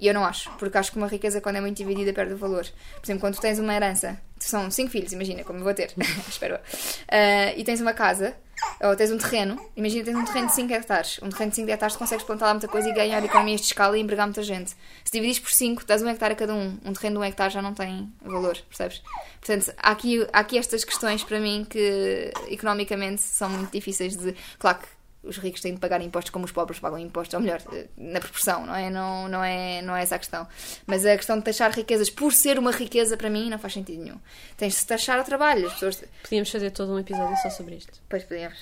E 0.00 0.08
eu 0.08 0.14
não 0.14 0.24
acho, 0.24 0.50
porque 0.52 0.78
acho 0.78 0.90
que 0.90 0.96
uma 0.96 1.06
riqueza, 1.06 1.40
quando 1.40 1.56
é 1.56 1.60
muito 1.60 1.76
dividida, 1.76 2.12
perde 2.12 2.32
o 2.32 2.36
valor. 2.36 2.64
Por 2.64 3.04
exemplo, 3.04 3.20
quando 3.20 3.34
tu 3.34 3.40
tens 3.42 3.58
uma 3.58 3.74
herança, 3.74 4.18
são 4.38 4.70
cinco 4.70 4.90
filhos, 4.90 5.12
imagina, 5.12 5.44
como 5.44 5.58
eu 5.58 5.64
vou 5.64 5.74
ter, 5.74 5.92
espero 6.28 6.54
eu, 6.54 6.60
Ah, 7.08 7.52
e 7.54 7.62
tens 7.62 7.80
uma 7.80 7.92
casa, 7.92 8.34
ou 8.82 8.96
tens 8.96 9.10
um 9.10 9.18
terreno, 9.18 9.60
imagina 9.76 10.04
tens 10.04 10.16
um 10.16 10.24
terreno 10.24 10.46
de 10.46 10.54
5 10.54 10.72
hectares. 10.72 11.20
Um 11.22 11.28
terreno 11.28 11.50
de 11.50 11.56
5 11.56 11.70
hectares 11.70 11.94
tu 11.94 11.98
consegues 11.98 12.24
plantar 12.24 12.46
lá 12.46 12.54
muita 12.54 12.68
coisa 12.68 12.88
e 12.88 12.92
ganhar 12.94 13.22
economias 13.24 13.60
de 13.60 13.66
escala 13.66 13.96
e 13.96 14.00
empregar 14.00 14.26
muita 14.26 14.42
gente. 14.42 14.70
Se 14.70 15.12
dividis 15.12 15.38
por 15.38 15.50
5, 15.50 15.84
dás 15.86 16.02
um 16.02 16.08
hectare 16.08 16.32
a 16.32 16.36
cada 16.36 16.54
um. 16.54 16.78
Um 16.84 16.92
terreno 16.92 17.16
de 17.16 17.20
um 17.20 17.24
hectare 17.24 17.52
já 17.52 17.62
não 17.62 17.74
tem 17.74 18.10
valor, 18.22 18.56
percebes? 18.68 19.02
Portanto, 19.40 19.74
há 19.76 19.90
aqui, 19.90 20.26
há 20.32 20.40
aqui 20.40 20.58
estas 20.58 20.84
questões 20.84 21.22
para 21.22 21.38
mim 21.38 21.66
que 21.68 22.32
economicamente 22.48 23.20
são 23.20 23.50
muito 23.50 23.72
difíceis 23.72 24.16
de. 24.16 24.34
Claro 24.58 24.78
que 24.78 24.88
os 25.22 25.36
ricos 25.36 25.60
têm 25.60 25.74
de 25.74 25.80
pagar 25.80 26.00
impostos 26.00 26.30
como 26.30 26.44
os 26.44 26.52
pobres 26.52 26.80
pagam 26.80 26.98
impostos, 26.98 27.34
ou 27.34 27.40
melhor, 27.40 27.60
na 27.96 28.20
proporção, 28.20 28.64
não 28.66 28.74
é? 28.74 28.88
Não, 28.88 29.28
não 29.28 29.44
é, 29.44 29.82
não 29.82 29.94
é 29.94 30.02
essa 30.02 30.14
a 30.16 30.18
questão. 30.18 30.46
Mas 30.86 31.04
a 31.04 31.16
questão 31.16 31.36
de 31.38 31.44
taxar 31.44 31.70
riquezas 31.72 32.08
por 32.08 32.32
ser 32.32 32.58
uma 32.58 32.70
riqueza, 32.70 33.16
para 33.16 33.28
mim, 33.28 33.50
não 33.50 33.58
faz 33.58 33.74
sentido 33.74 34.02
nenhum. 34.02 34.18
Tens 34.56 34.80
de 34.80 34.86
taxar 34.86 35.20
o 35.20 35.24
trabalho. 35.24 35.66
As 35.66 35.74
pessoas. 35.74 36.02
Podíamos 36.22 36.50
fazer 36.50 36.70
todo 36.70 36.92
um 36.94 36.98
episódio 36.98 37.36
só 37.42 37.50
sobre 37.50 37.76
isto. 37.76 37.92
Pois 38.08 38.24
podíamos. 38.24 38.58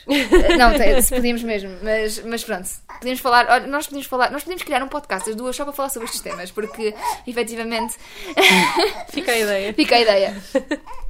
não, 0.58 0.72
te- 0.74 1.02
se 1.02 1.14
podíamos 1.14 1.42
mesmo, 1.42 1.70
mas, 1.82 2.18
mas 2.24 2.42
pronto. 2.44 2.68
Podíamos 2.98 3.20
falar, 3.20 3.66
nós 3.68 3.86
podíamos 3.86 4.06
falar, 4.08 4.30
nós 4.30 4.42
podíamos 4.42 4.62
criar 4.64 4.82
um 4.82 4.88
podcast, 4.88 5.30
as 5.30 5.36
duas, 5.36 5.54
só 5.54 5.64
para 5.64 5.72
falar 5.72 5.88
sobre 5.90 6.06
estes 6.06 6.20
temas, 6.20 6.50
porque 6.50 6.94
efetivamente 7.26 7.94
Fica 9.10 9.32
a 9.32 9.38
ideia. 9.38 9.72
Fica 9.78 9.94
a 9.96 10.00
ideia. 10.00 10.36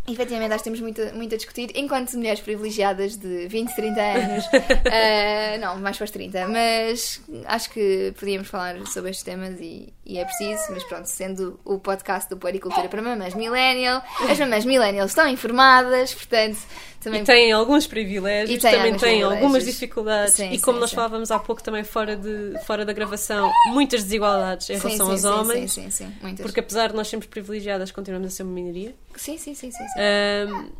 Efetivamente, 0.08 0.52
acho 0.52 0.64
que 0.64 0.70
temos 0.70 0.80
muito, 0.80 1.14
muito 1.14 1.34
a 1.34 1.38
discutir. 1.38 1.70
Enquanto 1.74 2.16
mulheres 2.16 2.40
privilegiadas 2.40 3.16
de 3.16 3.46
20, 3.48 3.74
30 3.74 4.00
anos, 4.00 4.44
eh, 4.90 5.58
não, 5.58 5.78
mais 5.78 5.96
para 5.96 6.04
os 6.04 6.10
30, 6.10 6.48
mas 6.48 7.20
acho 7.46 7.70
que 7.70 8.12
podíamos 8.18 8.48
falar 8.48 8.86
sobre 8.86 9.10
estes 9.10 9.24
temas 9.24 9.60
e, 9.60 9.92
e 10.08 10.18
é 10.18 10.24
preciso. 10.24 10.62
Mas 10.70 10.82
pronto, 10.84 11.06
sendo 11.06 11.60
o 11.64 11.78
podcast 11.78 12.30
do 12.30 12.38
Puericultura 12.38 12.88
para 12.88 13.02
mamães 13.02 13.34
millennial, 13.34 14.02
as 14.28 14.38
mamães 14.40 14.64
millennial 14.64 15.06
estão 15.06 15.28
informadas, 15.28 16.14
portanto, 16.14 16.58
também 17.00 17.20
E 17.20 17.24
têm 17.24 17.52
alguns 17.52 17.86
privilégios, 17.86 18.58
E 18.58 18.60
têm 18.60 18.72
também 18.72 18.94
têm 18.96 19.22
algumas 19.22 19.64
dificuldades 19.64 20.34
Sim, 20.34 20.52
e 20.52 20.58
como 20.58 20.76
sim, 20.78 20.80
nós 20.80 20.90
sim. 20.90 20.96
falávamos 20.96 21.30
há 21.30 21.38
pouco 21.38 21.62
também 21.62 21.84
fora, 21.84 22.16
de, 22.16 22.54
fora 22.66 22.84
da 22.84 22.92
gravação, 22.92 23.52
muitas 23.68 24.02
desigualdades 24.02 24.68
em 24.70 24.78
relação 24.78 25.10
aos 25.10 25.24
homens, 25.24 25.72
Sim, 25.72 25.90
sim, 25.90 26.06
sim, 26.06 26.14
muitas. 26.22 26.44
porque 26.44 26.60
apesar 26.60 26.88
de 26.88 26.96
nós 26.96 27.06
sermos 27.06 27.26
privilegiadas, 27.26 27.92
continuamos 27.92 28.32
a 28.32 28.36
ser 28.36 28.42
uma 28.42 28.52
minoria. 28.52 28.94
Sim, 29.14 29.36
sim, 29.36 29.54
sim, 29.54 29.70
sim. 29.70 29.86
sim. 29.86 30.72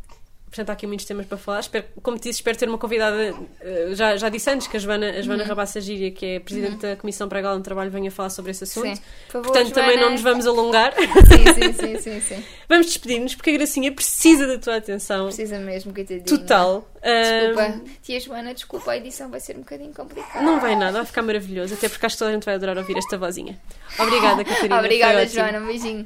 Portanto, 0.49 0.71
há 0.71 0.73
aqui 0.73 0.87
muitos 0.87 1.05
temas 1.05 1.27
para 1.27 1.37
falar. 1.37 1.61
Espero, 1.61 1.85
como 2.03 2.17
te 2.19 2.25
disse, 2.25 2.39
espero 2.41 2.57
ter 2.57 2.69
uma 2.69 2.79
convidada. 2.79 3.35
eh, 3.61 3.91
já, 3.93 4.17
já 4.17 4.29
disse 4.31 4.49
antes 4.51 4.67
que 4.67 4.77
a 4.79 4.81
Joana, 4.81 5.11
a 5.11 5.21
Joana 5.23 5.45
Rabassa 5.45 5.79
Gíria, 5.81 6.11
que 6.11 6.25
é 6.25 6.41
presidente 6.41 6.79
da 6.79 6.97
Comissão 6.97 7.29
para 7.29 7.39
a 7.39 7.43
Gala 7.43 7.57
de 7.59 7.63
Trabalho, 7.65 7.91
venha 7.91 8.11
falar 8.11 8.31
sobre 8.31 8.51
esse 8.53 8.65
assunto. 8.65 8.97
Sim. 8.97 9.03
Por 9.27 9.33
favor, 9.33 9.45
Portanto, 9.53 9.73
também 9.75 9.91
Joana. 9.93 10.05
não 10.07 10.13
nos 10.13 10.23
vamos 10.23 10.47
alongar. 10.47 10.95
Sim, 10.99 11.53
sim, 11.55 11.73
sim, 11.75 11.99
sim, 11.99 12.21
sim. 12.21 12.45
vamos 12.69 12.87
despedir-nos 12.87 13.35
porque 13.35 13.51
a 13.51 13.53
Gracinha 13.53 13.93
precisa 13.93 14.47
da 14.47 14.59
tua 14.59 14.77
atenção 14.77 15.27
Precisa 15.27 15.59
mesmo, 15.59 15.93
coitadinha. 15.93 16.25
total. 16.25 16.89
Desculpa. 17.03 17.81
Tia 18.03 18.21
Joana, 18.21 18.55
desculpa, 18.55 18.91
a 18.93 18.97
edição 18.97 19.31
vai 19.31 19.41
ser 19.41 19.55
um 19.57 19.61
bocadinho 19.61 19.93
complicada. 19.95 20.45
Não 20.45 20.59
vai 20.61 20.75
nada, 20.77 20.93
vai 20.99 21.07
ficar 21.07 21.23
maravilhoso, 21.23 21.75
até 21.75 21.89
porque 21.89 22.07
acho 22.07 22.17
que 22.17 22.19
toda 22.19 22.31
a 22.31 22.35
gente 22.35 22.45
vai 22.45 22.55
adorar 22.55 22.77
ouvir 22.79 22.97
esta 22.97 23.17
vozinha. 23.19 23.59
Obrigada, 23.99 24.43
Catarina. 24.47 24.79
Obrigada. 24.79 25.27
Joana. 25.27 25.59
Um 25.61 25.67
beijinho. 25.67 26.05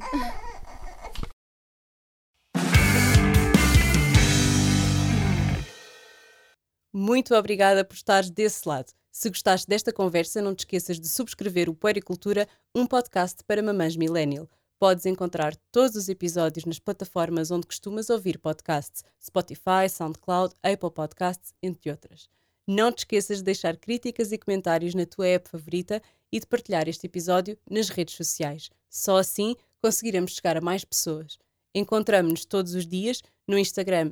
Muito 6.95 7.33
obrigada 7.33 7.83
por 7.83 7.95
estares 7.95 8.29
desse 8.29 8.69
lado. 8.69 8.93
Se 9.11 9.27
gostaste 9.27 9.67
desta 9.67 9.91
conversa, 9.91 10.43
não 10.43 10.53
te 10.53 10.59
esqueças 10.59 10.99
de 10.99 11.07
subscrever 11.07 11.67
o 11.67 11.73
Puericultura, 11.73 12.47
um 12.73 12.85
podcast 12.85 13.43
para 13.45 13.63
mamães 13.63 13.95
millennial. 13.95 14.47
Podes 14.77 15.07
encontrar 15.07 15.55
todos 15.71 15.95
os 15.95 16.07
episódios 16.07 16.65
nas 16.65 16.77
plataformas 16.77 17.49
onde 17.49 17.65
costumas 17.65 18.11
ouvir 18.11 18.37
podcasts, 18.37 19.03
Spotify, 19.19 19.89
SoundCloud, 19.89 20.53
Apple 20.61 20.91
Podcasts, 20.91 21.51
entre 21.63 21.89
outras. 21.89 22.29
Não 22.67 22.91
te 22.91 22.99
esqueças 22.99 23.39
de 23.39 23.43
deixar 23.43 23.75
críticas 23.77 24.31
e 24.31 24.37
comentários 24.37 24.93
na 24.93 25.07
tua 25.07 25.27
app 25.27 25.49
favorita 25.49 25.99
e 26.31 26.39
de 26.39 26.45
partilhar 26.45 26.87
este 26.87 27.07
episódio 27.07 27.57
nas 27.67 27.89
redes 27.89 28.15
sociais. 28.15 28.69
Só 28.87 29.17
assim 29.17 29.55
conseguiremos 29.81 30.33
chegar 30.33 30.57
a 30.57 30.61
mais 30.61 30.85
pessoas. 30.85 31.39
Encontramos-nos 31.73 32.45
todos 32.45 32.75
os 32.75 32.85
dias 32.85 33.23
no 33.47 33.57
Instagram, 33.57 34.11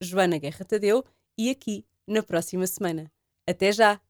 Joana 0.00 0.38
Guerra 0.38 0.64
Tadeu, 0.64 1.04
e 1.36 1.50
aqui 1.50 1.84
na 2.06 2.22
próxima 2.22 2.66
semana. 2.66 3.10
Até 3.46 3.72
já! 3.72 4.00